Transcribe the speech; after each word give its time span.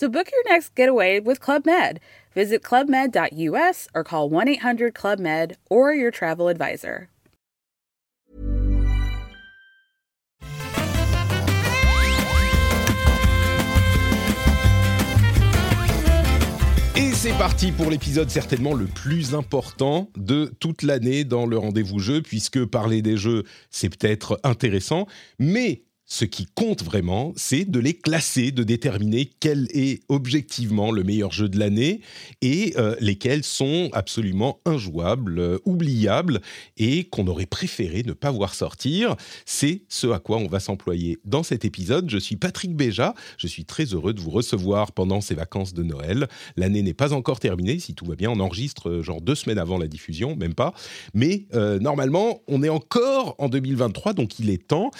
So 0.00 0.08
book 0.08 0.30
your 0.32 0.42
next 0.50 0.74
getaway 0.74 1.20
with 1.20 1.40
Club 1.40 1.66
Med. 1.66 2.00
Visit 2.34 2.62
clubmed.us 2.62 3.86
or 3.94 4.02
call 4.02 4.30
1 4.30 4.48
800 4.48 4.94
Club 4.94 5.18
Med 5.18 5.58
or 5.68 5.92
your 5.92 6.10
travel 6.10 6.48
advisor. 6.48 7.08
Et 16.96 17.12
c'est 17.12 17.36
parti 17.36 17.70
pour 17.70 17.90
l'épisode 17.90 18.30
certainement 18.30 18.72
le 18.72 18.86
plus 18.86 19.34
important 19.34 20.08
de 20.16 20.50
toute 20.60 20.82
l'année 20.82 21.24
dans 21.24 21.44
le 21.44 21.58
rendez-vous 21.58 21.98
jeu, 21.98 22.22
puisque 22.22 22.64
parler 22.64 23.02
des 23.02 23.18
jeux, 23.18 23.44
c'est 23.68 23.90
peut-être 23.90 24.40
intéressant, 24.44 25.06
mais 25.38 25.82
ce 26.12 26.24
qui 26.24 26.46
compte 26.56 26.82
vraiment, 26.82 27.32
c'est 27.36 27.64
de 27.64 27.78
les 27.78 27.94
classer, 27.94 28.50
de 28.50 28.64
déterminer 28.64 29.30
quel 29.38 29.68
est 29.72 30.02
objectivement 30.08 30.90
le 30.90 31.04
meilleur 31.04 31.30
jeu 31.30 31.48
de 31.48 31.56
l'année 31.56 32.00
et 32.42 32.74
euh, 32.78 32.96
lesquels 32.98 33.44
sont 33.44 33.90
absolument 33.92 34.58
injouables, 34.66 35.38
euh, 35.38 35.58
oubliables 35.64 36.40
et 36.76 37.04
qu'on 37.04 37.28
aurait 37.28 37.46
préféré 37.46 38.02
ne 38.02 38.12
pas 38.12 38.32
voir 38.32 38.54
sortir. 38.54 39.14
C'est 39.46 39.82
ce 39.88 40.08
à 40.08 40.18
quoi 40.18 40.38
on 40.38 40.48
va 40.48 40.58
s'employer 40.58 41.18
dans 41.24 41.44
cet 41.44 41.64
épisode. 41.64 42.10
Je 42.10 42.18
suis 42.18 42.34
Patrick 42.34 42.74
Béja, 42.74 43.14
je 43.38 43.46
suis 43.46 43.64
très 43.64 43.84
heureux 43.84 44.12
de 44.12 44.20
vous 44.20 44.30
recevoir 44.30 44.90
pendant 44.90 45.20
ces 45.20 45.36
vacances 45.36 45.74
de 45.74 45.84
Noël. 45.84 46.26
L'année 46.56 46.82
n'est 46.82 46.92
pas 46.92 47.12
encore 47.12 47.38
terminée, 47.38 47.78
si 47.78 47.94
tout 47.94 48.04
va 48.04 48.16
bien, 48.16 48.30
on 48.32 48.40
enregistre 48.40 48.90
euh, 48.90 49.02
genre 49.04 49.20
deux 49.20 49.36
semaines 49.36 49.58
avant 49.58 49.78
la 49.78 49.86
diffusion, 49.86 50.34
même 50.34 50.54
pas. 50.54 50.74
Mais 51.14 51.46
normalement, 51.52 52.42
on 52.48 52.62
est 52.62 52.68
encore 52.68 53.36
en 53.38 53.48
2023, 53.48 54.12
donc 54.14 54.38
il 54.40 54.50
est 54.50 54.66
temps 54.66 54.90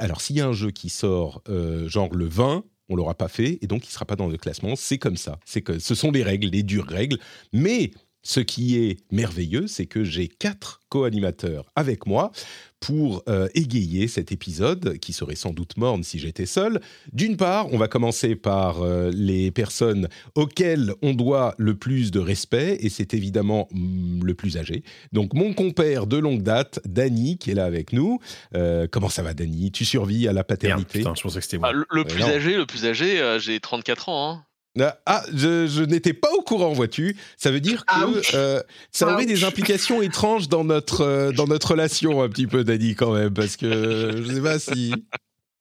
alors 0.00 0.20
s'il 0.20 0.36
y 0.36 0.40
a 0.40 0.46
un 0.46 0.52
jeu 0.52 0.70
qui 0.70 0.88
sort 0.88 1.42
euh, 1.48 1.88
genre 1.88 2.14
le 2.14 2.26
20, 2.26 2.64
on 2.88 2.96
l'aura 2.96 3.14
pas 3.14 3.28
fait 3.28 3.58
et 3.60 3.66
donc 3.66 3.86
il 3.86 3.90
sera 3.90 4.04
pas 4.04 4.16
dans 4.16 4.28
le 4.28 4.36
classement. 4.36 4.74
C'est 4.76 4.98
comme 4.98 5.16
ça. 5.16 5.38
C'est 5.44 5.62
que 5.62 5.78
ce 5.78 5.94
sont 5.94 6.10
les 6.10 6.22
règles, 6.22 6.48
les 6.48 6.62
dures 6.62 6.86
règles. 6.86 7.18
Mais 7.52 7.90
ce 8.22 8.40
qui 8.40 8.76
est 8.76 8.98
merveilleux, 9.10 9.66
c'est 9.66 9.86
que 9.86 10.04
j'ai 10.04 10.28
quatre 10.28 10.80
co-animateurs 10.88 11.70
avec 11.76 12.06
moi 12.06 12.32
pour 12.80 13.22
euh, 13.28 13.48
égayer 13.54 14.08
cet 14.08 14.32
épisode 14.32 14.98
qui 14.98 15.12
serait 15.12 15.34
sans 15.34 15.52
doute 15.52 15.76
morne 15.76 16.04
si 16.04 16.18
j'étais 16.18 16.46
seul. 16.46 16.80
D'une 17.12 17.36
part, 17.36 17.72
on 17.72 17.78
va 17.78 17.88
commencer 17.88 18.36
par 18.36 18.82
euh, 18.82 19.10
les 19.12 19.50
personnes 19.50 20.08
auxquelles 20.34 20.94
on 21.02 21.12
doit 21.12 21.54
le 21.58 21.74
plus 21.74 22.10
de 22.10 22.20
respect 22.20 22.78
et 22.80 22.88
c'est 22.88 23.14
évidemment 23.14 23.68
mm, 23.72 24.24
le 24.24 24.34
plus 24.34 24.56
âgé. 24.56 24.84
Donc 25.12 25.34
mon 25.34 25.54
compère 25.54 26.06
de 26.06 26.16
longue 26.16 26.42
date, 26.42 26.80
Dany, 26.84 27.38
qui 27.38 27.50
est 27.50 27.54
là 27.54 27.64
avec 27.64 27.92
nous. 27.92 28.20
Euh, 28.54 28.86
comment 28.90 29.08
ça 29.08 29.22
va, 29.22 29.34
Dany 29.34 29.72
Tu 29.72 29.84
survis 29.84 30.28
à 30.28 30.32
la 30.32 30.44
paternité? 30.44 31.00
putain, 31.00 31.14
je 31.16 31.22
pensais 31.22 31.38
que 31.38 31.44
c'était 31.44 31.58
moi. 31.58 31.72
Ah, 31.72 31.84
le, 31.90 32.04
plus 32.04 32.22
âgé, 32.22 32.56
le 32.56 32.66
plus 32.66 32.86
âgé, 32.86 33.38
j'ai 33.40 33.58
34 33.60 34.08
ans. 34.08 34.32
Hein. 34.32 34.44
Ah, 35.06 35.24
je, 35.34 35.84
n'étais 35.84 36.12
pas 36.12 36.30
au 36.32 36.42
courant, 36.42 36.72
vois-tu. 36.72 37.16
Ça 37.36 37.50
veut 37.50 37.60
dire 37.60 37.84
que 37.84 38.36
euh, 38.36 38.62
ça 38.92 39.12
aurait 39.12 39.26
des 39.26 39.44
implications 39.44 40.02
étranges 40.02 40.48
dans 40.48 40.64
notre, 40.64 41.02
euh, 41.02 41.32
dans 41.32 41.46
notre 41.46 41.72
relation, 41.72 42.22
un 42.22 42.28
petit 42.28 42.46
peu, 42.46 42.64
Dani, 42.64 42.94
quand 42.94 43.12
même, 43.12 43.32
parce 43.32 43.56
que 43.56 44.22
je 44.24 44.34
sais 44.34 44.40
pas 44.40 44.58
si. 44.58 44.92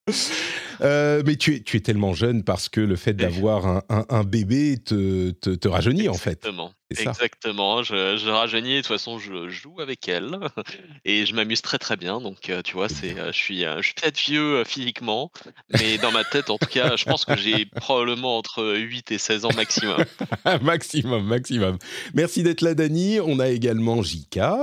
Euh, 0.81 1.23
mais 1.25 1.35
tu 1.37 1.55
es, 1.55 1.59
tu 1.61 1.77
es 1.77 1.79
tellement 1.79 2.13
jeune 2.13 2.43
parce 2.43 2.69
que 2.69 2.81
le 2.81 2.95
fait 2.95 3.13
d'avoir 3.13 3.65
un, 3.65 3.81
un, 3.89 4.23
bébé 4.23 4.77
te, 4.77 5.31
te, 5.31 5.49
te 5.49 5.67
rajeunit, 5.67 6.07
en 6.07 6.13
fait. 6.13 6.45
Exactement. 6.45 6.71
Exactement. 6.89 7.83
Je, 7.83 8.15
je, 8.17 8.29
rajeunis 8.29 8.73
et 8.73 8.75
de 8.75 8.81
toute 8.81 8.87
façon, 8.87 9.19
je 9.19 9.49
joue 9.49 9.81
avec 9.81 10.07
elle 10.07 10.37
et 11.05 11.25
je 11.25 11.33
m'amuse 11.33 11.61
très 11.61 11.79
très 11.79 11.97
bien. 11.97 12.21
Donc, 12.21 12.49
euh, 12.49 12.61
tu 12.61 12.73
vois, 12.73 12.89
c'est, 12.89 13.17
euh, 13.17 13.31
je 13.31 13.37
suis, 13.37 13.63
je 13.63 13.81
suis 13.81 13.93
peut-être 13.93 14.19
vieux 14.19 14.63
physiquement, 14.63 15.31
mais 15.73 15.97
dans 15.97 16.11
ma 16.11 16.23
tête, 16.23 16.49
en 16.49 16.57
tout 16.57 16.69
cas, 16.69 16.95
je 16.95 17.05
pense 17.05 17.25
que 17.25 17.35
j'ai 17.35 17.65
probablement 17.65 18.37
entre 18.37 18.75
8 18.77 19.11
et 19.11 19.17
16 19.17 19.45
ans 19.45 19.53
maximum. 19.55 20.05
maximum, 20.61 21.25
maximum. 21.25 21.77
Merci 22.13 22.43
d'être 22.43 22.61
là, 22.61 22.73
Dani. 22.75 23.19
On 23.19 23.39
a 23.39 23.49
également 23.49 24.03
Jika, 24.03 24.57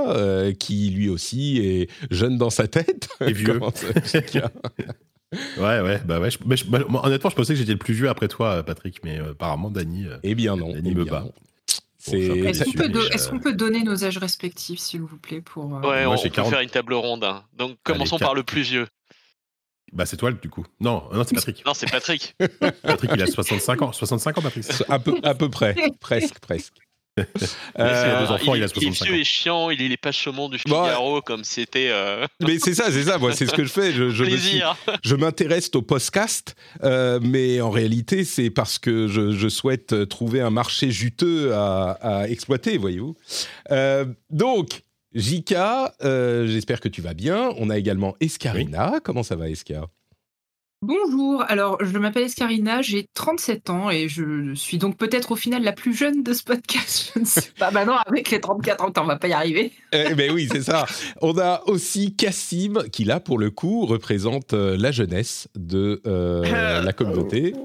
qui 0.59 0.89
lui 0.91 1.09
aussi 1.09 1.57
est 1.57 1.91
jeune 2.09 2.37
dans 2.37 2.49
sa 2.49 2.67
tête. 2.67 3.09
Et 3.19 3.33
vieux. 3.33 3.59
Ouais, 5.33 5.81
ouais, 5.81 6.01
bah 6.05 6.19
ouais. 6.19 6.29
Bah, 6.45 6.79
honnêtement, 7.03 7.29
je 7.29 7.35
pensais 7.35 7.53
que 7.53 7.59
j'étais 7.59 7.71
le 7.71 7.77
plus 7.77 7.93
vieux 7.93 8.09
après 8.09 8.27
toi, 8.27 8.63
Patrick, 8.63 9.03
mais 9.03 9.19
euh, 9.19 9.31
apparemment, 9.31 9.69
Dany. 9.69 10.05
Euh, 10.05 10.17
eh 10.23 10.35
bien 10.35 10.55
non. 10.55 10.71
Dany 10.71 10.89
eh 10.91 10.95
me 10.95 11.05
bat. 11.05 11.25
Est-ce 12.07 13.29
qu'on 13.29 13.39
peut, 13.39 13.53
donner 13.53 13.83
nos 13.83 14.05
âges 14.05 14.17
respectifs, 14.17 14.79
s'il 14.79 15.01
vous 15.01 15.17
plaît 15.17 15.41
pour, 15.41 15.75
euh, 15.75 15.81
Ouais, 15.81 16.05
on, 16.05 16.15
peut 16.15 16.43
faire 16.43 16.61
une 16.61 16.69
table 16.69 16.93
ronde. 16.93 17.23
Hein. 17.23 17.43
Donc, 17.53 17.77
commençons 17.83 18.19
par 18.19 18.35
le 18.35 18.43
plus 18.43 18.61
vieux. 18.61 18.87
Bah, 19.91 20.05
c'est 20.05 20.17
toi, 20.17 20.31
du 20.31 20.49
coup. 20.49 20.65
Non, 20.79 21.03
non 21.13 21.23
c'est 21.23 21.35
Patrick. 21.35 21.65
non, 21.65 21.73
c'est 21.73 21.89
Patrick. 21.89 22.35
Patrick, 22.83 23.11
il 23.15 23.21
a 23.21 23.27
65 23.27 23.81
ans. 23.81 23.91
65 23.91 24.37
ans, 24.37 24.41
Patrick. 24.41 24.65
À 24.89 24.99
peu, 24.99 25.15
à 25.23 25.33
peu 25.33 25.49
près. 25.49 25.75
presque, 25.99 26.39
presque. 26.39 26.75
Euh, 27.79 28.27
enfants, 28.27 28.55
il, 28.55 28.63
il, 28.63 28.83
il, 28.83 28.87
est 28.87 29.03
vieux 29.03 29.15
et 29.15 29.23
chiant, 29.23 29.69
il 29.69 29.91
est 29.91 29.97
pas 29.97 30.11
chaumont 30.11 30.49
du 30.49 30.57
Figaro 30.57 31.21
comme 31.21 31.43
c'était. 31.43 31.89
Euh, 31.89 32.25
mais 32.41 32.59
c'est 32.59 32.73
ça, 32.73 32.91
c'est 32.91 33.03
ça. 33.03 33.17
Moi, 33.17 33.33
c'est 33.33 33.45
ce 33.45 33.53
que 33.53 33.63
je 33.63 33.71
fais. 33.71 33.91
Je, 33.91 34.09
je 34.09 35.15
m'intéresse 35.15 35.69
au 35.75 35.81
podcast, 35.81 36.55
euh, 36.83 37.19
mais 37.21 37.61
en 37.61 37.69
réalité, 37.69 38.23
c'est 38.23 38.49
parce 38.49 38.79
que 38.79 39.07
je, 39.07 39.49
souhaite 39.49 40.09
trouver 40.09 40.41
un 40.41 40.49
marché 40.49 40.91
juteux 40.91 41.53
à, 41.53 42.25
exploiter, 42.27 42.77
voyez-vous. 42.77 43.15
donc, 44.29 44.81
Jika, 45.13 45.93
j'espère 46.01 46.81
que 46.81 46.89
tu 46.89 47.01
vas 47.01 47.13
bien. 47.13 47.51
On 47.57 47.69
a 47.69 47.77
également 47.77 48.15
Escarina. 48.19 48.99
Comment 49.03 49.23
ça 49.23 49.35
va, 49.35 49.49
Escar 49.49 49.87
Bonjour, 50.87 51.43
alors 51.47 51.79
je 51.81 51.97
m'appelle 51.97 52.25
Escarina, 52.25 52.83
j'ai 52.83 53.07
37 53.15 53.71
ans 53.71 53.89
et 53.89 54.07
je 54.07 54.53
suis 54.53 54.77
donc 54.77 54.97
peut-être 54.97 55.31
au 55.31 55.35
final 55.35 55.63
la 55.63 55.71
plus 55.71 55.97
jeune 55.97 56.21
de 56.21 56.31
ce 56.31 56.43
podcast. 56.43 57.11
Je 57.15 57.21
ne 57.21 57.25
sais 57.25 57.49
pas, 57.57 57.71
maintenant 57.71 57.95
avec 58.05 58.29
les 58.29 58.39
34 58.39 58.83
ans, 58.83 58.91
on 58.97 59.05
va 59.05 59.15
pas 59.15 59.27
y 59.27 59.33
arriver. 59.33 59.71
Eh 59.93 60.13
ben 60.13 60.31
oui, 60.31 60.47
c'est 60.51 60.61
ça. 60.61 60.85
On 61.23 61.35
a 61.39 61.63
aussi 61.65 62.15
Cassim 62.15 62.83
qui 62.91 63.03
là 63.03 63.19
pour 63.19 63.39
le 63.39 63.49
coup 63.49 63.87
représente 63.87 64.53
euh, 64.53 64.77
la 64.77 64.91
jeunesse 64.91 65.47
de 65.55 66.03
euh, 66.05 66.83
la 66.83 66.93
communauté. 66.93 67.55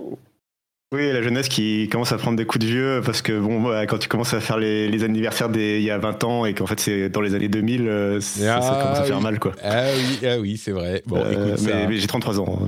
Oui, 0.92 1.12
la 1.12 1.22
jeunesse 1.22 1.48
qui 1.48 1.88
commence 1.92 2.12
à 2.12 2.16
prendre 2.16 2.38
des 2.38 2.46
coups 2.46 2.64
de 2.64 2.70
vieux 2.70 3.00
parce 3.04 3.20
que 3.20 3.38
bon, 3.38 3.70
quand 3.86 3.98
tu 3.98 4.08
commences 4.08 4.34
à 4.34 4.40
faire 4.40 4.56
les, 4.56 5.04
anniversaires 5.04 5.50
d'il 5.50 5.82
y 5.82 5.90
a 5.90 5.98
20 5.98 6.24
ans 6.24 6.46
et 6.46 6.54
qu'en 6.54 6.66
fait 6.66 6.80
c'est 6.80 7.10
dans 7.10 7.20
les 7.20 7.34
années 7.34 7.48
2000, 7.48 7.86
euh, 7.86 8.20
ça, 8.20 8.58
commence 8.58 8.98
à 8.98 9.04
faire 9.04 9.20
mal 9.20 9.38
quoi. 9.38 9.52
Ah 9.62 9.84
oui, 9.94 10.26
ah 10.26 10.38
oui 10.40 10.56
c'est 10.56 10.72
vrai. 10.72 11.02
Bon, 11.06 11.18
écoute, 11.30 11.60
mais 11.64 11.96
j'ai 11.96 12.06
33 12.06 12.40
ans. 12.40 12.58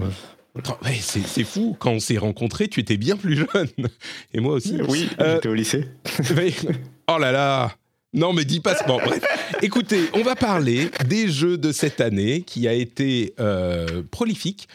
C'est 1.01 1.45
fou, 1.45 1.77
quand 1.79 1.93
on 1.93 2.01
s'est 2.01 2.19
rencontrés, 2.19 2.69
tu 2.69 2.81
étais 2.81 2.97
bien 2.97 3.17
plus 3.17 3.37
jeune. 3.37 3.89
Et 4.35 4.41
moi 4.41 4.55
aussi. 4.55 4.79
Oui, 4.89 5.09
euh, 5.21 5.37
j'étais 5.37 5.49
au 5.49 5.55
lycée. 5.55 5.89
oh 7.09 7.19
là 7.19 7.33
là 7.33 7.77
Non, 8.13 8.33
mais 8.33 8.45
dis 8.45 8.61
pas... 8.61 8.75
Bon, 8.87 8.99
bref. 8.99 9.23
Écoutez, 9.63 10.11
on 10.13 10.23
va 10.23 10.35
parler 10.35 10.91
des 11.07 11.29
jeux 11.29 11.57
de 11.57 11.73
cette 11.73 12.01
année 12.01 12.43
qui 12.43 12.69
a 12.69 12.75
été 12.75 13.35
euh, 13.41 14.03
prolifique. 14.11 14.69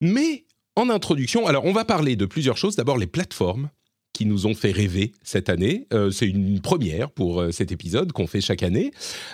Mais 0.00 0.44
en 0.76 0.88
introduction, 0.88 1.46
alors 1.46 1.64
on 1.66 1.72
va 1.72 1.84
parler 1.84 2.16
de 2.16 2.26
plusieurs 2.26 2.56
choses. 2.56 2.76
D'abord, 2.76 2.96
les 2.96 3.06
plateformes 3.06 3.68
qui 4.14 4.24
nous 4.24 4.46
ont 4.46 4.54
fait 4.54 4.70
rêver 4.70 5.12
cette 5.22 5.50
année. 5.50 5.86
Euh, 5.92 6.10
c'est 6.10 6.26
une 6.26 6.60
première 6.60 7.10
pour 7.10 7.40
euh, 7.40 7.50
cet 7.50 7.72
épisode 7.72 8.12
qu'on 8.12 8.28
fait 8.28 8.40
chaque 8.40 8.62
année. 8.62 8.92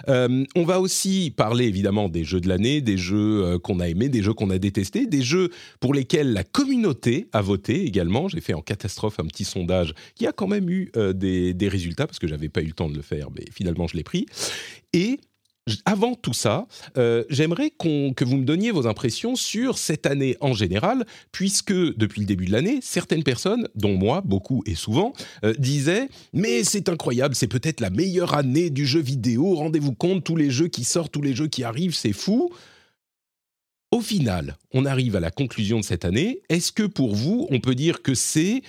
Euh, 0.09 0.45
on 0.57 0.65
va 0.65 0.81
aussi 0.81 1.33
parler 1.37 1.67
évidemment 1.67 2.09
des 2.09 2.25
jeux 2.25 2.41
de 2.41 2.49
l'année, 2.49 2.81
des 2.81 2.97
jeux 2.97 3.59
qu'on 3.59 3.79
a 3.79 3.89
aimés, 3.89 4.09
des 4.09 4.23
jeux 4.23 4.33
qu'on 4.33 4.51
a 4.51 4.59
détestés, 4.59 5.07
des 5.07 5.23
jeux 5.23 5.51
pour 5.79 5.93
lesquels 5.93 6.33
la 6.33 6.43
communauté 6.43 7.29
a 7.33 7.43
voté 7.43 7.85
également. 7.85 8.29
J'ai 8.29 8.41
fait 8.41 8.55
en 8.55 8.63
catastrophe 8.63 9.21
un 9.21 9.27
petit 9.27 9.45
sondage 9.45 9.93
qui 10.15 10.27
a 10.27 10.33
quand 10.33 10.49
même 10.49 10.69
eu 10.71 10.91
des, 11.15 11.69
résultats 11.69 12.07
parce 12.07 12.19
que 12.19 12.27
j'avais 12.27 12.49
pas 12.49 12.63
eu 12.63 12.67
le 12.67 12.73
temps 12.73 12.89
de 12.89 12.97
le 12.97 13.03
faire, 13.03 13.29
mais 13.31 13.45
finalement 13.53 13.87
je 13.87 13.97
l'ai 13.97 14.03
pris. 14.03 14.27
Et 14.95 15.21
avant 15.85 16.15
tout 16.15 16.33
ça, 16.33 16.67
euh, 16.97 17.25
j'aimerais 17.29 17.71
que 17.71 18.25
vous 18.25 18.37
me 18.37 18.45
donniez 18.45 18.71
vos 18.71 18.87
impressions 18.87 19.37
sur 19.37 19.79
cette 19.79 20.07
année 20.07 20.37
en 20.41 20.53
général, 20.53 21.07
puisque 21.33 21.73
depuis 21.73 22.21
le 22.21 22.27
début 22.27 22.47
de 22.47 22.53
l'année, 22.53 22.81
certaines 22.83 23.23
personnes, 23.23 23.69
dont 23.75 23.97
moi, 23.97 24.23
beaucoup 24.25 24.63
et 24.67 24.75
souvent, 24.75 25.13
euh, 25.45 25.55
disaient 25.59 26.09
Mais 26.33 26.65
c'est 26.65 26.89
incroyable, 26.89 27.35
c'est 27.35 27.47
peut-être 27.47 27.81
la 27.81 27.91
meilleure 27.91 28.35
année 28.35 28.71
du 28.71 28.87
jeu 28.87 29.01
vidéo, 29.01 29.55
rendez-vous 29.55 29.95
compte, 29.95 30.25
tous 30.25 30.37
les 30.37 30.51
jeux 30.51 30.69
qui 30.69 30.85
sortent, 30.85 31.13
tous 31.13 31.23
les 31.23 31.35
jeux 31.35 31.49
qui 31.49 31.65
arrivent, 31.65 31.95
c'est 31.95 32.13
fou. 32.13 32.51
Au 33.91 34.01
final, 34.01 34.57
on 34.73 34.87
arrive 34.87 35.17
à 35.17 35.21
la 35.21 35.33
conclusion 35.33 35.81
de 35.81 35.85
cette 35.85 36.05
année. 36.05 36.43
Est-ce 36.49 36.71
que 36.71 36.85
pour 36.85 37.15
vous, 37.15 37.49
on 37.51 37.59
peut 37.59 37.75
dire 37.75 38.03
que 38.03 38.15
c'est 38.15 38.63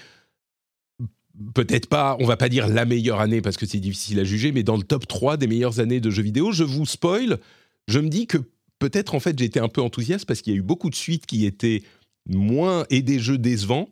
peut-être 1.54 1.88
pas, 1.88 2.18
on 2.20 2.26
va 2.26 2.38
pas 2.38 2.50
dire 2.50 2.68
la 2.68 2.86
meilleure 2.86 3.20
année 3.20 3.42
parce 3.42 3.58
que 3.58 3.66
c'est 3.66 3.80
difficile 3.80 4.20
à 4.20 4.24
juger, 4.24 4.52
mais 4.52 4.64
dans 4.64 4.78
le 4.78 4.84
top 4.84 5.08
3 5.08 5.38
des 5.38 5.48
meilleures 5.48 5.80
années 5.80 6.00
de 6.00 6.10
jeux 6.10 6.24
vidéo. 6.24 6.52
Je 6.52 6.64
vous 6.64 6.86
spoil, 6.86 7.40
je 7.88 8.00
me 8.00 8.10
dis 8.10 8.28
que 8.28 8.38
peut-être 8.80 9.16
en 9.16 9.20
fait 9.20 9.40
été 9.40 9.60
un 9.60 9.70
peu 9.70 9.82
enthousiaste 9.82 10.26
parce 10.26 10.42
qu'il 10.42 10.54
y 10.54 10.56
a 10.56 10.60
eu 10.60 10.64
beaucoup 10.64 10.90
de 10.90 10.96
suites 10.96 11.26
qui 11.26 11.46
étaient 11.46 11.84
moins 12.28 12.86
et 12.90 13.02
des 13.02 13.20
jeux 13.20 13.38
décevants. 13.38 13.90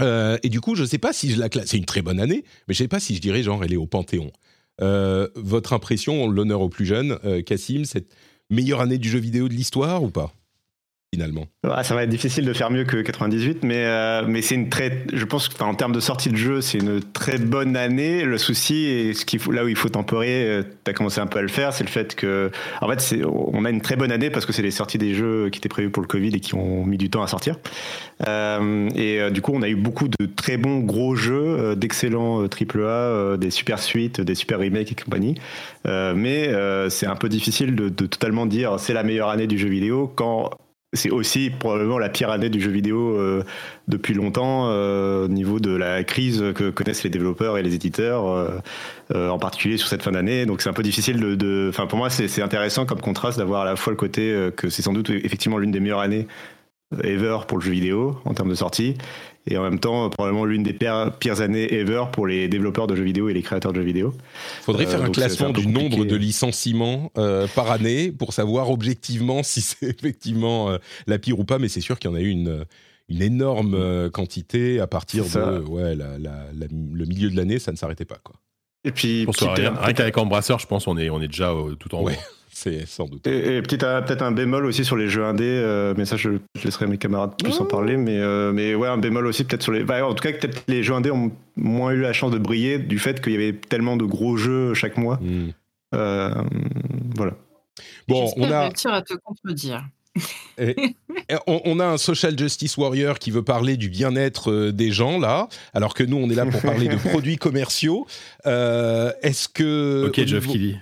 Euh, 0.00 0.38
et 0.42 0.48
du 0.48 0.60
coup, 0.60 0.74
je 0.74 0.84
sais 0.84 0.98
pas 0.98 1.12
si 1.12 1.30
je 1.30 1.38
la 1.38 1.48
classe. 1.48 1.68
C'est 1.68 1.76
une 1.76 1.84
très 1.84 2.02
bonne 2.02 2.20
année, 2.20 2.44
mais 2.66 2.74
je 2.74 2.78
sais 2.78 2.88
pas 2.88 3.00
si 3.00 3.14
je 3.14 3.20
dirais 3.20 3.42
genre 3.42 3.62
elle 3.64 3.72
est 3.72 3.76
au 3.76 3.86
Panthéon. 3.86 4.30
Euh, 4.80 5.28
votre 5.36 5.72
impression, 5.72 6.28
l'honneur 6.28 6.60
aux 6.60 6.68
plus 6.68 6.86
jeunes, 6.86 7.18
euh, 7.24 7.42
Cassim, 7.42 7.84
cette 7.84 8.14
meilleure 8.50 8.80
année 8.80 8.98
du 8.98 9.08
jeu 9.08 9.18
vidéo 9.18 9.48
de 9.48 9.54
l'histoire 9.54 10.02
ou 10.02 10.10
pas? 10.10 10.32
Finalement 11.14 11.46
Ça 11.82 11.94
va 11.94 12.04
être 12.04 12.08
difficile 12.08 12.46
de 12.46 12.52
faire 12.54 12.70
mieux 12.70 12.84
que 12.84 12.96
98, 12.96 13.64
mais, 13.64 13.84
euh, 13.84 14.24
mais 14.26 14.40
c'est 14.40 14.54
une 14.54 14.70
très. 14.70 15.04
Je 15.12 15.24
pense 15.26 15.48
qu'en 15.48 15.74
termes 15.74 15.92
de 15.92 16.00
sortie 16.00 16.30
de 16.30 16.36
jeu, 16.36 16.60
c'est 16.62 16.78
une 16.78 17.02
très 17.02 17.38
bonne 17.38 17.76
année. 17.76 18.24
Le 18.24 18.38
souci, 18.38 19.12
ce 19.14 19.38
faut, 19.38 19.52
là 19.52 19.64
où 19.64 19.68
il 19.68 19.76
faut 19.76 19.90
temporer, 19.90 20.46
euh, 20.46 20.62
tu 20.84 20.90
as 20.90 20.94
commencé 20.94 21.20
un 21.20 21.26
peu 21.26 21.38
à 21.38 21.42
le 21.42 21.48
faire, 21.48 21.74
c'est 21.74 21.84
le 21.84 21.90
fait 21.90 22.14
que. 22.14 22.50
En 22.80 22.88
fait, 22.88 23.14
on 23.26 23.64
a 23.64 23.70
une 23.70 23.82
très 23.82 23.96
bonne 23.96 24.10
année 24.10 24.30
parce 24.30 24.46
que 24.46 24.52
c'est 24.52 24.62
les 24.62 24.70
sorties 24.70 24.98
des 24.98 25.14
jeux 25.14 25.50
qui 25.50 25.58
étaient 25.58 25.68
prévus 25.68 25.90
pour 25.90 26.02
le 26.02 26.08
Covid 26.08 26.28
et 26.28 26.40
qui 26.40 26.54
ont 26.54 26.84
mis 26.86 26.96
du 26.96 27.10
temps 27.10 27.22
à 27.22 27.26
sortir. 27.26 27.56
Euh, 28.26 28.88
et 28.94 29.30
du 29.30 29.42
coup, 29.42 29.52
on 29.54 29.62
a 29.62 29.68
eu 29.68 29.76
beaucoup 29.76 30.08
de 30.08 30.26
très 30.26 30.56
bons 30.56 30.78
gros 30.78 31.14
jeux, 31.14 31.76
d'excellents 31.76 32.44
AAA, 32.44 33.36
des 33.36 33.50
super 33.50 33.80
suites, 33.80 34.20
des 34.20 34.34
super 34.34 34.58
remakes 34.58 34.92
et 34.92 34.94
compagnie. 34.94 35.34
mais 35.84 36.50
c'est 36.88 37.06
un 37.06 37.16
peu 37.16 37.28
difficile 37.28 37.74
de 37.74 37.88
totalement 38.06 38.46
dire 38.46 38.78
c'est 38.78 38.94
la 38.94 39.02
meilleure 39.02 39.28
année 39.28 39.46
du 39.46 39.58
jeu 39.58 39.68
vidéo 39.68 40.10
quand 40.14 40.50
c'est 40.94 41.10
aussi 41.10 41.50
probablement 41.50 41.98
la 41.98 42.10
pire 42.10 42.30
année 42.30 42.50
du 42.50 42.60
jeu 42.60 42.70
vidéo 42.70 43.16
euh, 43.16 43.44
depuis 43.88 44.12
longtemps 44.12 44.68
euh, 44.68 45.24
au 45.24 45.28
niveau 45.28 45.58
de 45.58 45.74
la 45.74 46.04
crise 46.04 46.44
que 46.54 46.68
connaissent 46.70 47.02
les 47.02 47.10
développeurs 47.10 47.56
et 47.56 47.62
les 47.62 47.74
éditeurs, 47.74 48.26
euh, 48.26 49.28
en 49.28 49.38
particulier 49.38 49.78
sur 49.78 49.88
cette 49.88 50.02
fin 50.02 50.12
d'année. 50.12 50.44
Donc 50.44 50.60
c'est 50.60 50.68
un 50.68 50.74
peu 50.74 50.82
difficile 50.82 51.18
de. 51.18 51.66
Enfin, 51.70 51.86
pour 51.86 51.98
moi, 51.98 52.10
c'est 52.10 52.42
intéressant 52.42 52.84
comme 52.84 53.00
contraste 53.00 53.38
d'avoir 53.38 53.62
à 53.62 53.64
la 53.64 53.76
fois 53.76 53.92
le 53.92 53.96
côté 53.96 54.50
que 54.56 54.68
c'est 54.68 54.82
sans 54.82 54.92
doute 54.92 55.10
effectivement 55.10 55.58
l'une 55.58 55.70
des 55.70 55.80
meilleures 55.80 56.00
années 56.00 56.26
ever 57.02 57.38
pour 57.48 57.58
le 57.58 57.64
jeu 57.64 57.72
vidéo 57.72 58.18
en 58.26 58.34
termes 58.34 58.50
de 58.50 58.54
sortie, 58.54 58.96
et 59.46 59.56
en 59.56 59.62
même 59.62 59.80
temps 59.80 60.08
probablement 60.10 60.44
l'une 60.44 60.62
des 60.62 60.72
pires, 60.72 61.40
années 61.40 61.72
ever 61.74 62.04
pour 62.12 62.26
les 62.26 62.48
développeurs 62.48 62.86
de 62.86 62.94
jeux 62.94 63.02
vidéo 63.02 63.28
et 63.28 63.34
les 63.34 63.42
créateurs 63.42 63.72
de 63.72 63.78
jeux 63.78 63.86
vidéo. 63.86 64.14
Il 64.60 64.64
faudrait 64.64 64.86
faire 64.86 65.02
un 65.02 65.10
classement 65.10 65.50
du 65.50 65.66
nombre 65.66 66.04
de 66.04 66.16
licenciements 66.16 67.10
euh, 67.18 67.46
par 67.54 67.70
année 67.70 68.12
pour 68.12 68.32
savoir 68.32 68.70
objectivement 68.70 69.42
si 69.42 69.60
c'est 69.60 69.88
effectivement 69.88 70.70
euh, 70.70 70.78
la 71.06 71.18
pire 71.18 71.38
ou 71.38 71.44
pas, 71.44 71.58
mais 71.58 71.68
c'est 71.68 71.80
sûr 71.80 71.98
qu'il 71.98 72.10
y 72.10 72.14
en 72.14 72.16
a 72.16 72.20
eu 72.20 72.28
une, 72.28 72.64
une 73.08 73.22
énorme 73.22 73.74
euh, 73.74 74.10
quantité 74.10 74.80
à 74.80 74.86
partir 74.86 75.24
de 75.24 75.60
ouais, 75.64 75.96
le 75.96 77.04
milieu 77.04 77.30
de 77.30 77.36
l'année, 77.36 77.58
ça 77.58 77.72
ne 77.72 77.76
s'arrêtait 77.76 78.04
pas. 78.04 78.18
Quoi. 78.22 78.36
Et 78.84 78.90
puis, 78.90 79.26
rien, 79.40 79.92
qu'avec 79.92 80.18
Embrasseur, 80.18 80.58
je 80.58 80.66
pense 80.66 80.86
on 80.86 80.96
est, 80.98 81.08
on 81.10 81.20
est 81.20 81.28
déjà 81.28 81.52
tout 81.78 81.94
en 81.94 82.02
haut. 82.02 82.10
C'est 82.54 82.86
sans 82.86 83.06
doute. 83.06 83.26
Et, 83.26 83.62
peut-être 83.62 84.22
un 84.22 84.30
bémol 84.30 84.66
aussi 84.66 84.84
sur 84.84 84.96
les 84.96 85.08
jeux 85.08 85.24
indés, 85.24 85.44
euh, 85.44 85.94
mais 85.96 86.04
ça 86.04 86.18
je, 86.18 86.32
laisserai 86.62 86.86
mes 86.86 86.98
camarades 86.98 87.32
plus 87.42 87.58
en 87.58 87.64
parler. 87.64 87.96
Mais, 87.96 88.18
euh, 88.20 88.52
mais 88.52 88.74
ouais, 88.74 88.88
un 88.88 88.98
bémol 88.98 89.26
aussi 89.26 89.44
peut-être 89.44 89.62
sur 89.62 89.72
les. 89.72 89.84
Bah, 89.84 90.06
en 90.06 90.12
tout 90.12 90.22
cas, 90.22 90.32
peut-être 90.32 90.62
les 90.68 90.82
jeux 90.82 90.92
indés 90.92 91.10
ont 91.10 91.32
moins 91.56 91.92
eu 91.92 92.02
la 92.02 92.12
chance 92.12 92.30
de 92.30 92.36
briller 92.36 92.78
du 92.78 92.98
fait 92.98 93.22
qu'il 93.22 93.32
y 93.32 93.36
avait 93.36 93.54
tellement 93.54 93.96
de 93.96 94.04
gros 94.04 94.36
jeux 94.36 94.74
chaque 94.74 94.98
mois. 94.98 95.16
Hmm. 95.16 95.48
Euh, 95.94 96.34
voilà. 97.16 97.32
Bon, 98.06 98.30
on 98.36 98.50
a. 98.50 98.66
à 98.66 99.02
te 99.02 99.14
contredire. 99.14 99.88
On, 101.46 101.80
a 101.80 101.86
un 101.86 101.98
social 101.98 102.38
justice 102.38 102.76
warrior 102.76 103.18
qui 103.18 103.30
veut 103.30 103.42
parler 103.42 103.76
du 103.76 103.88
bien-être 103.88 104.70
des 104.70 104.90
gens 104.90 105.18
là, 105.18 105.48
alors 105.74 105.94
que 105.94 106.02
nous 106.02 106.16
on 106.16 106.28
est 106.30 106.34
là 106.34 106.46
pour 106.46 106.60
parler 106.60 106.88
de 106.88 106.96
produits 107.10 107.36
commerciaux. 107.36 108.06
Est-ce 108.44 109.48
que 109.48 110.06
ok, 110.08 110.26
Jeff 110.26 110.46
Kelly. 110.46 110.76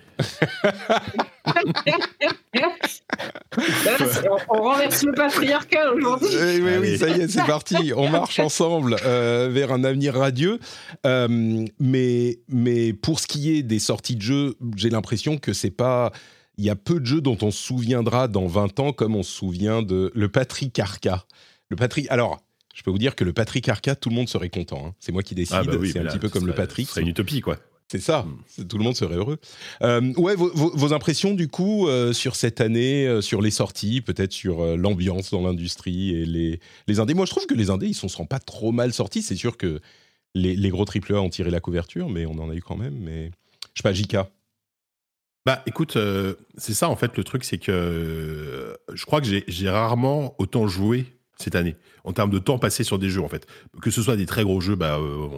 on 4.49 4.63
renverse 4.63 5.03
le 5.05 5.13
patriarcat 5.13 5.93
aujourd'hui. 5.93 6.29
Oui, 6.33 6.73
oui, 6.81 6.99
ça 6.99 7.09
y 7.09 7.21
est, 7.21 7.29
c'est 7.29 7.45
parti. 7.45 7.93
On 7.97 8.09
marche 8.09 8.39
ensemble 8.39 8.97
euh, 9.05 9.49
vers 9.51 9.73
un 9.73 9.85
avenir 9.85 10.15
radieux. 10.15 10.59
Euh, 11.07 11.67
mais, 11.79 12.39
mais 12.49 12.93
pour 12.93 13.21
ce 13.21 13.27
qui 13.27 13.57
est 13.57 13.63
des 13.63 13.79
sorties 13.79 14.17
de 14.17 14.23
jeux, 14.23 14.55
j'ai 14.77 14.91
l'impression 14.91 15.39
que 15.39 15.53
c'est 15.53 15.71
pas. 15.71 16.13
Il 16.59 16.65
y 16.65 16.71
a 16.71 16.77
peu 16.77 17.01
de 17.01 17.07
jeux 17.07 17.21
dont 17.21 17.39
on 17.43 17.51
se 17.51 17.63
souviendra 17.63 18.29
dans 18.29 18.47
20 18.47 18.81
ans 18.81 18.93
comme 18.93 19.17
on 19.17 19.23
se 19.23 19.33
souvient 19.33 19.83
de 19.83 20.11
le 20.15 20.29
Patrick 20.29 20.79
Arca. 20.79 21.25
Le 21.69 21.77
Patrick. 21.77 22.07
Alors. 22.11 22.41
Je 22.73 22.85
peux 22.85 22.93
vous 22.93 22.99
dire 22.99 23.17
que 23.17 23.25
le 23.25 23.33
Patrick 23.33 23.69
Arca, 23.69 23.97
tout 23.97 24.11
le 24.11 24.15
monde 24.15 24.29
serait 24.29 24.49
content. 24.49 24.87
Hein. 24.87 24.95
C'est 25.01 25.11
moi 25.11 25.25
qui 25.25 25.35
décide. 25.35 25.57
Ah 25.59 25.65
bah 25.65 25.73
c'est 25.85 25.99
un 25.99 26.05
petit 26.05 26.21
peu 26.21 26.29
comme 26.29 26.47
le 26.47 26.55
Patrick. 26.55 26.89
C'est 26.89 27.03
une 27.03 27.09
utopie, 27.09 27.41
quoi. 27.41 27.59
C'est 27.91 27.99
ça, 27.99 28.23
hmm. 28.23 28.67
tout 28.69 28.79
le 28.79 28.85
monde 28.85 28.95
serait 28.95 29.17
heureux. 29.17 29.39
Euh, 29.83 30.13
ouais, 30.15 30.37
vos, 30.37 30.93
impressions 30.93 31.35
du 31.35 31.49
coup 31.49 31.89
euh, 31.89 32.13
sur 32.13 32.37
cette 32.37 32.61
année, 32.61 33.05
euh, 33.05 33.21
sur 33.21 33.43
les 33.43 33.51
sorties, 33.51 34.01
peut-être 34.01 34.33
sur 34.33 34.65
l'ambiance 34.77 35.33
dans 35.33 35.43
l'industrie 35.43 36.11
et 36.11 36.25
les, 36.25 36.61
les 36.87 37.01
indés? 37.01 37.15
Moi, 37.15 37.27
je 37.27 37.33
trouve 37.33 37.47
que 37.47 37.55
les 37.55 37.69
indés, 37.69 37.87
ils 37.87 37.99
ne 38.01 38.09
sont 38.09 38.27
pas 38.27 38.39
trop 38.39 38.71
mal 38.71 38.93
sortis. 38.93 39.23
C'est 39.23 39.35
sûr 39.35 39.57
que 39.57 39.81
les, 40.37 40.55
les 40.55 40.69
gros 40.69 40.85
AAA 40.85 41.21
ont 41.21 41.31
tiré 41.31 41.51
la 41.51 41.59
couverture, 41.59 42.09
mais 42.09 42.27
on 42.27 42.39
en 42.39 42.49
a 42.49 42.55
eu 42.55 42.63
quand 42.63 42.77
même. 42.77 42.95
Mais 42.97 43.33
je 43.75 43.81
sais 43.81 43.83
pas, 43.83 43.93
Jika. 43.93 44.31
Bah 45.47 45.63
écoute, 45.67 45.97
c'est 46.57 46.75
ça 46.75 46.89
en 46.89 46.97
fait 46.97 47.17
le 47.17 47.25
truc, 47.25 47.45
c'est 47.45 47.59
que 47.59 48.77
je 48.93 49.05
crois 49.07 49.21
que 49.21 49.27
j'ai 49.47 49.71
rarement 49.71 50.35
autant 50.39 50.69
joué 50.69 51.07
cette 51.39 51.55
année 51.55 51.77
en 52.05 52.13
termes 52.13 52.31
de 52.31 52.39
temps 52.39 52.59
passé 52.59 52.85
sur 52.85 52.99
des 52.99 53.09
jeux 53.09 53.23
en 53.23 53.29
fait. 53.29 53.47
Que 53.83 53.91
ce 53.91 54.03
soit 54.03 54.17
des 54.17 54.27
très 54.27 54.45
gros 54.45 54.61
jeux, 54.61 54.75
bah, 54.75 54.99
euh, 54.99 55.29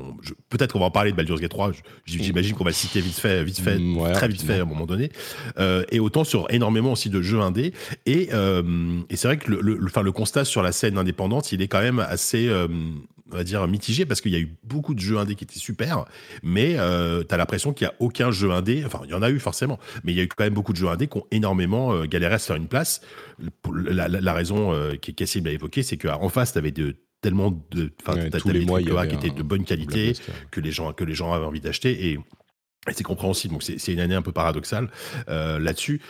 peut-être 0.49 0.73
qu'on 0.73 0.81
va 0.81 0.87
en 0.87 0.91
parler 0.91 1.13
de 1.13 1.17
Baldur's 1.17 1.41
Gate 1.41 1.51
3, 1.51 1.73
j'imagine 2.05 2.55
qu'on 2.55 2.65
va 2.65 2.71
le 2.71 2.75
citer 2.75 3.01
vite 3.01 3.19
fait, 3.19 3.43
vite 3.45 3.61
fait, 3.61 3.79
mm, 3.79 4.13
très 4.13 4.29
vite 4.29 4.43
fait 4.43 4.59
à 4.59 4.63
un 4.63 4.67
moment 4.67 4.87
donné. 4.87 5.11
Euh, 5.59 5.85
et 5.91 6.01
autant 6.01 6.25
sur 6.25 6.47
énormément 6.51 6.93
aussi 6.93 7.11
de 7.11 7.23
jeux 7.23 7.41
indés. 7.41 7.73
Et, 8.07 8.29
euh, 8.33 9.01
et 9.11 9.17
c'est 9.17 9.29
vrai 9.29 9.39
que 9.39 9.51
le, 9.51 9.61
le, 9.61 9.75
le, 9.77 10.13
constat 10.13 10.45
sur 10.45 10.63
la 10.63 10.73
scène 10.73 10.99
indépendante, 10.99 11.53
il 11.53 11.63
est 11.63 11.69
quand 11.69 11.81
même 11.81 11.99
assez 11.99 12.51
on 13.32 13.37
va 13.37 13.44
dire, 13.44 13.67
mitigé 13.67 14.06
parce 14.06 14.20
qu'il 14.20 14.32
y 14.32 14.37
a 14.37 14.38
eu 14.38 14.55
beaucoup 14.62 14.94
de 14.94 15.00
jeux 15.00 15.19
indés 15.19 15.34
qui 15.34 15.44
étaient 15.44 15.58
super, 15.58 16.05
mais 16.43 16.76
euh, 16.79 17.23
tu 17.26 17.34
as 17.34 17.38
l'impression 17.38 17.73
qu'il 17.73 17.87
n'y 17.87 17.93
a 17.93 17.94
aucun 18.00 18.31
jeu 18.31 18.50
indé, 18.50 18.84
enfin, 18.84 19.00
il 19.05 19.11
y 19.11 19.14
en 19.14 19.23
a 19.23 19.31
eu 19.31 19.38
forcément, 19.38 19.79
mais 20.05 20.12
il 20.12 20.17
y 20.17 20.20
a 20.20 20.25
eu 20.25 20.29
quand 20.29 20.44
même 20.44 20.55
beaucoup 20.55 20.73
de 20.73 20.79
jeux 20.79 20.88
indés 20.88 21.08
qui 21.08 21.19
ont 21.19 21.26
énormément 21.31 21.93
euh, 21.93 22.05
galéré 22.05 22.34
à 22.34 22.38
se 22.38 22.46
faire 22.46 22.56
une 22.56 22.69
place. 22.69 23.00
La, 23.73 24.32
raison 24.32 24.73
euh, 24.73 24.94
qui 24.94 25.14
Cassim 25.14 25.46
a 25.46 25.50
évoquée, 25.50 25.82
c'est 25.82 25.96
qu'en 25.96 26.29
face, 26.29 26.52
tu 26.52 26.58
avais 26.58 26.73
de 26.73 26.96
tellement 27.20 27.50
de 27.70 27.93
enfin 28.00 28.19
ouais, 28.19 28.52
les 28.52 28.64
mois 28.64 29.06
qui 29.06 29.14
étaient 29.14 29.31
de 29.31 29.43
bonne 29.44 29.64
qualité 29.64 30.14
que 30.50 30.61
les 30.61 30.73
gens 30.73 30.93
que 30.93 31.05
les 31.05 31.14
gens 31.14 31.32
avaient 31.32 31.44
envie 31.44 31.61
d'acheter 31.61 32.08
et, 32.08 32.12
et 32.15 32.93
c'est 32.93 33.05
compréhensible. 33.05 33.53
Donc 33.53 33.62
c'est 33.62 33.93
une 33.93 34.01
année 34.01 34.17
un 34.17 34.22
peu 34.22 34.32
paradoxale 34.32 34.89
là-dessus 35.29 36.01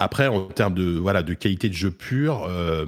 après, 0.00 0.26
en 0.26 0.46
termes 0.46 0.74
de 0.74 0.98
voilà 0.98 1.22
de 1.22 1.34
qualité 1.34 1.68
de 1.68 1.74
jeu 1.74 1.92
pur, 1.92 2.46
euh, 2.48 2.84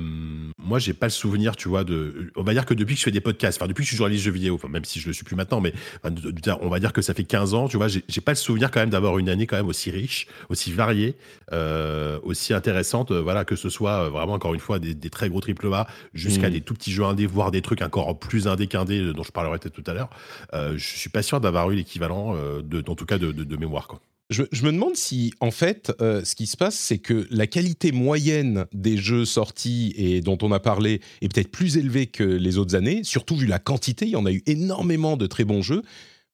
moi 0.58 0.80
j'ai 0.80 0.92
pas 0.92 1.06
le 1.06 1.10
souvenir, 1.10 1.54
tu 1.54 1.68
vois, 1.68 1.84
de. 1.84 2.32
On 2.34 2.42
va 2.42 2.52
dire 2.52 2.66
que 2.66 2.74
depuis 2.74 2.94
que 2.94 2.98
je 2.98 3.04
fais 3.04 3.12
des 3.12 3.20
podcasts, 3.20 3.58
enfin 3.62 3.68
depuis 3.68 3.82
que 3.82 3.84
je 3.84 3.90
suis 3.90 3.96
journaliste 3.96 4.24
jeux 4.24 4.32
vidéo, 4.32 4.56
enfin 4.56 4.66
même 4.66 4.84
si 4.84 4.98
je 4.98 5.06
le 5.06 5.12
suis 5.12 5.22
plus 5.22 5.36
maintenant, 5.36 5.60
mais 5.60 5.72
on 6.02 6.68
va 6.68 6.80
dire 6.80 6.92
que 6.92 7.02
ça 7.02 7.14
fait 7.14 7.22
15 7.22 7.54
ans, 7.54 7.68
tu 7.68 7.76
vois, 7.76 7.86
j'ai 7.86 8.20
pas 8.20 8.32
le 8.32 8.36
souvenir 8.36 8.72
quand 8.72 8.80
même 8.80 8.90
d'avoir 8.90 9.18
une 9.18 9.28
année 9.28 9.46
quand 9.46 9.56
même 9.56 9.68
aussi 9.68 9.92
riche, 9.92 10.26
aussi 10.48 10.72
variée, 10.72 11.14
euh, 11.52 12.18
aussi 12.24 12.52
intéressante, 12.52 13.12
euh, 13.12 13.22
voilà, 13.22 13.44
que 13.44 13.54
ce 13.54 13.68
soit 13.68 14.08
vraiment 14.08 14.32
encore 14.32 14.54
une 14.54 14.60
fois 14.60 14.80
des, 14.80 14.96
très 15.08 15.28
gros 15.28 15.40
triple 15.40 15.72
A 15.72 15.86
jusqu'à 16.12 16.48
mmh. 16.48 16.52
des 16.52 16.60
tout 16.60 16.74
petits 16.74 16.90
jeux 16.90 17.04
indés, 17.04 17.26
voire 17.26 17.52
des 17.52 17.62
trucs 17.62 17.82
encore 17.82 18.18
plus 18.18 18.48
indés 18.48 18.66
qu'indés 18.66 19.12
dont 19.12 19.22
je 19.22 19.30
parlerai 19.30 19.60
peut-être 19.60 19.80
tout 19.80 19.88
à 19.88 19.94
l'heure. 19.94 20.10
je 20.52 20.76
suis 20.76 21.10
pas 21.10 21.22
sûr 21.22 21.40
d'avoir 21.40 21.70
eu 21.70 21.76
l'équivalent, 21.76 22.34
de, 22.34 22.82
en 22.90 22.96
tout 22.96 23.06
cas 23.06 23.18
de, 23.18 23.30
de 23.30 23.56
mémoire 23.56 23.86
quoi. 23.86 24.00
Je, 24.28 24.42
me 24.42 24.72
demande 24.72 24.96
si, 24.96 25.32
en 25.38 25.52
fait, 25.52 25.92
euh, 26.00 26.24
ce 26.24 26.34
qui 26.34 26.46
se 26.46 26.56
passe, 26.56 26.74
c'est 26.74 26.98
que 26.98 27.28
la 27.30 27.46
qualité 27.46 27.92
moyenne 27.92 28.66
des 28.72 28.96
jeux 28.96 29.24
sortis 29.24 29.94
et 29.96 30.20
dont 30.20 30.36
on 30.42 30.50
a 30.50 30.58
parlé 30.58 31.00
est 31.20 31.32
peut-être 31.32 31.50
plus 31.50 31.76
élevée 31.76 32.08
que 32.08 32.24
les 32.24 32.58
autres 32.58 32.74
années, 32.74 33.04
surtout 33.04 33.36
vu 33.36 33.46
la 33.46 33.60
quantité. 33.60 34.04
Il 34.06 34.10
y 34.10 34.16
en 34.16 34.26
a 34.26 34.32
eu 34.32 34.42
énormément 34.46 35.16
de 35.16 35.28
très 35.28 35.44
bons 35.44 35.62
jeux, 35.62 35.82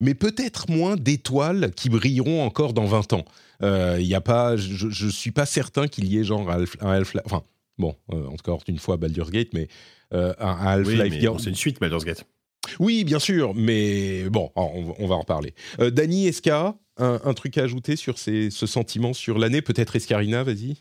mais 0.01 0.15
peut-être 0.15 0.71
moins 0.71 0.97
d'étoiles 0.97 1.71
qui 1.73 1.91
brilleront 1.91 2.43
encore 2.43 2.73
dans 2.73 2.87
20 2.87 3.13
ans. 3.13 3.25
Euh, 3.63 3.99
il 4.01 4.07
y 4.07 4.15
a 4.15 4.23
pas, 4.23 4.57
je 4.57 4.87
ne 4.87 5.11
suis 5.11 5.31
pas 5.31 5.47
certain 5.47 5.87
qu'il 5.87 6.07
y 6.07 6.19
ait 6.19 6.25
genre 6.25 6.51
un 6.51 6.65
Half-Life. 6.81 7.23
Enfin, 7.27 7.43
bon, 7.77 7.95
euh, 8.15 8.27
encore 8.29 8.63
une 8.69 8.79
fois 8.79 8.97
Baldur's 8.97 9.31
Gate, 9.31 9.51
mais 9.53 9.69
un 10.13 10.33
Half-Life. 10.41 11.13
Oui, 11.23 11.41
c'est 11.41 11.51
une 11.51 11.57
suite, 11.57 11.79
Baldur's 11.79 12.07
Gate. 12.07 12.25
Oui, 12.81 13.05
bien 13.05 13.19
sûr, 13.19 13.55
mais 13.55 14.29
bon, 14.29 14.51
on, 14.57 15.07
va 15.07 15.15
en 15.15 15.21
reparler. 15.21 15.55
Dany, 15.79 16.27
est-ce 16.27 16.43
un, 16.99 17.35
truc 17.35 17.59
à 17.59 17.63
ajouter 17.63 17.97
sur 17.97 18.19
ce 18.19 18.51
sentiment 18.51 19.13
sur 19.13 19.39
l'année? 19.39 19.63
Peut-être 19.63 19.97
Escarina, 19.97 20.43
vas-y. 20.43 20.77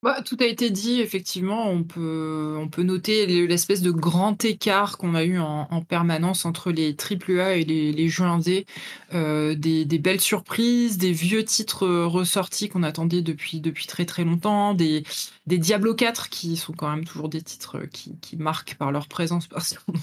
Bah, 0.00 0.22
tout 0.24 0.36
a 0.38 0.44
été 0.46 0.70
dit, 0.70 1.00
effectivement. 1.00 1.68
On 1.68 1.82
peut, 1.82 2.56
on 2.56 2.68
peut 2.68 2.84
noter 2.84 3.26
le- 3.26 3.46
l'espèce 3.46 3.82
de 3.82 3.90
grand 3.90 4.44
écart 4.44 4.96
qu'on 4.96 5.16
a 5.16 5.24
eu 5.24 5.40
en, 5.40 5.66
en 5.68 5.82
permanence 5.82 6.44
entre 6.44 6.70
les 6.70 6.94
AAA 6.96 7.56
et 7.56 7.64
les, 7.64 7.90
les 7.90 8.08
jeux 8.08 8.22
indés. 8.24 8.64
Euh, 9.12 9.56
des, 9.56 9.84
des 9.84 9.98
belles 9.98 10.20
surprises, 10.20 10.98
des 10.98 11.10
vieux 11.10 11.44
titres 11.44 11.84
euh, 11.84 12.06
ressortis 12.06 12.68
qu'on 12.68 12.84
attendait 12.84 13.22
depuis, 13.22 13.60
depuis 13.60 13.86
très 13.88 14.04
très 14.06 14.22
longtemps, 14.22 14.72
des, 14.72 15.02
des 15.48 15.58
Diablo 15.58 15.94
4 15.96 16.28
qui 16.28 16.56
sont 16.56 16.74
quand 16.74 16.88
même 16.94 17.04
toujours 17.04 17.28
des 17.28 17.42
titres 17.42 17.80
qui, 17.92 18.16
qui 18.20 18.36
marquent 18.36 18.76
par 18.76 18.92
leur 18.92 19.08
présence. 19.08 19.46
Parce 19.48 19.74
qu'on 19.74 19.94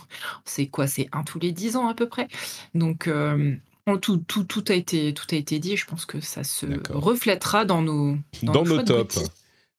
c'est 0.44 0.68
quoi, 0.68 0.88
c'est 0.88 1.08
un 1.14 1.24
tous 1.24 1.40
les 1.40 1.54
10 1.54 1.78
ans 1.78 1.88
à 1.88 1.94
peu 1.94 2.10
près. 2.10 2.28
Donc, 2.74 3.08
euh, 3.08 3.56
on- 3.88 3.98
tout, 3.98 4.18
tout, 4.18 4.44
tout, 4.44 4.66
a 4.68 4.74
été, 4.74 5.14
tout 5.14 5.28
a 5.32 5.36
été 5.36 5.58
dit 5.60 5.78
je 5.78 5.86
pense 5.86 6.06
que 6.06 6.20
ça 6.20 6.44
se 6.44 6.66
reflètera 6.90 7.64
dans 7.64 7.82
nos, 7.82 8.18
Dans, 8.44 8.52
nos 8.52 8.66
choix 8.66 8.84
de 8.84 8.88
tops. 9.04 9.20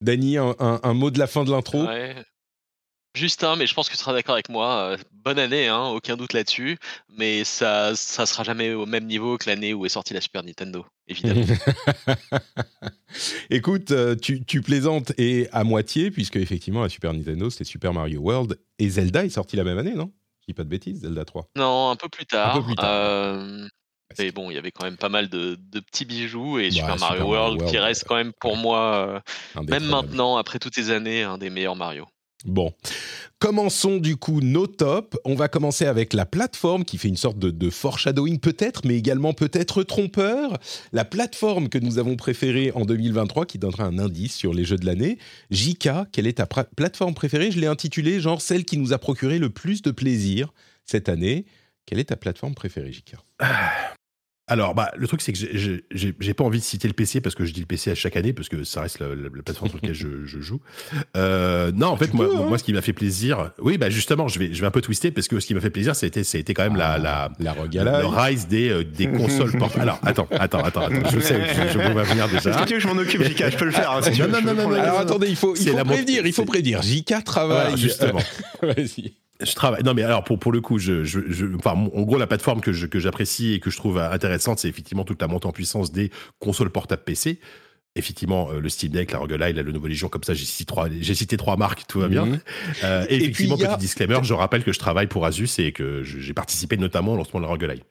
Dany, 0.01 0.39
un, 0.39 0.55
un- 0.59 0.81
un 0.83 0.95
mot 0.95 1.11
de 1.11 1.19
la 1.19 1.27
fin 1.27 1.45
de 1.45 1.51
l'intro? 1.51 1.85
Ouais. 1.87 2.15
Justin, 3.15 3.57
mais 3.57 3.67
je 3.67 3.73
pense 3.73 3.89
que 3.89 3.95
tu 3.95 3.99
seras 3.99 4.13
d'accord 4.13 4.35
avec 4.35 4.51
moi. 4.51 4.91
euh, 4.93 4.97
bonne 5.25 5.39
année, 5.39 5.69
hein, 5.69 5.85
aucun 5.87 6.19
doute 6.19 6.35
là-dessus. 6.35 6.77
Mais 7.17 7.45
ça, 7.45 7.97
ça 7.97 8.27
sera 8.27 8.45
jamais 8.45 8.75
au 8.75 8.85
même 8.85 9.07
niveau 9.07 9.39
que 9.39 9.49
l'année 9.49 9.73
où 9.73 9.87
est 9.87 9.89
sortie 9.89 10.13
la 10.13 10.21
Super 10.21 10.43
Nintendo, 10.43 10.85
évidemment. 11.09 11.47
Écoute, 13.51 13.91
euh, 13.93 14.15
tu, 14.17 14.45
tu 14.45 14.61
plaisantes 14.61 15.13
et 15.19 15.49
à 15.53 15.65
moitié, 15.65 16.11
puisque 16.11 16.37
effectivement, 16.37 16.83
la 16.83 16.89
Super 16.89 17.13
Nintendo, 17.15 17.49
c'était 17.49 17.65
Super 17.65 17.93
Mario 17.95 18.21
World. 18.21 18.59
Et 18.79 18.89
Zelda 18.91 19.25
est 19.25 19.31
sorti 19.31 19.57
la 19.57 19.65
même 19.65 19.79
année, 19.79 19.95
non? 19.95 20.13
Je 20.41 20.47
dis 20.49 20.55
pas 20.55 20.65
de 20.65 20.69
bêtises, 20.69 21.01
Zelda 21.01 21.25
3. 21.25 21.49
non, 21.57 21.91
un 21.91 21.97
peu 21.97 22.09
plus 22.09 22.27
tard. 22.27 22.63
plus 22.65 22.75
tard. 22.75 22.85
euh, 22.87 23.67
mais 24.19 24.31
bon, 24.33 24.51
il 24.51 24.55
y 24.55 24.59
avait 24.59 24.71
quand 24.71 24.85
même 24.85 24.97
pas 24.97 25.09
mal 25.09 25.29
de, 25.29 25.59
de 25.73 25.81
petits 25.81 26.05
bijoux 26.05 26.59
et 26.59 26.67
Ouais, 26.67 26.71
Super 26.71 26.95
Super 26.95 27.09
Mario 27.09 27.29
Mario 27.29 27.35
World, 27.35 27.71
qui 27.71 27.79
reste 27.79 28.05
quand 28.07 28.17
même 28.17 28.33
pour 28.41 28.57
moi, 28.57 29.23
euh, 29.57 29.63
même 29.63 29.85
maintenant, 29.85 30.37
après 30.37 30.59
toutes 30.59 30.75
ces 30.75 30.91
années, 30.91 31.23
un 31.23 31.39
des 31.39 31.51
meilleurs 31.51 31.77
Mario. 31.77 32.07
Bon, 32.45 32.73
commençons 33.39 33.97
du 33.97 34.17
coup 34.17 34.41
nos 34.41 34.67
tops. 34.67 35.17
On 35.25 35.35
va 35.35 35.49
commencer 35.49 35.87
avec 35.87 36.13
la 36.13 36.27
plateforme 36.27 36.85
qui 36.85 36.99
fait 36.99 37.09
une 37.09 37.17
sorte 37.17 37.39
de, 37.39 37.51
de 37.51 37.71
foreshadowing 37.71 38.39
peut-être, 38.39 38.83
mais 38.85 38.95
également 38.97 39.33
peut-être 39.33 39.83
trompeur. 39.83 40.59
La 40.93 41.05
plateforme 41.05 41.69
que 41.69 41.79
nous 41.79 41.99
avons 41.99 42.15
préférée 42.15 42.73
en 42.75 42.85
2023 42.85 43.47
qui 43.47 43.59
donnera 43.59 43.85
un 43.85 43.99
indice 43.99 44.37
sur 44.37 44.55
les 44.55 44.65
jeux 44.65 44.77
de 44.77 44.87
l'année. 44.87 45.19
Jika, 45.51 46.07
quelle 46.13 46.27
est 46.27 46.35
ta 46.35 46.47
plateforme 46.47 47.15
préférée? 47.15 47.51
Je 47.51 47.59
l'ai 47.59 47.67
intitulée 47.67 48.21
genre 48.21 48.41
celle 48.41 48.65
qui 48.65 48.79
nous 48.79 48.93
a 48.93 48.99
procuré 48.99 49.39
le 49.39 49.51
plus 49.51 49.83
de 49.83 49.91
plaisir 49.91 50.53
cette 50.85 51.09
année. 51.09 51.47
Quelle 51.87 51.99
est 51.99 52.05
ta 52.05 52.17
plateforme 52.17 52.55
préférée, 52.55 52.93
Jika 52.93 53.17
Alors, 54.49 54.77
bah, 54.77 54.93
le 54.97 55.09
truc, 55.09 55.23
c'est 55.23 55.33
que 55.33 55.39
j'ai- 55.39 55.59
j'ai- 55.59 55.85
j'ai 55.91 56.15
j'ai 56.21 56.33
pas 56.33 56.45
envie 56.45 56.61
de 56.61 56.65
citer 56.65 56.87
le 56.87 56.95
PC 56.95 57.21
parce 57.21 57.35
que 57.35 57.45
je 57.45 57.53
dis 57.53 57.59
le 57.59 57.67
PC 57.67 57.91
à 57.91 57.97
chaque 57.97 58.15
année 58.17 58.33
parce 58.33 58.49
que 58.49 58.63
ça 58.63 58.83
reste 58.83 59.01
la, 59.01 59.09
la- 59.09 59.15
la 59.35 59.43
plateforme 59.43 59.69
sur 59.71 59.77
laquelle 59.79 59.93
je, 59.95 60.07
je 60.25 60.41
joue. 60.41 60.61
Euh, 61.17 61.73
non, 61.75 61.89
en 61.89 61.97
fait, 61.97 62.15
moi, 62.15 62.29
peux, 62.29 62.37
hein. 62.37 62.45
moi, 62.49 62.57
ce 62.57 62.63
qui 62.63 62.73
m'a 62.73 62.81
fait 62.81 62.93
plaisir, 62.93 63.51
oui, 63.59 63.77
bah 63.77 63.91
justement, 63.91 64.29
je 64.29 64.39
vais, 64.39 64.55
je 64.55 64.61
vais 64.61 64.67
un 64.69 64.71
peu 64.71 64.81
twister 64.83 65.11
parce 65.11 65.27
que 65.27 65.41
ce 65.41 65.47
qui 65.49 65.55
m'a 65.55 65.61
fait 65.61 65.71
plaisir, 65.71 65.97
c'était, 65.97 66.23
c'était 66.23 66.55
quand 66.55 66.63
même 66.63 66.77
la, 66.77 66.97
la, 66.97 67.33
La 67.41 67.55
le 67.55 68.07
rise 68.07 68.47
des, 68.47 68.69
euh, 68.71 68.85
des 68.85 69.09
consoles 69.09 69.51
portables. 69.59 69.83
Alors, 69.83 69.99
attends, 70.05 70.29
attends, 70.31 70.63
attends, 70.63 70.83
attends, 70.87 71.11
je 71.11 71.19
sais, 71.19 71.41
je, 71.49 71.73
je 71.73 71.79
vais 71.79 72.03
venir 72.05 72.27
Est-ce 72.27 72.35
déjà. 72.49 72.51
que 72.61 72.67
tu 72.69 72.75
veux 72.75 72.79
que 72.79 72.81
je 72.81 72.87
m'en 72.89 73.01
occupe, 73.01 73.23
Jika 73.25 73.51
Je 73.51 73.57
peux 73.57 73.65
le 73.65 73.73
faire. 73.73 73.91
hein, 73.91 74.01
si 74.03 74.13
tu 74.13 74.21
Non, 74.21 74.27
veux, 74.29 74.33
non, 74.33 74.41
non, 74.43 74.55
non, 74.55 74.69
non, 74.69 74.75
Alors 74.81 75.01
attendez, 75.01 75.29
il 75.29 75.35
faut, 75.37 75.57
il 75.57 75.69
faut 75.71 75.85
prévenir, 75.85 76.25
il 76.25 76.33
faut 76.33 76.45
prévenir. 76.45 76.83
Jika 76.83 77.21
travaille. 77.21 77.63
Voilà, 77.63 77.77
justement. 77.77 78.21
Vas-y. 78.63 79.13
Je 79.43 79.55
travaille. 79.55 79.83
Non, 79.83 79.93
mais 79.95 80.03
alors 80.03 80.25
pour 80.25 80.39
pour 80.39 80.53
le 80.53 80.61
coup, 80.61 80.79
je, 80.79 81.05
je, 81.05 81.21
je- 81.29 81.47
enfin, 81.57 81.73
en 81.73 82.03
gros, 82.03 82.19
la 82.19 82.27
plateforme 82.27 82.61
que 82.61 82.73
je- 82.73 82.87
que 82.87 82.99
j'apprécie 82.99 83.53
et 83.55 83.61
que 83.61 83.71
je 83.71 83.77
trouve 83.77 83.99
intéressante, 83.99 84.59
c'est 84.59 84.69
effectivement 84.69 85.05
toute 85.05 85.21
la 85.21 85.29
montée 85.29 85.47
en 85.47 85.53
puissance 85.53 85.93
des 85.93 86.11
consoles 86.39 86.71
portables 86.71 87.03
PC. 87.05 87.39
Effectivement, 87.99 88.51
euh, 88.51 88.61
le 88.61 88.69
Steam 88.69 88.93
Deck, 88.93 89.13
la 89.13 89.19
ROG 89.19 89.33
Ally, 89.33 89.55
la 89.55 89.63
Lenovo 89.63 89.87
Legion, 89.89 90.09
comme 90.09 90.23
ça, 90.23 90.35
j'ai 90.35 90.45
cité 90.45 90.67
trois, 90.67 90.89
j'ai 91.01 91.15
cité 91.15 91.37
trois 91.39 91.57
marques, 91.57 91.85
tout 91.89 91.99
va 92.01 92.09
bien. 92.09 92.27
Mhm. 92.27 92.39
Euh, 92.85 93.07
et, 93.09 93.17
effectivement, 93.17 93.55
a- 93.57 93.69
petit 93.69 93.79
disclaimer, 93.81 94.19
je 94.23 94.35
rappelle 94.35 94.65
que 94.65 94.73
je 94.73 94.79
travaille 94.79 95.07
pour 95.07 95.25
Asus 95.25 95.49
et 95.59 95.73
que 95.73 96.03
j'ai 96.03 96.35
participé 96.35 96.77
notamment 96.77 97.15
au 97.15 97.17
lancement 97.17 97.41
de 97.41 97.45
la 97.47 97.51
ROG 97.51 97.65
Ally. 97.65 97.83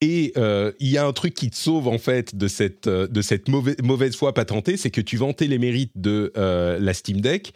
Et 0.00 0.32
euh, 0.36 0.72
il 0.80 0.88
y 0.88 0.98
a 0.98 1.06
un 1.06 1.12
truc 1.12 1.32
qui 1.34 1.48
te 1.48 1.54
sauve 1.54 1.86
en 1.86 1.98
fait 1.98 2.34
de 2.36 2.48
cette, 2.48 2.88
de 2.88 3.22
cette 3.22 3.48
mauvaise, 3.48 3.76
mauvaise 3.84 4.16
foi 4.16 4.34
patentée, 4.34 4.76
c'est 4.76 4.90
que 4.90 5.00
tu 5.00 5.16
vantais 5.16 5.46
les 5.46 5.58
mérites 5.58 5.92
de 5.94 6.32
euh, 6.36 6.76
la 6.80 6.92
Steam 6.92 7.20
Deck 7.20 7.54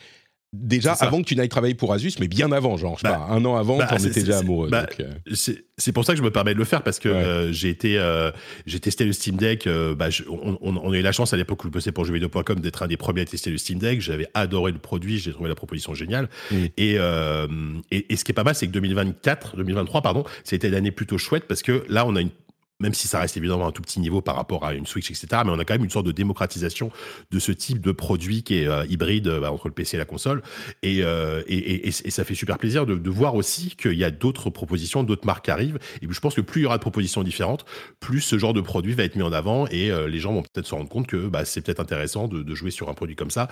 déjà 0.52 0.92
avant 0.94 1.20
que 1.22 1.26
tu 1.26 1.36
n'ailles 1.36 1.48
travailler 1.48 1.74
pour 1.74 1.92
Asus, 1.92 2.12
mais 2.20 2.28
bien 2.28 2.50
avant, 2.52 2.76
genre, 2.76 2.96
je 2.96 3.02
sais 3.02 3.08
Bah, 3.12 3.26
pas, 3.28 3.34
un 3.34 3.44
an 3.44 3.56
avant, 3.56 3.76
bah, 3.78 3.86
t'en 3.88 3.96
étais 3.98 4.22
déjà 4.22 4.38
amoureux. 4.38 4.68
bah, 4.70 4.86
euh, 5.00 5.12
C'est 5.78 5.92
pour 5.92 6.04
ça 6.04 6.12
que 6.14 6.18
je 6.18 6.22
me 6.22 6.30
permets 6.30 6.54
de 6.54 6.58
le 6.58 6.64
faire 6.64 6.82
parce 6.82 6.98
que 6.98 7.08
Ouais. 7.08 7.14
euh, 7.14 7.52
j'ai 7.52 7.68
été, 7.68 7.98
euh, 7.98 8.30
j'ai 8.66 8.80
testé 8.80 9.04
le 9.04 9.12
Steam 9.12 9.36
Deck. 9.36 9.66
euh, 9.66 9.94
bah, 9.94 10.08
je- 10.10 10.22
on, 10.28 10.58
on- 10.62 10.76
on 10.82 10.92
a 10.92 10.96
eu 10.96 11.02
la 11.02 11.12
chance 11.12 11.32
à 11.34 11.36
l'époque 11.36 11.62
où 11.64 11.68
je 11.68 11.72
bossais 11.72 11.92
pour 11.92 12.04
jeuxvideo.com 12.04 12.60
d'être 12.60 12.82
un 12.82 12.86
des 12.86 12.96
premiers 12.96 13.22
à 13.22 13.24
tester 13.26 13.50
le 13.50 13.58
Steam 13.58 13.78
Deck. 13.78 14.00
J'avais 14.00 14.28
adoré 14.34 14.72
le 14.72 14.78
produit, 14.78 15.18
j'ai 15.18 15.32
trouvé 15.32 15.48
la 15.48 15.54
proposition 15.54 15.94
géniale. 15.94 16.28
Mm. 16.50 16.56
Et, 16.76 16.94
et, 17.90 18.06
et 18.12 18.16
ce 18.16 18.24
qui 18.24 18.32
est 18.32 18.34
pas 18.34 18.44
mal, 18.44 18.54
c'est 18.54 18.66
que 18.66 18.72
2024, 18.72 19.56
2023, 19.56 20.00
pardon, 20.02 20.24
c'était 20.44 20.68
une 20.68 20.74
année 20.74 20.90
plutôt 20.90 21.18
chouette 21.18 21.44
parce 21.48 21.62
que 21.62 21.84
là, 21.88 22.06
on 22.06 22.16
a 22.16 22.20
une 22.20 22.30
même 22.80 22.94
si 22.94 23.08
ça 23.08 23.20
reste 23.20 23.36
évidemment 23.36 23.66
un 23.66 23.72
tout 23.72 23.82
petit 23.82 24.00
niveau 24.00 24.20
par 24.20 24.36
rapport 24.36 24.64
à 24.64 24.74
une 24.74 24.86
Switch, 24.86 25.10
etc., 25.10 25.42
mais 25.44 25.50
on 25.50 25.58
a 25.58 25.64
quand 25.64 25.74
même 25.74 25.84
une 25.84 25.90
sorte 25.90 26.06
de 26.06 26.12
démocratisation 26.12 26.90
de 27.30 27.38
ce 27.38 27.52
type 27.52 27.80
de 27.80 27.92
produit 27.92 28.42
qui 28.42 28.58
est 28.58 28.68
euh, 28.68 28.84
hybride 28.88 29.28
euh, 29.28 29.40
bah, 29.40 29.52
entre 29.52 29.68
le 29.68 29.74
PC 29.74 29.96
et 29.96 29.98
la 29.98 30.04
console. 30.04 30.42
Et, 30.82 31.02
euh, 31.02 31.42
et, 31.48 31.90
ça 31.90 32.24
fait 32.24 32.34
super 32.34 32.58
plaisir 32.58 32.86
de, 32.86 33.10
voir 33.10 33.34
aussi 33.34 33.76
qu'il 33.76 33.94
y 33.94 34.04
a 34.04 34.10
d'autres 34.10 34.50
propositions, 34.50 35.02
d'autres 35.02 35.26
marques 35.26 35.46
qui 35.46 35.50
arrivent. 35.50 35.78
Et 36.02 36.06
je 36.08 36.20
pense 36.20 36.34
que 36.34 36.40
plus 36.40 36.62
il 36.62 36.64
y 36.64 36.66
aura 36.66 36.76
de 36.76 36.82
propositions 36.82 37.22
différentes, 37.22 37.64
plus 38.00 38.20
ce 38.20 38.38
genre 38.38 38.52
de 38.52 38.60
produit 38.60 38.92
va 38.94 39.04
être 39.04 39.16
mis 39.16 39.22
en 39.22 39.32
avant 39.32 39.66
et 39.68 39.90
les 40.08 40.18
gens 40.18 40.32
vont 40.32 40.42
peut-être 40.42 40.66
se 40.66 40.74
rendre 40.74 40.88
compte 40.88 41.06
que 41.06 41.28
bah, 41.28 41.44
c'est 41.44 41.60
peut-être 41.60 41.80
intéressant 41.80 42.28
de 42.28 42.54
jouer 42.54 42.70
sur 42.70 42.88
un 42.88 42.94
produit 42.94 43.16
comme 43.16 43.30
ça. 43.30 43.48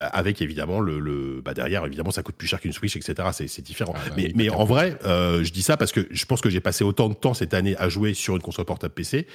Avec 0.00 0.40
évidemment 0.42 0.78
le, 0.80 1.00
le- 1.00 1.40
bah 1.44 1.54
derrière 1.54 1.84
évidemment 1.84 2.12
ça 2.12 2.22
coûte 2.22 2.36
plus 2.36 2.46
cher 2.46 2.60
qu'une 2.60 2.72
Switch 2.72 2.94
etc 2.94 3.30
c'est 3.32 3.62
différent. 3.62 3.94
Ah 3.96 4.00
bah 4.08 4.14
mais, 4.16 4.26
oui, 4.26 4.32
mais 4.36 4.46
t'as 4.46 4.54
en 4.54 4.64
vrai 4.64 4.96
euh, 5.04 5.42
je 5.42 5.52
dis 5.52 5.62
ça 5.62 5.76
parce 5.76 5.90
que 5.90 6.06
je 6.10 6.24
pense 6.24 6.40
que 6.40 6.50
j'ai 6.50 6.60
passé 6.60 6.84
autant 6.84 7.08
de 7.08 7.14
temps 7.14 7.34
cette 7.34 7.52
année 7.52 7.76
à 7.78 7.88
jouer 7.88 8.14
sur 8.14 8.36
une 8.36 8.42
console 8.42 8.64
portable 8.64 8.94
PC 8.94 9.26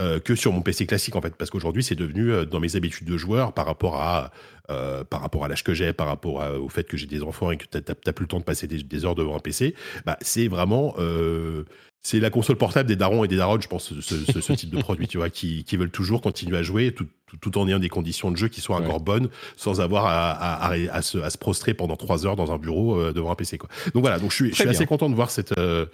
euh, 0.00 0.18
que 0.18 0.34
sur 0.34 0.52
mon 0.52 0.60
PC 0.60 0.86
classique 0.86 1.14
en 1.14 1.20
fait. 1.20 1.36
Parce 1.36 1.50
qu'aujourd'hui 1.50 1.84
c'est 1.84 1.94
devenu 1.94 2.32
euh, 2.32 2.44
dans 2.44 2.58
mes 2.58 2.74
habitudes 2.74 3.06
de 3.06 3.16
joueur 3.16 3.52
par 3.52 3.66
rapport 3.66 4.02
à 4.02 4.32
euh, 4.70 5.04
par 5.04 5.20
rapport 5.20 5.44
à 5.44 5.48
l'âge 5.48 5.62
que 5.62 5.72
j'ai 5.72 5.92
par 5.92 6.08
rapport 6.08 6.42
à- 6.42 6.58
au 6.58 6.68
fait 6.68 6.82
que 6.84 6.96
j'ai 6.96 7.06
des 7.06 7.22
enfants 7.22 7.52
et 7.52 7.56
que 7.56 7.66
t'as 7.66 7.80
t'as 7.80 8.12
plus 8.12 8.24
le 8.24 8.28
temps 8.28 8.38
de 8.40 8.44
passer 8.44 8.66
des, 8.66 8.82
des 8.82 9.04
heures 9.04 9.14
devant 9.14 9.36
un 9.36 9.40
PC 9.40 9.76
bah 10.04 10.18
c'est 10.20 10.48
vraiment 10.48 10.94
euh, 10.98 11.62
c'est 12.02 12.18
la 12.20 12.30
console 12.30 12.56
portable 12.56 12.88
des 12.88 12.96
darons 12.96 13.22
et 13.24 13.28
des 13.28 13.36
darons, 13.36 13.60
je 13.60 13.66
pense, 13.68 13.92
ce, 14.00 14.00
ce- 14.24 14.40
ce 14.40 14.52
type 14.52 14.70
de 14.70 14.80
produit, 14.80 15.08
tu 15.08 15.18
vois, 15.18 15.30
qui, 15.30 15.64
qui 15.64 15.76
veulent 15.76 15.90
toujours 15.90 16.22
continuer 16.22 16.56
à 16.56 16.62
jouer 16.62 16.92
tout, 16.92 17.08
tout- 17.28 17.36
tout 17.36 17.58
en 17.58 17.68
ayant 17.68 17.78
des 17.78 17.88
conditions 17.88 18.30
de 18.30 18.36
jeu 18.36 18.48
qui 18.48 18.60
soient 18.60 18.78
Ouais. 18.78 18.84
encore 18.86 19.00
bonnes, 19.00 19.28
sans 19.56 19.80
avoir 19.80 20.06
à, 20.06 20.30
à- 20.32 20.72
à- 20.72 20.94
à 20.96 21.02
se, 21.02 21.18
à 21.18 21.30
se 21.30 21.38
prostrer 21.38 21.74
pendant 21.74 21.96
trois 21.96 22.26
heures 22.26 22.36
dans 22.36 22.50
un 22.52 22.58
bureau 22.58 22.98
euh, 22.98 23.12
devant 23.12 23.30
un 23.30 23.34
PC, 23.36 23.58
quoi. 23.58 23.68
Donc 23.94 24.02
voilà, 24.02 24.18
donc 24.18 24.30
je 24.30 24.36
suis, 24.36 24.48
je 24.50 24.54
suis 24.54 24.68
assez 24.68 24.86
content 24.86 25.08
de 25.10 25.14
voir 25.14 25.30
cette, 25.30 25.56
euh, 25.58 25.86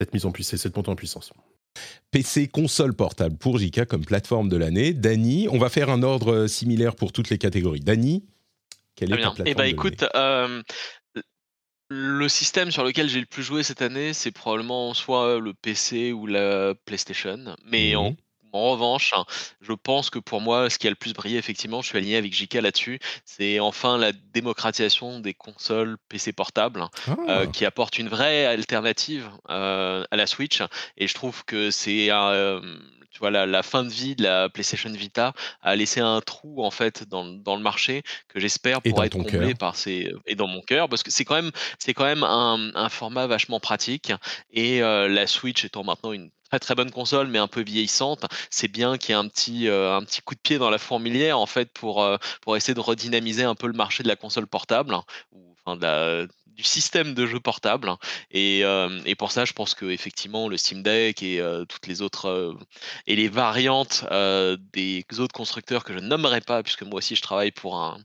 cette 0.00 0.12
mise 0.14 0.26
en 0.26 0.32
puissance, 0.32 0.60
cette 0.60 0.76
montée 0.76 0.90
en 0.90 0.96
puissance. 0.96 1.32
PC 2.10 2.48
console 2.48 2.94
portable 2.94 3.36
pour 3.36 3.58
JK 3.58 3.84
comme 3.86 4.04
plateforme 4.04 4.48
de 4.48 4.56
l'année. 4.56 4.92
Dany, 4.92 5.46
on 5.50 5.58
va 5.58 5.68
faire 5.68 5.88
un 5.90 6.02
ordre 6.02 6.32
euh, 6.32 6.48
similaire 6.48 6.96
pour 6.96 7.12
toutes 7.12 7.30
les 7.30 7.38
catégories. 7.38 7.80
Dany, 7.80 8.24
quelle 8.96 9.10
est 9.12 9.16
ta 9.16 9.16
bien. 9.18 9.30
plateforme 9.34 9.46
Eh 9.48 9.54
ben 9.54 9.64
écoute, 9.64 10.04
euh, 10.16 10.62
le 11.92 12.28
système 12.28 12.70
sur 12.70 12.84
lequel 12.84 13.08
j'ai 13.08 13.20
le 13.20 13.26
plus 13.26 13.42
joué 13.42 13.62
cette 13.62 13.82
année, 13.82 14.12
c'est 14.12 14.30
probablement 14.30 14.94
soit 14.94 15.38
le 15.40 15.54
PC 15.54 16.12
ou 16.12 16.26
la 16.26 16.74
PlayStation. 16.84 17.56
Mais 17.66 17.94
en, 17.96 18.10
Mhm. 18.10 18.16
En 18.52 18.70
revanche, 18.72 19.12
hein, 19.16 19.24
je 19.60 19.72
pense 19.72 20.10
que 20.10 20.18
pour 20.18 20.40
moi, 20.40 20.70
ce 20.70 20.78
qui 20.78 20.86
a 20.86 20.90
le 20.90 20.96
plus 20.96 21.12
brillé, 21.12 21.38
effectivement, 21.38 21.82
je 21.82 21.88
suis 21.88 21.98
aligné 21.98 22.16
avec 22.16 22.32
JK 22.32 22.54
là-dessus, 22.54 22.98
c'est 23.24 23.60
enfin 23.60 23.98
la 23.98 24.12
démocratisation 24.12 25.20
des 25.20 25.34
consoles 25.34 25.96
PC 26.08 26.32
portables 26.32 26.84
Ah, 27.06 27.16
euh, 27.28 27.46
qui 27.46 27.64
apporte 27.64 27.98
une 27.98 28.08
vraie 28.08 28.46
alternative 28.46 29.28
euh, 29.48 30.04
à 30.10 30.16
la 30.16 30.26
Switch. 30.26 30.62
Et 30.96 31.06
je 31.06 31.14
trouve 31.14 31.44
que 31.44 31.70
c'est 31.70 32.10
euh, 32.10 32.60
tu 33.10 33.18
vois, 33.18 33.30
la, 33.30 33.44
la 33.44 33.62
fin 33.62 33.82
de 33.84 33.88
vie 33.90 34.14
de 34.14 34.22
la 34.22 34.48
PlayStation 34.48 34.90
Vita 34.90 35.32
a 35.62 35.74
laissé 35.74 36.00
un 36.00 36.20
trou 36.20 36.64
en 36.64 36.70
fait 36.70 37.08
dans, 37.08 37.24
dans 37.24 37.56
le 37.56 37.62
marché 37.62 38.02
que 38.28 38.38
j'espère 38.38 38.80
pourra 38.82 39.06
être 39.06 39.18
comblé 39.18 39.54
par 39.54 39.74
ces 39.76 40.12
et 40.26 40.36
dans 40.36 40.46
mon 40.46 40.60
cœur 40.60 40.88
parce 40.88 41.02
que 41.02 41.10
c'est 41.10 41.24
quand 41.24 41.34
même 41.34 41.50
c'est 41.78 41.92
quand 41.92 42.04
même 42.04 42.22
un, 42.22 42.70
un 42.74 42.88
format 42.88 43.26
vachement 43.26 43.58
pratique. 43.60 44.12
Et 44.52 44.82
euh, 44.82 45.08
la 45.08 45.26
Switch 45.26 45.64
étant 45.64 45.82
maintenant 45.82 46.12
une 46.12 46.30
très 46.50 46.58
très 46.58 46.74
bonne 46.74 46.90
console 46.90 47.28
mais 47.28 47.38
un 47.38 47.48
peu 47.48 47.62
vieillissante 47.62 48.24
c'est 48.50 48.68
bien 48.68 48.98
qu'il 48.98 49.10
y 49.10 49.12
ait 49.12 49.20
un 49.20 49.28
petit 49.28 49.68
euh, 49.68 49.96
un 49.96 50.02
petit 50.04 50.20
coup 50.22 50.34
de 50.34 50.40
pied 50.40 50.58
dans 50.58 50.70
la 50.70 50.78
fourmilière 50.78 51.38
en 51.38 51.46
fait 51.46 51.72
pour 51.72 52.02
euh, 52.02 52.16
pour 52.42 52.56
essayer 52.56 52.74
de 52.74 52.80
redynamiser 52.80 53.44
un 53.44 53.54
peu 53.54 53.66
le 53.68 53.72
marché 53.72 54.02
de 54.02 54.08
la 54.08 54.16
console 54.16 54.46
portable 54.46 54.94
hein, 54.94 55.04
ou 55.32 55.54
enfin 55.64 55.76
de 55.76 55.82
la- 55.82 56.26
du 56.46 56.64
système 56.64 57.14
de 57.14 57.26
jeu 57.26 57.40
portable 57.40 57.88
hein. 57.88 57.98
et, 58.30 58.64
euh, 58.64 59.00
et 59.06 59.14
pour 59.14 59.30
ça 59.32 59.44
je 59.46 59.52
pense 59.52 59.74
que 59.74 59.86
effectivement 59.86 60.48
le 60.48 60.56
Steam 60.58 60.82
Deck 60.82 61.22
et 61.22 61.40
toutes 61.68 61.86
les 61.86 62.02
autres 62.02 62.54
et 63.06 63.16
les 63.16 63.28
variantes 63.28 64.04
des 64.72 65.04
autres 65.18 65.32
constructeurs 65.32 65.84
que 65.84 65.94
je 65.94 66.00
nommerai 66.00 66.40
pas 66.42 66.62
puisque 66.62 66.82
moi 66.82 66.98
aussi 66.98 67.16
je 67.16 67.22
travaille 67.22 67.52
pour 67.52 67.76
un 67.78 67.98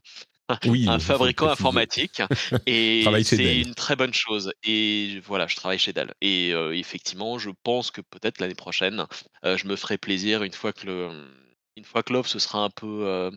oui, 0.66 0.86
un 0.88 0.98
fabricant 0.98 1.48
informatique 1.48 2.22
et 2.66 3.04
c'est 3.24 3.60
une 3.60 3.74
très 3.74 3.96
bonne 3.96 4.14
chose 4.14 4.52
et 4.64 5.20
voilà 5.26 5.46
je 5.46 5.56
travaille 5.56 5.78
chez 5.78 5.92
Dell 5.92 6.14
et 6.20 6.52
euh, 6.52 6.76
effectivement 6.76 7.38
je 7.38 7.50
pense 7.62 7.90
que 7.90 8.00
peut-être 8.00 8.40
l'année 8.40 8.54
prochaine 8.54 9.06
euh, 9.44 9.56
je 9.56 9.66
me 9.66 9.76
ferai 9.76 9.98
plaisir 9.98 10.42
une 10.42 10.52
fois 10.52 10.72
que 10.72 10.86
le 10.86 11.10
une 11.76 11.84
fois 11.84 12.02
que 12.02 12.12
l'offre 12.12 12.30
se 12.30 12.38
sera 12.38 12.60
un 12.60 12.70
peu 12.70 13.30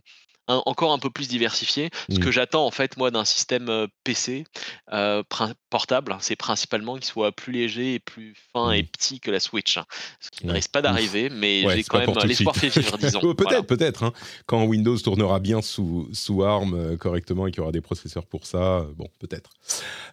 euh, 0.49 0.59
encore 0.65 0.91
un 0.93 0.99
peu 0.99 1.09
plus 1.09 1.27
diversifié. 1.27 1.89
Ce 2.09 2.15
Mm. 2.15 2.19
que 2.19 2.31
j'attends 2.31 2.65
en 2.65 2.71
fait 2.71 2.97
moi 2.97 3.11
d'un 3.11 3.25
système 3.25 3.69
euh, 3.69 3.87
PC 4.03 4.45
euh, 4.93 5.23
portable, 5.69 6.15
c'est 6.19 6.35
principalement 6.35 6.95
qu'il 6.95 7.05
soit 7.05 7.31
plus 7.31 7.53
léger 7.53 7.95
et 7.95 7.99
plus 7.99 8.35
fin 8.53 8.71
et 8.71 8.83
Mm. 8.83 8.87
petit 8.87 9.19
que 9.19 9.31
la 9.31 9.39
Switch. 9.39 9.77
hein. 9.77 9.85
Ce 10.19 10.29
qui 10.31 10.45
ne 10.45 10.49
Ouais. 10.51 10.55
risque 10.57 10.71
pas 10.71 10.81
d'arriver, 10.81 11.29
mais 11.29 11.65
Ouais, 11.65 11.75
j'ai 11.75 11.83
quand 11.83 11.99
même 11.99 12.11
de 12.11 12.27
l'espoir 12.27 12.55
fait 12.55 12.69
vivre, 12.69 12.97
disons. 12.97 13.19
peut-être, 13.35 13.37
Voilà. 13.43 13.63
peut-être. 13.63 14.03
hein. 14.03 14.13
Quand 14.45 14.63
Windows 14.65 14.97
tournera 14.97 15.39
bien 15.39 15.61
sous, 15.61 16.09
sous 16.13 16.43
ARM 16.43 16.73
euh, 16.73 16.97
correctement 16.97 17.47
et 17.47 17.51
qu'il 17.51 17.59
y 17.59 17.61
aura 17.61 17.71
des 17.71 17.81
processeurs 17.81 18.25
pour 18.25 18.45
ça, 18.45 18.79
euh, 18.79 18.93
bon, 18.95 19.07
peut-être. 19.19 19.51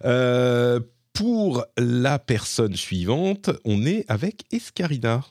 Euh, 0.05 0.81
pour 1.13 1.65
la 1.79 2.19
personne 2.19 2.77
suivante, 2.77 3.49
on 3.65 3.87
est 3.87 4.05
avec 4.09 4.43
Escarina. 4.53 5.25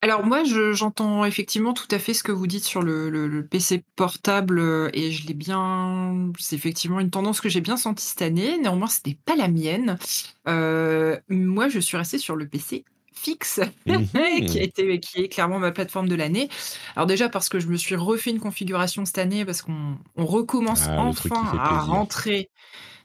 Alors 0.00 0.24
moi, 0.24 0.44
je- 0.44 0.72
j'entends 0.74 1.24
effectivement 1.24 1.74
tout 1.74 1.88
à 1.90 1.98
fait 1.98 2.14
ce 2.14 2.22
que 2.22 2.30
vous 2.30 2.46
dites 2.46 2.64
sur 2.64 2.82
le, 2.82 3.10
le- 3.10 3.26
le 3.26 3.44
PC 3.44 3.82
portable 3.96 4.60
euh, 4.60 4.90
et 4.92 5.10
je 5.10 5.26
l'ai 5.26 5.34
bien. 5.34 6.30
C'est 6.38 6.54
effectivement 6.54 7.00
une 7.00 7.10
tendance 7.10 7.40
que 7.40 7.48
j'ai 7.48 7.60
bien 7.60 7.76
sentie 7.76 8.04
cette 8.04 8.22
année. 8.22 8.58
Néanmoins, 8.58 8.86
ce 8.86 9.00
n'est 9.06 9.16
pas 9.24 9.34
la 9.34 9.48
mienne. 9.48 9.98
Euh, 10.46 11.18
moi, 11.28 11.68
je 11.68 11.80
suis 11.80 11.96
restée 11.96 12.18
sur 12.18 12.36
le 12.36 12.46
PC 12.48 12.84
fixe 13.12 13.58
Mhm. 13.86 14.46
qui 14.46 14.60
a 14.60 14.62
été 14.62 15.00
qui 15.00 15.22
est 15.22 15.28
clairement 15.28 15.58
ma 15.58 15.72
plateforme 15.72 16.08
de 16.08 16.14
l'année. 16.14 16.48
Alors 16.94 17.06
déjà 17.08 17.28
parce 17.28 17.48
que 17.48 17.58
je 17.58 17.66
me 17.66 17.76
suis 17.76 17.96
refait 17.96 18.30
une 18.30 18.38
configuration 18.38 19.04
cette 19.04 19.18
année 19.18 19.44
parce 19.44 19.62
qu'on 19.62 19.98
on 20.16 20.26
recommence 20.26 20.88
Ah, 20.88 21.02
le 21.02 21.12
truc 21.12 21.34
qui 21.34 21.44
enfin 21.44 21.44
fait 21.44 21.58
à 21.58 21.60
plaisir. 21.60 21.94
rentrer 21.94 22.50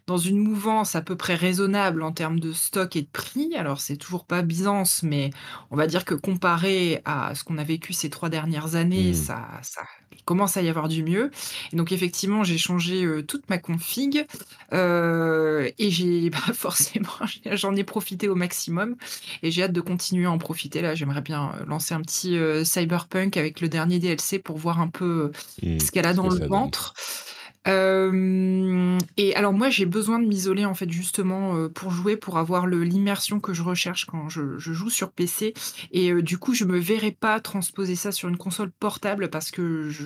dans 0.07 0.17
une 0.17 0.37
mouvance 0.39 0.95
à 0.95 1.01
peu 1.01 1.15
près 1.15 1.35
raisonnable 1.35 2.03
en 2.03 2.11
termes 2.11 2.39
de 2.39 2.51
stock 2.53 2.95
et 2.95 3.01
de 3.03 3.07
prix. 3.11 3.55
Alors, 3.55 3.79
c'est 3.81 3.97
toujours 3.97 4.25
pas 4.25 4.41
Byzance, 4.41 5.03
mais 5.03 5.29
on 5.71 5.75
va 5.77 5.87
dire 5.87 6.05
que 6.05 6.13
comparé 6.15 7.01
à 7.05 7.35
ce 7.35 7.43
qu'on 7.43 7.57
a 7.57 7.63
vécu 7.63 7.93
ces 7.93 8.09
trois 8.09 8.29
dernières 8.29 8.75
années, 8.75 9.11
Mm. 9.11 9.13
ça, 9.13 9.47
ça 9.61 9.81
il 10.15 10.23
commence 10.23 10.57
à 10.57 10.61
y 10.61 10.69
avoir 10.69 10.87
du 10.89 11.03
mieux. 11.03 11.31
Et 11.71 11.75
donc, 11.75 11.91
effectivement, 11.91 12.43
j'ai 12.43 12.57
changé 12.57 13.03
euh, 13.03 13.23
toute 13.23 13.49
ma 13.49 13.57
config 13.57 14.25
euh, 14.73 15.69
et 15.79 15.89
j'ai 15.89 16.29
bah, 16.29 16.37
forcément, 16.53 17.09
j'en 17.51 17.75
ai 17.75 17.83
profité 17.83 18.27
au 18.27 18.35
maximum 18.35 18.95
et 19.41 19.51
j'ai 19.51 19.63
hâte 19.63 19.73
de 19.73 19.81
continuer 19.81 20.25
à 20.25 20.31
en 20.31 20.37
profiter. 20.37 20.81
Là, 20.81 20.95
j'aimerais 20.95 21.21
bien 21.21 21.53
euh, 21.59 21.65
lancer 21.65 21.93
un 21.93 22.01
petit 22.01 22.37
euh, 22.37 22.63
Cyberpunk 22.63 23.37
avec 23.37 23.61
le 23.61 23.69
dernier 23.69 23.99
DLC 23.99 24.39
pour 24.39 24.57
voir 24.57 24.79
un 24.79 24.87
peu 24.89 25.31
Hmm, 25.61 25.79
ce 25.79 25.91
qu'elle 25.91 26.05
a 26.05 26.13
dans 26.13 26.27
le 26.27 26.35
donne. 26.39 26.71
Euh, 27.67 28.97
et 29.17 29.35
alors 29.35 29.53
moi 29.53 29.69
j'ai 29.69 29.85
besoin 29.85 30.19
de 30.19 30.25
m'isoler 30.25 30.65
en 30.65 30.73
fait 30.73 30.89
justement 30.91 31.55
euh, 31.55 31.69
pour 31.69 31.91
jouer, 31.91 32.17
pour 32.17 32.37
avoir 32.37 32.67
l'immersion 32.67 33.39
que 33.39 33.53
je 33.53 33.61
recherche 33.63 34.05
quand 34.05 34.29
je, 34.29 34.57
je 34.57 34.73
joue 34.73 34.89
sur 34.89 35.11
PC. 35.11 35.53
Et 35.91 36.11
euh, 36.11 36.21
du 36.21 36.37
coup 36.37 36.53
je 36.53 36.65
me 36.65 36.77
verrai 36.77 37.11
pas 37.11 37.39
transposer 37.39 37.95
ça 37.95 38.11
sur 38.11 38.29
une 38.29 38.37
console 38.37 38.71
portable 38.71 39.29
parce 39.29 39.51
que 39.51 39.89
je, 39.89 40.05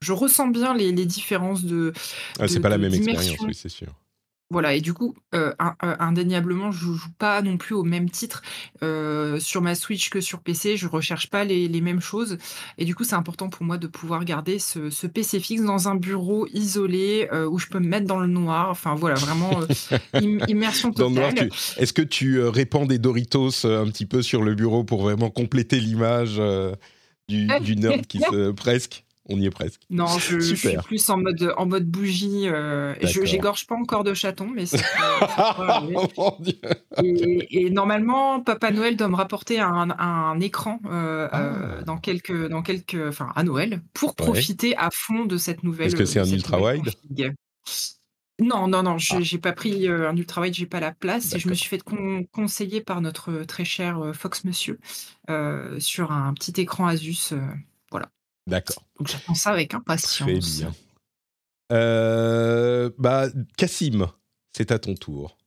je 0.00 0.12
ressens 0.12 0.48
bien 0.48 0.74
les, 0.74 0.92
les 0.92 1.06
différences 1.06 1.64
de, 1.64 1.92
Ah, 2.38 2.46
c'est 2.48 2.56
de- 2.56 2.60
pas 2.62 2.68
la 2.68 2.78
même 2.78 2.92
expérience, 2.92 3.40
oui, 3.40 3.54
c'est 3.54 3.68
sûr. 3.68 3.94
Voilà, 4.54 4.74
et 4.74 4.80
du 4.80 4.94
coup, 4.94 5.14
euh, 5.34 5.52
euh, 5.60 5.96
indéniablement, 5.98 6.70
je 6.70 6.86
joue 6.92 7.10
pas 7.18 7.42
non 7.42 7.56
plus 7.56 7.74
au 7.74 7.82
même 7.82 8.08
titre 8.08 8.40
euh, 8.84 9.40
sur 9.40 9.60
ma 9.62 9.74
Switch 9.74 10.10
que 10.10 10.20
sur 10.20 10.40
PC. 10.40 10.76
Je 10.76 10.86
recherche 10.86 11.28
pas 11.28 11.42
les, 11.42 11.66
les 11.66 11.80
mêmes 11.80 12.00
choses. 12.00 12.38
Et 12.78 12.84
du 12.84 12.94
coup, 12.94 13.02
c'est 13.02 13.16
important 13.16 13.48
pour 13.48 13.64
moi 13.66 13.78
de 13.78 13.88
pouvoir 13.88 14.24
garder 14.24 14.60
ce, 14.60 14.90
ce 14.90 15.08
PC 15.08 15.40
fixe 15.40 15.62
dans 15.62 15.88
un 15.88 15.96
bureau 15.96 16.46
isolé 16.54 17.28
euh, 17.32 17.46
où 17.48 17.58
je 17.58 17.66
peux 17.66 17.80
me 17.80 17.88
mettre 17.88 18.06
dans 18.06 18.20
le 18.20 18.28
noir. 18.28 18.70
Enfin, 18.70 18.94
voilà, 18.94 19.16
vraiment 19.16 19.60
im- 20.14 20.38
immersion 20.46 20.92
Dans 20.92 21.08
le 21.08 21.14
noir, 21.16 21.30
totale. 21.34 21.50
Est-ce 21.76 21.92
que 21.92 22.02
tu 22.02 22.40
répands 22.40 22.86
des 22.86 22.98
Doritos 22.98 23.66
un 23.66 23.86
petit 23.86 24.06
peu 24.06 24.22
sur 24.22 24.42
le 24.42 24.54
bureau 24.54 24.84
pour 24.84 25.02
vraiment 25.02 25.30
compléter 25.30 25.80
l'image 25.80 26.40
du, 27.28 27.46
du 27.60 27.76
nerd 27.76 28.06
qui 28.06 28.20
se 28.30 28.52
presque? 28.52 29.03
On 29.30 29.38
y 29.38 29.46
est 29.46 29.50
presque. 29.50 29.80
Non, 29.88 30.06
je, 30.06 30.38
je 30.38 30.54
suis 30.54 30.76
plus 30.84 31.08
en 31.08 31.16
mode, 31.16 31.54
en 31.56 31.64
mode 31.66 31.86
bougie. 31.86 32.46
euh, 32.46 32.94
je 33.02 33.24
j'égorge 33.24 33.66
pas 33.66 33.74
encore 33.74 34.04
de 34.04 34.12
chaton, 34.12 34.50
mais 34.54 34.64
peut 34.66 34.78
arriver. 35.68 35.96
Oh. 36.16 36.36
Et, 37.02 37.64
et 37.66 37.70
normalement, 37.70 38.40
Papa 38.40 38.70
Noël 38.70 38.96
doit 38.96 39.08
me 39.08 39.16
rapporter 39.16 39.60
un, 39.60 39.90
un 39.98 40.38
écran 40.40 40.78
euh, 40.86 41.28
Ah. 41.32 41.40
euh, 41.42 41.82
dans 41.84 41.96
quelques, 41.96 42.48
dans 42.48 42.60
quelques, 42.62 43.00
enfin 43.08 43.32
à 43.34 43.42
Noël, 43.44 43.80
pour 43.94 44.14
profiter 44.14 44.76
à 44.76 44.90
fond 44.92 45.24
de 45.24 45.38
cette 45.38 45.62
nouvelle. 45.62 45.86
Est-ce 45.86 45.96
que 45.96 46.04
c'est 46.04 46.20
un 46.20 46.24
cette 46.24 46.34
ultra 46.34 46.58
nouvelle 46.58 46.76
wide 46.80 46.84
config. 47.08 47.34
Non, 48.40 48.66
non, 48.66 48.82
non, 48.82 48.98
je- 48.98 49.14
Ah. 49.14 49.20
j'ai 49.20 49.38
pas 49.38 49.52
pris 49.52 49.88
euh, 49.88 50.10
un 50.10 50.16
ultra 50.16 50.40
wide, 50.42 50.54
j'ai 50.54 50.66
pas 50.66 50.80
la 50.80 50.92
place 50.92 51.32
et 51.34 51.38
je 51.38 51.48
me 51.48 51.54
suis 51.54 51.68
fait 51.68 51.78
con- 51.82 52.24
conseiller 52.32 52.80
par 52.80 53.00
notre 53.00 53.44
très 53.44 53.64
cher 53.64 53.98
euh, 54.02 54.12
Fox 54.12 54.44
Monsieur 54.44 54.78
euh, 55.30 55.78
sur 55.80 56.10
un 56.12 56.34
petit 56.34 56.60
écran 56.60 56.86
Asus. 56.86 57.32
D'accord. 58.46 58.82
Donc 58.98 59.08
j'attends 59.08 59.34
ça 59.34 59.50
avec 59.50 59.74
impatience. 59.74 60.28
Très 60.28 60.38
bien. 60.38 60.74
Euh, 61.72 62.90
bah, 62.98 63.28
Cassim, 63.56 64.06
c'est 64.52 64.70
à 64.70 64.78
ton 64.78 64.94
tour. 64.94 65.38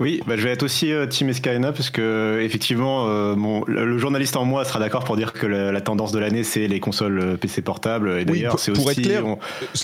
Oui, 0.00 0.20
bah, 0.26 0.34
je 0.36 0.42
vais 0.42 0.50
être 0.50 0.64
aussi 0.64 0.92
euh, 0.92 1.06
Team 1.06 1.28
Escarina 1.28 1.70
parce 1.72 1.88
que 1.90 2.40
effectivement, 2.42 3.06
euh, 3.08 3.36
mon, 3.36 3.64
le 3.66 3.96
journaliste 3.98 4.36
en 4.36 4.44
moi 4.44 4.64
sera 4.64 4.80
d'accord 4.80 5.04
pour 5.04 5.16
dire 5.16 5.32
que 5.32 5.46
la, 5.46 5.70
la 5.70 5.80
tendance 5.80 6.10
de 6.10 6.18
l'année 6.18 6.42
c'est 6.42 6.66
les 6.66 6.80
consoles 6.80 7.20
euh, 7.20 7.36
PC 7.36 7.62
portables. 7.62 8.08
Et 8.10 8.14
Oui, 8.18 8.24
d'ailleurs, 8.24 8.50
pour- 8.52 8.60
c'est 8.60 8.72
aussi. 8.72 8.88
être 8.90 9.02
clair, 9.02 9.24
on- 9.26 9.38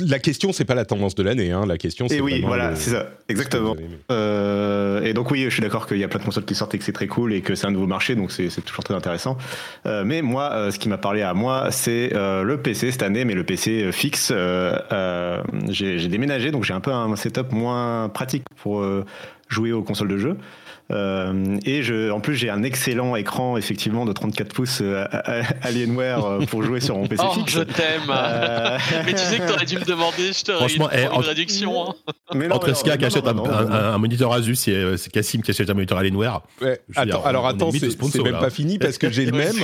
La 0.06 0.18
question, 0.18 0.52
c'est 0.52 0.64
pas 0.64 0.74
la 0.74 0.84
tendance 0.84 1.14
de 1.14 1.22
l'année. 1.22 1.52
Hein. 1.52 1.64
La 1.66 1.78
question, 1.78 2.08
c'est 2.08 2.16
Et 2.16 2.20
oui, 2.20 2.32
vraiment 2.32 2.48
voilà, 2.48 2.70
le- 2.70 2.76
c'est 2.76 2.90
ça, 2.90 3.06
exactement. 3.28 3.76
Euh, 4.10 5.02
et 5.04 5.14
donc 5.14 5.30
oui, 5.30 5.44
je 5.44 5.50
suis 5.50 5.62
d'accord 5.62 5.86
qu'il 5.86 5.98
y 5.98 6.04
a 6.04 6.08
plein 6.08 6.18
de 6.20 6.24
consoles 6.24 6.44
qui 6.44 6.54
sortent 6.54 6.74
et 6.74 6.78
que 6.78 6.84
c'est 6.84 6.92
très 6.92 7.06
cool 7.06 7.32
et 7.32 7.40
que 7.40 7.54
c'est 7.54 7.66
un 7.66 7.70
nouveau 7.70 7.86
marché, 7.86 8.14
donc 8.16 8.32
c'est 8.32 8.48
toujours 8.64 8.84
très 8.84 8.94
intéressant. 8.94 9.38
Euh, 9.86 10.02
mais 10.04 10.22
moi, 10.22 10.50
euh, 10.52 10.70
ce 10.70 10.78
qui 10.78 10.88
m'a 10.88 10.98
parlé 10.98 11.22
à 11.22 11.34
moi, 11.34 11.68
c'est 11.70 12.10
euh, 12.14 12.42
le 12.42 12.60
PC 12.60 12.90
cette 12.90 13.02
année, 13.04 13.24
mais 13.24 13.34
le 13.34 13.44
PC 13.44 13.84
euh, 13.84 13.92
fixe. 13.92 14.30
Euh, 14.34 14.76
euh, 14.92 15.40
j'ai 15.68 16.08
déménagé, 16.08 16.50
donc 16.50 16.64
j'ai 16.64 16.74
un 16.74 16.80
peu 16.80 16.90
un 16.92 17.14
setup 17.16 17.52
moins 17.52 18.08
pratique 18.08 18.44
pour 18.62 18.80
euh, 18.80 19.04
jouer 19.50 19.72
aux 19.72 19.82
consoles 19.82 20.08
de 20.08 20.16
jeu. 20.16 20.36
Euh, 20.92 21.56
et 21.64 21.84
je, 21.84 22.10
en 22.10 22.18
plus, 22.18 22.34
j'ai 22.34 22.50
un 22.50 22.64
excellent 22.64 23.14
écran, 23.14 23.56
effectivement, 23.56 24.04
de 24.04 24.12
34 24.12 24.52
pouces 24.52 24.80
euh, 24.82 25.04
Alienware 25.62 26.24
euh, 26.26 26.38
pour 26.46 26.64
jouer 26.64 26.80
sur 26.80 26.96
mon 26.96 27.06
PC 27.06 27.22
Oh, 27.24 27.32
fixe. 27.32 27.52
je 27.52 27.60
t'aime. 27.60 28.00
Euh, 28.10 28.76
Mais 29.06 29.12
tu 29.12 29.18
sais 29.20 29.38
que 29.38 29.46
t'aurais 29.52 29.66
dû 29.66 29.76
me 29.78 29.84
demander, 29.84 30.32
je 30.32 30.42
t'aurais 30.44 30.58
Franchement, 30.58 30.88
eh, 30.92 31.02
une 31.02 31.08
entre- 31.10 31.28
réduction. 31.28 31.90
hein. 31.90 31.94
mais 32.34 32.48
non, 32.48 32.56
Entre 32.56 32.68
mais 32.68 32.96
qui 32.98 33.04
achète 33.04 33.24
un, 33.26 33.98
moniteur 33.98 34.32
Asus 34.32 34.56
et 34.68 34.96
c'est 34.96 35.12
Cassim 35.12 35.42
qui 35.42 35.52
achète 35.52 35.70
un 35.70 35.74
moniteur 35.74 35.98
Alienware. 35.98 36.40
Ouais, 36.60 36.80
dire, 36.88 37.02
attends, 37.02 37.24
alors 37.24 37.46
attends, 37.46 37.70
c'est 37.70 37.86
au 37.86 37.90
sponsor, 37.90 38.24
c'est 38.24 38.30
même 38.32 38.40
pas 38.40 38.50
fini 38.50 38.78
parce 38.80 38.98
que 38.98 39.10
j'ai 39.10 39.26
le 39.26 39.32
même. 39.32 39.54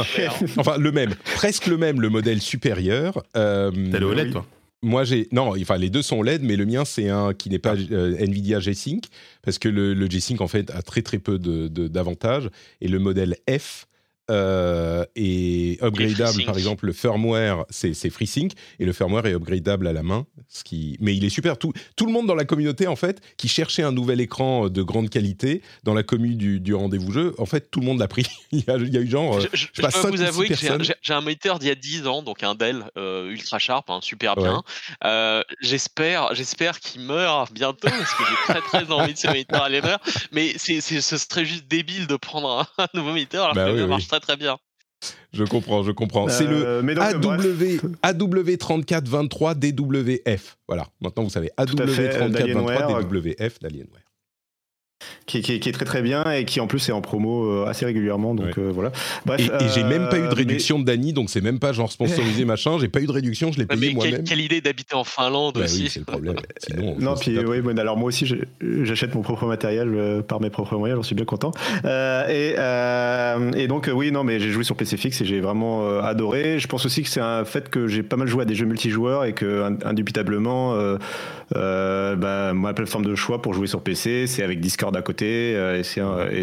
Enfin, 0.58 0.76
le 0.78 0.92
même, 0.92 1.14
presque 1.34 1.66
le 1.66 1.76
même, 1.76 2.00
le 2.00 2.08
modèle 2.08 2.40
supérieur. 2.40 3.20
Euh, 3.36 3.72
T'as 3.90 3.98
le 3.98 4.06
OLED, 4.06 4.26
oui. 4.26 4.32
toi 4.32 4.46
Moi, 4.86 5.02
j'ai 5.04 5.26
non, 5.32 5.52
enfin 5.60 5.76
les 5.78 5.90
deux 5.90 6.02
sont 6.02 6.22
LED, 6.22 6.42
mais 6.44 6.54
le 6.54 6.64
mien 6.64 6.84
c'est 6.84 7.08
un 7.08 7.34
qui 7.34 7.50
n'est 7.50 7.58
pas 7.58 7.74
euh, 7.74 8.16
Nvidia 8.18 8.60
G-Sync 8.60 9.06
parce 9.42 9.58
que 9.58 9.68
le, 9.68 9.94
le 9.94 10.06
G-Sync 10.08 10.40
en 10.40 10.46
fait 10.48 10.70
a 10.70 10.80
très 10.80 11.02
très 11.02 11.18
peu 11.18 11.38
de 11.40 11.66
de- 11.66 11.88
d'avantages 11.88 12.48
et 12.80 12.86
le 12.88 13.00
modèle 13.00 13.34
F 13.50 13.86
euh, 14.30 15.04
est 15.14 15.82
upgradable. 15.82 16.44
Par 16.44 16.56
exemple, 16.56 16.86
le 16.86 16.92
firmware 16.92 17.64
c'est 17.70 17.94
FreeSync 18.10 18.52
et 18.78 18.84
le 18.84 18.92
firmware 18.92 19.26
est 19.26 19.34
upgradable 19.34 19.86
à 19.86 19.92
la 19.92 20.02
main, 20.02 20.26
ce 20.48 20.64
qui 20.64 20.96
mais 21.00 21.16
il 21.16 21.24
est 21.24 21.28
super. 21.30 21.58
Tout 21.58 21.72
tout 21.96 22.06
le 22.06 22.12
monde 22.12 22.26
dans 22.26 22.34
la 22.34 22.44
communauté 22.44 22.86
en 22.86 22.96
fait 22.96 23.20
qui 23.36 23.48
cherchait 23.48 23.82
un 23.82 23.92
nouvel 23.92 24.20
écran 24.20 24.68
de 24.68 24.82
grande 24.82 25.10
qualité 25.10 25.62
dans 25.84 25.94
la 25.94 26.02
commu 26.02 26.34
du, 26.34 26.60
du 26.60 26.74
rendez-vous 26.74 27.12
jeu, 27.12 27.34
en 27.38 27.46
fait 27.46 27.70
tout 27.70 27.80
le 27.80 27.86
monde 27.86 27.98
l'a 28.00 28.08
pris. 28.08 28.24
il, 28.52 28.64
y 28.66 28.70
a, 28.70 28.76
il 28.76 28.92
y 28.92 28.96
a 28.96 29.00
eu 29.00 29.08
genre 29.08 29.36
euh, 29.36 29.40
Je, 29.52 29.56
je- 29.56 29.66
je 29.72 29.82
pas, 29.82 29.90
cinq 29.90 30.10
vous 30.10 30.22
avouer 30.22 30.48
que 30.48 30.54
j'ai 30.54 30.68
un, 30.70 30.78
un 31.16 31.20
moniteur 31.20 31.58
d'il 31.58 31.68
y 31.68 31.72
a 31.72 31.74
10 31.74 32.06
ans, 32.06 32.22
donc 32.22 32.42
un 32.42 32.54
Dell 32.54 32.84
euh, 32.98 33.30
ultra 33.30 33.58
sharp, 33.58 33.88
hein, 33.90 34.00
super 34.02 34.36
Ouais. 34.36 34.42
bien. 34.42 34.62
Euh, 35.04 35.42
j'espère, 35.60 36.34
j'espère 36.34 36.80
qu'il 36.80 37.00
meurt 37.02 37.52
bientôt 37.52 37.88
parce 37.88 38.14
que 38.14 38.22
j'ai 38.28 38.52
très 38.54 38.60
très 38.60 38.92
envie 38.92 39.12
de 39.14 39.18
ce 39.18 39.26
moniteur 39.28 39.62
à 39.62 39.68
l'erreur. 39.68 39.98
Mais 40.32 40.52
c'est, 40.56 40.80
c'est- 40.80 41.00
ce 41.00 41.16
serait 41.16 41.44
juste 41.44 41.66
débile 41.68 42.06
de 42.06 42.16
prendre 42.16 42.48
un, 42.50 42.66
un 42.84 42.88
nouveau 42.94 43.10
moniteur 43.10 43.44
alors 43.44 43.54
Bah 43.54 43.66
que 43.66 43.70
oui, 43.72 43.78
ça 43.78 43.84
oui. 43.84 43.88
marche 43.90 44.08
très 44.20 44.36
très 44.36 44.36
bien. 44.36 44.56
Je 45.32 45.44
comprends, 45.44 45.82
je 45.82 45.92
comprends. 45.92 46.28
C'est 46.28 46.46
le 46.46 46.64
Euh, 46.64 46.80
AW, 46.80 47.18
bref. 47.20 47.84
AW3423 48.02 49.54
DWF. 49.54 50.56
Voilà, 50.66 50.86
maintenant 51.00 51.24
vous 51.24 51.30
savez, 51.30 51.50
à 51.56 51.66
fait, 51.66 51.74
AW3423 51.74 52.30
d'Alienware. 52.30 53.00
DWF 53.04 53.58
d'Alienware. 53.60 54.02
Qui, 55.26 55.42
qui- 55.42 55.60
qui 55.60 55.68
est 55.68 55.72
très 55.72 55.84
très 55.84 56.02
bien 56.02 56.24
et 56.32 56.44
qui 56.44 56.58
en 56.60 56.66
plus 56.66 56.88
est 56.88 56.92
en 56.92 57.00
promo 57.00 57.44
euh, 57.50 57.66
assez 57.66 57.84
régulièrement. 57.84 58.34
Donc 58.34 58.46
Ouais. 58.46 58.52
euh, 58.58 58.70
voilà. 58.72 58.92
Bref, 59.26 59.40
Et, 59.40 59.64
et 59.64 59.68
j'ai 59.74 59.82
même 59.84 60.08
pas 60.08 60.18
eu 60.18 60.22
de 60.22 60.26
euh, 60.26 60.30
réduction 60.32 60.78
de 60.78 60.84
Dany, 60.84 61.12
donc 61.12 61.28
c'est 61.30 61.40
même 61.42 61.58
pas 61.58 61.72
genre 61.72 61.90
sponsorisé 61.92 62.44
machin, 62.46 62.78
j'ai 62.80 62.88
pas 62.88 63.00
eu 63.00 63.06
de 63.06 63.12
réduction, 63.12 63.52
je 63.52 63.58
l'ai 63.58 63.66
payé 63.66 63.80
mais 63.80 63.86
quelle, 63.88 63.94
moi-même. 64.10 64.24
quelle 64.24 64.40
idée 64.40 64.60
d'habiter 64.60 64.94
en 64.94 65.04
Finlande 65.04 65.54
Bah 65.54 65.64
aussi. 65.64 65.82
oui, 65.84 65.88
c'est 65.90 65.98
le 66.00 66.06
problème. 66.06 66.36
Sinon, 66.58 66.94
mais- 66.98 67.04
Non, 67.04 67.14
je 67.16 67.20
puis 67.20 67.38
oui, 67.38 67.60
bon, 67.60 67.78
alors 67.78 67.96
moi 67.96 68.08
aussi 68.08 68.26
j'achète 68.84 69.14
mon 69.14 69.22
propre 69.22 69.46
matériel 69.46 69.92
euh, 69.94 70.22
par 70.22 70.40
mes 70.40 70.50
propres 70.50 70.76
moyens, 70.76 70.98
j'en 70.98 71.02
suis 71.02 71.14
bien 71.14 71.24
content. 71.24 71.50
Euh, 71.84 72.26
et, 72.28 72.54
euh, 72.58 73.52
et 73.52 73.66
donc 73.68 73.88
euh, 73.88 73.92
oui, 73.92 74.10
non, 74.12 74.24
mais 74.24 74.40
j'ai 74.40 74.50
joué 74.50 74.64
sur 74.64 74.76
PC 74.76 74.96
fixe 74.96 75.20
et 75.20 75.24
j'ai 75.24 75.40
vraiment 75.40 75.86
euh, 75.86 76.00
adoré. 76.00 76.58
Je 76.58 76.68
pense 76.68 76.86
aussi 76.86 77.02
que 77.02 77.08
c'est 77.08 77.20
un 77.20 77.44
fait 77.44 77.68
que 77.68 77.86
j'ai 77.88 78.02
pas 78.02 78.16
mal 78.16 78.28
joué 78.28 78.42
à 78.42 78.44
des 78.44 78.54
jeux 78.54 78.66
multijoueurs 78.66 79.24
et 79.24 79.32
que 79.34 79.68
ind- 79.68 79.84
indubitablement, 79.84 80.74
euh, 81.54 81.56
euh, 81.56 82.16
bah, 82.16 82.52
ma 82.54 82.74
plateforme 82.74 83.04
de 83.04 83.14
choix 83.14 83.40
pour 83.42 83.54
jouer 83.54 83.66
sur 83.66 83.82
PC, 83.82 84.26
c'est 84.26 84.42
avec 84.42 84.60
Discord 84.60 84.96
à 84.96 85.02
côté 85.02 85.54
euh, 85.54 85.78
et 85.78 85.82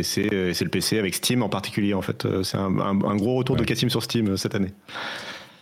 c'est 0.03 0.53
c'est 0.53 0.63
le 0.63 0.69
PC 0.69 0.97
avec 0.99 1.15
Steam 1.15 1.43
en 1.43 1.49
particulier 1.49 1.93
en 1.93 2.01
fait. 2.01 2.25
Euh, 2.25 2.43
C'est 2.43 2.57
un, 2.57 2.79
un- 2.79 3.01
un 3.03 3.15
gros 3.15 3.35
retour 3.35 3.55
de. 3.55 3.63
Cassim 3.63 3.89
sur 3.89 4.03
Steam 4.03 4.29
euh, 4.29 4.37
cette 4.37 4.55
année. 4.55 4.69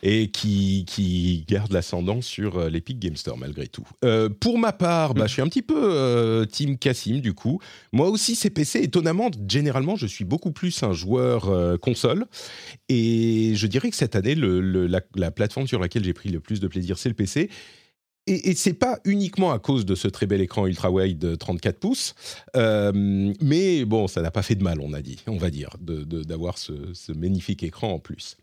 et 0.03 0.29
qui, 0.31 0.83
qui 0.87 1.45
garde 1.47 1.71
l'ascendant 1.71 2.21
sur 2.21 2.57
euh, 2.57 2.69
l'Epic 2.69 2.97
Game 2.99 3.15
Store 3.15 3.37
malgré 3.37 3.67
tout. 3.67 3.85
Euh, 4.03 4.29
pour 4.29 4.57
ma 4.57 4.71
part, 4.73 5.13
bah, 5.13 5.27
je 5.27 5.33
suis 5.33 5.41
un 5.43 5.47
petit 5.47 5.61
peu 5.61 5.75
euh, 5.77 6.45
Team 6.45 6.77
Cassim 6.77 7.19
du 7.19 7.33
coup. 7.33 7.59
Moi 7.93 8.09
aussi, 8.09 8.35
c'est 8.35 8.49
PC. 8.49 8.79
Étonnamment, 8.81 9.29
généralement, 9.47 9.95
je 9.95 10.07
suis 10.07 10.25
beaucoup 10.25 10.51
plus 10.51 10.81
un 10.83 10.93
joueur 10.93 11.49
euh, 11.49 11.77
console. 11.77 12.25
Et 12.89 13.53
je 13.55 13.67
dirais 13.67 13.89
que 13.89 13.95
cette 13.95 14.15
année, 14.15 14.35
le, 14.35 14.59
le- 14.61 14.87
la, 14.87 15.01
la 15.15 15.29
plateforme 15.31 15.67
sur 15.67 15.79
laquelle 15.79 16.03
j'ai 16.03 16.13
pris 16.13 16.29
le 16.29 16.39
plus 16.39 16.59
de 16.59 16.67
plaisir, 16.67 16.97
c'est 16.97 17.09
le 17.09 17.15
PC. 17.15 17.49
Et, 18.27 18.51
et 18.51 18.55
c'est 18.55 18.73
pas 18.73 18.99
uniquement 19.03 19.51
à 19.51 19.59
cause 19.59 19.85
de 19.85 19.95
ce 19.95 20.07
très 20.07 20.27
bel 20.27 20.41
écran 20.41 20.67
ultra 20.67 20.91
wide 20.91 21.17
de 21.17 21.35
34 21.35 21.79
pouces, 21.79 22.13
euh, 22.55 23.33
mais 23.41 23.83
bon, 23.85 24.07
ça 24.07 24.21
n'a 24.21 24.31
pas 24.31 24.43
fait 24.43 24.55
de 24.55 24.63
mal, 24.63 24.79
on 24.79 24.93
a 24.93 25.01
dit, 25.01 25.23
on 25.27 25.37
va 25.37 25.49
dire, 25.49 25.71
d'avoir 25.79 26.57
ce, 26.57 26.73
magnifique 27.13 27.63
écran 27.63 27.93
en 27.93 27.99
plus. 27.99 28.37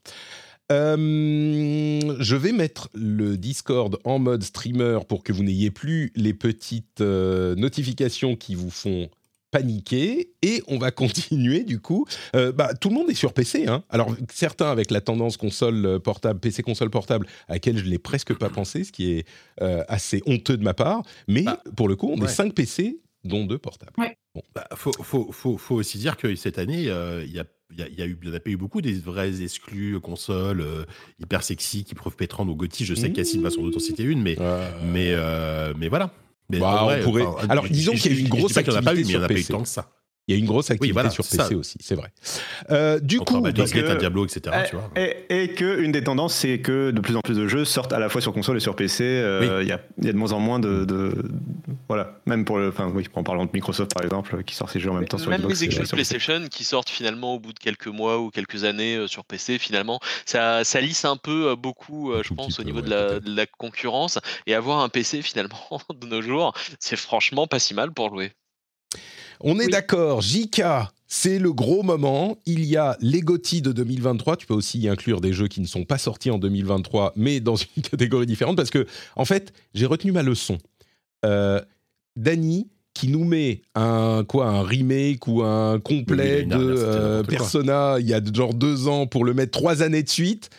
Euh, 0.71 2.17
je 2.21 2.37
vais 2.37 2.53
mettre 2.53 2.91
le 2.93 3.39
Discord 3.39 3.99
en 4.05 4.19
mode 4.19 4.43
streamer 4.43 4.99
pour 5.09 5.23
que 5.23 5.33
vous 5.33 5.43
n'ayez 5.43 5.71
plus 5.71 6.13
les 6.15 6.35
petites 6.35 7.01
euh, 7.01 7.55
notifications 7.55 8.37
qui 8.37 8.55
vous 8.55 8.69
font 8.69 9.09
paniquer 9.51 10.31
et 10.43 10.63
on 10.69 10.79
va 10.79 10.91
continuer 10.93 11.65
du 11.65 11.81
coup. 11.81 12.07
Euh, 12.37 12.53
bah, 12.53 12.75
tout 12.75 12.89
le 12.89 12.95
monde 12.95 13.11
est 13.11 13.15
sur 13.15 13.33
PC. 13.33 13.67
Hein. 13.67 13.83
Alors 13.91 14.15
certains 14.33 14.71
avec 14.71 14.91
la 14.91 15.01
tendance 15.01 15.37
console 15.37 15.85
euh, 15.87 15.99
portable, 15.99 16.41
PC 16.41 16.63
console 16.63 16.91
portable, 16.91 17.27
à 17.49 17.55
laquelle 17.55 17.79
je 17.79 17.85
n'ai 17.89 17.99
presque 17.99 18.35
pas 18.35 18.51
pensé, 18.51 18.85
ce 18.85 18.93
qui 18.93 19.13
est 19.13 19.27
euh, 19.63 19.83
assez 19.89 20.23
honteux 20.27 20.57
de 20.57 20.63
ma 20.65 20.75
part. 20.75 21.03
Mais 21.27 21.43
Bah, 21.43 21.63
pour 21.77 21.89
le 21.89 21.97
coup, 21.97 22.09
on 22.11 22.19
ouais. 22.19 22.27
est 22.27 22.35
5 22.35 22.55
PC, 22.55 23.01
dont 23.25 23.45
2 23.45 23.59
portables. 23.59 23.93
Bah, 24.55 24.69
faut, 24.77 24.93
faut, 24.93 25.33
faut, 25.33 25.57
faut 25.59 25.75
aussi 25.75 25.99
dire 25.99 26.17
que 26.17 26.35
cette 26.37 26.59
année, 26.59 26.89
euh, 26.89 27.25
il 27.27 27.33
y 27.33 27.41
a 27.41 27.45
il 27.71 27.79
y, 27.79 27.83
a, 27.83 27.89
y 27.89 28.01
a 28.01 28.07
eu, 28.07 28.19
il 28.23 28.29
y 28.29 28.33
en 28.33 28.35
a 28.35 28.41
pas 28.41 28.49
eu 28.49 28.57
beaucoup 28.57 28.81
des 28.81 28.95
vrais 28.95 29.43
exclus 29.43 30.01
consoles 30.01 30.63
euh, 30.63 30.85
hyper 31.21 31.43
sexy 31.43 31.85
qui 31.85 31.95
peuvent 31.95 32.17
pétrer 32.17 32.43
au 32.43 32.55
Gotti. 32.55 32.87
Je 32.87 32.95
sais 32.95 33.11
que 33.11 33.17
Cassim 33.17 33.43
va 33.43 33.51
sans 33.51 33.61
doute 33.61 33.77
en 33.77 33.79
citer 33.79 34.05
une, 34.05 34.23
mais, 34.23 34.37
Euh, 34.41 34.71
mais, 34.85 35.11
euh, 35.13 35.75
mais 35.77 35.89
voilà. 35.89 36.11
Mais 36.51 36.59
Bah, 36.59 36.83
en 36.83 36.85
vrai, 36.87 37.01
on 37.01 37.05
pourrait- 37.05 37.27
enfin, 37.27 37.47
Alors, 37.49 37.69
disons 37.69 37.93
qu'il 37.93 38.13
y 38.13 38.17
a 38.17 38.19
eu 38.19 38.21
une 38.23 38.29
grosse 38.29 38.53
pas 38.55 38.61
eu, 38.63 38.65
activité 38.69 38.95
mais 38.95 39.01
il 39.01 39.07
n'y 39.07 39.17
en 39.17 39.19
a 39.19 39.21
sur 39.23 39.29
pas 39.29 39.35
eu 39.35 39.37
PC. 39.37 39.53
tant 39.53 39.63
que 39.63 39.69
ça. 39.69 39.91
Il 40.29 40.35
y 40.35 40.37
a 40.37 40.39
une 40.39 40.47
grosse 40.47 40.71
activité 40.71 40.93
voilà, 40.93 41.09
sur 41.11 41.25
PC 41.25 41.37
ça. 41.37 41.57
aussi, 41.57 41.79
c'est 41.81 41.95
vrai. 41.95 42.13
Euh, 42.71 43.01
du 43.01 43.19
coup, 43.19 43.41
donc, 43.41 43.55
Gate, 43.55 43.87
un 43.87 43.93
euh, 43.93 43.97
Diablo, 43.97 44.27
etc. 44.27 44.55
tu 44.69 44.77
vois. 44.77 44.91
Et, 44.95 45.17
et 45.31 45.49
que 45.55 45.81
une 45.81 45.91
des 45.91 46.05
tendances, 46.05 46.35
c'est 46.35 46.61
que 46.61 46.91
de 46.91 47.01
plus 47.01 47.17
en 47.17 47.21
plus 47.23 47.37
de 47.37 47.49
jeux 47.49 47.65
sortent 47.65 47.93
à 47.95 47.99
la 47.99 48.09
fois 48.11 48.21
sur 48.21 48.33
console 48.35 48.59
et 48.59 48.61
sur 48.61 48.77
PC. 48.77 49.05
Euh, 49.05 49.61
Il 49.63 49.69
y, 49.69 49.73
a, 49.73 49.81
il 49.99 50.05
y 50.05 50.09
a 50.11 50.13
de 50.13 50.19
moins 50.19 50.33
en 50.33 50.39
moins 50.41 50.59
de, 50.61 50.85
de- 50.85 51.15
voilà, 51.89 52.21
même 52.27 52.45
pour 52.45 52.59
le, 52.59 52.69
enfin 52.69 52.93
oui, 52.95 53.05
en 53.15 53.23
parlant 53.23 53.47
de 53.47 53.51
Microsoft 53.55 53.95
par 53.95 54.05
exemple, 54.05 54.43
qui 54.45 54.55
sort 54.55 54.69
ses 54.69 54.81
jeux 54.81 54.91
en 54.91 54.95
même 54.95 55.09
temps 55.09 55.17
sur 55.19 55.31
Même 55.31 55.41
Xbox 55.41 55.55
les 55.61 55.65
et 55.65 55.67
exclus 55.67 55.87
sur. 55.87 55.97
PlayStation 55.97 56.47
qui 56.51 56.65
sortent 56.65 56.91
finalement 56.91 57.35
au 57.35 57.39
bout 57.41 57.55
de 57.55 57.59
quelques 57.59 57.87
mois 57.87 58.19
ou 58.21 58.31
quelques 58.31 58.65
années 58.65 58.97
euh, 58.97 59.07
sur 59.07 59.25
PC, 59.25 59.59
finalement, 59.59 59.99
ça, 60.27 60.63
ça 60.65 60.81
lisse 60.83 61.07
un 61.07 61.17
peu 61.17 61.49
euh, 61.49 61.57
beaucoup, 61.57 62.13
euh, 62.13 62.19
Un 62.21 62.23
je 62.23 62.29
tout 62.29 62.35
pense, 62.35 62.59
au 62.59 62.63
peu, 62.63 62.67
niveau 62.69 62.83
de, 62.83 62.91
la, 62.91 63.21
de 63.21 63.35
la 63.35 63.47
concurrence. 63.47 64.19
Et 64.47 64.55
avoir 64.55 64.81
un 64.81 64.89
PC 64.91 65.23
finalement 65.23 65.81
de 65.95 66.07
nos 66.07 66.21
jours, 66.21 66.53
c'est 66.81 66.97
franchement 66.97 67.47
pas 67.47 67.59
si 67.59 67.73
mal 67.75 67.93
pour 67.93 68.11
jouer. 68.11 68.33
On 69.41 69.59
est 69.61 69.67
Oui. 69.67 69.71
d'accord, 69.73 70.21
JK, 70.21 70.63
c'est 71.07 71.39
le 71.39 71.53
gros 71.53 71.83
moment. 71.83 72.39
Il 72.47 72.65
y 72.65 72.77
a 72.77 72.97
les 73.01 73.21
GOTY 73.21 73.63
de 73.63 73.73
2023. 73.73 74.37
Tu 74.37 74.47
peux 74.47 74.55
aussi 74.55 74.79
y 74.79 74.89
inclure 74.89 75.21
des 75.21 75.33
jeux 75.33 75.49
qui 75.49 75.61
ne 75.61 75.67
sont 75.67 75.85
pas 75.85 75.99
sortis 75.99 76.31
en 76.31 76.39
2023, 76.39 77.13
mais 77.17 77.41
dans 77.41 77.57
une 77.57 77.83
catégorie 77.91 78.27
différente, 78.27 78.57
parce 78.57 78.71
que, 78.71 78.87
en 79.17 79.25
fait, 79.25 79.53
j'ai 79.75 79.87
retenu 79.87 80.13
ma 80.13 80.23
leçon. 80.23 80.59
Euh, 81.25 81.61
Dany, 82.17 82.69
qui 82.95 83.09
nous 83.09 83.25
met 83.25 83.63
un, 83.77 84.25
quoi, 84.27 84.47
un 84.49 84.63
remake 84.63 85.29
ou 85.29 85.43
un 85.43 85.79
complet 85.79 86.47
Oui, 86.51 86.55
oui, 86.57 86.67
de 86.67 86.75
c'était 86.77 86.89
euh, 86.89 87.23
quoi. 87.23 87.29
Persona 87.31 87.97
il 88.01 88.09
y 88.09 88.13
a 88.15 88.21
genre 88.33 88.55
deux 88.55 88.89
ans 88.89 89.07
pour 89.07 89.25
le 89.25 89.35
mettre 89.35 89.53
trois 89.53 89.83
années 89.83 90.03
de 90.03 90.09
suite. 90.09 90.51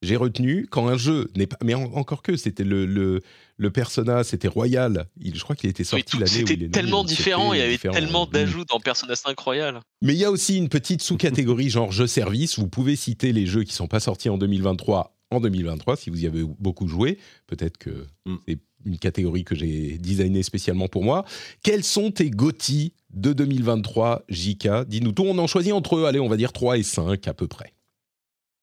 J'ai 0.00 0.14
retenu 0.14 0.68
quand 0.70 0.86
un 0.86 0.96
jeu 0.96 1.28
n'est 1.36 1.48
pas. 1.48 1.56
Mais 1.64 1.74
en- 1.74 1.92
encore 1.94 2.22
que, 2.22 2.36
c'était 2.36 2.62
le, 2.62 2.86
le, 2.86 3.20
le 3.58 3.70
Persona, 3.70 4.24
c'était 4.24 4.48
Royal. 4.48 5.06
Il, 5.20 5.36
je 5.36 5.42
crois 5.42 5.54
qu'il 5.56 5.68
était 5.68 5.84
sorti 5.84 6.16
l'année 6.16 6.30
où 6.30 6.36
il 6.36 6.40
est 6.42 6.48
C'était 6.48 6.68
tellement 6.68 7.04
différent, 7.04 7.52
il 7.52 7.58
y 7.58 7.62
avait 7.62 7.72
différent. 7.72 7.92
tellement 7.94 8.26
Mm. 8.26 8.30
d'ajouts 8.30 8.64
dans 8.64 8.80
Persona 8.80 9.14
5 9.16 9.38
Royal. 9.38 9.80
Mais 10.00 10.14
il 10.14 10.18
y 10.18 10.24
a 10.24 10.30
aussi 10.30 10.56
une 10.56 10.68
petite 10.68 11.02
sous-catégorie 11.02 11.68
genre 11.70 11.92
jeux 11.92 12.06
service. 12.06 12.58
Vous 12.58 12.68
pouvez 12.68 12.96
citer 12.96 13.32
les 13.32 13.46
jeux 13.46 13.64
qui 13.64 13.74
sont 13.74 13.88
pas 13.88 14.00
sortis 14.00 14.28
en 14.30 14.38
2023 14.38 15.14
en 15.30 15.40
2023 15.40 15.96
si 15.96 16.08
vous 16.08 16.22
y 16.22 16.26
avez 16.26 16.42
beaucoup 16.58 16.88
joué. 16.88 17.18
Peut-être 17.46 17.76
que 17.78 18.06
Mm. 18.26 18.36
c'est 18.46 18.58
une 18.86 18.96
catégorie 18.98 19.42
que 19.44 19.56
j'ai 19.56 19.98
designée 19.98 20.44
spécialement 20.44 20.86
pour 20.86 21.02
moi. 21.02 21.24
Quels 21.64 21.82
sont 21.82 22.12
tes 22.12 22.30
GOTY 22.30 22.92
de 23.12 23.32
2023, 23.32 24.22
JK 24.28 24.68
Dis-nous 24.86 25.10
tout. 25.12 25.24
On 25.26 25.36
en 25.38 25.48
choisit 25.48 25.72
entre 25.72 25.96
eux, 25.96 26.04
allez, 26.04 26.20
on 26.20 26.28
va 26.28 26.36
dire 26.36 26.52
3 26.52 26.78
et 26.78 26.82
5 26.84 27.26
à 27.26 27.34
peu 27.34 27.48
près. 27.48 27.72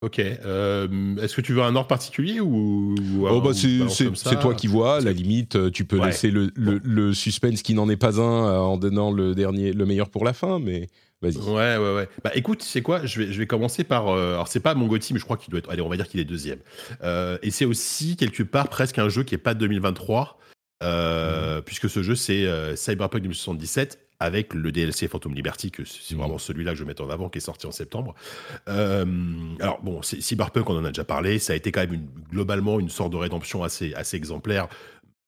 Ok. 0.06 0.20
euh, 0.20 1.16
Est-ce 1.20 1.34
que 1.34 1.40
tu 1.40 1.52
veux 1.52 1.62
un 1.62 1.74
ordre 1.74 1.88
particulier 1.88 2.38
ou, 2.40 2.94
ou- 3.16 3.26
Oh, 3.28 3.40
bah, 3.40 3.50
c'est- 3.52 4.36
toi 4.40 4.54
qui 4.54 4.68
vois. 4.68 4.98
À 4.98 5.00
la 5.00 5.12
limite, 5.12 5.56
euh, 5.56 5.68
tu 5.70 5.84
peux 5.84 5.98
Ouais. 5.98 6.06
laisser 6.06 6.30
le, 6.30 6.52
le- 6.54 6.80
le 6.84 7.12
suspense 7.12 7.62
qui 7.62 7.74
n'en 7.74 7.88
est 7.88 7.96
pas 7.96 8.20
un 8.20 8.46
euh, 8.46 8.58
en 8.58 8.76
donnant 8.76 9.10
le 9.10 9.34
dernier, 9.34 9.72
le 9.72 9.84
meilleur 9.84 10.08
pour 10.08 10.24
la 10.24 10.32
fin, 10.32 10.60
mais 10.60 10.86
vas-y. 11.22 11.38
Ouais, 11.38 11.76
ouais, 11.76 11.94
ouais. 11.96 12.08
Bah 12.22 12.30
écoute, 12.36 12.62
c'est 12.62 12.82
quoi 12.82 13.04
je 13.04 13.20
vais, 13.20 13.32
je 13.32 13.38
vais 13.38 13.48
commencer 13.48 13.82
par. 13.82 14.08
euh, 14.08 14.34
alors, 14.34 14.46
c'est 14.46 14.60
pas 14.60 14.74
mon 14.76 14.86
Gotti, 14.86 15.12
mais 15.12 15.18
je 15.18 15.24
crois 15.24 15.36
qu'il 15.36 15.50
doit 15.50 15.58
être. 15.58 15.70
Allez, 15.70 15.82
on 15.82 15.88
va 15.88 15.96
dire 15.96 16.06
qu'il 16.06 16.20
est 16.20 16.24
deuxième. 16.24 16.60
Euh, 17.02 17.36
et 17.42 17.50
c'est 17.50 17.64
aussi, 17.64 18.14
quelque 18.16 18.44
part, 18.44 18.68
presque 18.68 18.98
un 19.00 19.08
jeu 19.08 19.24
qui 19.24 19.34
est 19.34 19.38
pas 19.38 19.54
de 19.54 19.58
2023, 19.58 20.38
euh, 20.82 21.60
puisque 21.62 21.88
ce 21.90 22.02
jeu, 22.02 22.14
c'est 22.14 22.44
euh, 22.46 22.76
Cyberpunk 22.76 23.22
2077 23.22 23.98
avec 24.20 24.54
le 24.54 24.72
DLC 24.72 25.08
Phantom 25.08 25.34
Liberty, 25.34 25.70
que 25.70 25.84
c'est 25.84 26.14
vraiment 26.14 26.38
celui-là 26.38 26.72
que 26.72 26.78
je 26.78 26.84
mets 26.84 27.00
en 27.00 27.10
avant, 27.10 27.28
qui 27.28 27.38
est 27.38 27.42
sorti 27.42 27.66
en 27.66 27.72
septembre. 27.72 28.14
Euh, 28.68 29.04
alors, 29.60 29.80
bon, 29.82 30.00
Cyberpunk, 30.02 30.68
on 30.70 30.78
en 30.78 30.84
a 30.84 30.88
déjà 30.88 31.04
parlé. 31.04 31.38
Ça 31.38 31.52
a 31.52 31.56
été 31.56 31.72
quand 31.72 31.86
même 31.86 32.06
globalement 32.30 32.80
une 32.80 32.88
sorte 32.88 33.12
de 33.12 33.16
rédemption 33.16 33.62
assez, 33.62 33.94
assez 33.94 34.16
exemplaire 34.16 34.68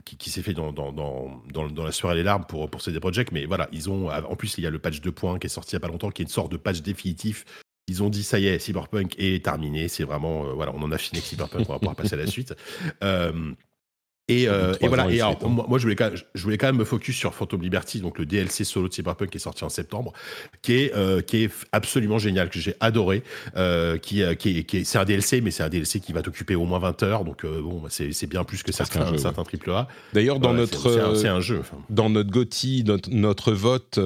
qui, 0.05 0.31
s'est 0.31 0.43
fait 0.43 0.55
dans, 0.55 0.73
dans, 0.73 0.93
dans, 0.93 1.85
la 1.85 1.93
sueur 1.93 2.13
et 2.13 2.15
les 2.15 2.23
larmes 2.23 2.45
pour, 2.47 2.71
pour 2.71 2.81
CD 2.81 2.99
Projekt. 3.01 3.33
Mais 3.33 3.45
voilà, 3.45 3.69
ils 3.73 3.91
ont. 3.91 4.09
En 4.09 4.37
plus, 4.37 4.57
il 4.59 4.65
y 4.65 4.67
a 4.67 4.71
le 4.71 4.79
patch 4.79 5.01
2 5.01 5.13
points 5.13 5.39
qui 5.39 5.47
est 5.47 5.51
sorti 5.51 5.75
il 5.75 5.79
n'y 5.79 5.85
a 5.85 5.87
pas 5.87 5.93
longtemps, 5.93 6.11
qui 6.11 6.23
est 6.23 6.25
une 6.25 6.31
sorte 6.31 6.51
de 6.51 6.57
patch 6.57 6.81
définitif. 6.81 7.45
Ils 7.89 8.03
ont 8.03 8.11
dit, 8.11 8.23
ça 8.23 8.39
y 8.39 8.47
est, 8.47 8.59
Cyberpunk 8.59 9.15
est 9.19 9.45
terminé. 9.45 9.89
C'est 9.89 10.05
vraiment. 10.05 10.47
euh, 10.47 10.53
voilà, 10.53 10.73
on 10.75 10.83
en 10.83 10.93
a 10.93 10.99
fini 10.99 11.19
avec 11.19 11.27
Cyberpunk, 11.27 11.69
on 11.69 11.73
va 11.73 11.79
pouvoir 11.79 11.97
passer 11.97 12.15
à 12.15 12.19
la 12.19 12.27
suite. 12.27 12.55
Euh, 13.03 13.53
et, 14.29 14.49
euh, 14.49 14.75
et 14.81 14.89
voilà. 14.89 15.11
Et 15.11 15.21
alors, 15.21 15.39
temps. 15.39 15.49
moi, 15.49 15.65
moi, 15.69 15.79
je, 15.79 15.85
voulais 15.85 15.97
quand 15.97 16.11
même, 16.11 16.19
je 16.35 16.43
voulais 16.43 16.59
quand 16.59 16.67
même 16.67 16.77
me 16.77 16.85
focus 16.85 17.17
sur 17.17 17.35
Phantom 17.35 17.61
Liberty, 17.63 18.01
donc 18.01 18.19
le 18.19 18.27
DLC 18.27 18.65
solo 18.65 18.89
de 18.89 18.93
Cyberpunk 18.95 19.31
qui 19.31 19.37
est 19.39 19.41
sorti 19.41 19.65
en 19.65 19.69
septembre, 19.69 20.13
qui 20.63 20.75
est, 20.75 20.95
euh, 20.95 21.21
qui 21.23 21.45
est 21.45 21.53
absolument 21.73 22.19
génial, 22.19 22.51
que 22.51 22.59
j'ai 22.59 22.75
adoré. 22.81 23.23
euh, 23.57 23.97
qui, 23.99 24.23
qui 24.39 24.65
qui 24.65 24.77
est- 24.79 24.85
c'est 24.85 24.99
un 24.99 25.05
DLC, 25.05 25.41
mais 25.41 25.51
c'est 25.51 25.63
un 25.63 25.69
DLC 25.69 26.01
qui 26.01 26.13
va 26.13 26.23
t'occuper 26.23 26.55
au 26.55 26.65
moins 26.65 26.79
20 26.79 27.03
heures. 27.03 27.25
Donc, 27.25 27.45
bon, 27.45 27.83
c'est 27.89 28.27
bien 28.29 28.45
plus 28.45 28.63
que 28.63 28.73
certains, 28.73 29.03
un 29.03 29.11
jeu, 29.13 29.19
certains 29.19 29.45
AAA. 29.45 29.89
D'ailleurs, 30.13 30.39
dans 30.41 30.51
Ouais, 30.53 30.59
notre 30.59 30.79
c'est- 30.91 30.95
c'est 30.95 31.01
un, 31.01 31.15
c'est 31.15 31.29
un 31.29 31.41
jeu. 31.41 31.59
enfin. 31.61 31.79
dans 31.91 32.11
notre 32.11 32.31
GOTY, 32.31 32.85
notre, 32.85 33.11
notre 33.11 33.53
vote 33.53 33.99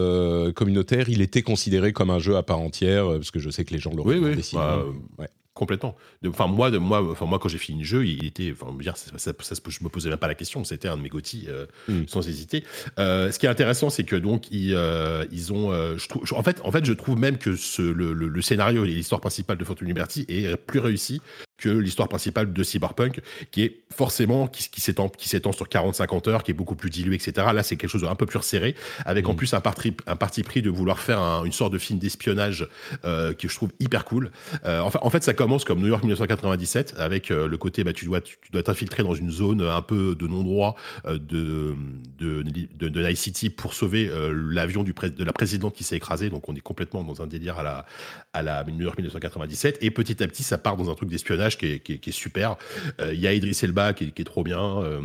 communautaire, 0.54 1.08
il 1.08 1.20
était 1.22 1.42
considéré 1.42 1.92
comme 1.92 2.10
un 2.10 2.18
jeu 2.18 2.36
à 2.36 2.42
part 2.42 2.60
entière, 2.60 3.06
parce 3.06 3.30
que 3.30 3.40
je 3.40 3.50
sais 3.50 3.64
que 3.64 3.72
les 3.72 3.80
gens 3.80 3.92
l'auraient 3.94 4.18
Oui, 4.18 4.34
oui. 4.36 4.50
bah, 4.52 4.84
Ouais. 5.18 5.28
Complètement. 5.54 5.94
Enfin 6.26 6.46
moi, 6.46 6.70
de, 6.70 6.78
moi, 6.78 7.02
enfin 7.10 7.26
moi, 7.26 7.38
quand 7.38 7.48
j'ai 7.50 7.58
fini 7.58 7.80
le 7.80 7.84
jeu, 7.84 8.06
il 8.06 8.24
était, 8.24 8.54
enfin, 8.58 8.74
dire, 8.80 8.96
ça, 8.96 9.10
ça- 9.18 9.32
ça 9.38 9.54
je 9.68 9.84
me 9.84 9.90
posais 9.90 10.08
même 10.08 10.18
pas 10.18 10.26
la 10.26 10.34
question. 10.34 10.64
C'était 10.64 10.88
un 10.88 10.96
de 10.96 11.02
mes 11.02 11.10
GOTY 11.10 11.44
euh, 11.48 11.66
Mm. 11.88 12.04
sans 12.06 12.26
hésiter. 12.26 12.64
Euh, 12.98 13.30
ce 13.30 13.38
qui 13.38 13.44
est 13.44 13.50
intéressant, 13.50 13.90
c'est 13.90 14.04
que 14.04 14.16
donc 14.16 14.50
ils, 14.50 14.72
euh, 14.74 15.26
ils 15.30 15.52
ont, 15.52 15.70
je 15.98 16.08
trouve, 16.08 16.24
je- 16.24 16.34
en 16.34 16.42
fait, 16.42 16.58
en 16.64 16.72
fait, 16.72 16.86
je 16.86 16.94
trouve 16.94 17.18
même 17.18 17.36
que 17.36 17.54
ce, 17.54 17.82
le, 17.82 18.14
le- 18.14 18.28
le 18.28 18.42
scénario 18.42 18.84
et 18.84 18.88
l'histoire 18.88 19.20
principale 19.20 19.58
de 19.58 19.64
Phantom 19.64 19.86
Liberty 19.86 20.24
est 20.28 20.56
plus 20.56 20.78
réussi 20.80 21.20
que 21.58 21.68
l'histoire 21.68 22.08
principale 22.08 22.52
de 22.52 22.62
Cyberpunk, 22.64 23.20
qui 23.52 23.62
est 23.62 23.82
forcément 23.94 24.48
qui, 24.48 24.68
qui 24.68 24.80
s'étend, 24.80 25.08
qui 25.08 25.28
s'étend 25.28 25.52
sur 25.52 25.66
40-50 25.68 26.28
heures, 26.28 26.42
qui 26.42 26.50
est 26.50 26.54
beaucoup 26.54 26.74
plus 26.74 26.90
dilué, 26.90 27.14
etc. 27.14 27.46
Là, 27.54 27.62
c'est 27.62 27.76
quelque 27.76 27.90
chose 27.90 28.02
d'un 28.02 28.14
peu 28.16 28.26
plus 28.26 28.38
resserré, 28.38 28.74
avec 29.04 29.28
en 29.28 29.34
Mm. 29.34 29.36
plus 29.36 29.54
un 29.54 29.60
parti, 29.60 29.94
un 30.06 30.16
parti 30.16 30.42
pris 30.42 30.60
de 30.62 30.70
vouloir 30.70 30.98
faire 30.98 31.20
un- 31.20 31.44
une 31.44 31.52
sorte 31.52 31.72
de 31.72 31.78
film 31.78 31.98
d'espionnage 32.00 32.66
euh, 33.04 33.32
que 33.32 33.46
je 33.48 33.54
trouve 33.54 33.70
hyper 33.78 34.04
cool. 34.04 34.32
Euh, 34.64 34.80
enfin, 34.80 34.98
en 35.02 35.10
fait, 35.10 35.22
ça 35.22 35.34
commence 35.34 35.64
comme 35.64 35.80
New 35.80 35.86
York 35.86 36.02
1997, 36.02 36.94
avec 36.98 37.30
euh, 37.30 37.46
le 37.46 37.56
côté, 37.58 37.84
bah, 37.84 37.92
tu 37.92 38.06
dois, 38.06 38.20
tu, 38.20 38.38
dois 38.52 38.62
t'infiltrer 38.64 39.02
dans 39.04 39.14
une 39.14 39.30
zone 39.30 39.62
un 39.62 39.82
peu 39.82 40.16
de 40.16 40.26
non-droit 40.26 40.74
euh, 41.06 41.18
de, 41.18 41.76
de, 42.18 42.42
de, 42.42 42.88
de 42.88 43.00
Night 43.02 43.16
City 43.18 43.50
pour 43.50 43.74
sauver 43.74 44.10
l'avion 44.50 44.82
du 44.82 44.94
pré- 44.94 45.10
de 45.10 45.22
la 45.24 45.32
présidente 45.32 45.74
qui 45.76 45.84
s'est 45.84 45.96
écrasée. 45.96 46.28
Donc, 46.30 46.48
on 46.48 46.54
est 46.56 46.60
complètement 46.60 47.04
dans 47.04 47.22
un 47.22 47.26
délire 47.28 47.58
à 47.60 47.62
la, 47.62 47.86
à 48.32 48.42
la 48.42 48.64
New 48.64 48.82
York 48.84 48.96
1997. 48.98 49.78
Et 49.82 49.90
petit 49.90 50.22
à 50.22 50.26
petit, 50.26 50.42
ça 50.42 50.58
part 50.58 50.76
dans 50.76 50.90
un 50.90 50.94
truc 50.94 51.08
d'espionnage 51.08 51.41
qui 51.50 51.66
est, 51.66 51.78
qui 51.80 51.94
est- 51.94 51.98
qui 51.98 52.10
est 52.10 52.12
super. 52.12 52.56
Euh, 53.00 53.12
Il 53.14 53.20
y 53.20 53.26
a 53.26 53.32
Idris 53.32 53.58
Elba 53.62 53.92
qui 53.92 54.04
est, 54.04 54.10
qui 54.12 54.22
est 54.22 54.24
trop 54.24 54.42
bien. 54.44 54.78
euh, 54.82 55.00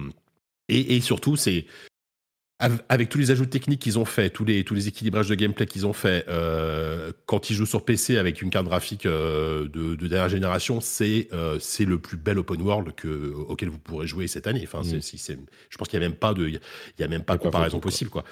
et, 0.70 0.96
et 0.98 1.02
surtout, 1.02 1.36
c'est 1.36 1.66
Av- 2.60 2.82
avec 2.90 3.10
tous 3.10 3.20
les 3.20 3.30
ajouts 3.30 3.46
techniques 3.46 3.80
qu'ils 3.82 4.00
ont 4.00 4.06
fait, 4.06 4.32
tous 4.32 4.44
les, 4.44 4.64
tous 4.64 4.74
les 4.74 4.88
équilibrages 4.88 5.30
de 5.30 5.36
gameplay 5.36 5.68
qu'ils 5.68 5.86
ont 5.86 5.94
fait, 5.94 6.26
euh, 6.28 7.12
quand 7.28 7.52
ils 7.52 7.56
jouent 7.56 7.68
sur 7.68 7.86
PC 7.86 8.18
avec 8.18 8.42
une 8.42 8.50
carte 8.50 8.66
graphique 8.66 9.06
euh, 9.06 9.68
de, 9.70 9.94
de 9.94 10.08
dernière 10.08 10.28
génération, 10.30 10.82
c'est 10.82 11.28
euh, 11.34 11.60
c'est 11.60 11.86
le 11.86 12.00
plus 12.00 12.18
bel 12.18 12.40
open 12.40 12.60
world 12.64 12.96
que, 12.96 13.32
auquel 13.32 13.70
vous 13.70 13.78
pourrez 13.78 14.08
jouer 14.08 14.26
cette 14.28 14.48
année. 14.48 14.62
Enfin, 14.64 14.80
Mm. 14.82 15.02
c'est- 15.02 15.18
c'est- 15.18 15.38
je 15.70 15.78
pense 15.78 15.88
qu'il 15.88 16.00
n'y 16.00 16.06
a 16.06 16.10
même 16.10 16.18
pas 16.18 16.34
de, 16.34 16.48
il 16.48 16.60
y 17.00 17.04
a 17.04 17.08
même 17.08 17.24
pas 17.24 17.38
de 17.38 17.44
comparaison 17.44 17.78
quoi. 17.78 17.92
possible, 17.92 18.10
quoi. 18.10 18.24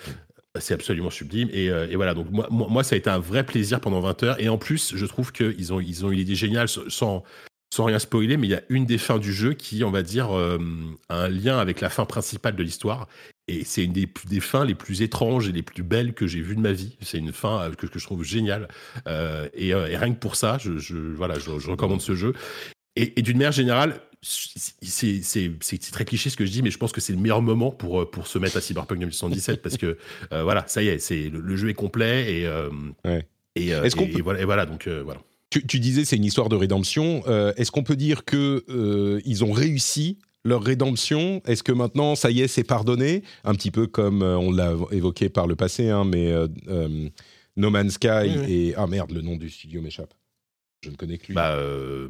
C'est 0.59 0.73
absolument 0.73 1.11
sublime. 1.11 1.49
Et, 1.53 1.65
et 1.65 1.95
voilà, 1.95 2.15
donc 2.15 2.31
moi, 2.31 2.47
moi, 2.49 2.83
ça 2.83 2.95
a 2.95 2.97
été 2.97 3.11
un 3.11 3.19
vrai 3.19 3.45
plaisir 3.45 3.79
pendant 3.79 3.99
20 3.99 4.23
heures. 4.23 4.39
Et 4.41 4.49
en 4.49 4.57
plus, 4.57 4.95
je 4.95 5.05
trouve 5.05 5.33
qu'ils 5.33 5.71
ont, 5.71 5.79
ils 5.81 6.03
ont 6.03 6.11
eu 6.11 6.15
l'idée 6.15 6.33
géniale 6.33 6.67
sans, 6.67 7.23
sans 7.75 7.85
rien 7.85 7.99
spoiler, 7.99 8.37
mais 8.37 8.47
il 8.47 8.51
y 8.51 8.55
a 8.55 8.63
une 8.69 8.85
des 8.85 8.97
fins 8.97 9.19
du 9.19 9.33
jeu 9.33 9.53
qui, 9.53 9.83
on 9.83 9.91
va 9.91 10.01
dire, 10.01 10.35
euh, 10.35 10.57
a 11.09 11.23
un 11.23 11.27
lien 11.27 11.57
avec 11.57 11.81
la 11.81 11.89
fin 11.89 12.05
principale 12.05 12.55
de 12.55 12.63
l'histoire. 12.63 13.09
Et 13.49 13.65
c'est 13.65 13.83
une 13.83 13.91
des, 13.91 14.07
des, 14.29 14.39
fins 14.39 14.63
les 14.63 14.75
plus 14.75 15.01
étranges 15.01 15.49
et 15.49 15.51
les 15.51 15.61
plus 15.61 15.83
belles 15.83 16.13
que 16.13 16.25
j'ai 16.25 16.39
vues 16.39 16.55
de 16.55 16.61
ma 16.61 16.71
vie. 16.71 16.95
C'est 17.01 17.17
une 17.17 17.33
fin 17.33 17.61
euh, 17.61 17.71
que, 17.71 17.85
que, 17.85 17.99
je 17.99 18.05
trouve 18.05 18.23
géniale. 18.23 18.69
Euh, 19.07 19.49
et, 19.53 19.69
et, 19.69 19.97
rien 19.97 20.13
que 20.13 20.19
pour 20.19 20.37
ça, 20.37 20.57
je, 20.57 20.77
je 20.77 20.95
voilà, 20.95 21.37
je, 21.37 21.59
je, 21.59 21.69
recommande 21.69 22.01
ce 22.01 22.15
jeu. 22.15 22.33
Et, 22.95 23.19
et 23.19 23.21
d'une 23.21 23.37
manière 23.37 23.51
générale, 23.51 23.99
c'est 24.21 25.91
très 25.91 26.05
cliché 26.05 26.29
ce 26.29 26.37
que 26.37 26.45
je 26.45 26.51
dis, 26.51 26.63
mais 26.63 26.71
je 26.71 26.77
pense 26.77 26.93
que 26.93 27.01
c'est 27.01 27.13
le 27.13 27.19
meilleur 27.19 27.41
moment 27.41 27.71
pour, 27.71 28.09
pour 28.09 28.27
se 28.27 28.39
mettre 28.39 28.55
à 28.55 28.61
Cyberpunk 28.61 28.99
2077 28.99 29.61
parce 29.61 29.75
que 29.75 29.97
euh, 30.31 30.43
voilà, 30.43 30.63
ça 30.67 30.81
y 30.81 30.87
est, 30.87 30.97
c'est 30.97 31.29
le, 31.29 31.41
le, 31.41 31.55
jeu 31.57 31.69
est 31.69 31.75
complet 31.75 32.39
et, 32.39 32.49
ouais. 33.03 33.27
et, 33.55 33.67
et, 33.67 33.89
peut... 33.89 34.01
et, 34.01 34.21
voilà, 34.21 34.39
et 34.39 34.45
voilà, 34.45 34.65
donc 34.65 34.87
voilà. 34.87 35.19
Tu, 35.55 35.65
tu 35.65 35.79
disais 35.79 36.03
c'est 36.03 36.17
une 36.17 36.25
histoire 36.25 36.49
de 36.49 36.57
rédemption. 36.57 37.23
Euh, 37.27 37.53
Est-ce 37.55 37.71
qu'on 37.71 37.83
peut 37.83 37.95
dire 37.95 38.25
que 38.25 38.65
euh, 38.67 39.21
ils 39.23 39.45
ont 39.45 39.53
réussi 39.53 40.17
leur 40.43 40.61
rédemption? 40.61 41.41
Est-ce 41.45 41.63
que 41.63 41.71
maintenant 41.71 42.15
ça 42.15 42.29
y 42.29 42.41
est, 42.41 42.49
c'est 42.49 42.65
pardonné? 42.65 43.23
Un 43.45 43.55
petit 43.55 43.71
peu 43.71 43.87
comme 43.87 44.21
euh, 44.21 44.37
on 44.37 44.51
l'a 44.51 44.73
évoqué 44.91 45.29
par 45.29 45.47
le 45.47 45.55
passé, 45.55 45.89
hein, 45.89 46.03
mais 46.03 46.29
euh, 46.29 47.09
No 47.55 47.69
Man's 47.69 47.93
Sky 47.93 48.27
et 48.49 48.73
ah 48.75 48.85
merde, 48.85 49.11
le 49.11 49.21
nom 49.21 49.37
du 49.37 49.49
studio 49.49 49.81
m'échappe. 49.81 50.13
Je 50.85 50.91
ne 50.91 50.95
connais 50.95 51.17
que 51.17 51.27
lui. 51.27 51.33
Bah, 51.35 51.51
euh, 51.55 52.07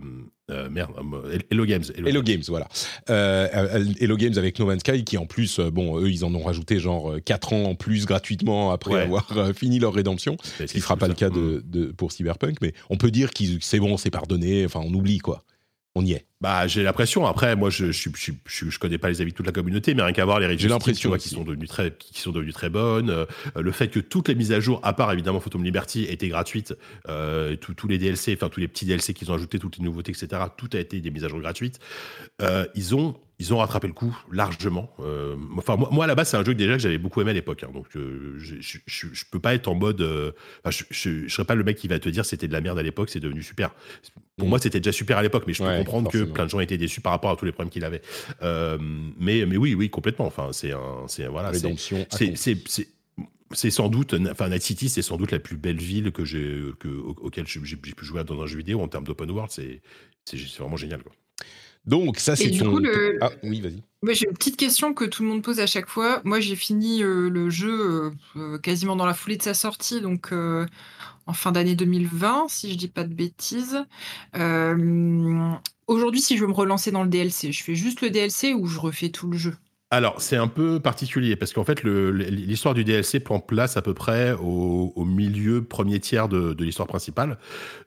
euh, 0.52 0.70
merde, 0.70 0.92
euh, 1.14 1.40
Hello 1.50 1.66
Games. 1.66 1.84
Hello, 1.96 2.08
Hello 2.08 2.22
Games, 2.22 2.44
voilà. 2.48 2.68
Euh, 3.10 3.84
Hello 4.00 4.16
Games 4.18 4.38
avec 4.38 4.60
No 4.60 4.66
Man's 4.68 4.82
Sky, 4.82 5.04
qui 5.04 5.18
en 5.18 5.26
plus, 5.26 5.60
bon, 5.60 6.00
eux, 6.00 6.10
ils 6.12 6.24
en 6.26 6.34
ont 6.36 6.44
rajouté 6.44 6.80
genre 6.80 7.16
4 7.24 7.54
ans 7.54 7.64
en 7.64 7.76
plus 7.76 8.06
gratuitement 8.06 8.72
après 8.72 8.94
Ouais. 8.94 9.02
avoir 9.02 9.26
fini 9.56 9.80
leur 9.80 9.94
rédemption. 9.94 10.38
Ce 10.44 10.64
qui 10.66 10.78
ne 10.78 10.82
sera 10.82 10.94
cool, 10.96 11.00
pas 11.00 11.06
ça. 11.08 11.10
le 11.10 11.16
cas 11.16 11.30
de, 11.30 11.64
de- 11.66 11.92
pour 11.92 12.12
Cyberpunk, 12.12 12.58
mais 12.62 12.74
on 12.90 12.98
peut 12.98 13.12
dire 13.12 13.32
que 13.34 13.44
c'est 13.62 13.80
bon, 13.80 13.98
c'est 13.98 14.12
pardonné, 14.12 14.66
enfin, 14.66 14.82
on 14.84 14.94
oublie 14.94 15.18
quoi. 15.20 15.44
On 15.96 16.06
y 16.06 16.12
est. 16.12 16.26
Bah, 16.46 16.68
j'ai 16.68 16.84
l'impression. 16.84 17.26
Après, 17.26 17.56
moi, 17.56 17.72
je, 17.72 17.92
je, 17.92 18.10
je, 18.16 18.32
je, 18.46 18.70
je 18.70 18.78
connais 18.78 19.00
pas 19.00 19.10
les 19.10 19.20
avis 19.20 19.32
de 19.32 19.36
toute 19.36 19.48
la 19.48 19.52
communauté, 19.52 19.96
mais 19.96 20.04
rien 20.04 20.14
qu'à 20.14 20.26
voir 20.26 20.40
les 20.40 20.46
aussi. 21.16 21.30
qui 21.30 21.34
sont 21.34 21.44
devenues 21.44 21.68
très, 21.68 21.92
qui 21.98 22.22
sont 22.22 22.32
devenues 22.32 22.54
très 22.54 22.70
bonnes. 22.70 23.10
euh, 23.10 23.26
le 23.60 23.72
fait 23.72 23.88
que 23.88 24.00
toutes 24.00 24.28
les 24.28 24.36
mises 24.36 24.52
à 24.52 24.60
jour, 24.60 24.80
à 24.84 24.94
part 24.94 25.12
évidemment 25.12 25.40
Phantom 25.40 25.64
Liberty, 25.64 26.04
étaient 26.04 26.28
gratuites. 26.28 26.76
Euh, 27.10 27.56
tous 27.56 27.74
tous 27.74 27.88
les 27.88 27.98
DLC, 27.98 28.34
enfin 28.38 28.50
tous 28.50 28.60
les 28.60 28.68
petits 28.68 28.86
DLC 28.86 29.16
qu'ils 29.16 29.32
ont 29.32 29.34
ajoutés, 29.34 29.58
toutes 29.58 29.78
les 29.80 29.84
nouveautés, 29.84 30.12
etc. 30.12 30.40
Tout 30.56 30.70
a 30.74 30.78
été 30.78 31.00
des 31.00 31.10
mises 31.10 31.26
à 31.26 31.30
jour 31.30 31.40
gratuites. 31.40 31.80
Euh, 32.44 32.68
ils 32.76 32.94
ont, 32.94 33.16
ils 33.40 33.52
ont 33.54 33.58
rattrapé 33.58 33.88
le 33.88 33.94
coup 33.94 34.16
largement. 34.32 34.92
Euh, 35.00 35.36
enfin, 35.58 35.78
moi, 35.78 35.90
moi, 35.92 36.04
à 36.06 36.08
la 36.08 36.14
base, 36.16 36.30
c'est 36.30 36.38
un 36.38 36.44
jeu 36.46 36.54
que 36.54 36.58
déjà 36.60 36.74
que 36.74 36.80
j'avais 36.80 37.00
beaucoup 37.00 37.22
aimé 37.22 37.32
à 37.32 37.34
l'époque. 37.34 37.64
hein, 37.64 37.72
donc, 37.74 37.88
euh, 37.96 38.36
je, 38.38 38.56
je, 38.60 38.78
je, 38.86 39.08
je 39.12 39.24
peux 39.32 39.40
pas 39.40 39.56
être 39.56 39.68
en 39.68 39.74
mode. 39.74 40.02
euh, 40.02 40.32
enfin, 40.64 40.86
je, 40.92 41.10
je 41.26 41.34
serais 41.34 41.46
pas 41.46 41.56
le 41.56 41.64
mec 41.64 41.78
qui 41.78 41.88
va 41.88 41.98
te 41.98 42.08
dire 42.10 42.24
c'était 42.24 42.48
de 42.48 42.54
la 42.54 42.62
merde 42.62 42.78
à 42.78 42.84
l'époque, 42.84 43.10
c'est 43.10 43.20
devenu 43.20 43.42
super. 43.42 43.72
Pour 44.38 44.48
Mm. 44.48 44.50
moi, 44.50 44.60
c'était 44.60 44.80
déjà 44.82 44.92
super 44.92 45.18
à 45.18 45.24
l'époque, 45.24 45.46
mais 45.48 45.54
je 45.54 45.64
peux 45.64 45.70
Ouais, 45.70 45.78
comprendre 45.78 46.12
que. 46.12 46.18
Plein 46.36 46.46
de 46.46 46.50
gens 46.52 46.60
étaient 46.60 46.78
déçus 46.78 47.02
par 47.02 47.12
rapport 47.14 47.32
à 47.32 47.36
tous 47.36 47.46
les 47.46 47.52
problèmes 47.52 47.72
qu'il 47.72 47.84
avait. 47.84 48.02
Euh, 48.44 48.78
mais, 49.18 49.46
mais 49.46 49.58
oui, 49.58 49.74
oui, 49.74 49.90
complètement. 49.90 50.26
Enfin, 50.28 50.50
c'est 50.52 50.72
un, 50.72 51.08
c'est 51.08 51.26
voilà, 51.28 51.52
c'est, 51.54 51.64
Rédemption. 51.66 52.06
c'est, 52.12 52.26
accomplie. 52.26 52.38
c'est, 52.38 52.58
c'est, 52.68 52.88
c'est 53.52 53.72
sans 53.72 53.90
doute, 53.90 54.16
enfin, 54.32 54.50
Night 54.50 54.62
City, 54.64 54.90
c'est 54.90 55.02
sans 55.02 55.18
doute 55.18 55.32
la 55.32 55.40
plus 55.40 55.56
belle 55.58 55.78
ville 55.80 56.12
que 56.12 56.26
j'ai, 56.26 56.62
que, 56.80 56.88
au- 56.88 57.16
auquel 57.22 57.48
j'ai, 57.48 57.60
pu 57.78 58.06
jouer 58.06 58.24
dans 58.24 58.42
un 58.42 58.46
jeu 58.46 58.58
vidéo 58.58 58.82
en 58.82 58.88
termes 58.88 59.06
d'open 59.06 59.32
world. 59.32 59.52
C'est, 59.52 59.82
c'est, 60.26 60.38
c'est 60.38 60.60
vraiment 60.60 60.78
génial. 60.78 61.02
Quoi. 61.04 61.12
Donc, 61.86 62.18
ça, 62.20 62.36
c'est 62.36 62.50
du 62.50 62.60
ton. 62.60 62.72
coup, 62.72 62.80
le- 62.80 63.20
Ah, 63.22 63.32
oui, 63.44 63.62
vas-y. 63.62 63.84
J'ai 64.14 64.28
une 64.28 64.34
petite 64.34 64.58
question 64.58 64.94
que 64.94 65.06
tout 65.06 65.24
le 65.24 65.30
monde 65.30 65.42
pose 65.44 65.60
à 65.60 65.68
chaque 65.68 65.88
fois. 65.88 66.22
Moi, 66.26 66.40
j'ai 66.40 66.56
fini 66.56 67.04
euh, 67.04 67.30
le 67.30 67.50
jeu 67.50 67.72
euh, 67.72 68.12
euh, 68.36 68.58
quasiment 68.60 68.96
dans 68.96 69.06
la 69.06 69.14
foulée 69.14 69.38
de 69.38 69.44
sa 69.44 69.54
sortie, 69.54 70.02
donc 70.02 70.32
euh, 70.32 70.66
en 71.26 71.34
fin 71.34 71.52
d'année 71.52 71.76
2020, 71.76 72.46
si 72.50 72.72
je 72.72 72.78
dis 72.78 72.88
pas 72.88 73.04
de 73.04 73.14
bêtises. 73.14 73.86
Euh, 74.36 75.56
Aujourd'hui, 75.88 76.22
si 76.22 76.36
je 76.36 76.42
veux 76.42 76.48
me 76.48 76.54
relancer 76.54 76.90
dans 76.90 77.04
le 77.04 77.10
DLC, 77.10 77.52
je 77.52 77.64
fais 77.64 77.76
juste 77.76 78.02
le 78.02 78.10
DLC 78.10 78.54
ou 78.54 78.66
je 78.66 78.80
refais 78.80 79.10
tout 79.10 79.30
le 79.30 79.38
jeu? 79.38 79.54
Alors, 79.92 80.20
c'est 80.20 80.36
un 80.36 80.48
peu 80.48 80.80
particulier 80.80 81.36
parce 81.36 81.54
qu'en 81.54 81.64
fait, 81.64 81.84
l'histoire 81.84 82.74
du 82.74 82.84
DLC 82.84 83.20
prend 83.20 83.40
place 83.40 83.78
à 83.78 83.84
peu 83.84 83.94
près 83.94 84.34
au, 84.34 85.06
milieu, 85.06 85.64
premier 85.64 86.00
tiers 86.00 86.28
de, 86.28 86.54
de 86.54 86.66
l'histoire 86.66 86.88
principale. 86.88 87.38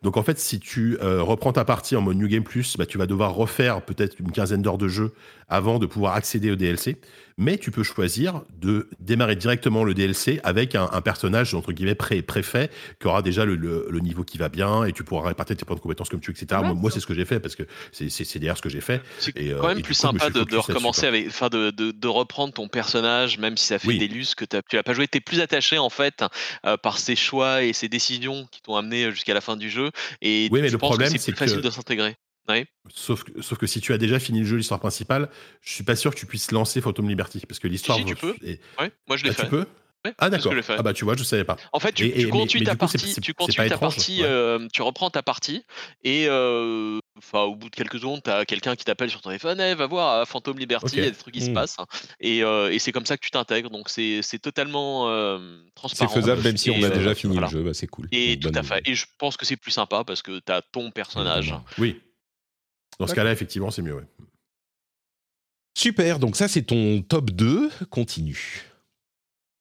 Donc, 0.02 0.16
en 0.16 0.22
fait, 0.22 0.38
si 0.38 0.60
tu 0.60 0.96
euh, 1.02 1.22
reprends 1.22 1.52
ta 1.52 1.64
partie 1.64 1.96
en 1.96 2.00
mode 2.00 2.16
New 2.16 2.28
Game 2.28 2.44
Plus, 2.44 2.76
bah, 2.76 2.86
tu 2.86 2.98
vas 2.98 3.06
devoir 3.06 3.34
refaire 3.34 3.82
peut-être 3.82 4.20
une 4.20 4.30
quinzaine 4.30 4.62
d'heures 4.62 4.78
de 4.78 4.86
jeu 4.86 5.12
avant 5.48 5.78
de 5.78 5.86
pouvoir 5.86 6.14
accéder 6.14 6.50
au 6.50 6.56
DLC. 6.56 6.96
Mais 7.40 7.56
tu 7.56 7.70
peux 7.70 7.84
choisir 7.84 8.42
de 8.60 8.90
démarrer 8.98 9.36
directement 9.36 9.84
le 9.84 9.94
DLC 9.94 10.40
avec 10.42 10.74
un, 10.74 10.88
un 10.90 11.00
personnage, 11.00 11.54
entre 11.54 11.70
guillemets, 11.70 11.94
pré 11.94 12.20
préfet, 12.20 12.68
qui 13.00 13.06
aura 13.06 13.22
déjà 13.22 13.44
le, 13.44 13.54
le- 13.54 13.86
le 13.88 14.00
niveau 14.00 14.24
qui 14.24 14.38
va 14.38 14.48
bien 14.48 14.82
et 14.84 14.92
tu 14.92 15.04
pourras 15.04 15.28
répartir 15.28 15.56
tes 15.56 15.64
points 15.64 15.76
de 15.76 15.80
compétences 15.80 16.08
comme 16.08 16.18
tu 16.18 16.32
veux, 16.32 16.36
etc. 16.36 16.60
Ouais, 16.62 16.74
moi, 16.74 16.90
c'est 16.90 16.98
ce 16.98 17.06
que 17.06 17.14
j'ai 17.14 17.24
fait 17.24 17.38
parce 17.38 17.54
que 17.54 17.62
c'est 17.92 18.38
d'ailleurs 18.40 18.56
ce 18.56 18.62
que 18.62 18.68
j'ai 18.68 18.80
fait. 18.80 19.00
C'est 19.20 19.36
euh, 19.38 19.60
quand 19.60 19.68
même 19.68 19.78
et 19.78 19.82
plus 19.82 19.94
coup, 19.94 20.00
sympa 20.00 20.30
de, 20.30 20.40
recommencer 20.56 21.02
quoi. 21.02 21.08
avec, 21.10 21.28
enfin 21.28 21.48
de, 21.48 21.70
de, 21.70 21.92
de 21.92 22.08
reprendre 22.08 22.52
ton 22.52 22.66
personnage, 22.66 23.38
même 23.38 23.56
si 23.56 23.66
ça 23.66 23.78
fait 23.78 23.86
Oui. 23.86 23.98
des 23.98 24.08
lus 24.08 24.34
que 24.36 24.44
t'as- 24.44 24.62
tu 24.62 24.74
l'as 24.74 24.82
pas 24.82 24.92
joué. 24.94 25.06
T'es 25.06 25.20
plus 25.20 25.40
attaché 25.40 25.78
en 25.78 25.90
fait 25.90 26.24
euh, 26.66 26.76
par 26.76 26.98
ses 26.98 27.14
choix 27.14 27.62
et 27.62 27.72
ses 27.72 27.88
décisions 27.88 28.48
qui 28.50 28.62
t'ont 28.62 28.74
amené 28.74 29.12
jusqu'à 29.12 29.34
la 29.34 29.40
fin 29.40 29.54
du 29.56 29.70
jeu. 29.70 29.92
Et 30.22 30.48
Oui, 30.50 30.60
mais 30.60 30.66
je 30.66 30.72
le 30.72 30.78
pense 30.78 30.88
problème, 30.90 31.12
que 31.12 31.18
c'est 31.18 31.26
c'est 31.26 31.30
plus 31.32 31.38
facile 31.38 31.58
que- 31.58 31.62
de 31.66 31.70
s'intégrer. 31.70 32.16
Ouais. 32.48 32.66
Sauf 32.94 33.24
que, 33.24 33.42
sauf 33.42 33.58
que 33.58 33.66
si 33.66 33.80
tu 33.80 33.92
as 33.92 33.98
déjà 33.98 34.18
fini 34.18 34.40
le 34.40 34.46
jeu, 34.46 34.56
l'histoire 34.56 34.80
principale, 34.80 35.28
je 35.60 35.72
suis 35.72 35.84
pas 35.84 35.96
sûr 35.96 36.14
que 36.14 36.18
tu 36.18 36.26
puisses 36.26 36.50
lancer 36.50 36.80
Phantom 36.80 37.08
Liberty 37.08 37.40
parce 37.46 37.58
que 37.58 37.68
l'histoire. 37.68 37.98
Si, 37.98 38.04
si, 38.04 38.08
tu 38.08 38.16
peux. 38.16 38.34
Ouais, 38.78 38.90
moi 39.06 39.16
je 39.16 39.24
l'ai 39.24 39.30
Ah, 39.30 39.34
fait. 39.34 39.42
tu 39.44 39.48
peux 39.50 39.66
Ouais, 40.04 40.14
Ah 40.18 40.30
d'accord. 40.30 40.54
Ah 40.68 40.82
bah 40.82 40.92
tu 40.92 41.04
vois, 41.04 41.16
je 41.16 41.24
savais 41.24 41.42
pas. 41.42 41.56
En 41.72 41.80
fait, 41.80 41.90
tu, 41.90 42.06
Et- 42.06 42.12
tu 42.12 42.20
et- 42.20 42.30
continues 42.30 42.60
mais 42.60 42.66
ta 42.66 42.72
coup, 42.76 42.78
partie, 42.86 43.20
tu 43.20 43.34
continues 43.34 43.56
ta 43.68 43.74
étrange, 43.74 43.96
partie, 43.96 44.20
ouais. 44.22 44.28
euh, 44.28 44.68
tu 44.72 44.80
reprends 44.82 45.10
ta 45.10 45.24
partie 45.24 45.64
et 46.04 46.26
euh, 46.28 47.00
enfin 47.18 47.40
au 47.42 47.56
bout 47.56 47.68
de 47.68 47.74
quelques 47.74 47.98
secondes, 47.98 48.20
tu 48.22 48.30
as 48.30 48.44
quelqu'un 48.44 48.76
qui 48.76 48.84
t'appelle 48.84 49.10
sur 49.10 49.20
ton 49.20 49.30
téléphone, 49.30 49.60
Eh, 49.60 49.74
va 49.74 49.86
voir 49.88 50.20
à 50.20 50.24
Phantom 50.24 50.56
Liberty, 50.56 50.98
il 50.98 51.02
y 51.02 51.06
a 51.06 51.10
des 51.10 51.16
trucs 51.16 51.34
qui 51.34 51.40
se 51.40 51.50
Hmm. 51.50 51.54
passent 51.54 51.76
et, 52.20 52.44
euh, 52.44 52.70
et 52.72 52.78
c'est 52.78 52.92
comme 52.92 53.06
ça 53.06 53.16
que 53.16 53.24
tu 53.24 53.32
t'intègres. 53.32 53.70
Donc 53.70 53.88
c'est 53.88 54.20
c'est 54.22 54.38
totalement 54.38 55.10
euh, 55.10 55.58
C'est 55.64 55.74
transparent. 55.74 56.14
faisable, 56.14 56.42
même 56.42 56.56
si 56.56 56.70
on 56.70 56.80
a 56.80 56.86
euh, 56.86 56.90
déjà 56.90 57.16
fini 57.16 57.32
voilà. 57.32 57.48
le 57.48 57.58
jeu, 57.58 57.64
bah, 57.64 57.74
c'est 57.74 57.88
cool. 57.88 58.06
Et 58.12 58.38
tout 58.38 58.52
à 58.54 58.62
fait. 58.62 58.80
Et 58.86 58.94
je 58.94 59.04
pense 59.18 59.36
que 59.36 59.44
c'est 59.44 59.56
plus 59.56 59.72
sympa 59.72 60.04
parce 60.04 60.22
que 60.22 60.38
tu 60.38 60.52
as 60.52 60.62
ton 60.62 60.92
personnage. 60.92 61.52
Oui. 61.76 62.00
Dans 62.98 63.06
ce 63.06 63.14
cas-là, 63.14 63.32
effectivement, 63.32 63.70
c'est 63.70 63.82
mieux. 63.82 63.94
Ouais. 63.94 64.06
Super, 65.76 66.18
donc 66.18 66.36
ça, 66.36 66.48
c'est 66.48 66.62
ton 66.62 67.02
top 67.02 67.30
2. 67.30 67.70
Continue. 67.90 68.64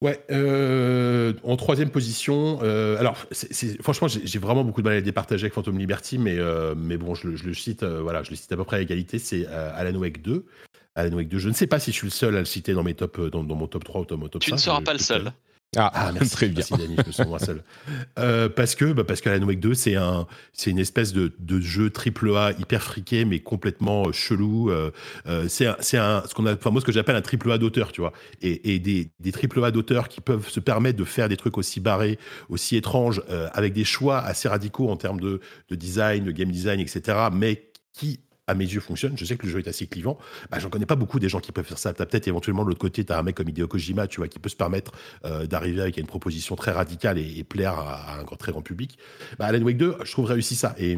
Ouais, 0.02 0.23
euh, 0.30 1.34
en 1.43 1.56
troisième 1.58 1.89
position, 1.89 2.60
euh, 2.62 3.00
alors 3.00 3.26
c'est- 3.32 3.52
c'est- 3.52 3.82
franchement 3.82 4.08
j'ai 4.08 4.28
j'ai 4.28 4.38
vraiment 4.38 4.63
beaucoup 4.63 4.82
de 4.84 4.86
mal 4.88 4.93
à 4.93 4.97
le 4.97 5.02
départager 5.02 5.45
avec 5.45 5.54
Phantom 5.56 5.76
Liberty, 5.76 6.19
mais, 6.19 6.38
euh, 6.38 6.76
mais 6.78 6.97
bon 6.97 7.15
je, 7.15 7.30
le- 7.30 7.36
je 7.36 7.45
le 7.45 7.56
cite, 7.56 7.82
euh, 7.82 8.00
voilà, 8.04 8.21
je 8.21 8.30
le 8.30 8.36
cite 8.36 8.52
à 8.52 8.58
peu 8.58 8.63
près 8.63 8.78
à 8.78 8.82
égalité, 8.82 9.17
c'est 9.17 9.47
euh, 9.47 9.71
Alan 9.73 9.97
Wake 9.97 10.21
2. 10.21 10.45
Alan 10.93 11.15
Wake 11.17 11.30
2, 11.30 11.39
je 11.39 11.50
ne 11.50 11.54
sais 11.56 11.65
pas 11.65 11.80
si 11.80 11.91
je 11.91 11.95
suis 11.97 12.06
le 12.06 12.12
seul 12.12 12.36
à 12.36 12.39
le 12.39 12.45
citer 12.45 12.73
dans, 12.73 12.84
mes 12.84 12.93
top, 12.93 13.19
dans, 13.32 13.43
dans 13.43 13.56
mon 13.56 13.65
top 13.65 13.84
3 13.86 14.02
ou 14.02 14.06
dans 14.06 14.17
mon 14.17 14.28
top 14.28 14.43
Tu 14.43 14.52
ne 14.52 14.58
5, 14.58 14.65
seras 14.65 14.82
pas 14.82 14.93
le 14.93 15.00
seul. 15.00 15.32
Ah, 15.75 15.91
Ah, 15.93 16.12
merci, 16.13 16.32
très 16.32 16.47
bien. 16.47 16.56
Merci, 16.56 16.75
Dani, 16.77 16.95
je 16.97 17.08
me 17.08 17.12
sens 17.12 17.27
moins 17.27 17.39
seul. 17.39 17.63
Euh, 18.17 18.47
parce 18.47 18.73
que, 18.75 18.93
bah, 18.93 19.03
parce 19.03 19.19
qu'Alan 19.21 19.45
Wake 19.45 19.60
2, 19.60 19.73
c'est 19.73 19.95
un, 19.95 20.25
c'est 20.53 20.71
une 20.71 20.80
espèce 20.80 21.12
de, 21.12 21.34
de 21.39 21.60
jeu 21.60 21.89
triple 21.89 22.36
A 22.36 22.51
hyper 22.58 22.82
friqué, 22.82 23.25
mais 23.25 23.39
complètement 23.41 24.08
euh, 24.08 24.12
chelou. 24.13 24.71
Euh, 24.71 24.91
euh, 25.27 25.47
c'est 25.49 25.67
un, 25.67 25.75
c'est 25.82 25.97
un, 25.97 26.23
ce 26.25 26.34
qu'on 26.34 26.45
a, 26.45 26.53
enfin, 26.53 26.69
moi, 26.71 26.80
ce 26.80 26.86
que 26.86 26.91
j'appelle 26.93 27.17
un 27.17 27.21
triple 27.21 27.51
A 27.51 27.58
d'auteur, 27.58 27.91
tu 27.91 27.99
vois. 28.01 28.13
Et, 28.41 28.73
et 28.75 28.80
des, 28.80 29.12
des 29.19 29.32
triple 29.34 29.62
A 29.63 29.71
d'auteurs 29.71 30.08
qui 30.08 30.21
peuvent 30.21 30.47
se 30.47 30.60
permettre 30.62 30.97
de 30.97 31.03
faire 31.03 31.27
des 31.27 31.38
trucs 31.38 31.58
aussi 31.58 31.80
barrés, 31.82 32.17
aussi 32.49 32.77
étranges, 32.77 33.21
euh, 33.30 33.49
avec 33.53 33.73
des 33.73 33.84
choix 33.84 34.19
assez 34.19 34.47
radicaux 34.47 34.89
en 34.89 34.95
termes 34.95 35.19
de, 35.19 35.41
de 35.69 35.75
design, 35.75 36.23
de 36.23 36.32
game 36.32 36.49
design, 36.51 36.80
etc., 36.80 37.27
mais 37.34 37.71
qui, 37.93 38.21
à 38.48 38.54
mes 38.56 38.66
yeux, 38.66 38.80
fonctionnent. 38.80 39.18
Je 39.18 39.26
sais 39.26 39.36
que 39.38 39.46
le 39.46 39.52
jeu 39.52 39.60
est 39.60 39.68
assez 39.68 39.88
clivant. 39.88 40.18
Bah, 40.50 40.58
j'en 40.60 40.70
connais 40.70 40.86
pas 40.86 40.96
beaucoup 40.96 41.20
des 41.20 41.30
gens 41.30 41.40
qui 41.40 41.52
peuvent 41.52 41.66
faire 41.66 41.78
ça. 41.78 41.94
T'as 41.94 42.06
peut-être 42.06 42.28
éventuellement 42.28 42.64
de 42.64 42.70
l'autre 42.70 42.80
côté, 42.80 43.04
t'as 43.04 43.20
un 43.20 43.24
mec 43.24 43.36
comme 43.36 43.50
Hideo 43.50 43.68
Kojima, 43.68 44.08
tu 44.08 44.18
vois, 44.22 44.28
qui 44.30 44.40
peut 44.40 44.50
se 44.50 44.56
permettre 44.56 44.92
euh, 45.26 45.46
d'arriver 45.46 45.82
avec 45.82 45.98
une 45.98 46.08
proposition 46.08 46.56
très 46.56 46.72
radicale 46.72 47.18
et, 47.18 47.44
plaire 47.44 47.74
à, 47.74 48.14
à 48.14 48.20
un 48.20 48.24
très 48.24 48.52
grand 48.54 48.62
public. 48.62 48.98
Bah, 49.38 49.46
Alan 49.48 49.62
Wake 49.64 49.78
2, 49.78 49.98
je 50.04 50.12
trouve 50.12 50.26
réussi 50.26 50.56
ça. 50.56 50.76
Et, 50.78 50.98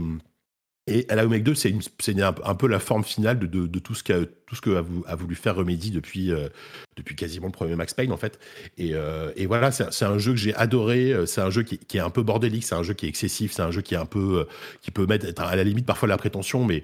et 0.87 1.05
Alan 1.09 1.27
Wake 1.27 1.43
2, 1.43 1.55
c'est 1.55 1.73
un, 2.21 2.35
un 2.43 2.55
peu 2.55 2.67
la 2.67 2.79
forme 2.79 3.03
finale 3.03 3.39
de, 3.39 3.45
de- 3.47 3.79
tout 3.79 3.93
ce 3.95 4.03
qu'a 4.03 4.17
a, 4.19 4.83
a 5.11 5.15
voulu 5.15 5.35
faire 5.35 5.55
Remedy 5.55 5.91
depuis, 5.91 6.31
euh, 6.31 6.49
depuis 6.97 7.15
quasiment 7.15 7.47
le 7.47 7.51
premier 7.51 7.75
Max 7.75 7.93
Payne, 7.95 8.11
en 8.11 8.17
fait. 8.17 8.39
Et, 8.77 8.91
euh, 8.93 9.31
et 9.35 9.47
voilà, 9.47 9.71
c'est 9.71 10.05
un 10.05 10.17
jeu 10.19 10.31
que 10.33 10.37
j'ai 10.39 10.53
adoré. 10.55 11.15
C'est 11.25 11.41
un 11.41 11.49
jeu 11.49 11.63
qui, 11.63 11.97
est 11.97 11.99
un 12.01 12.09
peu 12.11 12.21
bordélique, 12.21 12.63
c'est 12.63 12.75
un 12.75 12.83
jeu 12.83 12.93
qui 12.93 13.05
est 13.07 13.09
excessif, 13.09 13.51
c'est 13.53 13.61
un 13.63 13.71
jeu 13.71 13.81
qui 13.81 13.95
est 13.95 13.97
un 13.97 14.05
peu, 14.05 14.47
qui 14.81 14.91
peut 14.91 15.07
mettre 15.07 15.25
à 15.41 15.55
la 15.55 15.63
limite 15.63 15.85
parfois 15.87 16.07
la 16.07 16.17
prétention, 16.17 16.63
mais 16.63 16.83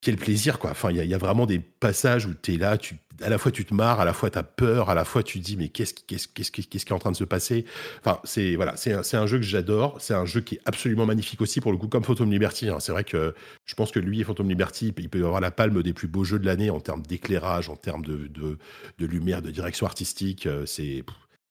quel 0.00 0.16
plaisir 0.16 0.58
quoi. 0.58 0.70
Enfin, 0.70 0.90
il 0.90 0.96
y, 1.04 1.14
a- 1.14 1.18
vraiment 1.18 1.46
des 1.46 1.58
passages 1.58 2.26
où 2.26 2.34
tu 2.40 2.54
es 2.54 2.56
là, 2.56 2.78
tu, 2.78 2.96
à 3.20 3.28
la 3.28 3.36
fois 3.38 3.50
tu 3.50 3.64
te 3.64 3.74
marres, 3.74 3.98
à 4.00 4.04
la 4.04 4.12
fois 4.12 4.30
tu 4.30 4.38
as 4.38 4.44
peur, 4.44 4.90
à 4.90 4.94
la 4.94 5.04
fois 5.04 5.22
tu 5.24 5.40
te 5.40 5.44
dis 5.44 5.56
mais 5.56 5.68
qu'est-ce 5.68 5.92
qui- 5.92 6.04
qu'est-ce 6.06 6.28
qu'est-ce 6.28 6.50
qu'est-ce 6.52 6.68
qui 6.86 6.92
est 6.92 6.94
en 6.94 7.00
train 7.00 7.10
de 7.10 7.16
se 7.16 7.24
passer? 7.24 7.64
Enfin, 8.00 8.20
c'est 8.24 8.54
voilà, 8.54 8.76
c'est 8.76 8.92
un, 8.92 9.02
c'est 9.02 9.16
un 9.16 9.26
jeu 9.26 9.38
que 9.38 9.44
j'adore, 9.44 9.96
c'est 10.00 10.14
un 10.14 10.24
jeu 10.24 10.40
qui 10.40 10.54
est 10.56 10.60
absolument 10.66 11.04
magnifique 11.06 11.40
aussi 11.40 11.60
pour 11.60 11.72
le 11.72 11.78
coup 11.78 11.88
comme 11.88 12.04
Phantom 12.04 12.30
Liberty. 12.30 12.68
hein. 12.68 12.78
C'est 12.80 12.92
vrai 12.92 13.02
que 13.04 13.34
je 13.66 13.74
pense 13.74 13.90
que 13.90 13.98
lui 13.98 14.20
et 14.20 14.24
Phantom 14.24 14.48
Liberty, 14.48 14.94
il 14.96 15.08
peut 15.08 15.18
avoir 15.24 15.40
la 15.40 15.50
palme 15.50 15.82
des 15.82 15.92
plus 15.92 16.06
beaux 16.08 16.22
jeux 16.24 16.38
de 16.38 16.46
l'année 16.46 16.70
en 16.70 16.78
termes 16.80 17.02
d'éclairage, 17.02 17.68
en 17.68 17.76
termes 17.76 18.04
de, 18.04 18.28
de, 18.28 18.56
de 18.98 19.06
lumière, 19.06 19.42
de 19.42 19.50
direction 19.50 19.86
artistique. 19.86 20.46
euh, 20.46 20.64
C'est 20.66 21.04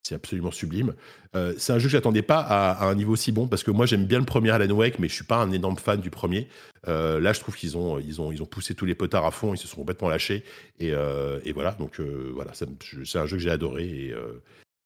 c'est 0.07 0.15
absolument 0.15 0.51
sublime. 0.51 0.93
Euh, 1.35 1.53
c'est 1.57 1.73
un 1.73 1.79
jeu 1.79 1.87
que 1.87 1.91
j'attendais 1.91 2.21
pas 2.21 2.39
à, 2.39 2.87
un 2.87 2.95
niveau 2.95 3.15
si 3.15 3.31
bon 3.31 3.47
parce 3.47 3.63
que 3.63 3.71
moi 3.71 3.85
j'aime 3.85 4.05
bien 4.05 4.19
le 4.19 4.25
premier 4.25 4.51
Alan 4.51 4.73
Wake, 4.73 4.99
mais 4.99 5.09
je 5.09 5.13
suis 5.13 5.25
pas 5.25 5.37
un 5.37 5.51
énorme 5.51 5.77
fan 5.77 5.99
du 5.99 6.09
premier. 6.09 6.47
Euh, 6.87 7.19
là, 7.19 7.33
je 7.33 7.41
trouve 7.41 7.55
qu'ils 7.55 7.77
ont, 7.77 7.99
ils 7.99 8.21
ont, 8.21 8.31
ils 8.31 8.41
ont 8.41 8.45
poussé 8.45 8.73
tous 8.73 8.85
les 8.85 8.95
potards 8.95 9.25
à 9.25 9.31
fond, 9.31 9.53
ils 9.53 9.57
se 9.57 9.67
sont 9.67 9.75
complètement 9.75 10.09
lâchés 10.09 10.43
et, 10.79 10.91
euh, 10.93 11.39
voilà. 11.53 11.71
Donc 11.73 11.99
voilà, 11.99 12.51
c'est 12.53 13.17
un 13.17 13.25
jeu 13.25 13.37
que 13.37 13.43
j'ai 13.43 13.51
adoré 13.51 13.83
et, 13.83 14.15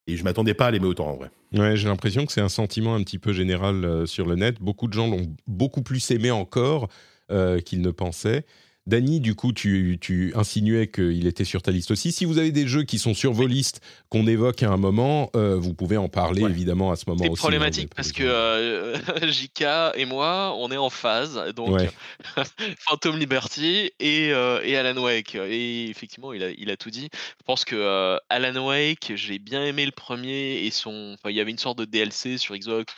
et 0.08 0.16
je 0.16 0.24
m'attendais 0.24 0.54
pas 0.54 0.66
à 0.66 0.70
l'aimer 0.72 0.86
autant 0.86 1.08
en 1.08 1.16
vrai. 1.16 1.30
Ouais, 1.52 1.76
j'ai 1.76 1.88
l'impression 1.88 2.26
que 2.26 2.32
c'est 2.32 2.40
un 2.40 2.48
sentiment 2.48 2.94
un 2.94 3.02
petit 3.04 3.18
peu 3.18 3.32
général 3.32 4.06
sur 4.06 4.26
le 4.26 4.34
net. 4.34 4.60
Beaucoup 4.60 4.88
de 4.88 4.92
gens 4.92 5.06
l'ont 5.06 5.32
beaucoup 5.46 5.82
plus 5.82 6.10
aimé 6.10 6.30
encore 6.30 6.88
qu'ils 7.64 7.80
ne 7.80 7.90
pensaient. 7.90 8.44
Dany, 8.86 9.20
du 9.20 9.36
coup, 9.36 9.52
tu, 9.52 10.32
insinuais 10.34 10.88
qu'il 10.88 11.26
était 11.28 11.44
sur 11.44 11.62
ta 11.62 11.70
liste 11.70 11.92
aussi. 11.92 12.10
Si 12.10 12.24
vous 12.24 12.38
avez 12.38 12.50
des 12.50 12.66
jeux 12.66 12.82
qui 12.82 12.98
sont 12.98 13.14
sur 13.14 13.32
vos 13.32 13.46
listes, 13.46 13.80
qu'on 14.08 14.26
évoque 14.26 14.62
à 14.64 14.70
un 14.70 14.76
moment, 14.76 15.30
euh, 15.36 15.56
vous 15.56 15.72
pouvez 15.72 15.96
en 15.96 16.08
parler 16.08 16.42
évidemment 16.42 16.90
à 16.90 16.96
ce 16.96 17.04
moment 17.06 17.24
aussi. 17.24 17.36
C'est 17.36 17.38
problématique 17.38 17.94
parce 17.94 18.10
que 18.10 18.24
euh, 18.24 18.96
JK 19.30 19.94
et 19.94 20.04
moi, 20.04 20.54
on 20.58 20.72
est 20.72 20.76
en 20.76 20.90
phase. 20.90 21.40
Donc, 21.54 21.78
Phantom 22.80 23.16
Liberty 23.16 23.92
et, 24.00 24.32
euh, 24.32 24.60
et, 24.64 24.76
Alan 24.76 25.00
Wake. 25.00 25.36
Et 25.36 25.88
effectivement, 25.88 26.32
il 26.32 26.42
a, 26.42 26.50
il 26.50 26.68
a 26.68 26.76
tout 26.76 26.90
dit. 26.90 27.08
Je 27.12 27.44
pense 27.44 27.64
que 27.64 28.18
Alan 28.30 28.66
Wake, 28.66 29.12
j'ai 29.14 29.38
bien 29.38 29.64
aimé 29.64 29.86
le 29.86 29.92
premier 29.92 30.64
et 30.64 30.72
son. 30.72 31.16
il 31.26 31.36
y 31.36 31.40
avait 31.40 31.52
une 31.52 31.58
sorte 31.58 31.78
de 31.78 31.84
DLC 31.84 32.36
sur 32.36 32.56
Xbox, 32.56 32.92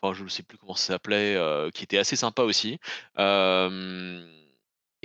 enfin, 0.00 0.14
je 0.16 0.22
ne 0.22 0.28
sais 0.28 0.44
plus 0.44 0.58
comment 0.58 0.76
ça 0.76 0.94
s'appelait, 0.94 1.36
qui 1.74 1.82
était 1.82 1.98
assez 1.98 2.14
sympa 2.14 2.42
aussi. 2.42 2.78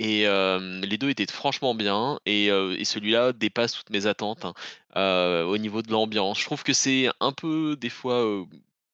Et 0.00 0.24
les 0.24 0.98
deux 0.98 1.10
étaient 1.10 1.30
franchement 1.30 1.74
bien. 1.74 2.18
Et, 2.24 2.48
celui-là 2.84 3.32
dépasse 3.34 3.74
toutes 3.74 3.90
mes 3.90 4.06
attentes 4.06 4.46
hein, 4.46 5.44
au 5.46 5.58
niveau 5.58 5.82
de 5.82 5.92
l'ambiance. 5.92 6.40
Je 6.40 6.46
trouve 6.46 6.62
que 6.62 6.72
c'est 6.72 7.08
un 7.20 7.32
peu 7.32 7.76
des 7.76 7.90
fois 7.90 8.24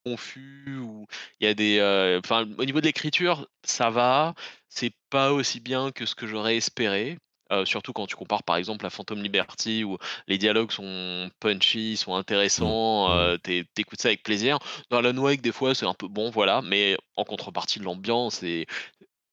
confus 0.04 0.78
ou 0.78 1.06
il 1.40 1.46
y 1.46 1.50
a 1.50 1.54
des. 1.54 1.80
Enfin, 2.24 2.46
au 2.58 2.64
niveau 2.64 2.80
de 2.80 2.86
l'écriture, 2.86 3.48
ça 3.62 3.88
va. 3.90 4.34
C'est 4.68 4.92
pas 5.08 5.32
aussi 5.32 5.60
bien 5.60 5.92
que 5.92 6.06
ce 6.06 6.16
que 6.16 6.26
j'aurais 6.26 6.56
espéré. 6.56 7.18
surtout 7.66 7.92
quand 7.92 8.08
tu 8.08 8.16
compares 8.16 8.42
par 8.42 8.56
exemple 8.56 8.84
à 8.84 8.90
Phantom 8.90 9.22
Liberty 9.22 9.84
où 9.84 9.98
les 10.26 10.38
dialogues 10.38 10.72
sont 10.72 11.30
punchy, 11.38 11.96
sont 11.96 12.16
mmh, 12.16 12.18
intéressants, 12.18 13.08
mmh. 13.08 13.38
t'écoutes 13.74 14.00
ça 14.00 14.08
avec 14.08 14.24
plaisir. 14.24 14.58
Dans 14.90 14.98
Alan 14.98 15.16
Wake, 15.16 15.40
des 15.40 15.52
fois, 15.52 15.76
c'est 15.76 15.86
un 15.86 15.94
peu 15.94 16.08
bon, 16.08 16.30
voilà, 16.30 16.62
mais 16.62 16.96
en 17.16 17.22
contrepartie 17.22 17.78
de 17.78 17.84
l'ambiance 17.84 18.42
et 18.42 18.66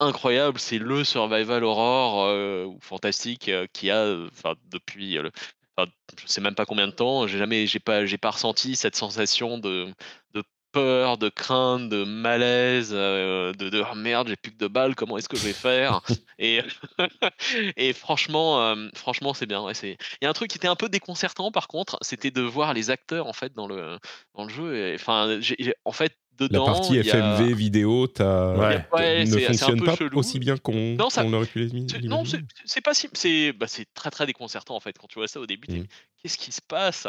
incroyable, 0.03 0.59
c'est 0.59 0.77
le 0.77 1.03
survival 1.03 1.63
horror 1.63 2.25
euh, 2.25 2.67
fantastique 2.79 3.49
euh, 3.49 3.67
qui 3.73 3.89
a, 3.89 3.97
euh, 3.97 4.29
depuis, 4.71 5.13
le, 5.15 5.31
je 5.77 5.85
sais 6.27 6.41
même 6.41 6.55
pas 6.55 6.65
combien 6.65 6.87
de 6.87 6.93
temps, 6.93 7.27
j'ai 7.27 7.37
jamais, 7.37 7.67
j'ai 7.67 7.79
pas, 7.79 8.05
j'ai 8.05 8.17
pas 8.17 8.31
ressenti 8.31 8.75
cette 8.75 8.95
sensation 8.95 9.57
de, 9.57 9.87
de 10.33 10.43
peur, 10.71 11.17
de 11.17 11.29
crainte, 11.29 11.89
de 11.89 12.03
malaise, 12.03 12.91
de, 12.91 13.53
de 13.53 13.83
oh 13.91 13.95
merde, 13.95 14.27
j'ai 14.27 14.35
plus 14.35 14.51
que 14.51 14.57
de 14.57 14.67
balles, 14.67 14.95
comment 14.95 15.17
est-ce 15.17 15.29
que 15.29 15.37
je 15.37 15.43
vais 15.43 15.53
faire? 15.53 16.01
Et 16.39 16.61
et 17.77 17.93
franchement, 17.93 18.75
franchement, 18.95 19.33
c'est 19.33 19.45
bien. 19.45 19.71
c'est. 19.73 19.97
Il 20.21 20.23
y 20.23 20.25
a 20.25 20.29
un 20.29 20.33
truc 20.33 20.49
qui 20.49 20.57
était 20.57 20.67
un 20.67 20.75
peu 20.75 20.89
déconcertant 20.89 21.51
par 21.51 21.67
contre, 21.67 21.97
c'était 22.01 22.31
de 22.31 22.41
voir 22.41 22.73
les 22.73 22.89
acteurs 22.89 23.27
en 23.27 23.33
fait 23.33 23.53
dans 23.53 23.67
le 23.67 23.99
dans 24.33 24.45
le 24.45 24.49
jeu. 24.49 24.95
Enfin, 24.95 25.39
en 25.85 25.91
fait, 25.91 26.17
la 26.39 26.59
partie 26.59 26.97
FMV 26.97 27.53
vidéo 27.53 28.07
ne 28.19 29.39
fonctionne 29.39 29.83
pas 29.83 29.95
aussi 30.13 30.39
bien 30.39 30.57
qu'on 30.57 30.97
aurait 30.99 31.45
pu 31.45 31.59
les 31.65 32.07
Non, 32.07 32.23
c'est 32.65 32.81
pas 32.81 32.93
si. 32.93 33.07
Bah, 33.53 33.67
c'est 33.67 33.87
très 33.93 34.11
très 34.11 34.25
déconcertant 34.25 34.75
en 34.75 34.79
fait. 34.79 34.97
Quand 34.97 35.07
tu 35.07 35.19
vois 35.19 35.27
ça 35.27 35.39
au 35.39 35.45
début, 35.45 35.71
mmh. 35.71 35.85
qu'est-ce 36.21 36.37
qui 36.37 36.51
se 36.51 36.61
passe 36.61 37.07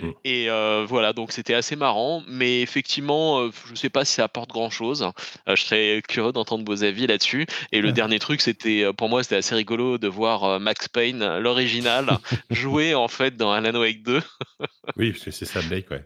mmh. 0.00 0.10
Et 0.24 0.50
euh, 0.50 0.84
voilà, 0.88 1.12
donc 1.12 1.32
c'était 1.32 1.54
assez 1.54 1.76
marrant. 1.76 2.22
Mais 2.28 2.60
effectivement, 2.62 3.40
euh, 3.40 3.50
je 3.68 3.74
sais 3.74 3.90
pas 3.90 4.04
si 4.04 4.14
ça 4.14 4.24
apporte 4.24 4.50
grand 4.50 4.70
chose. 4.70 5.02
Euh, 5.48 5.56
je 5.56 5.62
serais 5.62 6.02
curieux 6.06 6.32
d'entendre 6.32 6.64
vos 6.64 6.84
avis 6.84 7.06
là-dessus. 7.06 7.46
Et 7.72 7.80
le 7.80 7.92
dernier 7.92 8.18
truc, 8.18 8.40
c'était 8.40 8.92
pour 8.96 9.08
moi, 9.08 9.22
c'était 9.22 9.36
assez 9.36 9.54
rigolo 9.54 9.98
de 9.98 10.08
voir 10.08 10.60
Max 10.60 10.88
Payne, 10.88 11.38
l'original, 11.38 12.18
jouer 12.50 12.94
en 12.94 13.08
fait 13.08 13.36
dans 13.36 13.52
Alan 13.52 13.78
Wake 13.78 14.02
2. 14.02 14.20
oui, 14.96 15.12
parce 15.12 15.24
que 15.24 15.30
c'est 15.30 15.44
ça, 15.44 15.60
Blake, 15.62 15.90
ouais. 15.90 16.04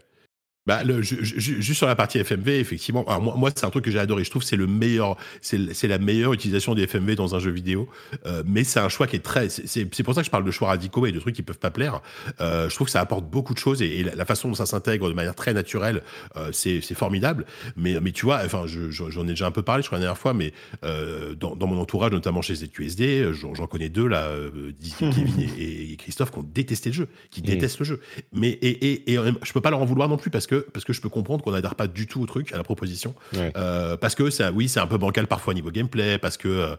Bah, 0.65 0.83
le, 0.83 1.03
juste 1.03 1.73
sur 1.73 1.85
la 1.85 1.95
partie 1.95 2.17
FMV, 2.17 2.59
effectivement, 2.59 3.05
moi, 3.21 3.35
moi 3.37 3.51
c'est 3.55 3.65
un 3.65 3.69
truc 3.69 3.85
que 3.85 3.91
j'ai 3.91 3.99
adoré. 3.99 4.23
Je 4.23 4.31
trouve 4.31 4.41
que 4.41 4.47
c'est 4.47 4.55
le 4.55 4.65
meilleur, 4.65 5.15
c'est 5.41 5.87
la 5.87 5.99
meilleure 5.99 6.33
utilisation 6.33 6.73
des 6.73 6.87
FMV 6.87 7.15
dans 7.15 7.35
un 7.35 7.39
jeu 7.39 7.51
vidéo. 7.51 7.87
Euh, 8.25 8.41
mais 8.47 8.63
c'est 8.63 8.79
un 8.79 8.89
choix 8.89 9.05
qui 9.05 9.15
est 9.15 9.19
très, 9.19 9.49
c'est 9.49 10.03
pour 10.03 10.15
ça 10.15 10.21
que 10.21 10.25
je 10.25 10.31
parle 10.31 10.43
de 10.43 10.49
choix 10.49 10.69
radicaux 10.69 11.05
et 11.05 11.11
de 11.11 11.19
trucs 11.19 11.35
qui 11.35 11.43
peuvent 11.43 11.59
pas 11.59 11.69
plaire. 11.69 12.01
Euh, 12.41 12.67
je 12.67 12.73
trouve 12.73 12.85
que 12.85 12.91
ça 12.91 12.99
apporte 12.99 13.29
beaucoup 13.29 13.53
de 13.53 13.59
choses 13.59 13.83
et, 13.83 14.03
la, 14.03 14.25
façon 14.25 14.49
dont 14.49 14.55
ça 14.55 14.65
s'intègre 14.65 15.07
de 15.07 15.13
manière 15.13 15.35
très 15.35 15.53
naturelle, 15.53 16.01
euh, 16.35 16.49
c'est 16.51 16.81
formidable. 16.95 17.45
Mais, 17.75 17.99
mais 18.01 18.11
tu 18.11 18.25
vois, 18.25 18.41
enfin, 18.43 18.65
j'en 18.65 19.23
ai 19.23 19.29
déjà 19.29 19.45
un 19.45 19.51
peu 19.51 19.61
parlé, 19.61 19.83
je 19.83 19.87
crois 19.87 19.99
la 19.99 20.05
dernière 20.05 20.17
fois, 20.17 20.33
mais 20.33 20.51
euh, 20.83 21.35
dans, 21.35 21.55
dans, 21.55 21.67
mon 21.67 21.79
entourage, 21.79 22.11
notamment 22.11 22.41
chez 22.41 22.55
ZQSD, 22.55 23.33
j'en 23.33 23.67
connais 23.67 23.89
deux 23.89 24.07
là, 24.07 24.31
Kevin 24.99 25.47
et, 25.59 25.91
et, 25.91 25.95
Christophe, 25.97 26.31
qui 26.31 26.39
ont 26.39 26.49
détesté 26.51 26.89
le 26.89 26.95
jeu, 26.95 27.07
qui 27.29 27.41
mmh. 27.41 27.45
détestent 27.45 27.79
le 27.79 27.85
jeu. 27.85 27.99
Mais 28.33 28.49
et, 28.49 28.69
et, 28.69 29.13
et 29.13 29.19
je 29.43 29.53
peux 29.53 29.61
pas 29.61 29.69
leur 29.69 29.81
en 29.81 29.85
vouloir 29.85 30.09
non 30.09 30.17
plus 30.17 30.31
parce 30.31 30.47
que 30.47 30.54
parce 30.59 30.85
que 30.85 30.93
je 30.93 31.01
peux 31.01 31.09
comprendre 31.09 31.43
qu'on 31.43 31.51
n'adhère 31.51 31.75
pas 31.75 31.87
du 31.87 32.07
tout 32.07 32.21
au 32.21 32.25
truc, 32.25 32.51
à 32.53 32.57
la 32.57 32.63
proposition. 32.63 33.15
Euh, 33.35 33.97
parce 33.97 34.15
que 34.15 34.29
ça, 34.29 34.51
oui, 34.51 34.69
c'est 34.69 34.79
un 34.79 34.87
peu 34.87 34.97
bancal 34.97 35.27
parfois 35.27 35.53
niveau 35.53 35.71
gameplay, 35.71 36.17
parce 36.17 36.37
que 36.37 36.47
euh, 36.47 36.75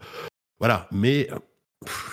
voilà, 0.59 0.87
mais 0.91 1.29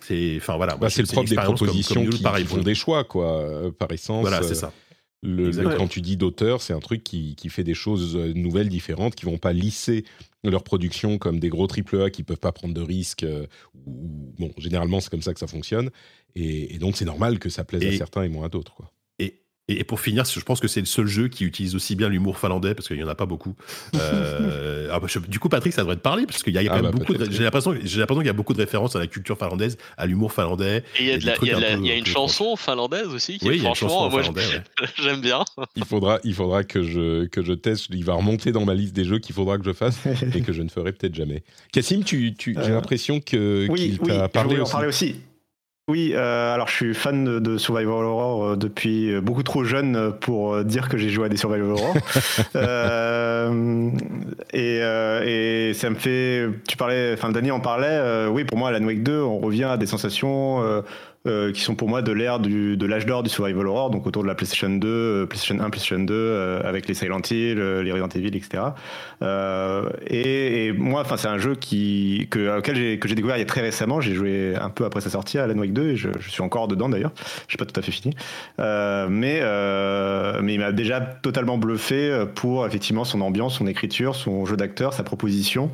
c'est 0.02 0.34
enfin 0.36 0.56
voilà 0.56 0.76
bah, 0.76 0.90
c'est 0.90 1.00
le 1.00 1.08
propre 1.08 1.28
des 1.28 1.36
propositions 1.36 2.06
qui, 2.06 2.22
font 2.44 2.58
des 2.58 2.74
choix 2.74 3.02
quoi 3.02 3.40
euh, 3.40 3.70
par 3.70 3.90
essence 3.92 4.20
voilà 4.20 4.42
c'est 4.42 4.54
ça. 4.54 4.74
le, 5.22 5.50
quand 5.78 5.88
tu 5.88 6.02
dis 6.02 6.18
d'auteur 6.18 6.60
c'est 6.60 6.74
un 6.74 6.80
truc 6.80 7.02
qui, 7.02 7.34
qui, 7.34 7.48
fait 7.48 7.64
des 7.64 7.72
choses 7.72 8.14
nouvelles 8.14 8.68
différentes 8.68 9.14
qui 9.14 9.24
vont 9.24 9.38
pas 9.38 9.54
lisser 9.54 10.04
leur 10.44 10.64
production 10.64 11.16
comme 11.16 11.40
des 11.40 11.48
gros 11.48 11.66
triple 11.66 12.02
A 12.02 12.10
qui 12.10 12.24
peuvent 12.24 12.36
pas 12.36 12.52
prendre 12.52 12.74
de 12.74 12.82
risques 12.82 13.24
bon 13.86 14.50
généralement 14.58 15.00
c'est 15.00 15.08
comme 15.08 15.22
ça 15.22 15.32
que 15.32 15.40
ça 15.40 15.46
fonctionne. 15.46 15.90
Et, 16.36 16.74
et 16.74 16.78
donc 16.78 16.96
c'est 16.96 17.06
normal 17.06 17.38
que 17.38 17.48
ça 17.48 17.64
plaise 17.64 17.86
à 17.86 17.96
certains 17.96 18.24
et 18.24 18.28
moins 18.28 18.46
à 18.46 18.48
d'autres 18.50 18.82
et, 19.68 19.84
pour 19.84 20.00
finir, 20.00 20.24
je 20.24 20.40
pense 20.40 20.60
que 20.60 20.68
c'est 20.68 20.80
le 20.80 20.86
seul 20.86 21.06
jeu 21.06 21.28
qui 21.28 21.44
utilise 21.44 21.74
aussi 21.74 21.96
bien 21.96 22.08
l'humour 22.08 22.38
finlandais, 22.38 22.74
parce 22.74 22.86
qu'il 22.86 22.98
n'y 22.98 23.02
en 23.02 23.08
a 23.08 23.14
pas 23.14 23.26
beaucoup. 23.26 23.54
Euh, 24.04 24.88
ah 24.92 25.00
bah, 25.00 25.06
du 25.28 25.38
coup, 25.38 25.48
Patrick, 25.48 25.72
ça 25.72 25.82
devrait 25.82 25.96
te 25.96 26.00
parler, 26.00 26.26
parce 26.26 26.42
qu'il 26.42 26.52
y 26.52 26.58
a, 26.58 26.64
quand 26.64 26.72
ah 26.72 26.82
même 26.82 26.90
bah, 26.90 26.98
beaucoup. 26.98 27.14
J'ai 27.30 27.42
l'impression, 27.42 27.74
j'ai 27.82 28.00
l'impression 28.00 28.20
qu'il 28.20 28.26
y 28.26 28.30
a 28.30 28.34
beaucoup 28.34 28.52
de 28.52 28.58
références 28.58 28.96
à 28.96 28.98
la 28.98 29.06
culture 29.06 29.38
finlandaise, 29.38 29.78
à 29.96 30.06
l'humour 30.06 30.32
finlandais. 30.32 30.84
Et 30.98 31.14
il 31.14 31.24
y 31.24 31.30
a, 31.30 31.36
y 31.42 31.90
a, 31.90 31.96
une 31.96 32.06
chanson 32.06 32.56
finlandaise 32.56 33.08
aussi, 33.08 33.38
qui 33.38 33.48
oui, 33.48 33.56
est 33.56 33.60
franchement, 33.60 34.10
moi, 34.10 34.22
j'aime 35.02 35.20
bien. 35.20 35.44
Il 35.76 35.84
faudra, 35.84 36.18
il 36.24 36.34
faudra 36.34 36.64
que 36.64 36.82
je 36.82 37.26
que 37.26 37.42
je 37.42 37.52
teste. 37.52 37.86
Il 37.90 38.04
va 38.04 38.14
remonter 38.14 38.52
dans 38.52 38.64
ma 38.64 38.74
liste 38.74 38.94
des 38.94 39.04
jeux 39.04 39.18
qu'il 39.18 39.34
faudra 39.34 39.56
que 39.58 39.64
je 39.64 39.72
fasse 39.72 39.98
et 40.34 40.42
que 40.42 40.52
je 40.52 40.62
ne 40.62 40.68
ferai 40.68 40.92
peut-être 40.92 41.14
jamais. 41.14 41.42
Cassim, 41.72 42.02
tu, 42.02 42.34
tu 42.34 42.54
j'ai 42.54 42.70
euh, 42.70 42.74
l'impression 42.74 43.20
que 43.20 43.66
oui, 43.70 43.80
qu'il 43.80 43.98
t'a 43.98 44.28
parlé 44.28 44.58
aussi. 44.58 44.70
en 44.70 44.72
parler 44.72 44.88
aussi. 44.88 45.16
Oui, 45.86 46.12
euh, 46.14 46.54
alors 46.54 46.68
je 46.68 46.72
suis 46.72 46.94
fan 46.94 47.40
de, 47.40 47.58
Survival 47.58 47.92
Horror 47.92 48.44
euh, 48.44 48.56
depuis 48.56 49.12
euh, 49.12 49.20
beaucoup 49.20 49.42
trop 49.42 49.64
jeune 49.64 50.14
pour 50.18 50.64
dire 50.64 50.88
que 50.88 50.96
j'ai 50.96 51.10
joué 51.10 51.26
à 51.26 51.28
des 51.28 51.36
Survival 51.36 51.72
Horror. 51.72 51.94
et, 54.54 54.78
et, 54.78 55.74
ça 55.74 55.90
me 55.90 55.96
fait. 55.96 56.48
Tu 56.66 56.78
parlais, 56.78 57.12
enfin 57.12 57.32
Danny 57.32 57.50
en 57.50 57.60
parlait. 57.60 58.26
oui, 58.28 58.44
pour 58.44 58.56
moi, 58.56 58.70
Alan 58.70 58.86
Wake 58.86 59.02
2, 59.02 59.20
on 59.20 59.38
revient 59.38 59.64
à 59.64 59.76
des 59.76 59.86
sensations 59.86 60.82
euh, 61.26 61.52
qui 61.52 61.62
sont 61.62 61.74
pour 61.74 61.88
moi 61.88 62.02
de 62.02 62.12
l'ère 62.12 62.38
de 62.38 62.84
l'âge 62.84 63.06
d'or 63.06 63.22
du 63.22 63.30
survival 63.30 63.66
horror, 63.66 63.88
donc 63.88 64.06
autour 64.06 64.22
de 64.22 64.28
la 64.28 64.34
PlayStation 64.34 64.68
2, 64.68 64.86
euh, 64.86 65.24
PlayStation 65.24 65.58
1, 65.58 65.70
PlayStation 65.70 65.98
2, 65.98 66.12
euh, 66.12 66.60
avec 66.62 66.86
les 66.86 66.92
Silent 66.92 67.22
Hill, 67.30 67.58
les 67.58 67.92
Resident 67.92 68.10
Evil, 68.14 68.36
etc. 68.36 68.62
Et, 70.06 70.66
et, 70.66 70.72
moi, 70.72 71.00
enfin, 71.00 71.16
c'est 71.16 71.28
un 71.28 71.38
jeu 71.38 71.54
qui 71.54 72.28
que, 72.30 72.58
auquel 72.58 72.76
j'ai 72.76 72.98
que 72.98 73.08
j'ai 73.08 73.14
découvert 73.14 73.38
il 73.38 73.40
y 73.40 73.42
a 73.42 73.46
très 73.46 73.62
récemment. 73.62 74.02
J'ai 74.02 74.12
joué 74.12 74.54
un 74.60 74.68
peu 74.68 74.84
après 74.84 75.00
sa 75.00 75.08
sortie 75.08 75.38
à 75.38 75.44
Alan 75.44 75.56
Wake 75.58 75.72
2 75.72 75.92
et 75.92 75.96
je, 75.96 76.10
je 76.20 76.28
suis 76.28 76.42
encore 76.42 76.68
dedans 76.68 76.90
d'ailleurs. 76.90 77.12
J'ai 77.48 77.56
pas 77.56 77.64
tout 77.64 77.80
à 77.80 77.82
fait 77.82 77.92
fini, 77.92 78.14
mais 78.58 79.40
mais 80.42 80.54
il 80.54 80.60
m'a 80.60 80.72
déjà 80.72 81.00
totalement 81.00 81.56
bluffé 81.56 82.26
pour 82.34 82.66
effectivement 82.66 83.04
son 83.04 83.22
ambiance, 83.22 83.56
son 83.56 83.66
écriture, 83.66 84.14
son 84.14 84.44
jeu 84.44 84.58
d'acteur, 84.58 84.92
sa 84.92 85.04
proposition. 85.04 85.70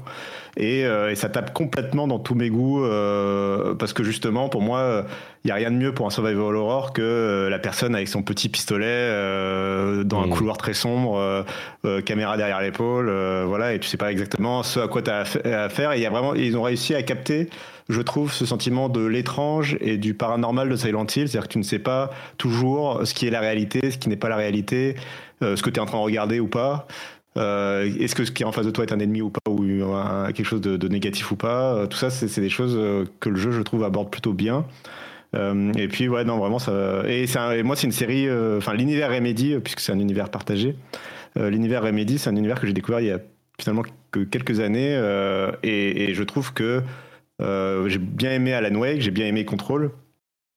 Et, 0.56 0.80
et, 0.80 1.14
ça 1.14 1.28
tape 1.28 1.52
complètement 1.52 2.08
dans 2.08 2.18
tous 2.18 2.34
mes 2.34 2.50
goûts 2.50 2.84
euh, 2.84 3.74
parce 3.74 3.92
que 3.92 4.02
justement 4.02 4.48
pour 4.48 4.62
moi 4.62 5.04
il 5.44 5.48
n'y 5.48 5.52
a 5.52 5.54
rien 5.54 5.70
de 5.70 5.76
mieux 5.76 5.94
pour 5.94 6.06
un 6.06 6.10
survival 6.10 6.54
horror 6.54 6.92
que 6.92 7.00
euh, 7.00 7.48
la 7.48 7.58
personne 7.58 7.94
avec 7.94 8.08
son 8.08 8.22
petit 8.22 8.50
pistolet 8.50 8.84
euh, 8.86 10.04
dans 10.04 10.20
un 10.20 10.26
mmh. 10.26 10.30
couloir 10.30 10.58
très 10.58 10.74
sombre, 10.74 11.46
euh, 11.86 12.02
caméra 12.02 12.36
derrière 12.36 12.60
l'épaule, 12.60 13.10
voilà, 13.46 13.72
et 13.72 13.78
tu 13.78 13.88
sais 13.88 13.96
pas 13.96 14.12
exactement 14.12 14.62
ce 14.62 14.80
à 14.80 14.88
quoi 14.88 15.00
tu 15.00 15.10
as 15.10 15.20
affaire. 15.64 15.92
Et 15.92 15.96
il 15.96 16.02
y 16.02 16.06
a 16.06 16.10
vraiment, 16.10 16.34
ils 16.34 16.58
ont 16.58 16.62
réussi 16.62 16.94
à 16.94 17.02
capter, 17.02 17.48
je 17.88 18.02
trouve, 18.02 18.32
ce 18.32 18.44
sentiment 18.44 18.90
de 18.90 19.04
l'étrange 19.04 19.78
et 19.80 19.96
du 19.96 20.12
paranormal 20.12 20.68
de 20.68 20.76
Silent 20.76 21.06
Hill, 21.06 21.28
c'est-à-dire 21.28 21.48
que 21.48 21.52
tu 21.52 21.58
ne 21.58 21.64
sais 21.64 21.78
pas 21.78 22.10
toujours 22.36 23.00
ce 23.04 23.14
qui 23.14 23.26
est 23.26 23.30
la 23.30 23.40
réalité, 23.40 23.90
ce 23.90 23.96
qui 23.96 24.10
n'est 24.10 24.16
pas 24.16 24.28
la 24.28 24.36
réalité, 24.36 24.94
ce 25.40 25.62
que 25.62 25.70
tu 25.70 25.76
es 25.76 25.80
en 25.80 25.86
train 25.86 25.98
de 25.98 26.04
regarder 26.04 26.38
ou 26.38 26.48
pas. 26.48 26.86
Est-ce 27.36 28.14
que 28.14 28.26
ce 28.26 28.30
qui 28.30 28.42
est 28.42 28.46
en 28.46 28.52
face 28.52 28.66
de 28.66 28.70
toi 28.70 28.84
est 28.84 28.92
un 28.92 28.98
ennemi 28.98 29.22
ou 29.22 29.30
pas, 29.30 29.50
ou 29.50 29.64
quelque 30.34 30.44
chose 30.44 30.60
de, 30.60 30.88
négatif 30.88 31.30
ou 31.32 31.36
pas 31.36 31.86
Tout 31.88 31.96
ça, 31.96 32.10
c'est 32.10 32.40
des 32.40 32.48
choses 32.48 32.78
que 33.20 33.28
le 33.28 33.36
jeu, 33.36 33.50
je 33.50 33.62
trouve, 33.62 33.84
aborde 33.84 34.10
plutôt 34.10 34.32
bien. 34.32 34.64
Euh, 35.34 35.72
et 35.74 35.88
puis 35.88 36.08
ouais, 36.08 36.24
non, 36.24 36.38
vraiment 36.38 36.58
ça. 36.58 37.02
Et, 37.06 37.26
moi, 37.62 37.76
c'est 37.76 37.86
une 37.86 37.92
série. 37.92 38.28
euh, 38.28 38.58
Enfin, 38.58 38.74
l'univers 38.74 39.10
Remedy, 39.10 39.54
euh, 39.54 39.60
puisque 39.60 39.80
c'est 39.80 39.92
un 39.92 39.98
univers 39.98 40.30
partagé. 40.30 40.76
euh, 41.38 41.50
l'univers 41.50 41.82
Remedy, 41.82 42.18
c'est 42.18 42.30
un 42.30 42.36
univers 42.36 42.60
que 42.60 42.66
j'ai 42.66 42.72
découvert 42.72 43.00
il 43.00 43.06
y 43.06 43.12
a 43.12 43.20
finalement 43.60 43.82
que 44.10 44.20
quelques 44.20 44.60
années, 44.60 44.94
euh, 44.96 45.52
et, 45.62 46.14
je 46.14 46.22
trouve 46.22 46.52
que 46.52 46.82
euh, 47.42 47.88
j'ai 47.88 47.98
bien 47.98 48.32
aimé 48.32 48.52
Alan 48.54 48.74
Wake, 48.74 49.00
j'ai 49.00 49.10
bien 49.10 49.26
aimé 49.26 49.44
Control. 49.44 49.90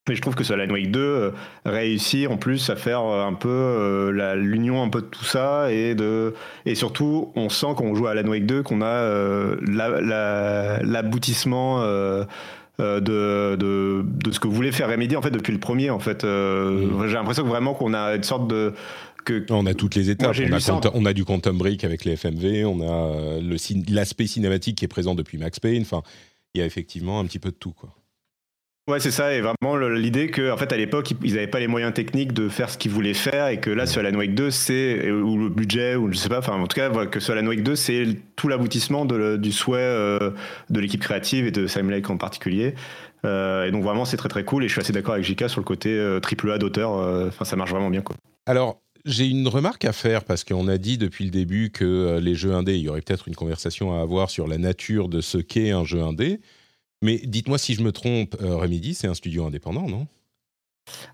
Mais 0.10 0.16
je 0.16 0.22
trouve 0.22 0.36
que 0.36 0.52
Alan 0.52 0.70
Wake 0.74 0.92
2 0.92 1.00
euh, 1.00 1.32
réussit 1.66 2.28
en 2.28 2.36
plus 2.36 2.70
à 2.70 2.76
faire 2.76 3.02
euh, 3.06 3.26
un 3.26 3.34
peu 3.34 3.48
euh, 3.50 4.36
l'union 4.36 4.84
un 4.84 4.90
peu 4.90 5.02
de 5.02 5.06
tout 5.08 5.24
ça 5.24 5.72
et 5.72 5.96
de 5.96 6.34
et 6.66 6.76
surtout 6.76 7.32
on 7.38 7.48
sent 7.48 7.68
quand 7.78 7.86
on 7.86 7.96
joue 7.96 8.08
à 8.08 8.12
Alan 8.12 8.28
Wake 8.30 8.46
2 8.46 8.64
qu'on 8.64 8.82
a 8.82 8.86
euh, 8.86 9.56
la- 9.66 10.02
la- 10.02 10.84
l'aboutissement 10.84 11.82
euh, 11.84 12.26
de, 12.80 13.56
de, 13.56 14.04
de 14.06 14.32
ce 14.32 14.42
que 14.42 14.48
voulait 14.50 14.74
faire 14.74 14.90
Remedy 14.90 15.16
en 15.16 15.22
fait 15.22 15.32
depuis 15.32 15.54
le 15.54 15.60
premier 15.60 15.90
en 15.90 16.00
fait 16.00 16.26
Euh, 16.26 16.86
Mm. 16.88 17.08
j'ai 17.08 17.14
l'impression 17.14 17.44
que 17.44 17.48
vraiment 17.50 17.74
qu'on 17.74 17.94
a 17.94 18.16
une 18.16 18.24
sorte 18.24 18.48
de 18.50 18.74
que 19.24 19.46
On 19.52 19.66
a 19.66 19.74
toutes 19.74 19.96
les 19.96 20.10
étapes. 20.10 20.36
on, 20.38 20.54
a 20.54 20.60
ça 20.60 20.74
en- 20.74 20.80
Quantum- 20.82 20.92
on 20.96 21.06
a 21.06 21.14
du 21.14 21.24
Quantum 21.24 21.58
Break 21.58 21.86
avec 21.86 22.04
les 22.04 22.18
FMV, 22.18 22.66
on 22.66 22.82
a 22.82 23.40
cin- 23.56 23.90
l'aspect 23.90 24.28
cinématique 24.28 24.80
qui 24.80 24.84
est 24.84 24.90
présent 24.90 25.16
depuis 25.16 25.38
Max 25.38 25.62
Payne. 25.62 25.84
Enfin, 25.84 26.02
il 26.54 26.60
y 26.60 26.62
a 26.62 26.66
effectivement 26.66 27.22
un 27.22 27.26
petit 27.26 27.40
peu 27.40 27.52
de 27.52 27.56
tout. 27.56 27.72
Quoi. 27.72 27.96
Ouais, 28.90 29.00
c'est 29.00 29.12
ça, 29.12 29.34
et 29.34 29.40
vraiment 29.40 29.78
l'idée 29.78 30.28
que, 30.28 30.52
en 30.52 30.58
fait, 30.58 30.74
à 30.74 30.78
l'époque, 30.78 31.14
ils- 31.24 31.36
n'avaient 31.36 31.48
pas 31.48 31.62
les 31.62 31.68
moyens 31.68 31.94
techniques 31.94 32.34
de 32.34 32.50
faire 32.50 32.70
ce 32.70 32.78
qu'ils 32.78 32.92
voulaient 32.92 33.14
faire, 33.14 33.48
et 33.48 33.62
que 33.62 33.70
là, 33.70 33.86
sur 33.86 34.02
Alan 34.06 34.18
Wake 34.18 34.36
2, 34.36 34.52
c'est, 34.52 35.10
ou 35.10 35.38
le 35.38 35.48
budget, 35.48 35.96
ou 35.96 36.12
je 36.12 36.18
sais 36.18 36.28
pas, 36.28 36.40
enfin, 36.40 36.60
en 36.60 36.68
tout 36.68 36.76
cas, 36.76 36.90
que 37.06 37.22
sur 37.22 37.34
Alan 37.34 37.48
Wake 37.48 37.64
2, 37.64 37.78
c'est 37.78 38.06
tout 38.36 38.50
l'aboutissement 38.50 39.06
du 39.06 39.52
souhait 39.54 39.80
euh, 39.80 40.32
de 40.70 40.80
l'équipe 40.82 41.00
créative 41.00 41.46
et 41.48 41.52
de 41.52 41.66
Sam 41.66 41.90
Lake 41.90 42.10
en 42.10 42.18
particulier. 42.18 42.76
Euh, 43.26 43.66
et 43.66 43.72
donc, 43.72 43.84
vraiment, 43.86 44.04
c'est 44.04 44.18
très 44.18 44.28
très 44.28 44.44
cool, 44.44 44.66
et 44.66 44.68
je 44.68 44.74
suis 44.74 44.82
assez 44.82 44.92
d'accord 44.92 45.14
avec 45.14 45.26
JK 45.26 45.48
sur 45.50 45.62
le 45.62 45.66
côté 45.66 45.90
euh, 45.90 46.20
triple 46.20 46.52
A 46.52 46.58
d'auteur, 46.58 46.98
euh, 46.98 47.30
enfin, 47.30 47.46
ça 47.46 47.56
marche 47.56 47.72
vraiment 47.72 47.90
bien, 47.90 48.02
quoi. 48.02 48.18
Alors, 48.46 48.82
j'ai 49.06 49.28
une 49.30 49.48
remarque 49.48 49.86
à 49.86 49.94
faire 49.94 50.26
parce 50.26 50.44
qu'on 50.44 50.68
a 50.68 50.78
dit 50.78 50.98
depuis 50.98 51.24
le 51.24 51.32
début 51.32 51.70
que 51.72 52.20
les 52.22 52.36
jeux 52.36 52.52
indés, 52.54 52.76
il 52.76 52.82
y 52.82 52.90
aurait 52.90 53.00
peut-être 53.02 53.30
une 53.30 53.36
conversation 53.36 53.98
à 53.98 54.02
avoir 54.02 54.30
sur 54.30 54.46
la 54.46 54.58
nature 54.58 55.08
de 55.08 55.22
ce 55.22 55.38
qu'est 55.38 55.72
un 55.72 55.86
jeu 55.86 56.02
indé. 56.02 56.42
Mais 57.04 57.20
dites-moi 57.24 57.58
si 57.60 57.76
je 57.76 57.84
me 57.84 57.92
trompe, 57.92 58.36
euh, 58.42 58.56
Remedy, 58.56 58.94
c'est 58.96 59.08
un 59.08 59.14
studio 59.14 59.46
indépendant, 59.46 59.88
non? 59.88 60.08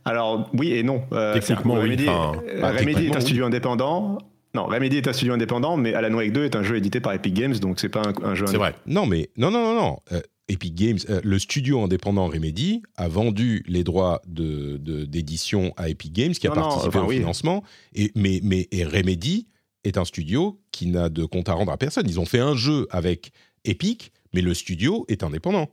Alors, 0.06 0.50
oui 0.54 0.72
et 0.74 0.84
non. 0.84 1.04
Euh, 1.12 1.34
Techniquement, 1.34 1.76
oui, 1.76 1.82
Remedy, 1.82 2.08
enfin, 2.10 2.42
euh, 2.48 2.62
bah, 2.62 2.72
Remedy 2.72 3.06
est 3.08 3.12
un 3.12 3.16
oui. 3.16 3.22
studio 3.22 3.46
indépendant. 3.46 4.18
Non, 4.56 4.66
Remedy 4.66 4.98
est 4.98 5.08
un 5.08 5.14
studio 5.14 5.34
indépendant, 5.34 5.78
mais 5.78 5.94
Alan 5.94 6.14
Wake 6.16 6.32
2 6.34 6.46
est 6.46 6.56
un 6.56 6.64
jeu 6.64 6.76
édité 6.78 7.00
par 7.00 7.14
Epic 7.14 7.34
Games, 7.36 7.56
donc 7.60 7.80
c'est 7.80 7.90
pas 7.90 8.02
un, 8.02 8.14
un 8.26 8.34
jeu 8.36 8.48
C'est 8.48 8.58
vrai. 8.58 8.74
Non, 8.88 9.06
mais 9.06 9.30
non, 9.38 9.52
non, 9.52 9.62
non, 9.62 9.76
non. 9.76 9.98
Euh, 10.12 10.22
Epic 10.48 10.74
Games, 10.74 10.98
euh, 11.12 11.22
le 11.24 11.38
studio 11.38 11.84
indépendant 11.84 12.28
Remedy 12.28 12.82
a 12.96 13.08
vendu 13.08 13.64
les 13.68 13.84
droits 13.84 14.22
de- 14.28 14.78
de- 14.78 15.06
d'édition 15.06 15.72
à 15.78 15.90
Epic 15.90 16.12
Games, 16.14 16.32
qui 16.32 16.48
a 16.48 16.50
non, 16.50 16.56
participé 16.56 16.88
enfin, 16.98 17.04
au 17.06 17.10
oui. 17.10 17.18
financement. 17.18 17.64
Et, 17.94 18.12
mais, 18.16 18.40
mais 18.44 18.68
et 18.72 18.84
Remedy 18.84 19.46
est 19.84 19.98
un 20.00 20.06
studio 20.06 20.60
qui 20.72 20.88
n'a 20.88 21.10
de 21.10 21.26
compte 21.26 21.48
à 21.50 21.54
rendre 21.54 21.72
à 21.72 21.78
personne. 21.78 22.06
Ils 22.10 22.20
ont 22.20 22.26
fait 22.26 22.40
un 22.40 22.56
jeu 22.56 22.88
avec 22.90 23.32
Epic, 23.66 24.12
mais 24.34 24.42
le 24.42 24.56
studio 24.56 25.06
est 25.10 25.24
indépendant. 25.24 25.68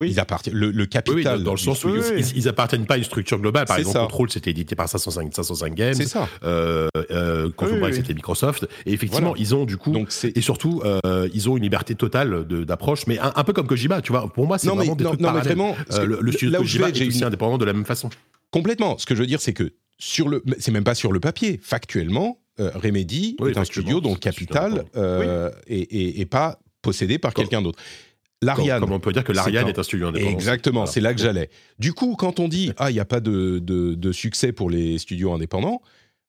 Oui. 0.00 0.10
Ils 0.10 0.18
appartiennent. 0.18 0.56
Le, 0.56 0.66
le 0.66 0.72
Oui, 0.72 0.80
oui, 0.82 0.88
capital. 0.88 1.42
dans, 1.44 1.52
le 1.52 1.56
sens 1.56 1.84
où 1.84 1.88
studio- 1.90 2.02
Oui, 2.02 2.16
oui. 2.16 2.24
ils, 2.34 2.38
ils 2.38 2.48
appartiennent 2.48 2.84
pas 2.84 2.94
à 2.94 2.96
une 2.96 3.04
structure 3.04 3.38
globale. 3.38 3.64
Par 3.66 3.78
exemple, 3.78 3.96
ça. 3.96 4.00
Control, 4.02 4.28
c'était 4.30 4.50
édité 4.50 4.74
par 4.74 4.88
505, 4.88 5.32
505 5.32 5.72
Games. 5.74 5.94
C'est 5.94 6.06
ça. 6.08 6.28
Euh, 6.42 6.88
euh, 7.12 7.48
c'était 7.92 8.12
Microsoft. 8.14 8.66
Et 8.86 8.92
effectivement, 8.92 9.28
Voilà. 9.28 9.40
ils 9.40 9.54
ont 9.54 9.64
du 9.64 9.76
coup. 9.76 9.92
Donc 9.92 10.12
et 10.24 10.40
surtout, 10.40 10.82
euh, 10.84 11.28
ils 11.32 11.48
ont 11.48 11.56
une 11.56 11.62
liberté 11.62 11.94
totale 11.94 12.44
d'approche, 12.44 13.06
mais 13.06 13.18
un, 13.20 13.32
un 13.36 13.44
peu 13.44 13.52
comme 13.52 13.68
Kojima, 13.68 14.02
tu 14.02 14.10
vois. 14.12 14.28
Pour 14.32 14.46
moi, 14.48 14.58
c'est 14.58 14.66
non 14.66 14.74
mais 14.74 14.78
vraiment 14.80 14.96
des 14.96 15.04
non, 15.04 15.10
trucs 15.10 15.20
non, 15.20 15.32
mais 15.32 15.40
vraiment 15.40 15.76
Euh, 15.92 16.04
le, 16.04 16.18
le 16.20 16.32
studio 16.32 16.50
là 16.50 16.58
de 16.58 16.62
Kojima 16.64 16.88
est 16.88 17.06
aussi 17.06 17.18
une- 17.18 17.24
indépendant 17.24 17.58
de 17.58 17.64
la 17.64 17.72
même 17.72 17.84
façon. 17.86 18.10
Complètement. 18.50 18.98
Ce 18.98 19.06
que 19.06 19.14
je 19.14 19.20
veux 19.20 19.26
dire, 19.26 19.40
c'est 19.40 19.52
que 19.52 19.72
sur 19.98 20.28
le, 20.28 20.42
c'est 20.58 20.72
même 20.72 20.84
pas 20.84 20.94
sur 20.96 21.12
le 21.12 21.20
papier. 21.20 21.60
Factuellement, 21.62 22.38
euh, 22.58 22.70
Remedy 22.74 23.36
Oui, 23.38 23.52
est 23.52 23.58
un 23.58 23.64
studio 23.64 24.00
dont 24.00 24.14
le 24.14 24.18
capital 24.18 24.84
est, 24.96 25.76
est- 25.92 26.20
est 26.20 26.26
pas 26.26 26.58
possédé 26.82 27.18
par 27.18 27.32
quelqu'un 27.32 27.62
d'autre. 27.62 27.78
L'Ariane. 28.44 28.80
comme 28.80 28.92
on 28.92 29.00
peut 29.00 29.12
dire 29.12 29.24
que 29.24 29.32
l'Ariane 29.32 29.66
un- 29.66 29.68
est 29.68 29.78
un 29.78 29.82
studio 29.82 30.08
indépendant. 30.08 30.32
Exactement, 30.32 30.80
Voilà. 30.80 30.92
c'est 30.92 31.00
là 31.00 31.14
que 31.14 31.20
j'allais. 31.20 31.50
Du 31.78 31.92
coup, 31.92 32.14
quand 32.16 32.40
on 32.40 32.48
dit 32.48 32.72
ah 32.76 32.90
il 32.90 32.94
n'y 32.94 33.00
a 33.00 33.04
pas 33.04 33.20
de, 33.20 33.58
de, 33.58 33.94
de 33.94 34.12
succès 34.12 34.52
pour 34.52 34.70
les 34.70 34.98
studios 34.98 35.32
indépendants, 35.32 35.80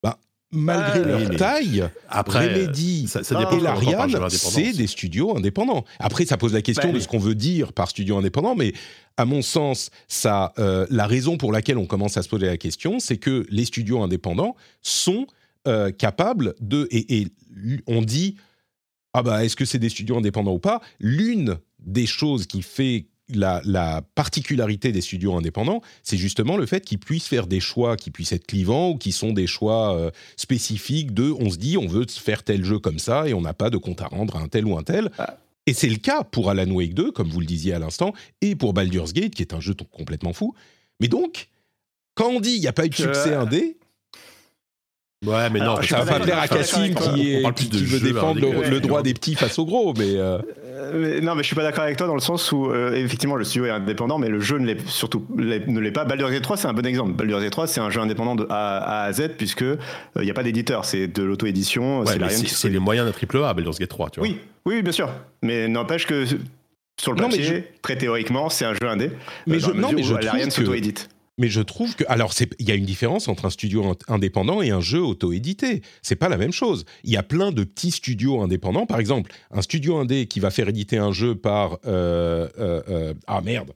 bah, 0.03 0.20
malgré 0.51 1.01
Ah, 1.03 1.20
leur 1.20 1.36
taille, 1.38 1.84
Après, 2.09 2.47
Remedy 2.53 3.07
ça, 3.07 3.24
ça 3.24 3.36
dépend 3.38 3.57
et 3.57 3.61
l'Ariane, 3.61 4.30
c'est 4.30 4.72
des 4.74 4.88
studios 4.88 5.36
indépendants. 5.36 5.84
Après, 5.99 6.26
ça 6.26 6.38
pose 6.38 6.53
la 6.53 6.61
question 6.61 6.88
Bah, 6.89 6.91
de 6.93 6.97
oui. 6.97 7.03
ce 7.03 7.07
qu'on 7.07 7.20
veut 7.20 7.36
dire 7.36 7.74
par 7.74 7.89
studio 7.89 8.18
indépendant, 8.18 8.55
mais 8.55 8.74
à 9.18 9.26
mon 9.26 9.41
sens, 9.41 9.89
ça, 10.07 10.53
euh, 10.59 10.86
la 10.89 11.07
raison 11.07 11.38
pour 11.38 11.51
laquelle 11.51 11.78
on 11.78 11.86
commence 11.86 12.18
à 12.18 12.22
se 12.22 12.30
poser 12.30 12.45
la 12.47 12.57
question, 12.57 12.99
c'est 12.99 13.18
que 13.18 13.45
les 13.49 13.66
studios 13.66 14.01
indépendants 14.01 14.55
sont 14.82 15.26
euh, 15.68 15.89
capables 15.91 16.53
de... 16.59 16.88
Et, 16.91 17.22
et 17.22 17.28
on 17.88 18.01
dit, 18.01 18.36
ah 19.13 19.24
bah, 19.24 19.45
est-ce 19.45 19.55
que 19.55 19.63
c'est 19.66 19.80
des 19.80 19.89
studios 19.89 20.18
indépendants 20.18 20.53
ou 20.53 20.59
pas? 20.59 20.82
L'une 20.99 21.57
des 21.86 22.06
choses 22.06 22.48
qui 22.48 22.62
fait 22.62 23.06
la, 23.30 23.62
la 23.66 24.02
particularité 24.14 24.92
des 24.92 25.02
studios 25.02 25.36
indépendants, 25.36 25.82
c'est 26.04 26.18
justement 26.18 26.58
le 26.58 26.66
fait 26.66 26.82
qu'ils 26.82 27.00
puissent 27.00 27.28
faire 27.28 27.48
des 27.48 27.60
choix 27.60 27.98
qui 27.98 28.12
puissent 28.12 28.32
être 28.32 28.46
clivants 28.46 28.92
ou 28.92 28.98
qui 28.98 29.12
sont 29.12 29.34
des 29.34 29.48
choix 29.48 29.96
euh, 29.96 30.12
spécifiques 30.38 31.14
de 31.14 31.32
on 31.40 31.50
se 31.50 31.58
dit 31.58 31.78
on 31.78 31.88
veut 31.88 32.06
faire 32.08 32.44
tel 32.44 32.64
jeu 32.64 32.80
comme 32.80 33.00
ça 33.00 33.28
et 33.28 33.34
on 33.34 33.42
n'a 33.42 33.54
pas 33.54 33.70
de 33.70 33.78
compte 33.78 34.02
à 34.02 34.08
rendre 34.08 34.36
à 34.36 34.40
un 34.40 34.48
tel 34.48 34.66
ou 34.66 34.78
un 34.78 34.84
tel. 34.84 35.12
Ah. 35.18 35.38
Et 35.68 35.74
c'est 35.74 35.90
le 35.90 35.98
cas 35.98 36.24
pour 36.24 36.52
Alan 36.52 36.70
Wake 36.70 36.94
2, 36.94 37.12
comme 37.12 37.30
vous 37.30 37.40
le 37.40 37.48
disiez 37.48 37.74
à 37.74 37.80
l'instant, 37.80 38.14
et 38.42 38.56
pour 38.56 38.74
Baldur's 38.74 39.14
Gate, 39.14 39.34
qui 39.34 39.42
est 39.42 39.54
un 39.54 39.60
jeu 39.60 39.74
complètement 39.92 40.32
fou. 40.32 40.54
Mais 41.00 41.08
donc, 41.08 41.48
quand 42.14 42.30
on 42.30 42.40
dit 42.40 42.54
il 42.54 42.62
n'y 42.62 42.68
a 42.68 42.74
pas 42.74 42.86
eu 42.86 42.90
de 42.90 42.96
succès 42.96 43.34
indé, 43.34 43.78
Ouais, 45.26 45.50
mais 45.50 45.60
non, 45.60 45.82
ça 45.82 46.04
va 46.04 46.20
pas 46.20 46.20
plaire 46.20 46.38
à 46.38 46.44
avec 46.44 46.96
qui, 47.16 47.34
est, 47.34 47.42
veut 47.42 47.86
jeux 47.86 48.00
défendre 48.00 48.42
le 48.42 48.80
droit 48.80 49.02
des 49.02 49.14
petits 49.14 49.34
face 49.34 49.58
aux 49.58 49.66
gros. 49.66 49.94
Mais 49.94 50.18
euh, 50.18 50.38
Euh, 50.76 50.92
mais- 50.94 51.22
non, 51.22 51.36
mais 51.36 51.42
je 51.44 51.48
suis 51.48 51.56
pas 51.56 51.64
d'accord 51.64 51.84
avec 51.86 51.96
toi 51.98 52.06
dans 52.08 52.16
le 52.16 52.20
sens 52.22 52.52
où 52.52 52.70
euh, 52.70 52.94
effectivement 52.96 53.36
le 53.36 53.44
studio 53.46 53.66
est 53.66 53.70
indépendant, 53.70 54.18
mais 54.18 54.28
le 54.30 54.40
jeu 54.40 54.58
ne 54.58 54.66
l'est 54.66 54.88
surtout 54.88 55.26
ne 55.36 55.80
l'est 55.80 55.92
pas. 55.92 56.04
Baldur's 56.06 56.32
Gate 56.32 56.44
3, 56.44 56.58
c'est 56.58 56.68
un 56.68 56.74
bon 56.74 56.86
exemple. 56.86 57.14
Baldur's 57.14 57.42
Gate 57.42 57.52
3, 57.52 57.68
c'est 57.68 57.80
un 57.80 57.90
jeu 57.90 58.02
indépendant 58.02 58.36
de 58.36 58.46
A, 58.50 59.04
à 59.06 59.14
Z 59.14 59.30
puisque 59.38 59.62
euh, 59.62 59.78
il 60.18 60.24
n'y 60.24 60.32
a 60.32 60.34
pas 60.34 60.44
d'éditeur, 60.44 60.84
c'est 60.86 61.08
de 61.08 61.24
l'auto-édition. 61.24 62.02
Ouais, 62.02 62.18
c'est 62.46 62.70
les 62.70 62.80
moyens 62.80 63.06
d'un 63.08 63.14
triple 63.14 63.38
A, 63.44 63.54
Baldur's 63.54 63.80
Gate 63.80 63.90
3, 63.90 64.10
tu 64.10 64.20
vois. 64.20 64.28
Oui, 64.28 64.40
oui, 64.66 64.82
bien 64.82 64.92
sûr. 64.92 65.10
Mais 65.42 65.68
n'empêche 65.68 66.06
que 66.06 66.26
sur 67.00 67.14
le 67.14 67.22
Non, 67.22 67.28
mais 67.30 67.38
papier, 67.38 67.68
très 67.82 67.98
théoriquement, 67.98 68.50
c'est 68.50 68.66
un 68.66 68.74
jeu 68.74 68.88
indé. 68.88 69.12
Mais 69.48 69.56
euh, 69.56 69.60
je- 69.60 69.72
non, 69.72 69.92
mais 69.94 70.04
je 70.04 70.10
trouve 70.14 70.24
l'Ariane 70.26 70.48
que- 70.50 70.54
s'auto-édite. 70.54 71.10
Mais 71.38 71.50
je 71.50 71.60
trouve 71.62 71.96
que 71.98 72.06
alors 72.08 72.32
c'est 72.32 72.50
il 72.60 72.68
y 72.70 72.72
a 72.72 72.76
une 72.76 72.86
différence 72.86 73.28
entre 73.28 73.46
un 73.46 73.50
studio 73.50 73.84
in- 73.90 74.14
indépendant 74.14 74.62
et 74.62 74.70
un 74.72 74.80
jeu 74.80 75.02
auto-édité. 75.02 75.82
C'est 76.02 76.16
pas 76.16 76.30
la 76.30 76.38
même 76.38 76.54
chose. 76.54 76.86
Il 77.04 77.12
y 77.12 77.18
a 77.18 77.24
plein 77.24 77.52
de 77.52 77.64
petits 77.66 77.92
studios 77.92 78.42
indépendants. 78.42 78.86
Par 78.86 79.00
exemple, 79.00 79.32
un 79.52 79.62
studio 79.62 79.98
indé 79.98 80.28
qui 80.28 80.40
va 80.40 80.50
faire 80.50 80.70
éditer 80.70 80.98
un 80.98 81.12
jeu 81.12 81.36
par 81.36 81.80
euh, 81.86 82.48
euh, 82.58 82.82
euh, 82.88 83.14
ah 83.28 83.42
merde 83.42 83.72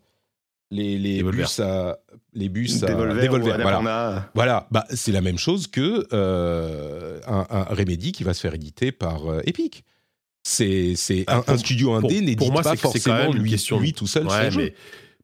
les 0.72 0.97
les 0.99 1.22
bus 1.24 1.60
à 1.60 1.97
les 2.34 2.47
bus 2.47 2.82
à 2.84 2.88
Devolver, 2.88 3.28
voilà. 3.62 4.30
Voilà, 4.36 4.68
bah, 4.72 4.86
c'est 4.91 5.12
la 5.12 5.22
même 5.22 5.39
chose 5.39 5.66
que 5.68 6.07
euh, 6.14 7.20
un, 7.28 7.45
un 7.49 7.64
Remedy 7.74 8.12
qui 8.12 8.24
va 8.24 8.34
se 8.34 8.39
faire 8.41 8.53
éditer 8.53 8.91
par 8.91 9.26
euh, 9.30 9.41
Epic. 9.45 9.84
C'est 10.43 10.93
c'est 10.95 11.24
Ah, 11.28 11.43
un, 11.47 11.57
studio 11.57 11.91
indé 11.93 12.22
n'édite 12.22 12.53
pas 12.53 12.76
forcément 12.78 13.34
lui, 13.34 13.49
question- 13.49 13.80
lui 13.80 13.93
tout 13.93 14.07
seul 14.07 14.28
Ouais, 14.28 14.45
son 14.45 14.60
jeu. 14.60 14.72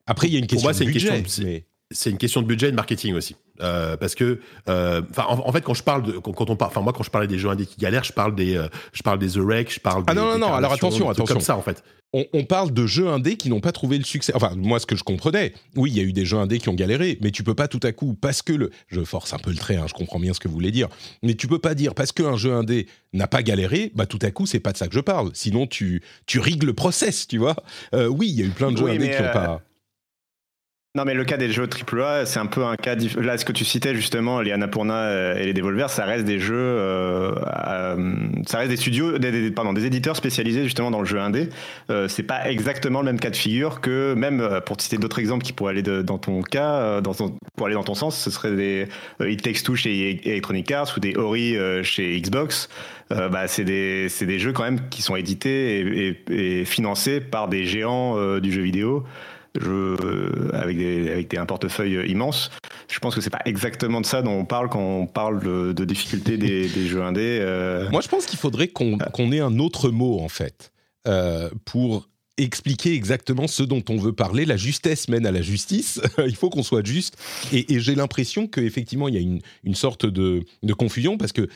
Après, 0.08 0.28
il 0.28 0.34
y 0.34 0.36
a 0.36 0.40
une 0.40 0.48
pour 0.48 0.56
question 0.58 0.66
moi, 0.66 0.74
de 0.74 0.78
c'est 0.78 0.84
une 0.86 0.92
budget. 0.92 1.22
question 1.24 1.44
de- 1.44 1.48
mais- 1.50 1.66
c'est 1.92 2.10
une 2.10 2.18
question 2.18 2.42
de 2.42 2.48
budget 2.48 2.68
et 2.68 2.72
de 2.72 2.76
marketing 2.76 3.14
aussi. 3.14 3.36
Euh, 3.62 3.96
parce 3.96 4.16
que, 4.16 4.40
euh, 4.68 5.02
enfin, 5.12 5.26
en, 5.30 5.48
en 5.48 5.52
fait, 5.52 5.62
quand 5.62 5.74
je 5.74 5.84
parle 5.84 6.04
de, 6.04 6.12
quand, 6.14 6.34
quand 6.34 6.50
on 6.50 6.56
parle, 6.56 6.72
enfin, 6.72 6.82
moi, 6.82 6.94
quand 6.94 7.04
je 7.04 7.12
parlais 7.12 7.28
des 7.28 7.38
jeux 7.38 7.50
indés 7.50 7.66
qui 7.66 7.78
galèrent, 7.80 8.04
je 8.04 8.12
parle 8.12 8.36
des, 8.36 8.58
euh, 8.58 8.68
je 8.92 9.02
parle 9.04 9.20
des 9.20 9.30
The 9.30 9.38
Wreck, 9.38 9.74
je 9.74 9.80
parle 9.80 10.04
Ah 10.08 10.14
des, 10.14 10.20
non, 10.20 10.26
non, 10.26 10.34
des 10.34 10.40
non, 10.42 10.54
alors 10.54 10.74
attention, 10.74 11.10
attention. 11.10 11.36
Comme 11.36 11.44
ça, 11.44 11.56
en 11.56 11.62
fait. 11.62 11.84
on, 12.12 12.26
on 12.34 12.44
parle 12.44 12.72
de 12.74 12.86
jeux 12.88 13.08
indés 13.08 13.38
qui 13.38 13.50
n'ont 13.50 13.62
pas 13.62 13.72
trouvé 13.72 13.98
le 13.98 14.04
succès. 14.04 14.34
Enfin, 14.36 14.54
moi, 14.58 14.80
ce 14.80 14.86
que 14.86 14.96
je 14.96 15.04
comprenais, 15.04 15.54
oui, 15.76 15.92
il 15.92 15.98
y 15.98 16.00
a 16.00 16.04
eu 16.04 16.12
des 16.12 16.26
jeux 16.26 16.38
indés 16.38 16.60
qui 16.60 16.70
ont 16.70 16.74
galéré, 16.74 17.18
mais 17.22 17.32
tu 17.32 17.44
peux 17.44 17.56
pas 17.56 17.68
tout 17.68 17.80
à 17.84 17.92
coup, 17.92 18.14
parce 18.20 18.42
que 18.42 18.52
le. 18.54 18.72
Je 18.88 19.02
force 19.04 19.34
un 19.34 19.38
peu 19.38 19.52
le 19.52 19.58
trait, 19.58 19.76
hein, 19.76 19.86
je 19.88 19.94
comprends 19.94 20.20
bien 20.20 20.34
ce 20.34 20.40
que 20.40 20.48
vous 20.48 20.54
voulez 20.56 20.72
dire, 20.72 20.90
mais 21.24 21.36
tu 21.36 21.48
peux 21.48 21.60
pas 21.60 21.76
dire 21.76 21.94
parce 21.94 22.12
qu'un 22.12 22.36
jeu 22.36 22.54
indé 22.54 22.88
n'a 23.14 23.28
pas 23.28 23.44
galéré, 23.44 23.92
bah 23.96 24.06
tout 24.06 24.20
à 24.22 24.32
coup, 24.32 24.46
c'est 24.46 24.60
pas 24.60 24.72
de 24.74 24.78
ça 24.78 24.88
que 24.88 24.94
je 24.96 25.00
parle. 25.00 25.30
Sinon, 25.34 25.68
tu, 25.68 26.02
tu 26.26 26.40
rigues 26.40 26.64
le 26.64 26.74
process, 26.74 27.28
tu 27.28 27.38
vois. 27.38 27.56
Euh, 27.94 28.08
oui, 28.08 28.28
il 28.30 28.40
y 28.40 28.42
a 28.42 28.46
eu 28.46 28.50
plein 28.50 28.72
de 28.72 28.78
jeux 28.78 28.86
Oui, 28.86 28.96
indés 28.96 29.12
qui 29.12 29.22
n'ont 29.22 29.30
euh, 29.30 29.34
pas. 29.34 29.62
Non, 30.96 31.04
mais 31.04 31.14
le 31.14 31.26
cas 31.26 31.36
des 31.36 31.52
jeux 31.52 31.68
AAA, 31.68 32.26
c'est 32.26 32.40
un 32.40 32.46
peu 32.46 32.64
un 32.64 32.78
cas. 32.78 32.96
diff- 32.96 33.20
Là, 33.20 33.38
ce 33.38 33.44
que 33.44 33.52
tu 33.52 33.66
citais 33.66 33.94
justement, 33.96 34.40
les 34.40 34.54
Annapurna 34.54 34.94
euh, 34.96 35.36
et 35.38 35.46
les 35.46 35.52
Devolver, 35.54 35.90
ça 35.90 36.06
reste 36.06 36.24
des 36.24 36.40
jeux. 36.40 36.56
euh, 36.56 37.34
euh, 37.68 38.14
ça 38.48 38.60
reste 38.60 38.70
des 38.70 38.78
studios, 38.78 39.12
pardon, 39.54 39.74
des 39.74 39.86
éditeurs 39.86 40.16
spécialisés 40.16 40.64
justement 40.64 40.92
dans 40.92 41.02
le 41.02 41.06
jeu 41.06 41.20
indé. 41.20 41.50
Euh, 41.90 42.08
c'est 42.08 42.24
pas 42.24 42.50
exactement 42.50 43.02
le 43.02 43.08
même 43.08 43.20
cas 43.20 43.30
de 43.30 43.36
figure 43.36 43.82
que, 43.82 44.14
même 44.14 44.40
euh, 44.40 44.62
pour 44.62 44.78
te 44.78 44.84
citer 44.84 44.98
d'autres 44.98 45.20
exemples 45.20 45.44
qui 45.44 45.52
pourraient 45.52 45.72
aller 45.74 45.82
dans 45.84 46.18
ton 46.18 46.42
cas, 46.42 47.02
dans 47.02 47.14
ton- 47.14 47.36
pour 47.58 47.66
aller 47.68 47.76
dans 47.76 47.84
ton 47.84 47.94
sens, 47.96 48.18
ce 48.18 48.32
serait 48.32 48.56
des 48.56 48.88
It 49.20 49.42
Takes 49.42 49.64
Two 49.64 49.76
chez 49.76 50.22
Electronic 50.26 50.72
Arts 50.72 50.94
ou 50.96 51.02
des 51.02 51.18
Ori 51.18 51.58
chez 51.84 52.18
Xbox. 52.22 52.70
Euh, 53.12 53.28
bah, 53.28 53.48
c'est 53.48 53.66
des, 53.66 54.08
des 54.22 54.40
jeux 54.40 54.54
quand 54.54 54.64
même 54.64 54.80
qui 54.90 55.02
sont 55.02 55.16
édités 55.18 55.82
et, 55.82 56.18
et- 56.32 56.60
et 56.62 56.66
financés 56.66 57.20
par 57.20 57.50
des 57.50 57.66
géants 57.66 58.40
du 58.40 58.52
jeu 58.54 58.62
vidéo. 58.62 59.04
Jeux 59.62 59.98
avec 60.54 60.78
des, 60.78 61.12
avec 61.12 61.30
des, 61.30 61.38
un 61.38 61.46
portefeuille 61.46 62.10
immense. 62.10 62.52
Je 62.90 63.00
pense 63.00 63.16
que 63.16 63.22
c'est 63.22 63.30
pas 63.30 63.42
exactement 63.46 64.02
de 64.02 64.06
ça 64.06 64.22
dont 64.22 64.40
on 64.40 64.46
parle 64.46 64.70
quand 64.70 64.80
on 64.80 65.08
parle 65.08 65.44
de, 65.44 65.74
de 65.74 65.86
difficulté 65.86 66.38
des, 66.38 66.68
des, 66.76 66.88
jeux 66.88 67.04
indés. 67.04 67.40
Euh. 67.42 67.90
Moi, 67.90 68.02
je 68.02 68.08
pense 68.08 68.26
qu'il 68.26 68.40
faudrait 68.40 68.68
qu'on 68.68 68.98
qu'on 68.98 69.32
ait 69.32 69.40
un 69.40 69.60
autre 69.60 69.90
mot, 69.90 70.20
en 70.20 70.30
fait, 70.30 70.72
euh, 71.08 71.50
pour 71.66 72.08
expliquer 72.38 72.94
exactement 72.94 73.48
ce 73.48 73.64
dont 73.64 73.84
on 73.90 73.98
veut 73.98 74.14
parler. 74.14 74.46
La 74.46 74.58
justesse 74.58 75.08
mène 75.08 75.26
à 75.26 75.32
la 75.32 75.42
justice. 75.42 76.02
il 76.26 76.36
faut 76.36 76.50
qu'on 76.50 76.64
soit 76.64 76.86
juste. 76.86 77.18
Et, 77.54 77.74
et 77.74 77.80
j'ai 77.80 77.96
l'impression 77.96 78.48
qu'effectivement, 78.48 79.08
il 79.08 79.16
y 79.16 79.18
a 79.18 79.22
une, 79.22 79.40
une 79.64 79.76
sorte 79.76 80.06
de, 80.06 80.44
de, 80.62 80.74
confusion 80.74 81.18
parce 81.18 81.32
que 81.32 81.48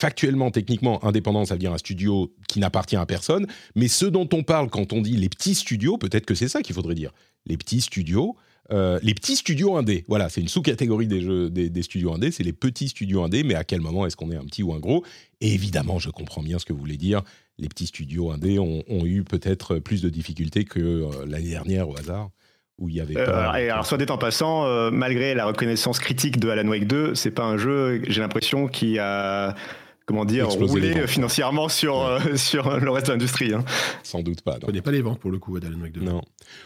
factuellement, 0.00 0.50
techniquement, 0.50 1.04
indépendant, 1.04 1.44
ça 1.44 1.54
veut 1.54 1.60
dire 1.60 1.72
un 1.72 1.78
studio 1.78 2.32
qui 2.48 2.60
n'appartient 2.60 2.96
à 2.96 3.06
personne. 3.06 3.46
Mais 3.74 3.88
ce 3.88 4.06
dont 4.06 4.28
on 4.32 4.42
parle 4.42 4.70
quand 4.70 4.92
on 4.92 5.00
dit 5.00 5.16
les 5.16 5.28
petits 5.28 5.54
studios, 5.54 5.98
peut-être 5.98 6.26
que 6.26 6.34
c'est 6.34 6.48
ça 6.48 6.62
qu'il 6.62 6.74
faudrait 6.74 6.94
dire. 6.94 7.12
Les 7.46 7.56
petits 7.56 7.80
studios, 7.80 8.36
euh, 8.70 8.98
les 9.02 9.14
petits 9.14 9.36
studios 9.36 9.76
indés. 9.76 10.04
Voilà, 10.08 10.28
c'est 10.28 10.40
une 10.40 10.48
sous-catégorie 10.48 11.06
des, 11.06 11.20
jeux, 11.20 11.50
des, 11.50 11.70
des 11.70 11.82
studios 11.82 12.12
indés, 12.12 12.30
c'est 12.30 12.44
les 12.44 12.52
petits 12.52 12.88
studios 12.88 13.22
indés, 13.22 13.42
mais 13.42 13.54
à 13.54 13.64
quel 13.64 13.80
moment 13.80 14.06
est-ce 14.06 14.16
qu'on 14.16 14.30
est 14.30 14.36
un 14.36 14.44
petit 14.44 14.62
ou 14.62 14.72
un 14.72 14.78
gros? 14.78 15.04
Et 15.40 15.52
évidemment, 15.54 15.98
je 15.98 16.10
comprends 16.10 16.42
bien 16.42 16.58
ce 16.58 16.66
que 16.66 16.72
vous 16.72 16.78
voulez 16.78 16.98
dire. 16.98 17.22
Les 17.58 17.68
petits 17.68 17.86
studios 17.86 18.30
indés 18.30 18.58
ont, 18.58 18.84
ont 18.88 19.04
eu 19.04 19.24
peut-être 19.24 19.78
plus 19.78 20.02
de 20.02 20.10
difficultés 20.10 20.64
que 20.64 20.80
euh, 20.80 21.26
l'année 21.26 21.50
dernière 21.50 21.88
au 21.88 21.96
hasard. 21.98 22.30
Où 22.78 22.88
il 22.88 22.94
y 22.94 23.00
avait 23.00 23.14
pas... 23.14 23.56
euh, 23.56 23.58
et 23.58 23.70
alors, 23.70 23.84
soit 23.84 23.98
dit 23.98 24.06
en 24.08 24.18
passant, 24.18 24.92
malgré 24.92 25.34
la 25.34 25.46
reconnaissance 25.46 25.98
critique 25.98 26.38
de 26.38 26.48
Alan 26.48 26.68
Wake 26.68 26.86
2, 26.86 27.16
c'est 27.16 27.32
pas 27.32 27.42
un 27.42 27.56
jeu, 27.56 28.02
j'ai 28.06 28.20
l'impression, 28.20 28.68
qui 28.68 29.00
a 29.00 29.56
comment 30.08 30.24
dire, 30.24 30.48
rouler 30.48 31.06
financièrement 31.06 31.68
sur, 31.68 31.98
ouais. 31.98 32.30
euh, 32.30 32.36
sur 32.36 32.80
le 32.80 32.90
reste 32.90 33.08
de 33.08 33.12
l'industrie. 33.12 33.52
Hein. 33.52 33.62
Sans 34.02 34.22
doute 34.22 34.40
pas. 34.40 34.56
On 34.62 34.66
connaît 34.66 34.80
pas 34.80 34.90
les 34.90 35.02
ventes 35.02 35.20
pour 35.20 35.30
le 35.30 35.38
coup 35.38 35.60
d'Alan 35.60 35.76
2. 35.76 36.00
Non. 36.00 36.22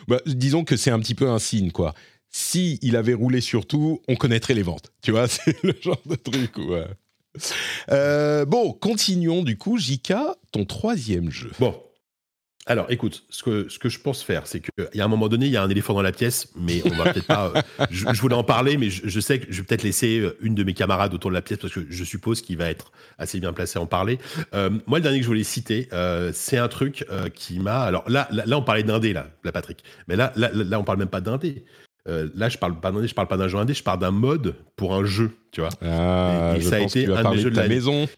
Bah, 0.06 0.20
disons 0.26 0.62
que 0.62 0.76
c'est 0.76 0.92
un 0.92 1.00
petit 1.00 1.16
peu 1.16 1.28
un 1.28 1.40
signe, 1.40 1.72
quoi. 1.72 1.92
Si 2.30 2.78
il 2.82 2.94
avait 2.94 3.14
roulé 3.14 3.40
sur 3.40 3.66
tout, 3.66 4.00
on 4.06 4.14
connaîtrait 4.14 4.54
les 4.54 4.62
ventes. 4.62 4.92
Tu 5.02 5.10
vois, 5.10 5.26
c'est 5.28 5.60
le 5.64 5.74
genre 5.82 6.00
de 6.06 6.14
truc. 6.14 6.52
Euh, 7.90 8.44
bon, 8.44 8.72
continuons 8.72 9.42
du 9.42 9.58
coup. 9.58 9.76
Jika, 9.76 10.36
ton 10.52 10.64
troisième 10.64 11.30
jeu. 11.30 11.50
Bon, 11.58 11.74
alors, 12.66 12.86
écoute, 12.90 13.24
ce 13.28 13.42
que, 13.42 13.68
ce 13.68 13.80
que 13.80 13.88
je 13.88 13.98
pense 13.98 14.22
faire, 14.22 14.46
c'est 14.46 14.60
qu'il 14.60 14.86
y 14.94 15.00
a 15.00 15.04
un 15.04 15.08
moment 15.08 15.28
donné, 15.28 15.46
il 15.46 15.52
y 15.52 15.56
a 15.56 15.62
un 15.62 15.68
éléphant 15.68 15.94
dans 15.94 16.02
la 16.02 16.12
pièce, 16.12 16.48
mais 16.56 16.80
on 16.84 16.90
va 16.90 17.12
peut-être 17.12 17.26
pas. 17.26 17.52
Euh, 17.56 17.86
je, 17.90 18.06
je, 18.12 18.20
voulais 18.20 18.36
en 18.36 18.44
parler, 18.44 18.76
mais 18.76 18.88
je, 18.88 19.08
je, 19.08 19.20
sais 19.20 19.40
que 19.40 19.46
je 19.50 19.60
vais 19.60 19.66
peut-être 19.66 19.82
laisser 19.82 20.20
euh, 20.20 20.36
une 20.40 20.54
de 20.54 20.62
mes 20.62 20.72
camarades 20.72 21.12
autour 21.12 21.30
de 21.30 21.34
la 21.34 21.42
pièce 21.42 21.58
parce 21.58 21.72
que 21.72 21.84
je 21.90 22.04
suppose 22.04 22.40
qu'il 22.40 22.56
va 22.58 22.70
être 22.70 22.92
assez 23.18 23.40
bien 23.40 23.52
placé 23.52 23.80
à 23.80 23.82
en 23.82 23.86
parler. 23.86 24.20
Euh, 24.54 24.70
moi, 24.86 24.98
le 24.98 25.02
dernier 25.02 25.18
que 25.18 25.24
je 25.24 25.28
voulais 25.28 25.42
citer, 25.42 25.88
euh, 25.92 26.30
c'est 26.32 26.58
un 26.58 26.68
truc 26.68 27.04
qui 27.34 27.58
m'a. 27.58 27.80
Alors 27.80 28.08
là, 28.08 28.28
là, 28.30 28.44
là, 28.46 28.58
on 28.58 28.62
parlait 28.62 28.84
d'indé, 28.84 29.12
là, 29.12 29.26
la 29.42 29.50
Patrick. 29.50 29.82
Mais 30.06 30.14
là, 30.14 30.32
là, 30.36 30.50
là, 30.52 30.78
on 30.78 30.84
parle 30.84 30.98
même 30.98 31.08
pas 31.08 31.20
d'indé. 31.20 31.64
Euh, 32.08 32.28
là, 32.34 32.48
je 32.48 32.58
parle 32.58 32.80
pas 32.80 32.90
d'indé, 32.90 33.06
je 33.06 33.14
parle 33.14 33.28
pas 33.28 33.36
d'un 33.36 33.46
jeu 33.46 33.58
indé, 33.58 33.74
je 33.74 33.82
parle 33.82 34.00
d'un 34.00 34.10
mode 34.10 34.56
pour 34.74 34.94
un 34.94 35.04
jeu, 35.04 35.30
tu 35.52 35.60
vois. 35.60 35.70
Ah, 35.82 36.54
et, 36.56 36.58
et 36.58 36.62
ça 36.62 36.76
a 36.76 36.80
été 36.80 37.06
un 37.06 37.36
jeux 37.36 37.50
de 37.50 37.56
la 37.56 37.68
maison. 37.68 38.08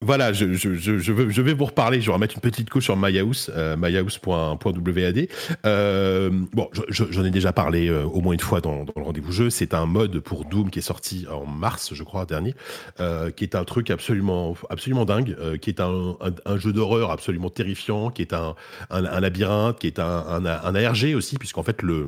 Voilà, 0.00 0.32
je, 0.32 0.44
veux, 0.44 1.42
vais 1.42 1.54
vous 1.54 1.64
reparler. 1.64 2.00
Je 2.00 2.06
vais 2.06 2.12
remettre 2.12 2.36
une 2.36 2.40
petite 2.40 2.70
couche 2.70 2.84
sur 2.84 2.96
MyHouse, 2.96 3.50
euh, 3.56 3.76
myhouse.wad. 3.76 5.28
Euh, 5.66 6.30
bon, 6.52 6.70
j'en 6.88 7.24
ai 7.24 7.30
déjà 7.30 7.52
parlé 7.52 7.88
euh, 7.88 8.04
au 8.04 8.20
moins 8.20 8.32
une 8.32 8.40
fois 8.40 8.60
dans, 8.60 8.84
le 8.94 9.02
rendez-vous 9.02 9.32
jeu. 9.32 9.50
C'est 9.50 9.74
un 9.74 9.86
mode 9.86 10.20
pour 10.20 10.44
Doom 10.44 10.70
qui 10.70 10.78
est 10.78 10.82
sorti 10.82 11.26
en 11.28 11.46
mars, 11.46 11.94
je 11.94 12.04
crois, 12.04 12.26
dernier, 12.26 12.54
euh, 13.00 13.32
qui 13.32 13.42
est 13.42 13.56
un 13.56 13.64
truc 13.64 13.90
absolument, 13.90 14.54
absolument 14.70 15.04
dingue, 15.04 15.36
qui 15.58 15.70
est 15.70 15.80
un, 15.80 16.16
jeu 16.58 16.72
d'horreur 16.72 17.10
absolument 17.10 17.50
terrifiant, 17.50 18.10
qui 18.10 18.22
est 18.22 18.34
un, 18.34 18.54
un, 18.90 19.20
labyrinthe, 19.20 19.80
qui 19.80 19.88
est 19.88 19.98
un 19.98 20.44
ARG 20.44 21.16
aussi, 21.16 21.38
puisqu'en 21.38 21.64
fait 21.64 21.82
le 21.82 22.06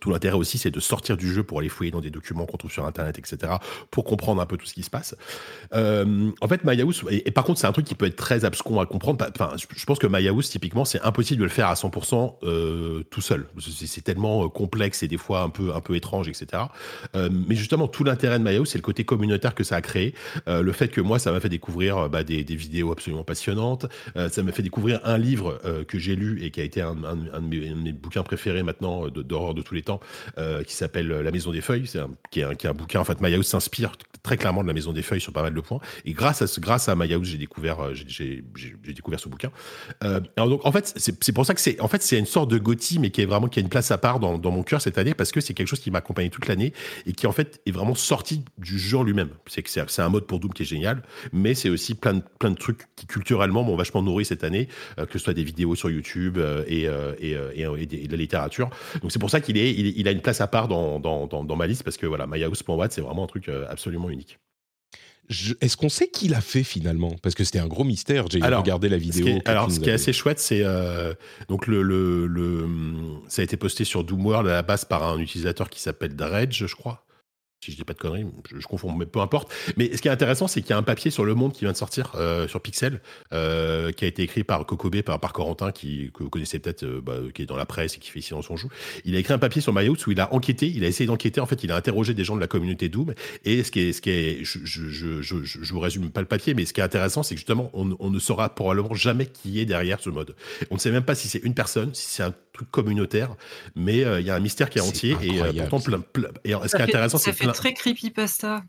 tout 0.00 0.10
l'intérêt 0.10 0.36
aussi, 0.36 0.58
c'est 0.58 0.70
de 0.70 0.80
sortir 0.80 1.16
du 1.16 1.32
jeu 1.32 1.42
pour 1.42 1.58
aller 1.60 1.68
fouiller 1.68 1.90
dans 1.90 2.00
des 2.00 2.10
documents 2.10 2.46
qu'on 2.46 2.56
trouve 2.56 2.72
sur 2.72 2.84
Internet, 2.86 3.18
etc., 3.18 3.54
pour 3.90 4.04
comprendre 4.04 4.40
un 4.40 4.46
peu 4.46 4.56
tout 4.56 4.66
ce 4.66 4.74
qui 4.74 4.82
se 4.82 4.90
passe. 4.90 5.14
Euh, 5.74 6.30
en 6.40 6.48
fait, 6.48 6.64
MyHouse, 6.64 7.04
et, 7.10 7.28
et, 7.28 7.30
par 7.30 7.44
contre, 7.44 7.60
c'est 7.60 7.66
un 7.66 7.72
truc 7.72 7.86
qui 7.86 7.94
peut 7.94 8.06
être 8.06 8.16
très 8.16 8.44
abscon 8.44 8.80
à 8.80 8.86
comprendre. 8.86 9.24
Enfin, 9.34 9.54
je 9.56 9.84
pense 9.84 9.98
que 9.98 10.06
MyHouse, 10.06 10.48
typiquement, 10.48 10.84
c'est 10.84 11.00
impossible 11.02 11.40
de 11.40 11.44
le 11.44 11.50
faire 11.50 11.68
à 11.68 11.74
100% 11.74 12.34
euh, 12.42 13.02
tout 13.10 13.20
seul. 13.20 13.46
C'est 13.58 14.02
tellement 14.02 14.44
euh, 14.44 14.48
complexe 14.48 15.02
et 15.02 15.08
des 15.08 15.18
fois 15.18 15.42
un 15.42 15.50
peu, 15.50 15.74
un 15.74 15.80
peu 15.80 15.96
étrange, 15.96 16.28
etc. 16.28 16.64
Mais 17.14 17.54
justement, 17.54 17.88
tout 17.88 18.04
l'intérêt 18.04 18.38
de 18.38 18.44
MyHouse, 18.44 18.68
c'est 18.68 18.78
le 18.78 18.82
côté 18.82 19.04
communautaire 19.04 19.54
que 19.54 19.64
ça 19.64 19.76
a 19.76 19.80
créé. 19.80 20.14
Le 20.46 20.72
fait 20.72 20.88
que 20.88 21.00
moi, 21.00 21.18
ça 21.18 21.32
m'a 21.32 21.40
fait 21.40 21.48
découvrir 21.48 22.08
bah, 22.08 22.22
des, 22.24 22.42
vidéos 22.42 22.92
absolument 22.92 23.24
passionnantes. 23.24 23.86
Ça 24.14 24.42
m'a 24.42 24.52
fait 24.52 24.62
découvrir 24.62 25.00
un 25.04 25.18
livre 25.18 25.60
que 25.88 25.98
j'ai 25.98 26.16
lu 26.16 26.42
et 26.42 26.50
qui 26.50 26.60
a 26.60 26.64
été 26.64 26.80
un, 26.80 26.94
de, 26.94 27.00
mes, 27.00 27.68
un 27.68 27.76
de, 27.76 27.82
mes, 27.82 27.92
bouquins 27.92 28.22
préférés 28.22 28.62
maintenant 28.62 29.08
d'horreur 29.08 29.54
de 29.54 29.62
tous 29.62 29.74
les 29.74 29.81
temps, 29.82 30.00
euh, 30.38 30.62
qui 30.62 30.74
s'appelle 30.74 31.08
La 31.08 31.30
Maison 31.30 31.52
des 31.52 31.60
Feuilles, 31.60 31.88
qui, 32.30 32.40
est 32.40 32.66
un, 32.66 32.74
bouquin. 32.74 33.00
En 33.00 33.04
fait, 33.04 33.20
Mayahouse 33.20 33.46
s'inspire 33.46 33.92
très 34.22 34.36
clairement 34.36 34.62
de 34.62 34.68
La 34.68 34.72
Maison 34.72 34.92
des 34.92 35.02
Feuilles 35.02 35.20
sur 35.20 35.32
pas 35.32 35.42
mal 35.42 35.54
de 35.54 35.60
points. 35.60 35.80
Et 36.04 36.12
grâce 36.12 36.42
à, 36.42 36.60
grâce 36.60 36.88
à 36.88 36.96
j'ai 37.22 37.38
découvert, 37.38 37.80
euh, 37.80 37.94
découvert 38.84 39.20
ce 39.20 39.28
bouquin. 39.28 39.50
Euh, 40.04 40.20
donc, 40.36 40.64
en 40.64 40.72
fait, 40.72 40.92
c'est 40.96 41.32
pour 41.32 41.46
ça 41.46 41.54
que 41.54 41.60
c'est 41.60 41.80
en 41.80 41.88
fait, 41.88 42.10
une 42.12 42.26
sorte 42.26 42.50
de 42.50 42.58
Gothi, 42.58 42.98
mais 42.98 43.10
qui 43.10 43.20
est 43.20 43.26
vraiment 43.26 43.48
qui 43.48 43.58
a 43.58 43.62
une 43.62 43.68
place 43.68 43.90
à 43.90 43.98
part 43.98 44.20
dans, 44.20 44.38
mon 44.38 44.62
cœur 44.62 44.80
cette 44.80 44.98
année 44.98 45.14
parce 45.14 45.32
que 45.32 45.40
c'est 45.40 45.54
quelque 45.54 45.68
chose 45.68 45.80
qui 45.80 45.90
m'a 45.90 45.98
accompagné 45.98 46.28
toute 46.28 46.46
l'année 46.46 46.72
et 47.06 47.12
qui 47.12 47.26
en 47.26 47.32
fait 47.32 47.60
est 47.64 47.70
vraiment 47.70 47.94
sorti 47.94 48.44
du 48.58 48.78
jeu 48.78 49.02
lui-même. 49.02 49.30
C'est 49.46 49.62
que 49.62 49.70
c'est 49.70 50.02
un 50.02 50.08
mode 50.08 50.26
pour 50.26 50.38
Doom 50.38 50.52
qui 50.52 50.62
est 50.62 50.66
génial, 50.66 51.02
mais 51.32 51.54
c'est 51.54 51.70
aussi 51.70 51.94
plein 51.94 52.14
de, 52.14 52.22
plein 52.38 52.50
de 52.50 52.56
trucs 52.56 52.82
qui 52.96 53.06
culturellement 53.06 53.62
m'ont 53.62 53.76
vachement 53.76 54.02
nourri 54.02 54.24
cette 54.24 54.44
année, 54.44 54.68
que 54.96 55.12
ce 55.12 55.18
soit 55.18 55.34
des 55.34 55.44
vidéos 55.44 55.74
sur 55.74 55.90
YouTube 55.90 56.38
et, 56.66 56.82
et, 56.82 57.30
et, 57.30 57.62
et, 57.62 58.06
de 58.06 58.12
la 58.12 58.16
littérature. 58.18 58.68
Donc 59.00 59.12
c'est 59.12 59.18
pour 59.18 59.30
ça 59.30 59.40
qu'il 59.40 59.56
est, 59.56 59.71
il, 59.72 59.98
il, 59.98 60.08
a 60.08 60.10
une 60.10 60.20
place 60.20 60.40
à 60.40 60.46
part 60.46 60.68
dans, 60.68 61.00
dans, 61.00 61.26
dans, 61.26 61.44
dans 61.44 61.56
ma 61.56 61.66
liste 61.66 61.82
parce 61.82 61.96
que 61.96 62.06
voilà, 62.06 62.26
MyHouse.watt, 62.26 62.92
c'est 62.92 63.00
vraiment 63.00 63.24
un 63.24 63.28
truc 63.28 63.48
absolument 63.68 64.10
unique. 64.10 64.38
Est-ce 65.60 65.76
qu'on 65.76 65.88
sait 65.88 66.08
qui 66.08 66.28
l'a 66.28 66.40
fait 66.40 66.64
finalement? 66.64 67.14
Parce 67.22 67.34
que 67.34 67.44
c'était 67.44 67.60
un 67.60 67.68
gros 67.68 67.84
mystère. 67.84 68.26
J'ai 68.30 68.40
regardé 68.40 68.88
la 68.88 68.98
vidéo. 68.98 69.26
Ce 69.26 69.30
qui 69.30 69.36
est, 69.36 69.48
alors, 69.48 69.70
ce 69.70 69.80
qui 69.80 69.88
est 69.88 69.92
assez 69.92 70.12
chouette, 70.12 70.38
c'est 70.38 70.62
euh, 70.62 71.14
donc 71.48 71.66
le, 71.66 71.82
le, 71.82 72.26
le, 72.26 72.66
ça 73.28 73.42
a 73.42 73.44
été 73.44 73.56
posté 73.56 73.84
sur 73.84 74.04
Doomworld 74.04 74.48
à 74.48 74.52
la 74.52 74.62
base 74.62 74.84
par 74.84 75.04
un 75.04 75.18
utilisateur 75.18 75.70
qui 75.70 75.80
s'appelle 75.80 76.16
Dredge, 76.16 76.66
je 76.66 76.74
crois 76.74 77.04
si 77.64 77.70
je 77.70 77.76
dis 77.76 77.84
pas 77.84 77.92
de 77.92 77.98
conneries, 77.98 78.26
je, 78.50 78.58
je, 78.58 78.66
confonds, 78.66 78.92
mais 78.92 79.06
peu 79.06 79.20
importe. 79.20 79.52
Mais 79.76 79.96
ce 79.96 80.02
qui 80.02 80.08
est 80.08 80.10
intéressant, 80.10 80.48
c'est 80.48 80.62
qu'il 80.62 80.70
y 80.70 80.72
a 80.72 80.78
un 80.78 80.82
papier 80.82 81.12
sur 81.12 81.24
Le 81.24 81.36
Monde 81.36 81.52
qui 81.52 81.60
vient 81.60 81.70
de 81.70 81.76
sortir 81.76 82.12
euh, 82.16 82.48
sur 82.48 82.60
Pixel, 82.60 83.00
euh, 83.32 83.92
qui 83.92 84.04
a 84.04 84.08
été 84.08 84.22
écrit 84.22 84.42
par 84.42 84.66
Kokobé, 84.66 85.02
par, 85.02 85.20
par 85.20 85.32
Corentin, 85.32 85.70
qui, 85.70 86.10
que 86.12 86.24
vous 86.24 86.28
connaissez 86.28 86.58
peut-être, 86.58 86.82
euh, 86.82 87.00
bah, 87.00 87.14
qui 87.32 87.42
est 87.42 87.46
dans 87.46 87.56
la 87.56 87.64
presse 87.64 87.94
et 87.94 87.98
qui 87.98 88.10
fait 88.10 88.18
ici 88.18 88.30
dans 88.30 88.42
son 88.42 88.56
joue. 88.56 88.68
Il 89.04 89.14
a 89.14 89.20
écrit 89.20 89.32
un 89.32 89.38
papier 89.38 89.62
sur 89.62 89.72
MyHouse 89.72 90.04
où 90.08 90.10
il 90.10 90.20
a 90.20 90.34
enquêté, 90.34 90.66
il 90.66 90.84
a 90.84 90.88
essayé 90.88 91.06
d'enquêter, 91.06 91.40
en 91.40 91.46
fait, 91.46 91.62
il 91.62 91.70
a 91.70 91.76
interrogé 91.76 92.14
des 92.14 92.24
gens 92.24 92.34
de 92.34 92.40
la 92.40 92.48
communauté 92.48 92.88
Doom. 92.88 93.14
Et 93.44 93.62
ce 93.62 93.70
qui 93.70 93.80
est, 93.80 93.92
ce 93.92 94.02
qui 94.02 94.10
est 94.10 94.38
je, 94.42 94.58
je, 94.64 94.88
je, 94.88 95.22
je, 95.22 95.36
je 95.44 95.72
vous 95.72 95.80
résume 95.80 96.10
pas 96.10 96.20
le 96.20 96.26
papier, 96.26 96.54
mais 96.54 96.64
ce 96.64 96.72
qui 96.72 96.80
est 96.80 96.84
intéressant, 96.84 97.22
c'est 97.22 97.36
que 97.36 97.38
justement, 97.38 97.70
on, 97.74 97.96
on, 98.00 98.10
ne 98.10 98.18
saura 98.18 98.52
probablement 98.52 98.94
jamais 98.94 99.26
qui 99.26 99.60
est 99.60 99.66
derrière 99.66 100.00
ce 100.00 100.10
mode. 100.10 100.34
On 100.72 100.74
ne 100.74 100.80
sait 100.80 100.90
même 100.90 101.04
pas 101.04 101.14
si 101.14 101.28
c'est 101.28 101.38
une 101.44 101.54
personne, 101.54 101.94
si 101.94 102.10
c'est 102.10 102.24
un 102.24 102.34
truc 102.52 102.70
communautaire, 102.72 103.36
mais 103.76 103.98
il 103.98 104.26
y 104.26 104.30
a 104.30 104.34
un 104.34 104.40
mystère 104.40 104.68
qui 104.68 104.78
est, 104.78 104.82
est 104.82 104.88
entier 104.88 105.16
et 105.22 105.60
pourtant 105.60 105.80
plein, 105.80 106.00
plein, 106.00 106.28
Et 106.44 106.52
ce 106.52 106.74
qui 106.74 106.82
est 106.82 106.84
intéressant, 106.84 107.18
c'est 107.18 107.32
plein... 107.32 107.51
très 107.52 107.74
creepypasta. 107.74 108.62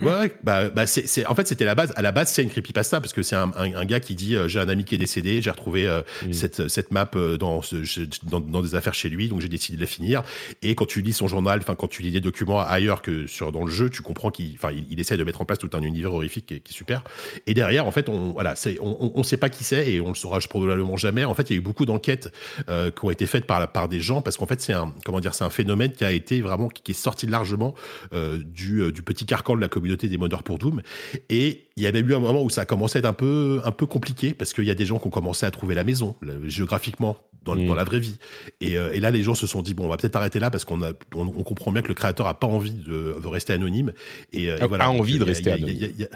Ouais, 0.00 0.32
bah, 0.42 0.68
bah 0.68 0.86
c'est, 0.86 1.26
en 1.26 1.34
fait, 1.34 1.48
c'était 1.48 1.64
la 1.64 1.74
base. 1.74 1.92
À 1.96 2.02
la 2.02 2.12
base, 2.12 2.30
c'est 2.30 2.42
une 2.42 2.50
creepypasta 2.50 3.00
parce 3.00 3.12
que 3.12 3.22
c'est 3.22 3.36
un, 3.36 3.50
un, 3.56 3.74
un, 3.74 3.84
gars 3.84 4.00
qui 4.00 4.14
dit 4.14 4.36
euh, 4.36 4.46
j'ai 4.46 4.60
un 4.60 4.68
ami 4.68 4.84
qui 4.84 4.94
est 4.94 4.98
décédé, 4.98 5.42
j'ai 5.42 5.50
retrouvé 5.50 5.86
euh, 5.86 6.02
cette, 6.32 6.68
cette 6.68 6.92
map 6.92 7.10
euh, 7.16 7.36
dans, 7.36 7.62
ce, 7.62 7.76
dans, 8.24 8.40
dans, 8.40 8.62
des 8.62 8.74
affaires 8.74 8.94
chez 8.94 9.08
lui, 9.08 9.28
donc 9.28 9.40
j'ai 9.40 9.48
décidé 9.48 9.76
de 9.76 9.82
la 9.82 9.88
finir. 9.88 10.22
Et 10.62 10.74
quand 10.74 10.86
tu 10.86 11.02
lis 11.02 11.12
son 11.12 11.26
journal, 11.26 11.58
enfin 11.60 11.74
quand 11.74 11.88
tu 11.88 12.02
lis 12.02 12.12
des 12.12 12.20
documents 12.20 12.60
ailleurs 12.60 13.02
que 13.02 13.26
sur 13.26 13.50
dans 13.50 13.64
le 13.64 13.70
jeu, 13.70 13.90
tu 13.90 14.02
comprends 14.02 14.30
qu'il, 14.30 14.46
il, 14.46 14.86
il, 14.90 15.00
essaie 15.00 15.16
de 15.16 15.24
mettre 15.24 15.40
en 15.40 15.44
place 15.44 15.58
tout 15.58 15.70
un 15.72 15.82
univers 15.82 16.14
horrifique 16.14 16.46
qui 16.46 16.54
est, 16.54 16.60
qui 16.60 16.72
est 16.72 16.76
super. 16.76 17.02
Et 17.46 17.54
derrière, 17.54 17.86
en 17.86 17.90
fait, 17.90 18.08
on, 18.08 18.32
voilà, 18.32 18.54
c'est, 18.54 18.78
on, 18.80 19.12
on, 19.14 19.22
sait 19.22 19.36
pas 19.36 19.48
qui 19.48 19.64
c'est 19.64 19.90
et 19.90 20.00
on 20.00 20.08
le 20.08 20.14
saura 20.14 20.38
probablement 20.48 20.96
jamais. 20.96 21.24
En 21.24 21.34
fait, 21.34 21.50
il 21.50 21.54
y 21.54 21.56
a 21.56 21.58
eu 21.58 21.62
beaucoup 21.62 21.84
d'enquêtes 21.84 22.32
euh, 22.68 22.90
qui 22.90 23.04
ont 23.04 23.10
été 23.10 23.26
faites 23.26 23.44
par, 23.44 23.70
par 23.72 23.88
des 23.88 24.00
gens 24.00 24.22
parce 24.22 24.36
qu'en 24.36 24.46
fait, 24.46 24.60
c'est 24.60 24.72
un, 24.72 24.94
comment 25.04 25.20
dire, 25.20 25.34
c'est 25.34 25.44
un 25.44 25.50
phénomène 25.50 25.92
qui 25.92 26.04
a 26.04 26.12
été 26.12 26.40
vraiment 26.40 26.68
qui 26.68 26.92
est 26.92 26.94
sorti 26.94 27.26
largement 27.26 27.74
du, 28.12 28.92
du 28.92 29.02
petit 29.02 29.26
carcan 29.26 29.47
de 29.56 29.60
la 29.60 29.68
communauté 29.68 30.08
des 30.08 30.18
modeurs 30.18 30.42
pour 30.42 30.58
Doom. 30.58 30.82
Et 31.28 31.68
il 31.76 31.82
y 31.82 31.86
avait 31.86 32.00
eu 32.00 32.14
un 32.14 32.20
moment 32.20 32.42
où 32.42 32.50
ça 32.50 32.62
a 32.62 32.64
commencé 32.64 32.98
à 32.98 33.00
être 33.00 33.06
un 33.06 33.12
peu, 33.12 33.60
un 33.64 33.72
peu 33.72 33.86
compliqué 33.86 34.34
parce 34.34 34.52
qu'il 34.52 34.64
y 34.64 34.70
a 34.70 34.74
des 34.74 34.86
gens 34.86 34.98
qui 34.98 35.06
ont 35.06 35.10
commencé 35.10 35.46
à 35.46 35.50
trouver 35.50 35.74
la 35.74 35.84
maison 35.84 36.16
géographiquement 36.44 37.18
dans, 37.44 37.54
mmh. 37.54 37.66
dans 37.66 37.74
la 37.74 37.84
vraie 37.84 38.00
vie. 38.00 38.18
Et, 38.60 38.76
euh, 38.76 38.92
et, 38.92 39.00
là, 39.00 39.10
les 39.10 39.22
gens 39.22 39.34
se 39.34 39.46
sont 39.46 39.62
dit 39.62 39.74
bon, 39.74 39.84
on 39.84 39.88
va 39.88 39.96
peut-être 39.96 40.16
arrêter 40.16 40.38
là 40.38 40.50
parce 40.50 40.64
qu'on 40.64 40.82
a, 40.82 40.92
on, 41.14 41.26
on, 41.26 41.42
comprend 41.42 41.72
bien 41.72 41.82
que 41.82 41.88
le 41.88 41.94
créateur 41.94 42.26
a 42.26 42.38
pas 42.38 42.46
envie 42.46 42.72
de, 42.72 43.16
de 43.20 43.26
rester 43.26 43.52
anonyme. 43.52 43.92
Et, 44.32 44.50
euh, 44.50 44.58
voilà. 44.68 44.84
A 44.84 44.90
envie 44.90 45.18
de 45.18 45.24
rester 45.24 45.50
anonyme. 45.50 46.08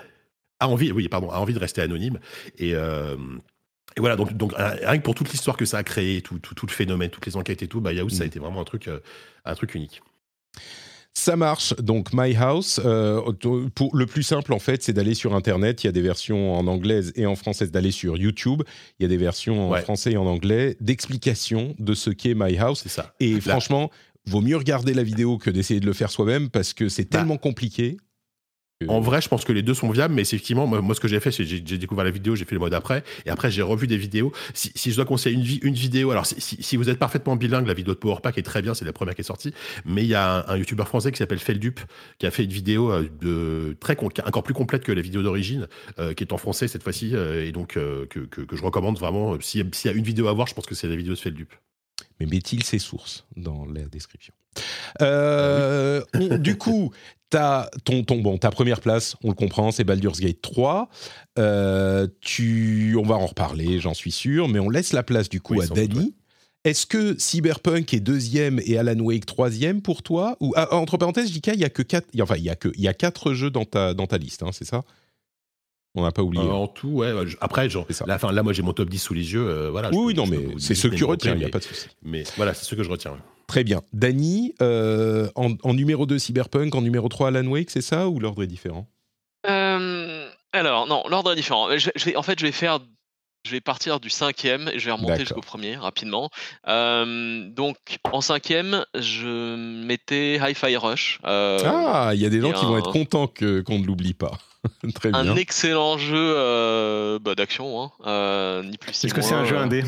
A 0.61 0.68
envie, 0.68 0.93
oui, 0.93 1.09
pardon, 1.09 1.30
a 1.30 1.39
envie 1.39 1.55
de 1.55 1.59
rester 1.59 1.80
anonyme. 1.80 2.18
Et 2.59 2.74
euh, 2.74 3.16
et 3.95 4.01
voilà, 4.01 4.16
donc, 4.16 4.33
donc 4.35 4.55
rien 4.57 4.97
que 4.97 5.03
pour 5.03 5.14
toute 5.14 5.30
l'histoire 5.30 5.59
que 5.59 5.66
ça 5.66 5.76
a 5.76 5.83
créé, 5.83 6.22
tout, 6.22 6.39
tout, 6.39 6.55
tout, 6.55 6.64
le 6.64 6.72
phénomène, 6.72 7.11
toutes 7.11 7.26
les 7.26 7.37
enquêtes 7.37 7.62
et 7.62 7.68
tout, 7.68 7.83
bah, 7.83 7.93
Yahoo, 7.93 8.07
mmh. 8.07 8.11
ça 8.11 8.22
a 8.22 8.26
été 8.26 8.39
vraiment 8.39 8.62
un 8.62 8.64
truc, 8.64 8.89
un 9.45 9.55
truc 9.55 9.74
unique. 9.74 10.01
Ça 11.15 11.37
marche. 11.37 11.75
Donc 11.77 12.09
My 12.15 12.35
House, 12.37 12.81
euh, 12.85 13.21
pour 13.75 13.95
le 13.97 14.07
plus 14.07 14.23
simple 14.23 14.53
en 14.53 14.59
fait, 14.59 14.83
c'est 14.83 14.93
d'aller 14.95 15.15
sur 15.15 15.35
Internet. 15.35 15.85
Il 15.85 15.87
y 15.87 15.89
a 15.89 15.93
des 15.93 16.01
versions 16.03 16.55
en 16.55 16.67
anglaise 16.67 17.13
et 17.17 17.27
en 17.27 17.37
française. 17.37 17.71
D'aller 17.71 17.91
sur 17.91 18.17
YouTube. 18.17 18.63
Il 18.99 19.03
y 19.03 19.07
a 19.07 19.09
des 19.09 19.19
versions 19.19 19.69
en 19.69 19.71
Ouais. 19.73 19.83
français 19.83 20.13
et 20.13 20.17
en 20.17 20.27
anglais 20.27 20.77
d'explications 20.81 21.75
de 21.79 21.95
ce 21.95 22.11
qu'est 22.11 22.35
My 22.35 22.57
House. 22.59 22.81
C'est 22.83 22.89
ça. 22.89 23.15
Et 23.21 23.35
Là- 23.35 23.41
franchement, 23.41 23.91
vaut 24.27 24.41
mieux 24.41 24.57
regarder 24.57 24.95
la 24.95 25.03
vidéo 25.03 25.37
que 25.37 25.51
d'essayer 25.51 25.81
de 25.81 25.87
le 25.87 25.93
faire 25.93 26.11
soi-même 26.11 26.49
parce 26.49 26.73
que 26.73 26.89
c'est 26.89 27.11
Bah. 27.11 27.19
tellement 27.19 27.37
compliqué. 27.37 27.99
En 28.89 29.01
vrai, 29.01 29.20
je 29.20 29.28
pense 29.28 29.45
que 29.45 29.53
les 29.53 29.62
deux 29.62 29.74
sont 29.74 29.91
viables, 29.91 30.14
mais 30.14 30.24
c'est 30.24 30.37
effectivement, 30.37 30.66
moi, 30.66 30.80
moi, 30.80 30.95
ce 30.95 31.01
que 31.01 31.09
j'ai 31.09 31.20
fait, 31.20 31.30
c'est 31.30 31.45
que 31.45 31.49
j'ai 31.49 31.62
j'ai 31.64 31.78
découvert 31.78 32.05
la 32.05 32.11
vidéo, 32.11 32.35
j'ai 32.35 32.45
fait 32.45 32.55
le 32.55 32.59
mode 32.61 32.74
après, 32.74 33.03
et 33.26 33.30
après 33.30 33.51
j'ai 33.51 33.62
revu 33.62 33.87
des 33.87 33.97
vidéos. 33.97 34.33
Si, 34.55 34.72
si 34.74 34.91
je 34.91 34.97
dois 34.97 35.05
conseiller 35.05 35.35
une, 35.37 35.43
vi- 35.43 35.61
une 35.62 35.74
vidéo, 35.74 36.11
alors 36.11 36.26
si, 36.26 36.41
si- 36.41 36.62
si 36.62 36.76
vous 36.76 36.89
êtes 36.89 36.99
parfaitement 36.99 37.37
bilingue, 37.37 37.66
la 37.66 37.74
vidéo 37.74 37.95
de 37.95 37.99
Powerpack 37.99 38.39
est 38.39 38.43
très 38.43 38.62
bien, 38.62 38.74
c'est 38.74 38.85
la 38.85 38.93
première 38.93 39.14
qui 39.14 39.20
est 39.20 39.24
sortie, 39.24 39.53
mais 39.85 40.03
il 40.03 40.09
y 40.09 40.14
a 40.14 40.47
un, 40.49 40.55
un 40.55 40.57
youtubeur 40.57 40.89
français 40.89 41.12
qui 41.12 41.18
s'appelle 41.18 41.39
Feldup, 41.39 41.80
qui 42.18 42.26
a 42.26 42.30
fait 42.30 42.45
une 42.45 42.51
vidéo 42.53 42.91
euh, 42.91 43.09
de 43.20 43.76
très 43.80 43.97
encore 44.24 44.43
plus 44.43 44.55
complète 44.55 44.83
que 44.85 44.93
la 44.93 45.03
vidéo 45.03 45.22
d'origine, 45.22 45.68
euh, 45.99 46.14
qui 46.14 46.24
est 46.24 46.33
en 46.33 46.39
français 46.39 46.68
cette 46.68 46.83
fois-ci, 46.83 47.11
euh, 47.14 47.45
et 47.47 47.53
donc 47.53 47.76
euh, 47.76 48.07
que, 48.07 48.20
que- 48.20 48.41
que 48.43 48.57
je 48.57 48.62
recommande 48.62 48.99
vraiment. 48.99 49.39
S'il 49.41 49.61
y, 49.61 49.64
a- 49.64 49.68
s'il 49.72 49.91
y 49.91 49.95
a 49.95 49.97
une 49.97 50.05
vidéo 50.05 50.28
à 50.28 50.33
voir, 50.33 50.47
je 50.49 50.55
pense 50.55 50.66
que 50.66 50.74
c'est 50.74 50.89
la 50.89 50.97
vidéo 50.97 51.14
de 51.14 51.18
Feldup. 51.18 51.53
Mais 52.20 52.26
met-il 52.26 52.62
ses 52.62 52.78
sources 52.78 53.26
dans 53.37 53.64
la 53.66 53.83
description? 53.83 54.35
Euh, 55.01 56.03
on- 56.14 56.37
Du 56.39 56.57
coup, 56.59 56.93
t'as 57.33 57.70
ton, 57.85 58.05
ton, 58.05 58.18
bon, 58.18 58.37
ta 58.37 58.51
première 58.51 58.80
place, 58.80 59.16
on 59.24 59.28
le 59.28 59.35
comprend, 59.35 59.72
c'est 59.72 59.85
Baldur's 59.85 60.20
Gate 60.20 60.43
3. 60.43 60.89
Euh, 61.39 62.07
tu, 62.20 62.95
on 62.99 63.03
va 63.03 63.14
en 63.14 63.26
reparler, 63.26 63.80
j'en 63.80 63.95
suis 63.95 64.12
sûr, 64.12 64.49
mais 64.49 64.59
on 64.59 64.68
laisse 64.68 64.93
la 64.93 65.03
place 65.03 65.30
du 65.30 65.41
coup 65.41 65.55
Oui, 65.55 65.64
à 65.64 65.66
Dany. 65.66 66.14
Est-ce 66.64 66.87
que 66.87 67.18
Cyberpunk 67.18 67.93
est 67.95 68.01
deuxième 68.01 68.61
et 68.64 68.76
Alan 68.76 68.99
Wake 69.01 69.24
troisième 69.24 69.80
pour 69.80 70.03
toi? 70.03 70.37
Ou 70.41 70.53
ah, 70.57 70.72
entre 70.74 70.99
parenthèses, 70.99 71.33
JK, 71.33 71.53
il 71.55 71.61
y 71.61 71.64
a 71.64 71.70
que 71.70 71.83
quatre, 71.83 72.07
enfin 72.20 72.37
il 72.37 72.45
y 72.45 72.51
a 72.51 72.55
que 72.55 72.68
il 72.76 72.83
y 72.83 72.89
a 72.89 72.95
quatre 72.95 73.33
jeux 73.33 73.51
dans 73.51 73.64
ta 73.64 73.95
dans 73.95 74.07
ta 74.07 74.18
liste, 74.18 74.43
hein, 74.43 74.51
c'est 74.53 74.66
ça? 74.66 74.83
On 75.95 76.03
n'a 76.03 76.12
pas 76.12 76.22
oublié. 76.22 76.45
Euh, 76.45 76.53
en 76.53 76.68
tout, 76.68 76.89
ouais. 76.89 77.12
après, 77.41 77.68
genre, 77.68 77.87
là, 78.07 78.14
enfin, 78.14 78.33
là, 78.33 78.43
moi, 78.43 78.55
j'ai 78.55 78.62
mon 78.62 78.72
top 78.72 78.89
10 78.89 78.99
sous 78.99 79.12
les 79.12 79.35
yeux. 79.35 79.47
euh, 79.47 79.70
voilà. 79.70 79.91
oui, 79.93 80.14
non, 80.14 80.26
mais 80.26 80.39
c'est 80.59 80.74
ceux 80.74 80.89
que 80.89 80.95
tu 80.95 81.05
retiens, 81.05 81.35
il 81.35 81.39
n'y 81.39 81.45
a 81.45 81.51
pas 81.51 81.59
de 81.59 81.64
souci. 81.64 81.89
Mais 82.03 82.24
voilà, 82.37 82.55
c'est 82.55 82.64
ceux 82.64 82.76
que 82.76 82.83
je 82.83 82.89
retiens. 82.89 83.14
Très 83.53 83.64
bien. 83.64 83.82
Dany, 83.92 84.55
euh, 84.62 85.28
en, 85.34 85.50
en 85.62 85.74
numéro 85.74 86.07
2 86.07 86.18
Cyberpunk, 86.18 86.74
en 86.74 86.80
numéro 86.80 87.07
3 87.11 87.28
Alan 87.28 87.46
Wake, 87.46 87.68
c'est 87.70 87.82
ça 87.82 88.09
ou 88.09 88.18
l'ordre 88.18 88.42
est 88.42 88.46
différent? 88.46 88.88
Euh, 89.46 90.26
alors, 90.55 90.86
non, 90.86 91.03
l'ordre 91.11 91.32
est 91.32 91.36
différent. 91.36 91.68
Je, 91.76 91.90
je 91.94 92.05
vais, 92.07 92.16
en 92.16 92.22
fait, 92.22 92.38
je 92.38 92.46
vais 92.46 92.53
faire. 92.53 92.78
Je 93.44 93.50
vais 93.50 93.61
partir 93.61 94.00
du 94.00 94.09
cinquième 94.09 94.70
et 94.72 94.78
je 94.78 94.86
vais 94.86 94.92
remonter 94.92 95.18
jusqu'au 95.18 95.40
premier 95.42 95.76
rapidement. 95.76 96.30
Euh, 96.68 97.46
donc, 97.50 97.76
en 98.11 98.22
cinquième, 98.22 98.86
je 98.94 99.57
mettais 99.84 100.38
Hi-Fi 100.40 100.76
Rush. 100.76 101.18
euh, 101.26 101.59
Ah, 101.66 102.12
il 102.14 102.20
y 102.22 102.24
a 102.24 102.30
des 102.30 102.40
gens 102.40 102.53
qui 102.53 102.64
vont 102.64 102.78
être 102.78 102.92
contents 102.92 103.26
que, 103.26 103.61
qu'on 103.61 103.80
ne 103.80 103.84
l'oublie 103.84 104.14
pas. 104.14 104.38
Très 104.94 105.11
bien. 105.11 105.18
un 105.18 105.36
excellent 105.36 105.98
jeu 105.98 106.14
euh, 106.36 107.18
bah, 107.18 107.34
d'action, 107.34 107.82
hein, 107.82 107.90
euh, 108.07 108.62
ni 108.62 108.78
plus 108.78 108.92
ni 109.03 109.07
Est-ce 109.09 109.12
que 109.14 109.20
c'est 109.20 109.34
un 109.34 109.44
jeu 109.44 109.57
euh, 109.57 109.62
indé? 109.64 109.82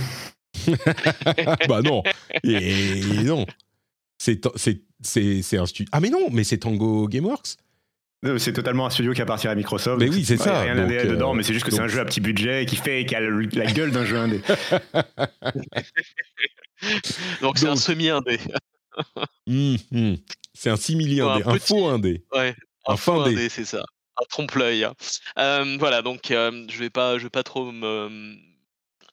bah 1.68 1.82
non. 1.82 2.02
Et, 2.42 3.00
non. 3.24 3.46
C'est, 4.18 4.46
un 4.46 5.66
studio. 5.66 5.88
Ah 5.92 6.00
mais 6.00 6.10
non, 6.10 6.28
mais 6.30 6.44
c'est 6.44 6.58
Tango 6.58 7.08
Gameworks. 7.08 7.56
C'est 8.38 8.54
totalement 8.54 8.86
un 8.86 8.90
studio 8.90 9.12
qui 9.12 9.20
appartient 9.20 9.48
à 9.48 9.54
Microsoft. 9.54 10.00
Mais 10.00 10.08
oui, 10.08 10.24
c'est 10.24 10.38
ça, 10.38 10.62
Rien 10.62 10.76
donc, 10.76 10.84
indé 10.86 10.96
euh, 10.98 11.10
dedans, 11.10 11.34
mais 11.34 11.42
c'est 11.42 11.52
juste 11.52 11.66
que 11.66 11.70
c'est 11.70 11.80
un 11.82 11.88
jeu 11.88 12.00
à 12.00 12.06
petit 12.06 12.22
budget 12.22 12.62
et 12.62 12.66
qui 12.66 12.76
fait 12.76 13.02
et 13.02 13.06
qui 13.06 13.14
a 13.14 13.20
le- 13.20 13.42
la 13.52 13.70
gueule 13.70 13.90
d'un 13.90 14.06
jeu 14.06 14.16
indé. 14.16 14.40
Donc, 17.42 17.58
c'est 17.58 17.68
un 17.68 17.76
semi-indé. 17.76 18.38
Hum, 19.46 19.76
hum. 19.92 20.16
C'est 20.54 20.70
un 20.70 20.76
simili 20.76 21.20
Ouais, 21.20 21.28
un 21.28 21.32
indé, 21.34 21.42
un 21.46 21.52
petit- 21.54 21.66
faux 21.66 21.86
indé. 21.88 22.24
Ouais, 22.32 22.54
Un 22.86 22.94
un 22.94 22.96
fin 22.96 23.14
faux 23.16 23.24
dé. 23.24 23.32
indé, 23.32 23.48
c'est 23.48 23.64
ça. 23.64 23.84
Un 24.16 24.24
trompe-l'œil. 24.30 24.84
hein. 24.84 24.94
Euh, 25.38 25.76
voilà, 25.78 26.02
donc 26.02 26.30
euh, 26.30 26.66
je 26.70 26.78
vais 26.78 26.90
pas, 26.90 27.18
je 27.18 27.24
vais 27.24 27.30
pas 27.30 27.42
trop 27.42 27.72
me 27.72 28.36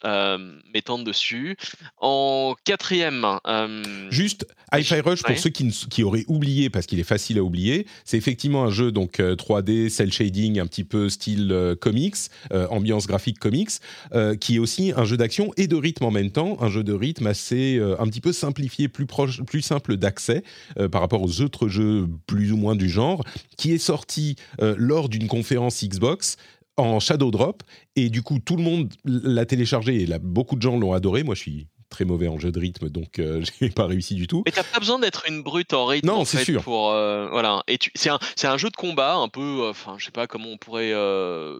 euh, 0.06 0.38
m'étendre 0.74 1.04
dessus. 1.04 1.58
En 2.00 2.56
quatrième, 2.64 3.26
euh, 3.48 3.84
Juste, 4.10 4.46
Hi-Fi 4.74 5.02
Rush, 5.02 5.22
pour 5.22 5.32
Ouais. 5.32 5.38
ceux 5.38 5.50
qui, 5.50 5.66
ne- 5.66 5.72
qui 5.90 6.04
auraient 6.04 6.24
oublié, 6.28 6.70
parce 6.70 6.86
qu'il 6.86 7.00
est 7.00 7.04
facile 7.04 7.38
à 7.38 7.44
oublier, 7.44 7.86
c'est 8.06 8.18
effectivement 8.18 8.64
un 8.64 8.70
jeu 8.72 8.92
donc 8.92 9.20
euh, 9.20 9.36
3D, 9.36 9.90
cel 9.90 10.12
shading, 10.14 10.60
un 10.60 10.66
petit 10.68 10.84
peu 10.86 11.10
style 11.10 11.52
euh, 11.52 11.76
comics, 11.76 12.16
euh, 12.54 12.68
ambiance 12.70 13.06
graphique 13.08 13.38
comics, 13.40 13.72
euh, 14.14 14.36
qui 14.36 14.56
est 14.56 14.60
aussi 14.60 14.94
un 14.96 15.04
jeu 15.04 15.18
d'action 15.18 15.52
et 15.58 15.68
de 15.68 15.76
rythme 15.76 16.06
en 16.06 16.12
même 16.12 16.32
temps, 16.32 16.58
un 16.62 16.70
jeu 16.70 16.84
de 16.84 16.94
rythme 16.94 17.28
assez 17.28 17.78
euh, 17.78 18.00
un 18.00 18.08
petit 18.08 18.22
peu 18.22 18.32
simplifié, 18.34 18.88
plus 18.88 19.06
proche, 19.06 19.42
plus 19.44 19.62
simple 19.62 19.98
d'accès 19.98 20.44
euh, 20.80 20.88
par 20.88 21.02
rapport 21.02 21.22
aux 21.22 21.42
autres 21.42 21.68
jeux 21.68 22.08
plus 22.28 22.52
ou 22.54 22.58
moins 22.58 22.76
du 22.76 22.90
genre, 22.90 23.24
qui 23.58 23.74
est 23.74 23.78
sorti 23.78 24.36
euh, 24.62 24.76
lors 24.78 25.10
d'une 25.10 25.28
conférence 25.28 25.84
Xbox 25.84 26.38
en 26.82 27.00
Shadow 27.00 27.32
Drop 27.32 27.64
et 27.96 28.10
du 28.10 28.22
coup 28.22 28.40
tout 28.40 28.56
le 28.58 28.64
monde 28.64 28.92
l'a 29.06 29.46
téléchargé 29.46 30.02
et 30.02 30.06
là, 30.06 30.20
beaucoup 30.20 30.56
de 30.56 30.62
gens 30.62 30.78
l'ont 30.78 30.94
adoré. 30.94 31.24
Moi, 31.24 31.36
je 31.36 31.40
suis 31.42 31.68
très 31.90 32.06
mauvais 32.06 32.30
en 32.30 32.40
jeu 32.40 32.54
de 32.54 32.60
rythme, 32.60 32.88
donc 32.90 33.20
euh, 33.20 33.44
j'ai 33.62 33.70
pas 33.70 33.86
réussi 33.86 34.16
du 34.16 34.26
tout. 34.26 34.44
Mais 34.46 34.52
t'as 34.54 34.64
pas 34.64 34.80
besoin 34.80 34.98
d'être 34.98 35.24
une 35.28 35.44
brute 35.44 35.74
en 35.74 35.86
rythme. 35.86 36.08
Non, 36.08 36.24
c'est 36.24 36.46
sûr. 36.46 36.64
Pour 36.64 36.92
euh, 36.92 37.28
voilà. 37.32 37.64
Et 37.68 37.78
tu, 37.78 37.92
c'est 37.96 38.10
un, 38.10 38.18
c'est 38.38 38.48
un 38.48 38.58
jeu 38.58 38.70
de 38.70 38.78
combat 38.78 39.16
un 39.16 39.28
peu. 39.28 39.42
euh, 39.66 39.70
Enfin, 39.72 39.96
je 39.98 40.06
sais 40.06 40.12
pas 40.12 40.26
comment 40.26 40.48
on 40.50 40.58
pourrait. 40.58 40.92
euh, 40.94 41.60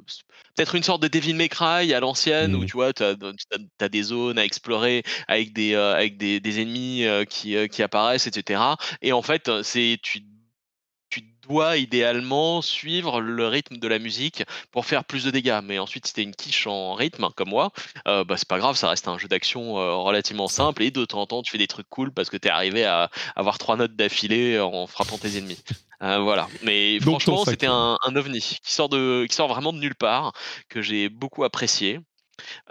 Peut-être 0.56 0.76
une 0.76 0.84
sorte 0.84 1.02
de 1.02 1.08
Devil 1.10 1.34
May 1.34 1.50
Cry 1.50 1.94
à 1.94 2.00
l'ancienne 2.00 2.56
où 2.56 2.60
Mhm. 2.60 2.66
tu 2.66 2.74
vois, 2.74 2.94
t'as 2.94 3.14
as, 3.82 3.90
des 3.90 4.04
zones 4.04 4.38
à 4.40 4.46
explorer 4.46 5.04
avec 5.28 5.52
des 5.54 5.74
euh, 5.74 5.94
avec 5.96 6.18
des, 6.18 6.40
des 6.40 6.62
ennemis 6.62 7.04
qui 7.30 7.56
qui 7.70 7.84
apparaissent, 7.84 8.28
etc. 8.28 8.62
Et 9.02 9.12
en 9.12 9.22
fait, 9.22 9.50
c'est 9.64 9.98
tu 10.02 10.22
dois 11.52 11.78
idéalement 11.78 12.62
suivre 12.62 13.20
le 13.20 13.48
rythme 13.48 13.78
de 13.78 13.88
la 13.88 14.00
musique 14.00 14.44
pour 14.72 14.86
faire 14.86 15.04
plus 15.04 15.26
de 15.26 15.32
dégâts. 15.32 15.60
Mais 15.64 15.80
ensuite, 15.80 16.08
si 16.08 16.14
t'es 16.14 16.24
une 16.24 16.36
quiche 16.36 16.66
en 16.68 16.94
rythme, 16.94 17.30
comme 17.36 17.50
moi, 17.50 17.72
euh, 18.08 18.24
bah, 18.24 18.38
c'est 18.38 18.48
pas 18.48 18.58
grave, 18.58 18.76
ça 18.76 18.90
reste 18.90 19.08
un 19.08 19.18
jeu 19.18 19.28
d'action 19.28 19.78
euh, 19.78 19.96
relativement 19.96 20.48
simple. 20.48 20.84
Et 20.84 20.92
de 20.92 21.06
temps 21.06 21.22
en 21.22 21.28
temps, 21.28 21.42
tu 21.42 21.52
fais 21.52 21.58
des 21.58 21.68
trucs 21.68 21.90
cool 21.90 22.12
parce 22.12 22.30
que 22.30 22.38
t'es 22.38 22.50
arrivé 22.50 22.86
à 22.86 23.10
avoir 23.36 23.58
trois 23.58 23.76
notes 23.76 23.96
d'affilée 23.96 24.60
en 24.60 24.88
frappant 24.88 25.18
tes 25.18 25.38
ennemis. 25.38 25.60
Euh, 26.04 26.18
voilà. 26.18 26.48
Mais 26.64 26.98
Donc, 26.98 27.22
franchement, 27.22 27.46
c'était 27.46 27.68
un, 27.68 27.96
un 28.04 28.16
ovni 28.16 28.40
qui 28.40 28.74
sort, 28.74 28.90
de, 28.90 29.28
qui 29.30 29.36
sort 29.36 29.48
vraiment 29.48 29.72
de 29.72 29.78
nulle 29.78 29.94
part, 29.94 30.34
que 30.68 30.82
j'ai 30.82 31.10
beaucoup 31.10 31.44
apprécié. 31.44 32.00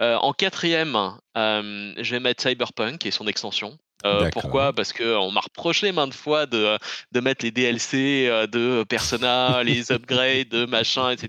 Euh, 0.00 0.16
en 0.16 0.32
quatrième, 0.32 0.96
euh, 1.36 1.94
je 1.96 2.10
vais 2.10 2.20
mettre 2.20 2.42
Cyberpunk 2.42 3.06
et 3.06 3.10
son 3.10 3.26
extension. 3.26 3.78
Euh, 4.04 4.30
pourquoi? 4.32 4.72
Parce 4.72 4.92
que 4.92 5.16
on 5.16 5.30
m'a 5.30 5.40
reproché 5.40 5.92
maintes 5.92 6.14
fois 6.14 6.46
de, 6.46 6.78
de 7.12 7.20
mettre 7.20 7.44
les 7.44 7.50
DLC 7.50 8.26
euh, 8.28 8.46
de 8.46 8.84
Persona, 8.88 9.62
les 9.62 9.92
upgrades, 9.92 10.48
de 10.48 10.64
machin, 10.66 11.10
etc. 11.10 11.28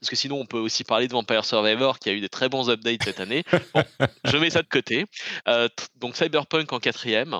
Parce 0.00 0.10
que 0.10 0.16
sinon, 0.16 0.40
on 0.40 0.46
peut 0.46 0.58
aussi 0.58 0.84
parler 0.84 1.08
de 1.08 1.12
Vampire 1.12 1.44
Survivor 1.44 1.98
qui 1.98 2.10
a 2.10 2.12
eu 2.12 2.20
des 2.20 2.28
très 2.28 2.48
bons 2.48 2.70
updates 2.70 3.04
cette 3.04 3.20
année. 3.20 3.44
Bon, 3.74 3.82
je 4.24 4.36
mets 4.36 4.50
ça 4.50 4.62
de 4.62 4.68
côté. 4.68 5.06
Euh, 5.46 5.68
donc 5.96 6.16
Cyberpunk 6.16 6.72
en 6.72 6.80
quatrième. 6.80 7.38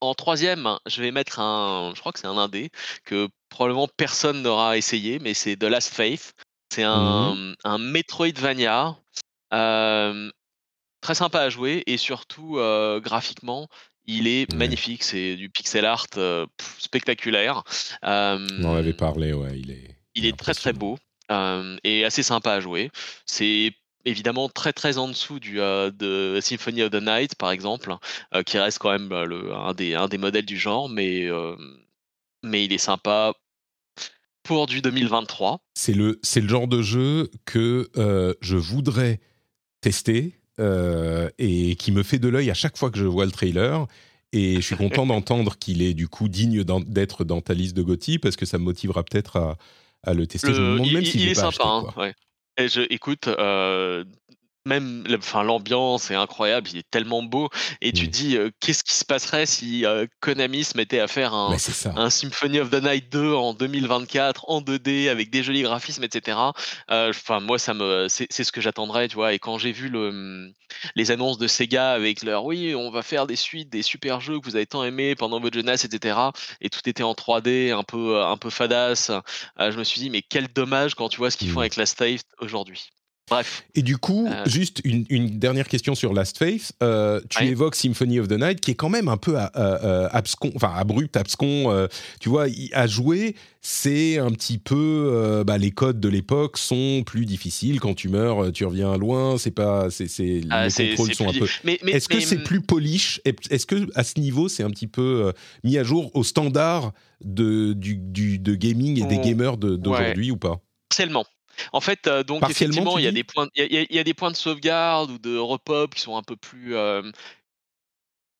En 0.00 0.14
troisième, 0.14 0.78
je 0.86 1.02
vais 1.02 1.10
mettre 1.10 1.40
un, 1.40 1.92
je 1.94 2.00
crois 2.00 2.12
que 2.12 2.18
c'est 2.18 2.26
un 2.26 2.38
indé 2.38 2.70
que 3.04 3.28
probablement 3.50 3.88
personne 3.96 4.42
n'aura 4.42 4.78
essayé, 4.78 5.18
mais 5.18 5.34
c'est 5.34 5.56
The 5.56 5.64
Last 5.64 5.92
Faith. 5.92 6.32
C'est 6.72 6.84
un, 6.84 7.54
un 7.64 7.78
Metroidvania 7.78 8.96
euh, 9.52 10.30
très 11.00 11.14
sympa 11.14 11.40
à 11.40 11.48
jouer 11.50 11.82
et 11.86 11.96
surtout 11.96 12.58
euh, 12.58 13.00
graphiquement, 13.00 13.68
il 14.06 14.26
est 14.26 14.50
Ouais. 14.52 14.58
magnifique. 14.58 15.02
C'est 15.02 15.36
du 15.36 15.50
pixel 15.50 15.84
art 15.84 16.06
euh, 16.16 16.46
pff, 16.56 16.76
spectaculaire. 16.80 17.62
Euh, 18.04 18.46
On 18.60 18.64
en 18.64 18.74
avait 18.74 18.92
parlé, 18.92 19.32
ouais, 19.32 19.58
il 19.58 19.70
est. 19.70 19.96
il 20.14 20.26
est 20.26 20.36
très 20.36 20.54
très 20.54 20.72
beau 20.72 20.98
et 21.84 22.04
assez 22.04 22.22
sympa 22.24 22.52
à 22.54 22.60
jouer. 22.60 22.90
C'est 23.24 23.72
évidemment 24.04 24.48
très 24.48 24.72
très 24.72 24.98
en 24.98 25.06
dessous 25.06 25.38
du 25.38 25.56
de 25.58 26.38
Symphony 26.42 26.82
of 26.82 26.90
the 26.90 27.00
Night 27.02 27.36
par 27.36 27.52
exemple, 27.52 27.94
qui 28.46 28.58
reste 28.58 28.78
quand 28.78 28.90
même 28.90 29.12
euh, 29.12 29.24
le, 29.26 29.54
un, 29.54 29.72
des, 29.72 29.94
un 29.94 30.08
des 30.08 30.18
modèles 30.18 30.46
du 30.46 30.58
genre, 30.58 30.88
mais, 30.88 31.28
mais 32.42 32.64
il 32.64 32.72
est 32.72 32.78
sympa 32.78 33.32
pour 34.42 34.66
du 34.66 34.80
2023. 34.80 35.60
C'est 35.74 35.92
le, 35.92 36.18
c'est 36.24 36.40
le 36.40 36.48
genre 36.48 36.66
de 36.66 36.82
jeu 36.82 37.30
que 37.44 37.90
je 38.40 38.56
voudrais 38.56 39.20
tester 39.82 40.39
et 40.58 41.76
qui 41.76 41.92
me 41.92 42.02
fait 42.02 42.18
de 42.18 42.28
l'œil 42.28 42.50
à 42.50 42.54
chaque 42.54 42.76
fois 42.76 42.90
que 42.90 42.98
je 42.98 43.04
vois 43.06 43.24
le 43.24 43.30
trailer. 43.30 43.86
Et 44.32 44.56
je 44.56 44.60
suis 44.60 44.76
content 44.76 45.06
d'entendre 45.06 45.56
qu'il 45.58 45.82
est 45.82 45.94
du 45.94 46.06
coup 46.06 46.28
digne 46.28 46.62
d'être 46.86 47.24
dans 47.24 47.40
ta 47.40 47.52
liste 47.54 47.76
de 47.76 47.82
Gotti 47.82 48.18
parce 48.18 48.36
que 48.36 48.46
ça 48.46 48.58
me 48.58 48.64
motivera 48.64 49.02
peut-être 49.02 49.36
à, 49.36 49.56
à 50.04 50.14
le 50.14 50.26
tester. 50.26 50.54
je 50.54 50.60
me 50.60 50.66
Le- 50.66 50.72
demande 50.74 50.86
il 50.86 50.94
même 50.94 51.02
il- 51.02 51.10
s'il 51.10 51.20
il 51.22 51.28
est 51.30 51.34
sympa. 51.34 51.48
acheté, 51.48 51.62
hein, 51.64 51.84
ouais. 51.96 52.14
Et 52.58 52.68
je, 52.68 52.82
écoute, 52.90 53.26
euh, 53.28 54.04
même 54.66 55.04
enfin, 55.16 55.42
l'ambiance 55.42 56.10
est 56.10 56.14
incroyable, 56.14 56.68
il 56.72 56.78
est 56.78 56.90
tellement 56.90 57.22
beau. 57.22 57.48
Et 57.80 57.92
tu 57.92 58.06
Mm. 58.06 58.10
dis, 58.10 58.36
euh, 58.36 58.50
qu'est-ce 58.60 58.84
qui 58.84 58.94
se 58.94 59.04
passerait 59.04 59.46
si 59.46 59.86
euh, 59.86 60.06
Konami 60.20 60.64
se 60.64 60.76
mettait 60.76 61.00
à 61.00 61.08
faire 61.08 61.32
un, 61.34 61.50
un 61.96 62.10
Symphony 62.10 62.60
of 62.60 62.70
the 62.70 62.82
Night 62.82 63.10
2 63.10 63.32
en 63.34 63.54
2024 63.54 64.44
en 64.48 64.60
2D 64.60 65.08
avec 65.08 65.30
des 65.30 65.42
jolis 65.42 65.62
graphismes, 65.62 66.04
etc. 66.04 66.38
Euh, 66.90 67.10
Enfin, 67.10 67.40
moi, 67.40 67.58
ça 67.58 67.72
me, 67.74 68.06
c'est 68.08 68.30
ce 68.30 68.52
que 68.52 68.60
j'attendrais, 68.60 69.08
tu 69.08 69.14
vois. 69.14 69.32
Et 69.32 69.38
quand 69.38 69.58
j'ai 69.58 69.72
vu 69.72 69.88
le, 69.88 70.08
hum, 70.08 70.52
les 70.94 71.10
annonces 71.10 71.38
de 71.38 71.46
Sega 71.48 71.92
avec 71.92 72.22
leur, 72.22 72.44
oui, 72.44 72.74
on 72.74 72.90
va 72.90 73.02
faire 73.02 73.26
des 73.26 73.36
suites, 73.36 73.70
des 73.70 73.82
super 73.82 74.20
jeux 74.20 74.38
que 74.40 74.44
vous 74.44 74.56
avez 74.56 74.66
tant 74.66 74.84
aimés 74.84 75.14
pendant 75.14 75.40
votre 75.40 75.54
jeunesse, 75.56 75.84
etc. 75.84 76.18
Et 76.60 76.68
tout 76.70 76.80
était 76.88 77.02
en 77.02 77.14
3D, 77.14 77.72
un 77.72 77.82
peu, 77.82 78.22
un 78.22 78.36
peu 78.36 78.50
fadasse. 78.50 79.10
je 79.58 79.76
me 79.78 79.84
suis 79.84 80.00
dit, 80.00 80.10
mais 80.10 80.22
quel 80.22 80.48
dommage 80.48 80.94
quand 80.94 81.08
tu 81.08 81.16
vois 81.18 81.30
ce 81.30 81.36
qu'ils 81.36 81.48
font 81.50 81.60
Mm. 81.60 81.62
avec 81.62 81.76
la 81.76 81.86
State 81.86 82.22
aujourd'hui. 82.40 82.90
Bref. 83.30 83.64
Et 83.74 83.82
du 83.82 83.96
coup, 83.96 84.26
Euh. 84.28 84.44
juste 84.46 84.80
une, 84.84 85.06
une 85.08 85.38
dernière 85.38 85.68
question 85.68 85.94
sur 85.94 86.12
Last 86.12 86.36
Faith. 86.38 86.72
Euh, 86.82 87.20
tu 87.30 87.44
évoques 87.44 87.76
Symphony 87.76 88.18
of 88.20 88.28
the 88.28 88.32
Night, 88.32 88.60
qui 88.60 88.72
est 88.72 88.74
quand 88.74 88.88
même 88.88 89.08
un 89.08 89.16
peu 89.16 89.36
euh, 89.38 90.08
abscon, 90.10 90.50
enfin 90.56 90.72
abrupt, 90.76 91.16
abscon. 91.16 91.70
euh, 91.70 91.86
tu 92.20 92.28
vois, 92.28 92.46
à 92.72 92.86
jouer, 92.86 93.36
c'est 93.62 94.18
un 94.18 94.30
petit 94.32 94.58
peu. 94.58 95.42
bah, 95.46 95.58
les 95.58 95.70
codes 95.70 96.00
de 96.00 96.08
l'époque 96.08 96.58
sont 96.58 97.02
plus 97.06 97.24
difficiles. 97.26 97.78
Quand 97.80 97.94
tu 97.94 98.08
meurs, 98.08 98.50
tu 98.52 98.64
reviens 98.64 98.96
loin. 98.96 99.38
C'est 99.38 99.50
pas. 99.50 99.90
C'est, 99.90 100.08
c'est, 100.08 100.40
Ah, 100.50 100.66
les 100.66 100.88
contrôles 100.90 101.14
sont 101.14 101.28
un 101.28 101.32
peu. 101.32 101.46
Mais, 101.64 101.78
mais- 101.84 101.92
Est-ce 101.92 102.08
que 102.08 102.20
c'est 102.20 102.42
plus 102.42 102.60
polish? 102.60 103.20
Est-ce 103.24 103.66
que 103.66 103.88
à 103.94 104.02
ce 104.04 104.18
niveau, 104.18 104.48
c'est 104.48 104.62
un 104.62 104.70
petit 104.70 104.86
peu 104.86 105.32
mis 105.64 105.78
à 105.78 105.84
jour 105.84 106.10
au 106.14 106.24
standard 106.24 106.92
de, 107.24 107.74
du, 107.74 107.96
du- 107.96 108.38
de 108.38 108.54
gaming 108.54 109.02
et 109.02 109.06
des 109.06 109.18
gamers 109.18 109.56
de- 109.56 109.76
d'aujourd'hui 109.76 110.30
ou 110.30 110.36
pas? 110.36 110.60
Partiellement. 110.88 111.24
En 111.72 111.80
fait, 111.80 112.06
euh, 112.06 112.22
donc 112.22 112.48
effectivement, 112.48 112.98
il 112.98 113.04
y 113.04 113.08
a 113.08 113.12
des 113.12 113.24
points, 113.24 113.48
il 113.54 113.72
y 113.72 113.78
a, 113.78 113.86
il 113.88 113.96
y 113.96 113.98
a 113.98 114.04
des 114.04 114.14
points 114.14 114.30
de 114.30 114.36
sauvegarde 114.36 115.10
ou 115.10 115.18
de 115.18 115.36
repop 115.36 115.94
qui 115.94 116.00
sont 116.00 116.16
un 116.16 116.22
peu 116.22 116.36
plus, 116.36 116.76
euh, 116.76 117.02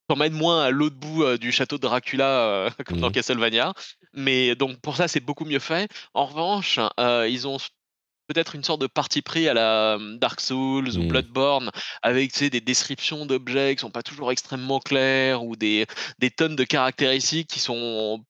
t'emmènent 0.09 0.33
moins 0.33 0.65
à 0.65 0.71
l'autre 0.71 0.97
bout 0.97 1.23
euh, 1.23 1.39
du 1.39 1.53
château 1.53 1.77
de 1.77 1.83
Dracula 1.83 2.27
euh, 2.27 2.71
comme 2.87 3.01
dans 3.01 3.09
Mhm. 3.09 3.13
Castlevania. 3.13 3.73
Mais 4.13 4.55
donc 4.57 4.81
pour 4.81 4.97
ça, 4.97 5.09
c'est 5.09 5.21
beaucoup 5.21 5.45
mieux 5.45 5.59
fait. 5.61 5.91
En 6.15 6.27
revanche, 6.27 6.79
euh, 6.99 7.29
ils 7.29 7.47
ont 7.47 7.59
peut-être 8.27 8.55
une 8.55 8.65
sorte 8.65 8.81
de 8.81 8.87
parti 8.87 9.23
pris 9.23 9.49
à 9.49 9.55
la 9.55 9.95
euh, 9.95 10.17
Dark 10.19 10.41
Souls 10.41 10.89
ou 10.97 11.03
Mhm. 11.03 11.09
Bloodborne 11.09 11.71
avec 12.03 12.37
des 12.39 12.61
descriptions 12.61 13.27
d'objets 13.27 13.75
qui 13.77 13.81
sont 13.81 13.91
pas 13.91 14.03
toujours 14.03 14.33
extrêmement 14.33 14.81
claires 14.81 15.45
ou 15.45 15.57
des, 15.57 15.87
des 16.19 16.31
tonnes 16.31 16.57
de 16.57 16.65
caractéristiques 16.65 17.49
qui 17.49 17.61
sont 17.61 18.25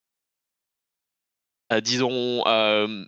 euh, 1.73 1.81
disons 1.81 2.43
euh, 2.47 3.05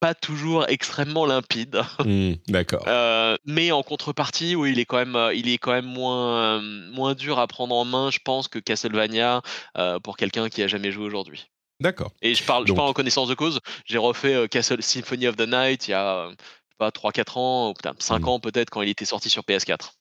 pas 0.00 0.14
toujours 0.14 0.66
extrêmement 0.68 1.26
limpides. 1.26 1.82
Hmm, 2.04 2.32
D'accord. 2.48 2.84
Euh, 2.88 3.36
mais 3.44 3.70
en 3.72 3.82
contrepartie, 3.82 4.56
oui, 4.56 4.72
il 4.72 4.78
est 4.78 4.84
quand 4.86 4.96
même, 4.96 5.14
euh, 5.16 5.34
il 5.34 5.48
est 5.48 5.58
quand 5.58 5.72
même 5.72 5.84
moins, 5.84 6.58
euh, 6.58 6.60
moins 6.92 7.14
dur 7.14 7.38
à 7.38 7.46
prendre 7.46 7.74
en 7.74 7.84
main, 7.84 8.10
je 8.10 8.18
pense, 8.24 8.48
que 8.48 8.58
Castlevania 8.58 9.42
euh, 9.76 9.98
pour 10.00 10.16
quelqu'un 10.16 10.48
qui 10.48 10.62
a 10.62 10.66
jamais 10.66 10.90
joué 10.90 11.04
aujourd'hui. 11.04 11.46
D'accord. 11.80 12.10
Et 12.22 12.34
je 12.34 12.42
parle, 12.42 12.64
je 12.64 12.68
Donc- 12.68 12.76
parle 12.76 12.88
en 12.88 12.92
connaissance 12.92 13.28
de 13.28 13.34
cause. 13.34 13.60
J'ai 13.86 13.98
refait 13.98 14.48
Castle 14.48 14.82
Symphony 14.82 15.26
of 15.28 15.36
the 15.36 15.46
Night 15.48 15.88
il 15.88 15.92
y 15.92 15.94
a 15.94 16.26
euh, 16.26 16.30
je 16.30 16.34
sais 16.34 16.76
pas 16.78 16.90
3-4 16.90 17.38
ans, 17.38 17.70
ou 17.70 17.74
putain, 17.74 17.92
5 17.98 18.20
Mm. 18.22 18.28
ans 18.28 18.40
peut-être 18.40 18.70
quand 18.70 18.82
il 18.82 18.88
était 18.88 19.04
sorti 19.04 19.30
sur 19.30 19.42
PS4. 19.44 19.92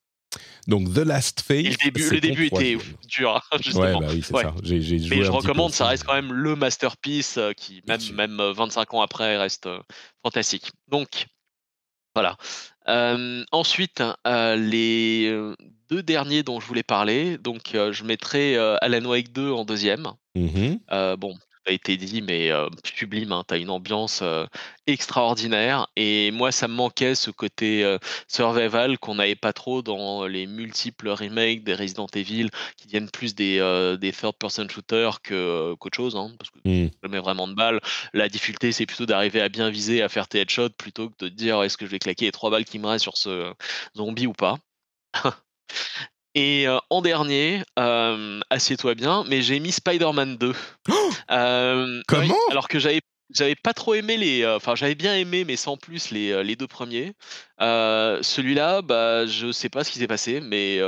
Donc 0.68 0.94
The 0.94 1.00
Last. 1.00 1.44
Et 1.50 1.64
le 1.64 2.20
début, 2.20 2.42
le 2.42 2.46
était 2.46 2.78
dur, 3.08 3.36
hein, 3.36 3.42
Ouais, 3.54 3.60
justement. 3.64 4.00
bah 4.00 4.08
oui, 4.12 4.22
c'est 4.24 4.34
Ouais. 4.36 4.44
ça. 4.44 4.54
Joué 4.64 5.00
Mais 5.10 5.24
je 5.24 5.32
recommande, 5.32 5.72
ça 5.74 5.88
reste 5.88 6.04
quand 6.04 6.14
même 6.14 6.32
le 6.32 6.56
masterpiece 6.56 7.38
euh, 7.38 7.54
qui, 7.54 7.82
même, 7.88 8.00
même 8.14 8.40
euh, 8.40 8.54
25 8.54 8.94
ans 8.94 9.02
après, 9.02 9.38
reste 9.38 9.66
euh, 9.66 9.80
fantastique. 10.24 10.72
Donc, 10.88 11.26
voilà. 12.14 12.38
Euh, 12.88 13.44
ensuite, 13.52 14.04
euh, 14.28 14.56
les 14.56 15.28
euh, 15.28 15.56
deux 15.90 16.04
derniers 16.04 16.44
dont 16.44 16.60
je 16.60 16.68
voulais 16.68 16.84
parler, 16.84 17.38
donc 17.38 17.74
euh, 17.76 17.92
je 17.92 18.04
mettrai 18.04 18.56
euh, 18.56 18.78
Alan 18.82 19.06
Wake 19.06 19.32
2 19.32 19.52
en 19.52 19.66
deuxième. 19.66 20.08
Euh, 20.92 21.16
bon, 21.18 21.36
a 21.70 21.72
été 21.72 21.98
dit, 21.98 22.22
mais 22.22 22.52
euh, 22.52 22.68
sublime, 22.84 23.32
hein, 23.32 23.44
t'as 23.48 23.58
une 23.58 23.70
ambiance 23.70 24.22
euh, 24.22 24.46
extraordinaire. 24.88 25.88
Et 25.96 26.32
moi, 26.32 26.52
ça 26.52 26.68
me 26.68 26.74
manquait 26.74 27.16
ce 27.16 27.32
côté 27.32 27.84
euh, 27.84 27.98
survival 28.28 28.98
qu'on 29.00 29.16
n'avait 29.16 29.36
pas 29.36 29.54
trop 29.54 29.82
dans 29.82 30.26
les 30.28 30.48
multiples 30.48 31.10
remakes 31.10 31.64
des 31.64 31.76
Resident 31.76 32.08
Evil, 32.14 32.50
qui 32.78 32.88
deviennent 32.88 33.10
plus 33.10 33.36
des, 33.36 33.60
des 34.00 34.12
third-person 34.12 34.68
shooters 34.70 35.22
que, 35.22 35.74
qu'autre 35.76 35.96
chose, 35.96 36.16
hein, 36.16 36.32
parce 36.38 36.50
que 36.52 36.60
Mm. 36.70 36.90
jamais 37.04 37.20
vraiment 37.20 37.48
de 37.48 37.54
balles. 37.54 37.80
La 38.14 38.30
difficulté, 38.30 38.72
c'est 38.72 38.86
plutôt 38.86 39.06
d'arriver 39.06 39.42
à 39.42 39.50
bien 39.50 39.70
viser, 39.70 40.02
à 40.02 40.10
faire 40.10 40.28
tes 40.28 40.40
headshots, 40.40 40.70
plutôt 40.78 41.10
que 41.10 41.16
de 41.26 41.30
te 41.30 41.34
dire 41.34 41.62
est-ce 41.64 41.78
que 41.78 41.86
je 41.86 41.92
vais 41.92 42.00
claquer 42.00 42.26
les 42.26 42.32
trois 42.32 42.50
balles 42.50 42.66
qui 42.66 42.80
me 42.80 42.88
restent 42.88 43.04
sur 43.04 43.18
ce 43.18 43.54
zombie 43.96 44.28
ou 44.28 44.34
pas. 44.34 44.58
Et 46.36 46.68
euh, 46.68 46.78
en 46.90 47.02
dernier, 47.02 47.64
euh, 47.78 48.40
assieds-toi 48.50 48.96
bien, 48.96 49.24
mais 49.28 49.42
j'ai 49.42 49.60
mis 49.60 49.72
Spider-Man 49.72 50.38
2. 50.38 50.54
Euh, 51.32 52.02
Comment? 52.08 52.34
oui, 52.34 52.40
Alors 52.50 52.68
que 52.68 52.80
j'avais 52.80 53.02
j'avais 53.32 53.54
pas 53.54 53.76
trop 53.76 53.94
aimé 53.94 54.18
les, 54.18 54.44
enfin 54.44 54.74
j'avais 54.74 54.96
bien 54.96 55.16
aimé, 55.16 55.46
mais 55.46 55.56
sans 55.56 55.78
plus 55.78 56.10
les, 56.10 56.44
les 56.44 56.56
deux 56.56 56.66
premiers. 56.66 57.14
Celui-là, 57.60 58.82
bah 58.82 59.28
je 59.28 59.52
sais 59.52 59.70
pas 59.70 59.84
ce 59.84 59.92
qui 59.92 60.00
s'est 60.00 60.08
passé, 60.08 60.40
mais 60.42 60.80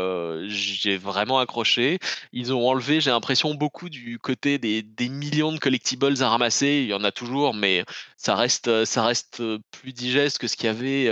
j'ai 0.48 0.98
vraiment 0.98 1.38
accroché. 1.38 2.00
Ils 2.34 2.52
ont 2.52 2.68
enlevé, 2.68 3.00
j'ai 3.00 3.12
l'impression 3.12 3.54
beaucoup 3.54 3.90
du 3.90 4.18
côté 4.18 4.58
des, 4.58 4.82
des 4.82 5.10
millions 5.10 5.52
de 5.52 5.60
collectibles 5.60 6.24
à 6.24 6.30
ramasser. 6.30 6.82
Il 6.84 6.90
y 6.90 6.96
en 6.96 7.04
a 7.04 7.12
toujours, 7.12 7.54
mais 7.54 7.86
ça 8.18 8.34
reste, 8.34 8.86
ça 8.86 9.04
reste 9.04 9.44
plus 9.70 9.94
digeste 9.94 10.40
que 10.40 10.48
ce 10.48 10.56
qu'il 10.56 10.66
y 10.66 10.70
avait 10.70 11.12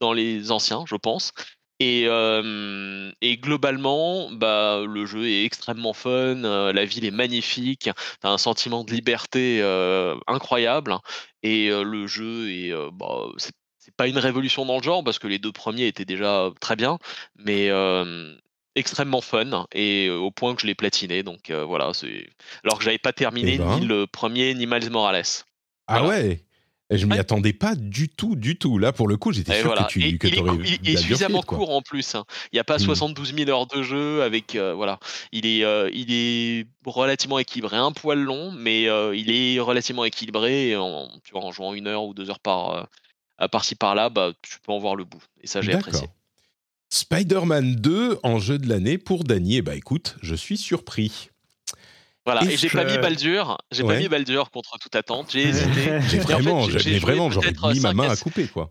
dans 0.00 0.12
les 0.12 0.52
anciens, 0.52 0.84
je 0.86 0.94
pense. 0.94 1.32
Et, 1.82 2.04
euh, 2.06 3.10
et 3.22 3.38
globalement, 3.38 4.30
bah, 4.30 4.82
le 4.86 5.06
jeu 5.06 5.26
est 5.26 5.44
extrêmement 5.44 5.94
fun, 5.94 6.44
euh, 6.44 6.74
la 6.74 6.84
ville 6.84 7.06
est 7.06 7.10
magnifique, 7.10 7.88
t'as 8.20 8.28
un 8.28 8.36
sentiment 8.36 8.84
de 8.84 8.92
liberté 8.92 9.60
euh, 9.62 10.14
incroyable, 10.26 10.98
et 11.42 11.70
le 11.70 12.06
jeu 12.06 12.50
est, 12.50 12.72
bah, 12.92 13.24
c'est 13.38 13.52
c'est 13.82 13.96
pas 13.96 14.08
une 14.08 14.18
révolution 14.18 14.66
dans 14.66 14.76
le 14.76 14.82
genre 14.82 15.02
parce 15.02 15.18
que 15.18 15.26
les 15.26 15.38
deux 15.38 15.52
premiers 15.52 15.86
étaient 15.86 16.04
déjà 16.04 16.50
très 16.60 16.76
bien, 16.76 16.98
mais 17.36 17.70
extrêmement 18.76 19.22
fun 19.22 19.66
et 19.72 20.10
au 20.10 20.30
point 20.30 20.54
que 20.54 20.60
je 20.60 20.66
l'ai 20.66 20.74
platiné. 20.74 21.22
Donc 21.22 21.50
voilà, 21.50 21.94
c'est 21.94 22.28
alors 22.62 22.76
que 22.76 22.84
j'avais 22.84 22.98
pas 22.98 23.14
terminé 23.14 23.54
Eh 23.54 23.58
ben. 23.58 23.78
ni 23.78 23.86
le 23.86 24.06
premier 24.06 24.52
ni 24.52 24.66
Miles 24.66 24.90
Morales. 24.90 25.22
Ah 25.86 26.02
Voilà. 26.02 26.08
ouais? 26.08 26.44
Et 26.92 26.98
Je 26.98 27.06
m'y 27.06 27.12
Ouais. 27.12 27.18
attendais 27.20 27.52
pas 27.52 27.76
du 27.76 28.08
tout, 28.08 28.34
du 28.34 28.56
tout. 28.58 28.76
Là, 28.78 28.92
pour 28.92 29.06
le 29.06 29.16
coup, 29.16 29.32
j'étais 29.32 29.52
Et 29.56 29.60
sûr 29.60 29.66
voilà. 29.66 29.84
que 29.84 29.92
tu 29.92 30.02
Et 30.04 30.18
que 30.18 30.26
il, 30.26 30.34
est, 30.34 30.78
il- 30.82 30.90
est 30.90 30.96
suffisamment 30.96 31.40
quoi. 31.42 31.58
court 31.58 31.70
en 31.70 31.82
plus. 31.82 32.14
hein. 32.16 32.24
Il 32.52 32.56
n'y 32.56 32.60
a 32.60 32.64
pas 32.64 32.76
Hmm. 32.78 32.80
72 32.86 33.32
000 33.34 33.48
heures 33.48 33.66
de 33.68 33.82
jeu 33.82 34.22
avec 34.22 34.56
euh, 34.56 34.74
voilà. 34.74 34.98
Il 35.30 35.46
est 35.46 35.64
euh, 35.64 35.88
il 35.94 36.12
est 36.12 36.66
relativement 36.84 37.38
équilibré, 37.38 37.76
un 37.76 37.92
poil 37.92 38.18
long, 38.20 38.50
mais 38.50 38.88
euh, 38.88 39.14
il 39.14 39.30
est 39.30 39.60
relativement 39.60 40.04
équilibré. 40.04 40.70
Et 40.70 40.76
en, 40.76 41.08
tu 41.24 41.30
vois, 41.32 41.44
en 41.44 41.52
jouant 41.52 41.74
une 41.74 41.86
heure 41.86 42.04
ou 42.04 42.12
deux 42.12 42.28
heures 42.28 42.40
par 42.40 42.88
par-ci 43.52 43.74
par-là, 43.76 44.10
bah 44.10 44.32
tu 44.42 44.58
peux 44.60 44.72
en 44.72 44.78
voir 44.78 44.96
le 44.96 45.04
bout. 45.04 45.22
Et 45.42 45.46
ça 45.46 45.62
j'ai 45.62 45.72
apprécié. 45.72 46.08
Spider-Man 46.92 47.76
2 47.76 48.18
en 48.24 48.38
jeu 48.40 48.58
de 48.58 48.68
l'année 48.68 48.98
pour 48.98 49.22
Dany. 49.24 49.56
Eh 49.58 49.62
bah 49.62 49.76
écoute, 49.76 50.16
je 50.22 50.34
suis 50.34 50.56
surpris. 50.58 51.30
Voilà. 52.32 52.50
Et 52.52 52.56
j'ai 52.56 52.68
pas 52.68 52.84
mis 52.84 52.98
Baldur. 52.98 53.58
J'ai 53.72 53.82
Ouais. 53.82 53.94
pas 53.94 54.00
mis 54.00 54.08
Baldur 54.08 54.50
contre 54.50 54.78
toute 54.78 54.94
attente. 54.96 55.28
J'ai 55.32 55.48
hésité. 55.48 55.70
J'ai 56.08 56.16
Et 56.16 56.20
en 56.20 56.26
fait, 56.26 56.32
vraiment, 56.32 56.68
j'ai- 56.68 56.98
vraiment, 56.98 57.30
j'aurais 57.30 57.50
mis 57.52 57.80
ma 57.80 57.88
5 57.90 57.94
main 57.94 58.08
à 58.08 58.12
à 58.12 58.16
couper, 58.16 58.46
quoi. 58.46 58.70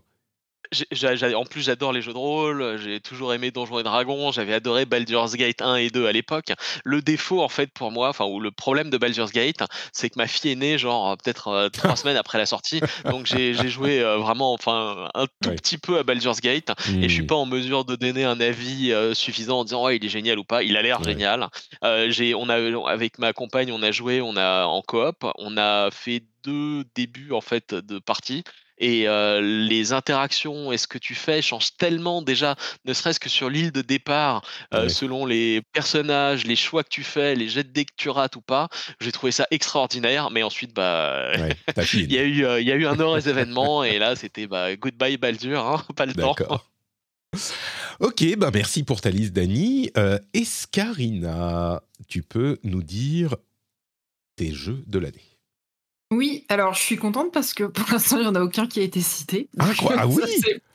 En 1.34 1.44
plus, 1.44 1.62
j'adore 1.62 1.92
les 1.92 2.00
jeux 2.00 2.12
de 2.12 2.18
rôle. 2.18 2.78
J'ai 2.78 3.00
toujours 3.00 3.34
aimé 3.34 3.50
Donjons 3.50 3.80
et 3.80 3.82
Dragons. 3.82 4.30
J'avais 4.30 4.54
adoré 4.54 4.84
Baldur's 4.84 5.34
Gate 5.34 5.62
1 5.62 5.76
et 5.76 5.90
2 5.90 6.06
à 6.06 6.12
l'époque. 6.12 6.52
Le 6.84 7.02
défaut, 7.02 7.42
en 7.42 7.48
fait, 7.48 7.72
pour 7.72 7.90
moi, 7.90 8.08
enfin, 8.08 8.24
ou 8.26 8.38
le 8.38 8.52
problème 8.52 8.88
de 8.88 8.96
Baldur's 8.96 9.32
Gate, 9.32 9.62
c'est 9.92 10.10
que 10.10 10.14
ma 10.16 10.28
fille 10.28 10.52
est 10.52 10.56
née, 10.56 10.78
genre, 10.78 11.16
peut-être 11.18 11.48
euh, 11.48 11.68
trois 11.70 11.96
semaines 11.96 12.16
après 12.16 12.38
la 12.38 12.46
sortie. 12.46 12.80
Donc, 13.04 13.26
j'ai 13.26 13.52
joué 13.54 14.00
euh, 14.00 14.18
vraiment, 14.18 14.52
enfin, 14.52 15.08
un 15.14 15.26
tout 15.40 15.48
Ouais. 15.50 15.56
petit 15.56 15.78
peu 15.78 15.98
à 15.98 16.02
Baldur's 16.04 16.40
Gate. 16.40 16.70
Et 17.02 17.08
je 17.08 17.14
suis 17.14 17.22
Hmm. 17.22 17.26
pas 17.26 17.34
en 17.34 17.46
mesure 17.46 17.84
de 17.84 17.96
donner 17.96 18.24
un 18.24 18.40
avis 18.40 18.92
euh, 18.92 19.12
suffisant 19.14 19.60
en 19.60 19.64
disant, 19.64 19.84
ouais, 19.84 19.96
il 19.96 20.04
est 20.04 20.08
génial 20.08 20.38
ou 20.38 20.44
pas. 20.44 20.62
Il 20.62 20.76
a 20.76 20.82
l'air 20.82 21.00
Ouais. 21.00 21.06
génial. 21.06 21.48
J'ai, 22.10 22.34
on 22.34 22.48
a, 22.48 22.88
avec 22.88 23.18
ma 23.18 23.32
compagne, 23.32 23.72
on 23.72 23.82
a 23.82 23.90
joué, 23.90 24.20
on 24.20 24.36
a 24.36 24.66
en 24.66 24.82
coop. 24.82 25.26
On 25.38 25.56
a 25.56 25.90
fait 25.90 26.22
deux 26.44 26.84
débuts, 26.94 27.32
en 27.32 27.40
fait, 27.40 27.74
de 27.74 27.98
partie. 27.98 28.44
Et 28.80 29.06
euh, 29.06 29.40
les 29.40 29.92
interactions 29.92 30.72
et 30.72 30.78
ce 30.78 30.88
que 30.88 30.98
tu 30.98 31.14
fais 31.14 31.42
changent 31.42 31.76
tellement 31.76 32.22
déjà, 32.22 32.56
ne 32.86 32.94
serait-ce 32.94 33.20
que 33.20 33.28
sur 33.28 33.50
l'île 33.50 33.72
de 33.72 33.82
départ, 33.82 34.42
euh, 34.74 34.88
selon 34.88 35.26
les 35.26 35.62
personnages, 35.72 36.44
les 36.44 36.56
choix 36.56 36.82
que 36.82 36.88
tu 36.88 37.02
fais, 37.02 37.34
les 37.34 37.48
jets 37.48 37.64
de 37.64 37.68
dés 37.68 37.84
que 37.84 37.92
tu 37.96 38.08
rates 38.08 38.36
ou 38.36 38.40
pas. 38.40 38.68
J'ai 39.00 39.12
trouvé 39.12 39.32
ça 39.32 39.46
extraordinaire, 39.50 40.30
mais 40.30 40.42
ensuite, 40.42 40.74
bah, 40.74 41.30
Ouais, 41.36 41.54
ta 41.74 41.82
fille. 41.82 42.04
il 42.04 42.12
y 42.12 42.18
a 42.18 42.22
eu, 42.22 42.44
euh, 42.44 42.60
il 42.60 42.66
y 42.66 42.72
a 42.72 42.74
eu 42.74 42.86
un 42.86 42.96
heureux 42.96 43.28
événement 43.28 43.84
et 43.84 43.98
là, 43.98 44.16
c'était 44.16 44.46
bah, 44.46 44.74
goodbye 44.76 45.18
Baldur, 45.18 45.60
hein, 45.66 45.84
pas 45.96 46.06
le 46.06 46.14
temps. 46.14 46.34
D'accord. 46.34 46.66
Ok, 48.00 48.24
bah 48.38 48.50
merci 48.52 48.82
pour 48.82 49.00
ta 49.00 49.10
liste. 49.10 49.38
Euh, 49.96 50.18
Escarina, 50.32 51.82
tu 52.08 52.22
peux 52.22 52.58
nous 52.64 52.82
dire 52.82 53.36
tes 54.36 54.52
jeux 54.52 54.82
de 54.86 54.98
l'année. 54.98 55.29
Oui, 56.10 56.44
alors 56.48 56.74
je 56.74 56.80
suis 56.80 56.96
contente 56.96 57.32
parce 57.32 57.54
que 57.54 57.64
pour 57.64 57.86
l'instant, 57.90 58.16
il 58.16 58.22
n'y 58.22 58.26
en 58.26 58.34
a 58.34 58.42
aucun 58.42 58.66
qui 58.66 58.80
a 58.80 58.82
été 58.82 59.00
cité. 59.00 59.48
Ah, 59.58 59.68
quoi? 59.78 59.94
Ah 59.98 60.06
oui? 60.08 60.22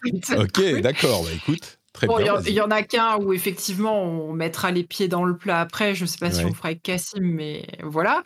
Ça, 0.24 0.40
Ok, 0.40 0.62
d'accord, 0.82 1.24
bah 1.24 1.30
écoute. 1.34 1.80
Très 1.92 2.08
Bon, 2.08 2.18
bien. 2.18 2.36
en- 2.36 2.42
il 2.44 2.54
y 2.54 2.62
en 2.62 2.70
a 2.72 2.84
qu'un 2.84 3.18
où 3.18 3.34
effectivement 3.34 4.04
on 4.04 4.34
mettra 4.34 4.72
les 4.72 4.84
pieds 4.84 5.08
dans 5.08 5.24
le 5.24 5.38
plat 5.38 5.62
après. 5.62 5.96
Je 5.96 6.06
sais 6.06 6.18
pas 6.18 6.30
si 6.32 6.44
on 6.44 6.50
le 6.50 6.54
fera 6.54 6.70
avec 6.70 6.84
Cassim, 6.84 7.22
mais 7.22 7.66
voilà. 7.84 8.22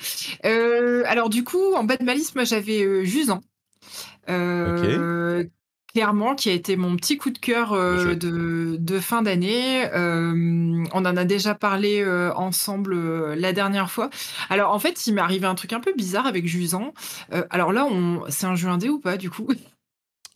Euh, 0.45 1.03
alors 1.05 1.30
du 1.30 1.43
coup, 1.43 1.74
en 1.76 1.84
bas 1.84 1.97
de 1.97 2.03
ma 2.03 2.14
liste, 2.16 2.36
moi 2.36 2.43
j'avais 2.43 2.84
euh, 2.84 3.03
Jusant. 3.03 3.41
Euh, 4.30 5.45
Clairement, 5.93 6.35
qui 6.35 6.49
a 6.49 6.53
été 6.53 6.75
mon 6.75 6.95
petit 6.95 7.17
coup 7.17 7.31
de 7.31 7.39
cœur 7.39 7.73
euh, 7.73 8.03
Chouette. 8.03 8.19
de, 8.19 8.77
de 8.79 8.99
fin 8.99 9.23
d'année. 9.23 9.85
Euh, 9.93 10.83
on 10.93 10.99
en 11.05 11.17
a 11.17 11.25
déjà 11.25 11.55
parlé 11.55 12.01
euh, 12.01 12.31
ensemble 12.35 12.93
euh, 12.93 13.35
la 13.35 13.53
dernière 13.53 13.89
fois. 13.89 14.11
Alors 14.51 14.71
en 14.71 14.77
fait, 14.77 15.07
il 15.07 15.15
m'est 15.15 15.21
arrivé 15.21 15.47
un 15.47 15.55
truc 15.55 15.73
un 15.73 15.79
peu 15.79 15.93
bizarre 15.97 16.27
avec 16.27 16.45
Jusant. 16.45 16.93
Euh, 17.33 17.43
alors 17.49 17.73
là, 17.73 17.85
on... 17.89 18.23
c'est 18.29 18.45
un 18.45 18.55
jeu 18.55 18.69
indé 18.69 18.87
ou 18.89 18.99
pas 18.99 19.17
du 19.17 19.31
coup? 19.31 19.47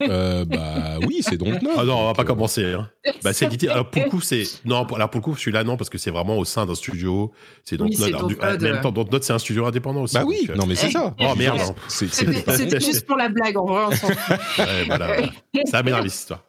Euh, 0.01 0.43
bah 0.43 0.97
oui, 1.07 1.19
c'est 1.21 1.37
donc 1.37 1.61
neuf. 1.61 1.75
Ah 1.77 1.83
non, 1.85 1.97
on 1.97 2.05
va 2.07 2.13
pas 2.13 2.23
Euh, 2.23 2.25
commencer. 2.25 2.73
Hein. 2.73 2.89
Bah, 3.23 3.31
c'est 3.31 3.45
édité. 3.45 3.69
Alors 3.69 3.89
pour 3.89 4.03
le 4.03 4.09
coup, 4.09 4.21
c'est 4.21 4.43
non. 4.65 4.85
pour- 4.85 4.97
Alors 4.97 5.09
pour 5.09 5.19
le 5.19 5.23
coup, 5.23 5.35
celui-là 5.37 5.63
non 5.63 5.77
parce 5.77 5.89
que 5.89 5.97
c'est 5.97 6.09
vraiment 6.11 6.37
au 6.37 6.45
sein 6.45 6.65
d'un 6.65 6.75
studio. 6.75 7.31
C'est 7.63 7.79
Oui, 7.79 7.95
Alors, 8.03 8.27
du- 8.27 8.35
Dontnod, 8.35 8.59
En 8.59 8.63
même 8.63 8.75
euh. 8.75 8.81
temps, 8.81 8.91
Dontnod, 8.91 9.23
c'est 9.23 9.33
un 9.33 9.39
studio 9.39 9.65
indépendant 9.65 10.01
aussi. 10.01 10.15
Bah 10.15 10.23
oui, 10.25 10.41
donc, 10.47 10.49
euh, 10.49 10.59
non 10.59 10.65
mais 10.65 10.75
c'est 10.75 10.89
ça. 10.91 11.13
Oh 11.19 11.35
merde. 11.37 11.61
C'était 11.87 12.79
juste 12.79 13.05
pour 13.05 13.15
la 13.17 13.29
blague, 13.29 13.57
en 13.57 13.65
vrai. 13.65 13.83
on 13.87 13.91
s'en 13.91 14.07
fout. 14.07 14.37
Ouais, 14.57 14.83
voilà, 14.87 15.07
voilà. 15.07 15.27
Ça 15.65 15.83
m'énerve 15.83 16.03
cette 16.07 16.19
histoire. 16.19 16.43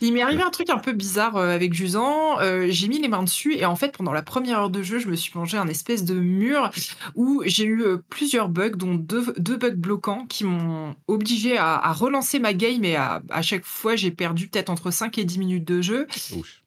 Il 0.00 0.12
m'est 0.12 0.22
arrivé 0.22 0.42
un 0.42 0.50
truc 0.50 0.70
un 0.70 0.78
peu 0.78 0.92
bizarre 0.92 1.36
euh, 1.36 1.54
avec 1.54 1.74
Jusant. 1.74 2.38
Euh, 2.40 2.66
j'ai 2.70 2.88
mis 2.88 3.00
les 3.00 3.08
mains 3.08 3.22
dessus 3.22 3.54
et 3.56 3.64
en 3.66 3.76
fait, 3.76 3.96
pendant 3.96 4.12
la 4.12 4.22
première 4.22 4.58
heure 4.60 4.70
de 4.70 4.82
jeu, 4.82 4.98
je 4.98 5.08
me 5.08 5.16
suis 5.16 5.32
mangé 5.34 5.56
un 5.58 5.68
espèce 5.68 6.04
de 6.04 6.14
mur 6.14 6.70
où 7.14 7.42
j'ai 7.46 7.64
eu 7.64 7.82
euh, 7.82 7.98
plusieurs 8.08 8.48
bugs, 8.48 8.70
dont 8.76 8.94
deux, 8.94 9.34
deux 9.38 9.56
bugs 9.56 9.70
bloquants 9.76 10.26
qui 10.26 10.44
m'ont 10.44 10.94
obligé 11.08 11.58
à, 11.58 11.76
à 11.76 11.92
relancer 11.92 12.38
ma 12.38 12.54
game 12.54 12.84
et 12.84 12.96
à, 12.96 13.22
à 13.30 13.42
chaque 13.42 13.64
fois, 13.64 13.96
j'ai 13.96 14.10
perdu 14.10 14.48
peut-être 14.48 14.70
entre 14.70 14.90
5 14.90 15.18
et 15.18 15.24
10 15.24 15.38
minutes 15.38 15.64
de 15.64 15.82
jeu. 15.82 16.06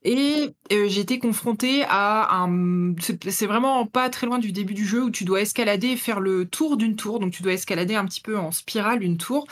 Et 0.03 0.49
euh, 0.71 0.87
j'ai 0.89 1.01
été 1.01 1.17
confrontée 1.19 1.83
à 1.87 2.35
un. 2.43 2.93
c'est- 2.99 3.29
C'est 3.29 3.47
vraiment 3.47 3.85
pas 3.85 4.09
très 4.09 4.27
loin 4.27 4.37
du 4.39 4.51
début 4.51 4.73
du 4.73 4.85
jeu 4.85 5.03
où 5.03 5.09
tu 5.09 5.23
dois 5.23 5.41
escalader 5.41 5.87
et 5.89 5.95
faire 5.97 6.19
le 6.19 6.45
tour 6.45 6.77
d'une 6.77 6.95
tour. 6.95 7.19
Donc 7.19 7.31
tu 7.31 7.41
dois 7.41 7.53
escalader 7.53 7.95
un 7.95 8.05
petit 8.05 8.21
peu 8.21 8.37
en 8.37 8.51
spirale 8.51 9.01
une 9.01 9.17
tour. 9.17 9.47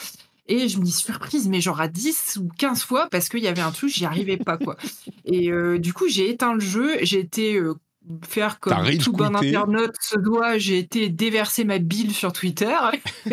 Et 0.48 0.68
je 0.68 0.80
me 0.80 0.84
dis 0.84 0.92
surprise, 0.92 1.48
mais 1.48 1.62
genre 1.62 1.80
à 1.80 1.88
10 1.88 2.40
ou 2.42 2.50
15 2.58 2.84
fois 2.84 3.08
parce 3.10 3.30
qu'il 3.30 3.42
y 3.42 3.48
avait 3.48 3.62
un 3.62 3.72
truc, 3.72 3.90
j'y 3.92 4.06
arrivais 4.06 4.38
pas 4.38 4.58
quoi. 4.58 4.76
Et 5.26 5.52
euh, 5.52 5.78
du 5.78 5.94
coup, 5.94 6.08
j'ai 6.08 6.30
éteint 6.30 6.54
le 6.54 6.60
jeu. 6.60 6.98
J'ai 7.04 7.20
été 7.20 7.56
euh, 7.56 7.76
faire 8.28 8.60
comme 8.60 8.98
tout 8.98 9.14
bon 9.14 9.36
internaute 9.36 9.96
se 10.02 10.18
doit. 10.18 10.58
J'ai 10.58 10.80
été 10.80 11.10
déverser 11.10 11.64
ma 11.64 11.78
bile 11.78 12.14
sur 12.14 12.34
Twitter. 12.34 12.76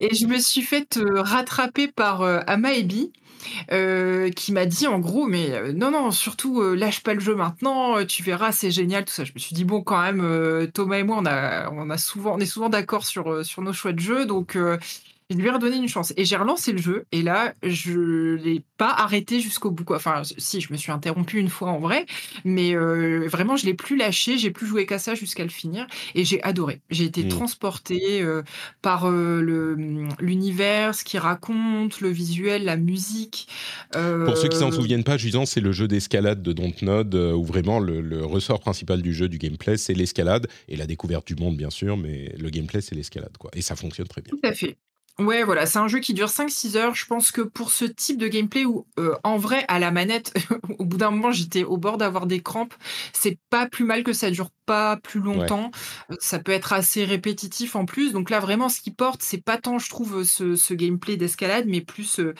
Et 0.00 0.14
je 0.14 0.26
me 0.26 0.38
suis 0.38 0.62
fait 0.62 0.98
euh, 0.98 1.22
rattraper 1.22 1.88
par 1.88 2.22
Amaebi, 2.22 3.12
euh, 3.72 4.30
qui 4.30 4.52
m'a 4.52 4.66
dit 4.66 4.86
en 4.86 4.98
gros, 4.98 5.26
mais 5.26 5.52
euh, 5.52 5.72
non, 5.72 5.90
non, 5.90 6.10
surtout 6.10 6.60
euh, 6.60 6.74
lâche 6.74 7.02
pas 7.02 7.14
le 7.14 7.20
jeu 7.20 7.34
maintenant, 7.34 8.04
tu 8.04 8.22
verras, 8.22 8.52
c'est 8.52 8.70
génial, 8.70 9.04
tout 9.04 9.12
ça. 9.12 9.24
Je 9.24 9.32
me 9.32 9.38
suis 9.38 9.54
dit, 9.54 9.64
bon, 9.64 9.82
quand 9.82 10.00
même, 10.00 10.70
Thomas 10.72 10.98
et 10.98 11.02
moi, 11.02 11.18
on, 11.20 11.26
a, 11.26 11.70
on, 11.70 11.90
a 11.90 11.98
souvent, 11.98 12.34
on 12.34 12.38
est 12.38 12.46
souvent 12.46 12.68
d'accord 12.68 13.04
sur, 13.06 13.44
sur 13.44 13.62
nos 13.62 13.72
choix 13.72 13.92
de 13.92 14.00
jeu, 14.00 14.26
donc 14.26 14.58
je 15.30 15.36
lui 15.36 15.46
ai 15.46 15.50
redonné 15.50 15.76
une 15.76 15.88
chance. 15.88 16.12
Et 16.16 16.24
j'ai 16.24 16.36
relancé 16.36 16.72
le 16.72 16.78
jeu, 16.78 17.06
et 17.12 17.22
là, 17.22 17.54
je 17.62 18.34
l'ai 18.34 18.62
pas 18.76 18.90
arrêté 18.90 19.40
jusqu'au 19.40 19.70
bout. 19.70 19.84
Quoi. 19.84 19.96
Enfin, 19.96 20.22
si, 20.38 20.60
je 20.60 20.72
me 20.72 20.76
suis 20.76 20.92
interrompu 20.92 21.38
une 21.38 21.48
fois 21.48 21.70
en 21.70 21.78
vrai, 21.80 22.06
mais 22.44 22.74
euh, 22.76 23.26
vraiment, 23.28 23.56
je 23.56 23.66
l'ai 23.66 23.74
plus 23.74 23.96
lâché, 23.96 24.38
j'ai 24.38 24.50
plus 24.50 24.66
joué 24.66 24.86
qu'à 24.86 24.98
ça 24.98 25.14
jusqu'à 25.14 25.42
le 25.44 25.50
finir, 25.50 25.86
et 26.14 26.24
j'ai 26.24 26.42
adoré. 26.42 26.82
J'ai 26.90 27.04
été 27.04 27.24
Mm. 27.24 27.28
transportée 27.28 28.22
euh, 28.22 28.42
par 28.82 29.06
euh, 29.10 29.40
le- 29.40 29.76
l'univers, 30.20 30.94
ce 30.94 31.04
qu'il 31.04 31.20
raconte, 31.20 32.00
le 32.00 32.10
visuel, 32.10 32.64
la 32.64 32.76
musique. 32.76 33.48
Pour 34.24 34.36
ceux 34.38 34.48
qui 34.48 34.58
s'en 34.58 34.68
Euh, 34.68 34.70
souviennent 34.70 35.04
pas, 35.04 35.16
Jusant, 35.18 35.46
c'est 35.46 35.60
le 35.60 35.72
jeu 35.72 35.86
d'escalade 35.88 36.42
de 36.42 36.52
Dontnod 36.52 37.14
euh, 37.14 37.32
où 37.34 37.44
vraiment 37.44 37.78
le, 37.78 38.00
le 38.00 38.24
ressort 38.24 38.60
principal 38.60 39.02
du 39.02 39.12
jeu, 39.14 39.28
du 39.28 39.38
gameplay, 39.38 39.76
c'est 39.78 39.94
l'escalade 39.94 40.46
et 40.68 40.76
la 40.76 40.86
découverte 40.86 41.26
du 41.26 41.36
monde, 41.36 41.56
bien 41.56 41.70
sûr, 41.70 41.96
mais 41.96 42.34
le 42.38 42.50
gameplay, 42.50 42.80
c'est 42.80 42.94
l'escalade, 42.94 43.36
quoi. 43.38 43.50
Et 43.54 43.62
ça 43.62 43.76
fonctionne 43.76 44.08
très 44.08 44.22
bien. 44.22 44.32
Tout 44.32 44.40
à 44.42 44.52
fait. 44.52 44.76
Ouais, 45.20 45.44
voilà, 45.44 45.64
c'est 45.64 45.78
un 45.78 45.86
jeu 45.86 46.00
qui 46.00 46.12
dure 46.12 46.28
5-6 46.28 46.76
heures. 46.76 46.96
Je 46.96 47.06
pense 47.06 47.30
que 47.30 47.40
pour 47.40 47.70
ce 47.70 47.84
type 47.84 48.18
de 48.18 48.26
gameplay 48.26 48.64
où, 48.64 48.84
euh, 48.98 49.14
en 49.22 49.36
vrai, 49.36 49.64
à 49.68 49.78
la 49.78 49.92
manette, 49.92 50.34
au 50.80 50.84
bout 50.84 50.96
d'un 50.96 51.12
moment, 51.12 51.30
j'étais 51.30 51.62
au 51.62 51.76
bord 51.76 51.98
d'avoir 51.98 52.26
des 52.26 52.42
crampes, 52.42 52.74
c'est 53.12 53.38
pas 53.48 53.68
plus 53.68 53.84
mal 53.84 54.02
que 54.02 54.12
ça 54.12 54.30
dure 54.32 54.50
pas 54.66 54.96
plus 54.96 55.20
longtemps. 55.20 55.70
Euh, 56.10 56.16
Ça 56.18 56.40
peut 56.40 56.50
être 56.50 56.72
assez 56.72 57.04
répétitif 57.04 57.76
en 57.76 57.84
plus. 57.86 58.12
Donc 58.12 58.28
là, 58.28 58.40
vraiment, 58.40 58.68
ce 58.68 58.80
qui 58.80 58.90
porte, 58.90 59.22
c'est 59.22 59.40
pas 59.42 59.56
tant, 59.56 59.78
je 59.78 59.88
trouve, 59.88 60.24
ce, 60.24 60.56
ce 60.56 60.74
gameplay 60.74 61.16
d'escalade, 61.16 61.66
mais 61.68 61.80
plus 61.80 62.18
euh, 62.18 62.34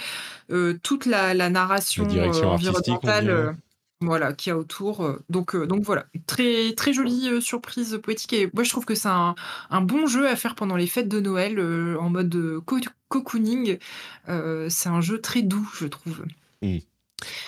euh, 0.51 0.77
toute 0.83 1.07
la, 1.07 1.33
la 1.33 1.51
narration 1.51 2.07
La 2.09 2.25
euh, 2.25 2.45
environnementale. 2.45 3.57
Voilà, 4.05 4.32
qu'il 4.32 4.50
y 4.50 4.52
a 4.52 4.57
autour. 4.59 5.02
euh, 5.05 5.22
Donc, 5.28 5.55
euh, 5.55 5.66
donc 5.66 5.82
voilà, 5.82 6.07
très, 6.26 6.72
très 6.74 6.92
jolie 6.92 7.28
euh, 7.28 7.40
surprise 7.40 7.98
poétique. 8.02 8.32
Et 8.32 8.50
moi, 8.55 8.62
je 8.64 8.70
trouve 8.70 8.84
que 8.84 8.94
c'est 8.94 9.09
un, 9.09 9.34
un 9.70 9.80
bon 9.80 10.07
jeu 10.07 10.28
à 10.28 10.36
faire 10.36 10.55
pendant 10.55 10.76
les 10.76 10.86
fêtes 10.86 11.09
de 11.09 11.20
Noël 11.20 11.59
euh, 11.59 11.96
en 11.98 12.11
mode 12.11 12.61
co- 12.66 12.78
cocooning. 13.09 13.78
Euh, 14.28 14.68
c'est 14.70 14.88
un 14.88 15.00
jeu 15.00 15.20
très 15.20 15.42
doux, 15.42 15.68
je 15.78 15.86
trouve. 15.86 16.24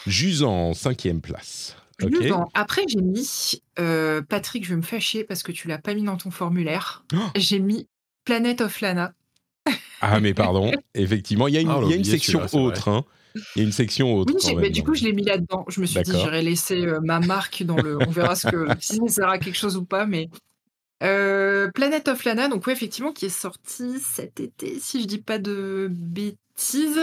Jusant, 0.07 0.75
cinquième 0.75 1.21
place. 1.21 1.77
Ok. 2.03 2.13
Jusant. 2.21 2.49
Après, 2.55 2.83
j'ai 2.89 3.01
mis 3.01 3.61
euh, 3.79 4.23
Patrick, 4.23 4.65
je 4.65 4.71
vais 4.71 4.77
me 4.77 4.83
fâcher 4.83 5.25
parce 5.25 5.43
que 5.43 5.53
tu 5.53 5.69
l'as 5.69 5.79
pas 5.79 5.95
mis 5.95 6.03
dans 6.03 6.17
ton 6.17 6.31
formulaire. 6.31 7.05
Oh 7.15 7.19
j'ai 7.35 7.59
mis 7.59 7.89
Planet 8.25 8.61
of 8.61 8.81
Lana. 8.81 9.13
Ah, 10.01 10.21
mais 10.21 10.35
pardon, 10.35 10.73
effectivement, 10.95 11.49
il 11.49 11.55
y 11.55 11.57
a 11.57 11.61
une, 11.61 11.71
Ah, 11.71 11.81
y 11.89 11.93
a 11.93 11.97
une 11.97 12.05
section 12.05 12.41
autre. 12.53 12.89
hein. 12.89 13.05
Il 13.55 13.59
y 13.59 13.65
a 13.65 13.65
une 13.65 13.73
section 13.73 14.15
autre. 14.15 14.33
Oui, 14.35 14.41
quand 14.43 14.57
même, 14.57 14.71
du 14.71 14.81
dans 14.81 14.87
coup, 14.87 14.95
je 14.95 15.05
l'ai 15.05 15.13
mis 15.13 15.25
là-dedans. 15.25 15.65
Je 15.69 15.81
me 15.81 15.87
suis 15.87 16.01
dit, 16.03 16.13
j'irai 16.13 16.43
laisser 16.43 16.87
euh, 16.87 17.01
ma 17.03 17.21
marque 17.21 17.63
dans 17.63 17.77
le. 17.77 17.99
On 18.07 18.11
verra 18.11 18.35
ce 18.35 18.49
que, 18.49 18.67
si 18.81 18.97
ça 18.97 19.09
sert 19.09 19.29
à 19.29 19.39
quelque 19.39 19.57
chose 19.59 19.77
ou 19.77 19.85
pas, 19.85 20.07
mais. 20.07 20.29
Euh, 21.03 21.71
Planet 21.75 22.09
of 22.09 22.25
Lana, 22.25 22.49
donc 22.49 22.67
ouais, 22.67 22.73
effectivement, 22.73 23.13
qui 23.13 23.27
est 23.27 23.29
sorti 23.29 23.99
cet 24.01 24.41
été, 24.41 24.79
si 24.81 25.03
je 25.03 25.07
dis 25.07 25.19
pas 25.19 25.39
de 25.39 25.89
bêtises. 25.91 27.03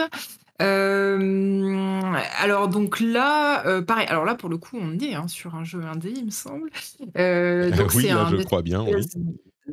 Euh, 0.61 2.11
alors 2.39 2.69
donc 2.69 2.99
là, 2.99 3.65
euh, 3.67 3.81
pareil. 3.81 4.07
Alors 4.07 4.25
là, 4.25 4.35
pour 4.35 4.49
le 4.49 4.57
coup, 4.57 4.77
on 4.79 4.97
est 4.99 5.13
hein, 5.13 5.27
sur 5.27 5.55
un 5.55 5.63
jeu 5.63 5.81
indé, 5.83 6.13
il 6.15 6.25
me 6.25 6.31
semble. 6.31 6.69
Donc 7.15 7.93
oui, 7.95 8.07
là, 8.07 8.25
un 8.25 8.31
je 8.31 8.43
crois 8.43 8.61
bien. 8.61 8.83
oui. 8.83 9.05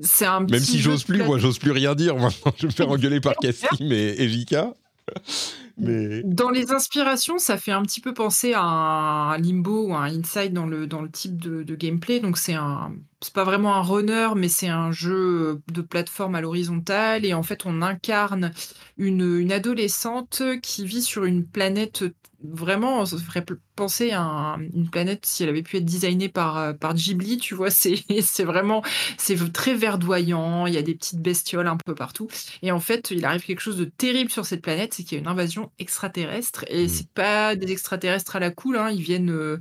C'est 0.02 0.26
un 0.26 0.40
Même 0.40 0.60
si 0.60 0.78
j'ose 0.78 1.04
plus, 1.04 1.22
moi, 1.24 1.38
j'ose 1.38 1.58
plus 1.58 1.72
rien 1.72 1.94
dire 1.94 2.16
maintenant. 2.16 2.52
Je 2.56 2.62
vais 2.62 2.68
me 2.68 2.72
faire 2.72 2.88
engueuler 2.88 3.20
par 3.20 3.34
Cassim 3.34 3.90
et, 3.90 4.22
et 4.22 4.28
Jika. 4.28 4.74
Dans 5.76 6.50
les 6.50 6.72
inspirations, 6.72 7.38
ça 7.38 7.56
fait 7.56 7.72
un 7.72 7.82
petit 7.82 8.00
peu 8.00 8.12
penser 8.12 8.52
à 8.54 8.62
un 8.62 9.38
Limbo 9.38 9.88
ou 9.88 9.94
à 9.94 10.00
un 10.00 10.18
Inside 10.18 10.52
dans 10.52 10.66
le, 10.66 11.10
type 11.10 11.36
de 11.40 11.74
gameplay. 11.74 12.20
Donc, 12.20 12.36
c'est 12.36 12.54
un. 12.54 12.92
C'est 13.22 13.34
pas 13.34 13.44
vraiment 13.44 13.74
un 13.76 13.82
runner, 13.82 14.30
mais 14.34 14.48
c'est 14.48 14.68
un 14.68 14.92
jeu 14.92 15.60
de 15.70 15.82
plateforme 15.82 16.34
à 16.36 16.40
l'horizontale. 16.40 17.26
Et 17.26 17.34
en 17.34 17.42
fait, 17.42 17.66
on 17.66 17.82
incarne 17.82 18.52
une, 18.96 19.38
une 19.38 19.52
adolescente 19.52 20.42
qui 20.62 20.86
vit 20.86 21.02
sur 21.02 21.24
une 21.24 21.46
planète. 21.46 22.02
Vraiment, 22.42 23.04
ça 23.04 23.18
ferait 23.18 23.44
penser 23.76 24.12
à 24.12 24.22
un- 24.22 24.60
une 24.60 24.88
planète 24.88 25.26
si 25.26 25.42
elle 25.42 25.50
avait 25.50 25.62
pu 25.62 25.76
être 25.76 25.84
designée 25.84 26.30
par, 26.30 26.56
euh, 26.56 26.72
par 26.72 26.94
Ghibli, 26.94 27.36
tu 27.36 27.54
vois. 27.54 27.68
C'est 27.70 28.44
vraiment. 28.44 28.82
C'est 29.18 29.52
très 29.52 29.74
verdoyant. 29.74 30.66
Il 30.66 30.72
y 30.72 30.78
a 30.78 30.82
des 30.82 30.94
petites 30.94 31.20
bestioles 31.20 31.66
un 31.68 31.76
peu 31.76 31.94
partout. 31.94 32.28
Et 32.62 32.72
en 32.72 32.80
fait, 32.80 33.10
il 33.10 33.22
arrive 33.26 33.42
quelque 33.44 33.60
chose 33.60 33.76
de 33.76 33.84
terrible 33.84 34.30
sur 34.30 34.46
cette 34.46 34.62
planète, 34.62 34.94
c'est 34.94 35.02
qu'il 35.04 35.16
y 35.16 35.18
a 35.18 35.20
une 35.22 35.28
invasion 35.28 35.70
extraterrestre. 35.78 36.64
Et 36.68 36.86
Mm. 36.86 36.88
c'est 36.88 37.10
pas 37.10 37.54
des 37.56 37.70
extraterrestres 37.70 38.36
à 38.36 38.40
la 38.40 38.50
cool, 38.50 38.78
hein, 38.78 38.88
ils 38.90 39.02
viennent 39.02 39.30
euh, 39.30 39.58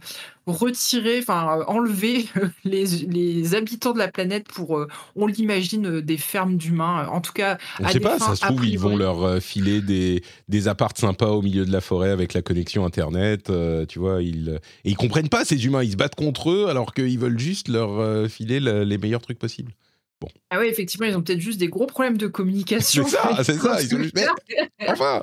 retirer, 0.51 1.19
enfin 1.19 1.63
enlever 1.67 2.25
les, 2.63 2.85
les 2.85 3.55
habitants 3.55 3.93
de 3.93 3.97
la 3.99 4.07
planète 4.07 4.47
pour, 4.47 4.77
euh, 4.77 4.87
on 5.15 5.27
l'imagine, 5.27 5.85
euh, 5.87 6.01
des 6.01 6.17
fermes 6.17 6.57
d'humains. 6.57 7.07
En 7.07 7.21
tout 7.21 7.33
cas, 7.33 7.57
on 7.79 7.85
à 7.85 7.89
sait 7.91 7.99
pas, 7.99 8.19
ça 8.19 8.35
se 8.35 8.41
trouve, 8.45 8.65
ils 8.65 8.79
vont 8.79 8.95
leur 8.97 9.23
euh, 9.23 9.39
filer 9.39 9.81
des, 9.81 10.23
des 10.47 10.67
apparts 10.67 10.97
sympas 10.97 11.27
au 11.29 11.41
milieu 11.41 11.65
de 11.65 11.71
la 11.71 11.81
forêt 11.81 12.09
avec 12.11 12.33
la 12.33 12.41
connexion 12.41 12.85
Internet. 12.85 13.49
euh, 13.49 13.85
tu 13.85 13.99
vois, 13.99 14.21
ils, 14.21 14.59
et 14.85 14.89
ils 14.91 14.97
comprennent 14.97 15.29
pas, 15.29 15.45
ces 15.45 15.65
humains. 15.65 15.83
Ils 15.83 15.91
se 15.91 15.97
battent 15.97 16.15
contre 16.15 16.51
eux 16.51 16.67
alors 16.69 16.93
qu'ils 16.93 17.19
veulent 17.19 17.39
juste 17.39 17.67
leur 17.67 18.29
filer 18.29 18.59
le- 18.59 18.83
les 18.83 18.97
meilleurs 18.97 19.21
trucs 19.21 19.39
possibles. 19.39 19.71
Ah 20.49 20.59
oui, 20.59 20.65
effectivement, 20.67 21.07
ils 21.07 21.15
ont 21.15 21.21
peut-être 21.21 21.39
juste 21.39 21.59
des 21.59 21.69
gros 21.69 21.85
problèmes 21.85 22.17
de 22.17 22.27
communication. 22.27 23.05
C'est 23.07 23.15
ça, 23.15 23.37
c'est 23.43 23.57
ça, 23.57 23.81
ils 23.81 23.95
ont 23.95 23.99
juste- 24.03 24.17
Enfin 24.87 25.21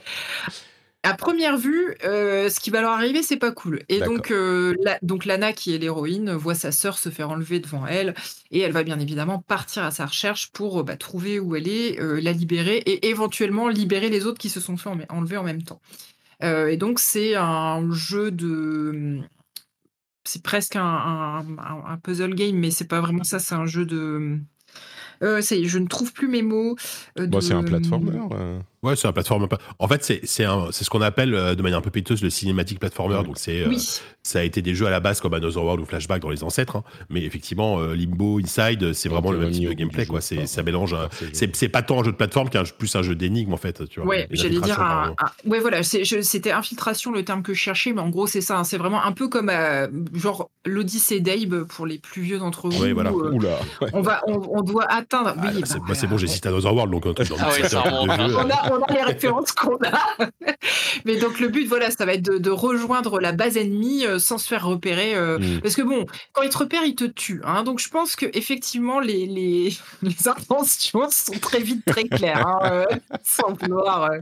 À 1.07 1.15
première 1.15 1.57
vue, 1.57 1.95
euh, 2.05 2.49
ce 2.49 2.61
qui 2.61 2.71
va 2.71 2.81
leur 2.81 2.91
arriver, 2.93 3.23
c'est 3.23 3.37
pas 3.37 3.53
cool. 3.53 3.83
Et 3.89 3.99
donc, 4.07 4.31
euh, 4.31 4.75
la- 4.83 4.99
donc 5.03 5.25
Lana, 5.25 5.53
qui 5.53 5.75
est 5.75 5.79
l'héroïne, 5.79 6.33
voit 6.33 6.55
sa 6.55 6.73
sœur 6.73 6.99
se 6.99 7.09
faire 7.09 7.31
enlever 7.31 7.61
devant 7.61 7.87
elle, 7.87 8.15
et 8.51 8.61
elle 8.61 8.73
va 8.73 8.83
bien 8.83 8.99
évidemment 9.01 9.39
partir 9.41 9.85
à 9.85 9.91
sa 9.91 10.07
recherche 10.07 10.51
pour 10.53 10.81
euh, 10.81 10.83
bah, 10.83 10.97
trouver 10.97 11.39
où 11.41 11.57
elle 11.57 11.69
est, 11.69 12.01
euh, 12.01 12.21
la 12.21 12.33
libérer, 12.33 12.77
et 12.79 13.09
éventuellement 13.09 13.69
libérer 13.69 14.09
les 14.11 14.27
autres 14.27 14.39
qui 14.39 14.49
se 14.51 14.61
sont 14.61 14.77
fait 14.77 14.89
en- 14.89 14.99
enlever 15.09 15.37
en 15.37 15.45
même 15.45 15.63
temps. 15.63 15.81
Et 16.43 16.77
donc, 16.77 16.99
c'est 16.99 17.35
un 17.35 17.91
jeu 17.93 18.31
de. 18.31 19.21
C'est 20.25 20.43
presque 20.43 20.77
un, 20.77 20.83
un- 20.83 21.39
un- 21.59 21.85
un 21.87 21.97
puzzle 21.97 22.35
game, 22.35 22.57
mais 22.57 22.71
c'est 22.71 22.89
pas 22.89 23.01
vraiment 23.01 23.25
ça, 23.25 23.39
c'est 23.39 23.55
un 23.55 23.67
jeu 23.67 23.87
de. 23.87 24.39
Ça 25.23 25.55
y 25.57 25.63
est, 25.65 25.69
je 25.69 25.79
ne 25.79 25.87
trouve 25.87 26.13
plus 26.13 26.29
mes 26.29 26.43
mots. 26.43 26.77
Bon, 27.27 27.41
c'est 27.41 27.55
un 27.55 27.63
platformer. 27.63 28.11
Ouais, 28.87 28.97
c'est 28.97 29.09
un 29.09 29.13
plateforme. 29.13 29.49
En 29.79 29.89
fait, 29.89 30.05
c'est 30.05 30.21
c'est 30.25 30.45
un- 30.45 30.69
c'est 30.71 30.85
ce 30.85 30.91
qu'on 30.91 31.01
appelle 31.03 31.35
euh, 31.35 31.55
de 31.55 31.63
manière 31.63 31.79
un 31.79 31.83
peu 31.83 31.91
péteuse 31.91 32.23
le 32.23 32.31
cinématique 32.31 32.79
platformer. 32.79 33.23
Donc 33.25 33.39
c'est 33.39 33.63
euh, 33.63 33.75
ça 34.23 34.41
a 34.41 34.43
été 34.43 34.63
des 34.63 34.75
jeux 34.75 34.87
à 34.87 34.91
la 34.91 35.01
base 35.01 35.21
comme 35.21 35.35
Another 35.35 35.63
World 35.63 35.81
ou 35.83 35.87
Flashback 35.87 36.21
dans 36.23 36.31
les 36.31 36.43
ancêtres, 36.45 36.77
hein. 36.77 36.85
mais 37.11 37.23
effectivement 37.25 37.79
euh, 37.81 37.95
Limbo, 37.95 38.41
Inside, 38.41 38.93
c'est 38.93 39.09
vraiment 39.09 39.31
le 39.33 39.39
même 39.39 39.51
type 39.51 39.69
de 39.69 39.75
gameplay 39.75 40.07
quoi. 40.07 40.21
C'est 40.21 40.47
ça 40.47 40.63
mélange. 40.63 40.95
C'est 41.33 41.55
c'est 41.57 41.69
pas 41.69 41.83
tant 41.83 42.01
un 42.01 42.05
jeu 42.05 42.13
de 42.13 42.17
plateforme 42.17 42.49
qu'un 42.49 42.65
plus 42.65 42.95
un 42.97 43.03
jeu 43.03 43.15
d'énigme 43.15 43.53
en 43.53 43.57
fait. 43.57 43.89
Tu 43.89 44.01
vois. 44.01 44.09
Ouais, 44.09 44.29
j'allais 44.31 44.61
dire 44.61 44.81
un, 44.81 45.15
ouais 45.47 45.61
voilà, 45.61 45.83
c'était 45.83 46.53
infiltration 46.53 47.13
le 47.13 47.25
terme 47.25 47.43
que 47.43 47.55
je 47.55 47.59
cherchais, 47.61 47.93
mais 47.93 48.01
en 48.01 48.09
gros 48.09 48.27
c'est 48.27 48.41
ça, 48.41 48.59
hein, 48.59 48.65
c'est 48.65 48.79
vraiment 48.79 49.03
un 49.05 49.13
peu 49.13 49.29
comme 49.29 49.51
euh, 49.51 49.87
genre 50.15 50.51
l'Odyssée 50.65 51.21
d'Abe 51.21 51.65
pour 51.65 51.87
les 51.87 51.99
plus 51.99 52.23
vieux 52.23 52.39
d'entre 52.39 52.69
vous. 52.69 52.83
Ouais, 52.83 52.93
voilà. 52.93 53.13
où, 53.13 53.21
euh, 53.25 53.33
Oula. 53.33 53.59
ouais. 53.81 53.89
on 53.93 54.01
va, 54.03 54.23
on, 54.27 54.41
on 54.51 54.63
doit 54.63 54.85
atteindre. 54.91 55.35
Ah, 55.39 55.51
oui, 55.55 55.63
c'est 55.65 55.79
bah, 55.79 55.85
bah, 55.89 56.07
bon, 56.09 56.19
j'ai 56.19 56.27
cité 56.27 56.49
Another 56.49 56.75
World 56.75 56.93
donc 56.93 57.05
Ah 57.07 57.49
on 58.39 58.51
a, 58.51 58.76
on 58.79 58.83
a 58.85 58.93
les 58.95 59.03
références 59.03 59.53
qu'on 59.53 59.77
a. 59.85 60.01
Mais 61.05 61.17
donc 61.17 61.41
le 61.41 61.49
but, 61.49 61.67
voilà, 61.67 61.91
ça 61.91 62.05
va 62.07 62.15
être 62.15 62.23
de, 62.23 62.39
de 62.39 62.51
rejoindre 62.51 63.21
la 63.21 63.33
base 63.33 63.57
ennemie 63.57 64.05
euh, 64.07 64.19
sans 64.19 64.39
se 64.39 64.47
faire 64.49 64.67
repérer. 64.67 65.15
euh, 65.15 65.39
Mm. 65.39 65.61
Parce 65.61 65.75
que 65.75 65.83
bon, 65.83 66.07
quand 66.33 66.43
ils 66.43 66.51
te 66.51 66.59
repèrent, 66.59 66.85
ils 66.85 66.95
te 66.95 67.05
tuent. 67.05 67.43
hein. 67.45 67.63
donc 67.63 67.79
je 67.79 67.89
pense 67.89 68.17
que 68.17 68.27
effectivement 68.35 69.01
les, 69.01 69.27
les, 69.27 69.77
les 70.03 70.29
intentions 70.29 71.09
sont 71.11 71.39
très 71.41 71.61
vite 71.61 71.85
très 71.85 72.05
claires, 72.05 72.47
hein, 72.47 72.59
euh, 72.73 72.85
sans 73.25 73.53
vouloir. 73.53 74.11
euh. 74.11 74.19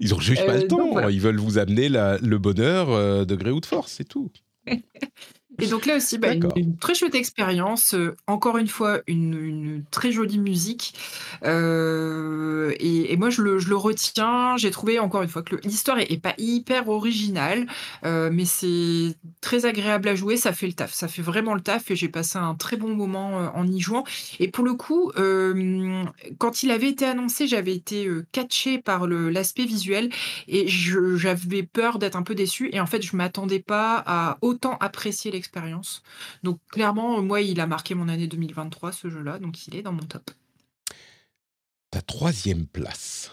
Ils 0.00 0.14
ont 0.14 0.20
juste 0.20 0.44
pas 0.46 0.54
le 0.56 0.66
temps. 0.68 0.76
donc, 0.78 0.92
voilà. 0.92 1.10
Ils 1.10 1.20
veulent 1.20 1.38
vous 1.40 1.58
amener 1.58 1.88
la- 1.88 2.18
le 2.18 2.38
bonheur 2.38 3.26
de 3.26 3.34
gré 3.34 3.50
ou 3.50 3.60
de 3.60 3.66
force, 3.66 3.92
c'est 3.92 4.04
tout. 4.08 4.30
Et 5.60 5.66
donc 5.66 5.86
là 5.86 5.96
aussi, 5.96 6.18
bah, 6.18 6.32
une, 6.34 6.76
très 6.78 6.94
chouette 6.94 7.16
expérience. 7.16 7.94
euh, 7.94 8.14
encore 8.28 8.58
une 8.58 8.68
fois, 8.68 9.00
une, 9.08 9.34
une 9.34 9.84
très 9.90 10.12
jolie 10.12 10.38
musique. 10.38 10.94
Euh, 11.44 12.72
et, 12.78 13.12
et 13.12 13.16
moi, 13.16 13.28
je 13.30 13.42
le, 13.42 13.58
je 13.58 13.68
le 13.68 13.76
retiens. 13.76 14.56
J'ai 14.56 14.70
trouvé 14.70 15.00
encore 15.00 15.22
une 15.22 15.28
fois 15.28 15.42
que 15.42 15.56
l'histoire 15.64 15.98
est, 15.98 16.12
est 16.12 16.22
pas 16.22 16.34
hyper 16.38 16.88
originale, 16.88 17.66
euh, 18.04 18.30
mais 18.32 18.44
c'est 18.44 19.16
très 19.40 19.66
agréable 19.66 20.08
à 20.08 20.14
jouer. 20.14 20.36
Ça 20.36 20.52
fait 20.52 20.68
le 20.68 20.74
taf. 20.74 20.92
Ça 20.92 21.08
fait 21.08 21.22
vraiment 21.22 21.54
le 21.54 21.60
taf. 21.60 21.90
Et 21.90 21.96
j'ai 21.96 22.08
passé 22.08 22.38
un 22.38 22.54
très 22.54 22.76
bon 22.76 22.94
moment 22.94 23.50
en 23.54 23.66
y 23.66 23.80
jouant. 23.80 24.04
Et 24.38 24.48
pour 24.48 24.64
le 24.64 24.74
coup, 24.74 25.10
quand 26.38 26.62
il 26.62 26.70
avait 26.70 26.90
été 26.90 27.04
annoncé, 27.04 27.48
j'avais 27.48 27.74
été 27.74 28.08
catchée 28.30 28.78
par 28.78 29.08
l'aspect 29.08 29.64
visuel 29.64 30.10
et 30.46 30.66
j'avais 30.68 31.64
peur 31.64 31.98
d'être 31.98 32.14
un 32.16 32.22
peu 32.22 32.36
déçue. 32.36 32.70
Et 32.72 32.80
en 32.80 32.86
fait, 32.86 33.02
je 33.02 33.16
m'attendais 33.16 33.58
pas 33.60 34.02
à 34.06 34.38
autant 34.40 34.76
apprécier 34.80 35.30
l'expérience. 35.32 35.47
Donc, 36.42 36.58
clairement, 36.70 37.20
moi, 37.22 37.40
il 37.40 37.60
a 37.60 37.66
marqué 37.66 37.94
mon 37.94 38.08
année 38.08 38.26
2023, 38.26 38.92
ce 38.92 39.10
jeu-là. 39.10 39.38
Donc, 39.38 39.66
il 39.66 39.76
est 39.76 39.82
dans 39.82 39.92
mon 39.92 40.02
top. 40.02 40.30
Ta 41.90 42.02
troisième 42.02 42.66
place. 42.66 43.30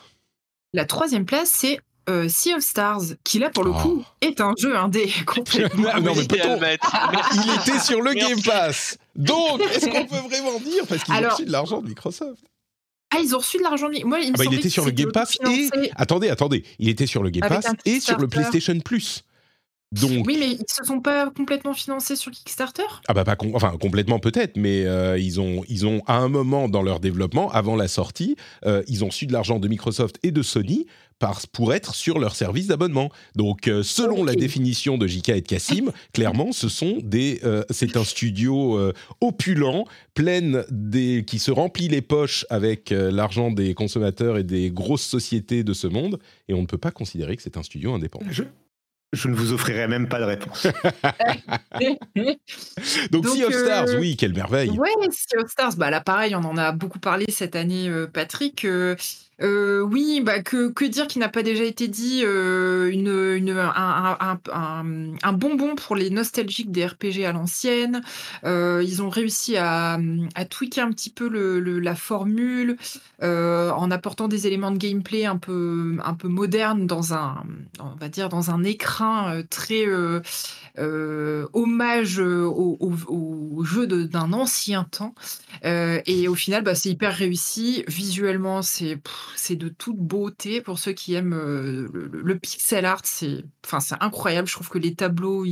La 0.73 0.85
troisième 0.85 1.25
place, 1.25 1.49
c'est 1.49 1.79
euh, 2.09 2.29
Sea 2.29 2.53
of 2.53 2.61
Stars, 2.61 3.01
qui 3.23 3.39
là, 3.39 3.49
pour 3.49 3.63
le 3.63 3.71
Oh. 3.71 3.81
coup, 3.81 4.05
est 4.21 4.39
un 4.39 4.53
jeu 4.57 4.77
indé 4.77 5.11
complètement. 5.25 5.91
Non, 5.99 6.13
mais. 6.15 6.23
Il 7.33 7.59
était 7.61 7.79
sur 7.79 8.01
le 8.01 8.13
Merci. 8.13 8.29
Game 8.29 8.41
Pass. 8.43 8.97
Donc, 9.15 9.61
est-ce 9.61 9.87
qu'on 9.87 10.05
peut 10.05 10.27
vraiment 10.29 10.59
dire 10.59 10.85
Parce 10.87 11.03
qu'ils 11.03 11.13
ont 11.15 11.29
reçu 11.29 11.45
de 11.45 11.51
l'argent 11.51 11.81
de 11.81 11.87
Microsoft? 11.87 12.43
Ah, 13.11 13.19
ils 13.21 13.33
ont 13.33 13.37
reçu 13.39 13.57
de 13.57 13.63
l'argent. 13.63 13.87
mais 13.89 14.03
Moi, 14.03 14.19
il 14.19 14.29
me 14.31 14.35
Ah 14.35 14.37
bah, 14.39 14.45
il 14.45 14.59
était 14.59 14.69
sur 14.69 14.85
le 14.85 14.91
Game 14.91 15.11
Pass 15.11 15.37
et... 15.49 15.69
Attendez, 15.95 16.29
attendez. 16.29 16.63
Il 16.79 16.89
était 16.89 17.07
sur 17.07 17.23
le 17.23 17.29
Game 17.29 17.43
Avec 17.43 17.61
Pass 17.61 17.73
et 17.85 17.99
sur 17.99 18.17
le. 18.17 18.27
PlayStation 18.27 18.77
Plus. 18.79 19.23
Donc, 20.01 20.25
Oui, 20.27 20.37
mais 20.39 20.51
ils 20.51 20.65
se 20.69 20.83
sont 20.83 20.99
pas 20.99 21.29
complètement 21.29 21.73
financés 21.73 22.15
sur 22.15 22.31
Kickstarter? 22.31 22.83
Ah 23.07 23.13
bah 23.13 23.23
pas 23.23 23.35
com- 23.35 23.51
enfin 23.53 23.75
complètement 23.79 24.19
peut-être, 24.19 24.57
mais 24.57 24.85
euh, 24.85 25.17
ils 25.17 25.39
ont 25.39 25.63
ils 25.67 25.85
ont 25.85 26.01
à 26.07 26.17
un 26.17 26.27
moment 26.29 26.67
dans 26.69 26.81
leur 26.81 26.99
développement, 26.99 27.51
avant 27.51 27.75
la 27.75 27.87
sortie, 27.87 28.35
euh, 28.65 28.83
ils 28.87 29.03
ont 29.03 29.11
su 29.11 29.25
de 29.27 29.33
l'argent 29.33 29.59
de 29.59 29.67
Microsoft 29.67 30.17
et 30.23 30.31
de 30.31 30.41
Sony 30.41 30.85
par, 31.17 31.39
pour 31.53 31.73
être 31.73 31.95
sur 31.95 32.19
leur 32.19 32.35
service 32.35 32.67
d'abonnement. 32.67 33.09
Donc 33.37 33.69
euh, 33.69 33.83
selon 33.83 34.25
la 34.25 34.35
définition 34.35 34.97
de 34.97 35.07
JK 35.07 35.29
et 35.29 35.41
de 35.41 35.47
Cassim, 35.47 35.91
clairement 36.13 36.51
ce 36.51 36.67
sont 36.67 36.97
des 37.01 37.39
euh, 37.45 37.63
c'est 37.69 37.95
un 37.95 38.03
studio 38.03 38.77
euh, 38.77 38.91
opulent, 39.21 39.85
plein 40.13 40.63
des 40.71 41.23
qui 41.25 41.39
se 41.39 41.51
remplit 41.51 41.87
les 41.87 42.01
poches 42.01 42.45
avec 42.49 42.91
euh, 42.91 43.11
l'argent 43.11 43.49
des 43.51 43.73
consommateurs 43.73 44.37
et 44.37 44.43
des 44.43 44.71
grosses 44.71 45.05
sociétés 45.05 45.63
de 45.63 45.73
ce 45.73 45.87
monde, 45.87 46.19
et 46.49 46.53
on 46.53 46.61
ne 46.61 46.67
peut 46.67 46.77
pas 46.77 46.91
considérer 46.91 47.37
que 47.37 47.41
c'est 47.41 47.55
un 47.57 47.63
studio 47.63 47.93
indépendant. 47.93 48.25
Je, 48.29 48.43
je 49.13 49.27
ne 49.27 49.35
vous 49.35 49.53
offrirai 49.53 49.87
même 49.87 50.07
pas 50.07 50.19
de 50.19 50.25
réponse. 50.25 50.67
Donc, 53.11 53.23
Donc, 53.23 53.27
Sea 53.27 53.45
of 53.45 53.53
Stars, 53.53 53.87
euh, 53.89 53.99
oui, 53.99 54.17
quelle 54.17 54.33
merveille. 54.33 54.71
Ouais, 54.71 54.89
Sea 55.11 55.37
of 55.37 55.49
Stars, 55.49 55.75
bah 55.77 55.89
là 55.89 56.01
pareil, 56.01 56.35
on 56.35 56.43
en 56.43 56.57
a 56.57 56.71
beaucoup 56.71 56.99
parlé 56.99 57.25
cette 57.29 57.55
année, 57.55 57.87
euh, 57.89 58.07
Patrick. 58.07 58.65
Euh, 59.41 59.81
oui, 59.81 60.21
bah 60.23 60.41
que, 60.41 60.85
dire 60.85 61.07
qui 61.07 61.19
n'a 61.19 61.27
pas 61.27 61.43
déjà 61.43 61.63
été 61.63 61.87
dit 61.87 62.21
euh, 62.23 62.89
un, 64.53 65.33
bonbon 65.33 65.75
pour 65.75 65.95
les 65.95 66.09
nostalgiques 66.09 66.71
des 66.71 66.85
RPG 66.85 67.25
à 67.25 67.33
l'ancienne. 67.33 68.01
Euh, 68.45 68.81
ils 68.85 69.01
ont 69.01 69.09
réussi 69.09 69.57
à, 69.57 69.99
à 70.35 70.45
tweaker 70.45 70.85
un 70.85 70.91
petit 70.91 71.09
peu 71.09 71.27
la 71.79 71.95
formule 71.95 72.77
en 73.21 73.91
apportant 73.91 74.27
des 74.27 74.47
éléments 74.47 74.71
de 74.71 74.77
gameplay 74.77 75.25
un 75.25 75.37
peu, 75.37 75.97
un 76.03 76.13
peu 76.13 76.27
modernes 76.27 76.87
dans 76.87 77.13
un, 77.13 77.43
on 77.79 77.95
va 77.99 78.09
dire, 78.09 78.29
dans 78.29 78.51
un 78.51 78.63
écrin 78.63 79.41
très 79.49 79.85
euh, 80.77 81.47
hommage 81.53 82.19
euh, 82.19 82.45
au, 82.45 83.63
jeu 83.63 83.87
d'un 83.87 84.33
ancien 84.33 84.83
temps. 84.83 85.15
Euh, 85.63 86.01
et 86.05 86.27
au 86.27 86.35
final, 86.35 86.63
bah, 86.63 86.75
c'est 86.75 86.89
hyper 86.89 87.13
réussi. 87.13 87.83
Visuellement, 87.87 88.61
c'est 88.61 88.99
de 89.51 89.69
toute 89.69 89.97
beauté. 89.97 90.61
Pour 90.61 90.79
ceux 90.79 90.93
qui 90.93 91.13
aiment 91.13 91.35
le, 91.35 92.39
pixel 92.39 92.85
art, 92.85 93.01
c'est 93.03 93.43
incroyable. 93.99 94.47
Je 94.47 94.53
trouve 94.53 94.69
que 94.69 94.77
les 94.77 94.95
tableaux, 94.95 95.45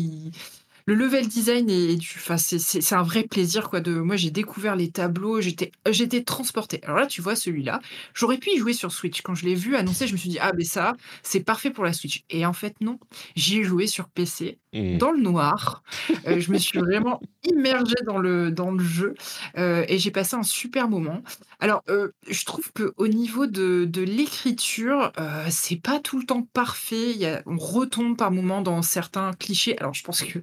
le 0.86 0.96
level 0.96 1.28
design 1.28 1.70
est, 1.70 1.98
c'est- 2.38 2.94
un 2.94 3.04
vrai 3.04 3.24
plaisir. 3.24 3.70
Quoi, 3.70 3.80
de, 3.80 3.94
moi, 3.94 4.16
j'ai 4.18 4.32
découvert 4.32 4.76
les 4.76 4.92
tableaux, 4.92 5.40
j'étais 5.42 5.72
j'étais 5.90 6.24
transportée. 6.24 6.82
Alors 6.84 6.98
là, 6.98 7.08
tu 7.08 7.22
vois, 7.22 7.36
celui-là, 7.36 7.80
j'aurais 8.14 8.38
pu 8.38 8.50
y 8.52 8.58
jouer 8.58 8.74
sur 8.74 8.92
Switch. 8.92 9.22
Quand 9.22 9.36
je 9.36 9.46
l'ai 9.46 9.56
vu 9.56 9.76
annoncé, 9.76 10.08
je 10.08 10.14
me 10.14 10.18
suis 10.18 10.30
dit, 10.30 10.40
ah, 10.40 10.52
mais 10.58 10.66
ça, 10.66 10.94
c'est 11.24 11.40
parfait 11.42 11.72
pour 11.72 11.86
la 11.86 11.94
Switch. 11.94 12.24
Et 12.30 12.46
en 12.46 12.54
fait, 12.54 12.76
non, 12.82 13.00
j'y 13.36 13.60
ai 13.60 13.64
joué 13.64 13.88
sur 13.88 14.10
PC 14.10 14.60
Dans 14.90 15.12
le 15.12 15.22
noir. 15.22 15.84
Euh, 16.28 16.40
je 16.40 16.52
me 16.52 16.58
suis 16.58 16.80
vraiment 16.80 17.22
immergée 17.44 17.96
dans 18.06 18.18
le, 18.18 18.52
dans 18.52 18.72
le 18.72 18.84
jeu 18.84 19.14
euh, 19.58 19.86
et 19.88 19.98
j'ai 20.00 20.12
passé 20.12 20.36
un 20.36 20.44
super 20.44 20.88
moment. 20.90 21.22
Alors, 21.60 21.84
euh, 21.90 22.10
je 22.30 22.46
trouve 22.46 22.72
qu'au 22.74 23.08
niveau 23.08 23.48
de, 23.48 23.86
de 23.86 24.02
l'écriture, 24.02 25.12
c'est 25.50 25.82
pas 25.82 26.00
tout 26.00 26.20
le 26.20 26.26
temps 26.26 26.44
parfait. 26.54 27.12
Y 27.14 27.26
a- 27.26 27.44
on 27.46 27.58
retombe 27.58 28.18
par 28.18 28.32
moments 28.32 28.62
dans 28.62 28.82
certains 28.82 29.32
clichés. 29.34 29.78
Alors, 29.80 29.94
je 29.94 30.04
pense 30.04 30.22
que 30.24 30.40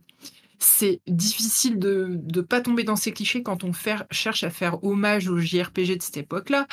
c'est 0.58 1.00
difficile 1.06 1.78
de 1.78 2.20
ne 2.34 2.40
pas 2.42 2.60
tomber 2.60 2.84
dans 2.84 2.96
ces 2.96 3.12
clichés 3.12 3.42
quand 3.42 3.64
on 3.64 3.72
cherche 4.10 4.44
à 4.44 4.50
faire 4.50 4.82
hommage 4.84 5.28
au 5.28 5.38
JRPG 5.38 5.96
de 5.96 6.02
cette 6.02 6.18
époque-là. 6.18 6.66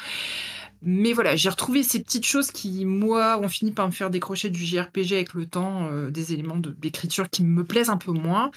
Mais 0.84 1.14
voilà, 1.14 1.36
j'ai 1.36 1.50
retrouvé 1.50 1.84
ces 1.84 2.02
petites 2.02 2.26
choses 2.26 2.52
qui, 2.52 2.86
moi, 2.86 3.40
ont 3.40 3.50
fini 3.50 3.72
par 3.72 3.88
me 3.88 3.92
faire 3.92 4.10
décrocher 4.10 4.50
du 4.50 4.64
JRPG 4.66 5.14
avec 5.14 5.34
le 5.34 5.46
temps, 5.46 5.88
euh, 5.92 6.10
des 6.12 6.34
éléments 6.34 6.58
de- 6.58 6.70
d'écriture 6.72 7.30
qui 7.30 7.44
me 7.44 7.64
plaisent 7.64 7.90
un 7.90 7.98
peu 7.98 8.12
moins. 8.12 8.52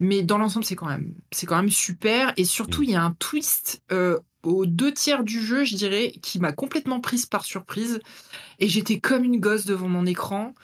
Mais 0.00 0.22
dans 0.22 0.38
l'ensemble, 0.38 0.64
c'est 0.64 0.76
quand 0.76 0.86
même, 0.88 1.12
quand 1.46 1.56
même 1.56 1.70
super. 1.70 2.32
Et 2.36 2.44
surtout, 2.44 2.82
il 2.82 2.90
y 2.90 2.94
a 2.94 3.02
un 3.02 3.12
twist 3.18 3.82
euh, 3.92 4.18
aux 4.42 4.64
deux 4.64 4.92
tiers 4.92 5.24
du 5.24 5.40
jeu, 5.40 5.64
je 5.64 5.74
dirais, 5.76 6.12
qui 6.22 6.38
m'a 6.38 6.52
complètement 6.52 7.00
prise 7.00 7.26
par 7.26 7.44
surprise. 7.44 8.00
Et 8.58 8.68
j'étais 8.68 8.98
comme 9.00 9.24
une 9.24 9.38
gosse 9.40 9.66
devant 9.66 9.88
mon 9.88 10.06
écran. 10.06 10.54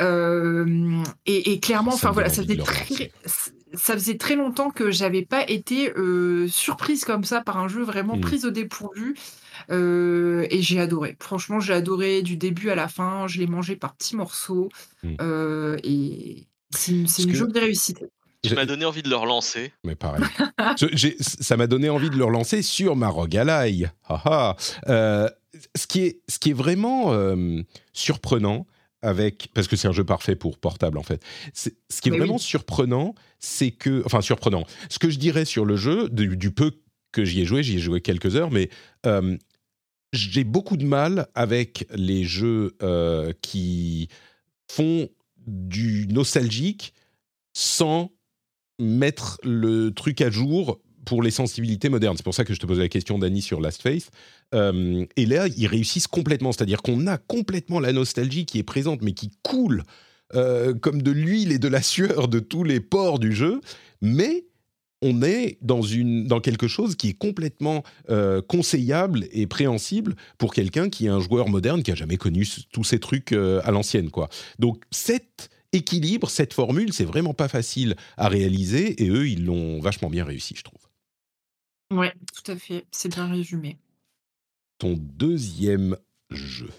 Euh, 0.00 1.02
et, 1.26 1.52
et 1.52 1.60
clairement, 1.60 1.90
Ça 1.92 1.96
enfin 1.96 2.10
voilà, 2.12 2.28
ça 2.28 2.42
de 2.42 2.48
faisait, 2.48 2.62
très, 2.62 3.12
ça 3.74 3.94
faisait 3.94 4.16
très 4.16 4.36
longtemps 4.36 4.70
que 4.70 4.90
j'avais 4.90 5.24
pas 5.24 5.48
été 5.48 5.92
euh, 5.96 6.48
surprise 6.48 7.04
comme 7.04 7.24
ça 7.24 7.40
par 7.40 7.58
un 7.58 7.68
jeu 7.68 7.82
vraiment 7.82 8.16
Mm. 8.16 8.20
prise 8.20 8.44
au 8.44 8.50
dépourvu. 8.50 9.14
Euh, 9.70 10.46
et 10.50 10.62
j'ai 10.62 10.80
adoré. 10.80 11.16
Franchement, 11.20 11.60
j'ai 11.60 11.72
adoré 11.72 12.22
du 12.22 12.36
début 12.36 12.70
à 12.70 12.74
la 12.74 12.88
fin. 12.88 13.26
Je 13.26 13.38
l'ai 13.38 13.46
mangé 13.46 13.76
par 13.76 13.94
petits 13.94 14.16
morceaux. 14.16 14.68
Mm. 15.02 15.14
Euh, 15.20 15.76
et 15.84 16.46
c'est 16.74 16.92
une, 16.92 17.06
une 17.18 17.26
que- 17.32 17.34
jolie 17.34 17.58
réussite. 17.60 17.98
Tu 18.42 18.50
J'ai- 18.50 18.54
m'as 18.54 18.66
donné 18.66 18.84
envie 18.84 19.02
de 19.02 19.08
le 19.10 19.16
relancer. 19.16 19.72
Mais 19.84 19.96
pareil. 19.96 20.22
Je- 20.80 20.86
j'ai- 20.92 21.16
ça 21.18 21.56
m'a 21.56 21.66
donné 21.66 21.88
envie 21.88 22.08
de 22.10 22.16
le 22.16 22.24
relancer 22.24 22.62
sur 22.62 22.94
ma 22.94 23.08
Rogalai. 23.08 23.86
Ah 24.08 24.22
ah. 24.24 24.56
Euh, 24.88 25.28
ce, 25.74 25.86
qui 25.88 26.00
est, 26.02 26.20
ce 26.28 26.38
qui 26.38 26.50
est 26.50 26.54
vraiment 26.54 27.12
euh, 27.12 27.62
surprenant 27.92 28.66
avec 29.02 29.48
parce 29.54 29.66
que 29.68 29.74
c'est 29.76 29.88
un 29.88 29.92
jeu 29.92 30.04
parfait 30.04 30.36
pour 30.36 30.58
portable 30.58 30.98
en 30.98 31.02
fait. 31.02 31.20
C'est- 31.52 31.74
Ce 31.90 32.00
qui 32.00 32.08
est 32.08 32.12
Mais 32.12 32.18
vraiment 32.18 32.34
oui. 32.34 32.40
surprenant, 32.40 33.14
c'est 33.40 33.70
que 33.72 34.02
enfin 34.06 34.20
surprenant. 34.20 34.64
Ce 34.88 34.98
que 35.00 35.10
je 35.10 35.18
dirais 35.18 35.44
sur 35.44 35.64
le 35.64 35.76
jeu 35.76 36.08
du, 36.08 36.36
du 36.36 36.50
peu 36.52 36.70
que 37.10 37.24
j'y 37.24 37.40
ai 37.40 37.44
joué, 37.44 37.62
j'y 37.64 37.76
ai 37.76 37.80
joué 37.80 38.00
quelques 38.00 38.36
heures, 38.36 38.50
mais 38.52 38.70
euh, 39.06 39.36
j'ai 40.12 40.44
beaucoup 40.44 40.76
de 40.76 40.84
mal 40.84 41.28
avec 41.34 41.86
les 41.94 42.24
jeux 42.24 42.76
euh, 42.82 43.32
qui 43.42 44.08
font 44.70 45.08
du 45.46 46.06
nostalgique 46.08 46.94
sans 47.52 48.10
mettre 48.78 49.38
le 49.42 49.90
truc 49.90 50.20
à 50.20 50.30
jour 50.30 50.80
pour 51.04 51.22
les 51.22 51.30
sensibilités 51.30 51.88
modernes. 51.88 52.16
C'est 52.16 52.24
pour 52.24 52.34
ça 52.34 52.44
que 52.44 52.52
je 52.52 52.60
te 52.60 52.66
posais 52.66 52.82
la 52.82 52.88
question, 52.88 53.18
Dany, 53.18 53.40
sur 53.40 53.60
Last 53.60 53.82
Face. 53.82 54.10
Euh, 54.54 55.06
et 55.16 55.26
là, 55.26 55.48
ils 55.56 55.66
réussissent 55.66 56.06
complètement. 56.06 56.52
C'est-à-dire 56.52 56.82
qu'on 56.82 57.06
a 57.06 57.16
complètement 57.16 57.80
la 57.80 57.92
nostalgie 57.92 58.44
qui 58.44 58.58
est 58.58 58.62
présente, 58.62 59.00
mais 59.02 59.12
qui 59.12 59.30
coule 59.42 59.84
euh, 60.34 60.74
comme 60.74 61.00
de 61.00 61.10
l'huile 61.10 61.50
et 61.50 61.58
de 61.58 61.68
la 61.68 61.80
sueur 61.80 62.28
de 62.28 62.38
tous 62.38 62.62
les 62.62 62.80
pores 62.80 63.18
du 63.18 63.32
jeu. 63.32 63.60
Mais 64.02 64.44
on 65.02 65.22
est 65.22 65.58
dans, 65.62 65.82
une, 65.82 66.26
dans 66.26 66.40
quelque 66.40 66.68
chose 66.68 66.96
qui 66.96 67.10
est 67.10 67.18
complètement 67.18 67.82
euh, 68.10 68.42
conseillable 68.42 69.26
et 69.30 69.46
préhensible 69.46 70.16
pour 70.38 70.52
quelqu'un 70.52 70.88
qui 70.88 71.06
est 71.06 71.10
un 71.10 71.20
joueur 71.20 71.48
moderne 71.48 71.82
qui 71.82 71.92
a 71.92 71.94
jamais 71.94 72.16
connu 72.16 72.46
tous 72.72 72.84
ces 72.84 72.98
trucs 72.98 73.32
euh, 73.32 73.60
à 73.64 73.70
l'ancienne. 73.70 74.10
quoi. 74.10 74.28
Donc 74.58 74.82
cet 74.90 75.50
équilibre, 75.72 76.30
cette 76.30 76.54
formule, 76.54 76.92
c'est 76.92 77.04
vraiment 77.04 77.34
pas 77.34 77.48
facile 77.48 77.94
à 78.16 78.28
réaliser 78.28 79.02
et 79.04 79.08
eux, 79.10 79.28
ils 79.28 79.44
l'ont 79.44 79.80
vachement 79.80 80.10
bien 80.10 80.24
réussi, 80.24 80.54
je 80.56 80.64
trouve. 80.64 80.80
Ouais, 81.90 82.12
tout 82.34 82.50
à 82.50 82.56
fait. 82.56 82.84
C'est 82.90 83.08
bien 83.08 83.28
résumé. 83.28 83.78
Ton 84.78 84.94
deuxième 84.98 85.96
jeu. 86.30 86.70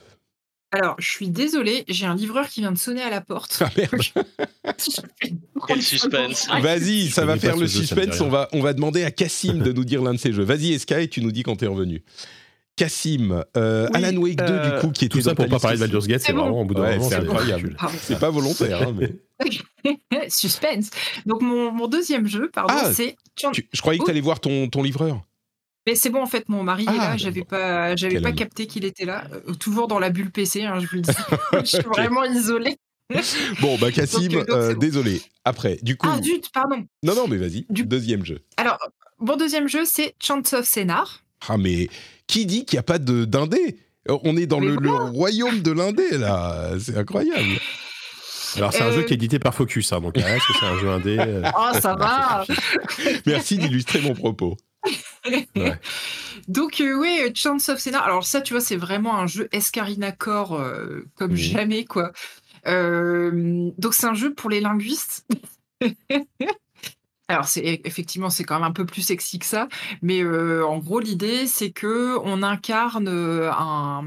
Alors, 0.72 0.95
je 0.99 1.09
suis 1.09 1.30
désolée, 1.30 1.84
j'ai 1.88 2.05
un 2.05 2.15
livreur 2.15 2.47
qui 2.47 2.59
vient 2.61 2.72
de 2.72 2.78
sonner 2.78 3.01
à 3.01 3.09
la 3.09 3.22
porte. 3.22 3.57
Ah 3.65 3.70
merde. 3.76 3.91
Quel 5.67 5.82
suspense. 5.82 6.47
Vas-y, 6.61 7.07
ça 7.09 7.24
Je 7.24 7.28
va 7.28 7.38
faire 7.38 7.55
le 7.57 7.65
jeu, 7.65 7.80
suspense. 7.82 8.22
On 8.22 8.30
va, 8.30 8.47
on 8.53 8.61
va 8.61 8.74
demander 8.74 9.03
à 9.03 9.11
Cassim 9.11 9.59
de 9.63 9.72
nous 9.72 9.84
dire 9.84 10.01
l'un 10.03 10.13
de 10.13 10.20
ses 10.20 10.32
jeux. 10.32 10.43
Vas-y, 10.43 10.74
Esca, 10.74 11.01
et 11.01 11.07
tu 11.07 11.22
nous 11.22 11.32
dis 11.32 11.43
quand 11.43 11.55
t'es 11.55 11.65
revenu. 11.67 12.03
Cassim, 12.76 13.43
euh, 13.57 13.88
Oui, 13.93 14.03
Alan 14.03 14.17
Wake 14.22 14.38
2, 14.38 14.45
du 14.45 14.51
euh, 14.51 14.80
coup, 14.82 14.91
qui 14.91 15.05
était 15.05 15.17
Tout 15.17 15.22
ça 15.24 15.36
pour 15.36 15.47
pas 15.49 15.59
parler 15.59 15.76
de. 15.78 15.82
Baldur's 15.82 16.07
Gate, 16.07 16.22
C'est 16.22 16.32
bon. 16.34 16.43
vraiment 16.43 16.61
au 16.61 16.65
bout 16.65 16.76
d'un 16.76 16.84
Ouais, 16.84 16.97
moment. 16.97 17.09
c'est 17.09 17.15
incroyable. 17.15 17.76
C'est 18.01 18.20
pas 18.20 18.30
volontaire, 18.30 18.88
hein, 18.88 18.95
mais. 18.97 19.15
Suspense. 20.30 20.89
Donc, 21.26 21.41
mon, 21.41 21.72
mon 21.72 21.88
deuxième 21.88 22.28
jeu, 22.28 22.49
pardon, 22.53 22.74
Ah, 22.78 22.93
c'est. 22.93 23.15
Tu- 23.53 23.67
je 23.74 23.82
croyais 23.82 23.99
que 23.99 24.05
tu 24.05 24.11
allais 24.11 24.22
voir 24.22 24.39
ton, 24.39 24.70
ton 24.70 24.82
livreur. 24.84 25.22
Mais 25.90 25.96
c'est 25.96 26.12
bon, 26.12 26.22
en 26.22 26.28
fait, 26.28 26.48
mon 26.50 26.62
mari 26.62 26.84
est 26.84 26.90
Ah, 26.90 26.98
là. 26.98 27.18
J'avais 27.18 27.44
pas, 27.44 27.96
j'avais 27.96 28.22
pas 28.22 28.32
capté 28.32 28.68
qu'il 28.68 28.86
était 28.86 29.06
là. 29.06 29.24
Euh, 29.34 29.56
toujours 29.56 29.88
dans 29.88 29.98
la 29.98 30.12
bulle 30.12 30.30
PC, 30.30 30.62
hein, 30.62 30.80
je 30.80 30.86
vous 30.86 30.98
le 30.98 31.02
dis. 31.02 31.12
je 31.54 31.66
suis 31.66 31.84
vraiment 31.84 32.24
isolée. 32.26 32.78
Bon, 33.60 33.76
bah 33.82 33.92
Cassim, 33.96 34.28
Donc, 34.28 34.34
euh, 34.34 34.46
donc, 34.46 34.50
euh, 34.52 34.74
bon. 34.74 34.80
désolé. 34.80 35.20
Après, 35.46 35.80
du 35.82 35.98
coup. 35.98 36.08
Ah, 36.08 36.22
zut, 36.22 36.52
pardon. 36.54 36.86
non, 37.02 37.16
non, 37.16 37.28
mais 37.28 37.38
vas-y. 37.38 37.66
Du- 37.72 37.86
Deuxième 37.86 38.24
jeu. 38.24 38.38
Alors, 38.58 38.78
mon 39.18 39.36
deuxième 39.36 39.68
jeu, 39.68 39.84
c'est 39.84 40.14
Chance 40.22 40.54
of 40.54 40.64
Scénar. 40.68 41.24
Ah, 41.48 41.58
mais 41.58 41.90
qui 42.28 42.46
dit 42.46 42.66
qu'il 42.66 42.78
n'y 42.78 42.82
a 42.82 42.84
pas 42.84 43.00
de 43.00 43.26
d'indé? 43.26 43.80
On 44.08 44.38
est 44.38 44.46
dans 44.46 44.60
le, 44.60 44.76
royaume 45.10 45.62
de 45.64 45.72
l'indé, 45.72 46.20
là. 46.20 46.70
C'est 46.80 46.98
incroyable. 46.98 47.60
Alors, 48.58 48.74
c'est 48.74 48.84
un 48.84 48.92
jeu 48.92 49.02
qui 49.02 49.14
est 49.14 49.16
édité 49.16 49.40
par 49.40 49.56
Focus, 49.56 49.92
hein, 49.92 50.02
donc 50.02 50.18
est-ce 50.18 50.48
que 50.48 50.54
c'est 50.60 50.66
un 50.68 50.78
jeu 50.78 50.90
indé 50.90 51.18
euh, 51.20 51.42
Oh, 51.58 51.80
ça 51.82 51.96
va. 52.00 52.46
Merci 53.26 53.58
d'illustrer 53.58 54.02
mon 54.02 54.14
propos. 54.14 54.56
Ouais. 55.26 55.47
Donc, 56.47 56.82
euh, 56.82 56.97
ouais, 56.99 57.32
Chance 57.36 57.70
of 57.70 57.80
Scénar. 57.80 58.03
Alors, 58.03 58.24
ça, 58.26 58.41
tu 58.41 58.53
vois, 58.53 58.61
c'est 58.61 58.76
vraiment 58.76 59.17
un 59.17 59.28
jeu 59.28 59.47
Escarina 59.51 60.11
Core 60.11 60.55
euh, 60.55 61.05
comme 61.15 61.36
jamais, 61.36 61.86
quoi. 61.86 62.11
Euh, 62.67 63.72
donc, 63.78 63.93
c'est 63.93 64.07
un 64.07 64.13
jeu 64.13 64.34
pour 64.34 64.49
les 64.49 64.61
linguistes. 64.61 65.26
Alors, 67.28 67.47
c'est 67.47 67.82
effectivement, 67.84 68.32
c'est 68.32 68.43
quand 68.43 68.55
même 68.55 68.67
un 68.67 68.72
peu 68.72 68.86
plus 68.86 69.03
sexy 69.03 69.38
que 69.38 69.45
ça, 69.45 69.67
mais 70.01 70.24
euh, 70.24 70.65
en 70.65 70.80
gros, 70.80 70.99
l'idée, 70.99 71.45
c'est 71.45 71.72
que 71.72 72.17
on 72.24 72.41
incarne 72.41 73.07
euh, 73.07 73.51
un 73.51 74.03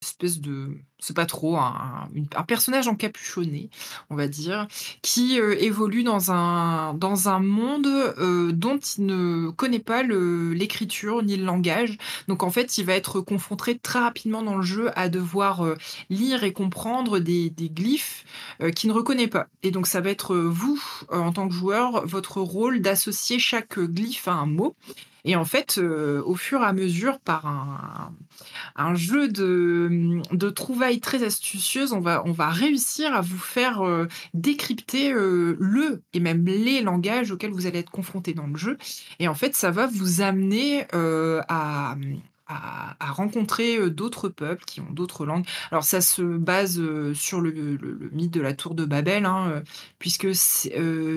espèce 0.00 0.40
de, 0.40 0.78
c'est 0.98 1.14
pas 1.14 1.26
trop, 1.26 1.56
un, 1.56 2.08
un 2.34 2.42
personnage 2.44 2.88
encapuchonné, 2.88 3.68
on 4.08 4.16
va 4.16 4.28
dire, 4.28 4.66
qui 5.02 5.38
euh, 5.38 5.54
évolue 5.60 6.02
dans 6.02 6.32
un, 6.32 6.94
dans 6.94 7.28
un 7.28 7.40
monde 7.40 7.86
euh, 7.86 8.50
dont 8.52 8.78
il 8.78 9.06
ne 9.06 9.50
connaît 9.50 9.78
pas 9.78 10.02
l'écriture 10.02 11.22
ni 11.22 11.36
le 11.36 11.44
langage. 11.44 11.98
Donc 12.28 12.42
en 12.42 12.50
fait, 12.50 12.78
il 12.78 12.86
va 12.86 12.94
être 12.94 13.20
confronté 13.20 13.78
très 13.78 13.98
rapidement 13.98 14.42
dans 14.42 14.56
le 14.56 14.62
jeu 14.62 14.90
à 14.98 15.08
devoir 15.08 15.64
euh, 15.64 15.76
lire 16.08 16.44
et 16.44 16.52
comprendre 16.52 17.18
des, 17.18 17.50
des 17.50 17.68
glyphes 17.68 18.24
qu'il 18.74 18.88
ne 18.90 18.94
reconnaît 18.94 19.28
pas. 19.28 19.48
Et 19.62 19.70
donc 19.70 19.86
ça 19.86 20.00
va 20.00 20.10
être 20.10 20.36
vous, 20.36 20.82
en 21.10 21.32
tant 21.32 21.48
que 21.48 21.54
joueur, 21.54 22.06
votre 22.06 22.40
rôle 22.40 22.80
d'associer 22.80 23.38
chaque 23.38 23.78
glyphe 23.78 24.28
à 24.28 24.32
un 24.32 24.46
mot. 24.46 24.74
Et 25.24 25.34
en 25.34 25.44
fait, 25.44 25.78
au 25.78 26.36
fur 26.36 26.62
et 26.62 26.64
à 26.64 26.72
mesure, 26.72 27.18
par 27.18 27.46
un, 27.46 28.12
un 28.76 28.94
jeu 28.94 29.26
de, 29.26 30.20
de 30.30 30.50
trouvailles 30.50 30.85
très 31.00 31.22
va, 32.00 32.22
on 32.26 32.32
va 32.32 32.48
réussir 32.48 33.14
à 33.14 33.20
vous 33.20 33.38
faire 33.38 33.82
euh, 33.82 34.06
décrypter 34.34 35.12
euh, 35.12 35.56
le 35.58 36.02
et 36.12 36.20
même 36.20 36.44
les 36.46 36.80
langages 36.80 37.30
auxquels 37.30 37.52
vous 37.52 37.66
allez 37.66 37.80
être 37.80 37.90
confronté 37.90 38.34
dans 38.34 38.46
le 38.46 38.56
jeu. 38.56 38.78
Et 39.18 39.28
en 39.28 39.34
fait, 39.34 39.54
ça 39.54 39.70
va 39.70 39.86
vous 39.86 40.20
amener 40.20 40.86
euh, 40.94 41.42
à, 41.48 41.96
à, 42.48 42.96
à 43.00 43.10
rencontrer 43.12 43.76
euh, 43.78 43.90
d'autres 43.90 44.28
peuples 44.28 44.64
qui 44.66 44.80
ont 44.80 44.90
d'autres 44.92 45.26
langues. 45.26 45.44
Alors 45.70 45.84
ça 45.84 46.00
se 46.00 46.22
base 46.22 46.78
euh, 46.80 47.12
sur 47.14 47.40
le, 47.40 47.50
le- 47.50 47.76
le 47.76 48.10
mythe 48.12 48.32
de 48.32 48.40
la 48.40 48.54
tour 48.54 48.74
de 48.74 48.84
Babel, 48.84 49.24
hein, 49.26 49.48
euh, 49.50 49.60
puisque 49.98 50.28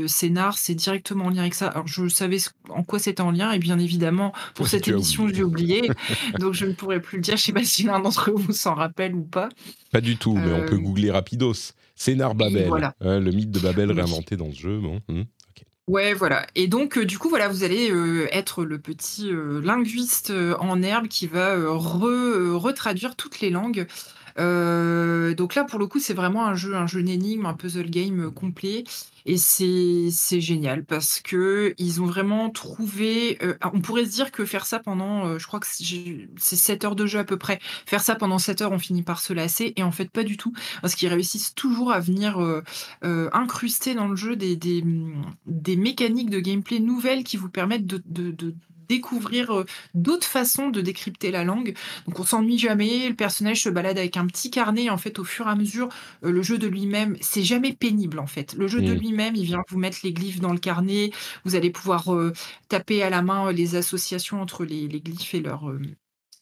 Scénar, 0.07 0.57
c'est 0.57 0.75
directement 0.75 1.25
en 1.25 1.29
lien 1.29 1.41
avec 1.41 1.53
ça. 1.53 1.67
Alors 1.67 1.87
je 1.87 2.07
savais 2.07 2.37
en 2.69 2.83
quoi 2.83 2.99
c'était 2.99 3.21
en 3.21 3.31
lien, 3.31 3.51
et 3.51 3.59
bien 3.59 3.79
évidemment, 3.79 4.33
pour 4.55 4.65
Oui, 4.65 4.69
cette 4.69 4.87
émission, 4.87 5.27
j'ai 5.27 5.43
oublié, 5.43 5.89
donc 6.39 6.53
je 6.53 6.65
ne 6.65 6.73
pourrais 6.73 7.01
plus 7.01 7.17
le 7.17 7.21
dire. 7.21 7.37
Je 7.37 7.41
ne 7.41 7.45
sais 7.45 7.53
pas 7.53 7.63
si 7.63 7.83
l'un 7.83 7.99
d'entre 7.99 8.31
vous 8.31 8.51
s'en 8.53 8.73
rappelle 8.75 9.13
ou 9.15 9.23
pas. 9.23 9.49
Pas 9.91 10.01
du 10.01 10.17
tout, 10.17 10.33
mais 10.33 10.51
on 10.53 10.65
peut 10.65 10.77
googler 10.77 11.11
rapidos. 11.11 11.73
Scénar 11.95 12.33
Babel. 12.33 12.67
voilà. 12.69 12.93
Hein, 13.01 13.19
le 13.19 13.31
mythe 13.31 13.51
de 13.51 13.59
Babel 13.59 13.89
Oui. 13.89 13.95
réinventé 13.97 14.37
dans 14.37 14.51
ce 14.53 14.57
jeu. 14.59 14.79
Bon. 14.79 15.01
hum. 15.09 15.25
Ouais, 15.89 16.13
voilà. 16.13 16.45
Et 16.55 16.67
donc, 16.67 16.97
euh, 16.99 17.05
du 17.05 17.17
coup, 17.17 17.29
voilà, 17.29 17.47
vous 17.47 17.63
allez 17.63 17.89
euh, 17.91 18.27
être 18.31 18.63
le 18.63 18.77
petit 18.79 19.31
euh, 19.33 19.59
linguiste 19.61 20.31
en 20.59 20.81
herbe 20.83 21.07
qui 21.07 21.25
va 21.25 21.55
re- 21.57 22.51
retraduire 22.51 23.15
toutes 23.15 23.39
les 23.41 23.49
langues. 23.49 23.87
Donc 24.37 25.55
là, 25.55 25.63
pour 25.65 25.79
le 25.79 25.87
coup, 25.87 25.99
c'est 25.99 26.13
vraiment 26.13 26.45
un 26.45 26.55
jeu, 26.55 26.75
un 26.75 26.87
jeu 26.87 27.03
d'énigmes, 27.03 27.45
un 27.45 27.53
puzzle 27.53 27.89
game 27.89 28.31
complet. 28.31 28.83
Et 29.29 29.37
c'est 29.37 30.41
génial 30.41 30.83
parce 30.83 31.19
que 31.21 31.75
ils 31.77 32.01
ont 32.01 32.07
vraiment 32.07 32.49
trouvé. 32.49 33.37
euh, 33.43 33.53
on 33.73 33.79
pourrait 33.79 34.05
se 34.05 34.09
dire 34.11 34.31
que 34.31 34.43
faire 34.43 34.65
ça 34.65 34.79
pendant, 34.79 35.27
euh, 35.27 35.37
je 35.37 35.45
crois 35.45 35.59
que 35.59 35.67
c'est 35.69 35.83
j'ai- 35.83 36.29
c'est 36.37 36.55
7 36.55 36.83
heures 36.83 36.95
de 36.95 37.05
jeu 37.05 37.19
à 37.19 37.23
peu 37.23 37.37
près. 37.37 37.59
Faire 37.85 38.01
ça 38.01 38.15
pendant 38.15 38.39
7 38.39 38.61
heures, 38.63 38.71
on 38.71 38.79
finit 38.79 39.03
par 39.03 39.21
se 39.21 39.31
lasser. 39.33 39.73
Et 39.75 39.83
en 39.83 39.91
fait, 39.91 40.09
pas 40.09 40.23
du 40.23 40.35
tout. 40.35 40.51
Parce 40.81 40.95
qu'ils 40.95 41.09
réussissent 41.09 41.53
toujours 41.53 41.91
à 41.91 41.99
venir 41.99 42.39
euh, 42.41 43.29
incruster 43.31 43.93
dans 43.93 44.07
le 44.07 44.15
jeu 44.15 44.35
des, 44.35 44.57
mécaniques 45.77 46.31
de 46.31 46.39
gameplay 46.39 46.79
nouvelles 46.79 47.23
qui 47.23 47.37
vous 47.37 47.49
permettent 47.49 47.85
de 47.85 48.01
découvrir 48.89 49.51
euh, 49.51 49.65
d'autres 49.93 50.27
façons 50.27 50.69
de 50.69 50.81
décrypter 50.81 51.31
la 51.31 51.43
langue. 51.43 51.75
Donc 52.07 52.19
on 52.19 52.23
s'ennuie 52.25 52.57
jamais, 52.57 53.07
le 53.09 53.15
personnage 53.15 53.61
se 53.63 53.69
balade 53.69 53.97
avec 53.97 54.17
un 54.17 54.25
petit 54.27 54.49
carnet, 54.51 54.89
en 54.89 54.97
fait 54.97 55.19
au 55.19 55.23
fur 55.23 55.47
et 55.47 55.51
à 55.51 55.55
mesure, 55.55 55.89
euh, 56.23 56.31
le 56.31 56.41
jeu 56.43 56.57
de 56.57 56.67
lui-même, 56.67 57.15
c'est 57.21 57.43
jamais 57.43 57.73
pénible 57.73 58.19
en 58.19 58.27
fait. 58.27 58.53
Le 58.53 58.67
jeu 58.67 58.81
de 58.81 58.93
Mm. 58.93 58.95
lui-même, 58.95 59.35
il 59.35 59.45
vient 59.45 59.61
vous 59.69 59.79
mettre 59.79 59.99
les 60.03 60.13
glyphes 60.13 60.39
dans 60.39 60.53
le 60.53 60.59
carnet, 60.59 61.11
vous 61.45 61.55
allez 61.55 61.69
pouvoir 61.71 62.13
euh, 62.13 62.33
taper 62.67 63.03
à 63.03 63.09
la 63.09 63.21
main 63.21 63.51
les 63.51 63.75
associations 63.75 64.41
entre 64.41 64.65
les, 64.65 64.87
les 64.87 65.01
glyphes 65.01 65.33
et 65.35 65.41
leur... 65.41 65.69
euh, 65.69 65.79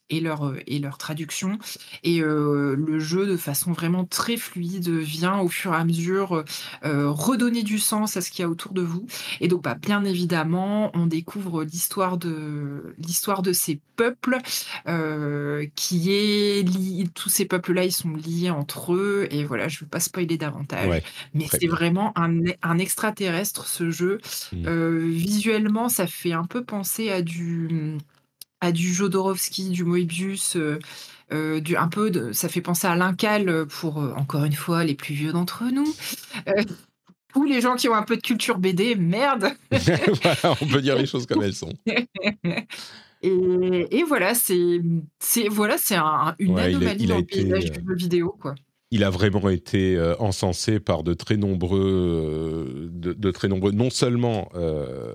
et 0.09 0.19
leur, 0.19 0.47
euh, 0.47 0.59
et 0.67 0.79
leur 0.79 0.97
traduction. 0.97 1.57
Et 2.03 2.21
euh, 2.21 2.75
le 2.75 2.99
jeu, 2.99 3.25
de 3.25 3.37
façon 3.37 3.71
vraiment 3.71 4.05
très 4.05 4.37
fluide, 4.37 4.89
vient 4.89 5.39
au 5.39 5.49
fur 5.49 5.73
et 5.73 5.77
à 5.77 5.85
mesure 5.85 6.43
euh, 6.85 7.09
redonner 7.09 7.63
du 7.63 7.79
sens 7.79 8.17
à 8.17 8.21
ce 8.21 8.31
qu'il 8.31 8.43
y 8.43 8.45
a 8.45 8.49
autour 8.49 8.73
de 8.73 8.81
vous. 8.81 9.05
Et 9.41 9.47
donc, 9.47 9.63
bah, 9.63 9.75
bien 9.75 10.03
évidemment, 10.03 10.91
on 10.93 11.05
découvre 11.07 11.63
l'histoire 11.63 12.17
de 12.17 12.95
l'histoire 12.99 13.41
de 13.41 13.53
ces 13.53 13.79
peuples, 13.95 14.37
euh, 14.87 15.65
qui 15.75 16.13
est 16.13 16.63
lié. 16.63 17.07
Tous 17.13 17.29
ces 17.29 17.45
peuples-là, 17.45 17.85
ils 17.85 17.91
sont 17.91 18.11
liés 18.13 18.49
entre 18.49 18.93
eux. 18.93 19.27
Et 19.31 19.43
voilà, 19.43 19.67
je 19.67 19.77
ne 19.77 19.79
veux 19.81 19.89
pas 19.89 19.99
spoiler 19.99 20.37
davantage. 20.37 20.87
Ouais, 20.87 21.03
mais 21.33 21.47
c'est 21.49 21.59
bien. 21.59 21.69
vraiment 21.69 22.13
un, 22.17 22.41
un 22.61 22.77
extraterrestre 22.77 23.67
ce 23.67 23.89
jeu. 23.89 24.19
Mm. 24.53 24.67
Euh, 24.67 24.99
visuellement, 24.99 25.89
ça 25.89 26.07
fait 26.07 26.33
un 26.33 26.45
peu 26.45 26.63
penser 26.63 27.09
à 27.09 27.21
du 27.21 27.97
à 28.61 28.71
du 28.71 28.93
Jodorowsky, 28.93 29.69
du 29.69 29.83
Moebius. 29.83 30.55
euh, 30.55 30.79
euh, 31.33 31.59
du, 31.59 31.75
un 31.75 31.89
peu 31.89 32.09
de, 32.09 32.31
ça 32.31 32.47
fait 32.47 32.61
penser 32.61 32.87
à 32.87 32.95
l'Incal 32.95 33.65
pour, 33.67 34.01
euh, 34.01 34.13
encore 34.15 34.45
une 34.45 34.53
fois, 34.53 34.85
les 34.85 34.95
plus 34.95 35.13
vieux 35.13 35.33
d'entre 35.33 35.65
nous. 35.65 35.93
Ou 37.35 37.43
les 37.43 37.59
gens 37.61 37.75
qui 37.75 37.89
ont 37.89 37.93
un 37.95 38.03
peu 38.03 38.15
de 38.15 38.21
culture 38.21 38.57
BD, 38.57 38.95
merde. 38.95 39.49
voilà, 39.71 40.55
on 40.61 40.65
peut 40.65 40.81
dire 40.81 40.95
les 40.97 41.05
choses 41.05 41.25
comme 41.27 41.43
elles 41.43 41.53
sont. 41.53 41.73
Et, 43.23 43.87
et 43.99 44.03
voilà, 44.03 44.35
c'est 44.35 44.79
voilà, 45.49 45.77
c'est 45.79 45.95
un- 45.95 46.35
une 46.37 46.53
Ouais, 46.53 46.71
il 46.71 46.75
a- 46.75 46.91
anomalie 46.91 47.03
il 47.03 47.11
a 47.11 47.15
dans 47.15 47.17
le 47.17 47.23
été, 47.23 47.43
paysage 47.43 47.71
du 47.71 47.79
jeu 47.87 47.95
vidéo, 47.95 48.35
quoi. 48.39 48.53
il 48.91 49.03
a 49.03 49.09
vraiment 49.09 49.49
été 49.49 49.95
euh, 49.97 50.15
encensé 50.19 50.79
par 50.79 51.01
de 51.01 51.15
très 51.15 51.35
nombreux, 51.35 51.81
euh, 51.83 52.89
de, 52.91 53.13
de 53.13 53.31
très 53.31 53.47
nombreux, 53.47 53.71
non 53.71 53.89
seulement 53.89 54.49
euh, 54.53 55.13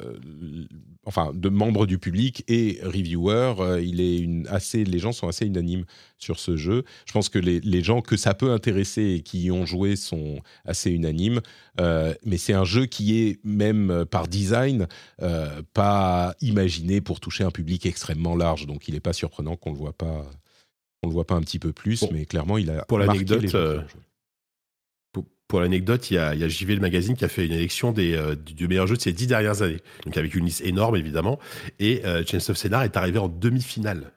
enfin 1.05 1.33
de 1.35 1.49
membres 1.49 1.87
du 1.87 1.99
public 1.99 2.45
et 2.49 2.79
reviewers. 2.83 3.55
Euh, 3.61 3.83
il 3.83 4.01
est 4.01 4.19
une, 4.19 4.47
assez, 4.49 4.85
les 4.85 4.99
gens 4.99 5.13
sont 5.13 5.29
assez 5.29 5.47
unanimes 5.47 5.85
sur 6.19 6.39
ce 6.39 6.57
jeu. 6.57 6.85
Je 7.07 7.13
pense 7.13 7.29
que 7.29 7.39
les, 7.39 7.61
les 7.61 7.83
gens 7.83 8.01
que 8.01 8.17
ça 8.17 8.35
peut 8.35 8.53
intéresser 8.53 9.03
et 9.03 9.21
qui 9.23 9.43
y 9.45 9.51
ont 9.51 9.67
joué 9.67 9.97
sont 9.97 10.41
assez 10.65 10.91
unanimes. 10.91 11.41
Euh, 11.81 12.15
mais 12.25 12.37
c'est 12.37 12.53
un 12.53 12.65
jeu 12.65 12.87
qui 12.87 13.21
est 13.21 13.41
même 13.45 14.05
par 14.11 14.29
design 14.29 14.87
pas 15.75 16.35
imaginé 16.41 17.01
pour 17.01 17.21
toucher 17.21 17.45
un 17.45 17.51
public 17.51 17.87
extrêmement 17.87 18.37
large. 18.37 18.67
Donc 18.67 18.89
il 18.89 18.95
n'est 18.95 19.01
pas 19.01 19.13
surprenant 19.13 19.57
qu'on 19.57 19.73
le 19.73 19.79
voit 19.79 19.97
pas, 19.97 20.25
on 21.03 21.09
le 21.09 21.13
voit 21.13 21.27
pas 21.27 21.35
un 21.35 21.41
petit 21.41 21.59
peu 21.59 21.73
plus. 21.73 22.05
mais 22.13 22.27
clairement, 22.27 22.59
il 22.59 22.71
a 22.71 22.85
pour 22.85 22.99
l'anecdote 22.99 23.55
pour 25.53 25.61
l'anecdote, 25.61 26.11
il 26.11 26.15
y, 26.15 26.19
a, 26.19 26.35
il 26.35 26.41
y 26.41 26.45
a 26.45 26.49
JV 26.49 26.75
le 26.75 26.81
magazine 26.81 27.15
qui 27.15 27.27
a 27.27 27.29
fait 27.29 27.45
une 27.45 27.53
élection 27.53 27.93
des, 27.93 28.15
euh, 28.15 28.35
du 28.35 28.69
meilleur 28.69 28.87
jeu 28.87 28.97
de 28.97 29.03
ces 29.03 29.13
dix 29.13 29.27
dernières 29.27 29.61
années. 29.61 29.83
Donc 30.07 30.17
avec 30.17 30.35
une 30.35 30.47
liste 30.47 30.63
énorme 30.63 30.97
évidemment. 30.97 31.39
Et 31.79 32.01
euh, 32.07 32.25
Chains 32.25 32.39
of 32.49 32.65
est 32.65 32.97
arrivé 32.97 33.19
en 33.19 33.29
demi-finale. 33.29 34.13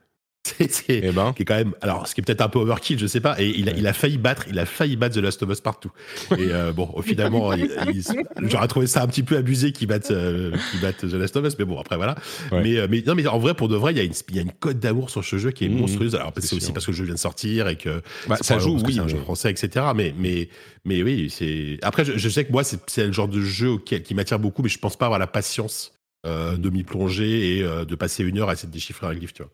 C'est 0.69 0.69
eh 0.89 1.11
ben. 1.11 1.33
qui 1.33 1.41
est 1.41 1.45
quand 1.45 1.55
même 1.55 1.73
alors 1.81 2.07
ce 2.07 2.13
qui 2.13 2.21
est 2.21 2.23
peut-être 2.23 2.41
un 2.41 2.49
peu 2.49 2.59
overkill 2.59 2.99
je 2.99 3.07
sais 3.07 3.19
pas 3.19 3.41
et 3.41 3.49
il 3.49 3.67
a, 3.67 3.71
il 3.71 3.87
a 3.87 3.93
failli 3.93 4.19
battre 4.19 4.45
il 4.47 4.59
a 4.59 4.67
failli 4.67 4.95
battre 4.95 5.15
The 5.15 5.23
Last 5.23 5.41
of 5.41 5.49
Us 5.49 5.59
partout. 5.59 5.91
Et 6.37 6.51
euh, 6.51 6.71
bon 6.71 6.93
finalement 7.01 7.51
j'aurais 8.43 8.67
trouvé 8.67 8.85
ça 8.85 9.01
un 9.01 9.07
petit 9.07 9.23
peu 9.23 9.37
abusé 9.37 9.71
qu'il 9.71 9.87
batte 9.87 10.11
euh, 10.11 10.51
The 10.81 11.13
Last 11.13 11.35
of 11.37 11.45
Us 11.45 11.55
mais 11.57 11.65
bon 11.65 11.79
après 11.79 11.95
voilà. 11.95 12.15
Mais 12.51 12.77
euh, 12.77 12.87
mais 12.87 13.03
non 13.05 13.15
mais 13.15 13.25
en 13.25 13.39
vrai 13.39 13.55
pour 13.55 13.69
de 13.69 13.75
vrai 13.75 13.93
il 13.93 13.97
y 13.97 14.01
a 14.01 14.03
une 14.03 14.13
il 14.29 14.35
y 14.35 14.39
a 14.39 14.43
une 14.43 14.51
cote 14.51 14.79
d'amour 14.79 15.09
sur 15.09 15.25
ce 15.25 15.37
jeu 15.37 15.49
qui 15.49 15.65
est 15.65 15.69
mmh, 15.69 15.77
monstrueuse. 15.77 16.13
Alors 16.15 16.31
c'est 16.37 16.55
aussi 16.55 16.71
parce 16.71 16.85
que 16.85 16.91
le 16.91 16.97
jeu 16.97 17.05
vient 17.05 17.15
de 17.15 17.19
sortir 17.19 17.67
et 17.67 17.75
que 17.75 18.03
bah, 18.27 18.37
ça 18.41 18.59
joue 18.59 18.77
oui 18.85 18.93
c'est 18.95 18.99
un 18.99 19.07
jeu 19.07 19.17
français 19.17 19.49
etc 19.49 19.87
mais 19.95 20.13
mais 20.17 20.49
mais 20.85 21.01
oui 21.01 21.31
c'est 21.31 21.79
après 21.81 22.05
je, 22.05 22.29
sais 22.29 22.45
que 22.45 22.51
moi 22.51 22.63
c'est 22.63 23.07
le 23.07 23.13
genre 23.13 23.27
de 23.27 23.41
jeu 23.41 23.77
qui 23.79 24.13
m'attire 24.13 24.37
beaucoup 24.37 24.61
mais 24.61 24.69
je 24.69 24.77
pense 24.77 24.95
pas 24.95 25.05
avoir 25.05 25.19
la 25.19 25.27
patience 25.27 25.93
de 26.23 26.69
m'y 26.69 26.83
plonger 26.83 27.57
et 27.57 27.63
de 27.63 27.95
passer 27.95 28.23
une 28.23 28.37
heure 28.37 28.49
à 28.49 28.53
essayer 28.53 28.67
de 28.67 28.73
déchiffrer 28.73 29.07
un 29.07 29.13
livre 29.13 29.33
tu 29.33 29.41
vois 29.41 29.51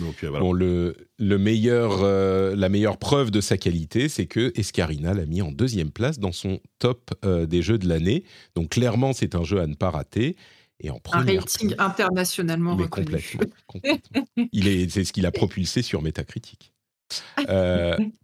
euh, 0.00 0.38
bon, 0.38 0.52
le, 0.52 0.96
le 1.18 1.38
meilleur, 1.38 2.02
euh, 2.02 2.54
la 2.56 2.68
meilleure 2.68 2.98
preuve 2.98 3.30
de 3.30 3.40
sa 3.40 3.56
qualité, 3.56 4.08
c'est 4.08 4.26
que 4.26 4.52
Escarina 4.56 5.14
l'a 5.14 5.26
mis 5.26 5.42
en 5.42 5.52
deuxième 5.52 5.90
place 5.90 6.18
dans 6.18 6.32
son 6.32 6.60
top 6.78 7.10
euh, 7.24 7.46
des 7.46 7.62
jeux 7.62 7.78
de 7.78 7.88
l'année. 7.88 8.24
Donc 8.54 8.70
clairement, 8.70 9.12
c'est 9.12 9.34
un 9.34 9.44
jeu 9.44 9.60
à 9.60 9.66
ne 9.66 9.74
pas 9.74 9.90
rater. 9.90 10.36
Et 10.80 10.90
en 10.90 11.00
un 11.12 11.24
rating 11.24 11.74
internationalement 11.78 12.76
reconnu. 12.76 13.18
Complètement, 13.66 13.98
Il 14.52 14.68
est, 14.68 14.88
c'est 14.88 15.04
ce 15.04 15.12
qu'il 15.12 15.26
a 15.26 15.32
propulsé 15.32 15.82
sur 15.82 16.02
Metacritic. 16.02 16.72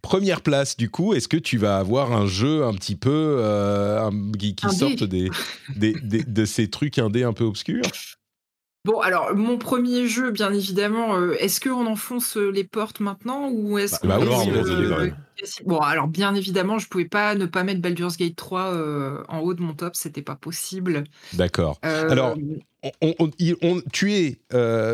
première 0.01 0.41
place, 0.41 0.77
du 0.77 0.89
coup, 0.89 1.13
est-ce 1.13 1.27
que 1.27 1.35
tu 1.35 1.57
vas 1.57 1.77
avoir 1.77 2.13
un 2.13 2.27
jeu 2.27 2.63
un 2.63 2.73
petit 2.73 2.95
peu 2.95 3.41
qui, 4.39 4.55
qui 4.55 4.69
sorte 4.69 5.03
des, 5.03 5.29
des, 5.75 5.93
de 5.93 6.45
ces 6.45 6.69
trucs 6.69 6.97
indés 6.97 7.23
un 7.23 7.33
peu 7.33 7.43
obscurs? 7.43 7.81
Bon, 8.85 8.99
alors, 8.99 9.35
mon 9.35 9.57
premier 9.57 10.07
jeu, 10.07 10.29
bien 10.29 10.53
évidemment, 10.53 11.15
euh, 11.17 11.35
est-ce 11.39 11.59
qu'on 11.59 11.87
enfonce 11.87 12.37
euh, 12.37 12.51
les 12.51 12.63
portes 12.63 12.99
maintenant 12.99 13.49
ou 13.49 13.79
est-ce 13.79 13.95
bah, 14.05 14.19
qu'on 14.19 14.25
bah 14.25 15.07
Bon, 15.65 15.79
alors, 15.79 16.07
bien 16.07 16.35
évidemment, 16.35 16.77
je 16.77 16.87
pouvais 16.87 17.05
pas 17.05 17.33
ne 17.33 17.47
pas 17.47 17.63
mettre 17.63 17.81
Baldur's 17.81 18.15
Gate 18.15 18.35
3 18.35 18.61
euh, 18.61 19.23
en 19.27 19.39
haut 19.39 19.55
de 19.55 19.61
mon 19.63 19.73
top, 19.73 19.95
c'était 19.95 20.21
pas 20.21 20.35
possible. 20.35 21.03
D'accord. 21.33 21.79
Alors, 21.81 22.35
tu, 23.91 24.13
es, 24.13 24.39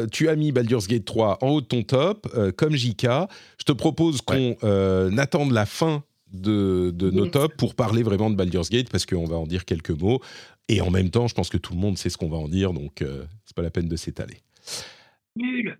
tu 0.10 0.30
as 0.30 0.36
mis 0.38 0.54
Baldur's 0.54 0.88
Gate 0.88 1.04
3 1.04 1.40
en 1.42 1.50
haut 1.50 1.62
de 1.62 1.66
ton 1.66 1.84
top, 1.84 2.30
comme 2.56 2.78
JK. 2.78 3.08
Je 3.58 3.66
te 3.66 3.74
propose 3.74 4.22
qu'on 4.22 4.56
attende 5.18 5.52
la 5.52 5.66
fin 5.66 6.02
de, 6.32 6.94
nos 7.12 7.28
tops 7.28 7.56
pour 7.58 7.76
parler 7.76 8.04
vraiment 8.04 8.30
de 8.30 8.36
Baldur's 8.36 8.70
Gate, 8.70 8.90
parce 8.90 9.06
qu'on 9.06 9.26
va 9.26 9.36
en 9.36 9.46
dire 9.46 9.66
quelques 9.66 9.92
mots. 9.92 10.22
Et 10.72 10.82
en 10.82 10.90
même 10.90 11.10
temps, 11.10 11.28
je 11.28 11.36
pense 11.36 11.50
que 11.50 11.58
tout 11.58 11.74
le 11.74 11.80
monde 11.80 11.98
sait 11.98 12.10
ce 12.10 12.18
qu'on 12.18 12.30
va 12.30 12.38
en 12.38 12.48
dire, 12.48 12.72
donc 12.72 13.02
euh, 13.02 13.26
c'est 13.46 13.56
pas 13.56 13.62
la 13.62 13.72
peine 13.72 13.90
de 13.90 13.96
s'étaler. 13.96 14.38
Nul. 15.36 15.78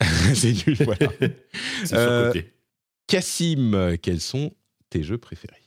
c'est 0.34 0.66
nul, 0.66 0.76
voilà. 0.84 1.10
euh, 1.94 2.32
Cassim, 3.06 3.96
quels 4.02 4.20
sont 4.20 4.52
tes 4.90 5.02
jeux 5.02 5.18
préférés? 5.18 5.62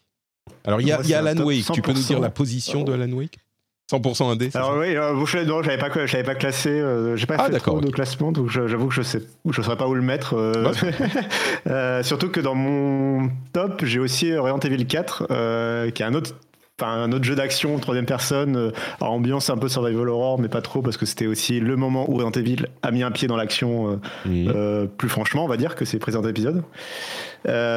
Alors, 0.64 0.80
il 0.80 0.88
y 0.88 0.91
a, 0.91 1.02
y 1.02 1.14
a 1.14 1.20
Alan 1.26 1.44
Wake. 1.44 1.72
Tu 1.74 1.82
peux 1.82 1.94
nous 1.94 2.04
dire 2.04 2.20
la 2.20 2.30
position 2.30 2.84
de 2.84 2.94
Alan 2.94 3.12
Wake? 3.12 3.40
100% 3.91 4.32
indé 4.32 4.49
Alors 4.54 4.78
oui, 4.78 4.98
euh, 4.98 5.45
non, 5.45 5.64
j'avais 5.64 5.78
pas, 5.78 5.90
j'avais 6.06 6.24
pas 6.24 6.36
classé, 6.36 6.70
euh, 6.70 7.16
j'ai 7.16 7.26
pas 7.26 7.38
ah, 7.40 7.49
fait 7.49 7.58
trop 7.58 7.80
de 7.80 7.90
classement, 7.90 8.34
donc 8.34 8.49
j'avoue 8.49 8.90
que 8.90 8.94
je 8.94 9.02
sais, 9.02 9.22
je 9.49 9.62
saurais 9.62 9.78
pas 9.78 9.88
où 9.88 9.94
le 9.94 10.02
mettre. 10.02 10.34
Euh, 10.34 10.74
euh 11.68 12.04
surtout 12.04 12.30
que 12.30 12.41
dans 12.41 12.56
mon 12.56 13.30
top, 13.54 13.86
j'ai 13.86 13.99
aussi 13.99 14.36
Resident 14.36 14.60
Evil 14.60 14.86
4, 14.86 15.91
qui 15.94 16.04
est 16.04 16.06
un 16.06 16.14
autre 16.14 16.36
un 16.86 17.12
autre 17.12 17.24
jeu 17.24 17.36
d'action 17.36 17.78
troisième 17.80 18.06
personne 18.06 18.56
euh, 18.56 18.72
ambiance 18.99 19.49
un 19.49 19.58
peu 19.58 19.68
survival 19.68 20.10
horror 20.10 20.40
mais 20.40 20.48
pas 20.48 20.62
trop 20.62 20.82
parce 20.82 20.98
que 20.98 21.06
c'était 21.06 21.26
aussi 21.26 21.60
le 21.60 21.76
moment 21.76 22.10
où 22.10 22.14
Resident 22.14 22.32
Evil 22.32 22.68
a 22.84 22.91
mis 22.91 23.04
un 23.04 23.12
pied 23.12 23.28
dans 23.28 23.36
l'action 23.36 23.91
euh, 23.91 23.95
mhm. 24.26 24.54
euh, 24.56 24.86
plus 24.86 25.10
franchement 25.10 25.45
on 25.45 25.48
va 25.48 25.58
dire 25.58 25.76
que 25.76 25.86
c'est 25.86 25.98
présent 25.98 26.22
épisode 26.24 26.64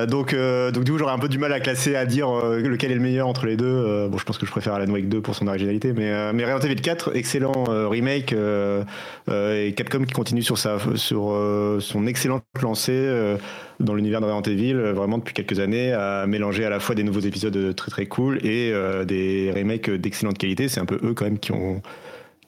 donc 0.08 0.34
donc 0.34 0.84
du 0.84 0.90
coup 0.90 0.98
j'aurais 0.98 1.12
un 1.12 1.18
peu 1.18 1.28
du 1.28 1.38
mal 1.38 1.52
à 1.52 1.60
classer 1.60 1.94
à 1.94 2.04
dire 2.04 2.28
lequel 2.32 2.90
est 2.90 2.96
le 2.96 3.00
meilleur 3.00 3.28
entre 3.28 3.46
les 3.46 3.56
deux 3.56 4.08
bon 4.08 4.18
je 4.18 4.24
pense 4.24 4.36
que 4.36 4.44
je 4.44 4.50
préfère 4.50 4.74
Alan 4.74 4.90
Wake 4.90 5.08
2 5.08 5.20
pour 5.20 5.36
son 5.36 5.46
originalité 5.46 5.92
mais 5.92 6.32
mais 6.32 6.44
Resident 6.44 6.72
Evil 6.72 6.80
4 6.80 7.14
excellent 7.14 7.64
remake 7.88 8.32
et 8.32 9.74
Capcom 9.76 10.02
qui 10.02 10.12
continue 10.12 10.42
sur 10.42 10.58
sa 10.58 10.78
sur 10.96 11.36
son 11.78 12.06
excellente 12.06 12.42
lancée 12.60 13.36
dans 13.80 13.94
l'univers 13.94 14.20
de 14.20 14.26
Resident 14.26 14.42
Evil, 14.42 14.74
euh, 14.74 14.92
vraiment 14.92 15.18
depuis 15.18 15.34
quelques 15.34 15.58
années, 15.58 15.92
à 15.92 16.26
mélanger 16.26 16.64
à 16.64 16.70
la 16.70 16.80
fois 16.80 16.94
des 16.94 17.02
nouveaux 17.02 17.20
épisodes 17.20 17.74
très 17.74 17.90
très 17.90 18.06
cool 18.06 18.38
et 18.44 18.70
euh, 18.72 19.04
des 19.04 19.52
remakes 19.54 19.90
d'excellente 19.90 20.38
qualité. 20.38 20.68
C'est 20.68 20.80
un 20.80 20.86
peu 20.86 21.00
eux 21.02 21.14
quand 21.14 21.24
même 21.24 21.38
qui 21.38 21.52
ont 21.52 21.82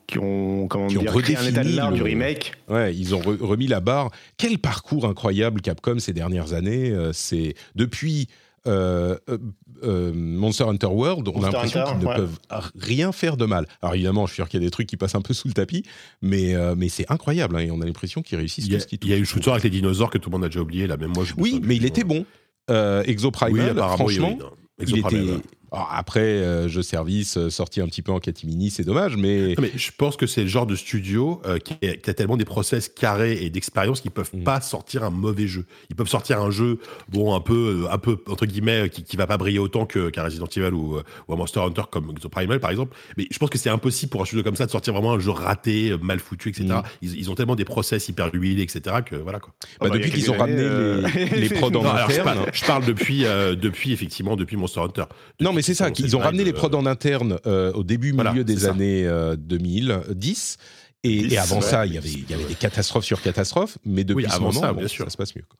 qui 0.06 0.18
ont 0.18 0.68
comment 0.68 0.88
dire 0.88 1.04
créé 1.04 1.36
un 1.36 1.46
état 1.46 1.64
de 1.64 1.74
l'art 1.74 1.92
du 1.92 2.02
remake. 2.02 2.52
Ouais, 2.68 2.94
ils 2.94 3.14
ont 3.14 3.20
remis 3.20 3.66
la 3.66 3.80
barre. 3.80 4.10
Quel 4.36 4.58
parcours 4.58 5.06
incroyable 5.06 5.60
Capcom 5.62 5.98
ces 5.98 6.12
dernières 6.12 6.52
années. 6.52 6.90
Euh, 6.90 7.12
c'est 7.12 7.54
depuis 7.74 8.28
euh, 8.66 9.18
euh, 9.28 9.38
euh, 9.82 10.12
Monster 10.14 10.64
Hunter 10.64 10.86
World, 10.86 11.28
on 11.28 11.42
a 11.42 11.50
l'impression 11.50 11.84
qu'ils 11.84 12.08
ne 12.08 12.14
peuvent 12.14 12.38
rien 12.78 13.10
faire 13.10 13.36
de 13.36 13.44
mal. 13.44 13.66
Alors 13.80 13.94
évidemment, 13.94 14.26
je 14.26 14.32
suis 14.32 14.36
sûr 14.36 14.48
qu'il 14.48 14.60
y 14.60 14.62
a 14.62 14.66
des 14.66 14.70
trucs 14.70 14.86
qui 14.86 14.96
passent 14.96 15.16
un 15.16 15.22
peu 15.22 15.34
sous 15.34 15.48
le 15.48 15.54
tapis, 15.54 15.82
mais, 16.20 16.54
mais 16.76 16.88
c'est 16.88 17.10
incroyable, 17.10 17.56
hein, 17.56 17.60
et 17.60 17.70
on 17.70 17.80
a 17.80 17.86
l'impression 17.86 18.22
qu'ils 18.22 18.38
réussissent 18.38 18.66
il 18.66 18.72
y 18.72 18.76
a, 18.76 18.78
tout 18.78 18.84
ce 18.84 18.88
qui 18.88 18.98
Il 19.02 19.10
y 19.10 19.12
a 19.12 19.16
eu 19.16 19.20
le 19.20 19.24
shooter 19.24 19.50
avec 19.50 19.64
les 19.64 19.70
dinosaures 19.70 20.10
que 20.10 20.18
tout 20.18 20.30
le 20.30 20.36
monde 20.36 20.44
a 20.44 20.48
déjà 20.48 20.60
oublié, 20.60 20.86
là, 20.86 20.96
même 20.96 21.12
moi. 21.14 21.24
Je 21.24 21.34
oui, 21.36 21.60
mais 21.62 21.76
il 21.76 21.84
était 21.84 22.04
bon. 22.04 22.24
Exoprimal, 22.68 23.76
franchement, 23.76 24.38
il 24.80 24.98
était 24.98 25.42
après, 25.72 26.20
euh, 26.20 26.68
jeu 26.68 26.82
service 26.82 27.38
euh, 27.38 27.48
sorti 27.48 27.80
un 27.80 27.86
petit 27.86 28.02
peu 28.02 28.12
en 28.12 28.20
catimini, 28.20 28.70
c'est 28.70 28.84
dommage, 28.84 29.16
mais... 29.16 29.54
mais 29.58 29.72
je 29.74 29.90
pense 29.96 30.16
que 30.16 30.26
c'est 30.26 30.42
le 30.42 30.48
genre 30.48 30.66
de 30.66 30.76
studio 30.76 31.40
euh, 31.46 31.58
qui, 31.58 31.74
a 31.82 32.14
tellement 32.14 32.36
des 32.36 32.44
process 32.44 32.90
carrés 32.90 33.42
et 33.42 33.48
d'expérience 33.48 34.02
qu'ils 34.02 34.10
peuvent 34.10 34.30
mm. 34.34 34.44
pas 34.44 34.60
sortir 34.60 35.02
un 35.02 35.10
mauvais 35.10 35.46
jeu. 35.46 35.64
Ils 35.88 35.96
peuvent 35.96 36.08
sortir 36.08 36.40
un 36.42 36.50
jeu, 36.50 36.78
bon, 37.08 37.34
un 37.34 37.40
peu, 37.40 37.86
un 37.90 37.96
peu 37.96 38.18
entre 38.28 38.44
guillemets, 38.44 38.90
qui, 38.90 39.02
qui 39.02 39.16
va 39.16 39.26
pas 39.26 39.38
briller 39.38 39.58
autant 39.58 39.86
qu'un 39.86 40.22
Resident 40.22 40.46
Evil 40.46 40.74
ou, 40.74 40.98
ou, 41.28 41.32
un 41.32 41.36
Monster 41.36 41.60
Hunter 41.60 41.84
comme 41.90 42.14
The 42.18 42.28
Primal, 42.28 42.60
par 42.60 42.70
exemple. 42.70 42.94
Mais 43.16 43.26
je 43.30 43.38
pense 43.38 43.48
que 43.48 43.58
c'est 43.58 43.70
impossible 43.70 44.10
pour 44.10 44.20
un 44.20 44.26
studio 44.26 44.44
comme 44.44 44.56
ça 44.56 44.66
de 44.66 44.70
sortir 44.70 44.92
vraiment 44.92 45.12
un 45.12 45.18
jeu 45.20 45.30
raté, 45.30 45.96
mal 46.02 46.18
foutu, 46.18 46.50
etc. 46.50 46.66
Mm. 46.66 46.82
Ils, 47.00 47.30
ont 47.30 47.34
tellement 47.34 47.56
des 47.56 47.64
process 47.64 48.08
hyper 48.08 48.30
huilés, 48.34 48.62
etc. 48.62 48.96
que 49.06 49.16
voilà 49.16 49.40
quoi. 49.40 49.54
Bah, 49.80 49.88
depuis 49.88 50.10
qu'ils 50.10 50.30
ont 50.30 50.36
ramené 50.36 51.08
les, 51.14 51.48
les 51.48 51.48
prods 51.58 51.74
en 51.74 51.86
interne. 51.86 52.40
Je 52.52 52.64
parle, 52.66 52.84
depuis, 52.84 53.22
depuis 53.22 53.92
effectivement 53.92 54.36
depuis 54.36 54.58
Monster 54.58 54.80
Hunter. 54.80 55.04
non, 55.40 55.54
mais 55.54 55.61
c'est 55.62 55.74
ça, 55.74 55.90
qu'ils 55.90 56.16
ont 56.16 56.20
ramené 56.20 56.44
les 56.44 56.52
prods 56.52 56.74
en 56.74 56.86
interne 56.86 57.38
euh, 57.46 57.72
au 57.72 57.84
début, 57.84 58.12
milieu 58.12 58.44
des 58.44 58.66
années 58.66 59.08
2010. 59.38 60.56
Euh, 60.58 60.64
et, 61.04 61.32
et 61.34 61.38
avant 61.38 61.60
ça, 61.60 61.84
il 61.84 61.94
y, 61.94 61.98
avait, 61.98 62.10
il 62.10 62.30
y 62.30 62.34
avait 62.34 62.44
des 62.44 62.54
catastrophes 62.54 63.04
sur 63.04 63.20
catastrophes, 63.22 63.76
mais 63.84 64.04
depuis 64.04 64.26
ce 64.30 64.38
moment, 64.38 64.60
ça, 64.60 64.72
bon, 64.72 64.86
ça 64.86 65.10
se 65.10 65.16
passe 65.16 65.34
mieux. 65.34 65.44
Quoi. 65.48 65.58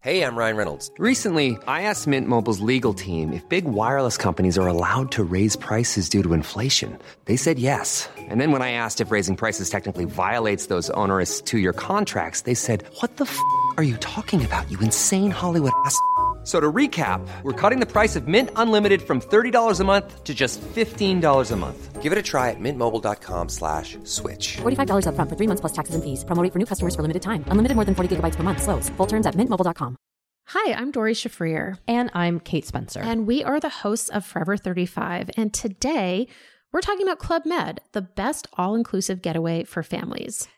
Hey, 0.00 0.22
I'm 0.22 0.36
Ryan 0.36 0.56
Reynolds. 0.56 0.92
Recently, 0.96 1.58
I 1.66 1.82
asked 1.82 2.06
Mint 2.06 2.28
Mobile's 2.28 2.60
legal 2.60 2.94
team 2.94 3.32
if 3.32 3.46
big 3.48 3.64
wireless 3.64 4.16
companies 4.16 4.56
are 4.56 4.68
allowed 4.68 5.10
to 5.10 5.24
raise 5.24 5.56
prices 5.56 6.08
due 6.08 6.22
to 6.22 6.34
inflation. 6.34 6.96
They 7.24 7.34
said 7.36 7.58
yes. 7.58 8.08
And 8.16 8.40
then 8.40 8.52
when 8.52 8.62
I 8.62 8.70
asked 8.70 9.00
if 9.00 9.10
raising 9.10 9.34
prices 9.34 9.68
technically 9.68 10.04
violates 10.04 10.66
those 10.66 10.88
onerous 10.90 11.40
two-year 11.42 11.72
contracts, 11.72 12.42
they 12.42 12.54
said, 12.54 12.84
what 13.00 13.16
the 13.16 13.24
f*** 13.24 13.36
are 13.76 13.82
you 13.82 13.96
talking 13.96 14.44
about, 14.44 14.70
you 14.70 14.78
insane 14.78 15.32
Hollywood 15.32 15.72
ass?" 15.84 15.98
So 16.48 16.60
to 16.60 16.72
recap, 16.72 17.20
we're 17.42 17.52
cutting 17.52 17.78
the 17.78 17.84
price 17.84 18.16
of 18.16 18.26
Mint 18.26 18.50
Unlimited 18.56 19.02
from 19.02 19.20
$30 19.20 19.80
a 19.80 19.84
month 19.84 20.24
to 20.24 20.34
just 20.34 20.62
$15 20.62 21.52
a 21.52 21.56
month. 21.56 22.02
Give 22.02 22.10
it 22.10 22.16
a 22.16 22.22
try 22.22 22.48
at 22.48 22.56
mintmobile.com 22.58 23.50
slash 23.50 23.98
switch. 24.04 24.56
$45 24.56 25.08
up 25.08 25.14
front 25.14 25.28
for 25.28 25.36
three 25.36 25.46
months 25.46 25.60
plus 25.60 25.74
taxes 25.74 25.94
and 25.94 26.02
fees. 26.02 26.24
Promo 26.24 26.50
for 26.50 26.58
new 26.58 26.64
customers 26.64 26.96
for 26.96 27.02
limited 27.02 27.20
time. 27.20 27.44
Unlimited 27.48 27.74
more 27.74 27.84
than 27.84 27.94
40 27.94 28.16
gigabytes 28.16 28.34
per 28.34 28.44
month. 28.44 28.62
Slows. 28.62 28.88
Full 28.96 29.06
terms 29.06 29.26
at 29.26 29.34
mintmobile.com. 29.34 29.98
Hi, 30.46 30.72
I'm 30.72 30.90
Dori 30.90 31.12
Shafrir. 31.12 31.76
And 31.86 32.10
I'm 32.14 32.40
Kate 32.40 32.64
Spencer. 32.64 33.00
And 33.02 33.26
we 33.26 33.44
are 33.44 33.60
the 33.60 33.84
hosts 33.84 34.08
of 34.08 34.24
Forever 34.24 34.56
35. 34.56 35.32
And 35.36 35.52
today 35.52 36.28
We're 36.70 36.82
talking 36.82 37.06
about 37.08 37.18
Club 37.18 37.46
Med, 37.46 37.80
the 37.92 38.02
best 38.02 38.46
all 38.58 38.74
inclusive 38.74 39.22
getaway 39.22 39.64
for 39.64 39.82
families. 39.82 40.48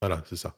Voilà, 0.00 0.22
c'est 0.26 0.36
ça. 0.36 0.54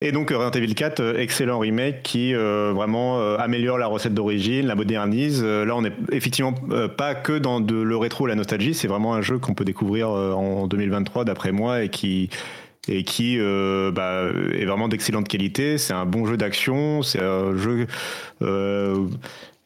Et 0.00 0.12
donc 0.12 0.30
Resident 0.30 0.52
Evil 0.52 0.74
4, 0.76 1.00
euh, 1.00 1.18
excellent 1.18 1.58
remake 1.58 2.04
qui 2.04 2.32
euh, 2.32 2.72
vraiment 2.72 3.18
euh, 3.18 3.36
améliore 3.38 3.78
la 3.78 3.88
recette 3.88 4.14
d'origine, 4.14 4.66
la 4.66 4.76
modernise. 4.76 5.42
Euh, 5.44 5.64
là, 5.64 5.74
on 5.74 5.82
n'est 5.82 5.92
effectivement 6.12 6.54
euh, 6.70 6.86
pas 6.86 7.16
que 7.16 7.36
dans 7.36 7.58
le 7.58 7.96
rétro, 7.96 8.28
la 8.28 8.36
nostalgie. 8.36 8.74
C'est 8.74 8.86
vraiment 8.86 9.14
un 9.14 9.22
jeu 9.22 9.38
qu'on 9.38 9.54
peut 9.54 9.64
découvrir 9.64 10.10
euh, 10.10 10.32
en 10.34 10.68
2023, 10.68 11.24
d'après 11.24 11.50
moi, 11.50 11.82
et 11.82 11.88
qui 11.88 12.30
et 12.86 13.04
qui 13.04 13.38
euh, 13.38 13.90
bah, 13.90 14.26
est 14.54 14.64
vraiment 14.64 14.88
d'excellente 14.88 15.28
qualité. 15.28 15.78
C'est 15.78 15.92
un 15.92 16.06
bon 16.06 16.26
jeu 16.26 16.36
d'action. 16.36 17.02
C'est 17.02 17.20
un 17.20 17.56
jeu. 17.56 17.86
Euh, 18.40 19.06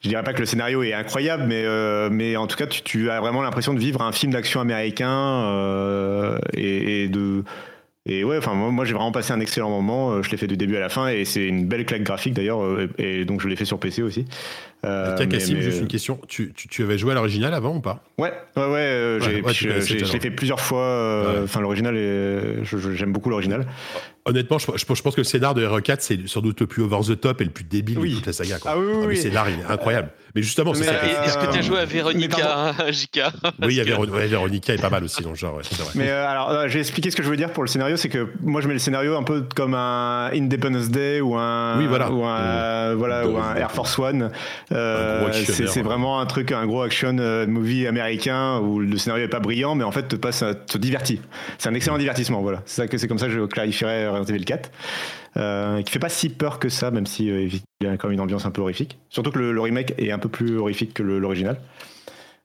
je 0.01 0.09
dirais 0.09 0.25
pas 0.25 0.33
que 0.33 0.41
le 0.41 0.47
scénario 0.47 0.83
est 0.83 0.95
incroyable, 0.95 1.45
mais, 1.47 1.63
euh, 1.65 2.09
mais 2.11 2.37
en 2.37 2.49
tout 2.49 2.57
cas, 2.57 2.67
tu, 2.67 3.11
as 3.11 3.21
vraiment 3.21 3.43
l'impression 3.43 3.73
de 3.73 3.79
vivre 3.79 4.03
un 4.03 4.11
film 4.11 4.33
d'action 4.33 4.61
américain 4.61 5.11
euh, 5.11 6.39
et 6.55 7.09
de. 7.09 7.45
Et 8.05 8.25
ouais, 8.25 8.37
enfin 8.37 8.53
moi, 8.55 8.85
j'ai 8.85 8.95
vraiment 8.95 9.13
passé 9.13 9.33
un 9.33 9.39
excellent 9.39 9.71
moment. 9.71 10.11
Euh, 10.13 10.23
Je 10.23 10.31
l'ai 10.31 10.37
fait 10.37 10.49
du 10.49 10.57
début 10.57 10.77
à 10.77 10.81
la 10.81 10.89
fin 10.89 11.07
et 11.07 11.25
c'est 11.25 11.47
une 11.47 11.67
belle 11.67 11.85
claque 11.87 12.03
graphique 12.03 12.35
d'ailleurs. 12.35 12.61
euh, 12.61 12.89
Et, 12.99 13.21
et 13.21 13.25
donc 13.25 13.41
je 13.41 13.47
l'ai 13.49 13.55
fait 13.55 13.65
sur 13.65 13.79
PC 13.79 14.03
aussi. 14.03 14.25
Euh, 14.85 15.15
Tiens, 15.17 15.27
mais- 15.27 15.33
Cassim, 15.39 15.55
mais- 15.55 15.63
juste 15.63 15.81
une 15.81 15.87
question. 15.87 16.19
Tu, 16.27 16.53
tu, 16.53 16.67
tu 16.67 16.83
avais 16.83 16.99
joué 16.99 17.13
à 17.13 17.15
l'original 17.15 17.55
avant 17.55 17.77
ou 17.77 17.81
pas? 17.81 18.03
Ouais, 18.19 18.33
ouais, 18.57 18.63
ouais. 18.65 18.69
euh, 18.79 19.21
Ouais, 19.21 19.53
je- 19.55 19.69
l'ai 20.13 20.21
fait 20.21 20.31
plusieurs 20.33 20.59
fois. 20.59 20.81
euh, 20.83 21.35
Ouais. 21.39 21.45
Enfin, 21.45 21.61
l'original, 21.61 21.95
j'aime 22.65 23.13
beaucoup 23.13 23.31
l'original. 23.31 23.67
Honnêtement, 24.25 24.59
je, 24.59 24.67
je- 24.75 24.95
je 24.95 25.03
pense 25.03 25.15
que 25.15 25.21
le 25.21 25.25
scénar 25.25 25.55
de 25.55 25.65
RE4, 25.65 25.99
c'est 26.01 26.27
sans 26.29 26.41
doute 26.41 26.61
le 26.61 26.67
plus 26.67 26.83
over 26.83 26.99
the 27.07 27.21
top 27.21 27.41
et 27.41 27.45
le 27.45 27.51
plus 27.51 27.65
débile 27.65 27.99
Oui. 28.01 28.11
de 28.11 28.15
toute 28.17 28.27
la 28.27 28.33
saga. 28.33 28.59
Quoi. 28.59 28.73
Ah 28.75 28.79
oui, 28.79 28.87
oui, 28.89 29.03
le 29.03 29.07
oui. 29.11 29.17
scénar, 29.17 29.49
il 29.49 29.61
est 29.61 29.65
incroyable. 29.73 30.09
Mais 30.35 30.43
justement, 30.43 30.73
c'est 30.75 30.81
Mais, 30.81 30.87
ça. 30.87 30.95
qui 30.95 31.07
est- 31.11 31.17
euh, 31.17 31.23
Est-ce 31.25 31.39
que 31.39 31.53
tu 31.53 31.59
as 31.59 31.63
joué 31.63 31.79
à 31.79 31.85
Véronica, 31.85 32.73
JK 32.91 33.21
Oui, 33.63 33.77
il 33.77 33.83
Véronica 33.85 34.73
est 34.75 34.81
pas 34.81 34.89
mal 34.91 35.05
aussi 35.05 35.23
dans 35.23 35.31
le 35.31 35.35
genre. 35.37 35.57
ouais, 35.57 35.63
c'est 35.63 35.81
vrai. 35.83 35.91
Mais 35.95 36.09
euh, 36.09 36.27
alors, 36.27 36.51
euh, 36.51 36.69
j'ai 36.69 36.79
expliqué 36.81 37.11
ce 37.11 37.17
que 37.17 37.23
je 37.23 37.29
veux 37.29 37.37
dire 37.37 37.51
pour 37.53 37.63
le 37.63 37.69
scénario, 37.69 37.97
c'est 37.97 38.09
que 38.09 38.29
moi 38.43 38.61
je 38.61 38.67
mets 38.69 38.73
le 38.73 38.79
scénario 38.81 39.17
un 39.17 39.23
peu 39.25 39.45
comme 39.55 39.75
un 39.75 40.31
Independence 40.33 40.89
Day 40.89 41.21
ou 41.21 41.37
un, 41.37 41.79
Oui, 41.79 41.87
voilà. 41.87 42.11
ou 42.11 42.25
un, 42.25 42.95
voilà, 42.95 43.27
ou 43.29 43.37
un 43.37 43.55
Air 43.57 43.71
Force 43.71 43.99
One. 43.99 44.31
Euh, 44.73 45.29
c'est, 45.33 45.83
vraiment 45.83 46.21
un 46.21 46.27
truc, 46.27 46.53
un 46.53 46.67
gros 46.67 46.83
action 46.83 47.13
movie 47.47 47.87
américain 47.87 48.59
où 48.61 48.81
le 48.81 48.97
scénario 48.99 49.25
est 49.25 49.29
pas 49.29 49.41
brillant, 49.41 49.75
mais 49.75 49.85
en 49.85 49.93
fait 49.93 50.09
te 50.09 50.17
passe, 50.17 50.45
te 50.67 50.79
divertit. 50.79 51.21
C'est 51.59 51.69
un 51.69 51.75
excellent 51.75 51.99
divertissement, 51.99 52.41
voilà. 52.41 52.63
C'est 52.65 52.83
ça 52.83 52.89
que 52.89 52.97
c'est 52.99 53.09
comme 53.09 53.19
ça 53.19 53.27
que 53.27 53.33
je 53.33 53.41
clarifierais 53.47 54.09
Resident 54.09 54.35
Evil 54.35 54.45
4. 54.45 54.71
Euh, 55.39 55.81
qui 55.83 55.91
fait 55.93 55.99
pas 55.99 56.11
si 56.11 56.29
peur 56.29 56.59
que 56.59 56.69
ça, 56.69 56.91
même 56.91 57.07
si 57.07 57.31
euh, 57.31 57.49
il 57.49 57.61
y 57.83 57.87
a 57.87 57.97
quand 57.97 58.09
même 58.09 58.15
une 58.15 58.21
ambiance 58.21 58.45
un 58.45 58.51
peu 58.51 58.61
horrifique. 58.61 58.99
Surtout 59.09 59.31
que 59.31 59.39
le, 59.39 59.53
le 59.53 59.61
remake 59.63 59.95
est 59.99 60.11
un 60.13 60.19
peu 60.19 60.29
plus 60.29 60.59
horrifique 60.59 60.93
que 60.93 61.03
l'original. 61.03 61.59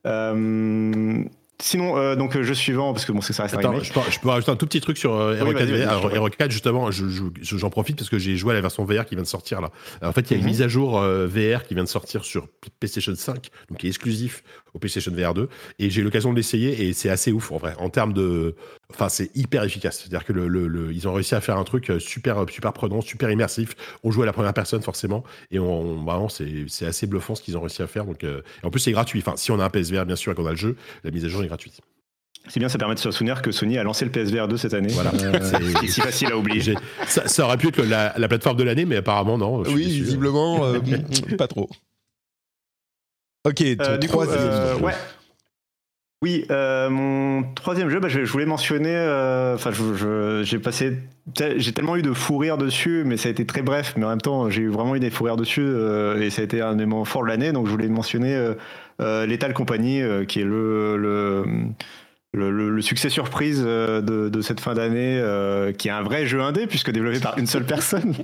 Euh, 0.05 1.23
sinon, 1.59 1.97
euh, 1.97 2.15
donc 2.15 2.39
jeu 2.39 2.53
suivant, 2.53 2.93
parce 2.93 3.05
que 3.05 3.11
bon, 3.11 3.21
c'est 3.21 3.33
ça 3.33 3.43
reste 3.43 3.55
un 3.55 3.59
Attends, 3.59 3.69
remake. 3.71 3.83
je 3.85 3.93
peux, 3.93 3.99
je 4.09 4.19
peux 4.19 4.29
rajouter 4.29 4.51
un 4.51 4.55
tout 4.55 4.65
petit 4.67 4.79
truc 4.81 4.97
sur 4.97 5.13
euh, 5.13 5.33
Oui, 5.43 5.49
RE4 5.51 5.53
vas-y, 5.53 5.71
vas-y, 5.71 5.81
VR. 5.83 5.89
Alors, 5.89 6.01
je 6.11 6.15
t'en 6.15 6.29
prie. 6.29 6.45
RE4, 6.47 6.51
justement, 6.51 6.91
je- 6.91 7.07
je- 7.09 7.57
j'en 7.57 7.69
profite 7.69 7.97
parce 7.97 8.09
que 8.09 8.17
j'ai 8.19 8.37
joué 8.37 8.51
à 8.51 8.55
la 8.55 8.61
version 8.61 8.85
VR 8.85 9.05
qui 9.05 9.15
vient 9.15 9.23
de 9.23 9.27
sortir 9.27 9.59
là. 9.61 9.69
Alors, 10.01 10.11
en 10.11 10.13
fait, 10.13 10.21
il 10.21 10.31
y 10.31 10.33
a 10.35 10.37
une 10.37 10.43
Mhm. 10.43 10.49
mise 10.51 10.61
à 10.61 10.67
jour 10.67 10.99
euh, 10.99 11.27
VR 11.27 11.63
qui 11.63 11.73
vient 11.73 11.83
de 11.83 11.89
sortir 11.89 12.23
sur 12.23 12.47
PlayStation 12.79 13.13
5, 13.15 13.49
donc 13.69 13.79
qui 13.79 13.87
est 13.87 13.89
exclusif 13.89 14.43
au 14.77 14.79
PlayStation 14.79 15.11
VR 15.13 15.33
2. 15.33 15.49
Et 15.79 15.89
j'ai 15.89 16.01
eu 16.01 16.03
l'occasion 16.03 16.31
de 16.31 16.37
l'essayer 16.37 16.87
et 16.87 16.93
c'est 16.93 17.09
assez 17.09 17.31
ouf 17.33 17.51
en 17.51 17.57
vrai. 17.57 17.73
En 17.79 17.89
termes 17.89 18.13
de. 18.13 18.55
Enfin, 18.93 19.09
c'est 19.09 19.35
hyper 19.35 19.63
efficace. 19.63 19.99
C'est-à-dire 19.99 20.23
que 20.25 20.31
le, 20.31 20.47
le- 20.47 20.67
le- 20.67 20.93
ils 20.93 21.07
ont 21.07 21.13
réussi 21.13 21.35
à 21.35 21.41
faire 21.41 21.57
un 21.57 21.63
truc 21.65 21.89
euh, 21.89 21.99
super, 21.99 22.45
super 22.49 22.71
prenant, 22.71 23.01
super 23.01 23.29
immersif. 23.29 23.75
On 24.03 24.11
joue 24.11 24.23
à 24.23 24.25
la 24.25 24.33
première 24.33 24.53
personne 24.53 24.81
forcément. 24.81 25.23
Et 25.51 25.59
on, 25.59 26.03
vraiment, 26.05 26.29
c'est 26.29 26.47
c'est 26.67 26.85
assez 26.85 27.05
bluffant 27.07 27.35
ce 27.35 27.41
qu'ils 27.41 27.57
ont 27.57 27.61
réussi 27.61 27.81
à 27.81 27.87
faire. 27.87 28.05
Donc, 28.05 28.23
euh, 28.23 28.41
en 28.63 28.69
plus, 28.69 28.79
c'est 28.79 28.91
gratuit. 28.93 29.19
Enfin, 29.19 29.35
si 29.35 29.51
on 29.51 29.59
a 29.59 29.65
un 29.65 29.69
PSVR, 29.69 30.05
bien 30.05 30.15
sûr, 30.15 30.31
et 30.31 30.35
qu'on 30.35 30.45
a 30.45 30.51
le 30.51 30.55
jeu, 30.57 30.75
la 31.03 31.11
mise 31.11 31.25
à 31.25 31.27
jour 31.27 31.43
est 31.43 31.47
gratuite. 31.47 31.81
C'est 32.49 32.61
bien, 32.61 32.69
ça 32.69 32.77
permet 32.77 32.95
de 32.95 32.99
se 32.99 33.11
souvenir 33.11 33.41
que 33.41 33.51
Sony 33.51 33.77
a 33.77 33.83
lancé 33.83 34.05
le 34.05 34.11
PSVR 34.11 34.47
2 34.47 34.55
cette 34.55 34.73
année. 34.73 34.87
Voilà. 34.93 35.11
Euh, 35.21 35.39
C'est- 35.81 35.87
si 35.87 35.99
facile 35.99 36.31
à 36.31 36.37
oublier. 36.37 36.75
Ça, 37.05 37.27
ça 37.27 37.43
aurait 37.43 37.57
pu 37.57 37.67
être 37.67 37.81
la, 37.83 38.13
la 38.17 38.27
plateforme 38.29 38.55
de 38.55 38.63
l'année, 38.63 38.85
mais 38.85 38.95
apparemment 38.95 39.37
non. 39.37 39.63
Oui, 39.63 39.83
visiblement, 39.83 40.63
euh, 40.63 40.79
pas 41.37 41.47
trop. 41.47 41.69
Ok, 43.47 43.63
ton 43.77 43.83
Euh, 43.83 43.97
du 43.97 44.07
coup, 44.07 44.13
troisième 44.13 44.39
euh, 44.41 44.75
ouais. 44.79 44.93
Oui, 46.23 46.45
euh, 46.49 46.89
mon 46.89 47.43
troisième 47.53 47.89
jeu, 47.89 47.99
bah, 47.99 48.09
je, 48.09 48.25
je 48.25 48.31
voulais 48.31 48.45
mentionner. 48.45 48.95
Enfin, 49.53 49.71
j'ai 50.43 50.59
passé, 50.59 50.97
j'ai 51.35 51.71
tellement 51.71 51.95
eu 51.95 52.01
de 52.01 52.11
fou 52.11 52.37
rire 52.37 52.57
dessus, 52.57 53.03
mais 53.05 53.17
ça 53.17 53.29
a 53.29 53.31
été 53.31 53.45
très 53.45 53.61
bref. 53.61 53.93
Mais 53.97 54.05
en 54.05 54.09
même 54.09 54.21
temps, 54.21 54.49
j'ai 54.49 54.63
eu 54.63 54.69
vraiment 54.69 54.95
eu 54.95 54.99
des 54.99 55.11
fous 55.11 55.25
rires 55.25 55.37
dessus, 55.37 55.63
euh, 55.63 56.19
et 56.19 56.29
ça 56.29 56.41
a 56.41 56.45
été 56.45 56.59
un 56.61 56.75
des 56.75 56.85
moments 56.85 57.05
forts 57.05 57.23
de 57.23 57.27
l'année. 57.27 57.51
Donc, 57.51 57.67
je 57.67 57.71
voulais 57.71 57.87
mentionner 57.87 58.53
Lethal 58.99 59.53
Company, 59.53 60.01
qui 60.27 60.41
est 60.41 60.45
le, 60.45 60.97
le 60.97 61.45
le, 62.33 62.51
le- 62.51 62.69
le 62.69 62.81
succès 62.81 63.09
surprise 63.09 63.63
euh, 63.65 64.01
de, 64.01 64.29
de 64.29 64.41
cette 64.41 64.59
fin 64.59 64.73
d'année, 64.73 65.17
euh, 65.19 65.71
qui 65.71 65.87
est 65.87 65.91
un 65.91 66.03
vrai 66.03 66.25
jeu 66.27 66.41
indé, 66.41 66.67
puisque 66.67 66.91
développé 66.91 67.19
par 67.19 67.37
une 67.37 67.47
seule 67.47 67.63
personne. 67.65 68.13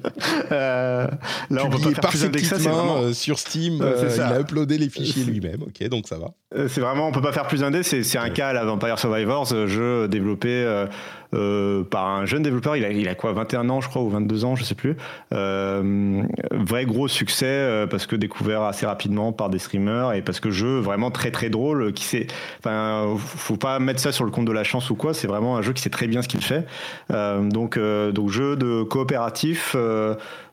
Euh, 0.51 1.07
là, 1.49 1.61
on 1.65 1.69
peut 1.69 1.79
pas 1.79 1.89
faire 2.01 2.09
plus 2.09 2.25
indé 2.25 2.39
que 2.41 2.45
ça. 2.45 2.57
vraiment, 2.57 3.01
euh, 3.01 3.13
sur 3.13 3.39
Steam. 3.39 3.75
Il 4.15 4.21
a 4.21 4.39
uploadé 4.39 4.77
les 4.77 4.89
fichiers 4.89 5.23
lui-même. 5.27 5.61
Ok, 5.63 5.87
donc 5.89 6.07
ça 6.07 6.17
va. 6.17 6.31
C'est 6.67 6.81
vraiment, 6.81 7.07
on 7.07 7.11
peut 7.11 7.21
pas 7.21 7.31
faire 7.31 7.47
plus 7.47 7.63
indé. 7.63 7.81
C'est 7.81 8.17
un 8.17 8.29
cas 8.29 8.49
à 8.49 8.53
la 8.53 8.65
Vampire 8.65 8.99
Survivors, 8.99 9.47
jeu 9.67 10.07
développé 10.07 10.85
euh, 11.33 11.83
par 11.83 12.07
un 12.07 12.25
jeune 12.25 12.43
développeur. 12.43 12.75
Il 12.75 12.85
a, 12.85 12.91
il 12.91 13.07
a 13.07 13.15
quoi, 13.15 13.33
21 13.33 13.69
ans, 13.69 13.81
je 13.81 13.89
crois, 13.89 14.01
ou 14.01 14.09
22 14.09 14.45
ans, 14.45 14.55
je 14.55 14.63
sais 14.63 14.75
plus. 14.75 14.95
Euh, 15.33 16.23
vrai 16.51 16.85
gros 16.85 17.07
succès 17.07 17.45
euh, 17.45 17.87
parce 17.87 18.05
que 18.05 18.15
découvert 18.15 18.61
assez 18.63 18.85
rapidement 18.85 19.31
par 19.31 19.49
des 19.49 19.59
streamers 19.59 20.13
et 20.13 20.21
parce 20.21 20.39
que 20.39 20.51
jeu 20.51 20.79
vraiment 20.79 21.11
très 21.11 21.31
très 21.31 21.49
drôle. 21.49 21.93
Qui 21.93 22.03
sait, 22.03 22.27
enfin, 22.59 23.15
faut 23.17 23.57
pas 23.57 23.79
mettre 23.79 23.99
ça 23.99 24.11
sur 24.11 24.25
le 24.25 24.31
compte 24.31 24.45
de 24.45 24.51
la 24.51 24.63
chance 24.63 24.89
ou 24.89 24.95
quoi. 24.95 25.13
C'est 25.13 25.27
vraiment 25.27 25.57
un 25.57 25.61
jeu 25.61 25.73
qui 25.73 25.81
sait 25.81 25.89
très 25.89 26.07
bien 26.07 26.21
ce 26.21 26.27
qu'il 26.27 26.43
fait. 26.43 26.65
Euh, 27.11 27.41
donc, 27.49 27.79
donc 27.79 28.29
jeu 28.29 28.55
de 28.55 28.83
coopératif. 28.83 29.75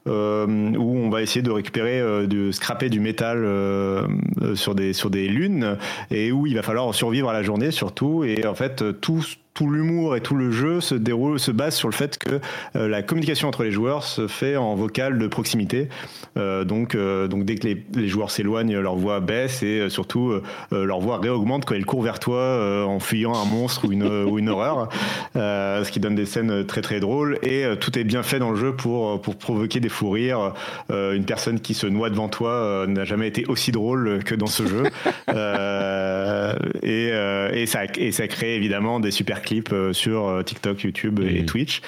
Euh, 0.06 0.47
où 0.77 0.97
on 0.97 1.10
va 1.10 1.20
essayer 1.20 1.43
de 1.43 1.51
récupérer, 1.51 2.01
euh, 2.01 2.27
de 2.27 2.52
scraper 2.52 2.89
du 2.89 3.01
métal 3.01 3.44
euh, 3.44 4.06
sur 4.55 4.74
des 4.74 4.94
sur 4.94 5.10
des 5.10 5.28
lunes 5.28 5.77
et 6.10 6.32
où 6.32 6.47
il 6.47 6.55
va 6.55 6.62
falloir 6.62 6.94
survivre 6.94 7.28
à 7.28 7.35
la 7.35 7.43
journée 7.43 7.70
surtout. 7.70 8.24
Et 8.24 8.47
en 8.47 8.55
fait 8.55 8.82
tout 9.02 9.22
tout 9.52 9.68
l'humour 9.68 10.16
et 10.16 10.22
tout 10.22 10.36
le 10.36 10.51
jeu 10.52 10.81
se 10.81 10.94
déroule 10.94 11.39
se 11.39 11.51
base 11.51 11.74
sur 11.74 11.89
le 11.89 11.93
fait 11.93 12.16
que 12.16 12.40
la 12.74 13.02
communication 13.02 13.48
entre 13.48 13.64
les 13.64 13.72
joueurs 13.72 14.05
se 14.05 14.28
fait 14.28 14.56
en 14.56 14.77
vocal 14.77 15.18
de 15.18 15.27
proximité. 15.27 15.89
Donc 16.36 16.97
donc 16.97 17.44
dès 17.44 17.56
que 17.56 17.66
les, 17.66 17.85
les 17.94 18.06
joueurs 18.06 18.31
s'éloignent 18.31 18.78
leur 18.78 18.94
voix 18.94 19.18
baisse 19.18 19.64
et 19.64 19.90
surtout 19.90 20.32
leur 20.70 21.01
voix 21.01 21.18
réaugmente 21.18 21.64
quand 21.64 21.74
ils 21.74 21.85
courent 21.85 22.05
vers 22.05 22.20
toi 22.20 22.86
en 22.86 23.01
fuyant 23.01 23.35
un 23.35 23.44
monstre 23.44 23.86
ou 23.86 23.93
une 23.93 24.05
ou 24.05 24.39
une 24.39 24.48
horreur. 24.48 24.89
Ce 25.35 25.90
qui 25.90 25.98
donne 25.98 26.14
des 26.14 26.27
scènes 26.27 26.64
très 26.64 26.81
très 26.81 27.01
drôles. 27.01 27.39
Et 27.43 27.64
tout 27.81 27.98
est 27.98 28.05
bien 28.05 28.22
fait 28.22 28.39
dans 28.39 28.52
le 28.52 28.56
jeu 28.56 28.72
pour 28.72 29.20
pour 29.20 29.36
provoquer 29.36 29.81
des 29.81 29.89
fous 29.90 30.10
rires 30.10 30.54
Euh, 30.90 31.12
une 31.14 31.24
personne 31.26 31.60
qui 31.60 31.74
se 31.74 31.86
noie 31.86 32.08
devant 32.10 32.28
toi 32.28 32.50
euh, 32.52 32.86
n'a 32.86 33.04
jamais 33.04 33.28
été 33.28 33.44
aussi 33.46 33.72
drôle 33.72 34.24
que 34.24 34.34
dans 34.34 34.46
ce 34.46 34.66
jeu 34.66 34.84
Euh, 35.28 36.54
et, 36.82 37.10
euh, 37.12 37.50
et, 37.52 37.66
ça, 37.66 37.82
et 37.96 38.10
ça 38.12 38.26
crée 38.26 38.56
évidemment 38.56 38.98
des 39.00 39.10
super 39.12 39.42
clips 39.42 39.74
sur 39.92 40.42
TikTok, 40.44 40.82
YouTube 40.82 41.20
et. 41.20 41.44
Twitch. 41.44 41.82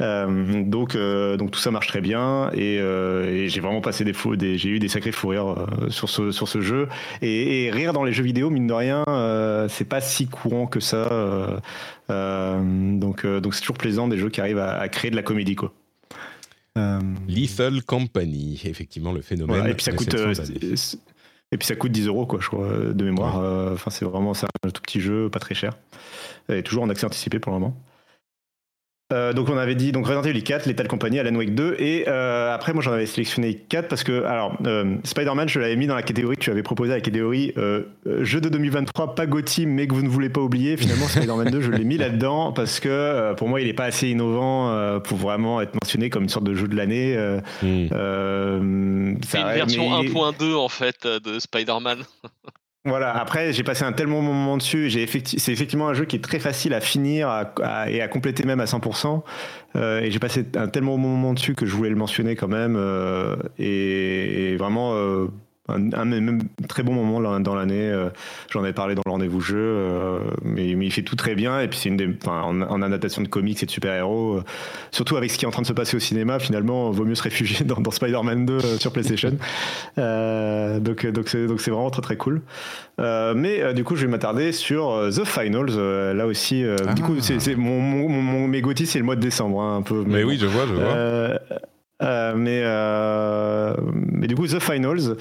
Donc, 0.00 0.96
donc 0.96 1.50
tout 1.50 1.58
ça 1.58 1.70
marche 1.70 1.88
très 1.88 2.00
bien 2.00 2.50
et, 2.54 2.76
et 2.76 3.48
j'ai 3.48 3.60
vraiment 3.60 3.80
passé 3.80 4.04
des 4.04 4.12
fous, 4.12 4.36
des, 4.36 4.58
j'ai 4.58 4.70
eu 4.70 4.78
des 4.78 4.88
sacrés 4.88 5.12
fous 5.12 5.28
rires 5.28 5.54
sur 5.88 6.08
ce 6.08 6.30
sur 6.30 6.48
ce 6.48 6.60
jeu 6.60 6.88
et, 7.22 7.64
et 7.66 7.70
rire 7.70 7.92
dans 7.92 8.04
les 8.04 8.12
jeux 8.12 8.22
vidéo 8.24 8.50
mine 8.50 8.66
de 8.66 8.72
rien, 8.72 9.04
c'est 9.68 9.88
pas 9.88 10.00
si 10.00 10.26
courant 10.26 10.66
que 10.66 10.80
ça. 10.80 11.08
euh, 12.10 12.98
donc 12.98 13.24
euh, 13.24 13.40
donc 13.40 13.54
c'est 13.54 13.60
toujours 13.60 13.78
plaisant 13.78 14.08
des 14.08 14.18
jeux 14.18 14.30
qui 14.30 14.40
arrivent 14.40 14.58
à, 14.58 14.78
à 14.78 14.88
créer 14.88 15.10
de 15.10 15.16
la 15.16 15.22
comédie 15.22 15.56
quoi. 15.56 15.72
Euh, 16.76 17.00
Lethal 17.28 17.82
Company, 17.82 18.60
effectivement, 18.64 19.12
le 19.12 19.22
phénomène. 19.22 19.56
voilà, 19.56 19.70
et 19.70 19.74
puis 19.74 19.84
ça 19.84 19.92
coûte 19.92 20.14
euh, 20.14 20.34
et 21.52 21.58
puis 21.58 21.66
ça 21.66 21.76
coûte 21.76 21.92
10 21.92 22.08
euros 22.08 22.26
quoi 22.26 22.40
je 22.40 22.48
crois 22.48 22.68
de 22.92 23.04
mémoire. 23.04 23.38
Euh, 23.38 23.74
enfin 23.74 23.90
c'est 23.90 24.04
vraiment 24.04 24.34
c'est 24.34 24.46
un 24.64 24.70
tout 24.70 24.82
petit 24.82 25.00
jeu 25.00 25.30
pas 25.30 25.38
très 25.38 25.54
cher. 25.54 25.76
Et 26.48 26.62
toujours 26.62 26.82
en 26.82 26.88
accès 26.90 27.06
anticipé 27.06 27.38
pour 27.38 27.52
le 27.52 27.60
moment 27.60 27.76
Euh, 29.12 29.32
donc 29.32 29.48
on 29.48 29.56
avait 29.56 29.76
dit 29.76 29.92
donc 29.92 30.04
Resident 30.08 30.24
Evil 30.24 30.42
4, 30.42 30.66
Lethal 30.66 30.88
Company, 30.88 31.20
Alan 31.20 31.32
Wake 31.36 31.54
2 31.54 31.76
et 31.78 32.08
euh, 32.08 32.52
après 32.52 32.72
moi 32.72 32.82
j'en 32.82 32.90
avais 32.90 33.06
sélectionné 33.06 33.54
4 33.54 33.86
parce 33.86 34.02
que 34.02 34.24
alors 34.24 34.56
euh, 34.66 34.96
Spider-Man 35.04 35.48
je 35.48 35.60
l'avais 35.60 35.76
mis 35.76 35.86
dans 35.86 35.94
la 35.94 36.02
catégorie 36.02 36.34
que 36.36 36.40
tu 36.42 36.50
avais 36.50 36.64
proposé 36.64 36.90
la 36.92 37.00
catégorie 37.00 37.52
euh, 37.56 37.84
jeu 38.22 38.40
de 38.40 38.48
2023 38.48 39.14
pas 39.14 39.26
Gotti 39.26 39.64
mais 39.64 39.86
que 39.86 39.94
vous 39.94 40.02
ne 40.02 40.08
voulez 40.08 40.28
pas 40.28 40.40
oublier 40.40 40.76
finalement 40.76 41.06
Spider-Man 41.06 41.50
2 41.50 41.60
je 41.60 41.70
l'ai 41.70 41.84
mis 41.84 41.98
là-dedans 41.98 42.50
parce 42.50 42.80
que 42.80 42.88
euh, 42.88 43.34
pour 43.34 43.46
moi 43.48 43.60
il 43.60 43.68
est 43.68 43.74
pas 43.74 43.84
assez 43.84 44.08
innovant 44.08 44.72
euh, 44.72 44.98
pour 44.98 45.18
vraiment 45.18 45.60
être 45.60 45.74
mentionné 45.74 46.10
comme 46.10 46.24
une 46.24 46.28
sorte 46.28 46.46
de 46.46 46.54
jeu 46.54 46.66
de 46.66 46.74
l'année 46.74 47.16
euh, 47.16 47.38
Hmm. 47.62 47.86
euh, 47.92 49.14
C'est 49.24 49.38
une 49.40 49.46
version 49.52 50.00
mais- 50.02 50.08
1.2 50.08 50.54
en 50.56 50.68
fait 50.68 51.06
de 51.06 51.38
Spider-Man. 51.38 51.98
Voilà, 52.86 53.16
après 53.16 53.52
j'ai 53.52 53.64
passé 53.64 53.84
un 53.84 53.92
tellement 53.92 54.22
bon 54.22 54.32
moment 54.32 54.56
dessus, 54.56 54.88
j'ai 54.90 55.06
c'est 55.06 55.52
effectivement 55.52 55.88
un 55.88 55.94
jeu 55.94 56.04
qui 56.04 56.14
est 56.14 56.22
très 56.22 56.38
facile 56.38 56.72
à 56.72 56.80
finir 56.80 57.28
et 57.88 58.00
à 58.00 58.06
compléter 58.08 58.44
même 58.44 58.60
à 58.60 58.66
100%. 58.66 59.22
Euh, 59.74 60.00
et 60.00 60.10
j'ai 60.12 60.20
passé 60.20 60.46
un 60.56 60.68
tellement 60.68 60.96
bon 60.96 61.08
moment 61.08 61.34
dessus 61.34 61.54
que 61.56 61.66
je 61.66 61.74
voulais 61.74 61.90
le 61.90 61.96
mentionner 61.96 62.36
quand 62.36 62.46
même. 62.48 62.76
euh, 62.76 63.36
et, 63.58 64.52
et 64.52 64.56
vraiment 64.56 64.94
euh, 64.94 65.26
un, 65.68 65.92
un 65.92 66.04
même 66.04 66.42
très 66.68 66.82
bon 66.82 66.92
moment 66.94 67.40
dans, 67.40 67.54
l'année. 67.54 67.90
euh, 67.90 68.08
J'en 68.50 68.64
ai 68.64 68.72
parlé 68.72 68.94
dans 68.94 69.02
le 69.04 69.10
rendez-vous 69.10 69.40
jeu, 69.40 69.56
euh, 69.58 70.18
mais, 70.42 70.74
mais 70.76 70.86
il 70.86 70.90
fait 70.92 71.02
tout 71.02 71.16
très 71.16 71.34
bien. 71.34 71.60
Et 71.60 71.68
puis 71.68 71.78
c'est 71.78 71.88
une 71.88 71.96
des, 71.96 72.08
enfin, 72.22 72.42
en, 72.42 72.60
en 72.62 72.82
adaptation 72.82 73.22
de 73.22 73.28
comics 73.28 73.62
et 73.62 73.66
de 73.66 73.70
super-héros, 73.70 74.36
euh, 74.36 74.44
surtout 74.90 75.16
avec 75.16 75.30
ce 75.30 75.38
qui 75.38 75.44
est 75.44 75.48
en 75.48 75.50
train 75.50 75.62
de 75.62 75.66
se 75.66 75.72
passer 75.72 75.96
au 75.96 76.00
cinéma, 76.00 76.38
finalement, 76.38 76.90
vaut 76.90 77.04
mieux 77.04 77.14
se 77.14 77.22
réfugier 77.22 77.64
dans, 77.64 77.80
dans 77.80 77.90
Spider-Man 77.90 78.46
2 78.46 78.52
euh, 78.54 78.78
sur 78.78 78.92
PlayStation. 78.92 79.32
Euh, 79.98 80.78
donc 80.80 81.06
donc 81.06 81.28
c'est 81.28 81.46
donc 81.46 81.60
c'est 81.60 81.70
vraiment 81.70 81.90
très 81.90 82.02
très 82.02 82.16
cool. 82.16 82.42
Euh, 83.00 83.34
mais 83.36 83.62
euh, 83.62 83.72
du 83.72 83.84
coup, 83.84 83.96
je 83.96 84.06
vais 84.06 84.10
m'attarder 84.10 84.52
sur 84.52 85.08
The 85.14 85.24
Finals. 85.24 85.76
là 86.14 86.26
aussi, 86.26 86.64
du 86.94 87.02
coup, 87.02 87.16
c'est 87.20 87.40
c'est 87.40 87.56
mon, 87.56 87.80
mon, 87.80 88.08
mon, 88.08 88.48
mes 88.48 88.62
c'est 88.84 88.98
le 88.98 89.04
mois 89.04 89.16
de 89.16 89.20
décembre, 89.20 89.60
hein, 89.60 89.76
un 89.78 89.82
peu. 89.82 90.04
Mais 90.06 90.22
bon. 90.22 90.28
oui, 90.28 90.38
je 90.40 90.46
vois, 90.46 90.66
je 90.66 90.74
vois. 90.74 91.38
Euh, 92.02 92.34
mais, 92.36 92.60
euh, 92.62 93.74
mais 93.92 94.26
du 94.26 94.34
coup, 94.34 94.46
The 94.46 94.60
Finals. 94.60 95.16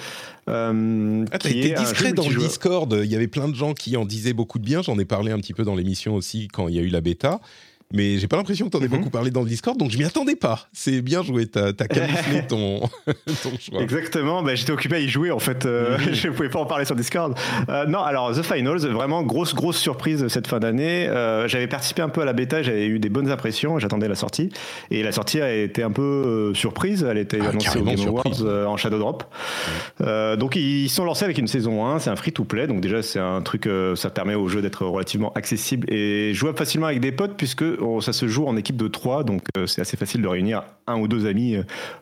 Euh, 0.49 1.25
Ah, 1.31 1.39
t'as 1.39 1.49
été 1.49 1.71
discret 1.71 2.11
dans 2.13 2.27
le. 2.27 2.35
Discord. 2.35 2.99
Il 3.03 3.09
y 3.09 3.15
avait 3.15 3.27
plein 3.27 3.47
de 3.47 3.55
gens 3.55 3.73
qui 3.73 3.95
en 3.97 4.05
disaient 4.05 4.33
beaucoup 4.33 4.59
de 4.59 4.65
bien. 4.65 4.81
J'en 4.81 4.99
ai 4.99 5.05
parlé 5.05 5.31
un 5.31 5.37
petit 5.37 5.53
peu 5.53 5.63
dans 5.63 5.75
l'émission 5.75 6.15
aussi 6.15 6.47
quand 6.47 6.67
il 6.67 6.75
y 6.75 6.79
a 6.79 6.81
eu 6.81 6.89
la 6.89 7.01
bêta. 7.01 7.39
Mais 7.93 8.17
j'ai 8.17 8.27
pas 8.27 8.35
l'impression 8.37 8.65
que 8.65 8.71
t'en 8.71 8.79
aies 8.81 8.85
Mhm. 8.87 8.97
beaucoup 8.97 9.09
parlé 9.11 9.29
dans 9.31 9.41
le 9.43 9.47
Discord, 9.47 9.77
donc 9.77 9.91
je 9.91 9.97
m'y 9.97 10.03
attendais 10.05 10.35
pas. 10.35 10.67
C'est 10.73 11.01
bien 11.01 11.21
joué, 11.23 11.45
t'as 11.45 11.71
camouflé 11.87 12.45
ton, 12.47 12.79
ton 13.43 13.51
choix. 13.59 13.81
Exactement, 13.81 14.41
bah, 14.41 14.55
j'étais 14.55 14.71
occupé 14.71 14.95
à 14.95 14.99
y 14.99 15.07
jouer 15.07 15.29
en 15.31 15.39
fait, 15.39 15.65
euh, 15.65 15.97
je 16.11 16.29
pouvais 16.29 16.49
pas 16.49 16.59
en 16.59 16.65
parler 16.65 16.85
sur 16.85 16.95
Discord. 16.95 17.35
Euh, 17.69 17.85
non, 17.85 17.99
alors 17.99 18.35
The 18.35 18.41
Finals, 18.41 18.87
vraiment 18.87 19.21
grosse 19.23 19.53
grosse 19.53 19.77
surprise 19.77 20.27
cette 20.29 20.47
fin 20.47 20.59
d'année. 20.59 21.07
Euh, 21.07 21.47
j'avais 21.47 21.67
participé 21.67 22.01
un 22.01 22.09
peu 22.09 22.21
à 22.21 22.25
la 22.25 22.33
bêta, 22.33 22.63
j'avais 22.63 22.87
eu 22.87 22.97
des 22.99 23.09
bonnes 23.09 23.29
impressions, 23.29 23.77
j'attendais 23.79 24.07
la 24.07 24.15
sortie 24.15 24.49
et 24.89 25.03
la 25.03 25.11
sortie 25.11 25.39
a 25.39 25.53
été 25.53 25.83
un 25.83 25.91
peu 25.91 26.01
euh, 26.01 26.53
surprise, 26.55 27.05
elle 27.09 27.19
était 27.19 27.39
Ah, 27.41 27.49
annoncée 27.49 27.77
au 27.79 27.83
Game 27.83 27.99
Awards 28.07 28.67
en 28.67 28.77
Shadow 28.77 28.97
Drop. 28.97 29.23
Donc 29.99 30.55
ils 30.55 30.89
sont 30.89 31.05
lancés 31.05 31.25
avec 31.25 31.37
une 31.37 31.47
saison 31.47 31.85
1, 31.85 31.99
c'est 31.99 32.09
un 32.09 32.15
free 32.15 32.31
to 32.31 32.43
play, 32.45 32.67
donc 32.67 32.81
déjà 32.81 33.01
c'est 33.03 33.19
un 33.19 33.41
truc, 33.41 33.69
ça 33.95 34.09
permet 34.09 34.35
au 34.35 34.47
jeu 34.47 34.61
d'être 34.61 34.85
relativement 34.85 35.31
accessible 35.33 35.91
et 35.93 36.33
jouable 36.33 36.57
facilement 36.57 36.87
avec 36.87 36.99
des 36.99 37.11
potes 37.11 37.35
puisque 37.37 37.63
ça 38.01 38.13
se 38.13 38.27
joue 38.27 38.45
en 38.45 38.55
équipe 38.57 38.77
de 38.77 38.87
3, 38.87 39.23
donc 39.23 39.41
euh, 39.57 39.65
c'est 39.67 39.81
assez 39.81 39.97
facile 39.97 40.21
de 40.21 40.27
réunir 40.27 40.63
un 40.87 40.99
ou 40.99 41.07
deux 41.07 41.25
amis 41.25 41.57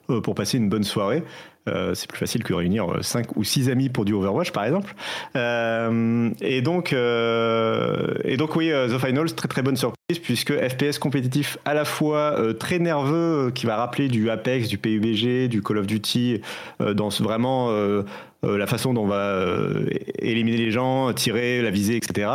euh, 0.10 0.22
pour 0.22 0.36
passer 0.36 0.58
une 0.58 0.70
bonne 0.70 0.84
soirée. 0.84 1.24
Euh, 1.70 1.94
c'est 1.94 2.10
plus 2.10 2.18
facile 2.18 2.44
que 2.44 2.54
réunir 2.54 2.88
5 3.02 3.38
ou 3.38 3.44
6 3.46 3.70
amis 3.70 3.88
pour 3.88 4.04
du 4.04 4.14
Overwatch 4.14 4.52
par 4.52 4.66
exemple. 4.66 4.94
Et 5.36 6.62
donc, 6.62 6.92
et 6.94 8.38
donc 8.38 8.56
oui, 8.56 8.70
The 8.70 8.98
Finals, 8.98 9.34
très 9.34 9.48
très 9.48 9.62
bonne 9.62 9.78
surprise 9.78 10.20
puisque 10.22 10.54
FPS 10.54 11.00
compétitif 11.00 11.58
à 11.66 11.74
la 11.74 11.86
fois 11.86 12.38
très 12.60 12.80
nerveux, 12.80 13.52
qui 13.56 13.66
va 13.66 13.78
rappeler 13.78 14.10
du 14.10 14.30
Apex, 14.30 14.68
du 14.68 14.78
PUBG, 14.78 15.48
du 15.48 15.62
Call 15.62 15.78
of 15.78 15.88
Duty, 15.88 16.42
dans 16.80 17.10
ce- 17.10 17.24
vraiment 17.24 17.70
la 18.44 18.68
façon 18.68 18.94
dont 18.94 19.04
on 19.04 19.08
va 19.08 19.16
euh, 19.16 19.86
éliminer 20.20 20.58
les 20.58 20.72
gens, 20.72 21.14
tirer, 21.14 21.62
la 21.62 21.70
visée, 21.70 21.96
etc. 21.96 22.30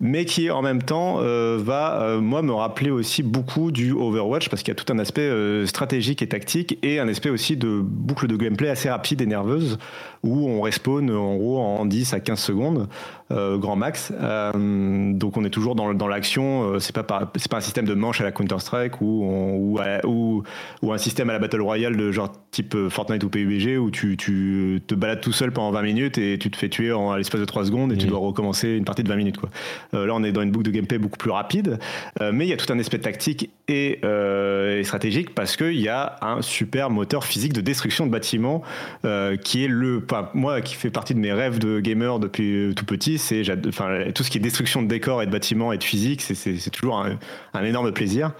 Mais 0.00 0.24
qui 0.24 0.50
en 0.50 0.62
même 0.62 0.82
temps 0.82 1.18
euh, 1.20 1.58
va, 1.60 2.02
euh, 2.02 2.20
moi, 2.20 2.42
me 2.42 2.52
rappeler 2.52 2.90
aussi 2.90 3.22
beaucoup 3.22 3.70
du 3.70 3.92
Overwatch 3.92 4.48
parce 4.48 4.62
qu'il 4.62 4.72
y 4.72 4.76
a 4.76 4.82
tout 4.82 4.92
un 4.92 4.98
aspect 4.98 5.22
euh, 5.22 5.66
stratégique 5.66 6.22
et 6.22 6.28
tactique 6.28 6.78
et 6.82 6.98
un 6.98 7.08
aspect 7.08 7.30
aussi 7.30 7.56
de 7.56 7.80
boucle 7.82 8.26
de 8.26 8.36
gameplay 8.36 8.68
assez 8.68 8.90
rapide 8.90 9.20
et 9.20 9.26
nerveuse 9.26 9.78
où 10.22 10.48
on 10.48 10.60
respawn 10.60 11.10
en 11.10 11.36
gros 11.36 11.58
en 11.58 11.84
10 11.84 12.12
à 12.14 12.20
15 12.20 12.38
secondes, 12.38 12.78
euh, 12.78 13.17
grand 13.30 13.76
max. 13.76 14.12
Euh, 14.20 15.12
donc 15.12 15.36
on 15.36 15.44
est 15.44 15.50
toujours 15.50 15.74
dans, 15.74 15.92
dans 15.94 16.08
l'action. 16.08 16.72
euh, 16.74 16.78
c'est 16.78 16.94
pas 16.94 17.02
par- 17.02 17.30
c'est 17.36 17.50
pas 17.50 17.58
un 17.58 17.60
système 17.60 17.84
de 17.84 17.94
manche 17.94 18.20
à 18.20 18.24
la 18.24 18.32
Counter 18.32 18.58
Strike 18.58 19.00
ou, 19.00 19.24
on- 19.24 19.56
ou, 19.56 19.78
à- 19.78 20.04
ou 20.06 20.42
ou 20.82 20.92
un 20.92 20.98
système 20.98 21.28
à 21.30 21.32
la 21.34 21.38
Battle 21.38 21.60
Royale 21.60 21.96
de 21.96 22.10
genre 22.12 22.32
type 22.50 22.74
euh, 22.74 22.88
Fortnite 22.88 23.22
ou 23.24 23.28
PUBG 23.28 23.76
où 23.78 23.90
tu, 23.90 24.16
tu 24.16 24.80
te 24.86 24.94
balades 24.94 25.20
tout 25.20 25.32
seul 25.32 25.52
pendant 25.52 25.70
20 25.72 25.82
minutes 25.82 26.18
et 26.18 26.38
tu 26.38 26.50
te 26.50 26.56
fais 26.56 26.68
tuer 26.68 26.92
en 26.92 27.10
à 27.10 27.18
l'espace 27.18 27.40
de 27.40 27.44
3 27.46 27.66
secondes 27.66 27.92
et 27.92 27.96
tu 27.96 28.06
dois 28.06 28.18
recommencer 28.18 28.68
une 28.70 28.84
partie 28.84 29.02
de 29.02 29.08
20 29.08 29.16
minutes. 29.16 29.36
Quoi. 29.38 29.50
Euh, 29.94 30.06
là, 30.06 30.14
on 30.14 30.22
est 30.24 30.32
dans 30.32 30.42
une 30.42 30.50
boucle 30.50 30.66
de 30.66 30.70
gameplay 30.70 30.98
beaucoup 30.98 31.18
plus 31.18 31.30
rapide, 31.30 31.78
euh, 32.22 32.30
mais 32.32 32.46
il 32.46 32.48
y 32.48 32.52
a 32.52 32.56
tout 32.56 32.72
un 32.72 32.78
aspect 32.78 32.98
tactique 32.98 33.50
et, 33.68 33.98
euh, 34.04 34.78
et 34.80 34.84
stratégique 34.84 35.34
parce 35.34 35.56
qu'il 35.56 35.78
y 35.80 35.88
a 35.88 36.16
un 36.22 36.40
super 36.42 36.88
moteur 36.90 37.24
physique 37.24 37.52
de 37.52 37.60
destruction 37.60 38.06
de 38.06 38.10
bâtiments 38.10 38.62
euh, 39.04 39.36
qui 39.36 39.64
est 39.64 39.68
le. 39.68 40.02
Enfin, 40.10 40.30
moi, 40.34 40.60
qui 40.62 40.74
fait 40.74 40.90
partie 40.90 41.14
de 41.14 41.20
mes 41.20 41.32
rêves 41.32 41.58
de 41.58 41.80
gamer 41.80 42.18
depuis 42.18 42.72
tout 42.74 42.84
petit, 42.86 43.17
c'est 43.18 43.42
enfin, 43.66 44.10
tout 44.14 44.22
ce 44.22 44.30
qui 44.30 44.38
est 44.38 44.40
destruction 44.40 44.82
de 44.82 44.88
décors 44.88 45.22
et 45.22 45.26
de 45.26 45.30
bâtiments 45.30 45.72
et 45.72 45.78
de 45.78 45.84
physique, 45.84 46.22
c'est- 46.22 46.70
toujours 46.70 47.04
un, 47.54 47.64
énorme 47.64 47.92
plaisir. 47.92 48.32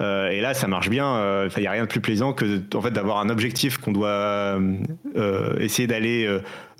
Euh, 0.00 0.30
et 0.30 0.40
là, 0.40 0.54
ça 0.54 0.66
marche 0.66 0.88
bien. 0.90 1.06
euh, 1.16 1.48
il 1.56 1.60
n'y 1.60 1.66
a 1.66 1.70
rien 1.70 1.82
de 1.82 1.88
plus 1.88 2.00
plaisant 2.00 2.32
que 2.32 2.60
en 2.74 2.80
fait 2.80 2.90
d'avoir 2.90 3.18
un 3.18 3.28
objectif 3.28 3.78
qu'on 3.78 3.92
doit 3.92 4.08
euh, 4.08 5.58
essayer 5.60 5.86
d'aller 5.86 6.28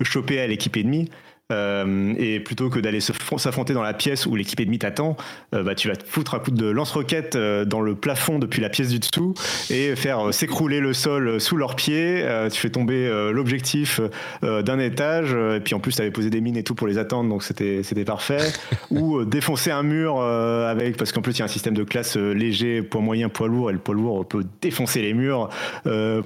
choper 0.01 0.41
à 0.41 0.47
l'équipe 0.47 0.75
ennemie. 0.75 1.09
Euh, 1.51 2.13
et 2.17 2.39
plutôt 2.39 2.69
que 2.69 2.79
d'aller 2.79 3.01
s'affronter 3.01 3.73
dans 3.73 3.83
la 3.83 3.93
pièce 3.93 4.25
où 4.25 4.35
l'équipe 4.35 4.59
ennemie 4.61 4.79
t'attend, 4.79 5.17
euh, 5.53 5.61
bah, 5.61 5.75
tu 5.75 5.89
vas 5.89 5.95
te 5.97 6.07
foutre 6.07 6.35
un 6.35 6.39
coup 6.39 6.51
de 6.51 6.67
lance-roquette 6.67 7.35
euh, 7.35 7.65
dans 7.65 7.81
le 7.81 7.95
plafond 7.95 8.39
depuis 8.39 8.61
la 8.61 8.69
pièce 8.69 8.87
du 8.89 8.99
dessous 8.99 9.33
et 9.69 9.95
faire 9.97 10.33
s'écrouler 10.33 10.79
le 10.79 10.93
sol 10.93 11.41
sous 11.41 11.57
leurs 11.57 11.75
pieds. 11.75 12.25
Tu 12.51 12.59
fais 12.59 12.69
tomber 12.69 13.09
l'objectif 13.31 13.99
d'un 14.41 14.79
étage 14.79 15.33
et 15.33 15.59
puis 15.59 15.75
en 15.75 15.79
plus 15.79 15.95
tu 15.95 16.01
avais 16.01 16.11
posé 16.11 16.29
des 16.29 16.41
mines 16.41 16.57
et 16.57 16.63
tout 16.63 16.75
pour 16.75 16.87
les 16.87 16.97
attendre 16.97 17.29
donc 17.29 17.43
c'était 17.43 18.05
parfait. 18.05 18.51
Ou 18.91 19.25
défoncer 19.25 19.71
un 19.71 19.83
mur 19.83 20.21
avec 20.21 20.97
parce 20.97 21.11
qu'en 21.11 21.21
plus 21.21 21.33
il 21.33 21.39
y 21.39 21.41
a 21.41 21.45
un 21.45 21.49
système 21.49 21.73
de 21.73 21.83
classe 21.83 22.15
léger, 22.15 22.81
poids 22.81 23.01
moyen, 23.01 23.29
poids 23.29 23.47
lourd 23.47 23.69
et 23.69 23.73
le 23.73 23.79
poids 23.79 23.95
lourd 23.95 24.25
peut 24.25 24.45
défoncer 24.61 25.01
les 25.01 25.13
murs 25.13 25.49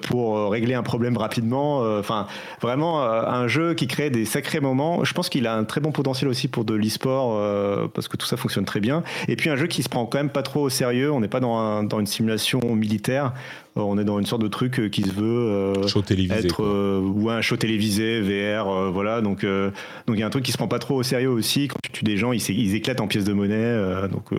pour 0.04 0.52
régler 0.52 0.76
un 0.76 0.84
problème 0.84 1.18
rapidement. 1.18 1.80
Enfin 2.00 2.28
vraiment 2.62 3.04
un 3.04 3.48
jeu 3.48 3.74
qui 3.74 3.88
crée 3.88 4.10
des 4.10 4.26
sacrés 4.26 4.60
moments. 4.60 5.04
Je 5.08 5.14
pense 5.14 5.30
qu'il 5.30 5.48
a 5.48 5.56
un 5.56 5.64
très 5.64 5.80
bon 5.82 5.92
potentiel 5.92 6.28
aussi 6.30 6.48
pour 6.48 6.66
de 6.66 6.74
l'e-sport 6.76 7.38
euh, 7.40 7.88
parce 7.94 8.08
que 8.08 8.18
tout 8.18 8.26
ça 8.28 8.36
fonctionne 8.38 8.66
très 8.66 8.80
bien. 8.82 9.04
Et 9.28 9.36
puis 9.36 9.50
un 9.50 9.56
jeu 9.56 9.68
qui 9.68 9.82
se 9.84 9.90
prend 9.90 10.06
quand 10.06 10.18
même 10.18 10.30
pas 10.30 10.44
trop 10.44 10.62
au 10.64 10.70
sérieux. 10.70 11.12
On 11.12 11.20
n'est 11.22 11.28
pas 11.30 11.40
dans, 11.40 11.58
un- 11.58 11.84
dans 11.84 12.00
une 12.00 12.06
simulation 12.08 12.60
militaire. 12.76 13.34
Euh, 13.78 13.82
On 13.82 13.98
est 13.98 14.04
dans 14.04 14.20
une 14.20 14.26
sorte 14.26 14.42
de 14.42 14.48
truc 14.48 14.80
euh, 14.80 14.90
qui 14.90 15.04
se 15.04 15.12
veut 15.12 15.24
euh, 15.24 15.88
Show 15.88 16.02
télévisé. 16.02 16.40
être 16.46 16.64
euh, 16.64 17.00
ou 17.00 17.30
un 17.30 17.42
show 17.42 17.56
télévisé 17.56 18.20
VR 18.22 18.92
voilà 18.92 19.22
donc 19.22 19.44
donc 19.46 20.16
il 20.16 20.20
y 20.20 20.24
a 20.24 20.28
un 20.28 20.30
truc 20.30 20.44
qui 20.44 20.52
se 20.52 20.58
prend 20.58 20.68
pas 20.68 20.80
trop 20.80 20.96
au 20.96 21.04
sérieux 21.04 21.30
aussi 21.30 21.68
quand 21.68 21.78
tu 21.82 21.92
tues 21.92 22.04
des 22.04 22.18
gens 22.18 22.32
ils, 22.34 22.42
ils 22.50 22.76
éclatent 22.76 23.02
en 23.02 23.08
pièces 23.08 23.24
de 23.26 23.34
monnaie 23.34 23.76
donc 24.12 24.32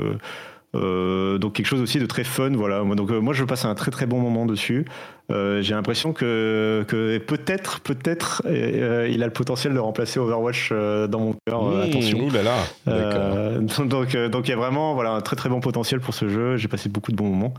euh, 0.75 1.39
donc 1.39 1.55
quelque 1.55 1.67
chose 1.67 1.81
aussi 1.81 1.99
de 1.99 2.05
très 2.07 2.25
fun 2.25 2.51
voilà 2.51 2.83
Moi, 2.85 2.95
donc 2.95 3.11
euh, 3.11 3.21
moi 3.21 3.33
je 3.33 3.43
passe 3.45 3.65
un 3.65 3.75
très 3.75 3.91
très 3.91 4.07
bon 4.07 4.21
moment 4.21 4.45
dessus 4.47 4.85
Euh, 5.31 5.61
j'ai 5.63 5.75
l'impression 5.75 6.13
que, 6.15 6.85
que 6.89 7.19
peut-être 7.19 7.81
peut-être 7.81 8.43
il 8.47 9.23
a 9.23 9.27
le 9.27 9.33
potentiel 9.33 9.75
de 9.75 9.79
remplacer 9.79 10.19
Overwatch 10.21 10.73
dans 10.73 11.21
mon 11.21 11.35
cœur 11.47 11.63
Mmh, 11.65 11.81
attention 11.83 12.19
ouh 12.27 12.31
là 12.31 12.43
là, 12.43 12.57
donc, 13.85 14.17
donc 14.17 14.47
il 14.49 14.51
y 14.51 14.55
a 14.55 14.57
vraiment 14.57 14.95
voilà, 14.95 15.11
un 15.13 15.21
très 15.21 15.37
très 15.37 15.49
bon 15.49 15.61
potentiel 15.61 16.01
pour 16.01 16.15
ce 16.15 16.29
jeu. 16.29 16.57
J'ai 16.57 16.69
passé 16.69 16.89
beaucoup 16.89 17.13
de 17.13 17.17
bons 17.17 17.29
moments. 17.29 17.55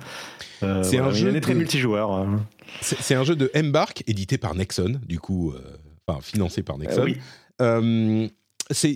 C'est 0.62 0.98
voilà, 0.98 1.08
un 1.08 1.12
jeu 1.12 1.30
année 1.30 1.42
très 1.42 1.54
de- 1.54 1.60
multijoueur. 1.60 2.14
euh. 2.14 2.26
C'est 2.82 3.16
un 3.16 3.24
jeu 3.24 3.36
de 3.36 3.50
Embark, 3.56 4.04
édité 4.08 4.38
par 4.38 4.54
Nexon, 4.56 5.00
du 5.08 5.20
coup, 5.20 5.54
enfin 6.08 6.20
financé 6.22 6.64
par 6.64 6.78
Nexon. 6.78 7.04
Oui. 7.04 7.18
C'est 8.72 8.96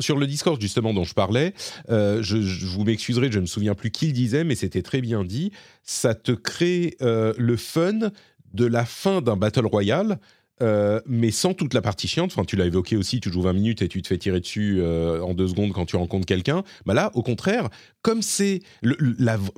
sur 0.00 0.18
le 0.18 0.26
Discord 0.26 0.60
justement 0.60 0.92
dont 0.92 1.04
je 1.04 1.14
parlais. 1.14 1.54
euh, 1.88 2.22
je, 2.22 2.36
vous 2.66 2.84
m'excuserez, 2.84 3.30
je 3.32 3.38
ne 3.38 3.42
me 3.42 3.46
souviens 3.46 3.74
plus 3.74 3.90
qui 3.90 4.06
le 4.06 4.12
disait, 4.12 4.44
mais 4.44 4.54
c'était 4.54 4.82
très 4.82 5.00
bien 5.00 5.24
dit. 5.24 5.50
Ça 5.82 6.14
te 6.14 6.32
crée 6.32 6.96
euh, 7.00 7.32
le 7.38 7.56
fun 7.56 8.10
de 8.52 8.66
la 8.66 8.84
fin 8.84 9.20
d'un 9.20 9.36
battle 9.36 9.66
royale 9.66 10.18
euh, 10.60 11.00
mais 11.06 11.30
sans 11.30 11.54
toute 11.54 11.72
la 11.72 11.80
partie 11.80 12.08
chiante. 12.08 12.32
Enfin, 12.32 12.44
tu 12.44 12.56
l'as 12.56 12.66
évoqué 12.66 12.96
aussi, 12.96 13.20
tu 13.20 13.30
joues 13.30 13.42
20 13.42 13.52
minutes 13.52 13.82
et 13.82 13.86
tu 13.86 14.02
te 14.02 14.08
fais 14.08 14.18
tirer 14.18 14.40
dessus 14.40 14.82
en 14.82 15.32
deux 15.32 15.46
secondes 15.46 15.72
quand 15.72 15.86
tu 15.86 15.94
rencontres 15.94 16.26
quelqu'un. 16.26 16.64
Bah 16.84 16.94
là, 16.94 17.12
au 17.14 17.22
contraire, 17.22 17.68
comme 18.02 18.22
c'est, 18.22 18.62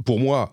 pour 0.05 0.21
moi, 0.21 0.53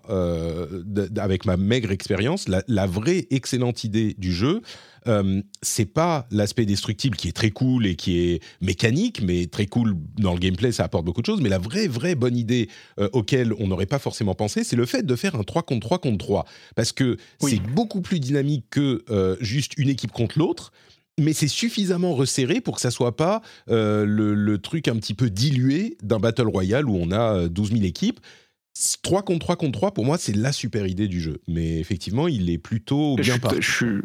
avec 1.18 1.44
ma 1.44 1.58
maigre 1.58 1.90
expérience, 1.90 2.46
la 2.48 2.86
vraie 2.86 3.26
excellente 3.30 3.84
idée 3.84 4.14
du 4.16 4.32
jeu, 4.32 4.62
euh, 5.08 5.42
c'est 5.62 5.86
pas 5.86 6.26
l'aspect 6.30 6.66
destructible 6.66 7.16
qui 7.16 7.28
est 7.28 7.32
très 7.32 7.50
cool 7.50 7.86
et 7.86 7.96
qui 7.96 8.18
est 8.18 8.42
mécanique, 8.60 9.20
mais 9.22 9.46
très 9.46 9.66
cool 9.66 9.96
dans 10.18 10.32
le 10.34 10.38
gameplay, 10.38 10.70
ça 10.70 10.84
apporte 10.84 11.04
beaucoup 11.04 11.20
de 11.22 11.26
choses. 11.26 11.40
Mais 11.40 11.48
la 11.48 11.58
vraie, 11.58 11.88
vraie 11.88 12.14
bonne 12.14 12.36
idée 12.36 12.68
euh, 13.00 13.08
auquel 13.12 13.52
on 13.54 13.66
n'aurait 13.68 13.86
pas 13.86 13.98
forcément 13.98 14.34
pensé, 14.34 14.62
c'est 14.64 14.76
le 14.76 14.86
fait 14.86 15.04
de 15.04 15.16
faire 15.16 15.34
un 15.34 15.42
3 15.42 15.62
contre 15.62 15.86
3 15.86 15.98
contre 15.98 16.18
3. 16.18 16.44
Parce 16.76 16.92
que 16.92 17.16
Oui. 17.42 17.52
c'est 17.52 17.72
beaucoup 17.72 18.00
plus 18.02 18.20
dynamique 18.20 18.66
que 18.70 19.02
euh, 19.10 19.36
juste 19.40 19.72
une 19.78 19.88
équipe 19.88 20.12
contre 20.12 20.38
l'autre. 20.38 20.72
Mais 21.20 21.32
c'est 21.32 21.48
suffisamment 21.48 22.14
resserré 22.14 22.60
pour 22.60 22.76
que 22.76 22.80
ça 22.80 22.92
soit 22.92 23.16
pas 23.16 23.42
euh, 23.70 24.04
le, 24.04 24.34
le 24.34 24.58
truc 24.58 24.86
un 24.86 24.94
petit 24.94 25.14
peu 25.14 25.30
dilué 25.30 25.96
d'un 26.00 26.20
Battle 26.20 26.46
Royale 26.46 26.88
où 26.88 26.96
on 26.96 27.10
a 27.10 27.34
euh, 27.34 27.48
12 27.48 27.72
000 27.72 27.82
équipes. 27.82 28.20
3 29.02 29.22
contre 29.22 29.40
3 29.40 29.56
contre 29.56 29.72
3, 29.72 29.94
pour 29.94 30.04
moi, 30.04 30.16
c'est 30.18 30.36
la 30.36 30.52
super 30.52 30.86
idée 30.86 31.08
du 31.08 31.20
jeu. 31.20 31.40
Mais 31.48 31.80
effectivement, 31.80 32.28
il 32.28 32.48
est 32.50 32.58
plutôt 32.58 33.16
bien 33.16 33.38
parti. 33.40 33.56
Je 33.60 34.02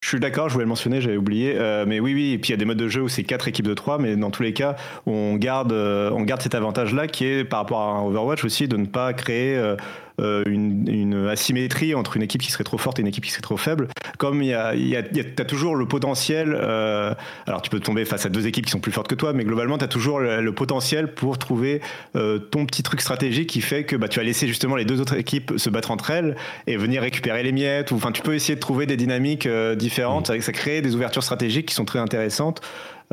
je 0.00 0.08
suis 0.08 0.20
d'accord, 0.20 0.48
je 0.48 0.54
voulais 0.54 0.64
le 0.64 0.68
mentionner, 0.68 1.00
j'avais 1.00 1.16
oublié. 1.16 1.54
Euh, 1.56 1.84
mais 1.86 1.98
oui, 1.98 2.14
oui, 2.14 2.32
et 2.32 2.38
puis 2.38 2.50
il 2.50 2.52
y 2.52 2.54
a 2.54 2.56
des 2.56 2.64
modes 2.64 2.78
de 2.78 2.88
jeu 2.88 3.02
où 3.02 3.08
c'est 3.08 3.24
quatre 3.24 3.48
équipes 3.48 3.66
de 3.66 3.74
3, 3.74 3.98
mais 3.98 4.14
dans 4.16 4.30
tous 4.30 4.44
les 4.44 4.52
cas, 4.52 4.76
on 5.06 5.34
garde, 5.34 5.72
euh, 5.72 6.10
on 6.12 6.22
garde 6.22 6.40
cet 6.40 6.54
avantage-là 6.54 7.08
qui 7.08 7.26
est 7.26 7.44
par 7.44 7.60
rapport 7.60 7.80
à 7.80 7.98
un 7.98 8.04
Overwatch 8.04 8.44
aussi 8.44 8.68
de 8.68 8.76
ne 8.76 8.86
pas 8.86 9.12
créer 9.12 9.56
euh, 9.56 9.76
une, 10.18 10.88
une 10.88 11.26
asymétrie 11.28 11.94
entre 11.94 12.16
une 12.16 12.22
équipe 12.22 12.42
qui 12.42 12.50
serait 12.50 12.64
trop 12.64 12.78
forte 12.78 12.98
et 12.98 13.02
une 13.02 13.08
équipe 13.08 13.24
qui 13.24 13.30
serait 13.30 13.42
trop 13.42 13.56
faible. 13.56 13.88
Comme 14.18 14.42
il 14.42 14.48
y 14.48 14.54
a, 14.54 14.74
il 14.74 14.88
y 14.88 14.96
a, 14.96 15.00
y 15.12 15.20
a- 15.20 15.24
t'as 15.24 15.44
toujours 15.44 15.76
le 15.76 15.86
potentiel, 15.86 16.56
euh, 16.60 17.14
alors 17.46 17.62
tu 17.62 17.70
peux 17.70 17.80
tomber 17.80 18.04
face 18.04 18.26
à 18.26 18.28
deux 18.28 18.46
équipes 18.46 18.66
qui 18.66 18.72
sont 18.72 18.80
plus 18.80 18.92
fortes 18.92 19.08
que 19.08 19.14
toi, 19.14 19.32
mais 19.32 19.44
globalement, 19.44 19.78
tu 19.78 19.84
as 19.84 19.88
toujours 19.88 20.18
le, 20.18 20.40
le 20.40 20.52
potentiel 20.52 21.14
pour 21.14 21.38
trouver 21.38 21.80
euh, 22.16 22.38
ton 22.38 22.66
petit 22.66 22.82
truc 22.82 23.00
stratégique 23.00 23.48
qui 23.48 23.60
fait 23.60 23.84
que 23.84 23.96
bah, 23.96 24.08
tu 24.08 24.18
vas 24.18 24.24
laisser 24.24 24.46
justement 24.48 24.76
les 24.76 24.84
deux 24.84 25.00
autres 25.00 25.16
équipes 25.16 25.52
se 25.56 25.70
battre 25.70 25.90
entre 25.90 26.10
elles 26.10 26.36
et 26.66 26.76
venir 26.76 27.02
récupérer 27.02 27.42
les 27.42 27.52
miettes. 27.52 27.90
Ou, 27.92 27.96
enfin, 27.96 28.12
tu 28.12 28.22
peux 28.22 28.34
essayer 28.34 28.54
de 28.56 28.60
trouver 28.60 28.86
des 28.86 28.96
dynamiques 28.96 29.46
euh, 29.46 29.74
différentes. 29.74 30.26
Ça, 30.28 30.40
ça 30.40 30.52
crée 30.52 30.82
des 30.82 30.94
ouvertures 30.94 31.22
stratégiques 31.22 31.66
qui 31.66 31.74
sont 31.74 31.84
très 31.84 31.98
intéressantes. 32.00 32.60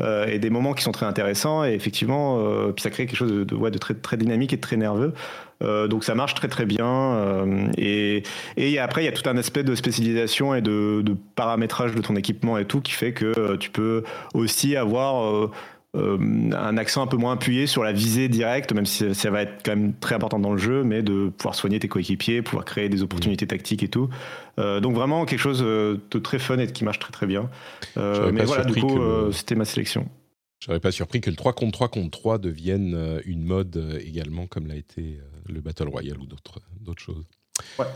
euh, 0.00 0.26
et 0.26 0.38
des 0.38 0.50
moments 0.50 0.74
qui 0.74 0.82
sont 0.82 0.92
très 0.92 1.06
intéressants 1.06 1.64
et 1.64 1.72
effectivement 1.72 2.38
euh, 2.38 2.72
puis 2.72 2.82
ça 2.82 2.90
crée 2.90 3.06
quelque 3.06 3.16
chose 3.16 3.32
de, 3.32 3.44
de, 3.44 3.54
ouais, 3.54 3.70
de 3.70 3.78
très, 3.78 3.94
très 3.94 4.16
dynamique 4.16 4.52
et 4.52 4.56
de 4.56 4.60
très 4.60 4.76
nerveux 4.76 5.14
euh, 5.62 5.88
donc 5.88 6.04
ça 6.04 6.14
marche 6.14 6.34
très 6.34 6.48
très 6.48 6.66
bien 6.66 6.86
euh, 6.86 7.68
et, 7.78 8.22
après 8.78 9.02
il 9.02 9.04
y 9.06 9.08
a 9.08 9.12
tout 9.12 9.26
un 9.26 9.38
aspect 9.38 9.62
de 9.62 9.74
spécialisation 9.74 10.54
et 10.54 10.60
de, 10.60 11.00
de 11.02 11.16
paramétrage 11.34 11.94
de 11.94 12.02
ton 12.02 12.14
équipement 12.14 12.58
et 12.58 12.66
tout 12.66 12.82
qui 12.82 12.92
fait 12.92 13.12
que 13.12 13.32
euh, 13.38 13.56
tu 13.56 13.70
peux 13.70 14.04
aussi 14.34 14.76
avoir 14.76 15.50
euh, 15.94 16.18
un 16.52 16.76
accent 16.76 17.00
un 17.00 17.06
peu 17.06 17.16
moins 17.16 17.32
appuyé 17.32 17.66
sur 17.66 17.82
la 17.82 17.92
visée 17.92 18.28
directe, 18.28 18.74
même 18.74 18.84
si 18.84 19.14
ça 19.14 19.30
va 19.30 19.40
être 19.42 19.62
quand 19.64 19.74
même 19.74 19.94
très 19.94 20.14
important 20.14 20.38
dans 20.38 20.52
le 20.52 20.58
jeu, 20.58 20.84
mais 20.84 21.00
de 21.00 21.30
pouvoir 21.30 21.54
soigner 21.54 21.78
tes 21.78 21.88
coéquipiers, 21.88 22.42
pouvoir 22.42 22.66
créer 22.66 22.90
des 22.90 23.02
opportunités 23.02 23.46
tactiques 23.46 23.82
et 23.82 23.88
tout. 23.88 24.10
Donc 24.58 24.94
vraiment 24.94 25.24
quelque 25.24 25.38
chose 25.38 25.60
de 25.60 26.18
très 26.18 26.38
fun 26.38 26.58
et 26.58 26.66
qui 26.66 26.84
marche 26.84 26.98
très 26.98 27.12
très 27.12 27.26
bien. 27.26 27.48
Mais 27.96 28.44
voilà, 28.44 28.64
du 28.64 28.78
coup, 28.78 28.94
que- 28.94 29.30
c'était 29.32 29.54
ma 29.54 29.64
sélection. 29.64 30.06
Je 30.58 30.66
serais 30.66 30.80
pas 30.80 30.92
surpris 30.92 31.22
que 31.22 31.30
le 31.30 31.36
3 31.36 31.54
contre 31.54 31.72
3 31.72 31.88
contre 31.88 32.10
3 32.10 32.36
devienne 32.36 33.22
une 33.24 33.44
mode 33.44 33.98
également, 34.04 34.46
comme 34.46 34.66
l'a 34.66 34.76
été 34.76 35.18
le 35.48 35.60
Battle 35.60 35.88
Royale 35.88 36.18
ou 36.18 36.26
d'autres 36.26 37.02
choses. 37.02 37.24
Ouais. 37.78 37.86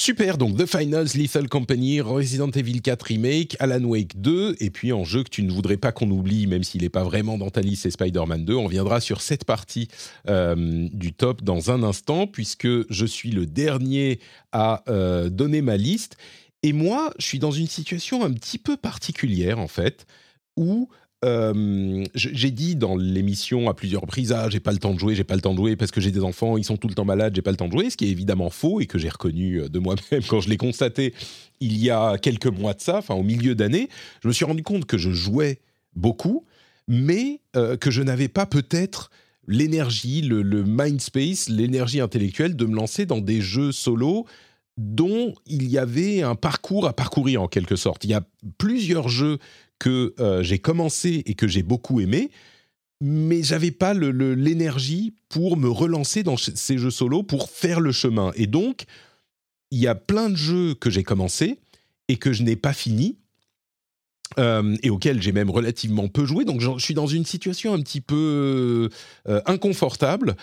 Super, 0.00 0.38
donc 0.38 0.56
The 0.56 0.64
Finals, 0.64 1.08
Lethal 1.16 1.48
Company, 1.48 2.00
Resident 2.00 2.52
Evil 2.52 2.82
4 2.82 3.02
Remake, 3.02 3.56
Alan 3.58 3.82
Wake 3.82 4.20
2, 4.20 4.54
et 4.60 4.70
puis 4.70 4.92
en 4.92 5.02
jeu 5.02 5.24
que 5.24 5.28
tu 5.28 5.42
ne 5.42 5.50
voudrais 5.50 5.76
pas 5.76 5.90
qu'on 5.90 6.08
oublie, 6.12 6.46
même 6.46 6.62
s'il 6.62 6.82
n'est 6.82 6.88
pas 6.88 7.02
vraiment 7.02 7.36
dans 7.36 7.50
ta 7.50 7.62
liste, 7.62 7.82
c'est 7.82 7.90
Spider-Man 7.90 8.44
2. 8.44 8.54
On 8.54 8.68
viendra 8.68 9.00
sur 9.00 9.20
cette 9.20 9.44
partie 9.44 9.88
euh, 10.28 10.86
du 10.92 11.12
top 11.12 11.42
dans 11.42 11.72
un 11.72 11.82
instant, 11.82 12.28
puisque 12.28 12.68
je 12.88 13.06
suis 13.06 13.32
le 13.32 13.44
dernier 13.44 14.20
à 14.52 14.84
euh, 14.88 15.30
donner 15.30 15.62
ma 15.62 15.76
liste. 15.76 16.16
Et 16.62 16.72
moi, 16.72 17.12
je 17.18 17.26
suis 17.26 17.40
dans 17.40 17.50
une 17.50 17.66
situation 17.66 18.24
un 18.24 18.32
petit 18.32 18.58
peu 18.58 18.76
particulière, 18.76 19.58
en 19.58 19.66
fait, 19.66 20.06
où 20.56 20.88
euh, 21.24 22.04
j'ai 22.14 22.50
dit 22.52 22.76
dans 22.76 22.96
l'émission 22.96 23.68
à 23.68 23.74
plusieurs 23.74 24.02
reprises, 24.02 24.32
ah, 24.32 24.48
j'ai 24.50 24.60
pas 24.60 24.70
le 24.70 24.78
temps 24.78 24.94
de 24.94 25.00
jouer, 25.00 25.16
j'ai 25.16 25.24
pas 25.24 25.34
le 25.34 25.40
temps 25.40 25.52
de 25.52 25.58
jouer 25.58 25.74
parce 25.74 25.90
que 25.90 26.00
j'ai 26.00 26.12
des 26.12 26.22
enfants, 26.22 26.56
ils 26.56 26.64
sont 26.64 26.76
tout 26.76 26.86
le 26.86 26.94
temps 26.94 27.04
malades, 27.04 27.34
j'ai 27.34 27.42
pas 27.42 27.50
le 27.50 27.56
temps 27.56 27.66
de 27.66 27.72
jouer, 27.72 27.90
ce 27.90 27.96
qui 27.96 28.06
est 28.06 28.10
évidemment 28.10 28.50
faux 28.50 28.80
et 28.80 28.86
que 28.86 28.98
j'ai 28.98 29.08
reconnu 29.08 29.62
euh, 29.62 29.68
de 29.68 29.78
moi-même 29.80 30.22
quand 30.28 30.40
je 30.40 30.48
l'ai 30.48 30.56
constaté 30.56 31.14
il 31.60 31.76
y 31.76 31.90
a 31.90 32.18
quelques 32.18 32.46
mois 32.46 32.72
de 32.72 32.80
ça, 32.80 32.98
enfin 32.98 33.14
au 33.14 33.24
milieu 33.24 33.56
d'année. 33.56 33.88
Je 34.22 34.28
me 34.28 34.32
suis 34.32 34.44
rendu 34.44 34.62
compte 34.62 34.84
que 34.84 34.96
je 34.96 35.10
jouais 35.10 35.58
beaucoup, 35.96 36.44
mais 36.86 37.40
euh, 37.56 37.76
que 37.76 37.90
je 37.90 38.02
n'avais 38.02 38.28
pas 38.28 38.46
peut-être 38.46 39.10
l'énergie, 39.48 40.22
le, 40.22 40.42
le 40.42 40.62
mind 40.62 41.00
space, 41.00 41.48
l'énergie 41.48 42.00
intellectuelle 42.00 42.54
de 42.54 42.64
me 42.64 42.76
lancer 42.76 43.06
dans 43.06 43.20
des 43.20 43.40
jeux 43.40 43.72
solo 43.72 44.24
dont 44.76 45.34
il 45.46 45.68
y 45.68 45.78
avait 45.78 46.22
un 46.22 46.36
parcours 46.36 46.86
à 46.86 46.92
parcourir 46.92 47.42
en 47.42 47.48
quelque 47.48 47.74
sorte. 47.74 48.04
Il 48.04 48.10
y 48.10 48.14
a 48.14 48.22
plusieurs 48.58 49.08
jeux 49.08 49.38
que 49.78 50.14
euh, 50.18 50.42
j'ai 50.42 50.58
commencé 50.58 51.22
et 51.26 51.34
que 51.34 51.46
j'ai 51.46 51.62
beaucoup 51.62 52.00
aimé, 52.00 52.30
mais 53.00 53.42
j'avais 53.42 53.70
pas 53.70 53.94
l'énergie 53.94 55.14
pour 55.28 55.56
me 55.56 55.68
relancer 55.68 56.22
dans 56.22 56.36
ces 56.36 56.78
jeux 56.78 56.90
solo 56.90 57.22
pour 57.22 57.48
faire 57.50 57.80
le 57.80 57.92
chemin. 57.92 58.32
Et 58.34 58.46
donc, 58.46 58.84
il 59.70 59.78
y 59.78 59.86
a 59.86 59.94
plein 59.94 60.30
de 60.30 60.36
jeux 60.36 60.74
que 60.74 60.90
j'ai 60.90 61.04
commencé 61.04 61.58
et 62.08 62.16
que 62.16 62.32
je 62.32 62.42
n'ai 62.42 62.56
pas 62.56 62.72
fini. 62.72 63.16
Euh, 64.38 64.76
et 64.82 64.90
auxquels 64.90 65.22
j'ai 65.22 65.32
même 65.32 65.50
relativement 65.50 66.08
peu 66.08 66.26
joué, 66.26 66.44
donc 66.44 66.60
je 66.60 66.78
suis 66.78 66.94
dans 66.94 67.06
une 67.06 67.24
situation 67.24 67.72
un 67.72 67.80
petit 67.80 68.00
peu 68.00 68.90
euh, 69.28 69.40
inconfortable 69.46 70.36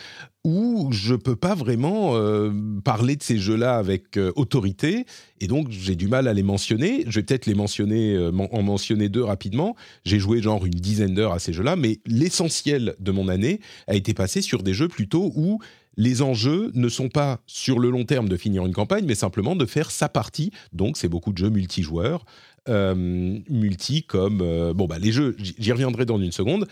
où 0.44 0.90
je 0.92 1.16
peux 1.16 1.36
pas 1.36 1.56
vraiment 1.56 2.16
euh, 2.16 2.52
parler 2.84 3.16
de 3.16 3.24
ces 3.24 3.38
jeux-là 3.38 3.78
avec 3.78 4.18
autorité, 4.36 5.06
et 5.40 5.48
donc 5.48 5.68
j'ai 5.70 5.96
du 5.96 6.08
mal 6.08 6.28
à 6.28 6.34
les 6.34 6.44
mentionner. 6.44 7.04
Je 7.08 7.20
vais 7.20 7.24
peut-être 7.24 7.46
les 7.46 7.56
mentionner, 7.56 8.16
men- 8.32 8.50
en 8.52 8.64
mentionner 8.64 9.10
deux 9.10 9.24
rapidement. 9.24 9.76
J'ai 10.04 10.20
joué 10.20 10.42
genre 10.42 10.66
une 10.66 10.74
dizaine 10.74 11.14
d'heures 11.14 11.34
à 11.34 11.40
ces 11.40 11.54
jeux-là, 11.54 11.76
mais 11.76 12.00
l'essentiel 12.06 12.96
de 13.00 13.12
mon 13.12 13.28
année 13.28 13.60
a 13.88 13.96
été 13.96 14.14
passé 14.14 14.42
sur 14.42 14.64
des 14.64 14.74
jeux 14.74 14.88
plutôt 14.88 15.32
où 15.36 15.60
les 15.98 16.22
enjeux 16.22 16.72
ne 16.74 16.90
sont 16.90 17.10
pas 17.10 17.40
sur 17.48 17.80
le 17.80 17.90
long 17.90 18.04
terme 18.04 18.28
de 18.28 18.38
finir 18.38 18.66
une 18.66 18.74
campagne, 18.74 19.06
mais 19.06 19.16
simplement 19.16 19.56
de 19.56 19.66
faire 19.66 19.92
sa 19.92 20.10
partie. 20.10 20.52
Donc 20.74 20.98
c'est 20.98 21.08
beaucoup 21.08 21.32
de 21.32 21.38
jeux 21.38 21.50
multijoueurs, 21.50 22.26
multi 22.68 24.04
comme 24.04 24.42
euh, 24.42 24.74
bon 24.74 24.86
bah 24.86 25.00
les 25.00 25.12
jeux, 25.12 25.36
j'y 25.40 25.72
reviendrai 25.72 26.06
dans 26.06 26.20
une 26.20 26.32
seconde. 26.32 26.68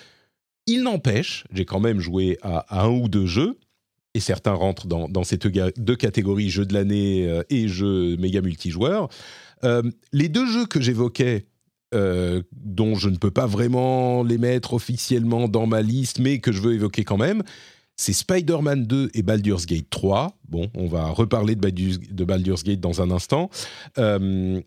Il 0.65 0.84
n'empêche, 0.84 1.45
j'ai 1.52 1.65
quand 1.65 1.80
même 1.80 1.99
joué 1.99 2.38
à, 2.41 2.84
un 2.84 2.90
ou 2.90 3.10
deux 3.10 3.26
jeux, 3.26 3.57
et 4.14 4.20
certains 4.20 4.53
rentrent 4.53 4.88
dans, 4.88 5.10
dans 5.10 5.24
ces 5.24 5.38
deux, 5.38 5.95
catégories, 5.95 6.49
jeux 6.49 6.65
de 6.65 6.74
l'année 6.74 7.28
euh, 7.28 7.44
et 7.49 7.68
jeux 7.68 8.15
méga 8.18 8.41
multijoueurs. 8.41 9.10
Euh, 9.64 9.82
les 10.11 10.30
deux 10.30 10.45
jeux 10.45 10.65
que 10.65 10.82
j'évoquais, 10.82 11.48
euh, 11.94 12.41
dont 12.52 12.95
je 12.95 13.10
ne 13.10 13.18
peux 13.18 13.32
pas 13.32 13.45
vraiment 13.45 14.24
les 14.24 14.38
mettre 14.38 14.74
officiellement 14.74 15.48
dans 15.48 15.68
ma 15.68 15.82
liste, 15.82 16.20
mais 16.20 16.40
que 16.40 16.52
je 16.52 16.61
veux 16.61 16.74
évoquer 16.74 17.03
quand 17.03 17.18
même, 17.18 17.44
c'est 17.95 18.14
Spider-Man 18.14 18.86
2 18.86 19.11
et 19.14 19.22
Baldur's 19.22 19.65
Gate 19.65 19.90
3. 19.90 20.36
Bon, 20.49 20.70
on 20.74 20.88
va 20.88 21.10
reparler 21.10 21.56
de 21.56 21.61
Baldur's, 21.61 21.99
de 21.99 22.26
Baldur's 22.26 22.64
Gate 22.64 22.80
dans 22.80 23.02
un 23.02 23.11
instant. 23.11 23.49
Euh, 23.99 24.60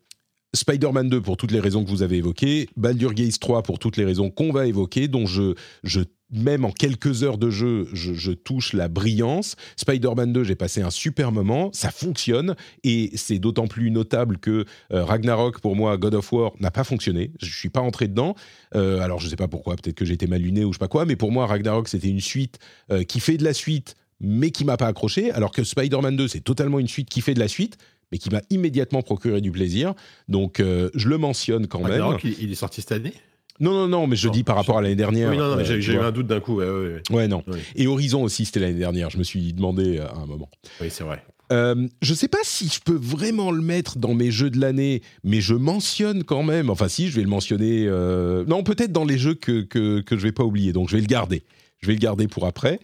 Spider-Man 0.56 1.08
2 1.08 1.20
pour 1.20 1.36
toutes 1.36 1.52
les 1.52 1.60
raisons 1.60 1.84
que 1.84 1.90
vous 1.90 2.02
avez 2.02 2.16
évoquées, 2.16 2.68
Baldur's 2.76 3.14
Gate 3.14 3.38
3 3.38 3.62
pour 3.62 3.78
toutes 3.78 3.96
les 3.96 4.04
raisons 4.04 4.30
qu'on 4.30 4.52
va 4.52 4.66
évoquer, 4.66 5.06
dont 5.08 5.26
je, 5.26 5.54
je 5.84 6.00
même 6.32 6.64
en 6.64 6.72
quelques 6.72 7.22
heures 7.22 7.38
de 7.38 7.50
jeu, 7.50 7.88
je, 7.92 8.32
touche 8.32 8.72
la 8.72 8.88
brillance. 8.88 9.56
Spider-Man 9.76 10.32
2, 10.32 10.44
j'ai 10.44 10.54
passé 10.54 10.82
un 10.82 10.90
super 10.90 11.32
moment, 11.32 11.70
ça 11.72 11.90
fonctionne, 11.90 12.56
et 12.84 13.10
c'est 13.14 13.38
d'autant 13.38 13.66
plus 13.66 13.90
notable 13.90 14.38
que 14.38 14.64
euh, 14.92 15.04
Ragnarok, 15.04 15.60
pour 15.60 15.76
moi, 15.76 15.96
God 15.96 16.14
of 16.14 16.32
War, 16.32 16.52
n'a 16.60 16.70
pas 16.70 16.84
fonctionné. 16.84 17.32
Je 17.40 17.56
suis 17.56 17.68
pas 17.68 17.80
entré 17.80 18.08
dedans. 18.08 18.34
Euh, 18.74 19.00
alors, 19.00 19.20
je 19.20 19.28
sais 19.28 19.36
pas 19.36 19.48
pourquoi, 19.48 19.76
peut-être 19.76 19.94
que 19.94 20.04
j'étais 20.04 20.26
mal 20.26 20.42
luné 20.42 20.64
ou 20.64 20.72
je 20.72 20.78
sais 20.78 20.80
pas 20.80 20.88
quoi, 20.88 21.04
mais 21.04 21.16
pour 21.16 21.30
moi, 21.30 21.46
Ragnarok, 21.46 21.88
c'était 21.88 22.08
une 22.08 22.20
suite 22.20 22.58
euh, 22.90 23.04
qui 23.04 23.20
fait 23.20 23.36
de 23.36 23.44
la 23.44 23.54
suite, 23.54 23.94
mais 24.20 24.50
qui 24.50 24.64
m'a 24.64 24.76
pas 24.76 24.86
accroché, 24.86 25.30
alors 25.30 25.52
que 25.52 25.62
Spider-Man 25.62 26.16
2, 26.16 26.28
c'est 26.28 26.40
totalement 26.40 26.78
une 26.78 26.88
suite 26.88 27.08
qui 27.08 27.20
fait 27.20 27.34
de 27.34 27.40
la 27.40 27.48
suite, 27.48 27.76
mais 28.16 28.18
qui 28.18 28.30
m'a 28.30 28.40
immédiatement 28.50 29.02
procuré 29.02 29.40
du 29.42 29.50
plaisir. 29.50 29.92
Donc, 30.28 30.58
euh, 30.60 30.88
je 30.94 31.08
le 31.08 31.18
mentionne 31.18 31.66
quand 31.66 31.80
même. 31.80 31.90
Ragnarok, 31.90 32.24
il, 32.24 32.34
il 32.40 32.50
est 32.52 32.54
sorti 32.56 32.80
cette 32.80 32.92
année? 32.92 33.12
Non, 33.60 33.72
non, 33.72 33.88
non, 33.88 34.06
mais 34.06 34.16
je 34.16 34.26
Non, 34.28 34.32
dis 34.32 34.42
par 34.42 34.56
rapport 34.56 34.78
à 34.78 34.82
l'année 34.82 34.96
dernière. 34.96 35.30
Oui, 35.30 35.36
non, 35.36 35.48
non, 35.50 35.56
mais 35.56 35.68
euh, 35.70 35.80
j'ai 35.80 35.92
eu 35.94 35.98
un 35.98 36.12
doute 36.12 36.26
d'un 36.26 36.40
coup. 36.40 36.56
ouais, 36.56 36.66
ouais, 36.68 36.88
ouais. 36.94 37.02
Ouais, 37.10 37.28
non. 37.28 37.42
Et 37.74 37.86
Horizon 37.86 38.22
aussi, 38.22 38.44
c'était 38.46 38.60
l'année 38.60 38.78
dernière. 38.78 39.10
Je 39.10 39.18
me 39.18 39.22
suis 39.22 39.52
demandé 39.52 39.98
à 39.98 40.14
un 40.14 40.26
moment. 40.26 40.50
Oui, 40.80 40.88
c'est 40.90 41.04
vrai. 41.04 41.22
Euh, 41.52 41.86
je 42.02 42.12
sais 42.14 42.28
pas 42.28 42.38
si 42.42 42.68
je 42.68 42.80
peux 42.84 42.98
vraiment 43.00 43.50
le 43.52 43.62
mettre 43.62 43.98
dans 43.98 44.14
mes 44.14 44.30
jeux 44.30 44.50
de 44.50 44.58
l'année, 44.60 45.02
mais 45.24 45.40
je 45.40 45.54
mentionne 45.54 46.24
quand 46.24 46.42
même. 46.42 46.70
Enfin, 46.70 46.88
si, 46.88 47.08
je 47.08 47.16
vais 47.16 47.22
le 47.22 47.28
mentionner. 47.28 47.84
euh, 47.86 48.44
Non, 48.46 48.62
peut-être 48.64 48.92
dans 48.92 49.04
les 49.04 49.18
jeux 49.18 49.34
que, 49.34 49.60
que, 49.62 50.00
que 50.00 50.16
je 50.16 50.22
vais 50.22 50.32
pas 50.32 50.44
oublier. 50.44 50.72
Donc, 50.72 50.88
je 50.88 50.96
vais 50.96 51.02
le 51.02 51.06
garder. 51.06 51.42
Je 51.80 51.86
vais 51.86 51.92
le 51.94 52.00
garder 52.00 52.26
pour 52.28 52.46
après. 52.46 52.80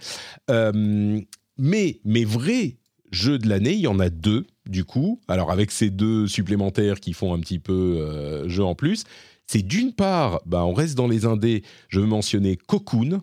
Euh, 0.51 1.21
mais 1.59 2.01
mes 2.05 2.25
vrais 2.25 2.77
jeux 3.13 3.39
de 3.39 3.49
l'année, 3.49 3.75
il 3.75 3.81
y 3.81 3.87
en 3.87 4.01
a 4.01 4.09
deux, 4.11 4.47
du 4.67 4.85
coup. 4.85 5.21
Alors, 5.29 5.53
avec 5.53 5.71
ces 5.71 5.91
deux 5.91 6.27
supplémentaires 6.27 6.99
qui 6.99 7.13
font 7.13 7.33
un 7.35 7.39
petit 7.39 7.59
peu 7.59 7.99
euh, 8.01 8.49
jeu 8.49 8.65
en 8.65 8.75
plus. 8.75 9.05
c'est 9.47 9.63
d'une 9.63 9.93
part, 9.93 10.41
bah, 10.47 10.65
on 10.65 10.73
reste 10.73 10.97
dans 10.97 11.09
les 11.09 11.27
indés, 11.27 11.63
je 11.89 12.01
veux 12.01 12.07
mentionner 12.07 12.57
Cocoon, 12.57 13.21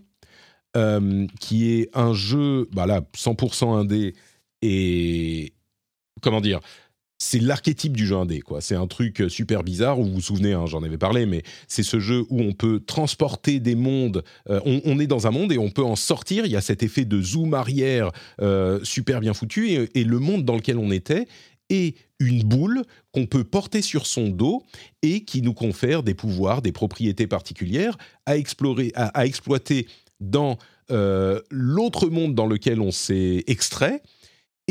euh, 0.77 1.25
qui 1.39 1.71
est 1.71 1.89
un 1.97 2.13
jeu, 2.13 2.69
bah 2.71 2.85
là, 2.85 3.01
100% 3.17 3.75
indé, 3.75 4.13
et 4.61 5.53
comment 6.21 6.41
dire 6.41 6.59
c'est 7.21 7.39
l'archétype 7.39 7.95
du 7.95 8.07
jeu 8.07 8.15
indé, 8.15 8.39
quoi. 8.39 8.61
C'est 8.61 8.75
un 8.75 8.87
truc 8.87 9.23
super 9.27 9.63
bizarre. 9.63 9.97
Vous 9.97 10.09
vous 10.09 10.21
souvenez, 10.21 10.53
hein, 10.53 10.65
j'en 10.65 10.83
avais 10.83 10.97
parlé, 10.97 11.25
mais 11.25 11.43
c'est 11.67 11.83
ce 11.83 11.99
jeu 11.99 12.23
où 12.29 12.41
on 12.41 12.53
peut 12.53 12.79
transporter 12.79 13.59
des 13.59 13.75
mondes. 13.75 14.23
Euh, 14.49 14.61
on, 14.65 14.99
est 14.99 15.07
dans 15.07 15.27
un 15.27 15.31
monde 15.31 15.51
et 15.51 15.57
on 15.57 15.69
peut 15.69 15.83
en 15.83 15.97
sortir. 15.97 16.45
Il 16.45 16.51
y 16.51 16.55
a 16.55 16.61
cet 16.61 16.81
effet 16.81 17.03
de 17.03 17.21
zoom 17.21 17.53
arrière 17.53 18.11
euh, 18.41 18.79
super 18.83 19.19
bien 19.19 19.33
foutu 19.33 19.69
et, 19.93 20.03
le 20.05 20.19
monde 20.19 20.45
dans 20.45 20.55
lequel 20.55 20.77
on 20.77 20.91
était 20.91 21.27
est 21.69 21.95
une 22.19 22.41
boule 22.41 22.83
qu'on 23.11 23.25
peut 23.25 23.43
porter 23.43 23.81
sur 23.81 24.07
son 24.07 24.29
dos 24.29 24.63
et 25.03 25.25
qui 25.25 25.41
nous 25.41 25.53
confère 25.53 26.03
des 26.03 26.13
pouvoirs, 26.13 26.61
des 26.61 26.71
propriétés 26.71 27.27
particulières 27.27 27.97
à 28.25 28.37
explorer, 28.37 28.91
à, 28.95 29.25
exploiter 29.25 29.87
dans 30.19 30.57
euh, 30.89 31.41
l'autre 31.51 32.07
monde 32.07 32.33
dans 32.33 32.47
lequel 32.47 32.79
on 32.79 32.91
s'est 32.91 33.43
extrait. 33.45 34.01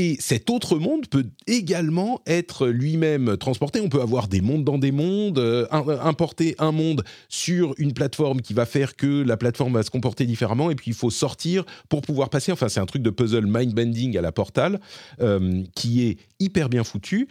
Et 0.01 0.17
cet 0.21 0.49
autre 0.49 0.79
monde 0.79 1.09
peut 1.09 1.27
également 1.49 2.23
être 2.25 2.69
lui-même 2.69 3.37
transporté. 3.37 3.81
On 3.81 3.89
peut 3.89 4.01
avoir 4.01 4.29
des 4.29 4.41
mondes 4.41 4.63
dans 4.63 4.79
des 4.79 4.93
mondes, 4.93 5.41
euh, 5.41 5.67
importer 5.73 6.55
un 6.61 6.71
monde 6.71 7.03
sur 7.29 7.75
une 7.79 7.93
plateforme 7.93 8.41
qui 8.41 8.55
va 8.55 8.65
faire 8.65 8.95
que 8.95 9.25
la 9.25 9.37
plateforme 9.37 9.73
va 9.73 9.83
se 9.83 9.91
comporter 9.91 10.25
différemment. 10.25 10.71
Et 10.71 10.77
puis 10.77 10.93
il 10.93 10.95
faut 10.95 11.11
sortir 11.11 11.65
pour 11.89 12.03
pouvoir 12.03 12.31
passer. 12.31 12.53
Enfin, 12.53 12.69
c'est 12.69 12.79
un 12.79 12.87
truc 12.87 13.03
de 13.03 13.11
puzzle 13.11 13.49
mind-bending 13.49 14.17
à 14.17 14.21
la 14.21 14.31
Portal 14.31 14.79
euh, 15.21 15.65
qui 15.75 16.07
est 16.07 16.19
hyper 16.39 16.69
bien 16.69 16.85
foutu. 16.85 17.27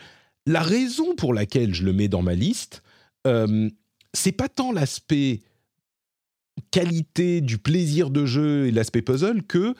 La 0.45 0.59
raison 0.59 1.15
pour 1.15 1.33
laquelle 1.33 1.73
je 1.73 1.85
le 1.85 1.93
mets 1.93 2.09
dans 2.09 2.21
ma 2.21 2.33
liste, 2.33 2.83
euh, 3.27 3.69
c'est 4.13 4.33
pas 4.33 4.49
tant 4.49 4.73
l'aspect 4.73 5.39
qualité 6.71 7.39
du 7.39 7.59
plaisir 7.59 8.09
de 8.09 8.25
jeu 8.25 8.67
et 8.67 8.71
l'aspect 8.71 9.01
puzzle 9.01 9.43
que 9.43 9.73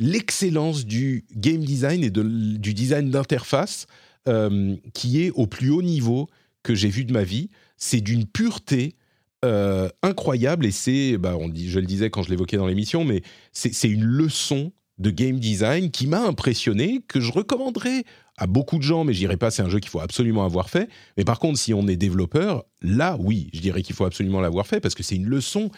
l'excellence 0.00 0.86
du 0.86 1.24
game 1.36 1.62
design 1.62 2.02
et 2.02 2.10
du 2.10 2.74
design 2.74 3.10
d'interface 3.10 3.86
euh, 4.28 4.76
qui 4.94 5.22
est 5.22 5.30
au 5.30 5.46
plus 5.46 5.70
haut 5.70 5.82
niveau 5.82 6.28
que 6.62 6.74
j'ai 6.74 6.88
vu 6.88 7.04
de 7.04 7.12
ma 7.12 7.22
vie. 7.22 7.50
C'est 7.76 8.00
d'une 8.00 8.26
pureté 8.26 8.96
euh, 9.44 9.88
incroyable 10.02 10.66
et 10.66 10.70
c'est, 10.70 11.16
bah, 11.18 11.36
on 11.38 11.48
dit, 11.48 11.70
je 11.70 11.78
le 11.78 11.86
disais 11.86 12.10
quand 12.10 12.22
je 12.22 12.30
l'évoquais 12.30 12.56
dans 12.56 12.66
l'émission, 12.66 13.04
mais 13.04 13.22
c'est 13.52 13.88
une 13.88 14.04
leçon 14.04 14.72
de 14.98 15.10
game 15.10 15.38
design 15.38 15.90
qui 15.90 16.06
m'a 16.06 16.20
impressionné, 16.20 17.02
que 17.08 17.20
je 17.20 17.32
recommanderais 17.32 18.04
à 18.36 18.46
beaucoup 18.46 18.76
de 18.76 18.82
gens, 18.82 19.04
mais 19.04 19.14
je 19.14 19.18
dirais 19.18 19.38
pas 19.38 19.50
c'est 19.50 19.62
un 19.62 19.68
jeu 19.68 19.80
qu'il 19.80 19.90
faut 19.90 20.00
absolument 20.00 20.44
avoir 20.44 20.68
fait. 20.68 20.88
Mais 21.16 21.24
par 21.24 21.38
contre, 21.38 21.58
si 21.58 21.72
on 21.72 21.88
est 21.88 21.96
développeur, 21.96 22.64
là, 22.82 23.16
oui, 23.18 23.48
je 23.54 23.60
dirais 23.60 23.82
qu'il 23.82 23.94
faut 23.94 24.04
absolument 24.04 24.40
l'avoir 24.40 24.66
fait 24.66 24.80
parce 24.80 24.94
que 24.94 25.02
c'est 25.02 25.16
une 25.16 25.26
leçon 25.26 25.70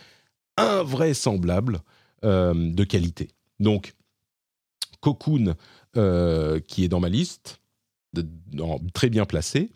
invraisemblable 0.56 1.80
euh, 2.24 2.52
de 2.54 2.84
qualité. 2.84 3.28
Donc, 3.60 3.94
Cocoon, 5.02 5.54
euh, 5.98 6.60
qui 6.60 6.84
est 6.84 6.88
dans 6.88 7.00
ma 7.00 7.10
liste, 7.10 7.60
de, 8.14 8.24
dans, 8.52 8.80
très 8.94 9.10
bien 9.10 9.26
placé. 9.26 9.70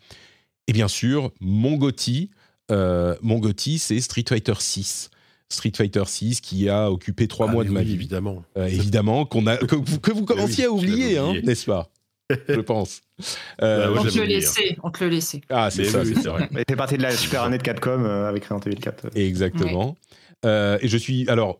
Et 0.65 0.73
bien 0.73 0.87
sûr, 0.87 1.31
mon 1.39 1.75
Gotti, 1.75 2.31
euh, 2.71 3.15
mon 3.21 3.37
Gotti, 3.37 3.77
c'est 3.77 3.99
Street 4.01 4.25
Fighter 4.27 4.55
6. 4.57 5.11
Street 5.49 5.71
Fighter 5.75 6.03
6 6.05 6.41
qui 6.41 6.67
a 6.67 6.91
occupé 6.91 7.27
trois 7.27 7.47
ah, 7.49 7.51
mois 7.51 7.63
de 7.63 7.69
oui, 7.69 7.75
ma 7.75 7.83
vie. 7.83 7.93
Évidemment. 7.93 8.43
Euh, 8.57 8.65
évidemment, 8.65 9.25
qu'on 9.25 9.45
a, 9.45 9.57
que, 9.57 9.75
vous, 9.75 9.99
que 9.99 10.11
vous 10.11 10.25
commenciez 10.25 10.67
oui, 10.67 10.69
à 10.69 10.71
oublier, 10.71 11.17
hein, 11.17 11.33
n'est-ce 11.43 11.65
pas? 11.65 11.91
Je 12.49 12.59
pense. 12.61 13.01
Euh, 13.63 13.95
on, 13.97 14.03
te 14.03 14.15
le 14.15 14.21
oublié, 14.21 14.27
laissait, 14.27 14.77
on 14.83 14.91
te 14.91 15.03
le 15.03 15.09
laissait. 15.09 15.41
Ah, 15.49 15.71
c'est 15.71 15.85
ça, 15.85 16.03
oui, 16.03 16.13
c'est 16.21 16.29
vrai. 16.29 16.47
Il 16.51 16.63
fait 16.69 16.75
partie 16.75 16.95
de 16.95 17.01
la 17.01 17.09
super 17.09 17.41
année 17.41 17.57
de 17.57 17.63
Capcom 17.63 18.05
euh, 18.05 18.29
avec 18.29 18.45
Resident 18.45 18.59
Evil 18.59 18.79
4. 18.79 19.07
Exactement. 19.15 19.95
Euh, 20.45 20.77
et 20.83 20.87
je 20.87 20.97
suis 20.97 21.27
alors. 21.27 21.59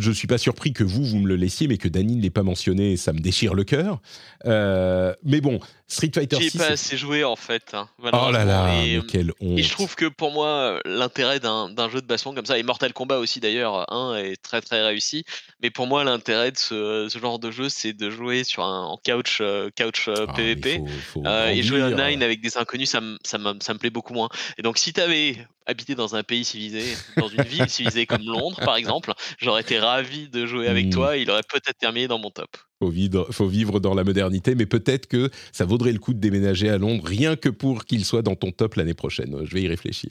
Je 0.00 0.12
suis 0.12 0.28
pas 0.28 0.38
surpris 0.38 0.72
que 0.72 0.84
vous, 0.84 1.02
vous 1.04 1.18
me 1.18 1.26
le 1.26 1.34
laissiez, 1.34 1.66
mais 1.66 1.76
que 1.76 1.88
Dany 1.88 2.14
ne 2.14 2.22
l'ait 2.22 2.30
pas 2.30 2.44
mentionné, 2.44 2.96
ça 2.96 3.12
me 3.12 3.18
déchire 3.18 3.52
le 3.54 3.64
cœur. 3.64 4.00
Euh, 4.46 5.12
mais 5.24 5.40
bon, 5.40 5.58
Street 5.88 6.10
Fighter 6.14 6.36
J'y 6.40 6.46
ai 6.46 6.50
6. 6.50 6.58
pas 6.58 6.64
c'est- 6.68 6.72
assez 6.74 6.96
joué 6.96 7.24
en 7.24 7.34
fait. 7.34 7.74
hein, 7.74 7.88
Oh 8.00 8.30
là 8.30 8.44
là, 8.44 8.80
et, 8.84 8.98
mais 8.98 9.06
quelle 9.06 9.32
honte. 9.40 9.58
Et 9.58 9.62
je 9.64 9.70
trouve 9.72 9.96
que 9.96 10.06
pour 10.06 10.30
moi, 10.30 10.46
euh, 10.46 10.80
l'intérêt 10.84 11.40
d'un 11.40 11.90
jeu 11.90 12.00
de 12.00 12.06
baston 12.06 12.32
comme 12.32 12.46
ça, 12.46 12.58
et 12.58 12.62
Mortal 12.62 12.92
Kombat 12.92 13.18
aussi 13.18 13.40
d'ailleurs, 13.40 13.84
est 14.16 14.40
très 14.40 14.60
très 14.60 14.82
réussi, 14.86 15.24
mais 15.60 15.70
pour 15.70 15.88
moi, 15.88 16.04
l'intérêt 16.04 16.52
de 16.52 16.58
ce, 16.58 17.08
ce 17.10 17.18
genre 17.18 17.40
de 17.40 17.50
jeu, 17.50 17.68
c'est 17.68 17.92
de 17.92 18.08
jouer 18.08 18.44
sur 18.44 18.62
un 18.62 18.84
en 18.84 18.96
couch, 19.04 19.38
euh, 19.40 19.68
couch 19.76 20.06
euh, 20.06 20.26
Ah, 20.28 20.32
PVP. 20.34 20.76
faut- 20.78 20.86
faut 21.14 21.26
euh, 21.26 21.48
et 21.48 21.60
jouer 21.64 21.80
grandir. 21.80 21.98
online 21.98 22.22
avec 22.22 22.40
des 22.40 22.56
inconnus, 22.56 22.88
ça 22.88 23.00
me 23.00 23.18
ça 23.24 23.36
ça 23.60 23.74
me 23.74 23.78
plaît 23.80 23.90
beaucoup 23.90 24.14
moins. 24.14 24.28
Et 24.58 24.62
donc, 24.62 24.78
si 24.78 24.92
tu 24.92 25.00
avais 25.00 25.44
habité 25.66 25.94
dans 25.94 26.16
un 26.16 26.22
pays 26.24 26.44
civilisé, 26.44 26.96
dans 27.16 27.28
une 27.28 27.42
ville 27.42 27.68
civilisée 27.68 28.04
comme 28.06 28.24
Londres 28.24 28.58
par 28.64 28.74
exemple, 28.76 29.12
j'aurais 29.40 29.60
été 29.62 29.71
ravi 29.78 30.28
de 30.28 30.46
jouer 30.46 30.68
avec 30.68 30.86
Mm. 30.86 30.90
toi. 30.90 31.16
Il 31.16 31.30
aurait 31.30 31.42
peut-être 31.48 31.78
terminé 31.78 32.08
dans 32.08 32.18
mon 32.18 32.30
top. 32.30 32.50
faut 32.80 32.88
vivre, 32.90 33.28
faut 33.30 33.46
vivre 33.46 33.78
dans 33.80 33.94
la 33.94 34.02
modernité, 34.04 34.54
mais 34.54 34.66
peut-être 34.66 35.06
que 35.06 35.30
ça 35.52 35.64
vaudrait 35.64 35.92
le 35.92 35.98
coup 35.98 36.14
de 36.14 36.18
déménager 36.20 36.68
à 36.68 36.78
Londres, 36.78 37.04
rien 37.06 37.36
que 37.36 37.48
pour 37.48 37.84
qu'il 37.84 38.04
soit 38.04 38.22
dans 38.22 38.34
ton 38.34 38.50
top 38.50 38.74
l'année 38.74 38.94
prochaine. 38.94 39.36
Je 39.44 39.54
vais 39.54 39.62
y 39.62 39.68
réfléchir. 39.68 40.10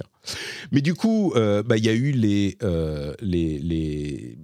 Mais 0.72 0.82
du 0.82 0.94
coup, 0.94 1.34
euh, 1.36 1.64
bah, 1.64 1.78
il 1.78 1.86
y 1.86 1.90
a 1.90 1.94
eu 1.94 2.12
les, 2.12 2.58
euh, 2.64 3.14
les, 3.22 3.60
les 3.60 4.38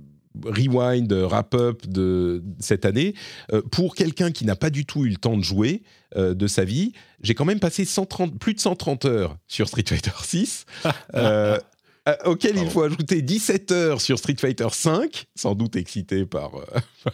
rewind, 0.46 1.12
wrap-up 1.12 1.88
de 1.88 2.44
cette 2.60 2.86
année. 2.86 3.14
Euh, 3.54 3.62
pour 3.72 3.96
quelqu'un 3.96 4.32
qui 4.32 4.46
n'a 4.46 4.56
pas 4.56 4.70
du 4.70 4.86
tout 4.86 5.06
eu 5.06 5.10
le 5.10 5.16
temps 5.18 5.38
de 5.38 5.44
jouer 5.44 5.82
euh, 6.16 6.34
de 6.34 6.48
sa 6.48 6.64
vie, 6.64 6.92
j'ai 7.22 7.34
quand 7.34 7.46
même 7.46 7.60
passé 7.60 7.86
130, 7.86 8.38
plus 8.40 8.54
de 8.54 8.60
130 8.60 9.06
heures 9.06 9.38
sur 9.48 9.68
Street 9.68 9.84
Fighter 9.88 10.12
6. 10.24 10.66
euh, 11.16 11.58
euh, 12.08 12.16
auquel 12.26 12.58
il 12.58 12.70
faut 12.70 12.84
ajouter 12.84 13.22
17 13.22 13.72
heures 13.72 14.02
sur 14.02 14.18
Street 14.18 14.36
Fighter 14.40 14.68
5, 14.72 15.26
sans 15.36 15.56
doute 15.56 15.76
excité 15.76 16.26
par... 16.26 16.56
euh, 16.56 16.64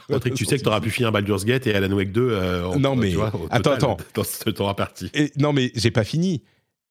Patrick, 0.10 0.34
tu 0.36 0.46
sais 0.46 0.58
que 0.58 0.62
tu 0.64 0.68
auras 0.68 0.82
pu 0.82 0.90
finir 0.90 1.12
Baldur's 1.12 1.46
Gate 1.46 1.68
et 1.68 1.74
Alan 1.74 1.92
Wake 1.96 2.12
2. 2.12 2.22
euh, 2.30 2.66
en- 2.66 2.80
Non, 2.80 2.96
mais- 2.96 3.10
tu 3.10 3.16
vois, 3.16 3.28
attends, 3.28 3.48
total, 3.72 3.74
attends. 3.74 3.98
Dans 4.16 4.24
ce 4.24 4.50
temps. 4.50 4.76
Et, 5.14 5.32
non, 5.40 5.52
mais 5.54 5.72
j'ai 5.76 5.92
pas 5.92 6.04
fini. 6.04 6.44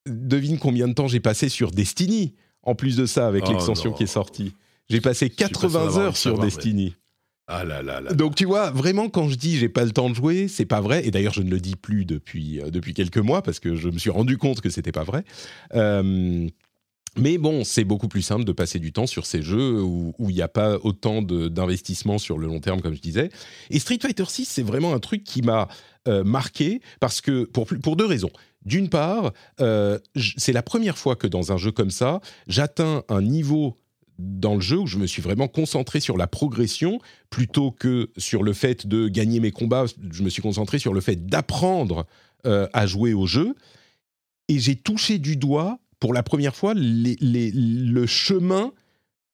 Devine 0.07 0.59
combien 0.59 0.89
de 0.89 0.95
temps 0.95 1.07
j'ai 1.07 1.21
passé 1.21 1.49
sur 1.49 1.71
Destiny, 1.71 2.35
en 2.65 2.75
plus 2.75 2.97
de 2.97 3.07
ça, 3.07 3.29
avec 3.29 3.45
Oh, 3.47 3.53
l'extension 3.53 3.93
qui 3.93 4.03
est 4.03 4.07
sortie. 4.07 4.53
J'ai 4.91 5.01
passé 5.01 5.27
suis 5.27 5.37
pas 5.37 5.47
sûr 5.47 5.61
80 5.61 5.85
d'avoir 5.85 5.99
heures 6.07 6.17
sur 6.17 6.31
savoir, 6.33 6.45
mais- 6.45 6.51
Destiny. 6.51 6.95
Ah 7.49 7.65
là 7.65 7.83
là 7.83 8.01
là. 8.01 8.13
Donc 8.15 8.35
tu 8.37 8.45
vois, 8.45 8.71
vraiment, 8.71 9.09
quand 9.09 9.29
je 9.29 9.35
dis 9.37 9.59
j'ai 9.59 9.69
pas 9.69 9.85
le 9.85 9.91
temps 9.91 10.09
de 10.09 10.15
jouer, 10.15 10.49
c'est 10.49 10.65
pas 10.65 10.81
vrai. 10.81 11.07
Et 11.07 11.11
d'ailleurs, 11.11 11.35
je 11.35 11.43
ne 11.43 11.51
le 11.51 11.61
dis 11.61 11.75
plus 11.77 12.05
depuis, 12.05 12.61
euh, 12.61 12.71
depuis 12.71 12.95
quelques 12.95 13.19
mois 13.19 13.43
parce 13.43 13.59
que 13.61 13.75
je 13.77 13.89
me 13.89 13.99
suis 13.99 14.11
rendu 14.11 14.39
compte 14.39 14.61
que 14.61 14.71
c'était 14.71 14.93
pas 14.93 15.03
vrai. 15.05 15.25
Euh, 15.75 16.47
mais 17.17 17.37
bon, 17.37 17.63
c'est 17.65 17.85
beaucoup 17.85 18.09
plus 18.09 18.23
simple 18.23 18.45
de 18.45 18.53
passer 18.53 18.79
du 18.79 18.93
temps 18.93 19.07
sur 19.07 19.27
ces 19.27 19.43
jeux 19.43 19.83
où 19.83 20.15
il 20.19 20.35
n'y 20.35 20.41
a 20.41 20.49
pas 20.49 20.79
autant 20.83 21.21
d'investissement 21.21 22.17
sur 22.19 22.39
le 22.39 22.47
long 22.47 22.61
terme, 22.61 22.81
comme 22.81 22.95
je 22.95 23.03
disais. 23.03 23.31
Et 23.69 23.79
Street 23.79 23.99
Fighter 24.01 24.25
6, 24.27 24.47
c'est 24.47 24.63
vraiment 24.63 24.95
un 24.95 24.99
truc 24.99 25.23
qui 25.23 25.43
m'a 25.43 25.69
euh, 26.09 26.25
marqué 26.25 26.81
parce 27.01 27.21
que 27.21 27.45
pour, 27.45 27.97
deux 27.97 28.07
raisons. 28.07 28.31
D'une 28.65 28.89
part, 28.89 29.33
euh, 29.61 29.99
c'est 30.37 30.53
la 30.53 30.63
première 30.63 30.97
fois 30.97 31.15
que 31.15 31.27
dans 31.27 31.53
un 31.53 31.59
jeu 31.59 31.71
comme 31.71 31.91
ça, 31.91 32.21
j'atteins 32.47 33.03
un 33.09 33.21
niveau 33.21 33.77
dans 34.19 34.55
le 34.55 34.61
jeu 34.61 34.79
où 34.79 34.87
je 34.87 34.99
me 34.99 35.07
suis 35.07 35.21
vraiment 35.21 35.49
concentré 35.49 36.01
sur 36.01 36.17
la 36.17 36.27
progression 36.27 36.99
plutôt 37.29 37.73
que 37.73 38.11
sur 38.17 38.43
le 38.43 38.53
fait 38.53 38.87
de 38.87 39.09
gagner 39.09 39.39
mes 39.39 39.51
combats. 39.51 39.85
Je 40.11 40.23
me 40.23 40.31
suis 40.31 40.43
concentré 40.43 40.79
sur 40.79 40.95
le 40.95 41.01
fait 41.01 41.27
d'apprendre 41.27 42.07
euh, 42.47 42.67
à 42.73 42.87
jouer 42.87 43.13
au 43.13 43.27
jeu. 43.27 43.55
Et 44.49 44.59
j'ai 44.59 44.77
touché 44.77 45.19
du 45.19 45.37
doigt 45.37 45.79
pour 46.03 46.13
la 46.13 46.25
première 46.25 46.57
fois 46.57 46.75
les- 46.75 47.17
les- 47.21 47.53
le 47.53 48.07
chemin 48.07 48.73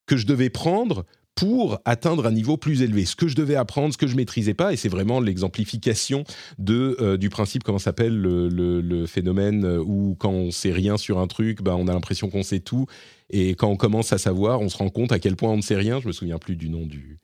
que 0.07 0.19
je 0.19 0.27
devais 0.27 0.51
prendre 0.51 1.07
pour 1.35 1.79
atteindre 1.87 2.27
un 2.27 2.31
niveau 2.33 2.59
plus 2.59 2.83
élevé. 2.83 3.07
Ce 3.07 3.17
que 3.17 3.27
je 3.27 3.35
devais 3.37 3.55
apprendre, 3.55 3.95
ce 3.95 3.97
que 3.99 4.07
je 4.07 4.17
maîtrisais 4.17 4.53
pas, 4.53 4.73
et 4.75 4.77
c'est 4.77 4.91
vraiment 4.91 5.19
l'exemplification 5.19 6.25
de 6.59 6.95
euh, 7.01 7.17
du 7.17 7.31
principe 7.31 7.63
comment 7.63 7.79
s'appelle 7.79 8.15
le, 8.19 8.49
le- 8.51 8.83
le 8.83 9.07
phénomène 9.07 9.65
euh, 9.65 9.79
où 9.83 10.15
quand 10.19 10.31
on 10.33 10.51
sait 10.51 10.73
rien 10.73 10.99
sur 10.99 11.19
un 11.21 11.27
truc, 11.27 11.63
bah, 11.63 11.75
on 11.75 11.89
a 11.89 11.93
l'impression 11.95 12.29
qu'on 12.29 12.43
sait 12.43 12.61
tout, 12.61 12.85
et 13.31 13.55
quand 13.55 13.69
on 13.71 13.77
commence 13.77 14.13
à 14.13 14.19
savoir, 14.19 14.61
on 14.61 14.69
se 14.69 14.77
rend 14.77 14.91
compte 14.91 15.11
à 15.13 15.19
quel 15.19 15.37
point 15.37 15.51
on 15.51 15.57
ne 15.57 15.63
sait 15.63 15.77
rien. 15.77 16.01
Je 16.01 16.09
me 16.09 16.13
souviens 16.13 16.39
plus 16.39 16.57
du 16.57 16.69
nom 16.69 16.85
du 16.85 17.19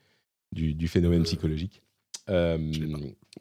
du, 0.52 0.72
du 0.74 0.88
phénomène 0.88 1.24
psychologique. 1.24 1.82
Euh, 2.30 2.56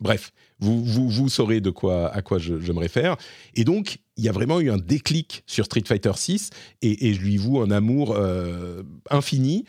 bref, 0.03 0.33
vous, 0.59 0.83
vous, 0.83 1.09
vous 1.09 1.29
saurez 1.29 1.61
de 1.61 1.71
quoi, 1.71 2.13
à 2.13 2.21
quoi 2.21 2.37
je, 2.37 2.53
me 2.53 2.79
réfère. 2.79 3.17
Et 3.55 3.63
donc, 3.63 3.97
il 4.17 4.23
y 4.23 4.29
a 4.29 4.31
vraiment 4.31 4.59
eu 4.59 4.69
un 4.69 4.77
déclic 4.77 5.43
sur 5.47 5.65
Street 5.65 5.83
Fighter 5.85 6.11
6 6.15 6.51
et, 6.81 7.07
et 7.07 7.13
je 7.13 7.21
lui 7.21 7.37
voue 7.37 7.61
un 7.61 7.71
amour 7.71 8.13
euh, 8.15 8.83
infini. 9.09 9.65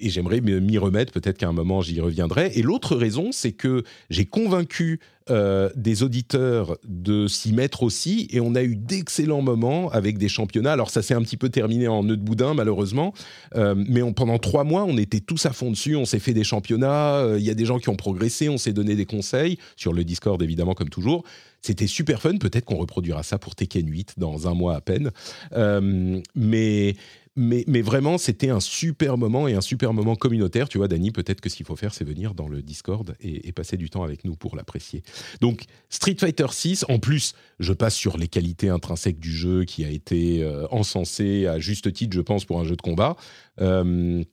Et 0.00 0.10
j'aimerais 0.10 0.40
m'y 0.40 0.78
remettre. 0.78 1.12
Peut-être 1.12 1.38
qu'à 1.38 1.48
un 1.48 1.52
moment 1.52 1.80
j'y 1.80 2.00
reviendrai. 2.00 2.52
Et 2.54 2.62
l'autre 2.62 2.96
raison, 2.96 3.30
c'est 3.32 3.52
que 3.52 3.84
j'ai 4.10 4.24
convaincu 4.24 5.00
euh, 5.30 5.68
des 5.76 6.02
auditeurs 6.02 6.78
de 6.88 7.26
s'y 7.26 7.52
mettre 7.52 7.82
aussi, 7.82 8.28
et 8.30 8.40
on 8.40 8.54
a 8.54 8.62
eu 8.62 8.76
d'excellents 8.76 9.42
moments 9.42 9.90
avec 9.90 10.16
des 10.16 10.28
championnats. 10.28 10.72
Alors 10.72 10.88
ça 10.88 11.02
s'est 11.02 11.12
un 11.12 11.20
petit 11.20 11.36
peu 11.36 11.50
terminé 11.50 11.86
en 11.86 12.02
nœud 12.02 12.16
de 12.16 12.22
boudin 12.22 12.54
malheureusement, 12.54 13.12
euh, 13.54 13.74
mais 13.76 14.00
pendant 14.12 14.38
trois 14.38 14.64
mois, 14.64 14.84
on 14.84 14.96
était 14.96 15.20
tous 15.20 15.44
à 15.44 15.52
fond 15.52 15.70
dessus. 15.70 15.96
On 15.96 16.06
s'est 16.06 16.18
fait 16.18 16.32
des 16.32 16.44
championnats. 16.44 17.16
euh, 17.16 17.36
Il 17.38 17.44
y 17.44 17.50
a 17.50 17.54
des 17.54 17.66
gens 17.66 17.78
qui 17.78 17.90
ont 17.90 17.96
progressé. 17.96 18.48
On 18.48 18.56
s'est 18.56 18.72
donné 18.72 18.96
des 18.96 19.04
conseils 19.04 19.58
sur 19.76 19.92
le 19.92 20.02
Discord 20.02 20.42
évidemment 20.42 20.74
comme 20.74 20.88
toujours. 20.88 21.24
C'était 21.68 21.86
super 21.86 22.22
fun. 22.22 22.38
Peut-être 22.38 22.64
qu'on 22.64 22.78
reproduira 22.78 23.22
ça 23.22 23.38
pour 23.38 23.54
Tekken 23.54 23.86
8 23.86 24.14
dans 24.16 24.48
un 24.48 24.54
mois 24.54 24.74
à 24.74 24.80
peine. 24.80 25.10
Euh, 25.52 26.18
mais 26.34 26.96
mais, 27.36 27.62
mais 27.66 27.82
vraiment, 27.82 28.16
c'était 28.16 28.48
un 28.48 28.58
super 28.58 29.18
moment 29.18 29.46
et 29.48 29.54
un 29.54 29.60
super 29.60 29.92
moment 29.92 30.16
communautaire. 30.16 30.70
Tu 30.70 30.78
vois, 30.78 30.88
Dani, 30.88 31.10
peut-être 31.10 31.42
que 31.42 31.50
ce 31.50 31.56
qu'il 31.56 31.66
faut 31.66 31.76
faire, 31.76 31.92
c'est 31.92 32.06
venir 32.06 32.32
dans 32.32 32.48
le 32.48 32.62
Discord 32.62 33.14
et, 33.20 33.52
passer 33.52 33.76
du 33.76 33.90
temps 33.90 34.02
avec 34.02 34.24
nous 34.24 34.34
pour 34.34 34.56
l'apprécier. 34.56 35.02
Donc, 35.42 35.64
Street 35.90 36.16
Fighter 36.18 36.46
6, 36.50 36.86
en 36.88 36.98
plus, 36.98 37.34
je 37.60 37.74
passe 37.74 37.94
sur 37.94 38.16
les 38.16 38.28
qualités 38.28 38.70
intrinsèques 38.70 39.20
du 39.20 39.30
jeu 39.30 39.64
qui 39.64 39.84
a 39.84 39.90
été 39.90 40.42
euh, 40.42 40.66
encensé 40.70 41.46
à 41.46 41.58
juste 41.58 41.92
titre, 41.92 42.16
je 42.16 42.22
pense, 42.22 42.46
pour 42.46 42.58
un 42.60 42.64
jeu 42.64 42.76
de 42.76 42.82
combat. 42.82 43.14
Euh, 43.60 44.24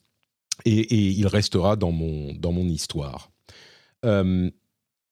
et, 0.64 1.10
il 1.10 1.28
restera 1.28 1.76
dans 1.76 1.92
mon, 1.92 2.34
dans 2.34 2.54
mon 2.54 2.66
histoire. 2.66 3.30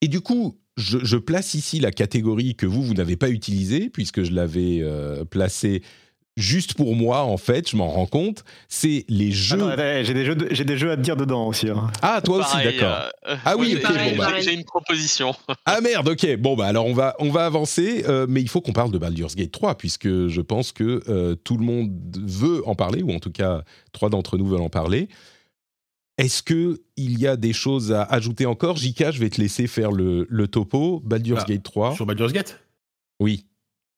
Et 0.04 0.08
du 0.08 0.22
coup, 0.22 0.58
je, 0.78 0.98
je 1.04 1.18
place 1.18 1.54
ici 1.54 1.80
la 1.80 1.92
catégorie 1.92 2.56
que 2.56 2.66
vous, 2.66 2.82
vous 2.84 2.94
n'avez 2.94 3.16
pas 3.18 3.30
utilisée, 3.30 3.90
puisque 3.90 4.24
je 4.24 4.32
l'avais 4.32 4.80
euh, 4.82 5.24
placée 5.26 5.82
juste 6.36 6.74
pour 6.74 6.96
moi, 6.96 7.22
en 7.22 7.38
fait, 7.38 7.70
je 7.70 7.76
m'en 7.76 7.88
rends 7.90 8.08
compte. 8.08 8.44
C'est 8.68 9.06
les 9.08 9.32
jeux. 9.32 9.58
Attends, 9.58 9.68
attends, 9.68 10.04
j'ai 10.04 10.16
des 10.16 10.26
jeux, 10.26 10.34
de- 10.36 10.48
j'ai 10.50 10.66
des 10.66 10.80
jeux 10.80 10.90
à 10.90 10.96
te 10.98 11.02
dire 11.02 11.16
dedans 11.16 11.46
aussi. 11.46 11.70
hein. 11.70 11.92
Ah, 12.02 12.22
toi 12.24 12.40
aussi, 12.40 12.58
d'accord. 12.64 13.04
euh, 13.28 13.36
Ah 13.46 13.56
oui, 13.56 13.68
j'ai- 13.70 13.76
ok, 13.78 13.82
pareil, 13.84 14.12
bon, 14.14 14.18
bah. 14.18 14.40
J'ai 14.42 14.54
une 14.56 14.64
proposition. 14.64 15.36
Ah 15.66 15.80
merde, 15.82 16.08
ok. 16.10 16.36
Bon, 16.38 16.56
bah 16.56 16.66
alors 16.66 16.88
on 16.88 16.94
va, 16.94 17.16
on 17.20 17.30
va 17.30 17.46
avancer, 17.46 18.04
euh, 18.08 18.26
mais 18.28 18.42
il 18.42 18.50
faut 18.50 18.62
qu'on 18.62 18.74
parle 18.74 18.90
de 18.92 18.98
Baldur's 18.98 19.36
Gate 19.36 19.52
3, 19.52 19.76
puisque 19.78 20.08
je 20.28 20.42
pense 20.42 20.72
que 20.72 21.04
euh, 21.08 21.36
tout 21.36 21.56
le 21.58 21.64
monde 21.66 21.92
veut 22.20 22.68
en 22.68 22.74
parler, 22.74 23.04
ou 23.04 23.12
en 23.14 23.20
tout 23.20 23.32
cas, 23.32 23.62
trois 23.92 24.10
d'entre 24.10 24.40
nous 24.40 24.48
veulent 24.48 24.62
en 24.62 24.70
parler. 24.70 25.10
Est-ce 26.18 26.44
que 26.44 26.80
il 26.96 27.20
y 27.20 27.26
a 27.28 27.36
des 27.36 27.54
choses 27.54 27.92
à 27.92 28.04
ajouter 28.04 28.46
encore? 28.46 28.78
Jika, 28.78 29.12
je 29.12 29.20
vais 29.20 29.30
te 29.30 29.42
laisser 29.42 29.66
faire 29.68 29.92
le, 29.92 30.28
le 30.30 30.48
topo. 30.48 31.02
Baldur's 31.04 31.42
Ah, 31.44 31.50
Gate 31.50 31.64
3. 31.64 31.96
Sur 31.96 32.06
Baldur's 32.06 32.34
Gate? 32.34 32.60
Oui. 33.20 33.46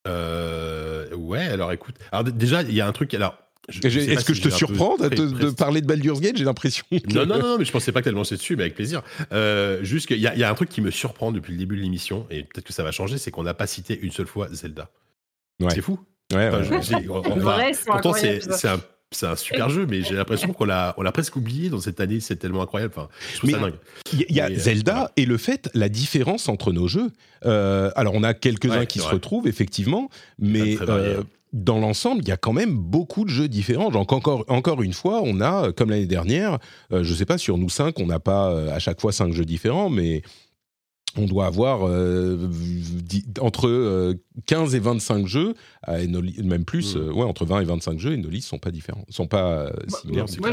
Euh, 0.08 1.14
Ouais, 1.16 1.40
alors 1.48 1.72
écoute. 1.72 1.96
Alors 2.12 2.24
déjà, 2.24 2.62
il 2.62 2.74
y 2.74 2.82
a 2.82 2.88
un 2.88 2.92
truc. 2.92 3.14
Alors, 3.14 3.38
Est-ce 3.68 3.80
que 4.26 4.34
si 4.34 4.42
je 4.42 4.48
te 4.48 4.54
surprends 4.54 4.96
de, 4.98 5.50
parler 5.52 5.82
de 5.82 5.88
Baldur's 5.88 6.20
Gate? 6.22 6.38
J'ai 6.38 6.44
l'impression 6.46 6.86
que... 6.92 7.14
Non, 7.14 7.26
non, 7.26 7.40
non, 7.40 7.58
mais 7.58 7.66
je 7.66 7.72
pensais 7.72 7.92
pas 7.92 8.02
que 8.02 8.06
t'allais 8.06 8.16
lancer 8.18 8.36
dessus, 8.36 8.56
mais 8.56 8.64
avec 8.64 8.76
plaisir. 8.76 9.02
Euh, 9.32 9.84
juste 9.84 10.08
qu'il 10.08 10.20
y, 10.20 10.28
a- 10.28 10.34
il 10.36 10.40
y 10.40 10.44
a 10.44 10.50
un 10.50 10.54
truc 10.54 10.70
qui 10.70 10.82
me 10.82 10.92
surprend 10.92 11.32
depuis 11.32 11.52
le 11.54 11.58
début 11.58 11.76
de 11.76 11.82
l'émission, 11.82 12.28
et 12.30 12.44
peut-être 12.44 12.66
que 12.66 12.74
ça 12.74 12.84
va 12.84 12.92
changer, 12.92 13.18
c'est 13.18 13.32
qu'on 13.32 13.44
n'a 13.44 13.54
pas 13.56 13.66
cité 13.68 14.00
une 14.02 14.12
seule 14.12 14.28
fois 14.28 14.48
Zelda. 14.54 14.90
Ouais. 15.60 15.70
C'est 15.74 15.82
fou. 15.82 16.00
Ouais, 16.34 16.48
Enfin, 16.50 16.60
ouais. 16.70 16.82
je- 16.82 17.10
on- 17.10 17.18
on- 17.18 17.76
pourtant, 17.92 18.14
c'est 18.14 18.68
un, 18.68 18.80
c'est 19.12 19.28
un 19.28 19.36
super 19.36 19.70
jeu, 19.70 19.86
mais 19.90 20.02
j'ai 20.02 20.16
l'impression 20.16 20.52
qu'on 20.52 20.66
l'a 20.66 20.94
on 20.98 21.02
l'a 21.04 21.12
presque 21.12 21.36
oublié 21.36 21.70
dans 21.70 21.80
cette 21.80 22.00
année, 22.00 22.20
c'est 22.20 22.36
tellement 22.36 22.62
incroyable. 22.64 22.94
Enfin, 22.98 23.08
je 23.42 23.46
Mais- 23.46 23.54
ça 23.54 23.60
dingue. 23.60 23.74
Il 24.14 24.26
y 24.36 24.42
a- 24.42 24.50
Mais, 24.50 24.56
euh, 24.56 24.60
Zelda 24.60 24.94
voilà. 24.94 25.12
et 25.16 25.26
le 25.26 25.38
fait, 25.38 25.70
la 25.74 25.90
différence 25.90 26.50
entre 26.50 26.72
nos 26.74 26.88
jeux. 26.88 27.12
Euh, 27.46 27.92
alors, 27.96 28.14
on 28.16 28.24
a 28.24 28.34
quelques-uns 28.34 28.80
Ouais, 28.80 28.88
qui 28.88 29.00
se 29.00 29.04
vrai. 29.06 29.14
retrouvent, 29.14 29.48
effectivement, 29.48 30.10
mais 30.40 30.76
varié, 30.76 31.08
euh, 31.10 31.20
hein. 31.22 31.26
dans 31.54 31.80
l'ensemble, 31.80 32.24
il 32.24 32.28
y 32.28 32.32
a 32.32 32.38
quand 32.38 32.52
même 32.54 32.76
beaucoup 32.76 33.24
de 33.24 33.30
jeux 33.30 33.48
différents. 33.48 33.90
Donc, 33.92 34.12
encore, 34.12 34.44
encore 34.48 34.82
une 34.82 34.94
fois, 34.94 35.22
on 35.24 35.40
a, 35.40 35.72
comme 35.72 35.92
l'année 35.92 36.08
dernière, 36.08 36.58
euh, 36.92 37.04
je 37.04 37.12
ne 37.12 37.16
sais 37.16 37.26
pas, 37.26 37.38
sur 37.38 37.58
nous 37.58 37.70
cinq, 37.70 38.00
on 38.00 38.08
n'a 38.08 38.20
pas 38.20 38.72
à 38.74 38.80
chaque 38.80 39.00
fois 39.00 39.12
cinq 39.14 39.32
jeux 39.34 39.46
différents, 39.46 39.90
mais 39.90 40.24
on 41.18 41.26
doit 41.26 41.46
avoir 41.46 41.88
euh, 41.88 42.38
entre 43.40 43.68
euh, 43.68 44.14
15 44.48 44.76
et 44.76 44.80
25 44.80 45.28
jeux, 45.28 45.54
euh, 45.88 45.98
et 45.98 46.08
nos 46.08 46.22
li- 46.22 46.42
même 46.44 46.66
plus, 46.66 46.96
euh, 46.98 47.12
ouais, 47.12 47.24
entre 47.24 47.46
20 47.46 47.62
et 47.62 47.66
25 47.66 48.00
jeux, 48.00 48.14
et 48.14 48.18
nos 48.18 48.30
listes 48.30 48.50
sont 48.50 48.58
pas 48.60 48.72
différents, 48.72 49.06
sont 49.10 49.28
pas 49.28 49.68
euh, 49.68 49.70
similaires. 50.02 50.26
Moi, 50.40 50.52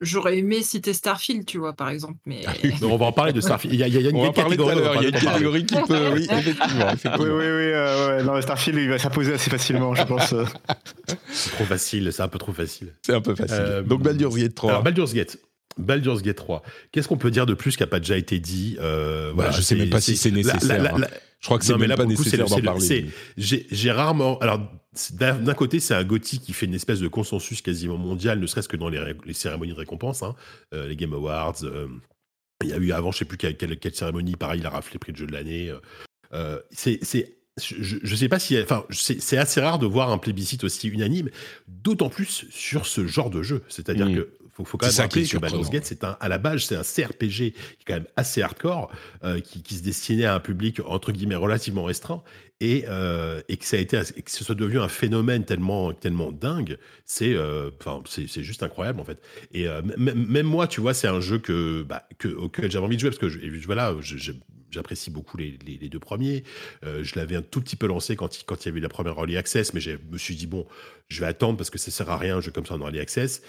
j'aurais 0.00 0.38
aimé 0.38 0.62
citer 0.62 0.92
Starfield, 0.94 1.44
tu 1.44 1.58
vois, 1.58 1.74
par 1.74 1.90
exemple, 1.90 2.14
mais 2.24 2.42
Mais 2.62 2.72
on 2.86 2.96
va 2.96 3.06
en 3.06 3.12
parler 3.12 3.32
de 3.32 3.40
Starfield. 3.40 3.74
Il 3.74 3.80
y 3.80 3.82
a, 3.82 3.88
il 3.88 3.94
y 3.94 3.96
a- 3.96 4.00
il 4.00 4.04
y 4.04 4.06
a 4.06 4.10
une 4.10 4.16
on 4.16 4.32
catégorie, 4.32 4.56
on. 4.74 5.00
Il 5.00 5.02
y 5.02 5.06
a 5.06 5.08
une 5.08 5.10
catégorie 5.24 5.66
qui 5.66 5.74
peut, 5.86 6.12
oui, 6.14 6.26
effectivement, 6.30 6.86
Oui, 6.86 6.92
effectivement. 6.94 7.18
oui, 7.18 7.30
oui. 7.30 7.36
euh, 7.36 8.16
ouais, 8.18 8.22
non, 8.24 8.40
Starfield, 8.40 8.78
il 8.78 8.88
va 8.88 8.98
s'imposer 8.98 9.34
assez 9.34 9.50
facilement, 9.50 9.94
je 9.94 10.02
pense. 10.04 10.32
euh. 10.32 10.44
C'est 11.32 11.50
trop 11.50 11.64
facile, 11.64 12.12
c'est 12.12 12.22
un 12.22 12.28
peu 12.28 12.38
trop 12.38 12.52
facile. 12.52 12.94
C'est 13.02 13.14
un 13.14 13.20
peu 13.20 13.34
facile. 13.34 13.56
Euh, 13.60 13.82
Donc 13.82 14.02
Baldur's 14.02 14.36
Gate 14.36 14.54
3. 14.54 14.70
Alors, 14.70 14.82
Baldur's 14.82 15.12
Gate. 15.14 15.38
Baldur's 15.80 16.22
Gate 16.22 16.36
3. 16.36 16.62
Qu'est-ce 16.92 17.08
qu'on 17.08 17.16
peut 17.16 17.30
dire 17.30 17.46
de 17.46 17.54
plus 17.54 17.76
qui 17.76 17.82
n'a 17.82 17.86
pas 17.86 18.00
déjà 18.00 18.16
été 18.16 18.38
dit 18.38 18.76
euh, 18.80 19.32
Voilà, 19.34 19.50
je 19.50 19.60
sais 19.62 19.74
même 19.74 19.90
pas 19.90 20.00
si 20.00 20.16
c'est 20.16 20.30
nécessaire, 20.30 20.82
la- 20.82 20.94
hein. 20.94 20.98
la- 20.98 21.10
je 21.40 21.46
crois 21.46 21.58
que 21.58 21.64
c'est 21.64 21.76
même 21.76 21.88
là, 21.88 21.96
pas 21.96 22.02
le 22.02 22.10
nécessaire 22.10 22.40
le- 22.44 22.50
d'en 22.50 22.56
le- 22.56 22.62
parler. 22.62 23.06
J'ai 23.36 23.90
rarement. 23.90 24.38
Alors, 24.40 24.60
d'un 25.12 25.54
côté, 25.54 25.80
c'est 25.80 25.94
un 25.94 26.04
GOTY 26.04 26.40
qui 26.40 26.52
fait 26.52 26.66
une 26.66 26.74
espèce 26.74 27.00
de 27.00 27.08
consensus 27.08 27.62
quasiment 27.62 27.96
mondial, 27.96 28.38
ne 28.40 28.46
serait-ce 28.46 28.68
que 28.68 28.76
dans 28.76 28.88
les, 28.88 28.98
ré- 28.98 29.16
les 29.24 29.32
cérémonies 29.32 29.72
de 29.72 29.76
récompense, 29.78 30.22
hein, 30.22 30.34
euh, 30.74 30.86
les 30.88 30.96
Game 30.96 31.12
Awards. 31.14 31.62
euh, 31.64 31.86
il 32.62 32.68
y 32.68 32.72
a 32.74 32.76
eu 32.76 32.92
avant, 32.92 33.10
je 33.10 33.18
sais 33.18 33.24
plus 33.24 33.38
quelle, 33.38 33.56
quelle- 33.56 33.78
quelle 33.78 33.94
cérémonie, 33.94 34.36
pareil, 34.36 34.60
il 34.60 34.66
a 34.66 34.70
raflé 34.70 34.98
prix 34.98 35.12
de 35.12 35.16
jeu 35.16 35.26
de 35.26 35.32
l'année. 35.32 35.72
euh, 36.34 36.58
c'est. 36.70 37.00
Je, 37.60 37.96
je 38.02 38.16
sais 38.16 38.28
pas 38.28 38.38
si, 38.38 38.58
enfin, 38.58 38.84
c'est 38.90 39.20
c'est 39.20 39.36
assez 39.36 39.60
rare 39.60 39.78
de 39.78 39.84
voir 39.86 40.10
un 40.10 40.16
plébiscite 40.18 40.64
aussi 40.64 40.88
unanime, 40.88 41.28
d'autant 41.68 42.08
plus 42.08 42.46
sur 42.50 42.86
ce 42.86 43.06
genre 43.06 43.28
de 43.28 43.42
jeu. 43.42 43.62
C'est-à-dire 43.68 44.06
Mm. 44.08 44.14
que 44.14 44.28
faut, 44.64 44.72
faut 44.72 44.78
quand 44.78 44.86
même 44.86 44.94
rappeler 45.02 45.22
que 45.22 45.38
Baldur's. 45.40 45.70
Gate, 45.70 45.84
c'est 45.86 46.04
un, 46.04 46.16
à 46.20 46.28
la 46.28 46.38
base, 46.38 46.62
c'est 46.64 46.76
un 46.76 46.82
CRPG 46.82 47.28
qui 47.28 47.46
est 47.48 47.84
quand 47.86 47.94
même 47.94 48.06
assez 48.16 48.42
hardcore, 48.42 48.90
euh, 49.24 49.40
qui, 49.40 49.62
qui 49.62 49.74
se 49.74 49.82
destinait 49.82 50.24
à 50.24 50.34
un 50.34 50.40
public 50.40 50.80
entre 50.86 51.12
guillemets 51.12 51.34
relativement 51.36 51.84
restreint, 51.84 52.22
et, 52.62 52.84
euh, 52.88 53.40
et 53.48 53.56
que 53.56 53.64
ça 53.64 53.76
a 53.76 53.80
été, 53.80 53.98
et 54.16 54.22
que 54.22 54.30
ce 54.30 54.44
soit 54.44 54.54
devenu 54.54 54.78
un 54.80 54.88
phénomène 54.88 55.44
tellement, 55.44 55.92
tellement 55.94 56.30
dingue, 56.30 56.76
c'est, 57.06 57.32
euh, 57.34 57.70
enfin, 57.80 58.02
c'est, 58.06 58.28
c'est 58.28 58.42
juste 58.42 58.62
incroyable 58.62 59.00
en 59.00 59.04
fait. 59.04 59.18
Et 59.52 59.66
même 59.96 60.46
moi, 60.46 60.66
tu 60.66 60.80
vois, 60.80 60.92
c'est 60.94 61.08
un 61.08 61.20
jeu 61.20 61.38
que, 61.38 61.82
bah, 61.82 62.06
que 62.18 62.28
auquel 62.28 62.70
j'avais 62.70 62.84
envie 62.84 62.96
de 62.96 63.00
jouer 63.00 63.10
parce 63.10 63.18
que 63.20 63.28
je, 63.30 63.38
voilà, 63.66 63.94
je- 64.00 64.32
j'apprécie 64.70 65.10
beaucoup 65.10 65.36
les, 65.36 65.58
les- 65.66 65.78
les 65.78 65.88
deux 65.88 65.98
premiers. 65.98 66.44
Euh, 66.84 67.02
je 67.02 67.16
l'avais 67.18 67.34
un 67.34 67.42
tout 67.42 67.60
petit 67.60 67.74
peu 67.76 67.86
lancé 67.88 68.14
quand 68.14 68.38
il, 68.38 68.44
quand 68.44 68.64
il 68.64 68.68
y 68.68 68.70
avait 68.70 68.80
la 68.80 68.88
première 68.88 69.14
early 69.18 69.36
access, 69.36 69.74
mais 69.74 69.80
je 69.80 69.92
me 70.12 70.18
suis 70.18 70.36
dit 70.36 70.46
bon, 70.46 70.64
je 71.08 71.18
vais 71.20 71.26
attendre 71.26 71.56
parce 71.56 71.70
que 71.70 71.78
ça 71.78 71.90
sert 71.90 72.08
à 72.10 72.16
rien 72.18 72.36
un 72.36 72.40
jeu 72.40 72.52
comme 72.52 72.66
ça 72.66 72.74
en 72.74 72.80
early 72.80 73.00
access. 73.00 73.42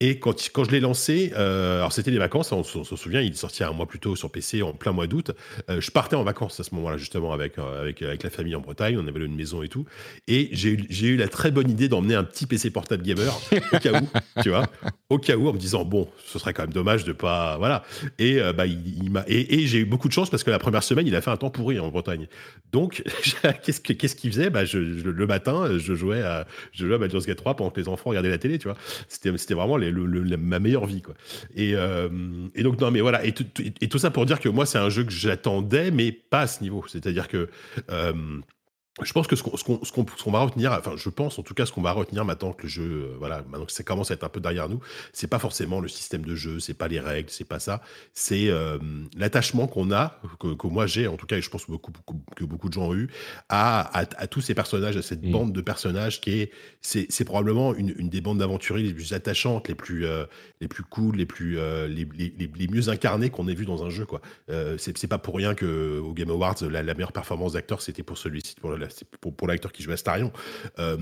Et 0.00 0.18
quand, 0.18 0.34
quand 0.52 0.64
je 0.64 0.72
l'ai 0.72 0.80
lancé, 0.80 1.32
euh, 1.38 1.78
alors 1.78 1.90
c'était 1.90 2.10
les 2.10 2.18
vacances, 2.18 2.52
on, 2.52 2.62
se- 2.62 2.76
on 2.76 2.84
se 2.84 2.96
souvient, 2.96 3.22
il 3.22 3.34
sorti 3.34 3.64
un 3.64 3.72
mois 3.72 3.86
plus 3.86 3.98
tôt 3.98 4.14
sur 4.14 4.30
PC 4.30 4.60
en 4.60 4.74
plein 4.74 4.92
mois 4.92 5.06
d'août. 5.06 5.30
Euh, 5.70 5.80
je 5.80 5.90
partais 5.90 6.16
en 6.16 6.22
vacances 6.22 6.60
à 6.60 6.64
ce 6.64 6.74
moment-là, 6.74 6.98
justement, 6.98 7.32
avec, 7.32 7.56
euh, 7.56 7.80
avec, 7.80 8.02
avec 8.02 8.22
la 8.22 8.28
famille 8.28 8.54
en 8.54 8.60
Bretagne. 8.60 8.98
On 8.98 9.06
avait 9.08 9.24
une 9.24 9.34
maison 9.34 9.62
et 9.62 9.68
tout. 9.70 9.86
Et 10.28 10.50
j'ai 10.52 10.76
eu, 11.06 11.16
la 11.16 11.28
très 11.28 11.50
bonne 11.50 11.70
idée 11.70 11.88
d'emmener 11.88 12.14
un 12.14 12.24
petit 12.24 12.44
PC 12.44 12.68
portable 12.70 13.02
gamer, 13.04 13.40
au 13.72 13.78
cas 13.78 13.98
où, 14.02 14.08
tu 14.42 14.50
vois, 14.50 14.66
au 15.08 15.16
cas 15.18 15.34
où, 15.36 15.48
en 15.48 15.54
me 15.54 15.58
disant, 15.58 15.86
bon, 15.86 16.06
ce 16.26 16.38
serait 16.38 16.52
quand 16.52 16.64
même 16.64 16.74
dommage 16.74 17.04
de 17.04 17.12
pas. 17.12 17.56
Voilà. 17.56 17.82
Et, 18.18 18.38
bah, 18.54 18.66
il, 18.66 19.02
il 19.02 19.24
et, 19.28 19.62
et 19.62 19.66
j'ai 19.66 19.78
eu 19.78 19.86
beaucoup 19.86 20.08
de 20.08 20.12
chance 20.12 20.28
parce 20.28 20.44
que 20.44 20.50
la 20.50 20.58
première 20.58 20.82
semaine, 20.82 21.06
il 21.06 21.16
a 21.16 21.22
fait 21.22 21.30
un 21.30 21.38
temps 21.38 21.48
pourri 21.48 21.78
en 21.80 21.88
Bretagne. 21.88 22.26
Donc, 22.70 23.02
qu'est-ce 23.64 23.80
que- 23.80 23.94
qu'est-ce 23.94 24.14
qu'il 24.16 24.30
faisait? 24.30 24.50
Bah, 24.50 24.66
je, 24.66 24.98
je- 24.98 25.08
Le 25.08 25.26
matin, 25.26 25.78
je 25.78 25.94
jouais 25.94 26.20
à, 26.20 26.46
je 26.72 26.84
jouais 26.84 26.96
à 26.96 26.98
Baldur's 26.98 27.24
Gate 27.24 27.38
3 27.38 27.56
pendant 27.56 27.70
que 27.70 27.80
les 27.80 27.88
enfants 27.88 28.10
regardaient 28.10 28.28
la 28.28 28.36
télé, 28.36 28.58
tu 28.58 28.68
vois. 28.68 28.76
C'était, 29.08 29.34
c'était 29.38 29.54
vraiment 29.54 29.78
les- 29.78 29.85
ma 29.92 30.58
meilleure 30.58 30.86
vie, 30.86 31.02
quoi. 31.02 31.14
Et, 31.54 31.72
euh, 31.74 32.08
donc, 32.62 32.80
non, 32.80 32.90
mais 32.90 33.00
voilà. 33.00 33.24
Et 33.24 33.32
tout, 33.32 33.44
tout- 33.44 33.62
et 33.80 33.88
tout 33.88 33.98
ça 33.98 34.10
pour 34.10 34.26
dire 34.26 34.40
que 34.40 34.48
moi, 34.48 34.66
c'est 34.66 34.78
un 34.78 34.88
jeu 34.90 35.04
que 35.04 35.12
j'attendais, 35.12 35.90
mais 35.90 36.12
pas 36.12 36.40
à 36.40 36.46
ce 36.46 36.62
niveau. 36.62 36.84
C'est-à-dire 36.88 37.28
que. 37.28 37.48
euh, 37.90 38.12
je 39.02 39.12
pense 39.12 39.26
que 39.26 39.36
ce 39.36 39.42
qu'on 39.42 39.56
ce 39.58 39.62
qu'on- 39.64 39.84
ce 39.84 39.92
qu'on- 39.92 40.06
ce 40.16 40.24
qu'on 40.24 40.30
va 40.30 40.40
retenir, 40.40 40.72
enfin, 40.72 40.92
je 40.96 41.10
pense 41.10 41.38
en 41.38 41.42
tout 41.42 41.52
cas 41.52 41.66
ce 41.66 41.72
qu'on 41.72 41.82
va 41.82 41.92
retenir 41.92 42.24
maintenant 42.24 42.52
que 42.54 42.62
le 42.62 42.68
jeu, 42.68 42.82
euh, 43.10 43.16
voilà, 43.18 43.42
maintenant 43.50 43.66
que 43.66 43.72
ça 43.72 43.82
commence 43.82 44.10
à 44.10 44.14
être 44.14 44.24
un 44.24 44.30
peu 44.30 44.40
derrière 44.40 44.70
nous, 44.70 44.80
c'est 45.12 45.26
pas 45.26 45.38
forcément 45.38 45.80
le 45.80 45.88
système 45.88 46.22
de 46.24 46.34
jeu, 46.34 46.60
c'est 46.60 46.72
pas 46.72 46.88
les 46.88 46.98
règles, 46.98 47.28
c'est 47.28 47.44
pas 47.44 47.58
ça, 47.58 47.82
c'est 48.14 48.48
euh, 48.48 48.78
l'attachement 49.14 49.66
qu'on 49.66 49.92
a, 49.92 50.18
que, 50.40 50.54
que 50.54 50.66
moi 50.66 50.86
j'ai 50.86 51.08
en 51.08 51.16
tout 51.18 51.26
cas, 51.26 51.36
et 51.36 51.42
je 51.42 51.50
pense 51.50 51.66
que 51.66 51.72
beaucoup, 51.72 51.92
beaucoup- 51.92 52.22
que 52.36 52.44
beaucoup 52.44 52.68
de 52.68 52.72
gens 52.74 52.86
ont 52.88 52.94
eu, 52.94 53.08
à, 53.50 53.80
à, 54.00 54.06
à 54.16 54.26
tous 54.28 54.40
ces 54.40 54.54
personnages, 54.54 54.96
à 54.96 55.02
cette 55.02 55.22
Mm. 55.22 55.30
bande 55.30 55.52
de 55.52 55.60
personnages 55.60 56.20
qui 56.22 56.40
est, 56.40 56.50
c'est 56.80 57.06
c'est 57.10 57.24
probablement 57.26 57.74
une, 57.74 57.94
une 57.98 58.08
des 58.08 58.22
bandes 58.22 58.38
d'aventuriers 58.38 58.86
les 58.88 58.94
plus 58.94 59.12
attachantes, 59.12 59.68
les 59.68 59.74
plus, 59.74 60.06
euh, 60.06 60.24
les 60.62 60.68
plus 60.68 60.84
cool, 60.84 61.16
les 61.16 61.26
plus, 61.26 61.58
euh, 61.58 61.86
les, 61.86 62.08
les, 62.16 62.32
les- 62.38 62.50
les 62.56 62.68
mieux 62.68 62.88
incarnées 62.88 63.28
qu'on 63.28 63.46
ait 63.46 63.54
vu 63.54 63.66
dans 63.66 63.84
un 63.84 63.90
jeu, 63.90 64.06
quoi. 64.06 64.22
C'est 64.78 64.96
c'est 64.96 65.06
pas 65.08 65.18
pour 65.18 65.36
rien 65.36 65.54
que 65.54 65.98
au 65.98 66.14
Game 66.14 66.30
Awards, 66.30 66.56
la, 66.62 66.82
la 66.82 66.94
meilleure 66.94 67.12
performance 67.12 67.52
d'acteur, 67.52 67.82
c'était 67.82 68.02
pour 68.02 68.16
celui-ci, 68.16 68.54
pour, 68.58 68.70
la- 68.70 68.85
pour, 69.20 69.34
pour 69.34 69.48
l'acteur 69.48 69.72
qui 69.72 69.82
jouait 69.82 69.94
Astarion. 69.94 70.32
Euh, 70.78 70.96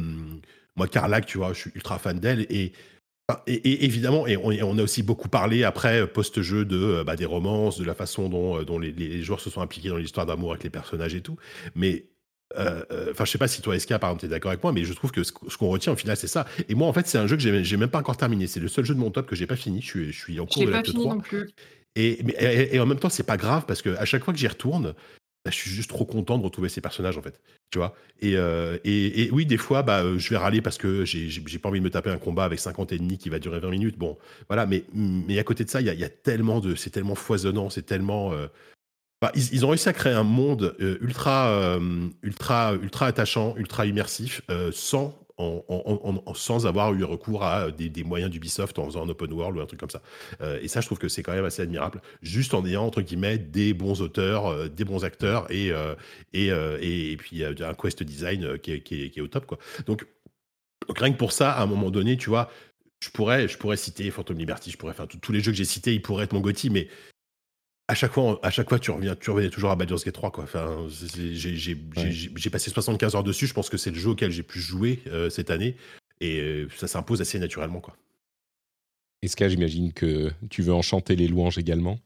moi, 0.76 0.88
Carlac, 0.88 1.26
tu 1.26 1.38
vois, 1.38 1.52
je 1.52 1.58
suis 1.60 1.70
ultra 1.74 1.98
fan 1.98 2.18
d'elle 2.20 2.46
et 2.50 2.72
Enfin, 3.30 3.40
Et, 3.46 3.54
et 3.54 3.84
évidemment, 3.86 4.26
et 4.26 4.36
on, 4.36 4.50
et 4.50 4.62
on 4.62 4.76
a 4.76 4.82
aussi 4.82 5.02
beaucoup 5.02 5.30
parlé 5.30 5.64
après 5.64 6.02
euh, 6.02 6.06
post-jeu 6.06 6.66
de 6.66 6.76
euh, 6.76 7.04
bah, 7.04 7.16
des 7.16 7.24
romances, 7.24 7.78
de 7.78 7.84
la 7.86 7.94
façon 7.94 8.28
dont, 8.28 8.58
euh, 8.58 8.64
dont 8.66 8.78
les, 8.78 8.92
les 8.92 9.22
joueurs 9.22 9.40
se 9.40 9.48
sont 9.48 9.62
impliqués 9.62 9.88
dans 9.88 9.96
l'histoire 9.96 10.26
d'amour 10.26 10.50
avec 10.50 10.62
les 10.62 10.68
personnages 10.68 11.14
et 11.14 11.22
tout. 11.22 11.38
Mais 11.74 12.04
euh, 12.58 12.84
euh, 12.92 13.12
enfin, 13.12 13.24
je 13.24 13.30
sais 13.30 13.38
pas 13.38 13.48
si 13.48 13.62
toi, 13.62 13.78
SK, 13.78 13.96
par 13.96 14.10
exemple, 14.10 14.20
t'es 14.20 14.28
d'accord 14.28 14.50
avec 14.50 14.62
moi, 14.62 14.72
mais 14.74 14.84
je 14.84 14.92
trouve 14.92 15.10
que 15.10 15.22
ce, 15.22 15.32
ce 15.48 15.56
qu'on 15.56 15.68
retient 15.68 15.94
au 15.94 15.96
final, 15.96 16.18
c'est 16.18 16.26
ça. 16.26 16.44
Et 16.68 16.74
moi, 16.74 16.86
en 16.86 16.92
fait, 16.92 17.06
c'est 17.06 17.16
un 17.16 17.26
jeu 17.26 17.36
que 17.36 17.42
j'ai 17.42 17.64
j'ai 17.64 17.78
même 17.78 17.88
pas 17.88 17.98
encore 18.00 18.18
terminé. 18.18 18.46
C'est 18.46 18.60
le 18.60 18.68
seul 18.68 18.84
jeu 18.84 18.94
de 18.94 19.00
mon 19.00 19.10
top 19.10 19.26
que 19.26 19.34
j'ai 19.36 19.46
pas 19.46 19.56
fini. 19.56 19.80
Je 19.80 19.86
suis, 19.86 20.12
je 20.12 20.18
suis 20.18 20.38
en 20.38 20.44
cours 20.44 20.60
J'ai 20.60 20.66
de 20.66 20.72
l'acte 20.72 20.90
fini 20.90 21.04
3. 21.04 21.14
non 21.14 21.20
plus. 21.22 21.48
Et, 21.96 22.18
mais- 22.24 22.36
et, 22.38 22.76
et 22.76 22.80
en 22.80 22.84
même 22.84 22.98
temps, 22.98 23.08
c'est 23.08 23.22
pas 23.22 23.38
grave 23.38 23.64
parce 23.66 23.80
que 23.80 23.96
à 23.96 24.04
chaque 24.04 24.22
fois 24.22 24.34
que 24.34 24.38
j'y 24.38 24.48
retourne, 24.48 24.92
bah, 25.44 25.50
je 25.50 25.56
suis 25.56 25.70
juste 25.70 25.90
trop 25.90 26.06
content 26.06 26.38
de 26.38 26.42
retrouver 26.42 26.70
ces 26.70 26.80
personnages 26.80 27.18
en 27.18 27.22
fait. 27.22 27.38
Tu 27.70 27.78
vois 27.78 27.94
et, 28.20 28.36
euh, 28.36 28.78
oui, 29.32 29.44
des 29.44 29.58
fois, 29.58 29.82
bah, 29.82 30.02
euh, 30.02 30.18
je 30.18 30.30
vais 30.30 30.38
râler 30.38 30.62
parce 30.62 30.78
que 30.78 31.04
j'ai 31.04 31.58
pas 31.58 31.68
envie 31.68 31.80
de 31.80 31.84
me 31.84 31.90
taper 31.90 32.10
un 32.10 32.16
combat 32.16 32.44
avec 32.44 32.58
50 32.58 32.92
ennemis 32.92 33.18
qui 33.18 33.28
va 33.28 33.38
durer 33.38 33.60
20 33.60 33.70
minutes. 33.70 33.98
Bon, 33.98 34.16
voilà. 34.48 34.66
Mais, 34.66 34.84
à 35.38 35.44
côté 35.44 35.64
de 35.64 35.70
ça, 35.70 35.82
il 35.82 35.86
y 35.86 36.04
a, 36.04 36.08
tellement 36.08 36.60
de, 36.60 36.74
c'est 36.74 36.90
tellement 36.90 37.14
foisonnant, 37.14 37.68
c'est 37.68 37.82
tellement. 37.82 38.32
euh, 38.32 38.46
bah, 39.20 39.32
ils, 39.34 39.64
ont 39.66 39.68
réussi 39.68 39.88
à 39.88 39.92
créer 39.92 40.12
un 40.14 40.22
monde 40.22 40.76
ultra, 41.00 41.78
ultra, 42.22 42.74
ultra 42.74 43.06
attachant, 43.06 43.54
ultra 43.56 43.86
immersif, 43.86 44.42
sans, 44.72 45.23
sans 46.34 46.66
avoir 46.66 46.94
eu 46.94 47.04
recours 47.04 47.42
à 47.44 47.70
des, 47.70 47.88
des 47.88 48.04
moyens 48.04 48.30
d'Ubisoft 48.30 48.78
en 48.78 48.86
faisant 48.86 49.04
un 49.04 49.08
open 49.08 49.32
world 49.32 49.56
ou 49.56 49.60
un 49.60 49.66
truc 49.66 49.80
comme 49.80 49.90
ça. 49.90 50.02
Euh, 50.40 50.58
et 50.62 50.68
ça, 50.68 50.80
je 50.80 50.86
trouve 50.86 50.98
que 50.98 51.08
c'est 51.08 51.22
quand 51.22 51.32
même 51.32 51.44
assez 51.44 51.62
admirable, 51.62 52.00
juste 52.22 52.54
en 52.54 52.64
ayant 52.64 52.84
entre 52.84 53.02
guillemets 53.02 53.38
des 53.38 53.74
bons 53.74 54.00
auteurs, 54.00 54.46
euh, 54.46 54.68
des 54.68 54.84
bons 54.84 55.04
acteurs 55.04 55.50
et 55.50 55.72
euh, 55.72 55.94
et, 56.32 56.50
euh, 56.50 56.78
et, 56.80 57.16
puis 57.16 57.42
euh, 57.42 57.54
un 57.60 57.74
quest 57.74 58.02
design 58.02 58.44
euh, 58.44 58.56
qui 58.58 58.72
est, 58.72 59.20
au 59.20 59.28
top 59.28 59.46
quoi. 59.46 59.58
Donc, 59.86 60.06
rien 60.88 61.12
que 61.12 61.18
pour 61.18 61.32
ça, 61.32 61.52
à 61.52 61.62
un 61.62 61.66
moment 61.66 61.90
donné, 61.90 62.16
tu 62.16 62.28
vois. 62.30 62.50
Je 63.00 63.10
pourrais, 63.10 63.48
je 63.48 63.58
pourrais 63.58 63.76
citer 63.76 64.10
Phantom 64.10 64.38
Liberty, 64.38 64.70
je 64.70 64.78
pourrais, 64.78 64.94
tous- 64.94 65.18
tous 65.18 65.32
les 65.32 65.40
jeux 65.40 65.52
que 65.52 65.58
j'ai 65.58 65.66
cités, 65.66 65.92
ils 65.92 66.00
pourraient 66.00 66.24
être 66.24 66.32
mon 66.32 66.40
Gotti, 66.40 66.70
mais 66.70 66.88
à 67.86 67.94
chaque 67.94 68.12
fois, 68.12 68.38
à 68.42 68.50
chaque 68.50 68.68
fois, 68.68 68.78
tu 68.78 68.90
reviens, 68.90 69.14
tu 69.14 69.30
revenais 69.30 69.50
toujours 69.50 69.70
à 69.70 69.76
Baldur's 69.76 70.04
Gate 70.04 70.14
3, 70.14 70.30
quoi. 70.30 70.44
Enfin, 70.44 70.86
j'ai, 70.88 72.50
passé 72.50 72.70
75 72.70 73.14
heures 73.14 73.22
dessus. 73.22 73.46
Je 73.46 73.54
pense 73.54 73.68
que 73.68 73.76
c'est 73.76 73.90
le 73.90 73.98
jeu 73.98 74.10
auquel 74.10 74.30
j'ai 74.30 74.42
pu 74.42 74.58
jouer 74.58 75.02
euh, 75.06 75.28
cette 75.28 75.50
année, 75.50 75.76
et 76.20 76.40
euh, 76.40 76.68
ça 76.76 76.86
s'impose 76.86 77.20
assez 77.20 77.38
naturellement, 77.38 77.80
quoi. 77.80 77.96
Eska, 79.22 79.48
j'imagine 79.48 79.92
que 79.92 80.30
tu 80.50 80.62
veux 80.62 80.74
enchanter 80.74 81.16
les 81.16 81.28
louanges 81.28 81.58
également? 81.58 81.98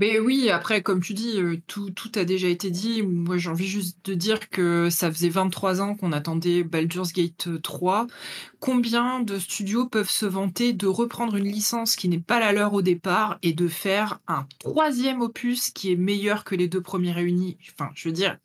Mais 0.00 0.18
oui, 0.18 0.50
après, 0.50 0.82
comme 0.82 1.00
tu 1.00 1.14
dis, 1.14 1.40
euh, 1.40 1.60
tout, 1.68 1.92
a 2.16 2.24
déjà 2.24 2.48
été 2.48 2.70
dit. 2.70 3.02
Moi, 3.02 3.36
j'ai 3.36 3.50
envie 3.50 3.68
juste 3.68 3.98
de 4.04 4.14
dire 4.14 4.48
que 4.50 4.90
ça 4.90 5.12
faisait 5.12 5.28
23 5.28 5.80
ans 5.80 5.94
qu'on 5.94 6.12
attendait 6.12 6.64
Baldur's 6.64 7.12
Gate 7.12 7.62
3. 7.62 8.08
Combien 8.58 9.20
de 9.20 9.38
studios 9.38 9.86
peuvent 9.86 10.10
se 10.10 10.26
vanter 10.26 10.72
de 10.72 10.86
reprendre 10.88 11.36
une 11.36 11.46
licence 11.46 11.94
qui 11.94 12.08
n'est 12.08 12.18
pas 12.18 12.40
la 12.40 12.52
leur 12.52 12.72
au 12.74 12.82
départ 12.82 13.38
et 13.42 13.52
de 13.52 13.68
faire 13.68 14.20
un 14.26 14.46
troisième 14.58 15.20
opus 15.20 15.70
qui 15.70 15.92
est 15.92 15.96
meilleur 15.96 16.42
que 16.44 16.56
les 16.56 16.68
deux 16.68 16.82
premiers 16.82 17.12
réunis? 17.12 17.56
Enfin, 17.72 17.90
je 17.94 18.08
veux 18.08 18.14
dire, 18.14 18.38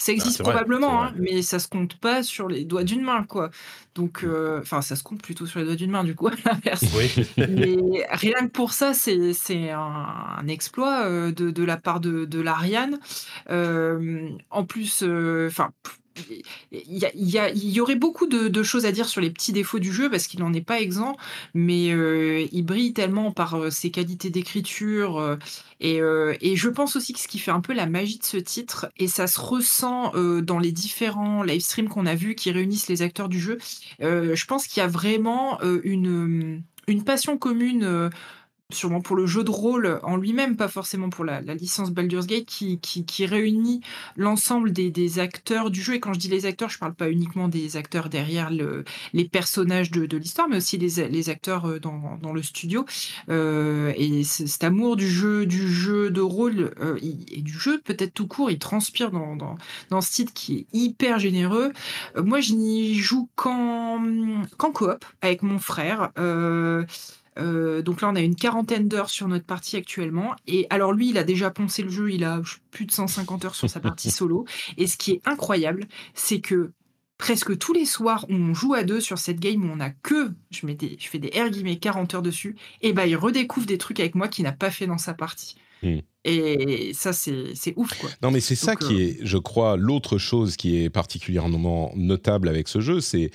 ça 0.00 0.12
existe 0.12 0.38
c'est 0.38 0.42
vrai, 0.42 0.52
probablement, 0.52 1.02
hein, 1.02 1.12
mais 1.18 1.42
ça 1.42 1.58
se 1.58 1.68
compte 1.68 1.94
pas 1.96 2.22
sur 2.22 2.48
les 2.48 2.64
doigts 2.64 2.84
d'une 2.84 3.02
main, 3.02 3.22
quoi. 3.22 3.50
Donc, 3.94 4.24
euh, 4.24 4.58
enfin, 4.62 4.80
ça 4.80 4.96
se 4.96 5.02
compte 5.02 5.20
plutôt 5.20 5.44
sur 5.44 5.58
les 5.58 5.66
doigts 5.66 5.76
d'une 5.76 5.90
main, 5.90 6.04
du 6.04 6.14
coup, 6.14 6.28
à 6.28 6.32
l'inverse. 6.46 6.82
Oui. 6.96 7.26
Mais 7.36 8.06
rien 8.10 8.46
que 8.46 8.50
pour 8.50 8.72
ça, 8.72 8.94
c'est 8.94 9.70
un, 9.70 10.48
exploit 10.48 11.04
euh, 11.04 11.32
de, 11.32 11.50
de 11.50 11.64
la 11.64 11.76
part 11.76 12.00
de, 12.00 12.24
de 12.24 12.40
l'Ariane. 12.40 12.98
Euh, 13.50 14.30
en 14.48 14.64
plus, 14.64 15.02
enfin. 15.02 15.70
Il 16.72 17.74
y, 17.74 17.80
aurait 17.80 17.96
beaucoup 17.96 18.26
de, 18.26 18.62
choses 18.62 18.86
à 18.86 18.92
dire 18.92 19.08
sur 19.08 19.20
les 19.20 19.30
petits 19.30 19.52
défauts 19.52 19.78
du 19.78 19.92
jeu 19.92 20.10
parce 20.10 20.26
qu'il 20.26 20.40
n'en 20.40 20.52
est 20.52 20.60
pas 20.60 20.80
exempt, 20.80 21.16
mais 21.54 21.92
euh, 21.92 22.46
il 22.52 22.62
brille 22.64 22.92
tellement 22.92 23.32
par 23.32 23.54
euh, 23.56 23.70
ses 23.70 23.90
qualités 23.90 24.30
d'écriture 24.30 25.18
euh, 25.18 25.36
et, 26.40 26.56
je 26.56 26.68
pense 26.68 26.96
aussi 26.96 27.12
que 27.12 27.20
ce 27.20 27.28
qui 27.28 27.38
fait 27.38 27.50
un 27.50 27.60
peu 27.60 27.72
la 27.72 27.86
magie 27.86 28.18
de 28.18 28.24
ce 28.24 28.36
titre 28.36 28.90
et 28.98 29.08
ça 29.08 29.26
se 29.26 29.40
ressent 29.40 30.12
dans 30.42 30.58
les 30.58 30.72
différents 30.72 31.42
live 31.42 31.60
streams 31.60 31.88
qu'on 31.88 32.06
a 32.06 32.14
vus 32.14 32.34
qui 32.34 32.50
réunissent 32.50 32.88
les 32.88 33.02
acteurs 33.02 33.28
du 33.28 33.40
jeu. 33.40 33.58
je 34.00 34.46
pense 34.46 34.66
qu'il 34.66 34.80
y 34.80 34.84
a 34.84 34.88
vraiment 34.88 35.58
une 35.62 36.62
passion 37.04 37.38
commune. 37.38 38.10
Sûrement 38.72 39.00
pour 39.00 39.16
le 39.16 39.26
jeu 39.26 39.44
de 39.44 39.50
rôle 39.50 40.00
en 40.02 40.16
lui-même, 40.16 40.56
pas 40.56 40.68
forcément 40.68 41.10
pour 41.10 41.24
la, 41.24 41.40
licence 41.40 41.90
Baldur's 41.90 42.26
Gate, 42.26 42.46
qui, 42.46 42.80
qui, 42.80 43.26
réunit 43.26 43.80
l'ensemble 44.16 44.72
des, 44.72 44.90
des 44.90 45.18
acteurs 45.18 45.70
du 45.70 45.82
jeu. 45.82 45.94
Et 45.94 46.00
quand 46.00 46.12
je 46.12 46.18
dis 46.18 46.28
les 46.28 46.46
acteurs, 46.46 46.68
je 46.68 46.78
parle 46.78 46.94
pas 46.94 47.10
uniquement 47.10 47.48
des 47.48 47.76
acteurs 47.76 48.08
derrière 48.08 48.50
le, 48.50 48.84
les 49.12 49.28
personnages 49.28 49.90
de, 49.90 50.06
de 50.06 50.16
l'histoire, 50.16 50.48
mais 50.48 50.56
aussi 50.56 50.78
les, 50.78 51.08
les 51.08 51.30
acteurs 51.30 51.66
euh, 51.66 51.78
dans, 51.78 52.18
dans 52.22 52.32
le 52.32 52.42
studio. 52.42 52.84
Euh, 53.28 53.92
et 53.96 54.24
cet 54.24 54.64
amour 54.64 54.96
du 54.96 55.08
jeu, 55.08 55.46
du 55.46 55.68
jeu 55.68 56.10
de 56.10 56.20
rôle 56.20 56.72
euh, 56.80 56.98
et 57.02 57.42
du 57.42 57.52
jeu, 57.52 57.80
peut-être 57.80 58.14
tout 58.14 58.26
court, 58.26 58.50
il 58.50 58.58
transpire 58.58 59.10
dans, 59.10 59.36
dans, 59.36 59.56
dans 59.90 60.00
ce 60.00 60.12
titre 60.12 60.32
qui 60.32 60.58
est 60.58 60.66
hyper 60.72 61.18
généreux. 61.18 61.72
Moi, 62.16 62.40
je 62.40 62.54
n'y 62.54 62.94
joue 62.94 63.28
qu'en 63.36 64.02
qu'en 64.56 64.72
coop 64.72 65.04
avec 65.20 65.42
mon 65.42 65.58
frère. 65.58 66.10
Euh, 67.38 67.82
donc 67.82 68.02
là, 68.02 68.08
on 68.10 68.16
a 68.16 68.20
une 68.20 68.34
quarantaine 68.34 68.88
d'heures 68.88 69.10
sur 69.10 69.28
notre 69.28 69.44
partie 69.44 69.76
actuellement. 69.76 70.34
Et 70.46 70.66
alors 70.70 70.92
lui, 70.92 71.10
il 71.10 71.18
a 71.18 71.24
déjà 71.24 71.50
poncé 71.50 71.82
le 71.82 71.90
jeu, 71.90 72.10
il 72.12 72.24
a 72.24 72.40
plus 72.70 72.86
de 72.86 72.92
150 72.92 73.44
heures 73.44 73.54
sur 73.54 73.70
sa 73.70 73.80
partie 73.80 74.10
solo. 74.10 74.44
Et 74.76 74.86
ce 74.86 74.96
qui 74.96 75.12
est 75.12 75.20
incroyable, 75.26 75.86
c'est 76.14 76.40
que 76.40 76.72
presque 77.18 77.56
tous 77.58 77.72
les 77.72 77.84
soirs 77.84 78.24
où 78.28 78.34
on 78.34 78.54
joue 78.54 78.74
à 78.74 78.82
deux 78.82 79.00
sur 79.00 79.18
cette 79.18 79.40
game 79.40 79.62
où 79.64 79.72
on 79.72 79.80
a 79.80 79.90
que, 79.90 80.32
je, 80.50 80.66
mets 80.66 80.74
des, 80.74 80.96
je 80.98 81.08
fais 81.08 81.18
des 81.18 81.28
R 81.28 81.50
guillemets 81.50 81.78
40 81.78 82.14
heures 82.14 82.22
dessus, 82.22 82.56
et 82.80 82.92
ben 82.92 83.04
il 83.04 83.16
redécouvre 83.16 83.66
des 83.66 83.78
trucs 83.78 84.00
avec 84.00 84.14
moi 84.14 84.26
qu'il 84.28 84.44
n'a 84.44 84.52
pas 84.52 84.70
fait 84.70 84.86
dans 84.86 84.98
sa 84.98 85.14
partie. 85.14 85.56
Hmm. 85.82 85.98
Et 86.24 86.92
ça, 86.92 87.12
c'est 87.14 87.72
ouf, 87.76 87.98
quoi. 87.98 88.10
Non, 88.22 88.30
mais 88.30 88.40
c'est 88.40 88.54
ça 88.54 88.76
qui 88.76 88.94
euh, 88.94 89.06
est, 89.06 89.18
je 89.22 89.38
crois, 89.38 89.76
l'autre 89.76 90.18
chose 90.18 90.56
qui 90.56 90.82
est 90.82 90.90
particulièrement 90.90 91.92
notable 91.94 92.48
avec 92.48 92.68
ce 92.68 92.80
jeu, 92.80 93.00
c'est 93.00 93.30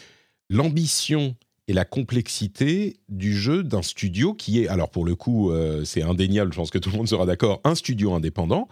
l'ambition 0.49 1.35
et 1.67 1.73
la 1.73 1.85
complexité 1.85 2.97
du 3.09 3.35
jeu 3.35 3.63
d'un 3.63 3.81
studio 3.81 4.33
qui 4.33 4.61
est, 4.61 4.67
alors 4.67 4.89
pour 4.89 5.05
le 5.05 5.15
coup, 5.15 5.51
euh, 5.51 5.83
c'est 5.83 6.03
indéniable, 6.03 6.53
je 6.53 6.57
pense 6.57 6.69
que 6.69 6.77
tout 6.77 6.91
le 6.91 6.97
monde 6.97 7.07
sera 7.07 7.25
d'accord, 7.25 7.59
un 7.63 7.75
studio 7.75 8.13
indépendant 8.13 8.67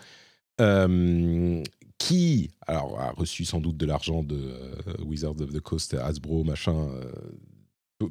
euh, 0.62 1.64
qui, 1.98 2.52
alors, 2.68 3.00
a 3.00 3.12
reçu 3.12 3.46
sans 3.46 3.60
doute 3.60 3.78
de 3.78 3.86
l'argent 3.86 4.22
de 4.24 4.36
euh, 4.36 5.04
Wizards 5.06 5.42
of 5.42 5.52
the 5.52 5.60
Coast, 5.60 5.96
Hasbro, 5.96 6.44
machin, 6.44 6.90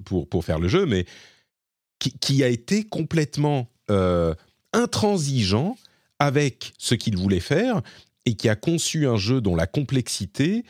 pour, 0.05 0.29
pour 0.29 0.45
faire 0.45 0.59
le 0.59 0.69
jeu, 0.69 0.87
mais 0.87 1.05
qui, 2.21 2.43
a 2.43 2.49
été 2.49 2.83
complètement 2.83 3.69
intransigeant 4.73 5.77
avec 6.19 6.73
ce 6.79 6.97
qu'il 6.97 7.17
voulait 7.17 7.39
faire 7.39 7.83
et 8.27 8.35
qui 8.35 8.49
a 8.49 8.57
conçu 8.57 9.07
un 9.07 9.17
jeu 9.17 9.41
dont 9.41 9.55
la 9.55 9.69
complexité, 9.69 10.65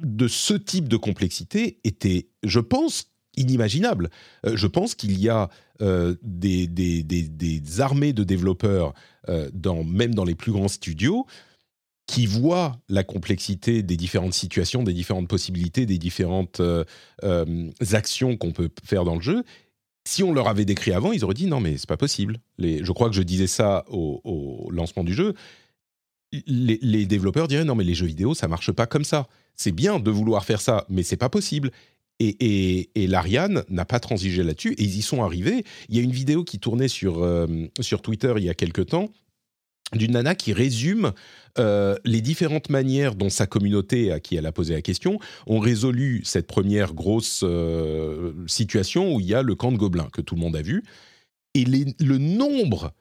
de 0.00 0.28
ce 0.28 0.54
type 0.54 0.88
de 0.88 0.96
complexité, 0.96 1.78
était, 1.84 2.28
je 2.42 2.60
pense, 2.60 3.10
inimaginable. 3.36 4.10
Euh, 4.46 4.56
je 4.56 4.66
pense 4.66 4.94
qu'il 4.94 5.18
y 5.18 5.28
a 5.28 5.48
euh, 5.82 6.14
des, 6.22 7.80
armées 7.80 8.12
de 8.12 8.24
développeurs, 8.24 8.94
euh, 9.28 9.50
même 9.84 10.14
dans 10.14 10.24
les 10.24 10.34
plus 10.34 10.52
grands 10.52 10.68
studios, 10.68 11.26
qui 12.06 12.26
voient 12.26 12.78
la 12.88 13.02
complexité 13.02 13.82
des 13.82 13.96
différentes 13.96 14.34
situations, 14.34 14.84
des 14.84 14.92
différentes 14.92 15.28
possibilités, 15.28 15.86
des 15.86 15.98
différentes 15.98 16.62
actions 17.92 18.36
qu'on 18.36 18.52
peut 18.52 18.70
faire 18.84 19.04
dans 19.04 19.16
le 19.16 19.20
jeu. 19.20 19.42
Si 20.06 20.22
on 20.22 20.32
leur 20.32 20.46
avait 20.46 20.64
décrit 20.64 20.92
avant, 20.92 21.10
ils 21.10 21.24
auraient 21.24 21.34
dit 21.34 21.48
non 21.48 21.58
mais 21.58 21.76
c'est 21.78 21.88
pas 21.88 21.96
possible. 21.96 22.38
Je 22.60 22.92
crois 22.92 23.08
que 23.08 23.16
je 23.16 23.22
disais 23.22 23.48
ça 23.48 23.84
au 23.88 24.68
lancement 24.70 25.02
du 25.02 25.14
jeu. 25.14 25.34
Les, 26.46 27.06
développeurs 27.06 27.48
diraient 27.48 27.64
non 27.64 27.74
mais 27.74 27.84
les 27.84 27.94
jeux 27.94 28.06
vidéo 28.06 28.34
ça 28.34 28.48
marche 28.48 28.72
pas 28.72 28.86
comme 28.86 29.04
ça. 29.04 29.28
C'est 29.54 29.72
bien 29.72 29.98
de 29.98 30.10
vouloir 30.10 30.44
faire 30.44 30.60
ça, 30.60 30.84
mais 30.88 31.02
c'est 31.02 31.16
pas 31.16 31.28
possible. 31.28 31.70
Et, 32.18 32.88
et, 32.94 33.06
l'Ariane 33.06 33.62
n'a 33.68 33.84
pas 33.84 34.00
transigé 34.00 34.42
là-dessus 34.42 34.72
et 34.72 34.82
ils 34.84 34.96
y 34.96 35.02
sont 35.02 35.22
arrivés. 35.22 35.64
Il 35.90 35.96
y 35.96 35.98
a 35.98 36.02
une 36.02 36.12
vidéo 36.12 36.44
qui 36.44 36.58
tournait 36.58 36.88
sur, 36.88 37.22
euh, 37.22 37.46
sur 37.80 38.00
Twitter 38.00 38.32
il 38.38 38.44
y 38.44 38.48
a 38.48 38.54
quelque 38.54 38.80
temps 38.80 39.10
d'une 39.92 40.12
nana 40.12 40.34
qui 40.34 40.52
résume 40.52 41.12
euh, 41.58 41.96
les 42.04 42.20
différentes 42.20 42.70
manières 42.70 43.14
dont 43.14 43.28
sa 43.28 43.46
communauté, 43.46 44.12
à 44.12 44.20
qui 44.20 44.36
elle 44.36 44.46
a 44.46 44.52
posé 44.52 44.74
la 44.74 44.82
question, 44.82 45.18
ont 45.46 45.60
résolu 45.60 46.22
cette 46.24 46.46
première 46.46 46.92
grosse 46.92 47.42
euh, 47.44 48.32
situation 48.46 49.14
où 49.14 49.20
il 49.20 49.26
y 49.26 49.34
a 49.34 49.42
le 49.42 49.54
camp 49.54 49.70
de 49.70 49.76
gobelins 49.76 50.08
que 50.12 50.20
tout 50.20 50.34
le 50.34 50.40
monde 50.40 50.56
a 50.56 50.62
vu. 50.62 50.82
Et 51.54 51.64
le 51.64 52.18
nombre 52.18 52.92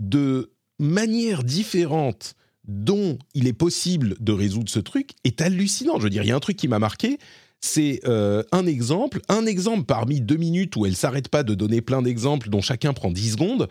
de 0.00 0.52
manières 0.78 1.42
différentes 1.42 2.35
dont 2.66 3.18
il 3.34 3.46
est 3.46 3.52
possible 3.52 4.16
de 4.20 4.32
résoudre 4.32 4.70
ce 4.70 4.80
truc 4.80 5.10
est 5.24 5.40
hallucinant. 5.40 5.98
Je 5.98 6.04
veux 6.04 6.10
dire, 6.10 6.22
il 6.22 6.28
y 6.28 6.32
a 6.32 6.36
un 6.36 6.40
truc 6.40 6.56
qui 6.56 6.68
m'a 6.68 6.78
marqué, 6.78 7.18
c'est 7.60 8.00
euh, 8.06 8.42
un 8.52 8.66
exemple, 8.66 9.20
un 9.28 9.46
exemple 9.46 9.84
parmi 9.84 10.20
deux 10.20 10.36
minutes 10.36 10.76
où 10.76 10.86
elle 10.86 10.96
s'arrête 10.96 11.28
pas 11.28 11.42
de 11.42 11.54
donner 11.54 11.80
plein 11.80 12.02
d'exemples 12.02 12.48
dont 12.48 12.60
chacun 12.60 12.92
prend 12.92 13.10
10 13.10 13.32
secondes. 13.32 13.68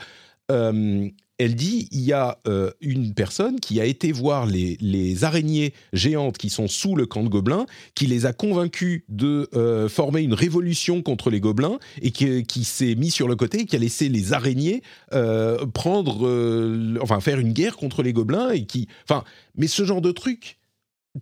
Euh, 0.51 1.09
elle 1.37 1.55
dit 1.55 1.87
il 1.91 2.01
y 2.01 2.13
a 2.13 2.39
euh, 2.47 2.71
une 2.81 3.13
personne 3.13 3.59
qui 3.59 3.81
a 3.81 3.85
été 3.85 4.11
voir 4.11 4.45
les, 4.45 5.23
araignées 5.23 5.73
géantes 5.93 6.37
qui 6.37 6.49
sont 6.49 6.67
sous 6.67 6.95
le 6.95 7.05
camp 7.05 7.23
de 7.23 7.29
gobelins, 7.29 7.65
qui 7.93 8.07
les 8.07 8.25
a 8.25 8.33
convaincus 8.33 9.03
de 9.09 9.49
euh, 9.53 9.89
former 9.89 10.21
une 10.21 10.33
révolution 10.33 11.01
contre 11.01 11.29
les 11.29 11.39
gobelins 11.39 11.79
et 12.01 12.11
qui, 12.11 12.63
s'est 12.63 12.95
mis 12.95 13.11
sur 13.11 13.27
le 13.27 13.35
côté 13.35 13.65
qui 13.65 13.75
a 13.75 13.79
laissé 13.79 14.09
les 14.09 14.33
araignées 14.33 14.81
euh, 15.13 15.65
prendre, 15.67 16.99
enfin 17.01 17.19
faire 17.19 17.39
une 17.39 17.53
guerre 17.53 17.77
contre 17.77 18.01
les 18.03 18.13
gobelins 18.13 18.51
et 18.51 18.65
qui, 18.65 18.87
enfin, 19.03 19.23
mais 19.55 19.67
ce 19.67 19.83
genre 19.85 20.01
de 20.01 20.11
truc 20.11 20.57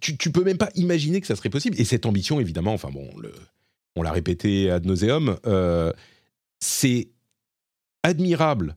tu, 0.01 0.17
tu 0.17 0.31
peux 0.31 0.43
même 0.43 0.57
pas 0.57 0.71
imaginer 0.73 1.21
que 1.21 1.27
ça 1.27 1.35
serait 1.35 1.51
possible. 1.51 1.79
Et 1.79 1.85
cette 1.85 2.07
ambition, 2.07 2.39
évidemment, 2.39 2.73
enfin 2.73 2.89
bon, 2.89 3.07
on 3.95 4.01
l'a 4.01 4.11
répété 4.11 4.71
ad 4.71 4.85
nauseum, 4.85 5.37
c'est 6.59 7.09
admirable 8.01 8.75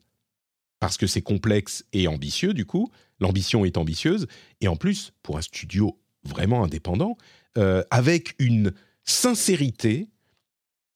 parce 0.80 0.96
que 0.96 1.06
c'est 1.06 1.22
complexe 1.22 1.84
et 1.92 2.06
ambitieux, 2.08 2.52
du 2.54 2.64
coup. 2.66 2.90
L'ambition 3.20 3.64
est 3.64 3.76
ambitieuse. 3.78 4.26
Et 4.60 4.68
en 4.68 4.76
plus, 4.76 5.12
pour 5.22 5.38
un 5.38 5.42
studio 5.42 5.98
vraiment 6.24 6.64
indépendant, 6.64 7.16
euh, 7.56 7.82
avec 7.90 8.34
une 8.38 8.72
sincérité 9.04 10.08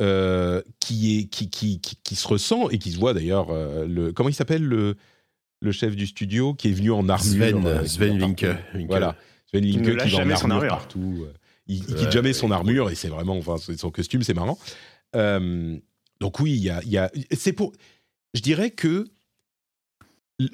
euh, 0.01 0.62
qui, 0.81 1.19
est, 1.19 1.24
qui, 1.27 1.51
qui, 1.51 1.81
qui, 1.81 1.97
qui 1.97 2.16
se 2.16 2.27
ressent 2.28 2.69
et 2.70 2.78
qui 2.78 2.93
se 2.93 2.98
voit 2.98 3.15
d'ailleurs. 3.15 3.51
euh, 3.51 3.86
le 3.86 4.12
comment 4.12 4.28
il 4.28 4.35
s'appelle 4.35 4.65
le, 4.65 4.97
le 5.61 5.73
chef 5.73 5.94
du 5.97 6.07
studio 6.07 6.55
qui 6.55 6.69
est 6.69 6.73
venu 6.73 6.90
en 6.90 7.09
armure 7.09 7.32
Sven, 7.47 7.66
euh, 7.66 7.85
Sven. 7.86 8.19
Vinke. 8.19 8.47
Voilà. 8.89 9.16
Sven 9.47 9.65
ne 9.65 9.73
Linke 9.73 10.05
qui 10.09 10.11
va 10.16 10.23
en 10.35 10.36
son 10.36 10.51
armure 10.51 10.55
armure. 10.55 10.69
partout. 10.69 11.27
Il, 11.66 11.77
il 11.89 11.94
Ouais, 11.94 12.01
quitte 12.01 12.12
jamais 12.12 12.32
son 12.32 12.48
ouais. 12.48 12.55
armure 12.57 12.90
et 12.90 12.94
c'est 12.94 13.09
vraiment, 13.09 13.36
enfin, 13.36 13.57
son 13.59 13.90
costume, 13.90 14.23
c'est 14.23 14.35
marrant. 14.35 14.59
Euh, 15.16 15.77
donc 16.20 16.40
oui, 16.40 16.52
il 16.52 16.62
y 16.62 16.70
a, 16.70 16.81
il 16.85 16.90
y 16.90 16.98
a- 16.98 17.11
c'est 17.32 17.52
pour, 17.52 17.73
je 18.35 18.40
dirais 18.40 18.70
que 18.70 19.07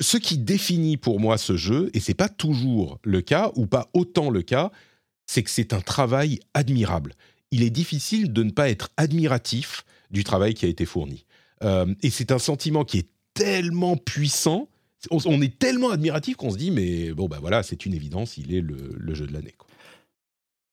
ce 0.01 0.17
qui 0.17 0.39
définit 0.39 0.97
pour 0.97 1.21
moi 1.21 1.39
ce 1.39 1.57
jeu, 1.57 1.91
et 1.95 2.01
c'est 2.01 2.15
pas 2.15 2.29
toujours 2.29 2.99
le 3.03 3.21
cas 3.21 3.53
ou 3.55 3.67
pas 3.67 3.89
autant 3.95 4.31
le 4.31 4.43
cas, 4.43 4.71
c'est 5.27 5.43
que 5.43 5.51
c'est 5.51 5.73
un 5.73 5.81
travail 5.81 6.41
admirable. 6.55 7.15
Il 7.51 7.63
est 7.63 7.71
difficile 7.71 8.33
de 8.33 8.43
ne 8.43 8.51
pas 8.51 8.69
être 8.71 8.91
admiratif 8.97 9.85
du 10.11 10.25
travail 10.25 10.55
qui 10.55 10.67
a 10.67 10.69
été 10.69 10.85
fourni. 10.87 11.25
Euh, 11.63 11.95
et 12.03 12.11
c'est 12.11 12.33
un 12.33 12.39
sentiment 12.39 12.85
qui 12.85 12.99
est 12.99 13.09
tellement 13.35 13.97
puissant, 13.97 14.69
on, 15.11 15.41
est 15.41 15.59
tellement 15.59 15.91
admiratif 15.91 16.37
qu'on 16.37 16.51
se 16.51 16.57
dit, 16.57 16.71
mais 16.71 17.13
bon, 17.13 17.29
bah 17.29 17.39
voilà, 17.41 17.63
c'est 17.63 17.87
une 17.87 17.95
évidence, 17.95 18.39
il 18.39 18.55
est 18.55 18.61
le, 18.61 19.15
jeu 19.15 19.27
de 19.27 19.33
l'année. 19.33 19.55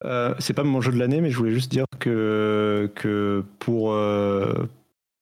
Euh, 0.06 0.34
c'est 0.40 0.54
pas 0.54 0.64
mon 0.64 0.82
jeu 0.82 0.92
de 0.92 0.98
l'année, 0.98 1.22
mais 1.22 1.30
je 1.30 1.38
voulais 1.38 1.54
juste 1.54 1.70
dire 1.70 1.86
que, 2.00 2.92
que 2.96 3.44
pour 3.60 3.94
euh, 3.94 4.66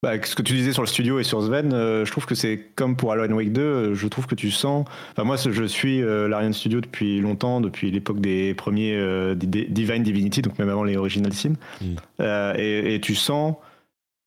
bah, 0.04 0.14
ce 0.24 0.36
que 0.36 0.42
tu 0.42 0.54
disais 0.54 0.74
sur 0.74 0.82
le 0.82 0.88
studio 0.88 1.20
et 1.20 1.24
sur 1.24 1.44
Sven, 1.44 1.74
euh, 1.74 2.06
je 2.06 2.12
trouve 2.12 2.26
que 2.26 2.34
c'est 2.36 2.58
comme 2.76 2.96
pour 2.96 3.12
Alan 3.12 3.32
Wake 3.36 3.52
2, 3.54 3.62
euh, 3.62 3.94
je 3.96 4.08
trouve 4.08 4.26
que 4.26 4.34
tu 4.36 4.50
sens. 4.50 4.86
Enfin, 5.12 5.24
moi, 5.24 5.36
je 5.38 5.64
suis 5.66 6.02
euh, 6.02 6.28
l'Ariane 6.28 6.54
Studio 6.54 6.82
depuis 6.82 7.20
longtemps, 7.22 7.62
depuis 7.62 7.92
l'époque 7.92 8.20
des 8.20 8.54
premiers 8.56 8.96
euh, 8.96 9.36
Di- 9.36 9.48
Di- 9.48 9.68
Divine 9.70 10.02
Divinity, 10.04 10.42
donc 10.42 10.58
même 10.58 10.70
avant 10.70 10.84
les 10.84 10.98
Original 10.98 11.32
Sin. 11.34 11.54
Mm. 11.82 11.96
Et, 12.58 12.96
et 12.96 13.02
tu 13.02 13.14
sens 13.16 13.56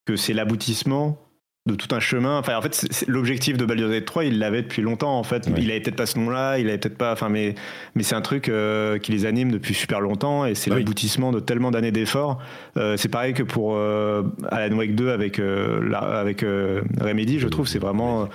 que 0.07 0.15
c'est 0.17 0.33
l'aboutissement 0.35 1.19
de 1.67 1.75
tout 1.77 1.95
un 1.95 2.01
chemin. 2.01 2.37
Enfin, 2.39 2.59
en 2.59 2.61
fait, 2.63 3.05
l'objectif 3.09 3.57
de 3.57 3.65
Baldur's 3.65 3.91
Gate 3.91 4.05
3, 4.05 4.25
il 4.27 4.39
l'avait 4.39 4.61
depuis 4.61 4.83
longtemps. 4.83 5.19
En 5.19 5.23
fait, 5.23 5.47
Ouais. 5.47 5.55
il 5.59 5.71
avait 5.71 5.81
peut-être 5.81 5.97
pas 5.97 6.05
ce 6.05 6.19
nom-là, 6.19 6.59
il 6.59 6.69
avait 6.69 6.77
peut-être 6.77 6.99
pas. 6.99 7.11
Enfin, 7.13 7.31
mais 7.31 7.55
mais 7.95 8.03
c'est 8.03 8.15
un 8.15 8.21
truc 8.21 8.51
euh, 8.51 8.99
qui 8.99 9.13
les 9.13 9.25
anime 9.25 9.51
depuis 9.51 9.73
super 9.73 10.01
longtemps 10.03 10.45
et 10.45 10.55
c'est 10.55 10.71
oui. 10.71 10.81
l'aboutissement 10.81 11.33
de 11.33 11.41
tellement 11.41 11.71
d'années 11.71 11.91
d'efforts. 11.91 12.39
Euh, 12.77 12.99
c'est 12.99 13.09
pareil 13.09 13.33
que 13.33 13.43
pour 13.43 13.77
euh, 13.77 14.23
Alan 14.51 14.77
Wake 14.77 14.95
2 14.95 15.09
avec 15.11 15.39
euh, 15.39 15.81
la- 15.89 16.01
avec 16.01 16.43
euh, 16.43 16.83
Remedy, 17.01 17.39
je 17.39 17.49
trouve, 17.49 17.67
c'est 17.67 17.79
vraiment. 17.79 18.29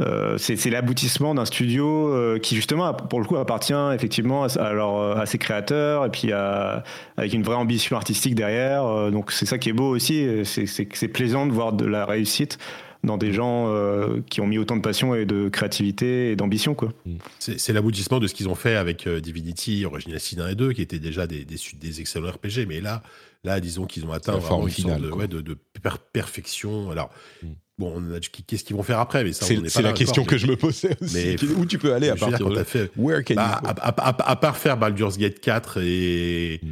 Euh, 0.00 0.38
c'est 0.38 0.70
l'aboutissement 0.70 1.34
d'un 1.34 1.44
studio 1.44 2.08
euh, 2.08 2.38
qui 2.38 2.56
justement 2.56 2.92
pour 2.94 3.20
le 3.20 3.26
coup 3.26 3.36
appartient 3.36 3.74
effectivement 3.94 4.44
à, 4.44 4.46
à 4.58 4.72
leur- 4.72 5.18
à 5.18 5.26
ses 5.26 5.38
créateurs 5.38 6.06
et 6.06 6.10
puis 6.10 6.32
à- 6.32 6.82
avec 7.16 7.32
une 7.34 7.42
vraie 7.42 7.56
ambition 7.56 7.96
artistique 7.96 8.34
derrière 8.34 8.84
Euh, 8.84 9.10
donc 9.10 9.30
c'est 9.32 9.46
ça 9.46 9.58
qui 9.58 9.68
est 9.68 9.74
beau 9.74 9.90
aussi 9.94 10.26
c'est 10.44 11.08
plaisant 11.08 11.46
de 11.46 11.52
voir 11.52 11.72
de 11.74 11.84
la 11.84 12.06
réussite 12.06 12.58
dans 13.04 13.18
des 13.18 13.32
gens 13.32 13.66
euh, 13.68 14.20
qui 14.30 14.40
ont 14.40 14.46
mis 14.46 14.58
autant 14.58 14.76
de 14.76 14.80
passion 14.82 15.14
et 15.14 15.26
de 15.26 15.48
créativité 15.48 16.30
et 16.32 16.36
d'ambition 16.36 16.74
quoi 16.74 16.92
C'est 17.38 17.60
c'est 17.60 17.72
l'aboutissement 17.72 18.18
de 18.18 18.26
ce 18.26 18.34
qu'ils 18.34 18.48
ont 18.48 18.54
fait 18.54 18.76
avec 18.76 19.06
euh, 19.06 19.20
Divinity, 19.20 19.84
Original 19.84 20.18
Sin 20.20 20.40
1 20.40 20.48
et 20.50 20.54
2, 20.54 20.72
qui 20.72 20.82
étaient 20.82 21.00
déjà 21.00 21.26
des, 21.26 21.44
des, 21.44 21.56
su- 21.56 21.74
des 21.76 22.00
excellents 22.00 22.30
RPG. 22.30 22.64
Mais 22.68 22.80
là, 22.80 23.02
là 23.42 23.58
disons 23.58 23.86
qu'ils 23.86 24.06
ont 24.06 24.12
atteint 24.12 24.34
la 24.34 24.38
vraiment 24.38 24.48
forme 24.58 24.68
une 24.68 24.74
sorte 24.74 24.86
finale, 24.86 25.00
de, 25.02 25.08
quoi. 25.08 25.22
ouais, 25.22 25.26
de, 25.28 25.40
de 25.40 25.56
per- 25.82 25.98
perfection. 26.12 26.90
Alors, 26.92 27.10
Mm. 27.42 27.46
Bon, 27.82 27.92
on 27.96 28.14
a 28.14 28.18
dit 28.20 28.28
qu'est-ce 28.46 28.64
qu'ils 28.64 28.76
vont 28.76 28.82
faire 28.82 28.98
après 29.00 29.24
mais 29.24 29.32
ça, 29.32 29.44
C'est 29.46 29.58
on 29.58 29.62
n'est 29.62 29.68
c'est 29.68 29.82
pas 29.82 29.88
la 29.88 29.94
question 29.94 30.22
encore, 30.22 30.30
que 30.30 30.38
je 30.38 30.46
me 30.46 30.56
posais 30.56 30.96
aussi. 31.00 31.14
mais- 31.14 31.52
Où 31.56 31.66
tu 31.66 31.78
peux 31.78 31.92
aller 31.92 32.08
à 32.08 32.16
partir 32.16 32.38
quand 32.38 32.48
de 32.50 32.54
t'as 32.54 32.60
là 32.60 32.64
fait, 32.64 32.90
Where 32.96 33.24
can 33.24 33.34
bah, 33.34 33.60
you 33.62 33.68
go? 33.68 33.68
à, 33.80 33.88
à- 33.88 34.08
à- 34.10 34.30
à 34.30 34.36
part 34.36 34.56
faire 34.56 34.76
Baldur's 34.76 35.18
Gate 35.18 35.40
4 35.40 35.78
et. 35.82 36.60
Mm. 36.62 36.68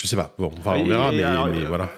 Je 0.00 0.06
sais 0.06 0.16
pas, 0.16 0.32
bon, 0.38 0.52
enfin, 0.58 0.74
on 0.76 0.86
verra, 0.86 1.12
et 1.12 1.16
mais, 1.16 1.22
alors, 1.24 1.48
mais 1.48 1.58
euh, 1.62 1.66
voilà. 1.66 1.90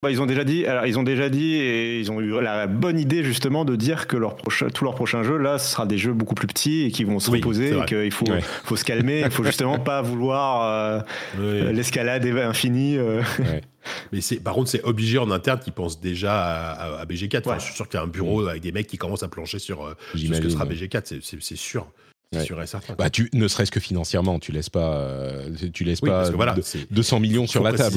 Bah, 0.00 0.12
ils 0.12 0.22
ont 0.22 0.26
déjà 0.26 0.44
dit, 0.44 0.64
alors, 0.64 0.86
ils 0.86 0.96
ont 0.96 1.02
déjà 1.02 1.28
dit 1.28 1.54
et 1.56 1.98
ils 1.98 2.12
ont 2.12 2.20
eu 2.20 2.40
la 2.40 2.68
bonne 2.68 3.00
idée 3.00 3.24
justement 3.24 3.64
de 3.64 3.74
dire 3.74 4.06
que 4.06 4.16
leur 4.16 4.36
prochain, 4.36 4.68
tous 4.70 4.84
leurs 4.84 4.94
prochains 4.94 5.24
jeux 5.24 5.38
là, 5.38 5.58
ce 5.58 5.72
sera 5.72 5.86
des 5.86 5.98
jeux 5.98 6.12
beaucoup 6.12 6.36
plus 6.36 6.46
petits 6.46 6.82
et 6.84 6.92
qui 6.92 7.02
vont 7.02 7.18
se 7.18 7.32
Oui, 7.32 7.38
reposer 7.38 7.76
et 7.76 7.84
qu'il 7.84 8.12
faut, 8.12 8.24
Ouais. 8.30 8.40
faut 8.62 8.76
se 8.76 8.84
calmer, 8.84 9.22
il 9.24 9.30
faut 9.32 9.42
justement 9.42 9.76
pas 9.80 10.00
vouloir 10.00 10.62
euh, 10.62 11.00
Ouais. 11.66 11.72
l'escalade 11.72 12.24
infinie. 12.26 12.96
euh. 12.96 13.22
Mais 14.12 14.20
c'est, 14.20 14.36
par 14.36 14.54
contre, 14.54 14.70
c'est 14.70 14.84
obligé 14.84 15.18
en 15.18 15.32
interne 15.32 15.58
qu'ils 15.58 15.72
pensent 15.72 16.00
déjà 16.00 16.32
à, 16.44 16.70
à- 16.98 17.00
à 17.00 17.04
BG4. 17.04 17.38
Enfin, 17.40 17.50
Ouais. 17.54 17.58
Je 17.58 17.64
suis 17.64 17.74
sûr 17.74 17.88
qu'il 17.88 17.98
y 17.98 18.00
a 18.00 18.04
un 18.04 18.08
bureau 18.08 18.46
avec 18.46 18.62
des 18.62 18.70
mecs 18.70 18.86
qui 18.86 18.98
commencent 18.98 19.24
à 19.24 19.28
plancher 19.28 19.58
sur, 19.58 19.84
euh, 19.84 19.94
sur 20.14 20.32
ce 20.36 20.40
que 20.40 20.48
sera 20.48 20.64
ouais. 20.64 20.74
BG4. 20.76 21.02
C'est, 21.06 21.24
c'est- 21.24 21.38
c'est 21.42 21.56
sûr. 21.56 21.88
C'est 22.32 22.38
Ouais. 22.38 22.44
sûr 22.44 22.62
et 22.62 22.66
certain. 22.68 22.94
Bah, 22.96 23.10
tu, 23.10 23.30
ne 23.32 23.48
serait-ce 23.48 23.72
que 23.72 23.80
financièrement, 23.80 24.38
tu 24.38 24.52
laisses 24.52 24.70
pas, 24.70 24.94
euh, 24.98 25.48
tu 25.72 25.82
laisses 25.82 26.00
Oui, 26.02 26.10
pas 26.10 26.28
que 26.30 26.36
voilà, 26.36 26.52
de- 26.52 26.60
c'est- 26.60 26.86
200 26.92 27.18
millions 27.18 27.48
sur 27.48 27.64
la 27.64 27.72
table. 27.72 27.96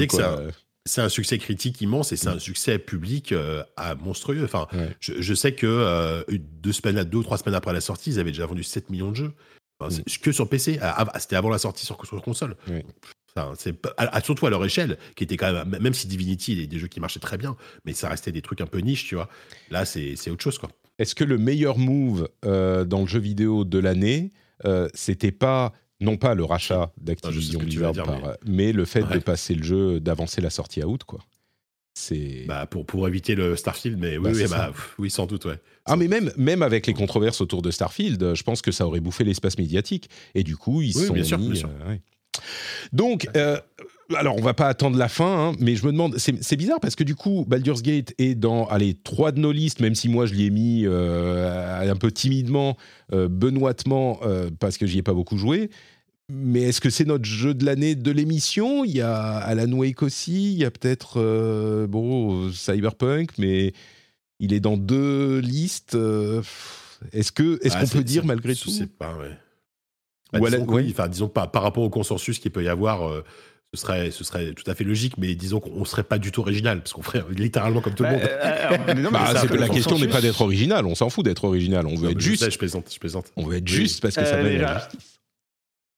C'est 0.84 1.00
un 1.00 1.08
succès 1.08 1.38
critique 1.38 1.80
immense 1.80 2.12
et 2.12 2.16
c'est 2.16 2.28
un 2.28 2.38
succès 2.38 2.78
public 2.78 3.32
euh, 3.32 3.62
à 3.76 3.94
monstrueux. 3.94 4.42
Enfin, 4.44 4.66
Ouais. 4.72 4.90
je, 5.00 5.14
je 5.20 5.34
sais 5.34 5.54
que 5.54 5.66
euh, 5.66 6.22
deux, 6.28 6.72
semaines, 6.72 7.04
deux 7.04 7.18
ou 7.18 7.22
trois 7.22 7.38
semaines 7.38 7.54
après 7.54 7.72
la 7.72 7.80
sortie, 7.80 8.10
ils 8.10 8.18
avaient 8.18 8.32
déjà 8.32 8.46
vendu 8.46 8.62
7 8.64 8.90
millions 8.90 9.10
de 9.10 9.16
jeux. 9.16 9.32
Enfin, 9.78 9.94
c'est- 10.06 10.18
Que 10.20 10.32
sur 10.32 10.48
PC. 10.48 10.78
Ah, 10.82 11.06
C'était 11.18 11.36
avant 11.36 11.50
la 11.50 11.58
sortie 11.58 11.86
sur, 11.86 12.04
sur 12.04 12.20
console. 12.22 12.56
Enfin, 13.34 13.52
c'est 13.56 13.74
surtout 14.24 14.46
à 14.46 14.50
leur 14.50 14.64
échelle, 14.64 14.98
qui 15.16 15.24
était 15.24 15.36
quand 15.38 15.52
même, 15.52 15.78
même 15.80 15.94
si 15.94 16.06
Divinity, 16.06 16.52
il 16.52 16.60
y 16.60 16.64
a 16.64 16.66
des 16.66 16.78
jeux 16.78 16.88
qui 16.88 17.00
marchaient 17.00 17.20
très 17.20 17.38
bien, 17.38 17.56
mais 17.86 17.94
ça 17.94 18.08
restait 18.10 18.30
des 18.32 18.42
trucs 18.42 18.60
un 18.60 18.66
peu 18.66 18.78
niche, 18.78 19.06
tu 19.06 19.14
vois. 19.14 19.28
Là, 19.70 19.84
c'est 19.86 20.30
autre 20.30 20.42
chose, 20.42 20.58
quoi. 20.58 20.68
Est-ce 20.98 21.14
que 21.14 21.24
le 21.24 21.38
meilleur 21.38 21.78
move 21.78 22.28
euh, 22.44 22.84
dans 22.84 23.00
le 23.00 23.06
jeu 23.06 23.18
vidéo 23.20 23.64
de 23.64 23.78
l'année, 23.78 24.32
c'était 24.94 25.32
pas 25.32 25.72
non 26.02 26.16
pas 26.16 26.34
le 26.34 26.44
rachat 26.44 26.90
Ah, 26.90 27.00
d'Activision 27.00 27.60
Blizzard, 27.60 27.92
dire, 27.92 28.04
par- 28.04 28.36
mais... 28.46 28.72
le 28.72 28.84
fait 28.84 29.02
de 29.04 29.18
passer 29.18 29.54
le 29.54 29.62
jeu, 29.62 30.00
d'avancer 30.00 30.40
la 30.40 30.50
sortie 30.50 30.82
à 30.82 30.86
août, 30.88 31.04
quoi. 31.04 31.20
C'est 31.94 32.44
Bah, 32.48 32.66
pour, 32.66 32.86
pour 32.86 33.06
éviter 33.06 33.34
le 33.34 33.54
Starfield, 33.54 33.98
mais 33.98 34.18
Bah, 34.18 34.30
oui, 34.32 34.44
bah, 34.48 34.72
oui, 34.98 35.10
sans 35.10 35.26
doute, 35.26 35.44
ouais. 35.44 35.58
ah 35.84 35.96
mais 35.96 36.08
même 36.08 36.32
même 36.38 36.62
avec 36.62 36.86
les 36.86 36.94
controverses 36.94 37.40
autour 37.42 37.60
de 37.62 37.70
Starfield, 37.70 38.22
euh, 38.22 38.34
je 38.34 38.42
pense 38.42 38.62
que 38.62 38.72
ça 38.72 38.86
aurait 38.86 39.00
bouffé 39.00 39.24
l'espace 39.24 39.58
médiatique 39.58 40.08
et 40.34 40.42
du 40.42 40.56
coup 40.56 40.80
ils 40.80 40.96
Oui, 40.96 41.06
sont 41.06 41.12
bien 41.14 41.22
sûr, 41.24 41.36
bien 41.38 41.54
sûr. 41.54 41.68
euh, 41.84 41.90
ouais. 41.90 42.00
Donc 42.94 43.28
euh, 43.36 43.58
alors 44.16 44.36
on 44.36 44.40
va 44.42 44.54
pas 44.54 44.68
attendre 44.68 44.96
la 44.96 45.08
fin, 45.08 45.50
hein, 45.50 45.56
mais 45.58 45.76
je 45.76 45.84
me 45.86 45.92
demande, 45.92 46.16
c'est 46.18 46.42
c'est 46.42 46.56
bizarre 46.56 46.80
parce 46.80 46.96
que 46.96 47.04
du 47.04 47.14
coup 47.14 47.44
Baldur's 47.46 47.82
Gate 47.82 48.14
est 48.18 48.34
dans 48.34 48.66
allez 48.68 48.94
trois 48.94 49.32
de 49.32 49.40
nos 49.40 49.52
listes, 49.52 49.80
même 49.80 49.94
si 49.94 50.08
moi 50.08 50.24
je 50.26 50.32
l'y 50.34 50.46
ai 50.46 50.50
mis 50.50 50.84
euh, 50.86 51.90
un 51.90 51.96
peu 51.96 52.10
timidement, 52.10 52.76
euh, 53.12 53.28
benoîtement 53.28 54.20
euh, 54.24 54.50
parce 54.58 54.78
que 54.78 54.86
j'y 54.86 54.98
ai 54.98 55.02
pas 55.02 55.14
beaucoup 55.14 55.36
joué. 55.36 55.68
Mais 56.30 56.62
est-ce 56.62 56.80
que 56.80 56.88
c'est 56.90 57.04
notre 57.04 57.24
jeu 57.24 57.52
de 57.52 57.64
l'année 57.64 57.94
de 57.94 58.10
l'émission? 58.10 58.84
Il 58.84 58.92
y 58.92 59.00
a 59.00 59.36
Alan 59.36 59.70
Wake 59.72 60.02
aussi, 60.02 60.52
il 60.52 60.58
y 60.58 60.64
a 60.64 60.70
peut-être 60.70 61.14
euh, 61.20 61.86
bon 61.86 62.50
Cyberpunk, 62.52 63.30
mais 63.38 63.72
il 64.38 64.52
est 64.52 64.60
dans 64.60 64.76
deux 64.76 65.38
listes. 65.40 65.94
euh, 65.94 66.42
est-ce 67.12 67.32
que 67.32 67.58
est-ce 67.64 67.74
Ah, 67.76 67.80
qu'on 67.82 67.88
peut 67.88 68.04
dire 68.04 68.24
malgré 68.24 68.54
je 68.54 68.62
tout? 68.62 68.70
sais 68.70 68.86
pas, 68.86 69.14
ouais. 69.16 69.36
Bah, 70.32 70.38
Ou 70.40 70.48
disons 70.48 70.64
ouais. 70.66 70.86
enfin, 70.90 71.08
disons 71.08 71.28
par, 71.28 71.50
par 71.50 71.62
rapport 71.62 71.82
au 71.82 71.90
consensus 71.90 72.38
qu'il 72.38 72.50
peut 72.52 72.62
y 72.64 72.68
avoir, 72.68 73.06
euh, 73.06 73.22
ce, 73.74 73.80
serait, 73.82 74.10
ce 74.10 74.24
serait 74.24 74.54
tout 74.54 74.68
à 74.70 74.74
fait 74.74 74.84
logique, 74.84 75.18
mais 75.18 75.34
disons 75.34 75.60
qu'on 75.60 75.84
serait 75.84 76.04
pas 76.04 76.18
du 76.18 76.30
tout 76.32 76.40
original, 76.40 76.78
parce 76.78 76.94
qu'on 76.94 77.02
ferait 77.02 77.24
littéralement 77.36 77.82
comme 77.82 77.94
tout 77.94 78.04
le 78.04 78.10
monde. 78.10 78.20
euh, 78.22 79.10
Bah, 79.10 79.34
la 79.34 79.68
question 79.68 79.98
n'est 79.98 80.08
pas 80.08 80.22
d'être 80.22 80.40
original, 80.40 80.86
on 80.86 80.94
s'en 80.94 81.10
fout 81.10 81.24
d'être 81.24 81.44
original, 81.44 81.86
on 81.86 81.94
veut 81.96 82.04
Non, 82.06 82.10
être 82.12 82.20
juste. 82.20 82.44
sais, 82.44 82.50
je 82.50 82.58
plaisante, 82.58 82.90
je 82.94 82.98
plaisante. 82.98 83.30
On 83.36 83.44
veut 83.44 83.56
être 83.58 83.68
juste 83.68 84.00
parce 84.00 84.14
que 84.14 84.24
ça 84.24 84.36
Euh, 84.36 84.42
mène 84.44 84.46
à 84.46 84.58
déjà, 84.58 84.74
la 84.74 84.78
justice. 84.80 85.18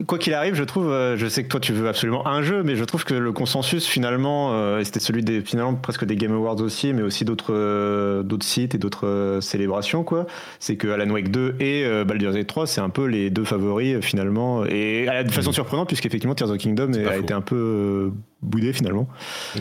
Quoi 0.09 0.19
qu'il 0.19 0.35
arrive, 0.35 0.55
je 0.55 0.65
trouve, 0.65 0.91
euh, 0.91 1.17
je 1.17 1.29
sais 1.29 1.45
que 1.45 1.49
toi 1.49 1.61
tu 1.61 1.73
veux 1.73 1.89
absolument 1.89 2.27
un 2.27 2.43
jeu, 2.43 2.65
mais 2.65 2.75
je 2.75 2.83
trouve 2.83 3.05
que 3.05 3.15
le 3.15 3.31
consensus 3.31 3.87
finalement, 3.87 4.51
euh, 4.53 4.81
et 4.81 4.85
c'était 4.85 4.99
celui 4.99 5.23
des 5.23 5.41
finalement 5.41 5.77
presque 5.77 6.05
des 6.05 6.17
Game 6.17 6.33
Awards 6.33 6.61
aussi, 6.61 6.93
mais 6.93 7.03
aussi 7.03 7.25
d'autres 7.25 7.55
euh, 7.55 8.25
d'autres 8.25 8.45
sites 8.45 8.75
et 8.75 8.79
d'autres 8.79 9.39
célébrations 9.41 10.03
quoi. 10.03 10.27
C'est 10.59 10.75
que 10.77 10.89
Alan 10.89 11.09
Wake 11.11 11.31
2 11.31 11.55
et 11.61 11.85
Baldur's 12.05 12.35
Gate 12.35 12.49
3, 12.49 12.67
c'est 12.67 12.81
un 12.81 12.89
peu 12.91 13.05
les 13.07 13.31
deux 13.31 13.45
favoris 13.45 14.01
finalement, 14.05 14.65
et 14.67 15.07
de 15.25 15.31
façon 15.31 15.53
surprenante 15.53 15.87
puisqu'effectivement 15.87 16.35
Tears 16.35 16.51
of 16.51 16.59
Kingdom 16.59 16.93
a 17.09 17.17
été 17.17 17.33
un 17.33 17.41
peu 17.41 18.11
boudé 18.43 18.73
finalement. 18.73 19.09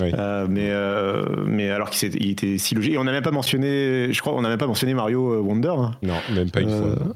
Oui. 0.01 0.11
Euh, 0.17 0.47
mais 0.49 0.69
euh, 0.71 1.25
mais 1.45 1.69
alors 1.69 1.91
qu'il 1.91 2.27
était 2.29 2.57
si 2.57 2.73
logique. 2.73 2.95
Et 2.95 2.97
on 2.97 3.03
n'a 3.03 3.11
même 3.11 3.23
pas 3.23 3.29
mentionné, 3.31 4.11
je 4.11 4.19
crois, 4.19 4.33
on 4.33 4.41
n'a 4.41 4.49
même 4.49 4.57
pas 4.57 4.67
mentionné 4.67 4.95
Mario 4.95 5.41
Wonder. 5.43 5.75
hein. 5.77 5.91
Non, 6.01 6.15
même 6.33 6.49
pas 6.49 6.61
une 6.61 6.69
Euh, 6.71 6.95
fois. 6.95 7.13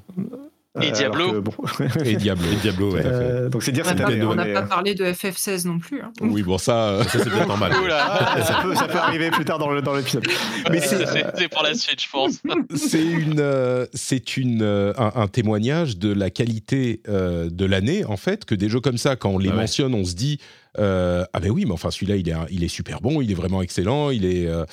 Et 0.82 0.88
Euh, 0.90 0.92
Diablo. 0.92 1.32
que, 1.34 1.38
bon, 1.40 1.54
Et 2.06 2.16
Diablo. 2.16 2.46
Et 2.52 2.56
Diablo, 2.58 2.92
ouais. 2.94 3.02
euh, 3.06 3.50
donc 3.50 3.64
c'est 3.64 3.72
dire 3.72 3.84
On 3.86 3.90
cette 3.90 4.00
n'a 4.00 4.08
année. 4.08 4.20
pas, 4.20 4.26
on 4.26 4.32
on 4.32 4.36
n'a 4.36 4.46
pas 4.46 4.62
parlé 4.64 4.96
de 4.96 5.06
FF16 5.06 5.66
non 5.68 5.80
plus. 5.80 6.02
hein. 6.02 6.12
Oui, 6.22 6.44
bon, 6.44 6.58
ça. 6.58 6.90
euh, 6.90 7.04
Ça, 7.04 7.20
c'est 7.24 7.30
peut-être 7.30 7.48
normal. 7.48 7.72
Ça, 8.46 8.60
peut, 8.64 8.76
ça 8.76 8.88
peut 8.88 8.98
arriver 8.98 9.32
plus 9.32 9.46
tard 9.46 9.60
dans 9.60 9.72
le- 9.72 9.82
dans 9.82 9.94
l'épisode. 9.96 10.26
Mais 10.72 10.80
C'est 10.80 11.06
c'est- 11.06 11.26
c'est 11.36 11.48
pour 11.50 11.64
la 11.64 11.74
suite, 11.74 12.02
je 12.02 12.10
pense. 12.10 12.42
c'est 12.76 13.04
une, 13.04 13.40
euh, 13.40 13.86
c'est 13.94 14.38
une, 14.38 14.62
euh, 14.62 14.94
un, 14.98 15.12
un 15.16 15.28
témoignage 15.28 15.98
de 15.98 16.12
la 16.14 16.30
qualité 16.30 17.02
euh, 17.10 17.50
de 17.50 17.66
l'année 17.66 18.06
en 18.06 18.18
fait 18.18 18.46
que 18.46 18.56
des 18.56 18.70
jeux 18.70 18.80
comme 18.82 18.98
ça, 18.98 19.16
quand 19.16 19.30
on 19.30 19.38
les 19.40 19.50
Ah 19.50 19.54
ouais. 19.54 19.62
mentionne, 19.62 19.94
on 19.94 20.06
se 20.06 20.14
dit 20.16 20.40
euh, 20.80 21.26
ah 21.34 21.40
ben 21.40 21.50
oui, 21.50 21.66
mais 21.66 21.72
enfin 21.72 21.92
celui-là 21.92 22.16
il 22.18 22.64
est, 22.64 22.68
super 22.68 23.02
bon, 23.02 23.22
il 23.22 23.32
est 23.32 23.36
vraiment 23.36 23.62
excellent, 23.62 24.10
il 24.12 24.26
est 24.26 24.48
euh, 24.48 24.66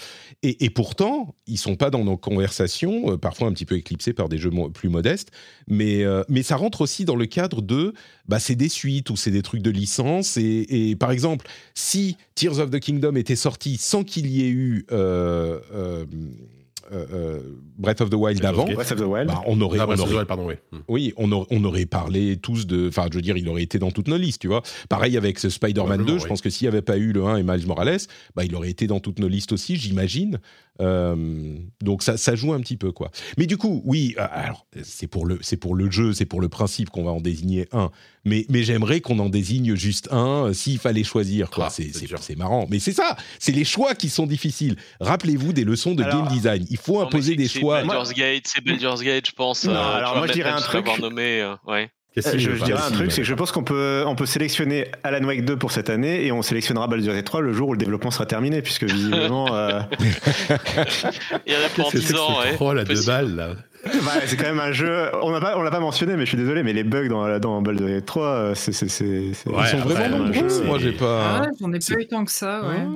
et, 0.43 0.71
pourtant 0.71 1.35
ils 1.47 1.59
sont 1.59 1.77
pas 1.77 1.91
dans 1.91 2.05
nos 2.05 2.17
conversations, 2.17 3.13
euh, 3.13 3.17
parfois 3.17 3.49
un 3.49 3.53
petit 3.53 3.65
peu 3.65 3.77
éclipsés 3.77 4.13
par 4.13 4.29
des 4.29 4.39
jeux 4.39 4.51
plus 4.73 4.89
modestes, 4.89 5.31
mais 5.69 6.05
mais 6.29 6.43
ça 6.43 6.57
rentre 6.57 6.83
aussi 6.83 7.05
dans 7.05 7.17
le 7.17 7.27
cadre 7.27 7.63
de 7.63 7.95
bah 8.29 8.39
c'est 8.39 8.55
des 8.55 8.69
suites 8.69 9.11
ou 9.11 9.17
c'est 9.17 9.31
des 9.31 9.43
trucs 9.43 9.63
de 9.63 9.71
licence 9.71 10.37
et 10.37 10.97
par 10.99 11.11
exemple 11.11 11.47
si 11.75 12.17
Tears 12.35 12.59
of 12.59 12.71
the 12.71 12.81
Kingdom 12.81 13.17
était 13.17 13.37
sorti 13.37 13.77
sans 13.79 14.05
qu'il 14.05 14.27
y 14.27 14.43
ait 14.45 14.51
eu 14.51 14.87
euh, 16.93 17.07
euh, 17.13 17.41
Breath 17.79 18.01
of 18.01 18.11
the 18.11 18.15
Wild 18.15 18.39
Breath 18.41 18.53
of 18.53 18.59
avant, 18.59 18.69
the 18.69 18.75
Breath 18.75 18.93
of 18.93 18.99
the 18.99 19.05
Wild. 19.05 19.27
bah, 19.29 19.43
on 19.47 19.61
aurait, 19.61 19.79
Ah, 19.81 19.87
on 19.89 19.99
aurait- 19.99 20.15
ouais, 20.17 20.25
pardon, 20.25 20.47
oui. 20.47 20.55
Hmm. 20.73 20.79
oui, 20.89 21.13
on, 21.17 21.31
aurait- 21.33 21.47
on 21.51 21.65
aurait 21.65 21.87
parlé 21.87 22.37
tous 22.37 22.67
de, 22.67 22.89
enfin, 22.89 23.07
je 23.11 23.17
veux 23.17 23.23
dire, 23.23 23.37
il 23.37 23.49
aurait 23.49 23.63
été 23.63 23.79
dans 23.79 23.91
toutes 23.91 24.09
nos 24.09 24.17
listes, 24.19 24.41
tu 24.41 24.49
vois. 24.49 24.63
Pareil 24.89 25.17
avec 25.17 25.39
ce 25.39 25.49
Spider-Man 25.49 25.89
2, 25.89 25.95
Probablement, 26.05 26.19
je 26.23 26.27
pense 26.27 26.41
que 26.43 26.51
s'il 26.51 26.67
n'y 26.67 26.69
avait 26.69 26.83
pas 26.83 26.97
eu 26.99 27.13
le 27.13 27.25
1 27.25 27.37
et 27.39 27.43
Miles 27.43 27.67
Morales, 27.67 27.99
bah, 28.35 28.45
il 28.45 28.55
aurait 28.55 28.71
été 28.71 28.87
dans 28.87 29.01
toutes 29.01 29.19
nos 29.19 29.29
listes 29.29 29.53
aussi, 29.53 29.77
j'imagine. 29.77 30.39
Euh, 30.81 31.57
donc 31.83 32.03
ça, 32.03 32.17
ça 32.17 32.35
joue 32.35 32.53
un 32.53 32.61
petit 32.61 32.77
peu, 32.77 32.93
quoi. 32.93 33.11
Mais 33.39 33.47
du 33.47 33.57
coup, 33.57 33.81
oui, 33.85 34.15
euh, 34.19 34.27
alors 34.31 34.67
c'est 34.83 35.07
pour 35.07 35.25
le, 35.27 35.39
c'est 35.41 35.57
pour 35.57 35.75
le 35.75 35.91
jeu, 35.91 36.13
c'est 36.13 36.25
pour 36.27 36.41
le 36.41 36.49
principe 36.49 36.91
qu'on 36.91 37.05
va 37.05 37.13
en 37.13 37.21
désigner 37.21 37.69
un. 37.73 37.91
Mais, 38.25 38.47
mais 38.49 38.63
j'aimerais 38.63 39.01
qu'on 39.01 39.19
en 39.19 39.29
désigne 39.29 39.75
juste 39.77 40.09
un, 40.11 40.47
euh, 40.47 40.53
s'il 40.55 40.79
fallait 40.79 41.05
choisir, 41.05 41.51
quoi. 41.51 41.67
Ah, 41.67 41.71
c'est, 41.71 41.91
c'est 41.93 42.07
c'est, 42.09 42.19
c'est 42.21 42.37
marrant. 42.37 42.67
Mais 42.71 42.79
c'est 42.79 42.93
ça, 42.93 43.17
c'est 43.39 43.53
les 43.53 43.65
choix 43.65 43.95
qui 43.95 44.09
sont 44.09 44.27
difficiles. 44.27 44.77
Rappelez-vous 45.01 45.53
des 45.53 45.65
leçons 45.65 45.95
de 45.95 46.03
Alors- 46.03 46.25
game 46.25 46.33
design. 46.33 46.65
Il 46.71 46.79
faut 46.79 46.95
Non, 47.01 47.07
imposer 47.07 47.33
c'est- 47.33 47.37
des 47.37 47.49
c'est 47.49 47.61
choix. 47.61 47.83
Baldur's 47.83 48.13
Gate, 48.15 48.45
c'est 48.47 48.65
Baldur's 48.65 49.03
Gate, 49.03 49.27
je 49.29 49.33
pense. 49.33 49.65
Non, 49.65 49.75
euh, 49.75 49.97
alors 49.97 50.17
moi, 50.17 50.27
je 50.27 50.33
dirais 50.33 50.51
même 50.51 50.59
un 50.59 50.63
truc. 50.63 50.87
nommé, 51.01 51.41
euh, 51.43 51.55
ouais. 51.67 51.91
Euh, 52.17 52.39
je, 52.39 52.51
dirais 52.65 52.81
un 52.81 52.93
truc, 52.93 53.11
c'est 53.11 53.23
que 53.23 53.27
je 53.27 53.35
pense 53.35 53.51
qu'on 53.51 53.65
peut, 53.65 54.05
on 54.07 54.15
peut 54.15 54.25
sélectionner 54.25 54.87
Alan 55.03 55.27
Wake 55.27 55.45
2 55.45 55.57
pour 55.57 55.73
cette 55.73 55.91
année 55.91 56.25
et 56.25 56.31
on 56.31 56.43
sélectionnera 56.43 56.87
Baldur's 56.87 57.13
Gate 57.13 57.25
3 57.27 57.41
le 57.41 57.53
jour 57.53 57.71
où 57.71 57.73
le 57.73 57.79
développement 57.79 58.13
sera 58.13 58.25
terminé, 58.25 58.63
puisque 58.63 58.85
visiblement, 58.85 59.53
euh, 59.53 59.81
Il 61.47 61.53
y 61.53 61.57
en 61.57 61.61
a 61.65 61.69
pour 61.75 61.91
Qu'est-ce 61.91 61.93
que 61.93 61.99
10 61.99 62.07
c'est 62.07 62.13
que 62.15 62.19
ans, 62.19 62.41
ouais. 62.41 62.55
troll 62.55 62.79
à 62.79 62.85
deux 62.85 63.03
balles, 63.03 63.35
là 63.35 63.55
bah, 64.05 64.13
c'est 64.27 64.37
quand 64.37 64.47
même 64.47 64.61
un 64.61 64.73
jeu. 64.73 65.11
On 65.23 65.31
l'a 65.31 65.41
pas, 65.41 65.57
on 65.59 65.63
l'a 65.63 65.71
pas 65.71 65.81
mentionné, 65.81 66.15
mais 66.17 66.25
je 66.25 66.29
suis 66.31 66.39
désolé, 66.39 66.63
mais 66.63 66.73
les 66.73 66.85
bugs 66.85 67.09
dans, 67.09 67.39
dans 67.39 67.63
Baldur's 67.63 67.91
Gate 67.91 68.07
3, 68.07 68.27
euh, 68.27 68.55
c'est, 68.55 68.73
c'est, 68.73 68.89
c'est, 68.89 69.05
Ils 69.07 69.35
sont 69.35 69.51
vraiment 69.79 70.17
un 70.17 70.19
nombreux. 70.29 70.49
jeu, 70.49 70.65
Moi, 70.65 70.79
j'ai 70.79 70.93
pas. 70.93 71.23
Ah 71.39 71.41
ouais, 71.43 71.49
J'en 71.61 71.73
ai 71.73 71.79
pas 71.79 72.01
eu 72.03 72.07
tant 72.07 72.25
que 72.25 72.31
ça, 72.33 72.63
ouais. 72.69 72.87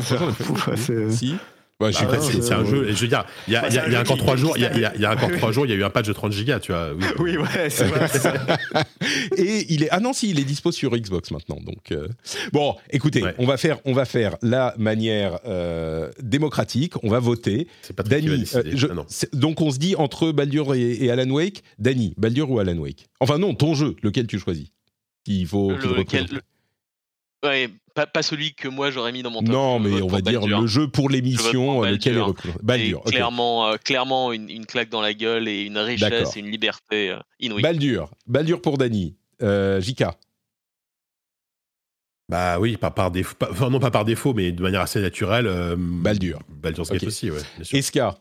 c'est- 0.00 0.16
Ouf, 0.50 0.68
c'est- 0.76 1.10
Si. 1.10 1.36
Ouais, 1.80 1.92
Bah, 1.92 2.06
pas 2.06 2.16
non, 2.16 2.22
si- 2.22 2.32
C'est 2.32 2.42
c'est 2.42 2.54
un 2.54 2.64
jeu, 2.64 2.88
je 2.92 3.00
veux 3.02 3.06
dire, 3.06 3.24
il 3.46 3.52
y 3.52 3.56
a, 3.56 4.00
encore 4.00 4.16
trois 4.16 4.34
jours, 4.34 4.56
il 4.56 4.62
y 4.62 5.04
a, 5.04 5.12
encore 5.12 5.30
trois 5.30 5.52
jours, 5.52 5.64
il 5.64 5.68
y 5.70 5.72
a 5.72 5.76
eu 5.76 5.84
un 5.84 5.90
patch 5.90 6.08
de 6.08 6.12
30 6.12 6.32
gigas, 6.32 6.58
tu 6.58 6.72
vois. 6.72 6.92
oui. 6.92 7.04
Oui, 7.20 7.36
ouais, 7.36 7.70
c'est 7.70 7.84
vrai. 7.84 8.08
c'est. 8.08 8.32
Et 9.40 9.72
il 9.72 9.84
est 9.84 9.88
ah 9.92 10.00
non 10.00 10.12
si 10.12 10.30
il 10.30 10.40
est 10.40 10.44
dispo 10.44 10.72
sur 10.72 10.90
Xbox 10.96 11.30
maintenant 11.30 11.58
donc 11.64 11.92
euh, 11.92 12.08
bon 12.52 12.74
écoutez 12.90 13.22
Ouais. 13.22 13.34
on 13.38 13.46
va 13.46 13.56
faire 13.56 13.78
on 13.84 13.92
va 13.92 14.04
faire 14.04 14.36
la 14.42 14.74
manière 14.76 15.38
euh, 15.46 16.10
démocratique 16.20 16.94
on 17.04 17.08
va 17.08 17.20
voter 17.20 17.68
C'est 17.82 17.94
pas 17.94 18.02
Dany 18.02 18.44
euh, 18.54 18.62
je- 18.74 18.86
Ah 18.88 19.26
donc 19.32 19.60
on 19.60 19.70
se 19.70 19.78
dit 19.78 19.94
entre 19.96 20.32
Baldur 20.32 20.74
et, 20.74 20.92
et 21.04 21.10
Alan 21.10 21.30
Wake 21.30 21.62
Dany 21.78 22.12
Baldur 22.18 22.50
ou 22.50 22.58
Alan 22.58 22.76
Wake? 22.76 23.06
Enfin 23.20 23.38
non 23.38 23.54
ton 23.54 23.74
jeu 23.74 23.94
lequel 24.02 24.26
tu 24.26 24.38
choisis? 24.38 24.68
Il 25.26 25.46
faut 25.46 25.72
qu'il 26.08 26.26
Le- 26.32 26.40
Ouais, 27.48 27.68
pas, 27.98 28.06
pas 28.06 28.22
celui 28.22 28.54
que 28.54 28.68
moi 28.68 28.90
j'aurais 28.90 29.10
mis 29.12 29.22
dans 29.22 29.30
mon 29.30 29.40
top. 29.42 29.52
non 29.52 29.82
Je 29.82 29.88
mais 29.88 30.02
on 30.02 30.06
va 30.06 30.20
dire 30.20 30.40
Baldur. 30.40 30.60
le 30.60 30.66
jeu 30.66 30.88
pour 30.88 31.08
l'émission 31.10 31.84
euh, 31.84 31.90
lequel 31.90 32.16
est 32.18 32.62
Baldur. 32.62 33.02
clairement, 33.02 33.68
euh, 33.68 33.76
clairement 33.76 34.32
une, 34.32 34.48
une 34.48 34.66
claque 34.66 34.88
dans 34.88 35.00
la 35.00 35.14
gueule 35.14 35.48
et 35.48 35.62
une 35.62 35.78
richesse 35.78 36.36
et 36.36 36.40
une 36.40 36.50
liberté 36.50 37.10
euh, 37.10 37.18
inouïe. 37.40 37.62
Baldur 37.62 38.10
Baldur 38.26 38.62
pour 38.62 38.78
Dany 38.78 39.16
euh, 39.42 39.80
Jika 39.80 40.14
Bah 42.28 42.58
oui, 42.60 42.76
pas 42.76 42.90
par 42.90 43.10
défaut, 43.10 43.34
pas- 43.36 43.48
enfin 43.50 43.70
non 43.70 43.80
pas 43.80 43.90
par 43.90 44.04
défaut, 44.04 44.34
mais 44.34 44.52
de 44.52 44.62
manière 44.62 44.82
assez 44.82 45.00
naturelle. 45.00 45.46
euh, 45.46 45.76
Baldur. 45.78 46.40
Baldur's 46.48 46.90
Gate 46.90 47.02
Ok. 47.02 47.08
aussi, 47.08 47.30
ouais. 47.30 47.40
Eska 47.72 48.18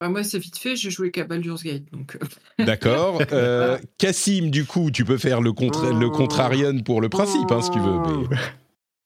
Bah, 0.00 0.08
moi, 0.08 0.22
c'est 0.22 0.38
vite 0.38 0.56
fait, 0.56 0.76
j'ai 0.76 0.90
joué 0.90 1.10
qu'à 1.10 1.24
Baldur's 1.24 1.64
Gate. 1.64 1.90
Donc, 1.90 2.16
euh, 2.60 2.64
D'accord. 2.64 3.20
Euh, 3.32 3.76
Cassim, 3.98 4.50
du 4.50 4.64
coup, 4.64 4.92
tu 4.92 5.04
peux 5.04 5.18
faire 5.18 5.40
le, 5.40 5.52
contra- 5.52 5.90
le 5.92 6.08
contrarian 6.10 6.78
pour 6.84 7.00
le 7.00 7.08
principe, 7.08 7.50
hein, 7.50 7.60
si 7.60 7.70
tu 7.70 7.80
veux. 7.80 7.98
mais- 8.28 8.36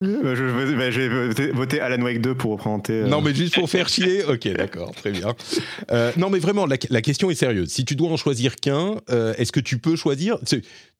Euh, 0.02 0.34
je, 0.36 0.76
bah, 0.76 0.90
je 0.90 1.00
voter, 1.02 1.46
voter 1.52 1.80
Alan 1.80 2.02
Wake 2.02 2.20
2 2.20 2.34
pour 2.34 2.52
représenter. 2.52 2.92
euh, 2.94 3.06
Non, 3.06 3.20
mais 3.20 3.34
juste 3.34 3.54
pour 3.54 3.68
faire 3.70 3.88
chier. 3.88 4.24
Ok, 4.24 4.48
d'accord, 4.48 4.92
très 4.94 5.10
bien. 5.12 5.34
Euh, 5.90 6.10
non, 6.16 6.28
mais 6.30 6.38
vraiment, 6.38 6.66
la, 6.66 6.76
la 6.90 7.02
question 7.02 7.30
est 7.30 7.34
sérieuse. 7.34 7.68
Si 7.70 7.84
tu 7.84 7.94
dois 7.96 8.08
en 8.10 8.16
choisir 8.16 8.56
qu'un, 8.56 8.96
euh, 9.10 9.34
est-ce 9.38 9.52
que 9.52 9.60
tu 9.60 9.78
peux 9.78 9.96
choisir? 9.96 10.38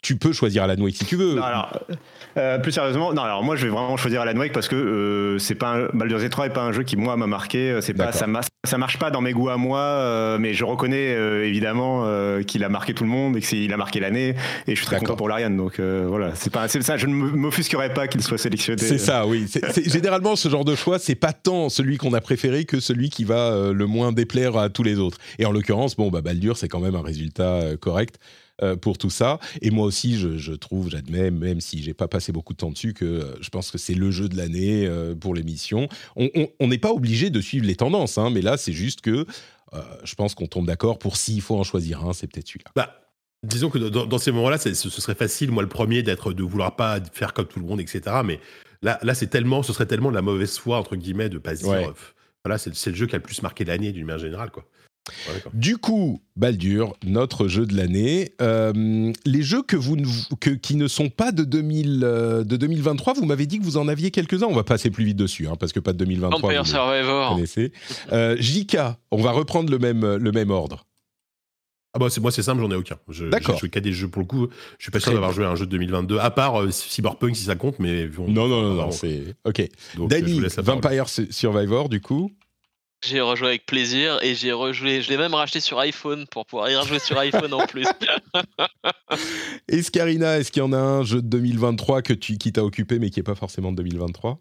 Tu 0.03 0.16
peux 0.16 0.33
choisir 0.33 0.65
Alan 0.65 0.83
Wake 0.83 0.97
si 0.97 1.05
tu 1.05 1.15
veux. 1.15 1.37
Non, 1.37 1.43
alors, 1.45 1.79
euh, 2.37 2.59
plus 2.59 2.73
sérieusement, 2.73 3.12
non, 3.12 3.23
alors 3.23 3.45
moi 3.45 3.55
je 3.55 3.66
vais 3.66 3.73
vraiment 3.73 3.97
choisir 3.97 4.20
Alan 4.23 4.37
Wake 4.37 4.53
parce 4.53 4.66
que 4.66 4.74
euh, 4.74 5.39
c'est 5.39 5.55
pas 5.55 5.74
un, 5.74 5.89
Baldur's 5.93 6.23
Gate 6.23 6.33
3 6.33 6.47
est 6.47 6.51
pas 6.51 6.62
un 6.62 6.73
jeu 6.73 6.83
qui 6.83 6.97
moi 6.97 7.16
m'a 7.16 7.29
marqué, 7.29 7.70
euh, 7.70 7.81
c'est 7.81 7.95
pas 7.95 8.11
ça, 8.11 8.27
ça 8.65 8.79
marche 8.79 8.99
pas 8.99 9.11
dans 9.11 9.20
mes 9.20 9.33
goûts 9.33 9.51
à 9.51 9.57
moi, 9.57 9.79
euh, 9.79 10.39
mais 10.39 10.55
je 10.55 10.65
reconnais 10.65 11.12
évidemment 11.47 12.05
qu'il 12.47 12.65
a 12.65 12.69
marqué 12.69 12.95
tout 12.95 13.05
le 13.05 13.11
monde 13.11 13.37
et 13.37 13.41
qu'il 13.41 13.73
a 13.73 13.77
marqué 13.77 14.01
l'année 14.01 14.35
et 14.66 14.74
je 14.74 14.77
suis 14.77 14.87
très 14.87 14.99
content 14.99 15.15
pour 15.15 15.29
l'Ariane 15.29 15.57
donc 15.57 15.79
voilà, 15.79 16.33
c'est 16.35 16.53
pas 16.53 16.66
ça, 16.66 16.97
je 16.97 17.07
ne 17.07 17.15
m'offusquerai 17.15 17.95
pas 17.95 18.09
qu'il 18.09 18.23
soit 18.23 18.39
sélectionné. 18.39 18.83
C'est 18.83 18.99
ça, 18.99 19.27
oui. 19.27 19.47
Généralement, 19.87 20.35
ce 20.35 20.49
genre 20.49 20.65
de 20.65 20.74
choix, 20.74 20.99
c'est 20.99 21.15
pas 21.15 21.33
tant 21.33 21.69
celui 21.69 21.97
qu'on 21.97 22.15
a 22.15 22.20
préféré 22.20 22.65
que 22.65 22.81
celui 22.81 23.11
qui 23.11 23.24
va 23.24 23.73
le 23.73 23.87
moins 23.87 24.11
déplaire 24.11 24.57
à 24.57 24.69
tous 24.69 24.83
les 24.83 24.99
autres. 24.99 25.19
Et 25.39 25.47
en 25.47 25.53
l'occurrence, 25.53 25.97
bon, 25.97 26.11
bah, 26.11 26.23
Baldur, 26.23 26.57
c'est 26.57 26.69
quand 26.69 26.81
même 26.81 26.97
un 26.97 27.03
résultat 27.03 27.61
correct 27.81 28.19
pour 28.80 28.98
tout 28.98 29.10
ça. 29.10 29.39
Et 29.60 29.70
moi 29.70 29.86
aussi, 29.86 30.18
je, 30.18 30.36
je 30.39 30.52
trouve, 30.52 30.90
j'admets, 30.90 31.30
même 31.30 31.60
si 31.60 31.82
j'ai 31.82 31.94
pas 31.94 32.09
passé 32.09 32.32
beaucoup 32.32 32.52
de 32.52 32.59
temps 32.59 32.70
dessus, 32.70 32.94
que 32.94 33.05
euh, 33.05 33.34
je 33.40 33.51
pense 33.51 33.70
que 33.70 33.78
c'est 33.78 33.94
le 33.94 34.10
jeu 34.10 34.28
de 34.28 34.36
l'année 34.36 34.86
euh, 34.86 35.14
pour 35.14 35.34
l'émission. 35.34 35.89
On 36.16 36.66
n'est 36.68 36.78
pas 36.78 36.93
obligé 36.93 37.30
de 37.30 37.40
suivre 37.40 37.66
les 37.66 37.76
tendances, 37.76 38.18
hein, 38.18 38.30
mais 38.30 38.43
là, 38.43 38.56
c'est 38.56 38.72
juste 38.72 39.01
que 39.01 39.26
euh, 39.74 39.80
je 40.05 40.14
pense 40.14 40.34
qu'on 40.34 40.47
tombe 40.47 40.66
d'accord 40.66 40.98
pour 40.98 41.16
s'il 41.16 41.40
faut 41.40 41.56
en 41.56 41.64
choisir 41.64 42.05
un, 42.05 42.12
c'est 42.12 42.26
peut-être 42.26 42.47
celui-là. 42.48 42.70
Bah, 42.76 42.94
disons 43.43 43.70
que 43.70 43.78
dans, 43.78 44.06
dans 44.06 44.18
ces 44.18 44.32
moments-là, 44.32 44.59
ce, 44.59 44.74
serait 44.74 45.14
facile, 45.14 45.51
moi 45.51 45.62
le 45.62 45.68
premier, 45.68 46.02
d'être 46.02 46.32
de 46.32 46.43
vouloir 46.43 46.76
pas 46.76 46.98
faire 47.12 47.32
comme 47.32 47.47
tout 47.47 47.60
le 47.60 47.66
monde, 47.66 47.80
etc. 47.80 48.02
Mais 48.24 48.39
là, 48.82 48.98
là, 49.02 49.14
c'est 49.14 49.28
tellement, 49.28 49.62
ce 49.62 49.72
serait 49.72 49.86
tellement 49.86 50.10
de 50.10 50.14
la 50.14 50.22
mauvaise 50.22 50.59
foi 50.59 50.78
entre 50.78 50.97
guillemets 50.97 51.28
de 51.28 51.39
pas 51.39 51.56
se 51.56 51.62
dire, 51.62 51.70
Ouais. 51.70 51.86
euh, 51.86 51.93
voilà, 52.44 52.59
c'est 52.59 52.74
c'est 52.74 52.90
le 52.90 52.97
jeu 52.97 53.06
qui 53.06 53.14
a 53.14 53.18
le 53.18 53.22
plus 53.22 53.40
marqué 53.43 53.64
l'année 53.64 53.93
d'une 53.93 54.05
manière 54.06 54.18
générale, 54.18 54.51
quoi. 54.51 54.64
Ouais. 55.29 55.43
Du 55.53 55.79
coup, 55.79 56.20
Baldur, 56.37 56.95
notre 57.05 57.49
jeu 57.49 57.66
de 57.66 57.77
l'année. 57.77 58.33
Euh, 58.41 59.12
les 59.24 59.43
jeux 59.43 59.62
que 59.62 59.77
vous 59.77 59.97
ne- 59.97 60.07
que, 60.41 60.51
qui 60.51 60.77
ne 60.77 60.87
sont 60.87 61.09
pas 61.09 61.33
de, 61.33 61.43
2000, 61.43 62.03
euh, 62.05 62.45
de 62.45 62.57
2023, 62.57 63.15
vous 63.15 63.24
m'avez 63.27 63.47
dit 63.47 63.59
que 63.59 63.65
vous 63.65 63.77
en 63.79 63.89
aviez 63.89 64.11
quelques-uns. 64.12 64.47
On 64.47 64.55
va 64.55 64.62
passer 64.62 64.91
plus 64.91 65.05
vite 65.05 65.16
dessus, 65.16 65.49
hein, 65.49 65.57
parce 65.59 65.73
que 65.73 65.81
pas 65.81 65.93
de 65.93 65.99
2023. 65.99 66.41
Vampire 66.41 66.62
vous 66.62 66.70
Survivor. 66.70 67.35
connaissez. 67.35 67.73
Euh, 68.12 68.37
JK, 68.39 68.77
on 69.11 69.20
va 69.20 69.33
reprendre 69.33 69.70
le 69.73 69.79
même, 69.79 70.16
le 70.16 70.33
même 70.33 70.51
ordre. 70.51 70.87
Ah 71.95 71.99
bah 71.99 72.07
c'est 72.09 72.23
moi 72.23 72.31
c'est 72.33 72.43
simple, 72.43 72.62
j'en 72.62 72.70
ai 72.70 72.74
aucun. 72.74 72.97
Je, 73.11 73.27
D'accord. 73.27 73.59
Joué 73.59 73.69
qu'à 73.69 73.81
des 73.81 73.93
jeux 73.93 74.09
pour 74.09 74.23
le 74.23 74.27
coup. 74.27 74.49
Je 74.79 74.85
suis 74.85 74.91
pas 74.91 74.99
sûr 75.01 75.12
d'avoir 75.12 75.33
joué 75.33 75.45
à 75.45 75.51
un 75.51 75.57
jeu 75.57 75.66
de 75.66 75.70
2022, 75.73 76.19
à 76.20 76.31
part 76.31 76.62
euh, 76.62 76.70
Cyberpunk 76.70 77.37
si 77.37 77.45
ça 77.45 77.55
compte, 77.55 77.79
mais 77.81 78.07
bon, 78.07 78.29
Non, 78.29 78.49
non, 78.49 78.62
non, 78.62 78.69
non, 78.70 78.74
vraiment. 78.77 78.91
c'est... 78.93 79.35
Ok. 79.45 79.69
Donc, 79.97 80.11
je 80.11 80.19
Danny. 80.20 80.41
Vampire 80.59 81.09
Su- 81.11 81.27
Survivor, 81.31 81.91
du 81.91 82.01
coup. 82.01 82.31
J'ai 83.05 83.20
rejoué 83.20 83.49
avec 83.49 83.66
plaisir 83.66 84.19
et 84.23 84.35
j'ai 84.35 84.53
rejoué. 84.53 85.03
Je 85.03 85.11
l'ai 85.11 85.16
même 85.16 85.35
racheté 85.35 85.61
sur 85.61 85.79
iPhone 85.81 86.27
pour 86.31 86.47
pouvoir 86.47 86.70
y 86.70 86.77
rejouer 86.77 87.01
sur 87.01 87.19
iPhone 87.19 87.53
en 87.53 87.66
plus. 87.66 87.87
Escarina, 89.69 90.39
est-ce 90.39 90.53
qu'il 90.53 90.62
y 90.62 90.65
en 90.65 90.73
a 90.73 90.79
un 90.79 91.03
jeu 91.03 91.20
de 91.20 91.27
2023 91.27 92.03
que 92.03 92.12
tu, 92.12 92.39
qui 92.39 92.53
t'a 92.53 92.65
occupé, 92.65 92.99
mais 92.99 93.11
qui 93.11 93.19
n'est 93.19 93.24
pas 93.24 93.35
forcément 93.35 93.73
de 93.73 93.77
2023 93.77 94.41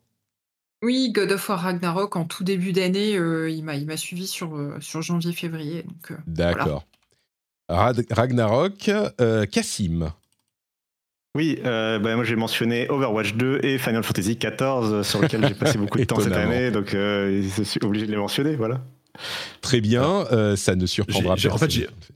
oui, 0.84 1.12
God 1.12 1.32
of 1.32 1.48
War 1.48 1.60
Ragnarok, 1.60 2.16
en 2.16 2.26
tout 2.26 2.44
début 2.44 2.74
d'année, 2.74 3.16
euh, 3.16 3.52
il 3.52 3.64
m'a 3.64 3.76
il 3.76 3.86
m'a 3.86 3.98
suivi 3.98 4.26
sur, 4.26 4.56
euh, 4.56 4.78
sur 4.80 5.04
janvier-février. 5.04 5.86
Euh, 6.10 6.16
D'accord. 6.26 6.86
Ragnarok, 7.70 8.90
euh, 8.90 9.46
Cassim. 9.46 10.12
Oui, 11.36 11.60
euh, 11.66 11.98
bah, 11.99 12.16
moi 12.16 12.26
j'ai 12.26 12.36
mentionné 12.36 12.90
Overwatch 12.90 13.36
2 13.36 13.62
et 13.64 13.78
Final 13.78 14.03
Fantasy 14.03 14.36
XIV 14.38 15.03
sur 15.03 15.22
lequel 15.22 15.48
j'ai 15.48 15.53
passé 15.53 15.78
beaucoup 15.78 15.98
de 15.98 16.03
temps 16.06 16.20
cette 16.20 16.34
année, 16.34 16.72
donc 16.72 16.94
euh, 16.94 17.41
je 17.58 17.64
suis 17.64 17.80
obligé 17.84 18.06
de 18.06 18.12
les 18.12 18.18
mentionner, 18.18 18.56
voilà. 18.56 18.82
Très 19.62 19.82
bien, 19.82 20.26
euh, 20.32 20.56
ça 20.56 20.76
ne 20.76 20.86
surprendra 20.86 21.36
j'ai- 21.38 21.49
en 21.49 21.58
fait. 21.58 21.70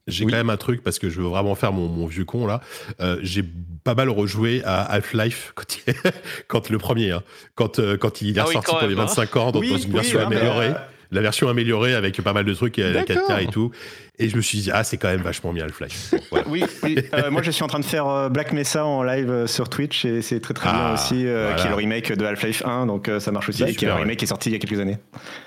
J'ai 0.08 0.26
Oui. 0.26 0.32
quand 0.32 0.38
même 0.38 0.50
un 0.50 0.58
truc 0.58 0.84
parce 0.84 0.98
que 1.00 1.10
je 1.10 1.22
veux 1.22 1.28
vraiment 1.28 1.56
faire 1.56 1.72
mon, 1.72 1.88
mon 1.88 2.08
vieux 2.08 2.26
con 2.26 2.46
là. 2.48 2.62
Euh, 3.00 3.18
j'ai 3.22 3.44
pas 3.84 3.96
mal 3.96 4.10
rejoué 4.10 4.62
à 4.66 4.82
Half-Life 4.84 5.52
quand, 5.56 5.78
il- 5.88 5.94
quand 6.48 6.70
le 6.70 6.78
premier, 6.78 7.12
hein. 7.12 7.24
quand, 7.56 7.80
euh, 7.80 7.96
quand 7.98 8.22
il 8.22 8.38
est 8.38 8.40
Ah 8.42 8.44
oui, 8.44 8.48
ressorti 8.50 8.72
quand 8.72 8.78
pour 8.80 8.88
les 8.88 8.96
même, 8.96 9.04
hein. 9.04 9.08
25 9.08 9.36
ans 9.38 9.52
dans, 9.52 9.60
dans 9.62 9.78
une 9.78 9.92
version 9.94 10.20
améliorée. 10.20 10.68
euh, 10.70 10.74
la 11.12 11.22
version 11.22 11.48
améliorée 11.50 11.94
avec 11.94 12.22
pas 12.22 12.34
mal 12.34 12.46
de 12.46 12.54
trucs, 12.54 12.80
euh, 12.80 12.94
la 12.94 13.04
D'accord. 13.04 13.30
4K 13.30 13.44
et 13.44 13.48
tout. 13.48 13.72
Et 14.18 14.30
je 14.30 14.38
me 14.38 14.42
suis 14.42 14.60
dit, 14.60 14.72
ah, 14.74 14.84
c'est 14.84 14.98
quand 14.98 15.10
même 15.10 15.22
vachement 15.22 15.52
bien 15.54 15.66
Half-Life. 15.66 16.10
Bon, 16.14 16.20
voilà. 16.32 16.48
Oui, 16.48 16.64
oui. 16.84 16.98
Euh, 17.14 17.30
moi 17.32 17.42
je 17.42 17.52
suis 17.52 17.64
en 17.64 17.68
train 17.68 17.80
de 17.80 17.86
faire 17.86 18.08
euh, 18.08 18.30
Black 18.30 18.54
Mesa 18.54 18.86
en 18.86 19.04
live 19.04 19.46
sur 19.46 19.68
Twitch 19.70 20.06
et 20.06 20.22
c'est 20.22 20.40
très 20.40 20.54
très 20.54 20.70
bien 20.70 20.80
Ah, 20.80 20.94
aussi, 20.94 21.26
euh, 21.28 21.48
voilà. 21.48 21.56
qui 21.62 21.66
est 21.68 21.70
le 21.70 21.76
remake 21.76 22.14
de 22.14 22.26
Half-Life 22.26 22.64
1, 22.66 22.86
donc 22.86 23.10
euh, 23.10 23.20
ça 23.20 23.32
marche 23.32 23.50
aussi, 23.50 23.64
Bah, 23.64 23.70
et 23.70 23.76
qui 23.76 23.86
est 23.86 23.90
un 23.90 23.96
remake 23.96 24.08
ouais. 24.12 24.16
qui 24.16 24.26
est 24.26 24.28
sorti 24.30 24.50
il 24.50 24.54
y 24.54 24.56
a 24.56 24.60
quelques 24.60 24.80
années. 24.80 24.98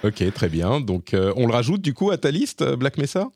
Ok, 0.04 0.22
très 0.34 0.48
bien. 0.48 0.80
Donc, 0.80 1.14
euh, 1.14 1.32
on 1.36 1.46
le 1.46 1.52
rajoute 1.52 1.80
du 1.80 1.94
coup 1.94 2.10
à 2.10 2.18
ta 2.18 2.30
liste, 2.30 2.62
Black 2.76 2.98
Mesa? 2.98 3.28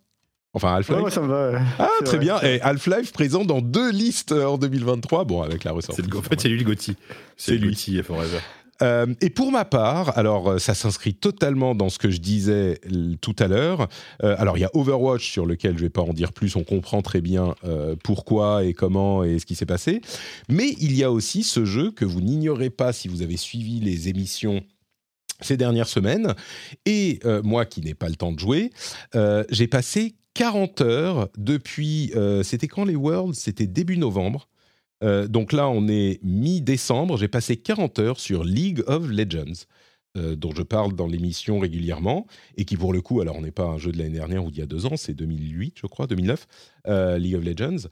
Enfin, 0.55 0.75
Half-Life? 0.75 0.99
Ouais, 0.99 1.05
ouais, 1.05 1.11
ça 1.11 1.23
me 1.23 1.29
va. 1.29 1.61
Ah, 1.79 1.89
très 2.05 2.19
vrai. 2.19 2.27
bien. 2.27 2.39
Et 2.43 2.61
Half-Life 2.61 3.13
présent 3.15 3.47
dans 3.47 3.63
deux 3.63 3.91
listes 3.91 4.33
en 4.33 4.59
2023. 4.59 5.25
Bon, 5.25 5.41
avec 5.41 5.65
la 5.65 5.73
ressortie. 5.73 6.03
Le- 6.03 6.19
en 6.19 6.21
fait, 6.21 6.39
c'est 6.39 6.49
lui 6.51 6.59
le 6.59 6.65
Gotti. 6.65 6.95
C'est 7.39 7.53
C'est 7.53 7.53
lui. 7.53 7.69
lui. 7.69 7.71
Gotti 7.71 8.03
Forever. 8.03 8.39
Euh, 8.83 9.07
et 9.21 9.31
pour 9.31 9.53
ma 9.53 9.65
part, 9.65 10.17
alors 10.19 10.51
euh, 10.51 10.59
ça 10.59 10.75
s'inscrit 10.75 11.15
totalement 11.15 11.75
dans 11.75 11.89
ce 11.89 11.99
que 11.99 12.11
je 12.11 12.19
disais 12.19 12.81
tout 13.21 13.37
à 13.39 13.47
l'heure. 13.47 13.89
Euh, 14.23 14.35
alors 14.39 14.59
il 14.59 14.63
y 14.63 14.65
a 14.65 14.71
Overwatch 14.75 15.31
sur 15.31 15.47
lequel 15.47 15.77
je 15.77 15.83
vais 15.83 15.91
pas 15.91 16.03
en 16.03 16.13
dire 16.13 16.33
plus, 16.33 16.57
on 16.57 16.65
comprend 16.65 17.03
très 17.03 17.21
bien 17.21 17.55
pourquoi 18.03 18.65
et 18.65 18.73
comment 18.73 19.25
et 19.25 19.39
ce 19.39 19.47
qui 19.47 19.55
s'est 19.55 19.67
passé. 19.67 20.01
Mais 20.49 20.75
il 20.81 20.97
y 20.97 21.05
a 21.05 21.11
aussi 21.11 21.43
ce 21.43 21.65
jeu 21.65 21.91
que 21.91 22.05
vous 22.05 22.21
n'ignorez 22.21 22.71
pas 22.71 22.93
si 22.93 23.09
vous 23.09 23.23
avez 23.23 23.37
suivi 23.37 23.81
les 23.81 24.09
émissions 24.09 24.63
ces 25.41 25.57
dernières 25.57 25.89
semaines. 25.89 26.35
Et 26.87 27.21
moi 27.43 27.65
qui 27.65 27.81
n'ai 27.81 27.95
pas 27.95 28.09
le 28.09 28.17
temps 28.17 28.33
de 28.33 28.39
jouer, 28.39 28.71
j'ai 29.51 29.67
passé 29.67 30.15
40 30.35 30.81
heures 30.81 31.29
depuis... 31.37 32.13
C'était 32.43 32.69
quand 32.69 32.85
les 32.85 32.97
Worlds? 32.97 33.35
C'était 33.35 33.67
début 33.67 33.99
novembre. 33.99 34.49
Euh, 35.03 35.27
donc 35.27 35.53
là, 35.53 35.69
on 35.69 35.89
est 35.89 36.21
mi-décembre. 36.23 37.17
J'ai 37.17 37.29
passé 37.29 37.57
40 37.57 37.99
heures 37.99 38.21
sur 38.21 38.45
League 38.45 38.83
of 38.87 39.09
Legends, 39.09 39.67
euh, 40.17 40.37
dont 40.37 40.53
je 40.55 40.63
parle 40.63 40.95
dans 40.95 41.07
l'émission 41.07 41.59
régulièrement, 41.59 42.27
et 42.57 42.65
qui 42.65 42.77
pour 42.77 42.93
le 42.93 43.01
coup, 43.01 43.21
alors 43.21 43.37
on 43.37 43.43
n'est 43.43 43.51
pas 43.51 43.65
un 43.65 43.79
jeu 43.79 43.93
de 43.93 43.99
l'année 43.99 44.17
dernière 44.17 44.45
ou 44.45 44.51
d'il 44.51 44.61
y 44.61 44.63
a 44.63 44.67
deux 44.67 44.87
ans, 44.87 44.97
c'est 44.97 45.15
2008, 45.15 45.79
je 45.81 45.87
crois, 45.87 46.07
2009, 46.07 46.47
euh, 46.89 47.19
League 47.19 47.35
of 47.35 47.45
Legends. 47.45 47.89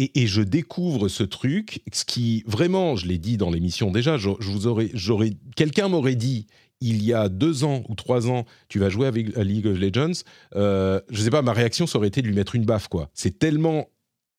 Et, 0.00 0.28
je 0.28 0.42
découvre 0.42 1.08
ce 1.08 1.24
truc, 1.24 1.82
ce 1.92 2.04
qui 2.04 2.44
vraiment, 2.46 2.94
je 2.94 3.08
l'ai 3.08 3.18
dit 3.18 3.36
dans 3.36 3.50
l'émission 3.50 3.90
déjà, 3.90 4.16
je, 4.16 4.28
vous 4.28 4.68
aurais, 4.68 4.90
j'aurais, 4.94 5.32
quelqu'un 5.56 5.88
m'aurait 5.88 6.14
dit 6.14 6.46
il 6.80 7.02
y 7.02 7.12
a 7.12 7.28
deux 7.28 7.64
ans 7.64 7.82
ou 7.88 7.96
trois 7.96 8.30
ans, 8.30 8.44
tu 8.68 8.78
vas 8.78 8.90
jouer 8.90 9.08
avec 9.08 9.36
League 9.36 9.66
of 9.66 9.76
Legends. 9.76 10.22
Je 10.54 11.00
sais 11.12 11.30
pas, 11.30 11.42
ma 11.42 11.52
réaction 11.52 11.88
ça 11.88 11.98
aurait 11.98 12.06
été 12.06 12.22
de 12.22 12.28
lui 12.28 12.34
mettre 12.34 12.54
une 12.54 12.64
baffe 12.64 12.86
quoi. 12.86 13.10
C'est 13.12 13.40
tellement 13.40 13.88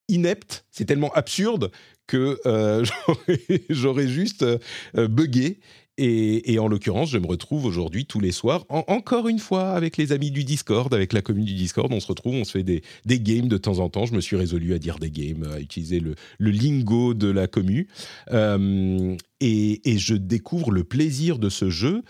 inepte, 0.10 0.65
c'est 0.72 0.86
tellement 0.86 1.11
absurde 1.14 1.72
que 2.07 2.40
euh, 2.45 2.84
j'aurais- 3.69 4.07
juste 4.07 4.44
euh, 4.44 5.07
bugué. 5.07 5.60
Et, 6.02 6.57
en 6.60 6.69
l'occurrence, 6.69 7.10
je 7.10 7.18
me 7.18 7.27
retrouve 7.27 7.65
aujourd'hui 7.65 8.06
tous 8.06 8.22
les 8.22 8.31
soirs, 8.31 8.65
en- 8.69 8.86
encore 8.88 9.27
une 9.27 9.38
fois, 9.38 9.72
avec 9.72 9.98
les 9.98 10.14
amis 10.14 10.31
du 10.31 10.45
Discord, 10.45 10.94
avec 10.94 11.11
la 11.11 11.22
commune 11.22 11.44
du 11.44 11.53
Discord. 11.53 11.91
On 11.91 11.99
se 11.99 12.07
retrouve, 12.07 12.36
on 12.36 12.45
se 12.45 12.52
fait 12.52 12.64
des, 12.64 12.84
des 13.06 13.19
games 13.19 13.49
de 13.49 13.57
temps 13.57 13.80
en 13.80 13.90
temps. 13.90 14.06
Je 14.06 14.14
me 14.14 14.22
suis 14.22 14.38
résolu 14.38 14.73
à 14.73 14.80
dire 14.80 14.98
des 14.98 15.11
games, 15.11 15.44
à 15.53 15.60
utiliser 15.60 15.99
le, 15.99 16.15
le 16.38 16.52
lingo 16.52 17.14
de 17.14 17.27
la 17.30 17.48
commu. 17.48 17.90
Euh, 18.31 19.18
et, 19.41 19.91
et 19.91 19.98
je 19.98 20.15
découvre 20.15 20.72
le 20.72 20.86
plaisir 20.86 21.38
de 21.38 21.49
ce 21.49 21.69
jeu. 21.69 22.03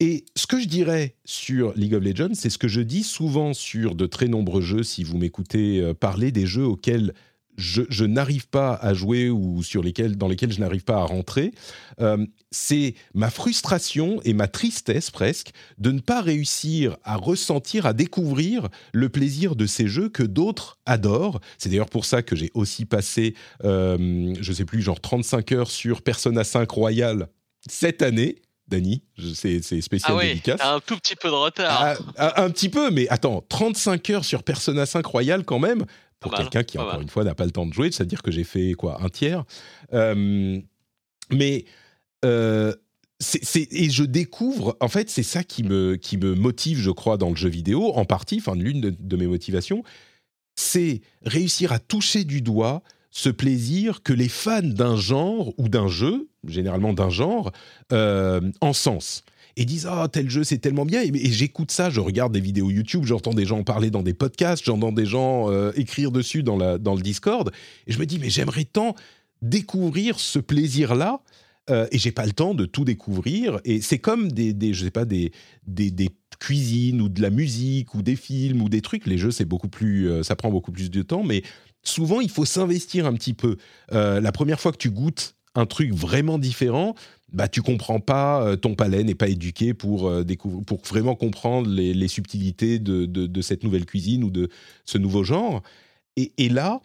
Et 0.00 0.26
ce 0.36 0.46
que 0.46 0.60
je 0.60 0.66
dirais 0.68 1.16
sur 1.24 1.72
League 1.74 1.94
of 1.94 2.02
Legends, 2.02 2.34
c'est 2.34 2.50
ce 2.50 2.58
que 2.58 2.68
je 2.68 2.80
dis 2.80 3.02
souvent 3.02 3.52
sur 3.52 3.96
de 3.96 4.06
très 4.06 4.28
nombreux 4.28 4.62
jeux, 4.62 4.84
si 4.84 5.02
vous 5.02 5.18
m'écoutez 5.18 5.80
euh, 5.80 5.92
parler 5.92 6.30
des 6.30 6.46
jeux 6.46 6.64
auxquels 6.64 7.14
je, 7.58 8.04
n'arrive 8.04 8.48
pas 8.48 8.74
à 8.74 8.94
jouer 8.94 9.28
ou 9.30 9.64
sur 9.64 9.82
lesquels, 9.82 10.16
dans 10.16 10.28
lesquels 10.28 10.52
je 10.52 10.60
n'arrive 10.60 10.84
pas 10.84 10.98
à 10.98 11.04
rentrer, 11.04 11.52
euh, 12.00 12.24
c'est 12.52 12.94
ma 13.14 13.30
frustration 13.30 14.20
et 14.24 14.32
ma 14.32 14.46
tristesse 14.46 15.10
presque 15.10 15.50
de 15.76 15.90
ne 15.90 15.98
pas 15.98 16.22
réussir 16.22 16.96
à 17.02 17.16
ressentir, 17.16 17.84
à 17.84 17.92
découvrir 17.92 18.68
le 18.92 19.08
plaisir 19.08 19.56
de 19.56 19.66
ces 19.66 19.88
jeux 19.88 20.08
que 20.08 20.22
d'autres 20.22 20.78
adorent. 20.86 21.40
C'est 21.58 21.68
d'ailleurs 21.68 21.90
pour 21.90 22.04
ça 22.04 22.22
que 22.22 22.36
j'ai 22.36 22.52
aussi 22.54 22.84
passé, 22.84 23.34
euh, 23.64 24.32
je 24.40 24.52
sais 24.52 24.64
plus, 24.64 24.80
genre 24.80 25.00
35 25.00 25.50
heures 25.50 25.70
sur 25.70 26.02
Persona 26.02 26.44
5 26.44 26.70
Royal 26.70 27.28
cette 27.68 28.02
année. 28.02 28.36
Dany, 28.68 29.02
je- 29.16 29.32
c'est 29.34 29.60
spécial 29.80 30.12
Ah 30.14 30.16
oui, 30.16 30.28
dédicace. 30.28 30.60
un 30.62 30.80
tout 30.80 30.96
petit 30.96 31.16
peu 31.16 31.28
de 31.28 31.34
retard. 31.34 31.96
Ah, 32.16 32.36
un, 32.38 32.44
un 32.44 32.50
petit 32.50 32.68
peu, 32.68 32.90
mais 32.90 33.08
attends, 33.08 33.42
35 33.48 34.10
heures 34.10 34.24
sur 34.24 34.42
Persona 34.42 34.84
5 34.86 35.04
Royal 35.06 35.44
quand 35.44 35.58
même, 35.58 35.84
pour 36.20 36.32
quelqu'un 36.34 36.62
qui, 36.64 36.78
encore 36.78 36.92
mal. 36.94 37.02
une 37.02 37.08
fois, 37.08 37.24
n'a 37.24 37.34
pas 37.34 37.44
le 37.44 37.50
temps 37.52 37.64
de 37.66 37.72
jouer, 37.72 37.90
c'est-à-dire 37.92 38.22
que 38.22 38.30
j'ai 38.30 38.44
fait 38.44 38.72
quoi, 38.74 39.02
un 39.02 39.08
tiers. 39.08 39.44
Euh, 39.94 40.60
mais 41.32 41.64
euh, 42.24 42.74
et 43.54 43.90
je 43.90 44.04
découvre, 44.04 44.76
en 44.80 44.88
fait, 44.88 45.10
c'est 45.10 45.22
ça 45.24 45.42
qui 45.42 45.64
me, 45.64 45.96
qui 45.96 46.16
me 46.18 46.34
motive, 46.34 46.78
je 46.78 46.90
crois, 46.90 47.16
dans 47.16 47.30
le 47.30 47.36
jeu 47.36 47.48
vidéo, 47.48 47.92
en 47.94 48.04
partie, 48.04 48.38
enfin, 48.38 48.54
l'une 48.54 48.80
de, 48.80 48.90
de 48.96 49.16
mes 49.16 49.26
motivations, 49.26 49.82
c'est 50.56 51.00
réussir 51.24 51.72
à 51.72 51.78
toucher 51.78 52.24
du 52.24 52.42
doigt 52.42 52.82
ce 53.10 53.30
plaisir 53.30 54.02
que 54.02 54.12
les 54.12 54.28
fans 54.28 54.62
d'un 54.62 54.96
genre 54.96 55.52
ou 55.58 55.68
d'un 55.68 55.88
jeu, 55.88 56.28
généralement 56.46 56.92
d'un 56.92 57.10
genre, 57.10 57.50
euh, 57.92 58.40
encensent 58.60 59.22
et 59.56 59.64
disent 59.64 59.88
ah 59.90 60.06
tel 60.12 60.30
jeu 60.30 60.44
c'est 60.44 60.58
tellement 60.58 60.84
bien 60.84 61.02
et, 61.02 61.32
j'écoute 61.32 61.72
ça 61.72 61.90
je 61.90 61.98
regarde 61.98 62.32
des 62.32 62.40
vidéos 62.40 62.70
YouTube 62.70 63.04
j'entends 63.04 63.34
des 63.34 63.44
gens 63.44 63.58
en 63.58 63.64
parler 63.64 63.90
dans 63.90 64.02
des 64.02 64.14
podcasts 64.14 64.64
j'entends 64.64 64.92
des 64.92 65.06
gens 65.06 65.50
euh, 65.50 65.72
écrire 65.74 66.12
dessus 66.12 66.44
dans 66.44 66.56
la 66.56 66.78
dans 66.78 66.94
le 66.94 67.02
Discord. 67.02 67.50
Et 67.88 67.92
je 67.92 67.98
me 67.98 68.06
dis 68.06 68.18
mais 68.20 68.30
j'aimerais 68.30 68.64
tant 68.64 68.94
découvrir 69.42 70.20
ce 70.20 70.38
plaisir 70.38 70.94
là 70.94 71.20
et 71.92 71.98
j'ai 71.98 72.12
pas 72.12 72.24
le 72.24 72.32
temps 72.32 72.54
de 72.54 72.64
tout 72.64 72.86
découvrir 72.86 73.60
et 73.66 73.82
c'est 73.82 73.98
comme 73.98 74.32
des, 74.32 74.72
je 74.72 74.84
sais 74.86 74.90
pas 74.90 75.04
des 75.04 75.32
des 75.66 76.08
cuisines 76.38 77.00
ou 77.00 77.08
de 77.08 77.20
la 77.20 77.30
musique 77.30 77.94
ou 77.94 78.02
des 78.02 78.16
films 78.16 78.62
ou 78.62 78.68
des 78.68 78.80
trucs. 78.80 79.06
Les 79.06 79.18
jeux 79.18 79.30
c'est 79.30 79.44
beaucoup 79.44 79.68
plus 79.68 80.08
euh, 80.08 80.22
ça 80.22 80.36
prend 80.36 80.50
beaucoup 80.50 80.72
plus 80.72 80.90
de 80.90 81.02
temps 81.02 81.24
mais 81.24 81.42
souvent 81.88 82.20
il 82.20 82.30
faut 82.30 82.44
s'investir 82.44 83.06
un 83.06 83.14
petit 83.14 83.34
peu 83.34 83.56
Euh, 83.92 84.20
la 84.20 84.32
première 84.32 84.60
fois 84.60 84.72
que 84.72 84.76
tu 84.76 84.90
goûtes 84.90 85.34
un 85.54 85.66
truc 85.66 85.92
vraiment 85.92 86.38
différent 86.38 86.94
bah, 87.32 87.48
tu 87.48 87.60
comprends 87.62 88.00
pas, 88.00 88.42
euh, 88.42 88.56
ton 88.56 88.74
palais 88.74 89.04
n'est 89.04 89.14
pas 89.14 89.28
éduqué 89.28 89.74
pour, 89.74 90.08
euh, 90.08 90.24
pour 90.66 90.80
vraiment 90.82 91.14
comprendre 91.14 91.68
les, 91.68 92.08
subtilités 92.08 92.78
de, 92.78 93.42
cette 93.42 93.64
nouvelle 93.64 93.84
cuisine 93.84 94.24
ou 94.24 94.30
de 94.30 94.48
ce 94.86 94.96
nouveau 94.96 95.24
genre. 95.24 95.62
Et, 96.16 96.32
et 96.38 96.48
là, 96.48 96.80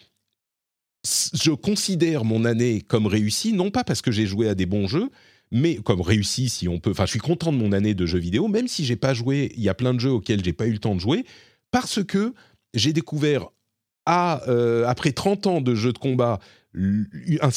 je 1.05 1.51
considère 1.51 2.25
mon 2.25 2.45
année 2.45 2.81
comme 2.81 3.07
réussie, 3.07 3.53
non 3.53 3.71
pas 3.71 3.84
parce 3.84 4.01
que 4.01 4.11
j'ai 4.11 4.25
joué 4.25 4.49
à 4.49 4.55
des 4.55 4.65
bons 4.65 4.88
jeux, 4.88 5.09
mais 5.51 5.75
comme 5.75 6.01
réussie 6.01 6.49
si 6.49 6.67
on 6.67 6.80
peut. 6.80 6.91
Enfin, 6.91 7.05
je 7.05 7.11
suis 7.11 7.19
content 7.19 7.53
de 7.53 7.57
mon 7.57 7.71
année 7.71 7.93
de 7.93 8.05
jeux 8.05 8.19
vidéo, 8.19 8.47
même 8.47 8.67
si 8.67 8.85
j'ai 8.85 8.95
pas 8.95 9.13
joué. 9.13 9.53
Il 9.55 9.63
y 9.63 9.69
a 9.69 9.73
plein 9.73 9.93
de 9.93 9.99
jeux 9.99 10.11
auxquels 10.11 10.43
j'ai 10.43 10.53
pas 10.53 10.67
eu 10.67 10.73
le 10.73 10.80
temps 10.80 10.95
de 10.95 10.99
jouer, 10.99 11.25
parce 11.71 12.03
que 12.03 12.34
j'ai 12.73 12.91
découvert 12.91 13.49
euh, 14.07 14.85
après 14.88 15.11
30 15.11 15.47
ans 15.47 15.61
de 15.61 15.75
jeux 15.75 15.93
de 15.93 15.97
combat 15.97 16.39
une 16.75 17.51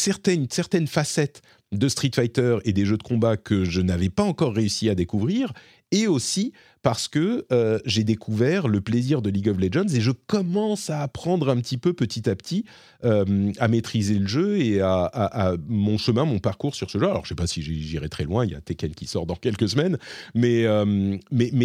certaine 0.49 0.87
facette 0.87 1.43
de 1.73 1.89
Street 1.89 2.11
Fighter 2.15 2.59
et 2.65 2.73
des 2.73 2.85
jeux 2.85 2.99
de 2.99 3.03
combat 3.03 3.37
que 3.37 3.65
je 3.65 3.81
n'avais 3.81 4.11
pas 4.11 4.23
encore 4.23 4.55
réussi 4.55 4.91
à 4.91 4.95
découvrir, 4.95 5.53
et 5.91 6.07
aussi 6.07 6.53
parce 6.83 7.09
que 7.09 7.47
euh, 7.51 7.79
j'ai 7.85 8.05
découvert 8.05 8.69
le 8.69 8.81
plaisir 8.81 9.23
de 9.23 9.31
League 9.31 9.49
of 9.49 9.59
Legends 9.59 9.89
et 9.89 10.01
je 10.01 10.11
commence 10.11 10.91
à 10.91 11.01
apprendre 11.01 11.49
un 11.49 11.57
petit 11.57 11.79
peu 11.79 11.93
petit 11.93 12.29
à 12.29 12.37
petit 12.37 12.65
euh, 13.05 13.53
à 13.59 13.69
maîtriser 13.69 14.19
le 14.19 14.27
jeu 14.27 14.61
et 14.61 14.81
à, 14.81 15.55
mon 15.69 15.99
chemin, 15.99 16.25
mon 16.25 16.39
parcours 16.39 16.75
sur 16.75 16.91
ce 16.91 16.99
jeu. 16.99 17.07
Alors 17.09 17.25
je 17.25 17.31
sais 17.31 17.35
pas 17.35 17.47
si 17.47 17.63
j'irai 17.63 18.09
très 18.09 18.25
loin, 18.25 18.45
il 18.45 18.53
y 18.53 18.55
a 18.55 18.61
Tekken 18.61 18.95
qui 18.95 19.07
sort 19.07 19.27
dans 19.27 19.37
quelques 19.37 19.69
semaines, 19.69 19.99
mais 20.35 20.67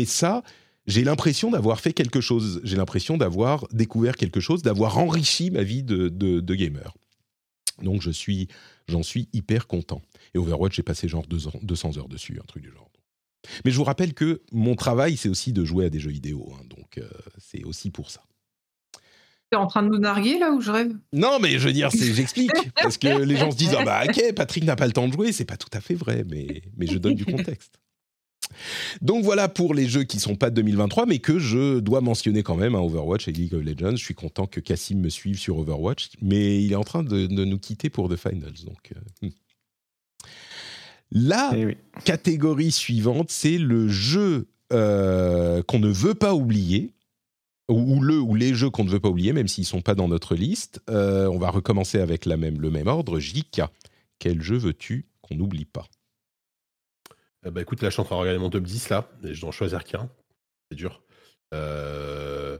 ça, 0.05 0.43
j'ai 0.91 1.03
l'impression 1.03 1.49
d'avoir 1.51 1.79
fait 1.79 1.93
quelque 1.93 2.19
chose, 2.21 2.59
j'ai 2.63 2.75
l'impression 2.75 3.17
d'avoir 3.17 3.65
découvert 3.71 4.15
quelque 4.15 4.39
chose, 4.41 4.61
d'avoir 4.61 4.97
enrichi 4.97 5.49
ma 5.49 5.63
vie 5.63 5.83
de, 5.83 6.09
de, 6.09 6.39
de 6.41 6.55
gamer. 6.55 6.93
Donc 7.81 8.01
je 8.01 8.11
suis, 8.11 8.47
j'en 8.87 9.01
suis 9.01 9.29
hyper 9.33 9.67
content. 9.67 10.01
Et 10.33 10.37
Overwatch, 10.37 10.75
j'ai 10.75 10.83
passé 10.83 11.07
genre 11.07 11.25
deux 11.25 11.47
ans- 11.47 11.59
200 11.63 11.97
heures 11.97 12.09
dessus, 12.09 12.39
un 12.41 12.45
truc 12.45 12.63
du 12.63 12.71
genre. 12.71 12.89
Mais 13.65 13.71
je 13.71 13.77
vous 13.77 13.83
rappelle 13.85 14.13
que 14.13 14.41
mon 14.51 14.75
travail, 14.75 15.17
c'est 15.17 15.29
aussi 15.29 15.51
de 15.53 15.63
jouer 15.65 15.85
à 15.85 15.89
des 15.89 15.99
jeux 15.99 16.11
vidéo. 16.11 16.53
hein, 16.55 16.63
donc 16.69 16.97
euh, 16.97 17.09
c'est 17.39 17.63
aussi 17.63 17.89
pour 17.89 18.11
ça. 18.11 18.21
T'es 19.49 19.57
en 19.57 19.67
train 19.67 19.83
de 19.83 19.89
nous 19.89 19.97
narguer 19.97 20.37
là 20.39 20.51
ou 20.51 20.61
je 20.61 20.71
rêve? 20.71 20.93
Non, 21.11 21.39
mais 21.39 21.57
je 21.59 21.67
veux 21.67 21.73
dire, 21.73 21.89
j'explique. 21.89 22.51
parce 22.81 22.97
que 22.97 23.07
les 23.23 23.35
gens 23.35 23.49
se 23.51 23.57
disent, 23.57 23.75
ah 23.77 23.83
bah 23.83 24.03
ok, 24.07 24.33
Patrick 24.35 24.63
n'a 24.63 24.75
pas 24.75 24.85
le 24.87 24.93
temps 24.93 25.07
de 25.07 25.13
jouer. 25.13 25.31
C'est 25.31 25.45
pas 25.45 25.57
tout 25.57 25.69
à 25.73 25.81
fait 25.81 25.95
vrai, 25.95 26.23
mais, 26.29 26.61
mais 26.77 26.85
je 26.87 26.97
donne 26.97 27.15
du 27.15 27.25
contexte. 27.25 27.79
Donc 29.01 29.23
voilà 29.23 29.47
pour 29.49 29.73
les 29.73 29.87
jeux 29.87 30.03
qui 30.03 30.19
sont 30.19 30.35
pas 30.35 30.49
de 30.49 30.55
2023, 30.55 31.05
mais 31.05 31.19
que 31.19 31.39
je 31.39 31.79
dois 31.79 32.01
mentionner 32.01 32.43
quand 32.43 32.55
même, 32.55 32.75
hein, 32.75 32.79
Overwatch 32.81 33.27
et 33.27 33.31
League 33.31 33.53
of 33.53 33.63
Legends. 33.63 33.95
Je 33.95 34.03
suis 34.03 34.15
content 34.15 34.47
que 34.47 34.59
Cassim 34.59 34.99
me 34.99 35.09
suive 35.09 35.37
sur 35.39 35.57
Overwatch, 35.57 36.09
mais 36.21 36.63
il 36.63 36.71
est 36.71 36.75
en 36.75 36.83
train 36.83 37.03
de, 37.03 37.27
de 37.27 37.45
nous 37.45 37.59
quitter 37.59 37.89
pour 37.89 38.09
The 38.09 38.15
Finals. 38.17 38.63
Donc, 38.65 38.93
euh. 39.23 39.29
La 41.11 41.51
Eh 41.55 41.65
oui. 41.65 41.77
catégorie 42.05 42.71
suivante, 42.71 43.29
c'est 43.31 43.57
le 43.57 43.87
jeu 43.89 44.47
euh, 44.71 45.61
qu'on 45.63 45.79
ne 45.79 45.89
veut 45.91 46.13
pas 46.13 46.33
oublier, 46.33 46.93
ou, 47.69 47.95
ou 47.97 48.01
le 48.01 48.17
ou 48.19 48.35
les 48.35 48.53
jeux 48.53 48.69
qu'on 48.69 48.83
ne 48.85 48.89
veut 48.89 48.99
pas 48.99 49.09
oublier, 49.09 49.33
même 49.33 49.47
s'ils 49.49 49.65
sont 49.65 49.81
pas 49.81 49.95
dans 49.95 50.07
notre 50.07 50.35
liste. 50.35 50.79
Euh, 50.89 51.27
on 51.27 51.37
va 51.37 51.49
recommencer 51.49 51.99
avec 51.99 52.25
la 52.25 52.37
même, 52.37 52.61
le 52.61 52.71
même 52.71 52.87
ordre. 52.87 53.19
JK, 53.19 53.61
quel 54.19 54.41
jeu 54.41 54.57
veux-tu 54.57 55.05
qu'on 55.21 55.35
n'oublie 55.35 55.65
pas? 55.65 55.87
Euh, 57.45 57.51
bah 57.51 57.61
écoute, 57.61 57.81
là, 57.81 57.89
je 57.89 57.93
suis 57.93 58.01
en 58.01 58.05
train 58.05 58.15
de 58.15 58.21
regarder 58.21 58.39
mon 58.39 58.49
top 58.49 58.63
10 58.63 58.89
là, 58.89 59.09
et 59.23 59.33
je 59.33 59.39
dois 59.41 59.49
en 59.49 59.53
choisir 59.53 59.83
qu'un. 59.83 60.09
C'est 60.69 60.77
dur. 60.77 61.01
Euh, 61.53 62.57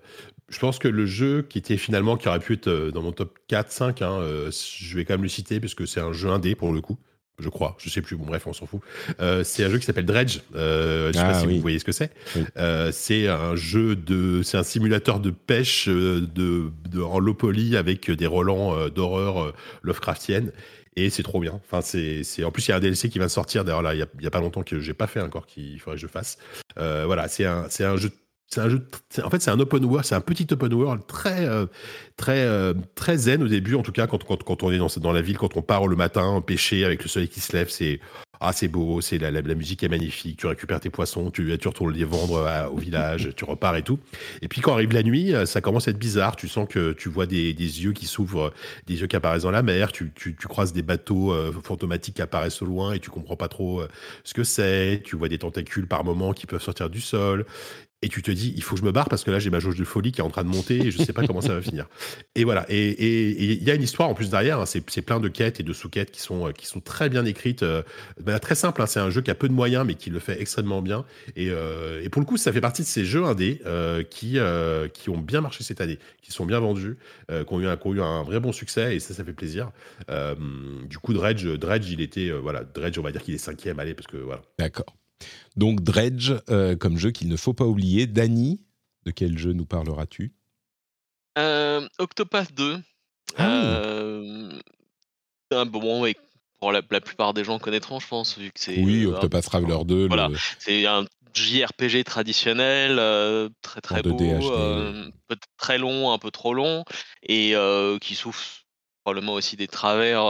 je 0.50 0.60
pense 0.60 0.80
que 0.80 0.88
le 0.88 1.06
jeu 1.06 1.44
qui 1.44 1.58
était 1.60 1.78
finalement, 1.78 2.18
qui 2.18 2.28
aurait 2.28 2.40
pu 2.40 2.54
être 2.54 2.68
euh, 2.68 2.92
dans 2.92 3.02
mon 3.02 3.12
top 3.14 3.38
4, 3.48 3.72
5, 3.72 4.02
hein, 4.02 4.20
je 4.52 4.96
vais 4.96 5.06
quand 5.06 5.14
même 5.14 5.24
le 5.24 5.30
citer 5.30 5.60
parce 5.60 5.76
que 5.76 5.86
c'est 5.86 6.02
un 6.02 6.12
jeu 6.12 6.30
indé 6.30 6.56
pour 6.56 6.74
le 6.74 6.82
coup. 6.82 6.98
Je 7.40 7.50
crois, 7.50 7.76
je 7.80 7.90
sais 7.90 8.02
plus. 8.02 8.18
Bon, 8.18 8.26
bref, 8.26 8.46
on 8.46 8.54
s'en 8.54 8.68
fout. 8.68 8.82
Euh, 9.20 9.44
c'est 9.44 9.64
un 9.64 9.70
jeu 9.70 9.80
qui 9.80 9.86
s'appelle 9.86 10.06
Dredge. 10.06 10.42
Euh, 10.54 11.08
je 11.08 11.14
sais 11.14 11.24
Ah, 11.24 11.32
pas 11.32 11.40
si 11.40 11.48
oui. 11.48 11.56
vous 11.56 11.62
voyez 11.62 11.80
ce 11.80 11.86
que 11.86 11.92
c'est. 11.92 12.12
Oui. 12.36 12.44
C'est 12.92 13.28
un 13.30 13.56
jeu 13.56 13.96
de, 13.96 14.44
c'est 14.44 14.58
un 14.58 14.64
simulateur 14.64 15.20
de 15.20 15.32
pêche 15.32 15.88
de, 15.88 16.72
de 16.90 17.02
en 17.02 17.18
low 17.20 17.34
poly 17.34 17.78
avec 17.78 18.12
des 18.12 18.28
relents 18.28 18.90
d'horreur 18.90 19.54
Lovecraftienne. 19.82 20.52
Et 20.96 21.10
c'est 21.10 21.24
trop 21.24 21.40
bien. 21.40 21.54
Enfin, 21.54 21.82
c'est, 21.82 22.24
c'est, 22.24 22.44
en 22.44 22.52
plus, 22.52 22.68
il 22.68 22.72
y 22.72 22.74
a 22.74 22.78
un 22.78 22.80
DLC 22.80 23.10
qui 23.10 23.20
va 23.20 23.30
sortir. 23.30 23.64
D'ailleurs, 23.64 23.82
là, 23.82 23.96
il 23.96 24.00
y 24.22 24.28
a, 24.28 24.32
pas 24.32 24.42
longtemps 24.42 24.64
que 24.64 24.80
j'ai 24.80 24.94
pas 24.94 25.08
fait 25.08 25.22
encore, 25.22 25.46
qu'il 25.46 25.80
faudrait 25.80 25.96
que 25.96 26.02
je 26.02 26.08
fasse. 26.08 26.38
Euh, 26.78 27.04
voilà, 27.06 27.28
c'est 27.28 27.46
un, 27.46 27.68
un 27.80 27.98
jeu. 27.98 28.12
Un 28.58 28.68
jeu. 28.68 28.86
En 29.24 29.30
fait, 29.30 29.42
c'est 29.42 29.52
un 29.52 29.60
open 29.62 29.86
world. 29.86 30.06
C'est 30.06 30.16
un 30.16 30.22
petit 30.22 30.46
open 30.52 30.74
world 30.74 31.08
très, 31.08 31.46
euh, 31.48 31.68
très, 32.18 32.42
euh, 32.42 32.74
très 32.96 33.16
zen 33.16 33.42
au 33.42 33.48
début. 33.48 33.76
En 33.76 33.84
tout 33.84 33.94
cas, 33.94 34.08
quand, 34.08 34.22
quand, 34.26 34.44
quand 34.44 34.64
on 34.64 34.72
est 34.72 34.78
dans, 34.78 34.90
dans 34.98 35.14
la 35.14 35.22
ville, 35.22 35.38
quand 35.38 35.56
on 35.56 35.62
part 35.62 35.88
le 35.88 35.96
matin 35.96 36.42
pêcher 36.46 36.84
avec 36.84 37.02
le 37.04 37.08
soleil 37.08 37.30
qui 37.30 37.40
se 37.40 37.56
lève, 37.56 37.70
c'est 37.70 38.02
ah, 38.42 38.54
c'est 38.54 38.68
beau. 38.68 39.02
C'est 39.02 39.20
la, 39.20 39.30
la, 39.30 39.56
musique 39.56 39.84
est 39.84 39.88
magnifique. 39.88 40.38
Tu 40.38 40.48
récupères 40.48 40.80
tes 40.80 40.90
poissons, 40.90 41.30
tu, 41.30 41.52
retournes 41.52 41.94
les 41.94 42.04
vendre 42.04 42.46
à- 42.48 42.72
au 42.72 42.78
village, 42.78 43.30
tu 43.36 43.46
repars 43.46 43.76
et 43.76 43.84
tout. 43.84 44.00
Et 44.42 44.48
puis 44.48 44.62
quand 44.62 44.74
arrive 44.74 44.94
la 44.94 45.04
nuit, 45.04 45.36
euh, 45.36 45.46
ça 45.46 45.62
commence 45.62 45.88
à 45.88 45.92
être 45.92 46.00
bizarre. 46.00 46.36
Tu 46.36 46.48
sens 46.48 46.68
que 46.68 46.92
tu 46.94 47.08
vois 47.08 47.28
des, 47.28 47.54
yeux 47.54 47.94
qui 47.94 48.08
s'ouvrent, 48.08 48.52
des 48.88 49.00
yeux 49.02 49.08
qui 49.08 49.16
apparaissent 49.16 49.44
dans 49.44 49.52
la 49.52 49.62
mer. 49.62 49.92
Tu, 49.92 50.12
tu, 50.16 50.36
croises 50.48 50.74
des 50.74 50.82
bateaux 50.82 51.32
euh, 51.32 51.54
fantomatiques 51.64 52.16
qui 52.16 52.22
apparaissent 52.24 52.62
au 52.64 52.66
loin 52.66 52.94
et 52.94 53.00
tu 53.00 53.12
comprends 53.12 53.36
pas 53.36 53.48
trop 53.48 53.82
euh, 53.82 53.88
ce 54.24 54.34
que 54.34 54.44
c'est. 54.44 55.02
Tu 55.06 55.16
vois 55.16 55.30
des 55.30 55.38
tentacules 55.38 55.88
par 55.88 56.04
moments 56.04 56.34
qui 56.34 56.48
peuvent 56.48 56.64
sortir 56.64 56.90
du 56.90 57.00
sol. 57.00 57.46
Et 58.04 58.10
tu 58.10 58.24
te 58.24 58.32
dis, 58.32 58.52
il 58.56 58.64
faut 58.64 58.74
que 58.76 58.82
je 58.82 58.86
me 58.86 58.92
barre 58.92 59.10
parce 59.10 59.24
que 59.24 59.30
là, 59.30 59.38
j'ai 59.38 59.52
ma 59.52 59.60
jauge 59.60 59.76
de 59.78 59.84
folie 59.84 60.12
qui 60.12 60.22
est 60.22 60.24
en 60.24 60.30
train 60.32 60.44
de 60.44 60.50
monter 60.50 60.88
et 60.88 60.90
je 60.92 61.04
sais 61.04 61.14
pas 61.14 61.28
comment 61.28 61.42
ça 61.42 61.54
va 61.54 61.62
finir. 61.62 61.88
Et 62.36 62.44
voilà. 62.46 62.66
Et 62.68 63.54
il 63.54 63.64
y 63.64 63.70
a 63.70 63.76
une 63.76 63.84
histoire 63.84 64.10
en 64.10 64.16
plus 64.16 64.32
derrière. 64.32 64.60
hein. 64.60 64.66
C'est 64.66 65.02
plein 65.04 65.20
de 65.20 65.28
quêtes 65.28 65.60
et 65.60 65.64
de 65.64 65.72
sous-quêtes 65.72 66.10
qui 66.10 66.20
sont, 66.20 66.48
euh, 66.48 66.52
qui 66.52 66.66
sont 66.66 66.80
très 66.80 67.10
bien 67.10 67.26
écrites. 67.26 67.62
euh, 67.62 67.84
manière 68.26 68.40
très 68.40 68.56
simple. 68.56 68.82
hein. 68.82 68.88
C'est 68.88 69.00
un 69.00 69.12
jeu 69.12 69.22
qui 69.22 69.30
a 69.30 69.36
peu 69.36 69.48
de 69.48 69.54
moyens, 69.54 69.86
mais 69.86 69.94
qui 69.94 70.10
le 70.10 70.18
fait 70.18 70.42
extrêmement 70.42 70.82
bien. 70.82 71.06
Et, 71.36 71.50
euh, 71.52 72.02
et 72.04 72.10
pour 72.10 72.22
le 72.22 72.26
coup, 72.26 72.38
ça 72.38 72.52
fait 72.52 72.60
partie 72.62 72.82
de 72.82 72.88
ces 72.88 73.06
jeux 73.06 73.24
indés 73.24 73.62
euh, 73.68 74.02
qui, 74.04 74.40
qui 74.94 75.10
ont 75.12 75.18
bien 75.20 75.42
marché 75.42 75.64
cette 75.64 75.82
année, 75.82 76.00
qui 76.24 76.32
sont 76.32 76.48
bien 76.48 76.60
vendus, 76.60 76.98
qui, 77.30 77.54
ont 77.54 77.60
eu 77.60 77.68
un, 77.68 77.78
qui 77.78 77.88
ont 77.88 77.94
eu 77.94 78.02
un 78.02 78.24
vrai 78.24 78.40
bon 78.40 78.52
succès. 78.52 78.96
Et 78.96 79.00
ça, 79.00 79.14
ça 79.14 79.24
fait 79.24 79.34
plaisir. 79.34 79.70
Du 80.90 80.98
coup, 80.98 81.14
Dredge, 81.14 81.46
Dredge, 81.46 81.88
il 81.92 82.02
était. 82.02 82.32
voilà, 82.32 82.64
Dredge, 82.64 82.98
on 82.98 83.04
va 83.04 83.12
dire 83.12 83.22
qu'il 83.22 83.36
est 83.36 83.38
cinquième. 83.38 83.80
Allez, 83.80 83.94
parce 83.94 84.08
que 84.08 84.18
voilà. 84.18 84.42
D'accord. 84.58 84.96
Donc 85.56 85.82
Dredge, 85.82 86.34
euh, 86.50 86.76
comme 86.76 86.98
jeu 86.98 87.12
qu'il 87.12 87.28
ne 87.30 87.36
faut 87.38 87.54
pas 87.54 87.66
oublier. 87.66 88.08
Dany, 88.08 88.62
de 89.06 89.12
quel 89.12 89.38
jeu 89.38 89.54
nous 89.54 89.66
parleras-tu? 89.66 90.34
Euh, 91.38 91.88
Octopath 92.00 92.54
2. 92.54 92.80
Ah 93.38 93.48
oui. 93.48 93.68
Euh, 93.68 94.60
un 95.52 95.66
bon, 95.66 96.02
ouais, 96.02 96.16
pour 96.60 96.72
la, 96.72 96.82
la 96.92 97.02
plupart 97.02 97.34
des 97.34 97.44
gens 97.44 97.60
connaîtront, 97.60 98.00
je 98.00 98.08
pense, 98.08 98.38
vu 98.38 98.48
que 98.52 98.60
c'est. 98.60 98.78
Oui, 98.82 99.06
Octopath 99.06 99.46
Traveler 99.46 99.84
2. 99.86 100.08
Voilà. 100.08 100.28
le- 100.30 100.38
C'est 100.60 100.86
un 100.86 101.06
JRPG 101.34 102.04
traditionnel, 102.04 102.98
euh, 103.00 103.50
très 103.62 103.80
très 103.82 104.00
En 104.00 104.02
2D 104.02 104.40
beau, 104.40 104.52
euh, 104.54 105.10
très 105.58 105.78
long, 105.78 106.12
un 106.12 106.18
peu 106.18 106.32
trop 106.32 106.54
long, 106.54 106.84
et 107.24 107.56
euh, 107.56 107.98
qui 108.00 108.16
souffre 108.16 108.64
probablement 109.04 109.34
aussi 109.34 109.56
des 109.56 109.68
travers 109.68 110.24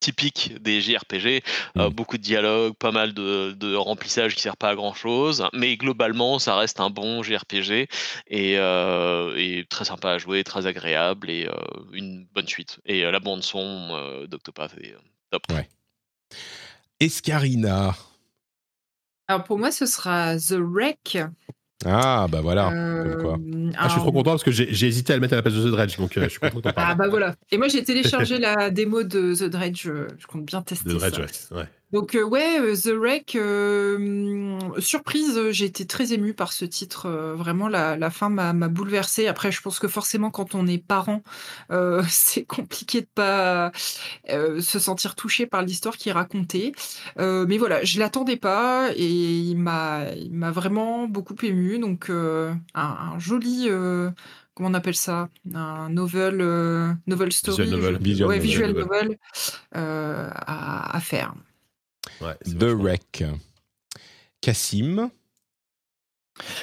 typiques 0.00 0.54
des 0.62 0.80
JRPG. 0.80 1.42
Euh, 1.76 1.88
Mm. 1.88 1.92
beaucoup 1.92 2.16
de 2.18 2.22
dialogues, 2.22 2.74
pas 2.74 2.92
mal 2.92 3.14
de, 3.14 3.52
de 3.52 3.74
remplissage 3.74 4.34
qui 4.34 4.42
sert 4.42 4.56
pas 4.56 4.70
à 4.70 4.74
grand 4.74 4.94
chose, 4.94 5.46
mais 5.52 5.76
globalement, 5.76 6.38
ça 6.38 6.56
reste 6.56 6.80
un 6.80 6.90
bon 6.90 7.22
JRPG 7.22 7.88
et, 8.28 8.58
euh, 8.58 9.34
et 9.36 9.66
très 9.68 9.84
sympa 9.84 10.12
à 10.12 10.18
jouer, 10.18 10.44
très 10.44 10.66
agréable 10.66 11.30
et 11.30 11.46
euh, 11.46 11.52
une 11.92 12.26
bonne 12.34 12.46
suite. 12.48 12.80
Et 12.86 13.04
euh, 13.04 13.10
la 13.10 13.20
bande 13.20 13.42
son 13.42 13.88
euh, 13.92 14.26
d'Octopath 14.26 14.74
est 14.80 14.94
euh, 14.94 14.98
top. 15.30 15.42
Ouais. 15.50 15.68
Escarina. 17.00 17.94
Alors 19.28 19.44
pour 19.44 19.58
moi, 19.58 19.70
ce 19.70 19.86
sera 19.86 20.36
The 20.36 20.56
Wreck. 20.58 21.18
Ah, 21.86 22.26
bah 22.30 22.40
voilà. 22.42 22.70
Euh, 22.72 23.14
Comme 23.14 23.22
quoi. 23.22 23.38
Ah, 23.78 23.84
je 23.86 23.92
suis 23.92 24.00
trop 24.00 24.10
content 24.12 24.30
parce 24.32 24.42
que 24.42 24.50
j'ai 24.50 24.86
hésité 24.86 25.12
à 25.12 25.16
le 25.16 25.20
mettre 25.20 25.34
à 25.34 25.36
la 25.36 25.42
place 25.42 25.54
de 25.54 25.62
The 25.62 25.70
Dredge. 25.72 25.96
Donc, 25.98 26.16
euh, 26.16 26.24
je 26.24 26.28
suis 26.30 26.40
content 26.40 26.70
que 26.70 26.74
Ah 26.76 26.94
bah 26.96 27.06
voilà. 27.08 27.34
Et 27.52 27.58
moi 27.58 27.68
j'ai 27.68 27.84
téléchargé 27.84 28.38
la 28.38 28.70
démo 28.70 29.04
de 29.04 29.34
The 29.34 29.44
Dredge. 29.44 29.86
euh, 29.86 30.08
Je 30.18 30.26
compte 30.26 30.44
bien 30.44 30.60
tester 30.62 30.88
The 30.90 30.94
Dredge, 30.94 31.14
ça. 31.30 31.54
ouais. 31.54 31.60
ouais. 31.62 31.68
Donc 31.90 32.14
euh, 32.14 32.22
ouais, 32.22 32.60
euh, 32.60 32.76
The 32.76 32.88
Wreck, 32.94 33.34
euh, 33.34 33.96
hum, 33.96 34.80
surprise, 34.80 35.40
j'ai 35.52 35.64
été 35.64 35.86
très 35.86 36.12
émue 36.12 36.34
par 36.34 36.52
ce 36.52 36.64
titre. 36.66 37.08
vraiment, 37.34 37.68
la, 37.68 37.96
la 37.96 38.10
fin 38.10 38.28
m'a 38.28 38.52
m'a 38.52 38.68
bouleversée. 38.68 39.26
Après, 39.26 39.50
je 39.50 39.62
pense 39.62 39.78
que 39.78 39.88
forcément, 39.88 40.30
quand 40.30 40.54
on 40.54 40.66
est 40.66 40.78
parent, 40.78 41.22
c'est 42.08 42.44
compliqué 42.44 43.00
de 43.02 43.06
pas 43.14 43.72
se 44.28 44.78
sentir 44.78 45.14
touché 45.14 45.46
par 45.46 45.62
l'histoire 45.62 45.96
qui 45.96 46.10
est 46.10 46.12
racontée. 46.12 46.72
Mais 47.18 47.58
voilà, 47.58 47.82
je 47.84 47.98
l'attendais 47.98 48.36
pas 48.36 48.90
et 48.94 49.06
il 49.06 49.56
m'a 49.56 50.04
il 50.16 50.32
m'a 50.32 50.50
vraiment 50.50 51.08
beaucoup 51.08 51.36
émue. 51.42 51.78
Donc 51.78 52.10
un, 52.10 52.60
un 52.74 53.18
joli... 53.18 53.68
Comment 54.54 54.70
on 54.70 54.74
appelle 54.74 54.96
ça? 54.96 55.28
Un 55.54 55.88
novel, 55.88 56.40
euh, 56.40 56.92
novel 57.06 57.32
story. 57.32 57.62
Visual 57.62 57.80
novel. 57.80 57.98
Visual 58.02 58.28
ouais, 58.28 58.38
novel. 58.38 58.48
visual 58.48 58.72
Novel. 58.72 58.88
novel 59.08 59.18
euh, 59.76 60.30
à, 60.34 60.96
à 60.96 61.00
faire. 61.00 61.34
Ouais, 62.20 62.34
The 62.44 62.64
Wreck. 62.64 63.24
Cassim. 64.40 65.10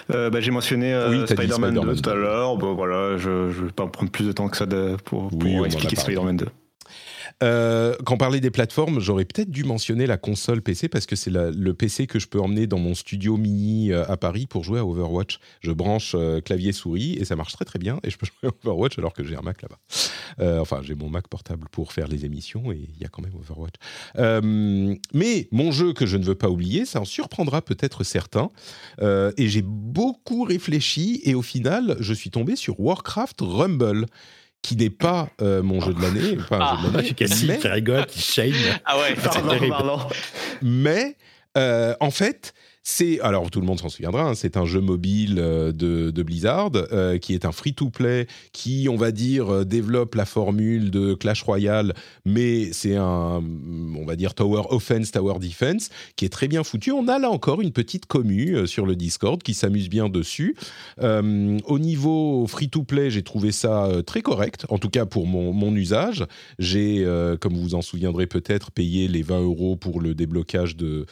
Euh, 0.10 0.30
bah, 0.30 0.40
j'ai 0.40 0.52
mentionné 0.52 0.94
euh, 0.94 1.10
Oui, 1.10 1.28
Spider-Man 1.28 1.74
2 1.74 1.80
Spider-Man 1.82 2.02
tout 2.02 2.10
à 2.10 2.16
l'heure. 2.16 2.58
Bon, 2.58 2.76
voilà, 2.76 3.18
je 3.18 3.30
ne 3.30 3.66
vais 3.66 3.72
pas 3.72 3.88
prendre 3.88 4.10
plus 4.12 4.26
de 4.26 4.32
temps 4.32 4.48
que 4.48 4.56
ça 4.58 4.66
de- 4.66 4.96
pour, 5.04 5.30
Oui, 5.34 5.66
expliquer. 5.66 5.96
Spider-Man 5.98 6.38
2. 6.38 6.48
Euh, 7.44 7.96
quand 8.06 8.16
on 8.16 8.18
parlait 8.18 8.40
des 8.40 8.52
plateformes, 8.52 9.00
j'aurais 9.00 9.26
peut-être 9.26 9.50
dû 9.50 9.64
mentionner 9.64 10.08
la 10.08 10.18
console 10.18 10.62
PC 10.62 10.88
parce 10.88 11.06
que 11.06 11.16
c'est 11.16 11.32
le 11.32 11.74
PC 11.74 12.08
que 12.08 12.20
je 12.20 12.28
peux 12.28 12.40
emmener 12.40 12.68
dans 12.68 12.80
mon 12.80 12.96
studio 12.96 13.38
mini 13.38 13.92
euh, 13.92 14.06
à 14.08 14.18
Paris 14.18 14.46
pour 14.48 14.64
jouer 14.64 14.80
à 14.80 14.86
Overwatch. 14.86 15.40
Je 15.60 15.72
branche 15.72 16.14
euh, 16.16 16.40
clavier 16.40 16.72
souris 16.72 17.14
et 17.14 17.26
ça 17.26 17.36
marche 17.36 17.54
très 17.54 17.66
très 17.66 17.80
bien 17.80 18.00
et 18.04 18.10
je 18.10 18.18
peux 18.18 18.26
jouer 18.42 18.50
à 18.50 18.68
Overwatch 18.68 18.98
alors 18.98 19.14
que 19.14 19.24
j'ai 19.24 19.36
un 19.36 19.42
Mac 19.42 19.62
là-bas. 19.62 19.80
Enfin, 20.60 20.82
j'ai 20.84 20.96
mon 20.96 21.10
Mac 21.10 21.28
portable 21.28 21.68
pour 21.72 21.94
faire 21.94 22.08
les 22.08 22.26
émissions 22.26 22.72
et 22.72 22.90
il 22.94 23.02
y 23.02 23.06
a 23.06 23.10
quand 23.10 23.22
même 23.22 23.36
Overwatch. 23.36 23.76
Mais 25.14 25.48
mon 25.52 25.72
jeu 25.72 25.94
que 25.94 26.06
je 26.06 26.18
ne 26.18 26.24
veux 26.24 26.36
pas 26.36 26.50
oublier, 26.50 26.86
ça 26.86 27.00
en 27.00 27.06
surprendra 27.06 27.62
peut-être 27.62 28.04
certains. 28.04 28.50
Et 29.02 29.48
j'ai 29.48 29.62
beaucoup 29.62 30.44
réfléchi 30.44 31.22
et 31.24 31.36
au 31.36 31.42
final, 31.42 31.96
je 32.00 32.14
suis 32.14 32.32
tombé 32.32 32.56
sur 32.56 32.80
Warcraft 32.80 33.42
Rumble 33.42 34.08
qui 34.66 34.76
n'est 34.76 34.90
pas 34.90 35.30
euh, 35.44 35.62
mon 35.62 35.80
jeu 35.80 35.94
de 35.94 36.02
l'année, 36.02 36.38
pas 36.50 36.56
un 36.56 36.60
Ah, 36.62 36.80
jeu 36.82 36.90
de 36.90 36.98
l'année, 36.98 37.14
Cassie 37.16 37.46
mais- 37.48 37.60
qui 37.60 37.68
rigole, 37.68 38.06
qui 38.08 38.20
shame. 38.20 38.52
Ah 38.84 38.98
ouais, 38.98 39.16
c'est 39.16 39.30
Pardon, 39.30 39.50
terrible. 39.50 39.76
mais 40.64 41.16
euh, 41.56 41.94
en 42.00 42.10
fait, 42.10 42.54
c'est 42.88 43.20
alors 43.22 43.50
tout 43.50 43.60
le 43.60 43.66
monde 43.66 43.80
s'en 43.80 43.90
souviendra. 43.90 44.30
hein, 44.30 44.36
c'est 44.36 44.58
un 44.58 44.66
jeu 44.66 44.80
mobile 44.80 45.38
euh, 45.40 45.72
de, 45.72 46.22
Blizzard 46.22 46.70
euh, 46.76 47.18
qui 47.18 47.34
est 47.34 47.44
un 47.44 47.52
free-to-play 47.52 48.28
qui, 48.54 48.88
on 48.90 48.96
va 48.96 49.12
dire, 49.12 49.52
euh, 49.52 49.66
développe 49.66 50.14
la 50.14 50.26
formule 50.26 50.92
de 50.92 51.16
Clash 51.16 51.42
Royale, 51.42 51.96
mais 52.26 52.72
c'est 52.74 52.96
un, 52.96 53.44
on 53.44 54.06
va 54.06 54.16
dire, 54.16 54.36
Tower 54.36 54.62
Offense, 54.70 55.12
Tower 55.12 55.40
Defense 55.40 55.90
qui 56.16 56.26
est 56.26 56.30
très 56.30 56.48
bien 56.48 56.64
foutu. 56.64 56.92
On 56.92 57.08
a 57.08 57.18
là 57.18 57.32
encore 57.32 57.60
une 57.62 57.72
petite 57.72 58.06
commu 58.06 58.68
sur 58.68 58.86
le 58.86 58.96
Discord 58.96 59.42
qui 59.42 59.56
s'amuse 59.56 59.90
bien 59.90 60.08
dessus. 60.08 60.56
Au 61.02 61.80
niveau 61.80 62.46
free-to-play, 62.48 63.10
j'ai 63.10 63.24
trouvé 63.24 63.52
ça 63.52 63.90
très 64.06 64.22
correct, 64.22 64.66
en 64.70 64.78
tout 64.78 64.90
cas 64.90 65.06
pour 65.08 65.26
mon, 65.26 65.76
usage. 65.76 66.26
J'ai, 66.60 67.06
comme 67.42 67.56
vous 67.56 67.64
vous 67.64 67.76
en 67.76 67.82
souviendrez 67.82 68.28
peut-être, 68.28 68.72
payé 68.72 69.08
les 69.08 69.24
20 69.24 69.42
euros 69.42 69.76
pour 69.76 70.00
le 70.00 70.14
déblocage 70.14 70.76
de 70.76 71.06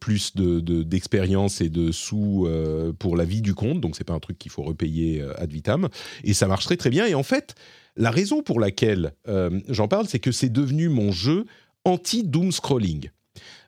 plus 0.00 0.36
de- 0.36 0.60
d'expérience 0.98 1.60
et 1.60 1.68
de 1.68 1.92
sous 1.92 2.46
euh, 2.46 2.92
pour 2.92 3.16
la 3.16 3.24
vie 3.24 3.40
du 3.40 3.54
compte. 3.54 3.80
Donc 3.80 3.94
c'est 3.94 4.02
pas 4.02 4.14
un 4.14 4.18
truc 4.18 4.36
qu'il 4.36 4.50
faut 4.50 4.64
repayer 4.64 5.22
euh, 5.22 5.40
ad 5.40 5.52
vitam. 5.52 5.88
Et 6.24 6.34
ça 6.34 6.48
marche 6.48 6.64
très 6.64 6.76
très 6.76 6.90
bien. 6.90 7.06
Et 7.06 7.14
en 7.14 7.22
fait, 7.22 7.54
la 7.96 8.10
raison 8.10 8.42
pour 8.42 8.58
laquelle 8.58 9.12
euh, 9.28 9.60
j'en 9.68 9.86
parle, 9.86 10.08
c'est 10.08 10.18
que 10.18 10.32
c'est 10.32 10.48
devenu 10.48 10.88
mon 10.88 11.12
jeu 11.12 11.44
anti-doom 11.84 12.50
scrolling. 12.50 13.10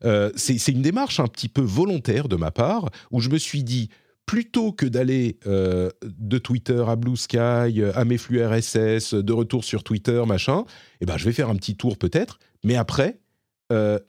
Euh, 0.04 0.32
c'est, 0.34 0.72
une 0.72 0.82
démarche 0.82 1.20
un 1.20 1.28
petit 1.28 1.48
peu 1.48 1.60
volontaire 1.60 2.26
de 2.26 2.34
ma 2.34 2.50
part, 2.50 2.90
où 3.12 3.20
je 3.20 3.28
me 3.28 3.38
suis 3.38 3.62
dit, 3.62 3.90
plutôt 4.26 4.72
que 4.72 4.86
d'aller 4.86 5.38
de 5.44 6.38
Twitter 6.38 6.84
à 6.86 6.94
Blue 6.94 7.16
Sky, 7.16 7.82
à 7.94 8.04
mes 8.04 8.16
flux 8.16 8.44
RSS, 8.44 9.14
de 9.14 9.32
retour 9.32 9.64
sur 9.64 9.82
Twitter, 9.82 10.22
machin, 10.26 10.64
eh 11.00 11.06
ben, 11.06 11.16
je 11.16 11.24
vais 11.24 11.32
faire 11.32 11.48
un 11.48 11.56
petit 11.56 11.76
tour 11.76 11.98
peut-être, 11.98 12.38
mais 12.62 12.76
après, 12.76 13.18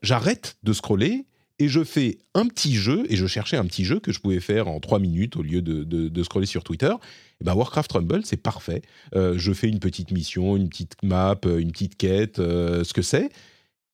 j'arrête 0.04 0.58
de 0.62 0.74
scroller 0.74 1.26
et 1.62 1.68
je 1.68 1.84
fais 1.84 2.18
un 2.34 2.48
petit 2.48 2.74
jeu, 2.74 3.04
et 3.08 3.16
je 3.16 3.28
cherchais 3.28 3.56
un 3.56 3.66
petit 3.66 3.86
jeu 3.86 4.00
que 4.00 4.12
je 4.12 4.20
pouvais 4.20 4.40
faire 4.40 4.68
en 4.68 4.80
trois 4.80 4.98
minutes 4.98 5.36
au 5.36 5.44
lieu 5.44 5.62
de, 5.62 5.84
de- 5.84 6.24
scroller 6.24 6.48
sur 6.48 6.64
Twitter. 6.64 6.92
Ben 7.40 7.54
Warcraft 7.54 7.92
Rumble, 7.92 8.22
c'est 8.26 8.42
parfait. 8.42 8.82
Euh, 9.16 9.36
je 9.38 9.54
fais 9.54 9.68
une 9.70 9.80
petite 9.80 10.10
mission, 10.10 10.58
une 10.58 10.70
petite 10.70 10.96
map, 11.04 11.40
euh, 11.46 11.60
une 11.60 11.72
petite 11.72 11.98
quête, 11.98 12.40
euh, 12.40 12.84
ce 12.84 12.94
que 12.94 13.04
c'est. 13.04 13.30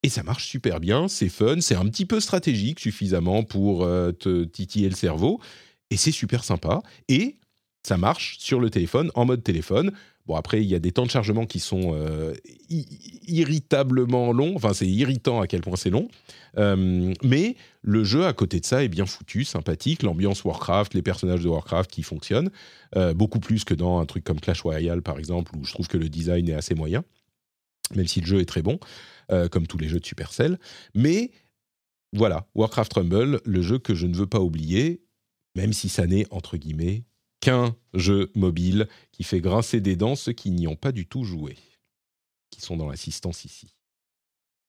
Et 0.02 0.08
ça 0.08 0.24
marche 0.24 0.48
super 0.48 0.80
bien, 0.80 1.10
c'est 1.10 1.28
fun, 1.28 1.60
c'est 1.60 1.76
un 1.76 1.86
petit 1.88 2.06
peu 2.06 2.22
stratégique 2.22 2.80
suffisamment 2.80 3.44
pour 3.44 3.84
euh, 3.84 4.14
te 4.14 4.46
titiller 4.46 4.88
le 4.88 4.96
cerveau, 4.96 5.42
et 5.90 5.98
c'est 5.98 6.14
super 6.14 6.46
sympa. 6.46 6.82
Et 7.10 7.36
ça 7.86 7.98
marche 7.98 8.38
sur 8.40 8.62
le 8.62 8.70
téléphone, 8.70 9.12
en 9.14 9.26
mode 9.26 9.44
téléphone. 9.44 9.92
Bon, 10.28 10.36
après, 10.36 10.62
il 10.62 10.68
y 10.68 10.76
a 10.76 10.80
des 10.80 10.92
temps 10.92 11.06
de 11.06 11.10
chargement 11.10 11.46
qui 11.46 11.60
sont 11.60 11.94
euh, 11.94 12.34
irritablement 12.70 14.34
longs. 14.34 14.54
Enfin, 14.58 14.74
c'est 14.74 14.88
irritant 14.88 15.40
à 15.40 15.48
quel 15.48 15.62
point 15.62 15.78
c'est 15.78 15.90
long. 15.90 16.10
Euh, 16.58 17.14
mais 17.24 17.56
le 17.82 18.04
jeu, 18.04 18.26
à 18.26 18.34
côté 18.34 18.60
de 18.60 18.66
ça, 18.66 18.84
est 18.84 18.90
bien 18.90 19.06
foutu, 19.06 19.46
sympathique. 19.46 20.04
L'ambiance 20.04 20.44
Warcraft, 20.44 20.94
les 20.96 21.02
personnages 21.02 21.42
de 21.42 21.48
Warcraft 21.48 21.90
qui 21.90 22.04
fonctionnent. 22.04 22.52
Euh, 22.98 23.14
beaucoup 23.14 23.40
plus 23.40 23.64
que 23.64 23.74
dans 23.74 24.00
un 24.00 24.06
truc 24.06 24.26
comme 24.26 24.42
Clash 24.42 24.62
Royale, 24.62 25.02
par 25.02 25.18
exemple, 25.18 25.56
où 25.56 25.64
je 25.64 25.72
trouve 25.72 25.88
que 25.88 25.98
le 25.98 26.10
design 26.10 26.50
est 26.50 26.56
assez 26.56 26.76
moyen. 26.76 27.06
Même 27.96 28.08
si 28.08 28.20
le 28.20 28.26
jeu 28.28 28.42
est 28.42 28.46
très 28.46 28.62
bon, 28.62 28.80
comme 29.50 29.66
tous 29.66 29.78
les 29.78 29.88
jeux 29.88 30.02
de 30.02 30.06
Supercell. 30.06 30.60
Mais 30.94 31.32
voilà, 32.12 32.48
Warcraft 32.54 32.94
Rumble, 32.94 33.40
le 33.46 33.62
jeu 33.62 33.80
que 33.80 33.96
je 33.96 34.08
ne 34.08 34.16
veux 34.16 34.28
pas 34.28 34.42
oublier, 34.42 35.02
même 35.56 35.72
si 35.72 35.88
ça 35.88 36.06
n'est, 36.06 36.26
entre 36.32 36.58
guillemets, 36.58 37.06
qu'un 37.40 37.76
jeu 37.94 38.32
mobile 38.36 38.88
qui 39.12 39.24
fait 39.24 39.40
grincer 39.42 39.80
des 39.82 39.96
dents 39.96 40.16
ceux 40.16 40.34
qui 40.34 40.52
n'y 40.52 40.68
ont 40.68 40.76
pas 40.76 40.92
du 40.92 41.08
tout 41.08 41.24
joué, 41.24 41.58
qui 42.52 42.62
sont 42.62 42.78
dans 42.78 42.90
l'assistance 42.90 43.46
ici. 43.46 43.74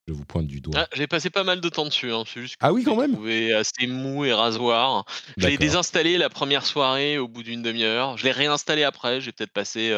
Je 0.07 0.15
vous 0.15 0.24
pointe 0.24 0.47
du 0.47 0.62
doigt. 0.62 0.74
Ah, 0.81 0.89
j'ai 0.95 1.07
passé 1.07 1.28
pas 1.28 1.45
mal 1.45 1.61
de 1.61 1.69
temps 1.69 1.85
dessus. 1.85 2.11
Hein. 2.11 2.24
C'est 2.27 2.40
juste 2.40 2.55
que 2.55 2.65
Ah 2.65 2.73
oui, 2.73 2.82
quand 2.82 2.97
même 2.97 3.12
trouvé 3.12 3.53
assez 3.53 3.86
mou 3.86 4.24
et 4.24 4.32
rasoir. 4.32 5.05
Je 5.36 5.47
l'ai 5.49 5.59
désinstallé 5.59 6.16
la 6.16 6.31
première 6.31 6.65
soirée 6.65 7.19
au 7.19 7.28
bout 7.28 7.43
d'une 7.43 7.61
demi-heure. 7.61 8.16
Je 8.16 8.24
l'ai 8.24 8.32
réinstallé 8.32 8.85
après. 8.85 9.20
J'ai 9.20 9.32
peut-être 9.32 9.53
passé 9.53 9.93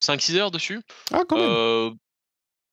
5-6 0.00 0.36
heures 0.36 0.50
dessus. 0.52 0.80
Ah, 1.12 1.22
quand 1.28 1.36
même 1.38 1.50
Euh, 1.50 1.90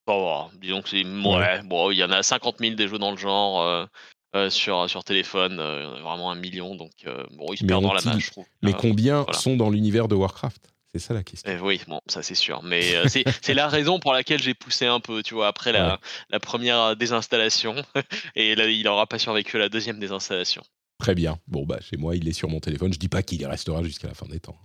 bon, 0.05 0.19
bon, 0.49 0.51
disons 0.59 0.81
que 0.83 0.89
c'est. 0.89 1.03
Ouais, 1.03 1.63
bon, 1.63 1.89
il 1.89 1.97
y 1.97 2.03
en 2.03 2.11
a 2.11 2.21
50 2.21 2.59
000 2.59 2.75
des 2.75 2.87
jeux 2.87 2.99
dans 2.99 3.11
le 3.11 3.17
genre. 3.17 3.61
euh, 3.63 3.85
euh, 4.35 4.49
sur, 4.49 4.89
sur 4.89 5.03
téléphone, 5.03 5.59
euh, 5.59 6.01
vraiment 6.01 6.31
un 6.31 6.35
million, 6.35 6.75
donc 6.75 6.91
euh, 7.05 7.23
bon, 7.31 7.53
ils 7.53 7.57
se 7.57 7.65
perdent 7.65 7.83
dans 7.83 7.93
la 7.93 8.01
masse, 8.01 8.19
je 8.19 8.31
trouve. 8.31 8.45
Mais 8.61 8.73
combien 8.73 9.21
voilà. 9.21 9.37
sont 9.37 9.55
dans 9.55 9.69
l'univers 9.69 10.07
de 10.07 10.15
Warcraft? 10.15 10.61
C'est 10.93 10.99
ça 10.99 11.13
la 11.13 11.23
question. 11.23 11.51
Eh 11.53 11.59
oui, 11.59 11.81
bon, 11.87 11.99
ça 12.07 12.23
c'est 12.23 12.35
sûr. 12.35 12.63
Mais 12.63 12.81
c'est 13.41 13.53
la 13.53 13.67
raison 13.67 13.99
pour 13.99 14.13
laquelle 14.13 14.41
j'ai 14.41 14.53
poussé 14.53 14.85
un 14.85 15.01
peu, 15.01 15.23
tu 15.23 15.33
vois, 15.33 15.47
après 15.47 15.73
la, 15.73 15.93
Ouais. 15.93 15.97
la 16.29 16.39
première 16.39 16.95
désinstallation. 16.95 17.75
Et 18.35 18.55
là, 18.55 18.65
il 18.67 18.83
n'aura 18.83 19.05
pas 19.05 19.19
survécu 19.19 19.57
à 19.57 19.59
la 19.59 19.69
deuxième 19.69 19.99
désinstallation. 19.99 20.63
Très 20.97 21.13
bien. 21.13 21.37
Bon, 21.47 21.65
bah, 21.65 21.79
chez 21.81 21.97
moi, 21.97 22.15
il 22.15 22.27
est 22.29 22.33
sur 22.33 22.47
mon 22.49 22.61
téléphone. 22.61 22.93
Je 22.93 22.99
dis 22.99 23.09
pas 23.09 23.23
qu'il 23.23 23.41
y 23.41 23.45
restera 23.45 23.83
jusqu'à 23.83 24.07
la 24.07 24.13
fin 24.13 24.25
des 24.27 24.39
temps. 24.39 24.57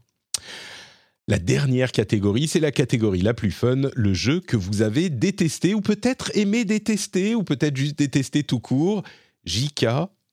La 1.26 1.38
dernière 1.38 1.92
catégorie, 1.92 2.48
c'est 2.48 2.60
la 2.60 2.72
catégorie 2.72 3.22
la 3.22 3.34
plus 3.34 3.52
fun, 3.52 3.82
le 3.94 4.14
jeu 4.14 4.40
que 4.40 4.56
vous 4.56 4.82
avez 4.82 5.10
détesté 5.10 5.74
ou 5.74 5.80
peut-être 5.80 6.30
aimé 6.36 6.64
détester 6.64 7.34
ou 7.34 7.44
peut-être 7.44 7.76
juste 7.76 7.98
détesté 7.98 8.42
tout 8.42 8.58
court. 8.60 9.02
JK 9.44 9.86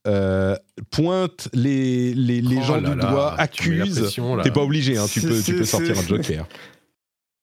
euh, 0.08 0.56
pointe 0.90 1.50
les, 1.54 2.14
les, 2.14 2.42
les 2.42 2.58
Oh 2.60 2.62
gens 2.64 2.80
là 2.80 2.92
du 2.92 2.96
là, 2.96 3.12
doigt, 3.12 3.36
accuse. 3.40 4.16
T'es 4.44 4.52
pas 4.52 4.62
obligé, 4.62 4.98
hein, 4.98 5.06
tu, 5.12 5.22
peux, 5.22 5.42
tu 5.42 5.54
peux 5.56 5.66
sortir 5.66 5.98
un 5.98 6.02
joker. 6.04 6.48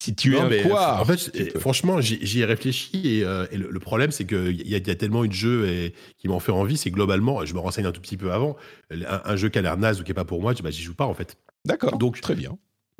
Si 0.02 0.14
tu 0.14 0.34
es 0.34 0.38
Non, 0.38 0.46
un 0.46 0.48
mais, 0.48 0.62
quoi 0.62 0.98
En 1.00 1.04
fait, 1.04 1.58
franchement, 1.58 2.00
j'y 2.00 2.40
ai 2.40 2.44
réfléchi 2.44 3.18
et, 3.18 3.24
euh, 3.24 3.46
et 3.50 3.56
le, 3.56 3.70
le 3.70 3.80
problème, 3.80 4.10
c'est 4.10 4.26
qu'il 4.26 4.60
y, 4.60 4.70
y 4.70 4.74
a 4.90 4.94
tellement 4.94 5.24
eu 5.24 5.28
de 5.28 5.34
jeux 5.34 5.68
et, 5.68 5.94
qui 6.18 6.28
m'ont 6.28 6.40
fait 6.40 6.52
envie, 6.52 6.76
c'est 6.76 6.90
globalement, 6.90 7.44
je 7.44 7.54
me 7.54 7.58
renseigne 7.58 7.86
un 7.86 7.92
tout 7.92 8.02
petit 8.02 8.16
peu 8.18 8.32
avant, 8.32 8.56
un, 8.90 9.22
un 9.24 9.36
jeu 9.36 9.48
qui 9.48 9.58
a 9.58 9.62
l'air 9.62 9.76
naze 9.78 10.00
ou 10.00 10.04
qui 10.04 10.10
est 10.10 10.14
pas 10.14 10.24
pour 10.26 10.42
moi, 10.42 10.52
je 10.56 10.62
bah, 10.62 10.70
j'y 10.70 10.82
joue 10.82 10.94
pas 10.94 11.06
en 11.06 11.14
fait. 11.14 11.36
D'accord, 11.64 11.96
Donc, 11.96 12.20
très 12.20 12.34
bien. 12.34 12.58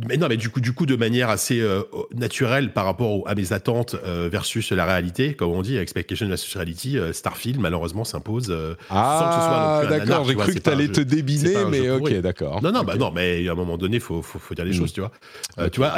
Mais 0.09 0.17
non, 0.17 0.27
mais 0.29 0.37
du 0.37 0.51
coup, 0.51 0.61
du 0.61 0.73
coup, 0.73 0.87
de 0.87 0.97
manière 0.97 1.31
assez 1.31 1.61
euh, 1.61 1.83
naturelle 2.13 2.73
par 2.73 2.85
rapport 2.85 3.11
au- 3.21 3.29
à 3.29 3.37
mes 3.37 3.53
attentes 3.53 3.95
euh, 4.05 4.29
versus 4.31 4.73
la 4.73 4.85
réalité, 4.87 5.35
comme 5.35 5.53
on 5.53 5.63
dit, 5.63 5.77
expectation 5.77 6.27
versus 6.27 6.53
reality, 6.57 6.99
euh, 6.99 7.13
Starfield 7.13 7.61
malheureusement 7.61 8.03
s'impose. 8.03 8.49
euh, 8.51 8.75
sans 8.89 9.29
que 9.29 9.35
ce 9.37 9.41
soit 9.41 9.61
non 9.61 9.69
Ah, 9.69 9.87
d'accord, 9.87 10.25
j'ai 10.25 10.35
cru 10.35 10.55
que 10.55 10.59
t'allais 10.59 10.89
te 10.89 11.01
débiner, 11.01 11.65
mais 11.71 11.91
ok, 11.91 12.13
d'accord. 12.15 12.61
Non, 12.61 12.73
non, 12.73 12.83
bah 12.83 12.95
Ok. 12.95 12.99
non, 13.01 13.13
mais 13.13 13.47
à 13.49 13.53
un 13.53 13.55
moment 13.55 13.79
donné, 13.79 14.01
faut, 14.01 14.21
faut, 14.21 14.41
faut 14.41 14.55
dire 14.57 14.65
les 14.65 14.73
Mm. 14.73 14.75
choses, 14.75 14.93
tu 14.93 15.01
vois. 15.01 15.13
Euh, 15.59 15.67
Ok. 15.67 15.71
Tu 15.71 15.79
vois, 15.79 15.95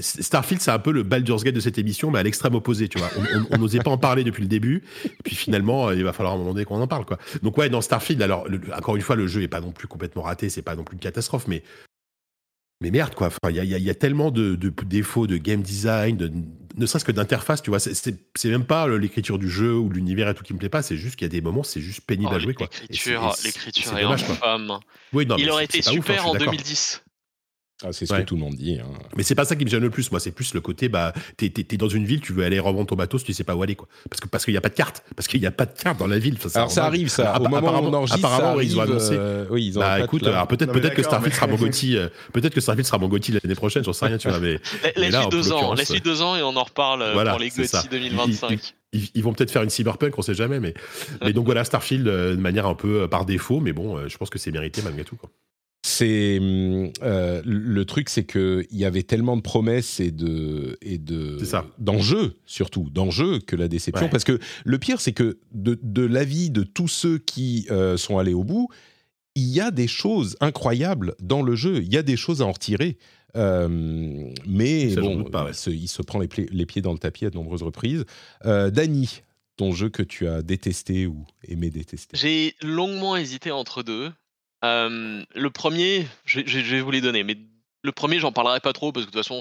Starfield, 0.00 0.62
c'est 0.62 0.70
un 0.70 0.78
peu 0.78 0.90
le 0.90 1.02
Baldur's 1.02 1.44
Gate 1.44 1.54
de 1.54 1.60
cette 1.60 1.76
émission, 1.78 2.10
mais 2.10 2.18
à 2.18 2.22
l'extrême 2.22 2.54
opposé, 2.54 2.88
tu 2.88 2.98
vois. 2.98 3.10
On- 3.52 3.58
n'osait 3.58 3.78
pas 3.80 3.90
en 3.90 3.98
parler 3.98 4.24
depuis 4.24 4.42
le 4.42 4.48
début, 4.48 4.82
et 5.04 5.10
puis 5.22 5.36
finalement, 5.36 5.88
euh, 5.88 5.94
il 5.94 6.02
va 6.04 6.12
falloir 6.12 6.32
à 6.32 6.36
un 6.36 6.38
moment 6.38 6.52
donné 6.54 6.64
qu'on 6.64 6.80
en 6.80 6.86
parle, 6.86 7.04
quoi. 7.04 7.18
Donc 7.42 7.56
ouais, 7.58 7.68
dans 7.68 7.80
Starfield, 7.82 8.22
alors 8.22 8.48
le- 8.48 8.60
encore 8.76 8.96
une 8.96 9.02
fois, 9.02 9.16
le 9.16 9.26
jeu 9.26 9.42
est 9.42 9.48
pas 9.48 9.60
non 9.60 9.70
plus 9.72 9.86
complètement 9.88 10.22
raté, 10.22 10.48
c'est 10.48 10.62
pas 10.62 10.74
non 10.76 10.82
plus 10.84 10.94
une 10.94 11.00
catastrophe, 11.00 11.46
mais 11.46 11.62
mais 12.80 12.90
merde, 12.90 13.14
quoi. 13.14 13.28
Enfin, 13.28 13.50
il 13.50 13.56
y 13.56 13.60
a, 13.60 13.64
y 13.64 13.82
y 13.90 13.94
tellement 13.94 14.30
de, 14.30 14.54
de 14.54 14.72
défauts 14.84 15.26
de 15.26 15.36
game 15.36 15.62
design, 15.62 16.16
de, 16.16 16.30
ne 16.76 16.86
serait-ce 16.86 17.04
que 17.04 17.12
d'interface, 17.12 17.62
tu 17.62 17.70
vois. 17.70 17.78
C'est- 17.80 18.14
même 18.50 18.64
pas 18.64 18.86
l'écriture 18.88 19.38
du 19.38 19.48
jeu 19.48 19.74
ou 19.74 19.88
l'univers 19.88 20.28
et 20.28 20.34
tout 20.34 20.42
qui 20.44 20.52
me 20.52 20.58
plaît 20.58 20.68
pas, 20.68 20.82
c'est 20.82 20.96
juste 20.96 21.16
qu'il 21.16 21.24
y 21.24 21.30
a 21.30 21.32
des 21.32 21.40
moments, 21.40 21.62
c'est 21.62 21.80
juste 21.80 22.02
pénible 22.02 22.28
Oh, 22.32 22.36
à 22.36 22.38
jouer, 22.38 22.54
quoi. 22.54 22.68
L'écriture, 22.80 23.34
c'est 23.36 23.48
est 23.98 24.04
infâme. 24.04 24.78
Oui, 25.12 25.26
non, 25.26 25.36
Il 25.38 25.50
aurait 25.50 25.64
été 25.64 25.78
ouf, 25.78 25.86
hein, 25.88 25.90
super 25.92 26.26
en 26.26 26.32
d'accord. 26.32 26.52
2010. 26.52 27.02
Ah, 27.84 27.92
c'est 27.92 28.06
ce 28.06 28.12
Ouais. 28.14 28.20
que 28.20 28.24
tout 28.24 28.36
le 28.36 28.40
monde 28.40 28.54
dit. 28.54 28.78
hein. 28.80 28.86
Mais 29.18 29.22
c'est 29.22 29.34
pas 29.34 29.44
ça 29.44 29.54
qui 29.54 29.64
me 29.66 29.68
gêne 29.70 29.82
le 29.82 29.90
plus, 29.90 30.10
moi. 30.10 30.18
C'est 30.18 30.30
plus 30.30 30.54
le 30.54 30.62
côté, 30.62 30.88
bah, 30.88 31.12
t'es 31.36 31.50
t'es- 31.50 31.62
t'es 31.62 31.76
dans 31.76 31.90
une 31.90 32.06
ville, 32.06 32.22
tu 32.22 32.32
veux 32.32 32.42
aller 32.42 32.58
revendre 32.58 32.86
ton 32.86 32.96
bateau, 32.96 33.18
tu 33.18 33.34
sais 33.34 33.44
pas 33.44 33.54
où 33.54 33.62
aller, 33.62 33.74
quoi. 33.74 33.86
Parce 34.08 34.18
que 34.20 34.28
parce 34.28 34.46
qu'il 34.46 34.54
y 34.54 34.56
a 34.56 34.62
pas 34.62 34.70
de 34.70 34.74
carte, 34.74 35.04
parce 35.14 35.28
qu'il 35.28 35.42
y 35.42 35.46
a 35.46 35.50
pas 35.50 35.66
de 35.66 35.78
carte 35.78 35.98
dans 35.98 36.06
la 36.06 36.18
ville. 36.18 36.36
Enfin, 36.42 36.48
Alors 36.58 36.70
ça 36.70 36.86
arrive, 36.86 37.08
ça. 37.08 37.36
Au 37.38 37.42
moment 37.42 37.56
où 37.56 37.58
on 37.58 37.58
apparemment- 37.68 37.98
enregistre, 37.98 38.24
apparemment, 38.24 38.56
ça 38.56 38.62
ils 38.62 38.78
ont 38.78 38.80
annoncé. 38.80 39.12
euh, 39.12 39.44
oui, 39.50 39.66
ils 39.66 39.76
ont 39.78 39.82
Bah 39.82 40.00
écoute, 40.00 40.26
alors 40.26 40.46
peut-être 40.48 40.72
peut-être 40.72 40.94
que 40.94 41.02
Starfield 41.02 41.32
mais- 41.34 41.36
sera 41.36 41.46
mon 41.48 41.56
Gotti, 41.56 41.96
euh, 41.98 42.08
peut-être 42.32 42.54
que 42.54 42.60
Starfield 42.62 42.86
sera 42.86 42.96
mon 42.98 43.08
Gotti 43.08 43.32
l'année 43.32 43.54
prochaine, 43.54 43.84
j'en 43.84 43.92
sais 43.92 44.06
rien, 44.06 44.16
tu 44.16 44.28
vois. 44.28 44.40
Mais, 44.40 44.52
La- 44.82 44.92
mais 44.96 45.10
là, 45.10 45.18
Laisse-lui 45.20 45.24
en 45.26 45.28
deux 45.28 45.52
ans, 45.52 45.54
l'occurrence, 45.56 45.78
laisse-lui 45.78 46.00
deux 46.00 46.22
ans 46.22 46.34
et 46.36 46.42
on 46.42 46.56
en 46.56 46.64
reparle 46.64 47.02
euh, 47.02 47.12
Voilà, 47.12 47.32
pour 47.32 47.40
les. 47.40 47.50
GOTY 47.50 47.88
2025. 47.90 48.74
ils, 48.92 49.22
vont 49.22 49.34
peut-être 49.34 49.50
faire 49.50 49.62
une 49.62 49.68
cyberpunk, 49.70 50.18
on 50.18 50.22
sait 50.22 50.32
jamais. 50.34 50.60
Mais, 50.60 50.72
mais 51.22 51.34
donc 51.34 51.44
voilà, 51.44 51.62
Starfield 51.64 52.08
euh, 52.08 52.34
de 52.36 52.40
manière 52.40 52.66
un 52.66 52.74
peu 52.74 53.02
euh, 53.02 53.06
par 53.08 53.26
défaut, 53.26 53.60
mais 53.60 53.72
bon, 53.74 53.98
euh, 53.98 54.08
je 54.08 54.16
pense 54.16 54.30
que 54.30 54.38
c'est 54.38 54.50
mérité 54.50 54.80
malgré 54.82 55.04
tout. 55.04 55.16
Quoi. 55.16 55.30
C'est 55.88 56.38
hum, 56.40 56.90
euh, 57.02 57.40
le 57.44 57.84
truc, 57.84 58.08
c'est 58.08 58.24
que 58.24 58.66
il 58.72 58.76
y 58.76 58.84
avait 58.84 59.04
tellement 59.04 59.36
de 59.36 59.40
promesses 59.40 60.00
et 60.00 60.10
de 60.10 60.76
et 60.82 60.98
de 60.98 61.38
d'enjeux 61.78 62.34
surtout 62.44 62.90
d'enjeux 62.90 63.38
que 63.38 63.54
la 63.54 63.68
déception. 63.68 64.06
Ouais. 64.06 64.10
Parce 64.10 64.24
que 64.24 64.40
le 64.64 64.78
pire, 64.78 65.00
c'est 65.00 65.12
que 65.12 65.38
de, 65.52 65.78
de 65.80 66.02
l'avis 66.02 66.50
de 66.50 66.64
tous 66.64 66.88
ceux 66.88 67.18
qui 67.18 67.68
euh, 67.70 67.96
sont 67.96 68.18
allés 68.18 68.34
au 68.34 68.42
bout, 68.42 68.68
il 69.36 69.44
y 69.46 69.60
a 69.60 69.70
des 69.70 69.86
choses 69.86 70.36
incroyables 70.40 71.14
dans 71.22 71.40
le 71.40 71.54
jeu. 71.54 71.76
Il 71.84 71.94
y 71.94 71.96
a 71.96 72.02
des 72.02 72.16
choses 72.16 72.42
à 72.42 72.46
en 72.46 72.52
retirer. 72.52 72.98
Euh, 73.36 73.68
mais 74.44 74.90
Ça, 74.90 75.00
bon, 75.02 75.18
doute 75.18 75.30
pas, 75.30 75.44
ouais. 75.44 75.52
il, 75.52 75.54
se, 75.54 75.70
il 75.70 75.88
se 75.88 76.02
prend 76.02 76.18
les, 76.18 76.28
les 76.50 76.66
pieds 76.66 76.82
dans 76.82 76.94
le 76.94 76.98
tapis 76.98 77.26
à 77.26 77.30
de 77.30 77.36
nombreuses 77.36 77.62
reprises. 77.62 78.04
Euh, 78.44 78.70
Dany, 78.70 79.22
ton 79.56 79.70
jeu 79.70 79.88
que 79.88 80.02
tu 80.02 80.26
as 80.26 80.42
détesté 80.42 81.06
ou 81.06 81.24
aimé 81.46 81.70
détester. 81.70 82.16
J'ai 82.16 82.54
longuement 82.60 83.16
hésité 83.16 83.52
entre 83.52 83.84
deux. 83.84 84.10
Euh, 84.66 85.22
le 85.34 85.50
premier, 85.50 86.06
je, 86.24 86.40
je- 86.44 86.58
je 86.60 86.74
vais 86.76 86.80
vous 86.80 86.90
les 86.90 87.00
donner, 87.00 87.22
mais 87.24 87.36
le 87.82 87.92
premier, 87.92 88.18
j'en 88.18 88.32
parlerai 88.32 88.60
pas 88.60 88.72
trop 88.72 88.92
parce 88.92 89.06
que 89.06 89.10
de 89.10 89.16
toute 89.16 89.24
façon, 89.26 89.40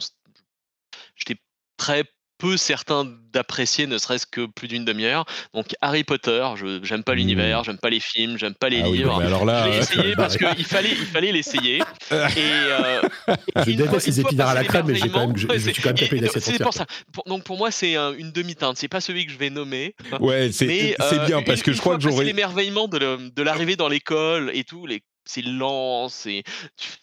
j'étais 1.15 1.39
très 1.77 2.03
peu 2.37 2.57
certain 2.57 3.05
d'apprécier, 3.31 3.87
ne 3.87 3.97
serait-ce 3.97 4.27
que 4.27 4.45
plus 4.45 4.67
d'une 4.67 4.83
demi-heure. 4.83 5.23
Donc 5.53 5.73
Harry 5.81 6.03
Potter, 6.03 6.45
je 6.57 6.83
j'aime 6.83 7.01
pas 7.01 7.13
Mmh. 7.13 7.15
l'univers, 7.15 7.63
j'aime 7.63 7.77
pas 7.77 7.89
les 7.89 8.01
films, 8.01 8.37
j'aime 8.37 8.53
pas 8.55 8.67
les 8.67 8.81
Ah 8.81 8.89
oui, 8.89 8.97
livres. 8.97 9.21
alors 9.21 9.45
là, 9.45 9.63
je 9.63 9.69
l'ai 9.69 9.75
euh, 9.77 9.79
essayé 9.79 10.15
parce 10.17 10.35
qu'il 10.35 10.65
fallait, 10.65 10.91
il 10.91 11.05
fallait 11.05 11.31
l'essayer. 11.31 11.77
Et, 12.11 12.13
euh, 12.37 13.01
Je 13.65 13.69
une 13.71 13.77
déteste 13.77 14.07
les 14.07 14.19
une 14.19 14.25
épinards 14.27 14.49
à 14.49 14.53
la 14.53 14.65
crème, 14.65 14.85
mais 14.87 14.95
j'ai 14.95 15.07
quand 15.09 15.27
même, 15.27 15.37
je, 15.37 15.47
je 15.49 15.57
suis 15.71 15.81
quand 15.81 15.89
même 15.89 15.97
c'est- 15.97 16.05
tapé 16.09 16.19
d'assiette 16.19 16.43
C'est 16.43 16.61
pour 16.61 16.73
ça. 16.73 16.85
Pour- 17.13 17.23
donc 17.23 17.45
pour 17.45 17.57
moi, 17.57 17.71
c'est 17.71 17.95
un- 17.95 18.13
une 18.13 18.31
demi-teinte. 18.33 18.75
C'est 18.77 18.89
pas 18.89 18.99
celui 19.01 19.25
que 19.25 19.31
je 19.31 19.37
vais 19.37 19.49
nommer. 19.49 19.95
Ouais, 20.19 20.51
c'est 20.51 20.97
euh, 21.01 21.25
bien 21.25 21.39
une- 21.39 21.45
parce 21.45 21.61
que 21.63 21.71
une 21.71 21.77
je 21.77 21.81
crois 21.81 21.95
que 21.95 22.03
j'aurais. 22.03 22.25
l'émerveillement 22.25 22.89
de 22.89 22.97
le- 22.97 23.29
de 23.29 23.41
l'arrivée 23.43 23.77
dans 23.77 23.87
l'école 23.87 24.51
et 24.53 24.65
tout, 24.65 24.85
les 24.85 25.01
c'est 25.25 25.41
lent, 25.41 26.07
c'est 26.09 26.43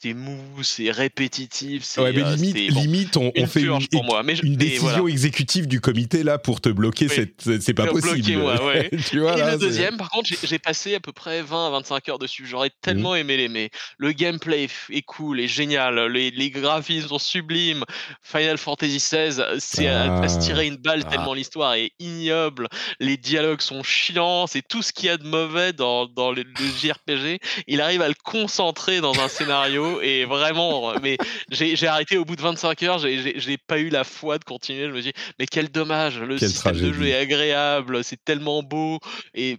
c'est 0.01 0.15
mou, 0.15 0.39
c'est 0.63 0.91
répétitif, 0.91 1.83
c'est 1.85 2.01
Ouais, 2.01 2.13
mais 2.13 2.23
euh, 2.23 2.35
limite, 2.37 2.57
c'est- 2.57 2.73
bon, 2.75 2.81
limite, 2.83 3.17
on, 3.17 3.47
fait 3.47 3.63
une, 3.63 3.87
pour 3.89 4.05
moi. 4.05 4.23
Mais 4.23 4.37
je- 4.37 4.45
une 4.45 4.57
décision 4.57 4.83
voilà. 4.89 5.09
exécutive 5.09 5.67
du 5.67 5.81
comité 5.81 6.23
là 6.23 6.39
pour 6.39 6.61
te 6.61 6.69
bloquer. 6.69 7.07
Oui. 7.09 7.15
cette- 7.15 7.41
C'est 7.43 7.63
c'est 7.63 7.75
pas 7.75 7.87
Pour 7.87 8.01
possible. 8.01 8.23
bloquer, 8.23 8.37
ouais. 8.65 8.91
tu 9.11 9.21
vois, 9.21 9.35
et 9.37 9.41
là, 9.41 9.53
le 9.53 9.59
deuxième, 9.59 9.97
par 9.97 10.11
contre, 10.11 10.29
j'ai- 10.29 10.39
j'ai 10.47 10.59
passé 10.59 10.95
à 10.95 11.01
peu 11.01 11.13
près 11.13 11.43
20 11.43 11.67
à 11.67 11.71
25 11.71 12.09
heures 12.09 12.19
dessus. 12.19 12.47
J'aurais 12.47 12.69
Mmh. 12.69 12.81
tellement 12.83 13.15
aimé 13.15 13.37
l'aimer. 13.37 13.71
Le 13.99 14.13
gameplay 14.13 14.69
est 14.91 15.03
cool, 15.03 15.41
est 15.41 15.49
génial. 15.49 15.99
Les, 16.13 16.31
les 16.31 16.51
graphismes 16.51 17.09
sont 17.09 17.19
sublimes. 17.19 17.85
Final 18.23 18.59
Fantasy 18.59 18.99
XVI, 18.99 19.43
c'est 19.59 19.87
à, 19.89 20.21
à 20.21 20.29
se 20.29 20.39
tirer 20.41 20.67
une 20.67 20.77
balle 20.77 21.03
Ah. 21.07 21.11
tellement 21.11 21.35
l'histoire 21.35 21.75
est 21.75 21.93
ignoble. 21.99 22.69
Les 23.01 23.17
dialogues 23.17 23.61
sont 23.61 23.83
chiants. 23.83 24.47
C'est 24.47 24.63
tout 24.67 24.83
ce 24.83 24.93
qu'il 24.93 25.07
y 25.07 25.09
a 25.11 25.17
de 25.17 25.25
mauvais 25.27 25.73
dans, 25.73 26.07
dans 26.07 26.31
le, 26.33 26.43
le 26.43 26.67
JRPG. 26.81 27.39
Il 27.67 27.81
arrive 27.81 28.03
à 28.03 28.09
le 28.13 28.23
concentrer 28.25 29.01
dans 29.01 29.19
un 29.21 29.29
scénario 29.29 30.01
et 30.01 30.25
vraiment, 30.25 30.95
mais 31.03 31.17
j'ai 31.51 31.87
arrêté 31.87 32.17
au 32.19 32.25
bout 32.25 32.37
de 32.37 32.43
25 32.43 32.83
heures. 32.85 32.99
J'ai- 32.99 33.59
pas 33.67 33.79
eu 33.79 33.89
la 33.91 34.05
foi 34.05 34.39
de 34.39 34.45
continuer. 34.45 34.89
Je 34.89 34.93
me 34.93 35.01
dis, 35.03 35.13
mais 35.39 35.47
quel 35.47 35.69
dommage. 35.69 36.19
Le 36.19 36.39
système 36.39 36.75
de 36.77 36.93
jeu 36.93 37.07
est 37.09 37.15
agréable. 37.17 38.03
C'est 38.05 38.23
tellement 38.25 38.63
beau. 38.63 38.99
Et 39.35 39.59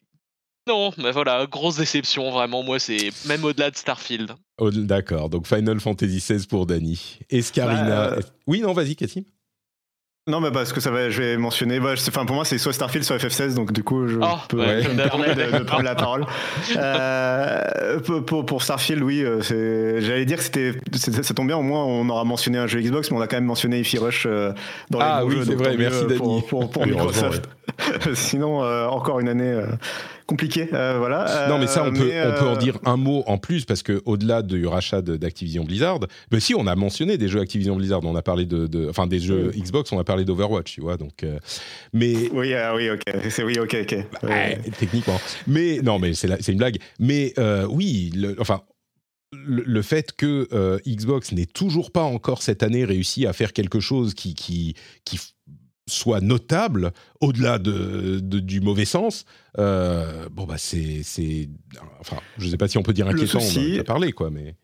non, 0.67 0.91
mais 0.97 1.11
voilà, 1.11 1.45
grosse 1.45 1.77
déception, 1.77 2.31
vraiment. 2.31 2.63
Moi, 2.63 2.79
c'est 2.79 3.09
même 3.25 3.43
au-delà 3.43 3.69
de 3.71 3.75
Starfield. 3.75 4.33
Oh, 4.59 4.71
D'accord, 4.71 5.29
donc 5.29 5.47
Final 5.47 5.79
Fantasy 5.79 6.19
XVI 6.19 6.45
pour 6.47 6.65
Dany. 6.65 7.19
Escarina. 7.29 7.83
Bah, 7.85 8.13
euh, 8.17 8.21
Oui, 8.47 8.61
non, 8.61 8.73
vas-y, 8.73 8.95
Cassim. 8.95 9.23
Non, 10.25 10.39
mais 10.39 10.51
parce 10.51 10.71
que 10.71 10.79
ça 10.79 10.89
va, 10.89 11.09
je 11.09 11.21
vais 11.21 11.35
mentionner. 11.37 11.81
bah, 11.81 11.95
c'est- 11.97 12.07
Enfin, 12.09 12.25
pour 12.25 12.37
moi, 12.37 12.45
c'est 12.45 12.57
soit 12.57 12.71
Starfield, 12.71 13.03
soit 13.03 13.17
FF16, 13.17 13.55
donc 13.55 13.73
du 13.73 13.83
coup, 13.83 14.07
je 14.07 14.17
Oh, 14.21 14.25
peux 14.47 14.57
ouais, 14.57 14.81
je 14.81 14.87
comme 14.87 14.93
me 14.93 14.97
d'hab. 15.03 15.09
permets 15.09 15.35
de, 15.35 15.57
de 15.59 15.63
prendre 15.65 15.83
la 15.83 15.95
parole. 15.95 16.25
Euh, 16.77 17.99
pour, 17.99 18.25
pour- 18.25 18.45
pour 18.45 18.63
Starfield, 18.63 19.01
oui, 19.03 19.21
euh, 19.23 19.41
c'est- 19.41 19.99
j'allais 20.01 20.23
dire 20.25 20.37
que 20.37 20.43
c'était, 20.43 20.71
ça 20.93 21.33
tombe 21.33 21.47
bien. 21.47 21.57
Au 21.57 21.61
moins, 21.61 21.83
on 21.83 22.07
aura 22.09 22.23
mentionné 22.23 22.57
un 22.57 22.67
jeu 22.67 22.79
Xbox, 22.79 23.11
mais 23.11 23.17
on 23.17 23.21
a 23.21 23.27
quand 23.27 23.35
même 23.35 23.43
mentionné 23.45 23.79
Ify 23.81 23.97
Rush 23.97 24.25
euh, 24.25 24.53
dans 24.89 24.99
les 24.99 25.05
Ah 25.07 25.21
bons 25.21 25.27
oui, 25.29 25.35
jeux, 25.37 25.43
c'est 25.45 25.55
vrai, 25.55 25.75
merci, 25.77 26.05
pour, 26.17 26.27
Dany. 26.29 26.41
pour, 26.47 26.69
pour 26.71 26.83
heureusement, 26.83 27.03
Microsoft. 27.29 27.49
Sinon, 28.13 28.63
euh, 28.63 28.85
encore 28.87 29.19
une 29.19 29.27
année 29.29 29.59
compliquée. 30.33 30.67
euh, 30.73 30.97
voilà. 30.97 31.47
Non, 31.47 31.57
mais 31.59 31.67
ça, 31.67 31.83
on 31.83 31.87
Euh, 31.87 31.91
peut, 31.91 32.11
on 32.35 32.39
peut 32.39 32.47
en 32.49 32.55
euh, 32.55 32.57
dire 32.57 32.79
un 32.85 32.97
mot 32.97 33.23
en 33.27 33.37
plus 33.37 33.65
parce 33.65 33.83
que 33.83 34.01
au-delà 34.05 34.41
du 34.41 34.65
rachat 34.65 35.01
d'Activision 35.01 35.63
Blizzard, 35.63 35.99
mais 36.31 36.39
si 36.39 36.55
on 36.55 36.65
a 36.67 36.75
mentionné 36.75 37.17
des 37.17 37.27
jeux 37.27 37.39
Activision 37.39 37.75
Blizzard, 37.75 38.01
on 38.03 38.15
a 38.15 38.21
parlé 38.21 38.45
de, 38.45 38.65
de- 38.67 38.89
enfin 38.89 39.05
des 39.07 39.19
jeux 39.19 39.51
Xbox, 39.55 39.91
on 39.91 39.99
a 39.99 40.03
parlé 40.03 40.25
d'Overwatch, 40.25 40.73
tu 40.73 40.81
vois. 40.81 40.97
Donc, 40.97 41.25
mais 41.93 42.29
Oui, 42.33 42.53
ah 42.53 42.73
oui, 42.75 42.89
ok. 42.89 43.03
C'est 43.29 43.43
oui, 43.43 43.57
ok, 43.59 43.75
ok. 43.83 43.95
bah, 44.13 44.19
Ouais. 44.29 44.59
techniquement, 44.79 45.19
mais 45.47 45.79
non, 45.83 45.99
mais 45.99 46.13
c'est 46.13 46.47
une 46.49 46.57
blague. 46.57 46.77
Mais 46.99 47.33
oui, 47.69 48.11
le- 48.15 48.35
enfin. 48.39 48.61
Le, 49.35 49.81
fait 49.81 50.11
que 50.15 50.47
euh, 50.53 50.77
Xbox 50.87 51.31
n'ait 51.31 51.47
toujours 51.47 51.91
pas 51.91 52.03
encore 52.03 52.43
cette 52.43 52.61
année 52.61 52.85
réussi 52.85 53.25
à 53.25 53.33
faire 53.33 53.51
quelque 53.51 53.79
chose 53.79 54.13
qui, 54.13 54.35
qui, 54.35 54.75
soit 55.87 56.21
notable 56.21 56.91
au-delà 57.21 57.59
de, 57.59 58.19
de- 58.21 58.39
du 58.39 58.61
mauvais 58.61 58.85
sens, 58.85 59.25
euh, 59.59 60.27
bon 60.31 60.45
bah 60.45 60.57
c'est 60.57 61.01
c'est 61.03 61.49
enfin 61.99 62.17
je 62.37 62.47
sais 62.47 62.57
pas 62.57 62.67
si 62.67 62.77
on 62.77 62.83
peut 62.83 62.93
dire 62.93 63.07
inquiétant, 63.07 63.39
souci- 63.39 63.73
on 63.73 63.77
en 63.77 63.81
a 63.81 63.83
parlé 63.83 64.11
quoi, 64.13 64.29
mais 64.29 64.55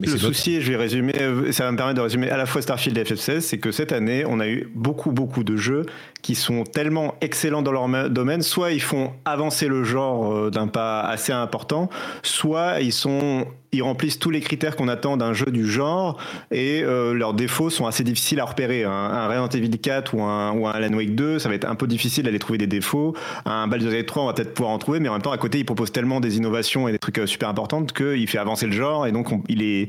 mais 0.00 0.06
le 0.06 0.12
notable. 0.12 0.32
souci, 0.34 0.54
et 0.54 0.60
je 0.60 0.70
vais 0.70 0.76
résumer, 0.76 1.12
euh, 1.20 1.50
ça 1.50 1.64
va 1.64 1.72
me 1.72 1.76
permettre 1.76 1.96
de 1.96 2.02
résumer 2.02 2.30
à 2.30 2.36
la 2.36 2.46
fois 2.46 2.62
Starfield 2.62 2.96
et 2.98 3.02
FF16, 3.02 3.40
c'est 3.40 3.58
que 3.58 3.72
cette 3.72 3.90
année, 3.90 4.24
on 4.24 4.38
a 4.38 4.46
eu 4.46 4.70
beaucoup, 4.72 5.10
beaucoup 5.10 5.42
de 5.42 5.56
jeux 5.56 5.86
qui 6.28 6.34
sont 6.34 6.64
tellement 6.64 7.14
excellents 7.22 7.62
dans 7.62 7.72
leur 7.72 7.88
ma- 7.88 8.10
domaine, 8.10 8.42
soit 8.42 8.72
ils 8.72 8.82
font 8.82 9.12
avancer 9.24 9.66
le 9.66 9.82
genre 9.82 10.30
euh, 10.30 10.50
d'un 10.50 10.66
pas 10.66 11.00
assez 11.00 11.32
important, 11.32 11.88
soit 12.22 12.82
ils 12.82 12.92
sont 12.92 13.46
ils 13.72 13.82
remplissent 13.82 14.18
tous 14.18 14.30
les 14.30 14.40
critères 14.40 14.76
qu'on 14.76 14.88
attend 14.88 15.18
d'un 15.18 15.34
jeu 15.34 15.44
du 15.50 15.70
genre 15.70 16.16
et 16.50 16.82
euh, 16.82 17.12
leurs 17.12 17.34
défauts 17.34 17.68
sont 17.68 17.86
assez 17.86 18.02
difficiles 18.02 18.40
à 18.40 18.46
repérer. 18.46 18.84
Un, 18.84 18.90
un 18.90 19.26
Resident 19.28 19.48
Evil 19.48 19.78
4 19.78 20.14
ou 20.14 20.22
un, 20.22 20.52
ou 20.52 20.66
un 20.66 20.70
Alan 20.70 20.94
Wake 20.94 21.14
2, 21.14 21.38
ça 21.38 21.50
va 21.50 21.54
être 21.54 21.68
un 21.68 21.74
peu 21.74 21.86
difficile 21.86 22.24
d'aller 22.24 22.38
trouver 22.38 22.56
des 22.58 22.66
défauts. 22.66 23.14
Un 23.44 23.66
Baldur's 23.68 23.92
Gate 23.92 24.06
3, 24.06 24.22
on 24.22 24.26
va 24.26 24.32
peut-être 24.32 24.54
pouvoir 24.54 24.72
en 24.72 24.78
trouver, 24.78 25.00
mais 25.00 25.10
en 25.10 25.12
même 25.12 25.20
temps, 25.22 25.32
à 25.32 25.36
côté, 25.38 25.58
il 25.58 25.64
propose 25.66 25.92
tellement 25.92 26.18
des 26.20 26.38
innovations 26.38 26.88
et 26.88 26.92
des 26.92 26.98
trucs 26.98 27.18
euh, 27.18 27.26
super 27.26 27.50
importants 27.50 27.84
qu'il 27.84 28.26
fait 28.26 28.38
avancer 28.38 28.64
le 28.64 28.72
genre 28.72 29.06
et 29.06 29.12
donc 29.12 29.32
on- 29.32 29.42
il 29.50 29.60
est 29.62 29.86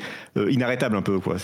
inarrêtable 0.49 0.97
un 0.97 1.01
peu. 1.01 1.19
Quoi. 1.19 1.37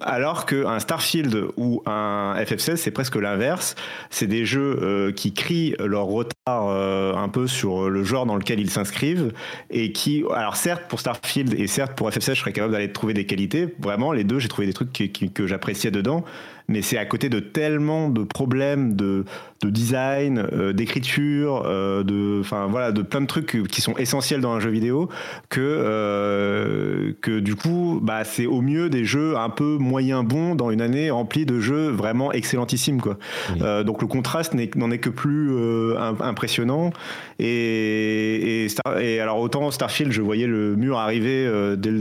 Alors 0.00 0.46
qu'un 0.46 0.78
Starfield 0.78 1.44
ou 1.56 1.82
un 1.86 2.34
FF16, 2.40 2.76
c'est 2.76 2.90
presque 2.92 3.16
l'inverse. 3.16 3.59
C'est 4.10 4.26
des 4.26 4.44
jeux 4.44 4.78
euh, 4.82 5.12
qui 5.12 5.32
crient 5.32 5.74
leur 5.78 6.06
retard 6.06 6.68
euh, 6.68 7.14
un 7.14 7.28
peu 7.28 7.46
sur 7.46 7.88
le 7.88 8.04
genre 8.04 8.26
dans 8.26 8.36
lequel 8.36 8.60
ils 8.60 8.70
s'inscrivent 8.70 9.32
et 9.70 9.92
qui, 9.92 10.24
alors 10.34 10.56
certes 10.56 10.84
pour 10.88 11.00
Starfield 11.00 11.54
et 11.54 11.66
certes 11.66 11.94
pour 11.94 12.10
FF16, 12.10 12.34
je 12.34 12.40
serais 12.40 12.52
capable 12.52 12.72
d'aller 12.72 12.92
trouver 12.92 13.14
des 13.14 13.26
qualités. 13.26 13.74
Vraiment, 13.78 14.12
les 14.12 14.24
deux, 14.24 14.38
j'ai 14.38 14.48
trouvé 14.48 14.66
des 14.66 14.72
trucs 14.72 14.92
que 15.34 15.46
j'appréciais 15.46 15.90
dedans. 15.90 16.24
Mais 16.68 16.82
c'est 16.82 16.98
à 16.98 17.04
côté 17.04 17.28
de 17.28 17.40
tellement 17.40 18.08
de 18.08 18.22
problèmes 18.22 18.94
de, 18.94 19.24
de 19.62 19.68
design, 19.68 20.46
euh, 20.54 20.72
d'écriture, 20.72 21.64
euh, 21.66 22.02
de, 22.02 22.40
enfin 22.40 22.66
voilà, 22.66 22.92
de 22.92 23.02
plein 23.02 23.20
de 23.20 23.26
trucs 23.26 23.62
qui 23.68 23.80
sont 23.82 23.94
essentiels 23.98 24.40
dans 24.40 24.52
un 24.52 24.60
jeu 24.60 24.70
vidéo 24.70 25.10
que 25.50 25.60
euh, 25.60 27.12
que 27.20 27.40
du 27.40 27.54
coup, 27.56 28.00
bah 28.02 28.24
c'est 28.24 28.46
au 28.46 28.62
mieux 28.62 28.88
des 28.88 29.04
jeux 29.04 29.36
un 29.36 29.50
peu 29.50 29.76
moyen 29.78 30.22
bons 30.22 30.54
dans 30.54 30.70
une 30.70 30.80
année 30.80 31.10
remplie 31.10 31.44
de 31.44 31.60
jeux 31.60 31.88
vraiment 31.90 32.32
excellentissimes 32.32 33.00
quoi. 33.02 33.18
Euh, 33.60 33.82
donc 33.84 34.00
le 34.00 34.06
contraste 34.08 34.54
n'en 34.54 34.90
est 34.90 34.98
que 34.98 35.10
plus 35.10 35.50
euh, 35.52 35.96
im- 35.98 36.16
impressionnant. 36.20 36.90
Et, 37.38 38.64
et, 38.64 38.68
Star- 38.68 38.98
et 38.98 39.20
alors 39.20 39.40
autant 39.40 39.70
Starfield, 39.70 40.12
je 40.12 40.22
voyais 40.22 40.46
le 40.46 40.76
mur 40.76 40.98
arriver 40.98 41.46
euh, 41.46 41.76
dès 41.76 41.90
le- 41.90 42.00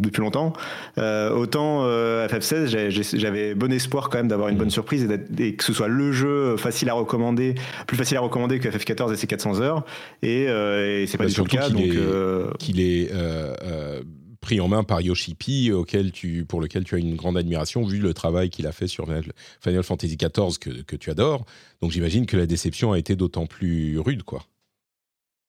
depuis 0.00 0.20
longtemps. 0.20 0.52
Euh, 0.98 1.30
autant 1.34 1.82
euh, 1.84 2.26
FF16, 2.28 2.66
j'ai- 2.66 2.90
j'ai- 2.90 3.18
j'avais 3.18 3.54
bon 3.54 3.72
espoir 3.72 4.08
quand 4.08 4.18
même 4.18 4.28
d'avoir 4.28 4.48
une 4.48 4.56
bonne 4.56 4.70
surprise 4.70 5.08
et, 5.38 5.44
et 5.44 5.54
que 5.54 5.64
ce 5.64 5.72
soit 5.72 5.88
le 5.88 6.12
jeu 6.12 6.28
facile 6.56 6.88
à 6.90 6.94
recommander, 6.94 7.54
plus 7.86 7.96
facile 7.96 8.16
à 8.16 8.20
recommander 8.20 8.58
que 8.58 8.68
FF14 8.68 9.12
et 9.12 9.16
ses 9.16 9.26
400 9.26 9.60
heures. 9.60 9.84
Et, 10.22 10.46
euh, 10.48 11.02
et 11.02 11.06
c'est 11.06 11.16
pas 11.18 11.24
Bah, 11.24 11.28
du 11.30 11.34
tout 11.34 11.44
le 11.44 11.48
cas. 11.50 11.66
qu'il 11.68 11.74
Donc, 11.76 11.84
est- 11.84 11.96
euh, 11.98 12.50
qu'il 12.58 12.80
est 12.80 13.08
euh, 13.12 14.02
pris 14.40 14.60
en 14.60 14.68
main 14.68 14.84
par 14.84 15.00
Yoshi 15.02 15.34
P, 15.34 15.70
auquel 15.72 16.12
tu, 16.12 16.44
pour 16.46 16.60
lequel 16.60 16.84
tu 16.84 16.94
as 16.94 16.98
une 16.98 17.14
grande 17.14 17.36
admiration, 17.36 17.84
vu 17.84 17.98
le 17.98 18.14
travail 18.14 18.48
qu'il 18.50 18.66
a 18.66 18.72
fait 18.72 18.86
sur 18.86 19.04
Final 19.06 19.24
Final 19.62 19.82
Fantasy 19.82 20.16
XIV 20.16 20.58
que, 20.58 20.70
que 20.82 20.96
tu 20.96 21.10
adores. 21.10 21.44
Donc 21.82 21.90
j'imagine 21.92 22.24
que 22.26 22.36
la 22.38 22.46
déception 22.46 22.92
a 22.92 22.98
été 22.98 23.16
d'autant 23.16 23.46
plus 23.46 23.98
rude, 23.98 24.22
quoi. 24.22 24.42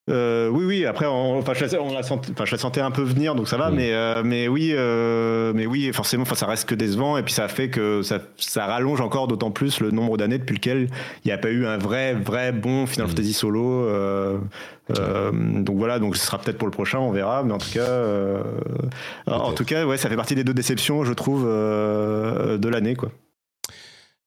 Euh, 0.10 0.50
oui, 0.50 0.66
oui. 0.66 0.86
Après, 0.86 1.06
on, 1.06 1.38
enfin, 1.38 1.54
je, 1.54 1.64
la- 1.66 1.82
on 1.82 1.94
la 1.94 2.02
sentait, 2.04 2.32
enfin, 2.32 2.44
je 2.46 2.52
la 2.52 2.58
sentais 2.58 2.82
un 2.82 2.90
peu 2.92 3.04
venir, 3.04 3.36
donc 3.36 3.48
ça 3.48 3.56
va. 3.58 3.70
Mm. 3.70 3.76
Mais, 3.76 3.94
euh, 3.94 4.24
mais 4.26 4.48
oui, 4.48 4.72
euh, 4.74 5.54
mais 5.56 5.66
oui, 5.68 5.92
forcément, 5.94 6.24
enfin, 6.24 6.36
ça 6.36 6.48
reste 6.48 6.68
que 6.68 6.76
décevant. 6.76 7.18
Et 7.18 7.24
puis 7.24 7.34
ça 7.34 7.48
fait 7.48 7.70
que 7.70 8.02
ça, 8.02 8.20
ça 8.38 8.66
rallonge 8.66 9.00
encore 9.00 9.28
d'autant 9.28 9.52
plus 9.52 9.80
le 9.80 9.92
nombre 9.92 10.18
d'années 10.18 10.40
depuis 10.40 10.56
lequel 10.56 10.88
il 11.24 11.28
n'y 11.28 11.32
a 11.32 11.38
pas 11.38 11.50
eu 11.52 11.66
un 11.68 11.78
vrai, 11.78 12.14
vrai 12.16 12.52
bon 12.52 12.88
Final 12.88 13.06
Mm. 13.08 13.10
Fantasy 13.10 13.34
solo. 13.34 13.88
donc 14.90 15.78
voilà, 15.78 16.00
donc 16.00 16.18
ce 16.18 16.26
sera 16.26 16.38
peut-être 16.40 16.58
pour 16.58 16.68
le 16.68 16.72
prochain, 16.74 17.00
on 17.00 17.12
verra. 17.12 17.44
Mais 17.44 17.54
en 17.54 17.60
tout 17.60 17.72
cas, 17.72 17.88
en 19.28 19.54
tout 19.54 19.66
cas, 19.66 19.86
ouais, 19.86 19.98
ça 19.98 20.10
fait 20.10 20.16
partie 20.18 20.36
des 20.36 20.44
deux 20.44 20.54
déceptions, 20.56 21.04
je 21.06 21.14
trouve, 21.14 21.46
de 21.46 22.68
l'année, 22.70 22.96
quoi. 22.96 23.10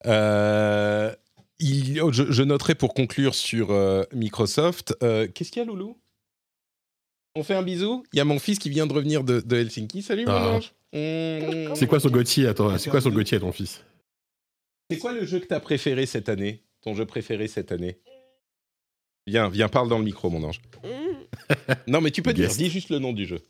Euh, 0.06 1.10
il- 1.68 2.00
je, 2.12 2.30
je 2.30 2.42
noterai 2.42 2.74
pour 2.74 2.94
conclure 2.94 3.34
sur 3.34 3.70
euh, 3.70 4.04
Microsoft. 4.12 4.94
euh, 5.02 5.26
Qu'est-ce 5.28 5.50
qu'il 5.50 5.60
y 5.60 5.62
a, 5.62 5.66
Loulou? 5.66 5.98
On 7.36 7.42
fait 7.42 7.54
un 7.54 7.62
bisou? 7.62 8.04
Il 8.12 8.16
y 8.18 8.20
a 8.20 8.24
mon 8.24 8.38
fils 8.38 8.58
qui 8.58 8.70
vient 8.70 8.86
de 8.86 8.92
revenir 8.92 9.24
de, 9.24 9.40
de 9.40 9.56
Helsinki. 9.56 10.02
Salut, 10.02 10.24
mon 10.26 10.32
Ah. 10.32 10.48
ange. 10.56 10.72
Mmh. 10.92 11.74
C'est 11.74 11.88
quoi 11.88 11.98
son 11.98 12.10
Gauthier? 12.10 12.46
À 12.46 12.54
ton- 12.54 12.78
C'est 12.78 12.90
quoi 12.90 13.00
son 13.00 13.10
Gauthier 13.10 13.40
ton 13.40 13.50
fils? 13.50 13.82
C'est 14.90 14.98
quoi 14.98 15.12
le 15.12 15.24
jeu 15.26 15.40
que 15.40 15.46
t'as 15.46 15.58
préféré 15.60 16.06
cette 16.06 16.28
année? 16.28 16.62
Ton 16.82 16.94
jeu 16.94 17.04
préféré 17.06 17.48
cette 17.48 17.72
année? 17.72 17.98
Viens, 19.26 19.48
viens, 19.48 19.68
parle 19.68 19.88
dans 19.88 19.98
le 19.98 20.04
micro, 20.04 20.30
mon 20.30 20.44
ange. 20.44 20.60
non, 21.88 22.00
mais 22.00 22.10
tu 22.10 22.22
peux 22.22 22.32
dire, 22.34 22.48
dis 22.50 22.70
juste 22.70 22.90
le 22.90 22.98
nom 23.00 23.12
du 23.12 23.26
jeu. 23.26 23.40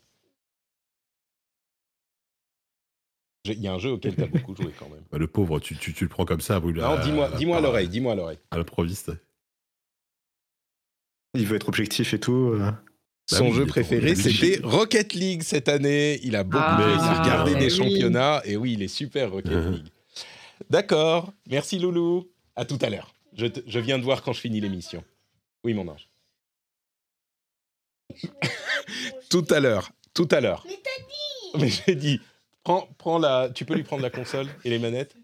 Il 3.45 3.61
y 3.61 3.67
a 3.67 3.73
un 3.73 3.79
jeu 3.79 3.91
auquel 3.91 4.15
t'as 4.15 4.25
beaucoup 4.27 4.55
joué 4.55 4.71
quand 4.77 4.89
même. 4.89 5.03
Bah, 5.11 5.17
Le 5.17 5.27
pauvre, 5.27 5.59
tu, 5.59 5.75
tu, 5.77 5.93
tu 5.93 6.03
le 6.05 6.09
prends 6.09 6.25
comme 6.25 6.41
ça. 6.41 6.59
vous, 6.59 6.71
Non, 6.71 6.99
dis-moi, 7.01 7.29
dis-moi 7.37 7.57
à 7.57 7.61
l'oreille, 7.61 7.87
dis-moi 7.87 8.13
à 8.13 8.15
l'oreille. 8.15 8.39
À 8.51 8.57
l'improviste. 8.57 9.11
Il 11.33 11.45
veut 11.45 11.55
être 11.57 11.67
objectif 11.69 12.13
et 12.13 12.19
tout. 12.19 12.51
euh. 12.53 12.71
Bah 13.31 13.37
Son 13.39 13.51
jeu 13.51 13.65
préféré, 13.65 14.13
c'était 14.15 14.59
Rocket 14.63 15.13
League 15.13 15.41
cette 15.43 15.67
année. 15.67 16.19
Il 16.23 16.35
a 16.35 16.43
beaucoup 16.43 16.63
Ah, 16.65 17.21
regardé 17.23 17.55
des 17.55 17.65
oui. 17.65 17.69
championnats 17.71 18.41
et 18.45 18.55
oui, 18.55 18.73
il 18.73 18.83
est 18.83 18.87
super 18.87 19.31
Rocket. 19.31 19.51
League. 19.71 19.87
D'accord, 20.69 21.33
merci 21.47 21.79
Loulou. 21.79 22.29
À 22.55 22.65
tout 22.65 22.77
à 22.81 22.89
l'heure. 22.89 23.13
Je, 23.35 23.47
je 23.67 23.79
viens 23.79 23.97
de 23.99 24.03
voir 24.03 24.21
quand 24.21 24.31
je 24.31 24.39
finis 24.39 24.61
l'émission. 24.61 25.03
Oui, 25.65 25.73
mon 25.73 25.87
ange. 25.87 26.07
tout 29.29 29.45
à 29.49 29.59
l'heure, 29.59 29.91
tout 30.13 30.27
à 30.31 30.39
l'heure. 30.39 30.63
Mais 30.67 30.77
t'as 30.83 31.03
dit 31.03 31.61
Mais 31.63 31.69
j'ai 31.69 31.95
dit. 31.95 32.21
Prends, 32.65 32.89
prends 32.97 33.17
la. 33.19 33.49
Tu 33.55 33.63
peux 33.63 33.75
lui 33.75 33.83
prendre 33.83 34.01
la 34.03 34.09
console 34.09 34.47
et 34.65 34.69
les 34.69 34.79
manettes. 34.79 35.15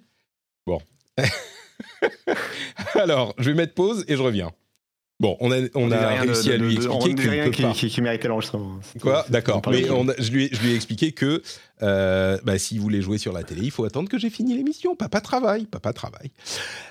Bon. 0.65 0.79
Alors, 2.95 3.33
je 3.37 3.49
vais 3.49 3.55
mettre 3.55 3.73
pause 3.73 4.05
et 4.07 4.15
je 4.15 4.21
reviens. 4.21 4.51
Bon, 5.19 5.37
on 5.39 5.51
a, 5.51 5.57
on 5.75 5.91
a 5.91 6.15
de- 6.23 6.27
réussi 6.27 6.47
de- 6.49 6.53
à 6.53 6.57
lui 6.57 6.75
de- 6.75 6.81
expliquer 6.83 7.15
qu'il 7.15 7.29
rien 7.29 7.41
ne 7.43 7.49
peut 7.49 7.51
qui, 7.55 7.61
pas. 7.61 7.71
qui, 7.73 7.89
qui 7.89 8.01
méritait 8.01 8.27
l'enregistrement. 8.27 8.79
Quoi 9.01 9.23
C'est- 9.25 9.31
D'accord. 9.31 9.61
Mais 9.69 9.81
de- 9.83 9.91
on 9.91 10.07
a- 10.09 10.13
je, 10.17 10.31
lui 10.31 10.45
ai, 10.45 10.49
je 10.55 10.61
lui 10.61 10.71
ai 10.71 10.75
expliqué 10.75 11.11
que 11.11 11.43
euh, 11.83 12.39
bah, 12.43 12.57
s'il 12.57 12.79
voulait 12.79 13.01
jouer 13.01 13.17
sur 13.19 13.31
la 13.33 13.43
télé, 13.43 13.61
il 13.63 13.71
faut 13.71 13.85
attendre 13.85 14.09
que 14.09 14.17
j'ai 14.17 14.29
fini 14.31 14.55
l'émission. 14.55 14.95
Papa 14.95 15.21
travaille, 15.21 15.65
papa 15.65 15.93
travaille. 15.93 16.31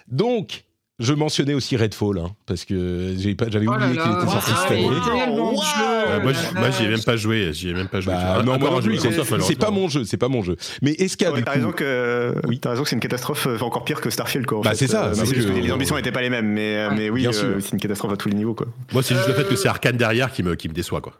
Donc, 0.06 0.62
je 1.00 1.12
mentionnais 1.14 1.54
aussi 1.54 1.76
Redfall, 1.76 2.18
hein, 2.18 2.30
parce 2.46 2.64
que 2.64 3.14
j'avais 3.16 3.34
Oh 3.66 3.72
oublié 3.72 3.88
qu'il 3.90 3.96
là, 3.96 4.18
était 4.22 4.30
sorti 4.30 4.50
cette 4.62 4.70
année. 4.70 4.84
Wow. 4.86 5.54
jeux, 5.56 5.84
Euh, 6.10 6.20
moi, 6.22 6.32
j'y- 6.70 6.84
ai 6.84 6.88
même 6.88 7.02
pas 7.02 7.16
joué. 7.16 7.52
J'y 7.52 7.70
ai 7.70 7.74
même 7.74 7.88
pas 7.88 8.00
joué. 8.00 8.12
Bah, 8.12 8.36
Ah, 8.38 8.42
non, 8.42 8.58
moi 8.58 8.70
non 8.70 8.76
un 8.78 8.80
jeu 8.80 8.90
plus, 8.90 8.98
c'est- 8.98 9.56
pas 9.58 9.70
mon 9.70 9.88
jeu, 9.88 10.04
c'est 10.04 10.16
pas 10.16 10.28
mon 10.28 10.42
jeu. 10.42 10.56
Mais 10.82 10.92
est-ce 10.92 11.16
qu'il 11.16 11.26
y 11.26 11.30
a 11.30 11.32
Ouais, 11.32 11.42
t'as 11.42 11.52
coup- 11.52 11.56
raison 11.58 11.72
que 11.72 12.34
Oui. 12.46 12.58
t'as 12.60 12.70
raison 12.70 12.82
que 12.82 12.88
c'est 12.88 12.96
une 12.96 13.00
catastrophe 13.00 13.46
euh, 13.46 13.58
encore 13.60 13.84
pire 13.84 14.00
que 14.00 14.10
Starfield 14.10 14.46
quoi. 14.46 14.60
Bah, 14.62 14.72
c'est 14.74 14.86
ça, 14.86 15.06
Euh, 15.06 15.14
que- 15.14 15.60
les 15.60 15.72
ambitions 15.72 15.96
n'étaient 15.96 16.12
pas 16.12 16.22
les 16.22 16.30
mêmes, 16.30 16.46
mais 16.48 16.76
euh, 16.76 16.88
Ouais. 16.90 16.94
mais 16.96 17.10
oui, 17.10 17.20
Bien 17.22 17.30
euh, 17.30 17.32
sûr. 17.32 17.48
c'est 17.60 17.72
une 17.72 17.80
catastrophe 17.80 18.12
à 18.12 18.16
tous 18.16 18.28
les 18.28 18.34
niveaux 18.34 18.54
quoi. 18.54 18.66
Moi, 18.92 19.02
c'est 19.02 19.14
juste 19.14 19.28
le 19.28 19.34
fait 19.34 19.48
que 19.48 19.56
c'est 19.56 19.68
Arkane 19.68 19.96
derrière 19.96 20.32
qui 20.32 20.42
me, 20.42 20.54
qui 20.56 20.68
me 20.68 20.74
déçoit, 20.74 21.00
quoi. 21.00 21.12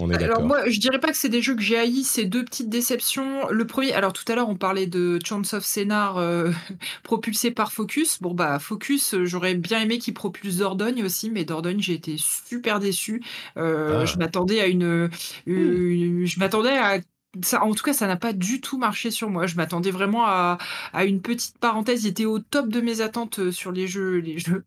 On 0.00 0.10
est 0.10 0.20
Alors 0.24 0.42
moi, 0.42 0.68
je 0.68 0.80
dirais 0.80 0.98
pas 0.98 1.08
que 1.12 1.16
c'est 1.16 1.28
des 1.28 1.40
jeux 1.40 1.54
que 1.54 1.62
j'ai 1.62 1.78
haïs, 1.78 2.04
c'est 2.04 2.24
deux 2.24 2.44
petites 2.44 2.68
déceptions. 2.68 3.48
Le 3.48 3.64
premier, 3.64 3.92
alors 3.92 4.12
tout 4.12 4.24
à 4.26 4.34
l'heure 4.34 4.48
on 4.48 4.56
parlait 4.56 4.88
de 4.88 5.20
Chance 5.24 5.54
of 5.54 5.64
Scénar 5.64 6.16
euh, 6.18 6.50
propulsé 7.04 7.50
par 7.52 7.72
Focus. 7.72 8.18
Bon 8.20 8.34
bah 8.34 8.58
Focus, 8.58 8.93
euh, 9.14 9.24
j'aurais 9.24 9.54
bien 9.54 9.80
aimé 9.80 9.98
qu'il 9.98 10.14
propulse 10.14 10.56
Dordogne 10.58 11.02
aussi, 11.04 11.30
mais 11.30 11.44
Dordogne 11.44 11.80
j'ai 11.80 11.94
été 11.94 12.16
super 12.18 12.80
déçu. 12.80 13.22
Euh, 13.56 14.02
Ah. 14.02 14.06
Je 14.06 14.16
m'attendais 14.18 14.60
à 14.60 14.66
une, 14.66 15.10
une- 15.46 16.26
je 16.26 16.38
m'attendais 16.38 16.76
à 16.76 16.98
ça, 17.42 17.64
en 17.64 17.74
tout 17.74 17.82
cas, 17.82 17.92
ça 17.92 18.06
n'a 18.06 18.16
pas 18.16 18.32
du 18.32 18.60
tout 18.60 18.78
marché 18.78 19.10
sur 19.10 19.28
moi. 19.28 19.46
Je 19.46 19.56
m'attendais 19.56 19.90
vraiment 19.90 20.24
à, 20.26 20.58
à 20.92 21.04
une 21.04 21.20
petite 21.20 21.58
parenthèse. 21.58 22.04
Il 22.04 22.08
était 22.10 22.26
au 22.26 22.38
top 22.38 22.68
de 22.68 22.80
mes 22.80 23.00
attentes 23.00 23.40
euh, 23.40 23.50
sur 23.52 23.72
les 23.72 23.88
jeux, 23.88 24.18
les 24.18 24.38
jeux 24.38 24.64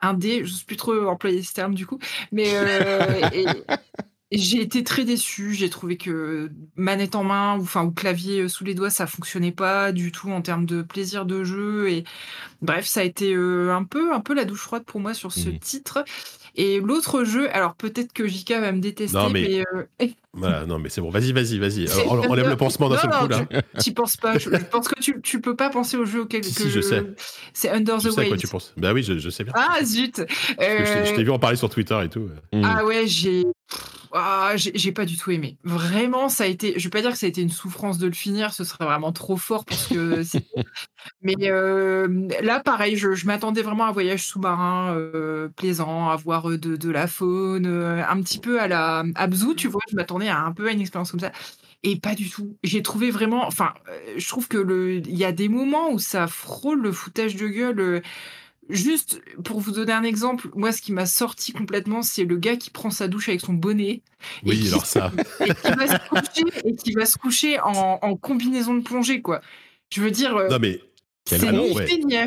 indés. 0.00 0.38
Je 0.44 0.52
ne 0.52 0.56
sais 0.58 0.64
plus 0.66 0.76
trop 0.76 0.94
employer 1.08 1.42
ce 1.42 1.52
terme 1.54 1.74
du 1.74 1.86
coup, 1.86 1.98
mais 2.32 2.50
euh, 2.56 3.28
et 3.32 3.46
j'ai 4.32 4.60
été 4.60 4.82
très 4.84 5.04
déçu. 5.04 5.54
J'ai 5.54 5.70
trouvé 5.70 5.96
que 5.96 6.50
manette 6.76 7.14
en 7.14 7.24
main 7.24 7.56
ou 7.56 7.62
enfin 7.62 7.84
ou 7.84 7.90
clavier 7.92 8.40
euh, 8.42 8.48
sous 8.48 8.64
les 8.64 8.74
doigts, 8.74 8.90
ça 8.90 9.06
fonctionnait 9.06 9.52
pas 9.52 9.92
du 9.92 10.10
tout 10.12 10.30
en 10.30 10.42
termes 10.42 10.66
de 10.66 10.82
plaisir 10.82 11.26
de 11.26 11.44
jeu. 11.44 11.88
Et 11.90 12.04
bref, 12.62 12.86
ça 12.86 13.00
a 13.00 13.04
été 13.04 13.32
euh, 13.34 13.72
un 13.74 13.84
peu 13.84 14.12
un 14.12 14.20
peu 14.20 14.34
la 14.34 14.44
douche 14.44 14.60
froide 14.62 14.84
pour 14.84 15.00
moi 15.00 15.14
sur 15.14 15.32
ce 15.32 15.48
Mhm. 15.48 15.58
titre. 15.60 16.04
Et 16.58 16.80
l'autre 16.80 17.22
jeu, 17.24 17.50
alors 17.54 17.74
peut-être 17.74 18.14
que 18.14 18.26
JK 18.26 18.52
va 18.52 18.72
me 18.72 18.80
détester, 18.80 19.14
Non, 19.16 19.28
mais, 19.28 19.62
mais- 20.00 20.06
euh, 20.06 20.08
Voilà, 20.32 20.64
non, 20.64 20.78
mais 20.78 20.88
c'est 20.88 21.02
bon. 21.02 21.10
Vas-y, 21.10 21.32
vas-y, 21.32 21.58
vas-y. 21.58 21.86
On, 22.08 22.30
on 22.30 22.34
lève 22.34 22.48
le 22.48 22.56
pansement 22.56 22.88
d'un 22.88 22.96
seul 22.98 23.10
non, 23.10 23.20
coup, 23.20 23.28
là. 23.28 23.44
tu 23.74 23.78
t'y 23.78 23.92
penses 23.92 24.16
pas. 24.16 24.38
Je, 24.38 24.48
je 24.50 24.64
pense 24.64 24.88
que 24.88 24.98
tu, 25.00 25.20
tu 25.22 25.40
peux 25.42 25.54
pas 25.54 25.68
penser 25.68 25.98
au 25.98 26.06
jeu 26.06 26.22
auquel 26.22 26.42
Si, 26.44 26.54
que 26.54 26.62
si, 26.62 26.70
je 26.70 26.80
sais. 26.80 27.02
C'est 27.52 27.68
Under 27.70 28.00
Je 28.00 28.08
the 28.08 28.12
sais 28.12 28.20
à 28.22 28.26
quoi 28.28 28.36
tu 28.38 28.48
penses. 28.48 28.72
Bah 28.78 28.92
oui, 28.94 29.02
je, 29.02 29.18
je 29.18 29.28
sais 29.30 29.44
bien. 29.44 29.52
Ah 29.54 29.84
zut. 29.84 30.22
Je 30.58 31.14
t'ai- 31.14 31.24
vu 31.24 31.30
en 31.30 31.38
parler 31.38 31.56
sur 31.58 31.68
Twitter 31.68 31.98
et 32.04 32.08
tout. 32.08 32.28
Ah 32.64 32.84
ouais, 32.86 33.06
j'ai 33.06 33.44
ah, 34.12 34.52
j'ai 34.56 34.92
pas 34.92 35.04
du 35.04 35.16
tout 35.16 35.30
aimé. 35.30 35.58
Vraiment, 35.64 36.28
ça 36.28 36.44
a 36.44 36.46
été. 36.46 36.78
Je 36.78 36.84
vais 36.84 36.90
pas 36.90 37.02
dire 37.02 37.10
que 37.10 37.18
ça 37.18 37.26
a 37.26 37.28
été 37.28 37.42
une 37.42 37.50
souffrance 37.50 37.98
de 37.98 38.06
le 38.06 38.12
finir. 38.12 38.52
Ce 38.54 38.64
serait 38.64 38.84
vraiment 38.84 39.12
trop 39.12 39.36
fort 39.36 39.64
parce 39.64 39.88
que. 39.88 40.22
Mais 41.22 41.34
euh, 41.42 42.28
là, 42.42 42.60
pareil, 42.60 42.96
je, 42.96 43.26
m'attendais 43.26 43.62
vraiment 43.62 43.84
à 43.84 43.88
un 43.88 43.92
voyage 43.92 44.24
sous-marin 44.24 44.94
euh, 44.96 45.48
plaisant, 45.48 46.08
à 46.08 46.16
voir 46.16 46.50
euh, 46.50 46.58
de, 46.58 46.90
la 46.90 47.06
faune, 47.06 47.66
un 47.66 48.22
petit 48.22 48.38
peu 48.38 48.60
à 48.60 48.68
la 48.68 49.04
Abzu, 49.16 49.54
tu 49.56 49.68
vois. 49.68 49.82
Je 49.90 49.96
m'attendais 49.96 50.28
à 50.28 50.40
un 50.40 50.52
peu 50.52 50.68
à 50.68 50.72
une 50.72 50.80
expérience 50.80 51.10
comme 51.10 51.20
ça. 51.20 51.32
Et 51.82 51.96
pas 52.00 52.14
du 52.14 52.30
tout. 52.30 52.56
J'ai 52.62 52.82
trouvé 52.82 53.10
vraiment. 53.10 53.46
Enfin, 53.46 53.74
je 54.16 54.26
trouve 54.28 54.48
que 54.48 54.58
le. 54.58 54.96
Il 54.98 55.16
y 55.16 55.24
a 55.24 55.32
des 55.32 55.48
moments 55.48 55.90
où 55.90 55.98
ça 55.98 56.26
frôle 56.26 56.80
le 56.80 56.92
foutage 56.92 57.36
de 57.36 57.48
gueule. 57.48 58.02
Juste 58.68 59.20
pour 59.44 59.60
vous 59.60 59.70
donner 59.70 59.92
un 59.92 60.02
exemple, 60.02 60.48
moi, 60.54 60.72
ce 60.72 60.82
qui 60.82 60.92
m'a 60.92 61.06
sorti 61.06 61.52
complètement, 61.52 62.02
c'est 62.02 62.24
le 62.24 62.36
gars 62.36 62.56
qui 62.56 62.70
prend 62.70 62.90
sa 62.90 63.06
douche 63.08 63.28
avec 63.28 63.40
son 63.40 63.52
bonnet. 63.52 63.88
et 63.90 64.02
Oui, 64.44 64.58
qui- 64.60 64.68
alors 64.68 64.84
ça. 64.86 65.12
et 65.40 65.44
qui 65.54 65.70
va 65.76 65.86
se 65.86 66.08
coucher, 66.08 66.68
et 66.68 66.74
qui 66.76 66.92
va 66.92 67.06
se 67.06 67.16
coucher 67.18 67.60
en, 67.60 67.98
en 68.02 68.16
combinaison 68.16 68.74
de 68.74 68.82
plongée, 68.82 69.22
quoi. 69.22 69.40
Je 69.92 70.00
veux 70.02 70.10
dire, 70.10 70.36
euh, 70.36 70.48
Non, 70.48 70.58
mais 70.60 70.80
Quel 71.24 71.46
annonce, 71.46 71.72
ouais. 71.76 71.86
faire. 71.86 72.26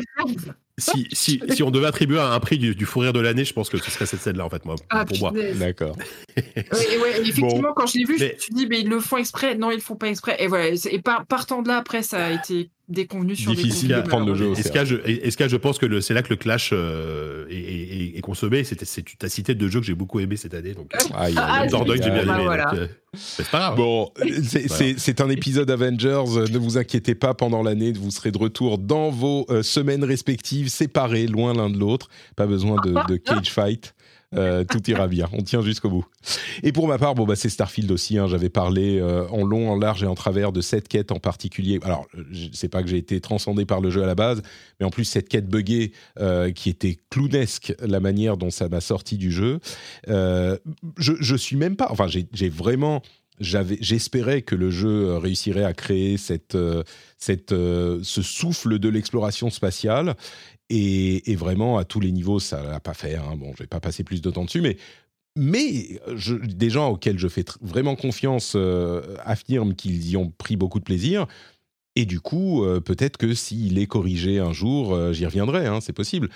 si, 0.78 1.06
si, 1.12 1.40
si 1.50 1.62
on 1.62 1.70
devait 1.70 1.86
attribuer 1.88 2.18
un 2.20 2.40
prix 2.40 2.56
du, 2.56 2.74
du 2.74 2.86
fou 2.86 3.00
rire 3.00 3.12
de 3.12 3.20
l'année, 3.20 3.44
je 3.44 3.52
pense 3.52 3.68
que 3.68 3.76
ce 3.76 3.90
serait 3.90 4.06
cette 4.06 4.20
scène-là, 4.20 4.46
en 4.46 4.48
fait, 4.50 4.64
moi, 4.64 4.76
Ah, 4.88 5.04
pour 5.04 5.18
moi. 5.18 5.32
D'accord. 5.56 5.94
Ouais, 6.36 6.94
et 6.94 6.98
ouais, 6.98 7.20
effectivement, 7.20 7.72
quand 7.74 7.86
je 7.86 7.98
l'ai 7.98 8.04
vu, 8.04 8.16
je 8.18 8.24
Mais- 8.24 8.32
me 8.34 8.38
suis 8.40 8.54
dit, 8.54 8.66
mais 8.66 8.80
ils 8.80 8.88
le 8.88 9.00
font 9.00 9.18
exprès. 9.18 9.56
Non, 9.56 9.70
ils 9.70 9.74
le 9.76 9.80
font 9.80 9.96
pas 9.96 10.08
exprès. 10.08 10.36
Et 10.38 10.46
voilà. 10.46 10.68
Et 10.90 11.02
par- 11.02 11.26
partant 11.26 11.60
de 11.60 11.68
là, 11.68 11.76
après, 11.76 12.02
ça 12.02 12.24
a 12.26 12.30
été 12.30 12.70
déconvenu 12.90 13.36
sur 13.36 13.52
Difficile 13.54 13.88
des 13.88 13.94
de 13.94 14.00
prendre 14.02 14.26
le 14.26 14.34
jeu 14.34 14.52
Est-ce 14.52 14.70
que 14.72 14.84
je, 14.84 14.96
est-ce 15.06 15.36
que 15.36 15.48
je 15.48 15.56
pense 15.56 15.78
que 15.78 16.00
c'est 16.00 16.12
là 16.14 16.22
que 16.22 16.30
le 16.30 16.36
clash 16.36 16.70
euh, 16.72 17.46
est, 17.48 17.54
est- 17.54 18.18
est 18.18 18.20
consommé? 18.20 18.64
C'est, 18.64 18.76
tu 18.76 19.16
as 19.22 19.28
cité 19.28 19.54
deux 19.54 19.68
jeux 19.68 19.80
que 19.80 19.86
j'ai 19.86 19.94
beaucoup 19.94 20.20
aimé 20.20 20.36
cette 20.36 20.54
année. 20.54 20.74
Donc, 20.74 20.92
Aïe, 21.14 21.34
Ah, 21.36 21.60
aïe, 21.62 21.70
Dordogne, 21.70 22.02
j'ai 22.02 22.10
bien 22.10 22.24
bah, 22.26 22.34
aimé. 22.34 22.44
voilà. 22.44 22.64
donc, 22.70 22.74
euh, 22.80 22.86
c'est 23.14 23.48
pas 23.48 23.58
grave. 23.58 23.76
Bon, 23.76 24.10
c'est- 24.42 25.20
un 25.20 25.30
épisode 25.30 25.70
Avengers. 25.70 26.24
euh, 26.36 26.46
Ne 26.50 26.58
vous 26.58 26.78
inquiétez 26.78 27.14
pas, 27.14 27.34
pendant 27.34 27.62
l'année, 27.62 27.92
vous 27.92 28.10
serez 28.10 28.30
de 28.32 28.38
retour 28.38 28.78
dans 28.78 29.10
vos 29.10 29.46
euh, 29.50 29.62
semaines 29.62 30.04
respectives, 30.04 30.68
séparés, 30.68 31.26
loin 31.26 31.54
l'un 31.54 31.70
de 31.70 31.78
l'autre. 31.78 32.08
Pas 32.36 32.46
besoin 32.46 32.76
de, 32.84 32.94
de 33.08 33.16
cage 33.16 33.50
fight. 33.50 33.94
Euh, 34.36 34.62
tout 34.62 34.88
ira 34.88 35.08
bien. 35.08 35.28
On 35.32 35.42
tient 35.42 35.60
jusqu'au 35.60 35.90
bout. 35.90 36.06
Et 36.62 36.70
pour 36.70 36.86
ma 36.86 36.98
part, 36.98 37.16
bon 37.16 37.24
bah 37.24 37.34
c'est 37.34 37.48
Starfield 37.48 37.90
aussi. 37.90 38.16
hein. 38.16 38.28
J'avais 38.28 38.48
parlé 38.48 39.00
euh, 39.00 39.26
en 39.28 39.44
long, 39.44 39.68
en 39.68 39.76
large 39.76 40.04
et 40.04 40.06
en 40.06 40.14
travers 40.14 40.52
de 40.52 40.60
cette 40.60 40.86
quête 40.86 41.10
en 41.10 41.18
particulier. 41.18 41.80
Alors, 41.82 42.06
c'est 42.52 42.68
pas 42.68 42.84
que 42.84 42.88
j'ai 42.88 42.98
été 42.98 43.20
transcendé 43.20 43.64
par 43.64 43.80
le 43.80 43.90
jeu 43.90 44.04
à 44.04 44.06
la 44.06 44.14
base, 44.14 44.42
mais 44.78 44.86
en 44.86 44.90
plus 44.90 45.04
cette 45.04 45.28
quête 45.28 45.48
buggée 45.48 45.92
euh, 46.20 46.52
qui 46.52 46.68
était 46.68 46.96
clownesque, 47.10 47.74
la 47.80 47.98
manière 47.98 48.36
dont 48.36 48.50
ça 48.50 48.68
m'a 48.68 48.80
sorti 48.80 49.18
du 49.18 49.32
jeu. 49.32 49.58
Je, 50.06 51.36
suis 51.36 51.56
même 51.56 51.74
pas. 51.74 51.88
Enfin, 51.90 52.06
j'ai 52.06 52.48
vraiment 52.48 53.02
j'espérais 53.40 54.42
que 54.42 54.54
le 54.54 54.70
jeu 54.70 55.16
réussirait 55.16 55.64
à 55.64 55.72
créer 55.72 56.18
cette, 56.18 56.58
cette, 57.16 57.50
ce 57.50 58.22
souffle 58.22 58.78
de 58.78 58.88
l'exploration 58.88 59.50
spatiale. 59.50 60.14
Et, 60.72 61.34
vraiment, 61.34 61.78
à 61.78 61.84
tous 61.84 61.98
les 61.98 62.12
niveaux, 62.12 62.38
ça 62.38 62.62
l'a 62.62 62.78
pas 62.78 62.94
fait. 62.94 63.16
hein. 63.16 63.34
Bon, 63.36 63.52
je 63.54 63.64
vais 63.64 63.66
pas 63.66 63.80
passer 63.80 64.04
plus 64.04 64.22
de 64.22 64.30
temps 64.30 64.44
dessus, 64.44 64.60
mais, 64.60 64.76
mais 65.36 66.00
des 66.44 66.70
gens 66.70 66.90
auxquels 66.90 67.18
je 67.18 67.26
fais 67.26 67.44
vraiment 67.60 67.96
confiance 67.96 68.52
euh, 68.54 69.16
affirment 69.24 69.74
qu'ils 69.74 70.08
y 70.08 70.16
ont 70.16 70.30
pris 70.30 70.56
beaucoup 70.56 70.78
de 70.78 70.84
plaisir. 70.84 71.26
Et 71.96 72.04
du 72.04 72.20
coup, 72.20 72.64
euh, 72.64 72.80
peut-être 72.80 73.16
que 73.16 73.34
s'il 73.34 73.78
est 73.78 73.86
corrigé 73.86 74.38
un 74.38 74.52
jour, 74.52 74.94
euh, 74.94 75.12
j'y 75.12 75.26
reviendrai, 75.26 75.66
hein, 75.66 75.80
c'est 75.80 75.92
possible. 75.92 76.28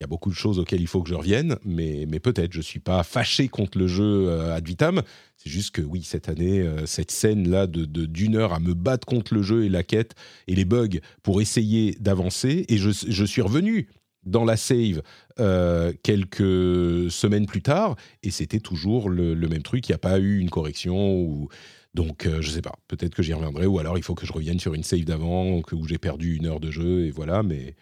Il 0.00 0.04
y 0.04 0.06
a 0.06 0.06
beaucoup 0.06 0.30
de 0.30 0.36
choses 0.36 0.60
auxquelles 0.60 0.80
il 0.80 0.86
faut 0.86 1.02
que 1.02 1.08
je 1.08 1.16
revienne, 1.16 1.56
mais, 1.64 2.06
peut-être. 2.20 2.52
Je 2.52 2.58
ne 2.58 2.62
suis 2.62 2.78
pas 2.78 3.02
fâché 3.02 3.48
contre 3.48 3.78
le 3.78 3.88
jeu 3.88 4.28
euh, 4.28 4.54
ad 4.54 4.64
vitam. 4.64 5.02
C'est 5.36 5.50
juste 5.50 5.74
que 5.74 5.82
oui, 5.82 6.04
cette 6.04 6.28
année, 6.28 6.60
euh, 6.60 6.86
cette 6.86 7.10
scène-là 7.10 7.66
de 7.66 7.84
d'une 7.84 8.36
heure 8.36 8.52
à 8.52 8.60
me 8.60 8.74
battre 8.74 9.06
contre 9.06 9.34
le 9.34 9.42
jeu 9.42 9.64
et 9.64 9.68
la 9.68 9.82
quête 9.82 10.14
et 10.46 10.54
les 10.54 10.64
bugs 10.64 11.00
pour 11.24 11.40
essayer 11.40 11.96
d'avancer. 11.98 12.64
Et 12.68 12.78
je, 12.78 12.90
suis 13.24 13.42
revenu 13.42 13.88
dans 14.24 14.44
la 14.44 14.56
save 14.56 15.02
euh, 15.40 15.92
quelques 16.04 17.10
semaines 17.10 17.46
plus 17.46 17.62
tard, 17.62 17.96
et 18.22 18.30
c'était 18.30 18.60
toujours 18.60 19.08
le, 19.10 19.34
même 19.34 19.62
truc. 19.62 19.88
Il 19.88 19.92
n'y 19.92 19.96
a 19.96 19.98
pas 19.98 20.20
eu 20.20 20.38
une 20.38 20.50
correction 20.50 21.20
ou. 21.20 21.48
Donc, 21.94 22.26
euh, 22.26 22.40
je 22.40 22.50
sais 22.50 22.62
pas. 22.62 22.74
Peut-être 22.86 23.16
que 23.16 23.24
j'y 23.24 23.32
reviendrai, 23.32 23.66
ou 23.66 23.80
alors 23.80 23.98
il 23.98 24.04
faut 24.04 24.14
que 24.14 24.26
je 24.26 24.32
revienne 24.32 24.60
sur 24.60 24.74
une 24.74 24.84
save 24.84 25.04
d'avant, 25.04 25.60
où 25.72 25.88
j'ai 25.88 25.98
perdu 25.98 26.36
une 26.36 26.46
heure 26.46 26.60
de 26.60 26.70
jeu, 26.70 27.06
et 27.06 27.10
voilà. 27.10 27.42
Mais. 27.42 27.74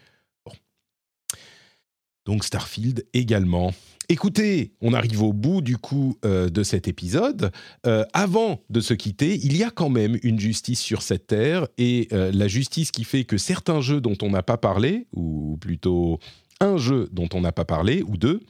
Donc 2.26 2.44
Starfield 2.44 3.06
également. 3.14 3.72
Écoutez, 4.08 4.72
on 4.80 4.92
arrive 4.92 5.22
au 5.22 5.32
bout 5.32 5.62
du 5.62 5.78
coup 5.78 6.16
euh, 6.24 6.48
de 6.48 6.62
cet 6.62 6.86
épisode. 6.86 7.50
Euh, 7.86 8.04
avant 8.12 8.60
de 8.68 8.80
se 8.80 8.94
quitter, 8.94 9.34
il 9.34 9.56
y 9.56 9.64
a 9.64 9.70
quand 9.70 9.88
même 9.88 10.18
une 10.22 10.38
justice 10.38 10.80
sur 10.80 11.02
cette 11.02 11.28
terre 11.28 11.66
et 11.78 12.08
euh, 12.12 12.30
la 12.32 12.46
justice 12.46 12.90
qui 12.90 13.04
fait 13.04 13.24
que 13.24 13.38
certains 13.38 13.80
jeux 13.80 14.00
dont 14.00 14.16
on 14.22 14.30
n'a 14.30 14.42
pas 14.42 14.58
parlé, 14.58 15.06
ou 15.12 15.56
plutôt 15.60 16.20
un 16.60 16.76
jeu 16.76 17.08
dont 17.12 17.28
on 17.32 17.40
n'a 17.40 17.52
pas 17.52 17.64
parlé, 17.64 18.02
ou 18.06 18.16
deux, 18.16 18.40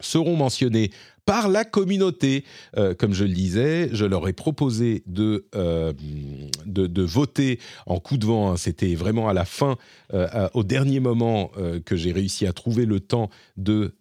seront 0.00 0.36
mentionnés 0.36 0.90
par 1.28 1.50
la 1.50 1.66
communauté. 1.66 2.42
Euh, 2.78 2.94
comme 2.94 3.12
je 3.12 3.24
le 3.24 3.34
disais, 3.34 3.90
je 3.92 4.06
leur 4.06 4.26
ai 4.28 4.32
proposé 4.32 5.02
de, 5.04 5.44
euh, 5.54 5.92
de, 6.64 7.02
voter 7.02 7.58
en 7.84 8.00
coup 8.00 8.16
de 8.16 8.24
vent. 8.24 8.50
hein. 8.50 8.56
C'était 8.56 8.94
vraiment 8.94 9.28
à 9.28 9.34
la 9.34 9.44
fin, 9.44 9.76
euh, 10.14 10.48
au 10.54 10.64
dernier 10.64 11.00
moment, 11.00 11.50
que 11.84 11.96
j'ai 11.96 12.12
réussi 12.12 12.46
à 12.46 12.54
trouver 12.54 12.86
le 12.86 13.00
temps 13.00 13.28
de 13.58 13.94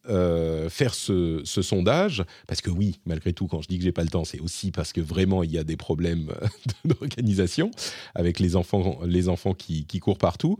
faire 0.69 0.93
ce, 0.93 1.41
sondage. 1.43 2.23
Parce 2.47 2.61
que 2.61 2.69
oui, 2.69 2.99
malgré 3.05 3.33
tout, 3.33 3.47
quand 3.47 3.61
je 3.61 3.67
dis 3.67 3.77
que 3.77 3.83
j'ai 3.83 3.91
pas 3.91 4.03
le 4.03 4.09
temps, 4.09 4.23
c'est 4.23 4.39
aussi 4.39 4.71
parce 4.71 4.93
que 4.93 5.01
vraiment 5.01 5.43
il 5.43 5.51
y 5.51 5.57
a 5.57 5.65
des 5.65 5.75
problèmes 5.75 6.31
d'organisation 6.85 7.71
avec 8.15 8.39
les 8.39 8.55
enfants, 8.55 8.99
les 9.05 9.27
enfants 9.27 9.53
qui, 9.53 9.85
courent 9.99 10.17
partout. 10.17 10.57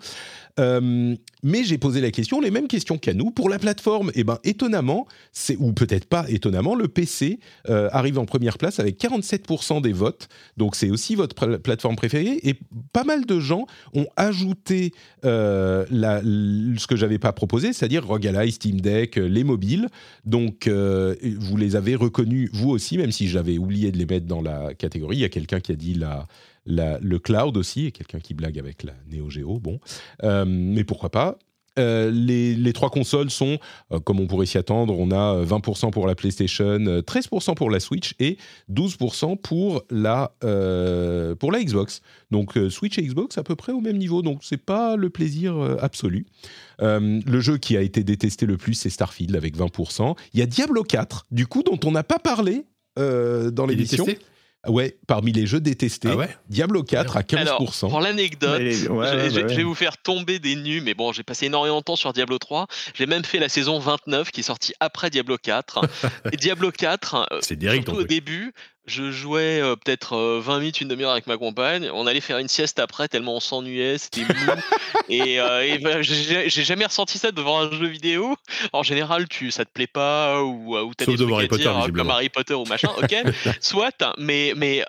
Mais 0.58 1.64
j'ai 1.64 1.78
posé 1.78 2.02
la 2.02 2.12
question, 2.12 2.42
les 2.42 2.52
mêmes 2.52 2.68
questions 2.68 2.98
qu'à 2.98 3.14
nous. 3.14 3.32
Pour 3.32 3.48
la 3.48 3.60
plateforme, 3.60 4.12
eh 4.16 4.24
ben, 4.24 4.40
étonnamment, 4.44 5.08
c'est, 5.32 5.56
ou 5.58 5.72
peut-être 5.72 6.06
pas 6.06 6.26
étonnamment, 6.30 6.57
le 6.62 6.88
PC 6.88 7.40
euh, 7.70 7.90
arrive 7.92 8.20
en 8.20 8.26
première 8.26 8.58
place 8.58 8.80
avec 8.80 9.00
47% 9.00 9.82
des 9.82 9.94
votes. 9.94 10.28
Donc 10.58 10.76
c'est 10.76 10.90
aussi 10.90 11.16
votre 11.16 11.36
pla- 11.36 11.60
plateforme 11.60 11.96
préférée. 11.96 12.40
Et 12.44 12.56
pas 12.94 13.04
mal 13.04 13.26
de 13.26 13.40
gens 13.40 13.66
ont 13.94 14.08
ajouté 14.16 14.92
euh, 15.26 15.86
ce 15.90 16.88
que 16.88 16.96
j'avais 16.96 17.20
pas 17.20 17.34
proposé, 17.34 17.74
c'est-à-dire 17.74 18.06
ROG 18.06 18.28
Ally, 18.28 18.52
Steam 18.52 18.82
Deck, 18.82 19.18
euh, 19.18 19.28
les 19.28 19.44
mobiles. 19.44 19.88
Donc 20.26 20.68
vous 20.68 21.58
les 21.58 21.76
avez 21.76 21.96
reconnus 21.96 22.50
vous 22.54 22.70
aussi, 22.70 22.98
même 22.98 23.12
si 23.12 23.28
j'avais 23.28 23.58
oublié 23.58 23.92
de 23.92 23.98
les 23.98 24.06
mettre 24.06 24.26
dans 24.26 24.42
la 24.42 24.74
catégorie. 24.74 25.18
Il 25.18 25.22
y 25.22 25.26
a 25.26 25.30
quelqu'un 25.30 25.60
qui 25.60 25.72
a 25.72 25.76
dit 25.76 26.00
le 26.66 27.18
cloud 27.18 27.58
aussi, 27.58 27.88
et 27.88 27.92
quelqu'un 27.92 28.20
qui 28.20 28.34
blague 28.34 28.60
avec 28.60 28.84
la 28.84 28.94
Neo 29.12 29.30
Geo. 29.30 29.60
Bon, 29.60 29.80
mais 30.24 30.84
pourquoi 30.84 31.10
pas 31.10 31.38
Euh, 31.78 32.12
les, 32.12 32.56
les 32.56 32.74
trois 32.74 32.90
consoles 32.90 33.30
sont, 33.30 33.60
euh, 33.92 34.00
comme 34.00 34.20
on 34.20 34.28
pourrait 34.28 34.46
s'y 34.46 34.58
attendre, 34.58 34.98
on 34.98 35.12
a 35.12 35.36
euh, 35.36 35.46
20% 35.46 35.92
pour 35.92 36.08
la 36.08 36.16
PlayStation, 36.16 36.80
euh, 36.88 37.02
13% 37.02 37.56
pour 37.56 37.70
la 37.70 37.80
Switch 37.80 38.14
et 38.20 38.38
12% 38.72 39.38
pour 39.38 39.84
la, 39.90 40.32
euh, 40.44 41.36
pour 41.36 41.52
la 41.52 41.64
Xbox. 41.64 42.02
Donc 42.32 42.58
euh, 42.58 42.70
Switch 42.70 42.98
et 42.98 43.04
Xbox 43.04 43.38
à 43.38 43.44
peu 43.44 43.56
près 43.56 43.72
au 43.72 43.82
même 43.82 43.98
niveau, 43.98 44.22
donc 44.22 44.40
c'est 44.44 44.58
pas 44.58 44.96
le 44.96 45.10
plaisir 45.10 45.56
euh, 45.58 45.78
absolu. 45.82 46.26
Euh, 46.82 47.22
le 47.26 47.40
jeu 47.40 47.58
qui 47.58 47.78
a 47.78 47.82
été 47.82 48.04
détesté 48.04 48.46
le 48.46 48.58
plus, 48.58 48.74
c'est 48.74 48.90
Starfield 48.90 49.36
avec 49.36 49.58
20%. 49.58 50.16
Il 50.34 50.40
y 50.40 50.44
a 50.44 50.46
Diablo 50.46 50.84
4, 50.84 51.26
du 51.32 51.48
coup, 51.48 51.64
dont 51.64 51.80
on 51.86 51.92
n'a 51.92 52.04
pas 52.04 52.20
parlé 52.20 52.66
euh, 53.00 53.52
dans 53.52 53.66
l'émission. 53.66 54.06
Testé 54.64 54.72
Ouais, 54.74 54.98
parmi 55.08 55.32
les 55.32 55.46
jeux 55.48 55.60
détestés, 55.60 56.10
Ah 56.12 56.16
ouais 56.18 56.30
Diablo 56.50 56.84
4 56.84 57.18
à 57.18 57.22
15%. 57.22 57.38
Alors, 57.38 57.68
pour 57.90 58.02
l'anecdote, 58.02 58.60
Ouais, 58.60 58.72
je, 58.72 58.88
ouais, 58.90 58.98
ouais, 58.98 59.30
je- 59.30 59.40
bah 59.42 59.48
je 59.48 59.56
vais 59.56 59.64
vous 59.64 59.76
faire 59.76 59.98
tomber 59.98 60.40
des 60.40 60.56
nus, 60.56 60.82
mais 60.82 60.94
bon, 60.94 61.12
j'ai 61.14 61.24
passé 61.24 61.46
énormément 61.46 61.80
de 61.80 61.84
temps 61.84 61.96
sur 61.96 62.12
Diablo 62.14 62.38
3. 62.38 62.68
J'ai 62.94 63.06
même 63.06 63.24
fait 63.24 63.40
la 63.40 63.50
saison 63.50 63.80
29 63.80 64.32
qui 64.32 64.42
est 64.42 64.44
sortie 64.44 64.74
après 64.80 65.10
Diablo 65.10 65.38
4. 65.38 65.82
Et 66.34 66.38
Diablo 66.38 66.72
4, 66.72 67.16
euh, 67.32 67.38
C'est 67.42 67.56
direct, 67.56 67.86
surtout 67.86 68.02
au 68.02 68.04
début, 68.04 68.54
je 68.88 69.12
jouais 69.12 69.62
euh, 69.62 69.76
peut-être 69.76 70.16
euh, 70.16 70.40
20 70.42 70.60
minutes, 70.60 70.82
une 70.82 70.88
demi-heure 70.88 71.12
avec 71.12 71.28
ma 71.28 71.38
compagne. 71.38 71.90
On 71.94 72.08
allait 72.08 72.22
faire 72.22 72.38
une 72.38 72.48
sieste 72.48 72.80
après 72.80 73.08
tellement 73.08 73.36
on 73.36 73.40
s'ennuyait, 73.40 73.98
c'était 73.98 74.22
mou. 74.22 74.52
et 75.10 75.40
euh, 75.40 75.66
et 75.66 75.78
ben, 75.78 76.02
j'ai 76.02 76.50
jamais 76.50 76.86
ressenti 76.86 77.18
ça 77.18 77.32
devant 77.32 77.60
un 77.60 77.72
jeu 77.72 77.88
vidéo. 77.88 78.36
En 78.72 78.84
général, 78.84 79.28
tu 79.28 79.52
ça 79.52 79.66
te 79.66 79.72
plaît 79.72 79.88
pas 79.88 80.42
ou, 80.42 80.78
ou 80.78 80.94
t'as 80.96 81.06
des 81.06 81.18
trucs 81.18 81.32
à 81.32 81.48
Potter, 81.48 81.64
dire, 81.64 81.90
comme. 81.94 82.10
Harry 82.10 82.30
Potter 82.30 82.54
ou 82.54 82.66
machin. 82.66 82.90
Ok, 82.98 83.14
soit. 83.62 83.92
Mais 84.18 84.54
mais 84.56 84.86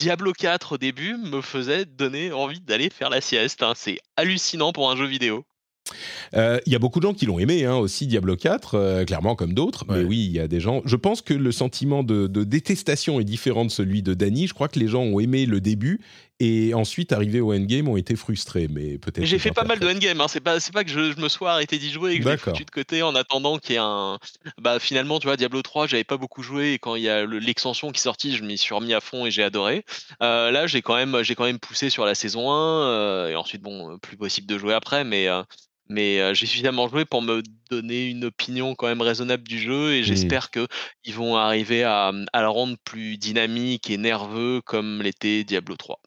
Diablo 0.00 0.32
4 0.32 0.72
au 0.72 0.78
début 0.78 1.16
me 1.16 1.40
faisait 1.40 1.84
donner 1.84 2.32
envie 2.32 2.60
d'aller 2.60 2.90
faire 2.90 3.10
la 3.10 3.20
sieste. 3.20 3.62
hein. 3.62 3.72
C'est 3.76 3.98
hallucinant 4.16 4.72
pour 4.72 4.90
un 4.90 4.96
jeu 4.96 5.06
vidéo. 5.06 5.44
Euh, 6.34 6.58
Il 6.66 6.72
y 6.72 6.76
a 6.76 6.78
beaucoup 6.78 7.00
de 7.00 7.06
gens 7.06 7.14
qui 7.14 7.26
l'ont 7.26 7.38
aimé 7.38 7.64
hein, 7.64 7.76
aussi, 7.76 8.06
Diablo 8.06 8.36
4, 8.36 8.74
euh, 8.74 9.04
clairement 9.04 9.34
comme 9.34 9.54
d'autres. 9.54 9.84
Mais 9.88 10.02
oui, 10.02 10.26
il 10.26 10.32
y 10.32 10.40
a 10.40 10.48
des 10.48 10.60
gens. 10.60 10.82
Je 10.84 10.96
pense 10.96 11.22
que 11.22 11.34
le 11.34 11.52
sentiment 11.52 12.02
de, 12.02 12.26
de 12.26 12.44
détestation 12.44 13.20
est 13.20 13.24
différent 13.24 13.64
de 13.64 13.70
celui 13.70 14.02
de 14.02 14.14
Danny. 14.14 14.46
Je 14.46 14.54
crois 14.54 14.68
que 14.68 14.78
les 14.78 14.88
gens 14.88 15.02
ont 15.02 15.20
aimé 15.20 15.46
le 15.46 15.60
début 15.60 16.00
et 16.40 16.72
ensuite, 16.74 17.12
arrivés 17.12 17.40
au 17.40 17.52
endgame, 17.52 17.88
ont 17.88 17.96
été 17.96 18.14
frustrés. 18.16 18.68
Mais 18.68 18.98
peut-être. 18.98 19.24
J'ai 19.24 19.38
fait 19.38 19.50
pas 19.52 19.64
mal 19.64 19.78
de 19.80 19.88
endgame, 19.88 20.20
hein. 20.20 20.28
c'est 20.28 20.40
pas, 20.40 20.60
c'est 20.60 20.72
pas 20.72 20.84
que 20.84 20.90
je, 20.90 21.12
je 21.12 21.20
me 21.20 21.28
sois 21.28 21.52
arrêté 21.52 21.78
d'y 21.78 21.90
jouer 21.90 22.12
et 22.12 22.18
que 22.18 22.24
je 22.24 22.28
l'ai 22.28 22.34
foutu 22.52 22.64
de 22.64 22.70
côté 22.70 23.02
en 23.02 23.14
attendant 23.14 23.58
qu'il 23.58 23.72
y 23.72 23.74
ait 23.74 23.80
un. 23.82 24.18
Bah 24.60 24.78
finalement, 24.78 25.18
tu 25.18 25.26
vois, 25.26 25.36
Diablo 25.36 25.62
3, 25.62 25.86
j'avais 25.86 26.04
pas 26.04 26.16
beaucoup 26.16 26.42
joué 26.42 26.74
et 26.74 26.78
quand 26.78 26.94
il 26.94 27.02
y 27.02 27.08
a 27.08 27.24
le- 27.24 27.38
l'extension 27.38 27.90
qui 27.90 27.98
est 27.98 28.02
sortie, 28.02 28.36
je 28.36 28.44
m'y 28.44 28.56
suis 28.58 28.74
remis 28.74 28.94
à 28.94 29.00
fond 29.00 29.26
et 29.26 29.30
j'ai 29.30 29.42
adoré. 29.42 29.84
Euh, 30.22 30.50
là, 30.50 30.66
j'ai 30.66 30.80
quand, 30.82 30.94
même, 30.94 31.22
j'ai 31.22 31.34
quand 31.34 31.44
même 31.44 31.58
poussé 31.58 31.90
sur 31.90 32.04
la 32.04 32.14
saison 32.14 32.50
1 32.52 32.82
euh, 32.88 33.28
et 33.30 33.36
ensuite, 33.36 33.62
bon, 33.62 33.92
euh, 33.94 33.96
plus 33.98 34.16
possible 34.16 34.46
de 34.46 34.58
jouer 34.58 34.74
après, 34.74 35.04
mais. 35.04 35.28
euh, 35.28 35.42
mais 35.90 36.20
euh, 36.20 36.34
j'ai 36.34 36.44
suffisamment 36.44 36.86
joué 36.86 37.06
pour 37.06 37.22
me 37.22 37.42
donner 37.70 38.08
une 38.08 38.26
opinion 38.26 38.74
quand 38.74 38.88
même 38.88 39.00
raisonnable 39.00 39.44
du 39.48 39.58
jeu 39.58 39.94
et 39.94 40.02
j'espère 40.04 40.50
que 40.50 40.66
ils 41.04 41.14
vont 41.14 41.36
arriver 41.38 41.82
à, 41.82 42.12
à 42.34 42.42
le 42.42 42.48
rendre 42.50 42.76
plus 42.84 43.16
dynamique 43.16 43.88
et 43.88 43.96
nerveux 43.96 44.60
comme 44.66 45.00
l'était 45.00 45.44
Diablo 45.44 45.76
3. 45.76 45.98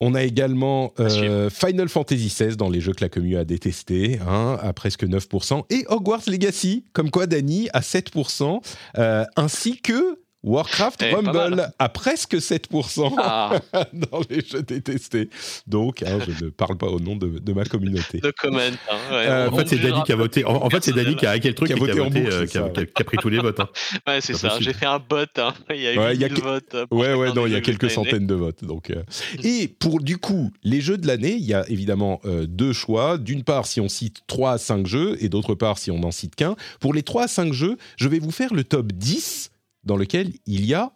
On 0.00 0.14
a 0.14 0.22
également 0.24 0.92
euh, 1.00 1.48
Final 1.48 1.88
Fantasy 1.88 2.28
XVI 2.28 2.56
dans 2.56 2.68
les 2.68 2.80
jeux 2.80 2.92
que 2.92 3.02
la 3.02 3.08
commune 3.08 3.36
a 3.36 3.44
détesté, 3.44 4.18
hein, 4.26 4.58
à 4.60 4.72
presque 4.74 5.04
9%, 5.04 5.64
et 5.70 5.84
Hogwarts 5.88 6.24
Legacy, 6.26 6.84
comme 6.92 7.10
quoi 7.10 7.26
Dany 7.26 7.68
à 7.72 7.80
7%, 7.80 8.60
euh, 8.98 9.24
ainsi 9.36 9.80
que 9.80 10.18
Warcraft 10.46 11.02
Eh, 11.02 11.12
Rumble 11.14 11.70
à 11.78 11.88
presque 11.88 12.34
7% 12.36 13.14
Ah, 13.18 13.58
dans 13.92 14.20
les 14.30 14.40
jeux 14.40 14.62
détestés. 14.62 15.28
Donc, 15.66 16.02
hein, 16.02 16.18
je 16.26 16.44
ne 16.46 16.50
parle 16.50 16.78
pas 16.78 16.86
au 16.86 17.00
nom 17.00 17.16
de, 17.16 17.38
de 17.40 17.52
ma 17.52 17.64
communauté. 17.64 18.20
no 18.22 18.30
comment. 18.38 18.58
hein, 18.60 18.70
ouais, 19.10 19.26
Euh, 19.26 19.50
En 19.50 19.56
fait, 19.56 19.68
c'est 19.68 19.78
Dany 19.78 20.02
qui 20.04 20.12
a 20.12 20.16
voté. 20.16 20.44
En, 20.44 20.54
en 20.64 20.70
fait, 20.70 20.84
c'est 20.84 20.92
Dany 20.92 21.16
qui 21.16 21.26
a 21.26 21.30
hacké 21.32 21.48
le 21.48 21.54
truc 21.54 21.66
Qui 21.66 21.72
a 21.74 21.76
et 21.76 21.78
qui 21.80 21.84
a 21.90 21.94
voté 21.94 22.00
en 22.00 22.04
voté, 22.04 22.20
boucle, 22.22 22.32
euh, 22.32 22.46
qui, 22.46 22.58
a, 22.58 22.68
qui 22.86 23.04
pris 23.04 23.16
tous 23.18 23.28
les 23.28 23.38
votes. 23.38 23.60
hein. 23.60 23.68
Ouais, 24.06 24.20
c'est 24.20 24.34
ça. 24.34 24.56
J'ai 24.60 24.72
fait 24.72 24.86
un 24.86 24.98
bot. 25.00 25.16
hein. 25.38 25.52
Il 25.70 25.80
y 25.80 25.86
a 25.88 25.94
eu 25.94 25.98
Ouais, 25.98 26.14
il 26.14 26.20
y 26.20 26.24
a 26.24 26.28
1000 26.28 26.36
que- 26.38 26.42
votes. 26.42 26.76
Ouais, 26.92 27.12
ouais, 27.14 27.32
non, 27.32 27.46
il 27.46 27.52
y 27.52 27.56
a 27.56 27.60
quelques 27.60 27.90
centaines 27.90 28.26
de 28.26 28.34
votes. 28.34 28.64
Donc, 28.64 28.90
euh. 28.90 29.02
Et 29.42 29.66
pour 29.68 30.00
du 30.00 30.18
coup, 30.18 30.52
les 30.62 30.80
jeux 30.80 30.96
de 30.98 31.06
l'année, 31.06 31.32
il 31.34 31.44
y 31.44 31.54
a 31.54 31.68
évidemment 31.68 32.20
euh, 32.24 32.46
deux 32.46 32.72
choix. 32.72 33.18
D'une 33.18 33.42
part, 33.42 33.66
si 33.66 33.80
on 33.80 33.88
cite 33.88 34.18
3 34.28 34.52
à 34.52 34.58
5 34.58 34.86
jeux, 34.86 35.16
et 35.20 35.28
d'autre 35.28 35.54
part, 35.54 35.78
si 35.78 35.90
on 35.90 35.98
n'en 35.98 36.12
cite 36.12 36.36
qu'un. 36.36 36.54
Pour 36.80 36.94
les 36.94 37.02
3 37.02 37.24
à 37.24 37.28
5 37.28 37.52
jeux, 37.52 37.76
je 37.96 38.08
vais 38.08 38.20
vous 38.20 38.30
faire 38.30 38.54
le 38.54 38.62
top 38.64 38.92
10 38.92 39.50
dans 39.86 39.96
lequel 39.96 40.32
il 40.46 40.66
y 40.66 40.74
a 40.74 40.92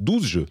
12 0.00 0.24
jeux. 0.24 0.46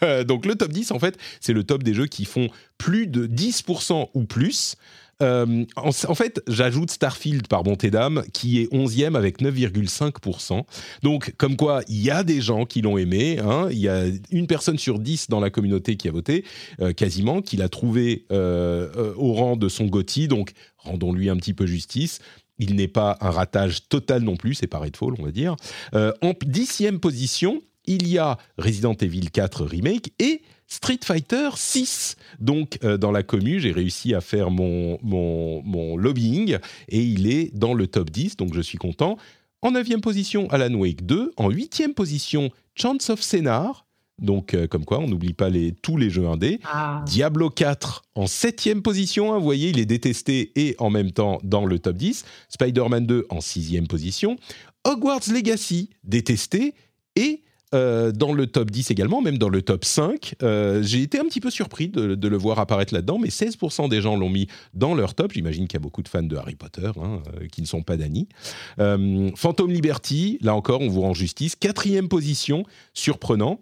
Donc 0.26 0.46
le 0.46 0.56
top 0.56 0.72
10, 0.72 0.90
en 0.90 0.98
fait, 0.98 1.16
c'est 1.40 1.52
le 1.52 1.62
top 1.62 1.82
des 1.82 1.94
jeux 1.94 2.06
qui 2.06 2.24
font 2.24 2.48
plus 2.78 3.06
de 3.06 3.26
10% 3.26 4.10
ou 4.14 4.24
plus. 4.24 4.76
Euh, 5.22 5.64
en, 5.76 6.14
fait, 6.14 6.42
j'ajoute 6.48 6.90
Starfield 6.90 7.46
par 7.48 7.62
bonté 7.62 7.90
d'âme, 7.90 8.24
qui 8.32 8.60
est 8.60 8.72
11e 8.72 9.14
avec 9.16 9.40
9,5%. 9.40 10.62
Donc, 11.02 11.34
comme 11.36 11.56
quoi, 11.56 11.82
il 11.88 12.02
y 12.02 12.10
a 12.10 12.24
des 12.24 12.40
gens 12.40 12.64
qui 12.66 12.82
l'ont 12.82 12.98
aimé. 12.98 13.38
hein. 13.38 13.68
Il 13.70 13.78
y 13.78 13.88
a 13.88 14.04
une 14.30 14.46
personne 14.46 14.78
sur 14.78 14.98
10 14.98 15.28
dans 15.28 15.40
la 15.40 15.50
communauté 15.50 15.96
qui 15.96 16.08
a 16.08 16.12
voté, 16.12 16.44
euh, 16.80 16.92
quasiment, 16.92 17.42
qui 17.42 17.56
l'a 17.56 17.68
trouvé 17.68 18.26
euh, 18.32 19.14
au 19.16 19.32
rang 19.32 19.56
de 19.56 19.68
son 19.68 19.86
GOTY. 19.86 20.28
Donc, 20.28 20.52
rendons-lui 20.78 21.30
un 21.30 21.36
petit 21.36 21.54
peu 21.54 21.66
justice. 21.66 22.20
Il 22.58 22.76
n'est 22.76 22.88
pas 22.88 23.16
un 23.20 23.30
ratage 23.30 23.88
total 23.88 24.22
non 24.22 24.36
plus, 24.36 24.54
c'est 24.54 24.66
pas 24.66 24.78
Redfall, 24.78 25.14
on 25.18 25.24
va 25.24 25.32
dire. 25.32 25.56
Euh, 25.94 26.12
en 26.22 26.32
dixième 26.44 27.00
position, 27.00 27.60
il 27.86 28.08
y 28.08 28.18
a 28.18 28.38
Resident 28.58 28.94
Evil 28.94 29.30
4 29.30 29.64
Remake 29.64 30.12
et 30.18 30.42
Street 30.66 31.00
Fighter 31.04 31.50
6. 31.54 32.16
Donc, 32.40 32.78
euh, 32.84 32.96
dans 32.96 33.10
la 33.10 33.22
commu, 33.22 33.60
j'ai 33.60 33.72
réussi 33.72 34.14
à 34.14 34.20
faire 34.20 34.50
mon, 34.50 34.98
lobbying 35.96 36.58
et 36.88 37.00
il 37.00 37.30
est 37.30 37.54
dans 37.54 37.74
le 37.74 37.86
top 37.86 38.10
10, 38.10 38.36
donc 38.36 38.54
je 38.54 38.60
suis 38.60 38.78
content. 38.78 39.18
En 39.62 39.72
neuvième 39.72 40.00
position, 40.00 40.48
Alan 40.50 40.74
Wake 40.74 41.06
2. 41.06 41.32
En 41.36 41.50
huitième 41.50 41.94
position, 41.94 42.50
Chance 42.74 43.10
of 43.10 43.22
Scénar. 43.22 43.83
Donc, 44.20 44.54
euh, 44.54 44.66
comme 44.66 44.84
quoi, 44.84 45.00
on 45.00 45.08
n'oublie 45.08 45.32
pas 45.32 45.48
les, 45.48 45.72
tous 45.72 45.96
les 45.96 46.10
jeux 46.10 46.26
indés. 46.26 46.60
Ah. 46.64 47.02
Diablo 47.06 47.50
4 47.50 48.04
en 48.14 48.26
septième 48.26 48.82
position, 48.82 49.32
hein, 49.32 49.38
vous 49.38 49.44
voyez, 49.44 49.70
il 49.70 49.78
est 49.78 49.86
détesté 49.86 50.52
et 50.56 50.76
en 50.78 50.90
même 50.90 51.10
temps 51.10 51.38
dans 51.42 51.64
le 51.64 51.78
top 51.78 51.96
10. 51.96 52.24
Spider-Man 52.48 53.06
2 53.06 53.26
en 53.30 53.40
sixième 53.40 53.88
position. 53.88 54.36
Hogwarts 54.84 55.32
Legacy, 55.32 55.90
détesté 56.04 56.74
et 57.16 57.42
euh, 57.74 58.12
dans 58.12 58.32
le 58.32 58.46
top 58.46 58.70
10 58.70 58.92
également, 58.92 59.20
même 59.20 59.36
dans 59.36 59.48
le 59.48 59.60
top 59.60 59.84
5. 59.84 60.36
Euh, 60.42 60.82
J'ai 60.82 61.02
été 61.02 61.18
un 61.18 61.24
petit 61.24 61.40
peu 61.40 61.50
surpris 61.50 61.88
de, 61.88 62.14
de 62.14 62.28
le 62.28 62.36
voir 62.36 62.60
apparaître 62.60 62.94
là-dedans, 62.94 63.18
mais 63.18 63.28
16% 63.28 63.88
des 63.88 64.00
gens 64.00 64.16
l'ont 64.16 64.30
mis 64.30 64.46
dans 64.74 64.94
leur 64.94 65.14
top. 65.14 65.32
J'imagine 65.32 65.66
qu'il 65.66 65.74
y 65.74 65.80
a 65.80 65.82
beaucoup 65.82 66.02
de 66.02 66.08
fans 66.08 66.22
de 66.22 66.36
Harry 66.36 66.54
Potter 66.54 66.90
hein, 67.02 67.20
euh, 67.40 67.48
qui 67.48 67.62
ne 67.62 67.66
sont 67.66 67.82
pas 67.82 67.96
d'Annie. 67.96 68.28
Euh, 68.78 69.30
Phantom 69.34 69.70
Liberty, 69.70 70.38
là 70.40 70.54
encore, 70.54 70.82
on 70.82 70.88
vous 70.88 71.00
rend 71.00 71.14
justice. 71.14 71.56
Quatrième 71.56 72.08
position, 72.08 72.64
surprenant. 72.92 73.58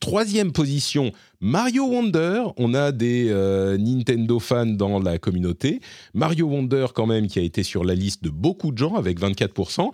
Troisième 0.00 0.52
position, 0.52 1.12
Mario 1.40 1.84
Wonder. 1.86 2.44
On 2.56 2.74
a 2.74 2.92
des 2.92 3.28
euh, 3.28 3.76
Nintendo 3.78 4.38
fans 4.38 4.66
dans 4.66 4.98
la 4.98 5.18
communauté. 5.18 5.80
Mario 6.14 6.46
Wonder, 6.46 6.86
quand 6.94 7.06
même, 7.06 7.26
qui 7.26 7.38
a 7.38 7.42
été 7.42 7.62
sur 7.62 7.84
la 7.84 7.94
liste 7.94 8.24
de 8.24 8.30
beaucoup 8.30 8.72
de 8.72 8.78
gens 8.78 8.94
avec 8.94 9.20
24%. 9.20 9.90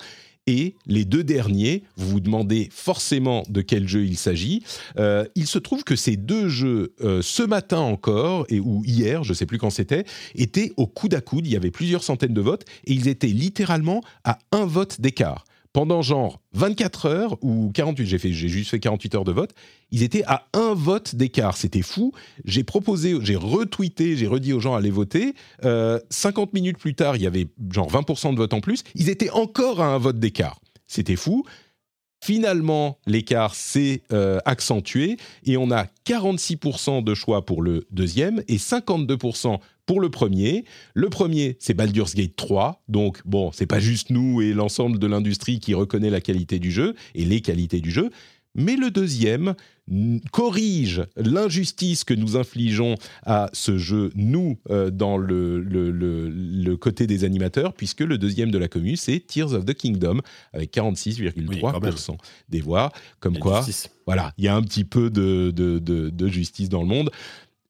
Et 0.47 0.77
les 0.87 1.05
deux 1.05 1.25
derniers, 1.25 1.83
vous 1.97 2.09
vous 2.09 2.21
demandez 2.21 2.71
forcément 2.73 3.43
de 3.51 3.61
quel 3.61 3.87
jeu 3.87 4.07
il 4.07 4.17
s'agit. 4.17 4.63
Euh, 4.99 5.27
il 5.35 5.47
se 5.47 5.59
trouve 5.59 5.85
que 5.85 5.95
ces 5.95 6.17
deux 6.17 6.49
jeux, 6.49 6.95
euh, 7.03 7.21
ce 7.21 7.43
matin 7.43 7.81
encore, 7.81 8.47
et, 8.49 8.59
ou 8.59 8.83
hier, 8.87 9.25
je 9.25 9.33
ne 9.33 9.35
sais 9.35 9.45
plus 9.45 9.59
quand 9.59 9.69
c'était, 9.69 10.05
étaient 10.35 10.73
au 10.79 10.87
coude 10.87 11.13
à 11.13 11.21
coude. 11.21 11.47
Il 11.47 11.53
y 11.53 11.57
avait 11.57 11.71
plusieurs 11.71 12.03
centaines 12.03 12.33
de 12.33 12.41
votes 12.41 12.65
et 12.87 12.95
ils 12.95 13.09
étaient 13.09 13.27
littéralement 13.27 14.01
à 14.25 14.39
un 14.53 14.65
vote 14.65 15.03
d'écart. 15.03 15.45
Pendant 15.79 16.03
genre 16.03 16.41
24 16.55 17.07
heures 17.07 17.39
ou 17.41 17.71
48, 17.73 18.05
j'ai 18.33 18.49
juste 18.49 18.71
fait 18.71 18.81
48 18.81 19.15
heures 19.15 19.23
de 19.23 19.31
vote, 19.31 19.53
ils 19.93 20.03
étaient 20.03 20.25
à 20.27 20.49
un 20.53 20.75
vote 20.75 21.15
d'écart. 21.15 21.57
C'était 21.57 21.83
fou. 21.83 22.11
J'ai 22.45 22.65
proposé, 22.65 23.17
j'ai 23.23 23.37
retweeté, 23.37 24.17
j'ai 24.17 24.27
redit 24.27 24.53
aux 24.53 24.59
gens 24.59 24.75
à 24.75 24.79
aller 24.79 24.91
voter. 24.91 25.35
Euh, 25.65 26.01
50 26.11 26.53
minutes 26.53 26.79
plus 26.79 26.97
tard, 26.97 27.15
il 27.15 27.23
y 27.23 27.29
avait 27.29 27.47
genre 27.71 27.89
20% 27.89 28.33
de 28.33 28.39
votes 28.39 28.55
en 28.55 28.61
plus. 28.61 28.83
Ils 28.97 29.09
étaient 29.09 29.31
encore 29.31 29.81
à 29.81 29.87
un 29.87 29.99
vote 29.99 30.19
d'écart. 30.19 30.59
C'était 30.89 31.15
fou. 31.15 31.45
Finalement, 32.21 32.99
l'écart 33.07 33.55
s'est 33.55 34.03
euh, 34.13 34.41
accentué 34.47 35.17
et 35.45 35.57
on 35.57 35.71
a 35.71 35.87
46% 36.09 37.05
de 37.05 37.15
choix 37.15 37.47
pour 37.47 37.63
le 37.63 37.87
deuxième 37.93 38.43
et 38.49 38.57
52% 38.57 39.61
pour 39.89 40.01
le 40.01 40.09
premier. 40.11 40.65
Le 40.95 41.09
premier, 41.09 41.57
c'est 41.59 41.75
Baldur's 41.75 42.15
Gate 42.15 42.37
3. 42.37 42.85
Donc, 42.89 43.21
bon, 43.25 43.51
c'est 43.53 43.67
pas 43.67 43.81
juste 43.81 44.11
nous 44.11 44.41
et 44.43 44.53
l'ensemble 44.53 45.01
de 45.01 45.07
l'industrie 45.09 45.59
qui 45.59 45.75
reconnaît 45.75 46.11
la 46.11 46.21
qualité 46.21 46.61
du 46.61 46.71
jeu 46.71 46.95
et 47.17 47.25
les 47.25 47.41
qualités 47.41 47.81
du 47.81 47.91
jeu. 47.91 48.11
Mais 48.55 48.77
le 48.77 48.91
deuxième 48.91 49.55
corrige 50.33 51.03
l'injustice 51.17 52.05
que 52.05 52.13
nous 52.15 52.37
infligeons 52.37 52.97
à 53.25 53.49
ce 53.53 53.79
jeu, 53.79 54.11
nous, 54.15 54.59
euh, 54.71 54.91
dans 54.91 55.17
le, 55.17 55.61
le- 55.61 55.91
le- 55.91 56.29
le 56.29 56.77
côté 56.77 57.07
des 57.07 57.25
animateurs, 57.25 57.73
puisque 57.73 58.01
le 58.01 58.19
deuxième 58.19 58.51
de 58.51 58.59
la 58.59 58.69
commune, 58.69 58.97
c'est 58.97 59.21
Tears 59.21 59.53
of 59.55 59.65
the 59.65 59.75
Kingdom, 59.75 60.21
avec 60.53 60.73
46,3% 60.73 62.17
des 62.49 62.61
voix. 62.61 62.93
Comme 63.21 63.39
quoi, 63.39 63.63
justice. 63.63 63.91
voilà, 64.07 64.33
il 64.39 64.45
y 64.45 64.49
a 64.49 64.57
un 64.57 64.63
petit 64.63 64.85
peu 64.85 65.09
de, 65.11 65.51
de- 65.55 65.79
de- 65.79 66.11
de 66.11 66.29
justice 66.29 66.69
dans 66.69 66.83
le 66.83 66.89
monde. 66.89 67.11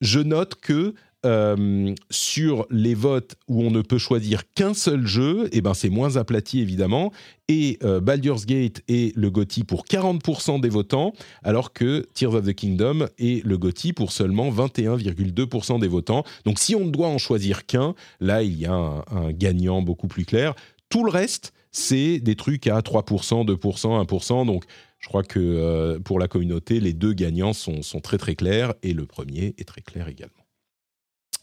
Je 0.01 0.21
note 0.21 0.55
que 0.61 0.95
euh, 1.27 1.95
sur 2.11 2.67
les 2.71 2.95
votes 2.95 3.37
où 3.49 3.63
on 3.63 3.71
ne 3.71 3.83
peut 3.83 3.99
choisir 3.99 4.43
qu'un 4.55 4.75
seul 4.75 5.07
jeu, 5.07 5.49
eh 5.53 5.61
ben 5.61 5.75
c'est 5.75 5.89
moins 5.89 6.17
aplati 6.17 6.61
évidemment. 6.61 7.13
Et 7.49 7.79
euh, 7.83 8.01
Baldur's 8.01 8.47
Gate 8.47 8.83
est 8.89 9.17
le 9.17 9.31
GOTY 9.31 9.65
pour 9.65 9.85
40% 9.85 10.61
des 10.61 10.69
votants, 10.69 11.13
alors 11.43 11.73
que 11.73 12.07
Tears 12.15 12.35
of 12.35 12.47
the 12.47 12.55
Kingdom 12.55 13.07
est 13.19 13.45
le 13.45 13.59
GOTY 13.59 13.93
pour 13.93 14.13
seulement 14.13 14.51
21,2% 14.51 15.81
des 15.81 15.89
votants. 15.89 16.25
Donc 16.45 16.59
si 16.59 16.75
on 16.75 16.85
ne 16.85 16.91
doit 16.91 17.09
en 17.09 17.19
choisir 17.19 17.67
qu'un, 17.67 17.95
là 18.21 18.43
il 18.43 18.59
y 18.59 18.67
a 18.67 18.73
un, 18.73 19.05
un 19.11 19.33
gagnant 19.33 19.83
beaucoup 19.83 20.09
plus 20.09 20.25
clair. 20.25 20.55
Tout 20.89 21.05
le 21.05 21.11
reste, 21.11 21.53
c'est 21.71 22.19
des 22.19 22.35
trucs 22.35 22.67
à 22.67 22.81
3%, 22.81 23.47
2%, 23.47 24.07
1%. 24.07 24.47
Donc 24.47 24.65
je 24.99 25.09
crois 25.09 25.23
que 25.23 25.39
euh, 25.39 25.99
pour 26.01 26.19
la 26.19 26.29
communauté, 26.29 26.81
les 26.81 26.93
deux 26.93 27.13
gagnants 27.13 27.53
sont, 27.53 27.83
sont 27.83 28.01
très 28.01 28.19
très 28.19 28.35
clairs 28.35 28.75
et 28.83 28.93
le 28.93 29.07
premier 29.07 29.55
est 29.59 29.67
très 29.67 29.83
clair 29.83 30.09
également. 30.09 30.38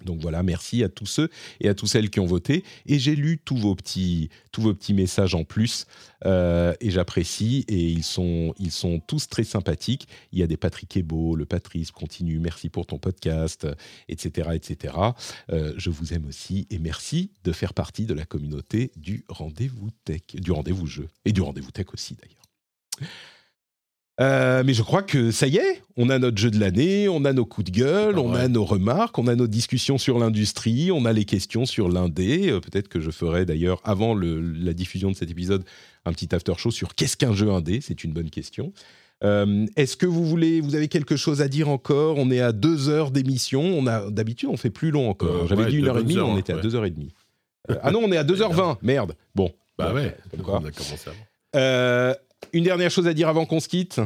Donc 0.05 0.21
voilà, 0.21 0.43
merci 0.43 0.83
à 0.83 0.89
tous 0.89 1.05
ceux 1.05 1.29
et 1.59 1.69
à 1.69 1.73
toutes 1.73 1.89
celles 1.89 2.09
qui 2.09 2.19
ont 2.19 2.25
voté. 2.25 2.63
Et 2.85 2.99
j'ai 2.99 3.15
lu 3.15 3.39
tous 3.43 3.57
vos 3.57 3.75
petits, 3.75 4.29
tous 4.51 4.61
vos 4.61 4.73
petits 4.73 4.93
messages 4.93 5.35
en 5.35 5.43
plus. 5.43 5.85
euh, 6.25 6.73
et 6.81 6.91
j'apprécie. 6.91 7.65
Et 7.67 7.89
ils 7.89 8.03
sont, 8.03 8.53
ils 8.59 8.71
sont 8.71 8.99
tous 8.99 9.27
très 9.27 9.43
sympathiques. 9.43 10.07
Il 10.31 10.39
y 10.39 10.43
a 10.43 10.47
des 10.47 10.57
Patrick 10.57 10.95
Ebo, 10.97 11.35
le 11.35 11.45
Patrice 11.45 11.91
continue, 11.91 12.39
merci 12.39 12.69
pour 12.69 12.85
ton 12.85 12.97
podcast, 12.97 13.67
etc. 14.09 14.49
etc. 14.53 14.93
Euh, 15.51 15.73
je 15.77 15.89
vous 15.89 16.13
aime 16.13 16.25
aussi. 16.25 16.67
Et 16.69 16.79
merci 16.79 17.31
de 17.43 17.51
faire 17.51 17.73
partie 17.73 18.05
de 18.05 18.13
la 18.13 18.25
communauté 18.25 18.91
du 18.95 19.25
rendez-vous 19.29 19.89
tech, 20.03 20.21
du 20.33 20.51
rendez-vous 20.51 20.87
jeu. 20.87 21.07
Et 21.25 21.31
du 21.31 21.41
rendez-vous 21.41 21.71
tech 21.71 21.87
aussi 21.93 22.15
d'ailleurs. 22.15 23.09
Euh, 24.21 24.63
mais 24.65 24.73
je 24.73 24.81
crois 24.81 25.03
que 25.03 25.29
ça 25.31 25.45
y 25.47 25.57
est, 25.57 25.81
on 25.97 26.09
a 26.09 26.19
notre 26.19 26.37
jeu 26.37 26.49
de 26.49 26.57
l'année, 26.57 27.09
on 27.09 27.25
a 27.25 27.33
nos 27.33 27.45
coups 27.45 27.69
de 27.69 27.77
gueule, 27.77 28.17
on 28.17 28.33
a 28.33 28.47
nos 28.47 28.63
remarques, 28.63 29.17
on 29.19 29.27
a 29.27 29.35
nos 29.35 29.47
discussions 29.47 29.97
sur 29.97 30.19
l'industrie, 30.19 30.89
on 30.91 31.03
a 31.03 31.11
les 31.11 31.25
questions 31.25 31.65
sur 31.65 31.89
l'indé. 31.89 32.49
Euh, 32.49 32.61
Peut-être 32.61 32.87
que 32.87 33.01
je 33.01 33.11
ferai 33.11 33.45
d'ailleurs, 33.45 33.81
avant 33.83 34.13
le- 34.13 34.39
la 34.39 34.71
diffusion 34.73 35.11
de 35.11 35.17
cet 35.17 35.31
épisode, 35.31 35.65
un 36.05 36.13
petit 36.13 36.33
after 36.33 36.53
show 36.57 36.71
sur 36.71 36.95
qu'est-ce 36.95 37.17
qu'un 37.17 37.33
jeu 37.33 37.49
indé. 37.51 37.81
C'est 37.81 38.05
une 38.05 38.13
bonne 38.13 38.29
question. 38.29 38.71
Euh, 39.23 39.65
Est-ce 39.75 39.97
que 39.97 40.05
vous 40.05 40.25
voulez, 40.25 40.61
vous 40.61 40.75
avez 40.75 40.87
quelque 40.87 41.17
chose 41.17 41.41
à 41.41 41.47
dire 41.49 41.67
encore? 41.67 42.17
On 42.17 42.31
est 42.31 42.41
à 42.41 42.53
deux 42.53 42.87
heures 42.89 43.11
d'émission. 43.11 43.61
On 43.63 43.85
a 43.87 44.09
d'habitude 44.11 44.47
on 44.49 44.57
fait 44.57 44.69
plus 44.69 44.91
long 44.91 45.09
encore. 45.09 45.47
J'avais 45.47 45.63
ouais, 45.65 45.69
dit 45.71 45.77
une 45.77 45.87
heure 45.87 45.97
et 45.97 46.03
demie, 46.03 46.17
heures, 46.17 46.29
on 46.29 46.37
était 46.37 46.53
à 46.53 46.57
deux 46.57 46.75
heures 46.75 46.85
et 46.85 46.89
demie. 46.91 47.13
Ah 47.81 47.91
non, 47.91 48.01
on 48.03 48.11
est 48.13 48.17
à 48.17 48.23
2h20. 48.23 48.77
Merde. 48.81 49.15
Bon. 49.33 49.51
Bah 49.77 49.93
ouais, 49.93 50.15
on 50.37 50.53
a 50.57 50.71
commencé 50.71 51.07
avant. 51.07 51.15
Euh, 51.55 52.13
une 52.53 52.63
dernière 52.63 52.91
chose 52.91 53.07
à 53.07 53.13
dire 53.13 53.27
avant 53.27 53.45
qu'on 53.45 53.59
se 53.59 53.67
quitte. 53.67 53.99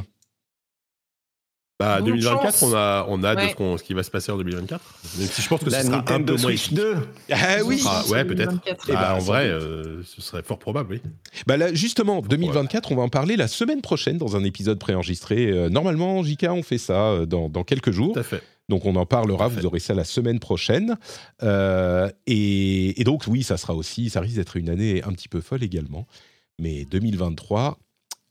Bah, 1.79 1.99
Bonne 2.01 2.07
2024, 2.07 2.41
chance. 2.59 2.63
on 2.63 2.73
a, 2.75 3.05
on 3.07 3.23
a 3.23 3.35
de 3.37 3.41
ce, 3.77 3.83
qui 3.83 3.93
va 3.93 4.03
se 4.03 4.11
passer 4.11 4.33
en 4.33 4.37
2024. 4.37 4.83
Même 5.17 5.27
si 5.29 5.41
je 5.41 5.47
pense 5.47 5.61
que 5.61 5.69
La 5.69 5.79
ce 5.79 5.87
sera 5.87 5.99
un 5.99 6.21
peu 6.21 6.33
moins 6.33 6.37
Switch 6.37 6.65
épique. 6.65 6.77
2. 6.77 6.97
Ah 7.31 7.37
oui. 7.63 7.81
Ah, 7.87 8.03
ouais, 8.09 8.25
peut-être. 8.25 8.49
2024. 8.51 8.85
Eh 8.89 8.91
Bah, 8.91 9.15
en 9.15 9.19
vrai, 9.19 9.47
euh, 9.47 10.03
ce 10.03 10.21
serait 10.21 10.43
fort 10.43 10.59
probable, 10.59 10.91
oui. 10.91 11.01
Bah 11.47 11.55
là, 11.55 11.73
justement, 11.73 12.21
2024, 12.21 12.91
on 12.91 12.97
va 12.97 13.03
en 13.03 13.07
parler 13.07 13.37
la 13.37 13.47
semaine 13.47 13.81
prochaine 13.81 14.17
dans 14.17 14.35
un 14.35 14.43
épisode 14.43 14.77
préenregistré. 14.77 15.51
Euh, 15.51 15.69
normalement, 15.69 16.21
JK, 16.21 16.47
on 16.49 16.63
fait 16.63 16.77
ça 16.77 17.11
euh, 17.11 17.25
dans, 17.25 17.47
dans 17.47 17.63
quelques 17.63 17.91
jours. 17.91 18.11
Tout 18.13 18.19
à 18.19 18.23
fait. 18.23 18.43
Donc 18.67 18.85
on 18.85 18.95
en 18.97 19.05
parlera, 19.05 19.47
vous 19.47 19.65
aurez 19.65 19.79
ça 19.79 19.93
la 19.93 20.03
semaine 20.03 20.39
prochaine. 20.39 20.97
Euh, 21.43 22.09
et, 22.27 22.99
et 22.99 23.03
donc 23.05 23.23
oui, 23.27 23.41
ça 23.41 23.55
sera 23.57 23.73
aussi, 23.73 24.09
ça 24.09 24.19
risque 24.21 24.35
d'être 24.35 24.57
une 24.57 24.69
année 24.69 25.01
un 25.03 25.11
petit 25.13 25.27
peu 25.29 25.39
folle 25.41 25.63
également. 25.63 26.05
Mais 26.59 26.85
2023, 26.85 27.79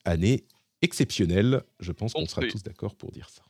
année 0.08 0.44
exceptionnelle, 0.82 1.62
je 1.80 1.92
pense 1.92 2.12
qu'on 2.12 2.26
sera 2.26 2.46
tous 2.46 2.62
d'accord 2.62 2.94
pour 2.94 3.12
dire 3.12 3.28
ça. 3.30 3.42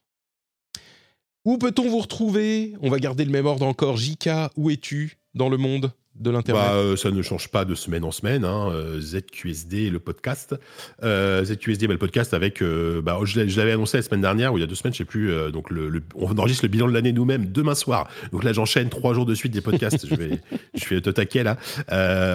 Où 1.44 1.56
peut-on 1.56 1.88
vous 1.88 2.00
retrouver? 2.00 2.74
On 2.80 2.90
va 2.90 2.98
garder 2.98 3.24
le 3.24 3.30
même 3.30 3.46
ordre 3.46 3.66
encore. 3.66 3.96
JK, 3.96 4.28
où 4.56 4.70
es-tu 4.70 5.18
dans 5.34 5.48
le 5.48 5.56
monde? 5.56 5.92
De 6.20 6.30
l'Internet 6.30 6.62
Bah, 6.62 6.74
euh, 6.74 6.96
ça 6.96 7.10
ne 7.10 7.22
change 7.22 7.48
pas 7.48 7.64
de 7.64 7.74
semaine 7.74 8.04
en 8.04 8.10
semaine. 8.10 8.44
Hein. 8.44 8.70
euh, 8.72 9.00
ZQSD, 9.00 9.90
le 9.90 9.98
podcast. 9.98 10.54
Euh, 11.02 11.44
ZQSD, 11.44 11.86
bah, 11.86 11.92
le 11.94 11.98
podcast 11.98 12.34
avec. 12.34 12.62
euh, 12.62 13.00
bah, 13.02 13.18
je 13.24 13.40
l'ai- 13.40 13.48
je 13.48 13.58
l'avais 13.58 13.72
annoncé 13.72 13.96
la 13.98 14.02
semaine 14.02 14.20
dernière, 14.20 14.52
ou 14.52 14.58
il 14.58 14.60
y 14.60 14.64
a 14.64 14.66
deux 14.66 14.74
semaines, 14.74 14.92
je 14.92 14.98
sais 14.98 15.04
plus. 15.04 15.30
donc, 15.52 15.70
le, 15.70 15.88
le- 15.88 16.02
on 16.14 16.36
enregistre 16.38 16.64
le 16.64 16.68
bilan 16.68 16.88
de 16.88 16.92
l'année 16.92 17.12
nous-mêmes 17.12 17.46
demain 17.46 17.74
soir. 17.74 18.08
Donc 18.32 18.44
là, 18.44 18.52
j'enchaîne 18.52 18.88
trois 18.88 19.14
jours 19.14 19.26
de 19.26 19.34
suite 19.34 19.52
des 19.52 19.60
podcasts. 19.60 20.06
je 20.06 20.14
vais, 20.14 20.40
je 20.74 20.84
fais 20.84 20.96
le 20.96 21.00
taquet 21.02 21.42
là. 21.44 21.56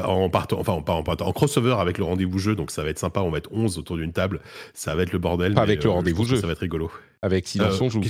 En 0.08 0.30
partant, 0.30 0.60
enfin, 0.60 0.74
en 0.74 0.82
partant, 1.04 1.28
en 1.28 1.34
crossover 1.34 1.76
avec 1.80 1.98
le 1.98 2.04
rendez-vous 2.04 2.40
jeu. 2.40 2.56
Donc, 2.56 2.72
ça 2.72 2.84
va 2.84 2.90
être 2.90 3.00
sympa. 3.00 3.22
On 3.22 3.30
va 3.32 3.38
être 3.40 3.50
11 3.52 3.78
autour 3.78 3.98
d'une 3.98 4.14
table. 4.14 4.40
Ça 4.74 4.96
va 4.96 5.04
être 5.04 5.12
le 5.14 5.20
bordel. 5.20 5.54
Pas 5.54 5.62
mais, 5.62 5.72
avec 5.74 5.84
le 5.84 5.90
rendez-vous 5.90 6.26
jeu. 6.26 6.38
Ça 6.38 6.48
va 6.48 6.54
être 6.54 6.60
rigolo. 6.60 6.92
Avec 7.22 7.48
Silence 7.48 7.80
on 7.80 7.90
joue. 7.90 8.02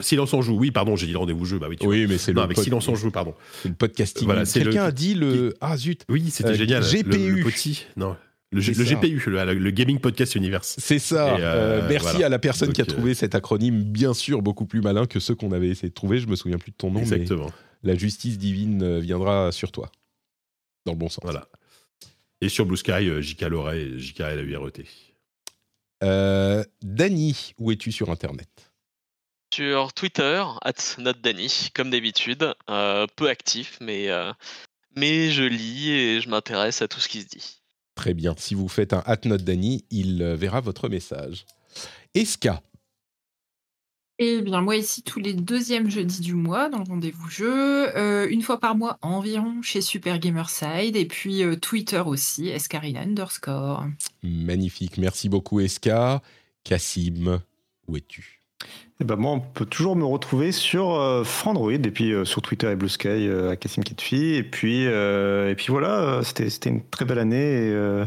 Silence 0.00 0.32
on 0.34 0.40
joue. 0.40 0.56
Oui, 0.56 0.70
pardon, 0.70 0.94
j'ai 0.94 1.06
dit 1.06 1.16
rendez-vous 1.16 1.44
jeu. 1.44 1.58
Bah 1.58 1.66
oui, 1.68 1.76
tu 1.76 1.84
vois. 1.86 1.94
Oui, 1.94 2.06
mais 2.08 2.16
c'est 2.16 2.32
le, 2.32 2.40
avec 2.40 2.56
Silence 2.58 2.86
on 2.88 2.94
joue, 2.94 3.10
pardon. 3.10 3.34
c'est 3.62 3.68
le 3.68 3.74
podcasting. 3.74 4.24
Voilà, 4.24 4.44
c'est 4.44 4.60
Quelqu'un 4.62 4.86
le- 4.86 4.92
dit 4.96 5.14
le... 5.14 5.54
Ah 5.60 5.76
zut 5.76 6.04
Oui, 6.08 6.30
c'était 6.30 6.50
Euh, 6.50 6.54
génial. 6.54 6.82
Le- 6.82 6.88
GPU. 7.02 7.36
Le, 7.36 7.44
petit, 7.44 7.86
non, 7.96 8.16
le, 8.50 8.60
le. 8.60 8.84
GPU, 8.84 9.22
le, 9.30 9.54
le 9.54 9.70
Gaming 9.70 10.00
Podcast 10.00 10.34
Universe. 10.34 10.74
C'est 10.78 10.98
ça. 10.98 11.36
Euh, 11.36 11.38
euh, 11.82 11.86
merci 11.88 12.06
voilà. 12.10 12.26
à 12.26 12.28
la 12.28 12.38
personne 12.38 12.72
qui 12.72 12.80
a 12.82 12.86
trouvé 12.86 13.14
cet 13.14 13.34
acronyme, 13.34 13.82
bien 13.82 14.14
sûr, 14.14 14.42
beaucoup 14.42 14.66
plus 14.66 14.80
malin 14.80 15.06
que 15.06 15.20
ceux 15.20 15.34
qu'on 15.34 15.52
avait 15.52 15.68
essayé 15.68 15.88
de 15.90 15.94
trouver. 15.94 16.18
Je 16.18 16.26
me 16.26 16.34
souviens 16.36 16.58
plus 16.58 16.72
de 16.72 16.76
ton 16.76 16.90
nom, 16.90 17.00
Exactement. 17.00 17.50
mais 17.82 17.92
la 17.92 17.98
justice 17.98 18.38
divine 18.38 18.82
euh, 18.82 18.98
viendra 19.00 19.52
sur 19.52 19.70
toi. 19.72 19.90
Dans 20.86 20.92
le 20.92 20.98
bon 20.98 21.08
sens. 21.08 21.22
Voilà. 21.22 21.46
Et 22.40 22.48
sur 22.48 22.66
Blue 22.66 22.76
Sky, 22.76 22.92
euh, 23.08 23.20
JK 23.22 23.42
Loret 23.42 23.80
et 23.80 23.98
JK 23.98 24.18
LAURET. 24.20 24.84
Euh, 26.02 26.62
Dany, 26.82 27.54
où 27.58 27.70
es-tu 27.72 27.92
sur 27.92 28.10
Internet? 28.10 28.48
Sur 29.54 29.92
Twitter, 29.94 30.44
at 30.62 30.72
notdany, 30.98 31.70
comme 31.74 31.90
d'habitude. 31.90 32.52
euh, 32.68 33.06
peu 33.16 33.28
actif, 33.30 33.78
mais, 33.80 34.10
euh, 34.10 34.32
mais 34.96 35.30
je 35.30 35.42
lis 35.44 35.90
et 35.90 36.20
je 36.20 36.28
m'intéresse 36.28 36.82
à 36.82 36.88
tout 36.88 37.00
ce 37.00 37.08
qui 37.08 37.22
se 37.22 37.26
dit. 37.26 37.62
Très 37.94 38.14
bien. 38.14 38.34
Si 38.38 38.54
vous 38.54 38.68
faites 38.68 38.92
un 38.92 39.02
at 39.06 39.20
note 39.24 39.42
Dany, 39.42 39.84
il 39.90 40.22
euh, 40.22 40.36
verra 40.36 40.60
votre 40.60 40.88
message. 40.88 41.46
Eska, 42.14 42.62
Eh 44.18 44.40
bien, 44.42 44.62
moi 44.62 44.76
ici, 44.76 45.02
tous 45.02 45.18
les 45.20 45.34
deuxièmes 45.34 45.90
jeudis 45.90 46.20
du 46.20 46.34
mois, 46.34 46.68
dans 46.70 46.78
le 46.78 46.84
rendez-vous 46.84 47.28
jeu, 47.28 47.94
euh, 47.96 48.26
une 48.30 48.40
fois 48.42 48.58
par 48.58 48.74
mois 48.74 48.98
environ 49.02 49.60
chez 49.62 49.82
Super 49.82 50.18
Gamerside, 50.18 50.96
et 50.96 51.04
puis 51.06 51.42
euh, 51.42 51.56
Twitter 51.56 52.00
aussi, 52.04 52.48
escarina 52.48 53.00
underscore. 53.02 53.86
magnifique. 54.22 54.96
Merci 54.98 55.28
beaucoup, 55.28 55.60
Eska. 55.60 56.22
Cassim, 56.64 57.40
où 57.86 57.96
es-tu? 57.96 58.35
Eh 59.00 59.04
ben 59.04 59.16
moi, 59.16 59.32
on 59.32 59.40
peut 59.40 59.66
toujours 59.66 59.94
me 59.94 60.04
retrouver 60.04 60.52
sur 60.52 60.94
euh, 60.94 61.22
Frandroid 61.22 61.72
et 61.72 61.78
puis 61.78 62.12
euh, 62.12 62.24
sur 62.24 62.40
Twitter 62.40 62.70
et 62.70 62.76
Blue 62.76 62.88
Sky 62.88 63.08
euh, 63.08 63.50
à 63.50 63.56
Cassim 63.56 63.82
Kitfi. 63.82 64.34
Et 64.34 64.42
puis, 64.42 64.84
et 64.84 65.54
puis 65.56 65.66
voilà, 65.68 66.20
c'était 66.22 66.48
c'était 66.48 66.70
une 66.70 66.82
très 66.82 67.04
belle 67.04 67.18
année. 67.18 67.68
Et, 67.68 68.06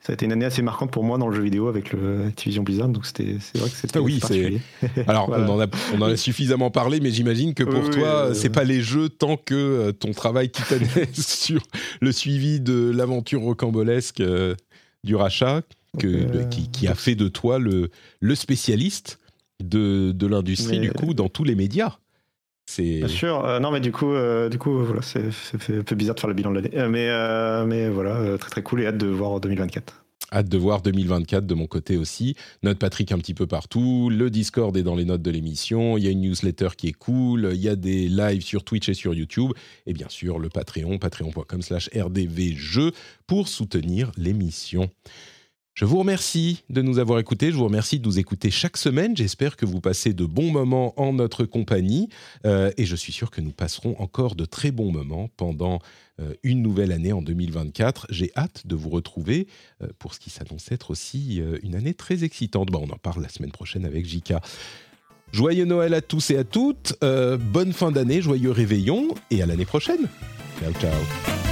ça 0.00 0.12
a 0.12 0.14
été 0.14 0.26
une 0.26 0.32
année 0.32 0.44
assez 0.44 0.62
marquante 0.62 0.92
pour 0.92 1.02
moi 1.02 1.18
dans 1.18 1.28
le 1.28 1.34
jeu 1.34 1.42
vidéo 1.42 1.66
avec 1.68 1.92
le 1.92 2.26
Activision 2.28 2.62
Blizzard. 2.62 2.88
Donc 2.88 3.04
c'était 3.04 3.36
c'est 3.40 3.58
vrai 3.58 3.68
que 3.68 3.76
c'était 3.76 3.98
Ah 3.98 4.00
oui, 4.00 4.20
particulier. 4.20 4.60
Alors, 5.08 5.26
Voilà. 5.26 5.44
on, 5.50 5.56
en 5.56 5.60
a, 5.60 5.66
on 5.94 6.00
en 6.00 6.06
a 6.06 6.16
suffisamment 6.16 6.70
parlé, 6.70 7.00
mais 7.00 7.10
j'imagine 7.10 7.52
que 7.52 7.64
pour 7.64 7.82
Oui, 7.82 7.90
toi, 7.90 8.06
euh, 8.06 8.34
c'est 8.34 8.48
pas 8.48 8.64
les 8.64 8.80
jeux 8.80 9.08
tant 9.08 9.36
que 9.36 9.90
ton 9.90 10.12
travail 10.12 10.50
titanesque 10.50 11.08
sur 11.14 11.60
le 12.00 12.12
suivi 12.12 12.60
de 12.60 12.90
l'aventure 12.94 13.40
rocambolesque 13.42 14.22
du 15.04 15.16
rachat 15.16 15.62
que, 15.98 16.44
qui, 16.48 16.70
qui 16.70 16.86
a 16.86 16.94
fait 16.94 17.16
de 17.16 17.28
toi 17.28 17.58
le, 17.58 17.90
le 18.20 18.34
spécialiste 18.34 19.17
de, 19.62 20.12
de 20.12 20.26
l'industrie, 20.26 20.80
Mais- 20.80 20.86
du 20.86 20.92
coup, 20.92 21.14
dans 21.14 21.28
tous 21.28 21.44
les 21.44 21.54
médias. 21.54 21.98
C'est 22.66 22.98
Bien 22.98 23.08
sûr. 23.08 23.44
Euh, 23.46 23.60
non, 23.60 23.70
mais 23.70 23.80
du 23.80 23.92
coup, 23.92 24.12
euh, 24.12 24.50
du 24.50 24.58
coup, 24.58 24.84
voilà, 24.84 25.00
c'est 25.00 25.24
un 25.70 25.82
peu 25.82 25.94
bizarre 25.96 26.14
de 26.16 26.20
faire 26.20 26.28
le 26.28 26.34
bilan 26.34 26.50
de 26.50 26.56
l'année. 26.56 26.70
Euh, 26.74 27.64
mais, 27.66 27.66
mais 27.66 27.88
voilà, 27.88 28.36
très 28.36 28.50
très 28.50 28.62
cool 28.62 28.82
et 28.82 28.86
hâte 28.86 28.98
de 28.98 29.06
voir 29.06 29.40
2024. 29.40 30.04
hâte 30.30 30.48
de 30.50 30.58
voir 30.58 30.82
2024 30.82 31.46
de 31.46 31.54
mon 31.54 31.66
côté 31.66 31.96
aussi. 31.96 32.36
Note 32.62 32.78
Patrick 32.78 33.10
un 33.10 33.16
petit 33.16 33.32
peu 33.32 33.46
partout. 33.46 34.10
Le 34.10 34.28
Discord 34.28 34.76
est 34.76 34.82
dans 34.82 34.96
les 34.96 35.06
notes 35.06 35.22
de 35.22 35.30
l'émission. 35.30 35.96
Il 35.96 36.04
y 36.04 36.08
a 36.08 36.10
une 36.10 36.20
newsletter 36.20 36.68
qui 36.76 36.88
est 36.88 36.92
cool. 36.92 37.48
Il 37.54 37.60
y 37.60 37.70
a 37.70 37.74
des 37.76 38.06
lives 38.10 38.42
sur 38.42 38.64
Twitch 38.64 38.90
et 38.90 38.94
sur 38.94 39.14
YouTube. 39.14 39.52
Et 39.86 39.94
bien 39.94 40.10
sûr, 40.10 40.38
le 40.38 40.50
Patreon, 40.50 40.98
patreon.com 40.98 41.62
slash 41.62 41.88
rdvjeux 41.96 42.92
pour 43.26 43.48
soutenir 43.48 44.12
l'émission. 44.18 44.90
Je 45.78 45.84
vous 45.84 46.00
remercie 46.00 46.64
de 46.70 46.82
nous 46.82 46.98
avoir 46.98 47.20
écoutés. 47.20 47.52
Je 47.52 47.56
vous 47.56 47.66
remercie 47.66 48.00
de 48.00 48.04
nous 48.04 48.18
écouter 48.18 48.50
chaque 48.50 48.76
semaine. 48.76 49.16
J'espère 49.16 49.56
que 49.56 49.64
vous 49.64 49.80
passez 49.80 50.12
de 50.12 50.24
bons 50.24 50.50
moments 50.50 50.92
en 51.00 51.12
notre 51.12 51.44
compagnie. 51.44 52.08
Euh, 52.46 52.72
et 52.76 52.84
je 52.84 52.96
suis 52.96 53.12
sûr 53.12 53.30
que 53.30 53.40
nous 53.40 53.52
passerons 53.52 53.94
encore 54.00 54.34
de 54.34 54.44
très 54.44 54.72
bons 54.72 54.90
moments 54.90 55.30
pendant 55.36 55.78
euh, 56.20 56.34
une 56.42 56.62
nouvelle 56.62 56.90
année 56.90 57.12
en 57.12 57.22
2024. 57.22 58.08
J'ai 58.10 58.32
hâte 58.36 58.66
de 58.66 58.74
vous 58.74 58.90
retrouver 58.90 59.46
euh, 59.80 59.86
pour 60.00 60.14
ce 60.14 60.18
qui 60.18 60.30
s'annonce 60.30 60.72
être 60.72 60.90
aussi 60.90 61.40
une 61.62 61.76
année 61.76 61.94
très 61.94 62.24
excitante. 62.24 62.72
Bon, 62.72 62.84
on 62.84 62.92
en 62.92 62.98
parle 62.98 63.22
la 63.22 63.28
semaine 63.28 63.52
prochaine 63.52 63.84
avec 63.84 64.04
Jika. 64.04 64.40
Joyeux 65.30 65.64
Noël 65.64 65.94
à 65.94 66.00
tous 66.00 66.32
et 66.32 66.38
à 66.38 66.42
toutes. 66.42 66.94
Bonne 67.00 67.72
fin 67.72 67.92
d'année, 67.92 68.20
joyeux 68.20 68.50
réveillon 68.50 69.14
et 69.30 69.44
à 69.44 69.46
l'année 69.46 69.66
prochaine. 69.66 70.08
Ciao, 70.60 70.72
ciao. 70.72 71.47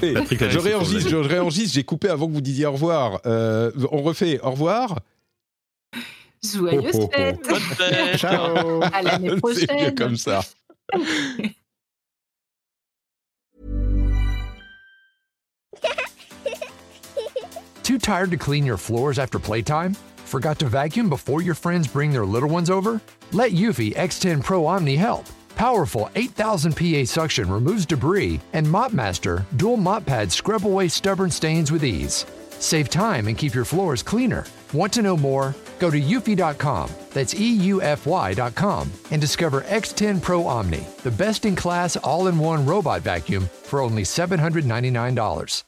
Patrick 0.00 0.50
je 0.50 0.58
réenregistre, 0.58 1.08
je 1.10 1.16
réenregistre, 1.16 1.74
j'ai 1.74 1.84
coupé 1.84 2.08
avant 2.08 2.26
que 2.26 2.32
vous 2.32 2.40
disiez 2.40 2.66
au 2.66 2.72
revoir. 2.72 3.20
Euh, 3.26 3.70
on 3.90 4.02
refait 4.02 4.40
au 4.40 4.50
revoir. 4.50 4.98
Joyeuse 6.42 6.94
Oh, 6.94 7.00
oh, 7.02 7.08
oh. 7.08 7.16
fête 7.16 7.40
Bonne 7.48 7.60
fête 7.60 8.16
Ciao 8.16 8.82
À 8.92 9.02
l'année 9.02 9.28
C'est 9.30 9.34
mieux 9.34 9.40
prochaine 9.40 9.94
comme 9.94 10.16
ça. 10.16 10.42
Too 17.82 17.98
tired 17.98 18.30
to 18.32 18.36
clean 18.36 18.66
your 18.66 18.76
floors 18.76 19.18
after 19.18 19.38
playtime? 19.38 19.94
Forgot 20.26 20.58
to 20.58 20.66
vacuum 20.66 21.08
before 21.08 21.40
your 21.40 21.54
friends 21.54 21.88
bring 21.88 22.12
their 22.12 22.26
little 22.26 22.50
ones 22.50 22.68
over? 22.68 23.00
Let 23.32 23.52
Eufy 23.52 23.94
X10 23.94 24.44
Pro 24.44 24.66
Omni 24.66 24.96
help. 24.96 25.24
Powerful 25.58 26.08
8000 26.14 26.76
PA 26.76 27.04
suction 27.04 27.50
removes 27.50 27.84
debris, 27.84 28.40
and 28.52 28.64
MopMaster 28.64 29.44
dual 29.56 29.76
mop 29.76 30.06
pads 30.06 30.36
scrub 30.36 30.64
away 30.64 30.86
stubborn 30.86 31.32
stains 31.32 31.72
with 31.72 31.84
ease. 31.84 32.24
Save 32.50 32.88
time 32.88 33.26
and 33.26 33.36
keep 33.36 33.54
your 33.54 33.64
floors 33.64 34.00
cleaner. 34.00 34.46
Want 34.72 34.92
to 34.92 35.02
know 35.02 35.16
more? 35.16 35.56
Go 35.80 35.90
to 35.90 36.00
eufy.com, 36.00 36.90
that's 37.12 37.34
EUFY.com, 37.34 38.92
and 39.10 39.20
discover 39.20 39.62
X10 39.62 40.22
Pro 40.22 40.46
Omni, 40.46 40.86
the 41.02 41.10
best 41.10 41.44
in 41.44 41.56
class 41.56 41.96
all 41.96 42.28
in 42.28 42.38
one 42.38 42.64
robot 42.64 43.02
vacuum 43.02 43.48
for 43.64 43.80
only 43.80 44.04
$799. 44.04 45.67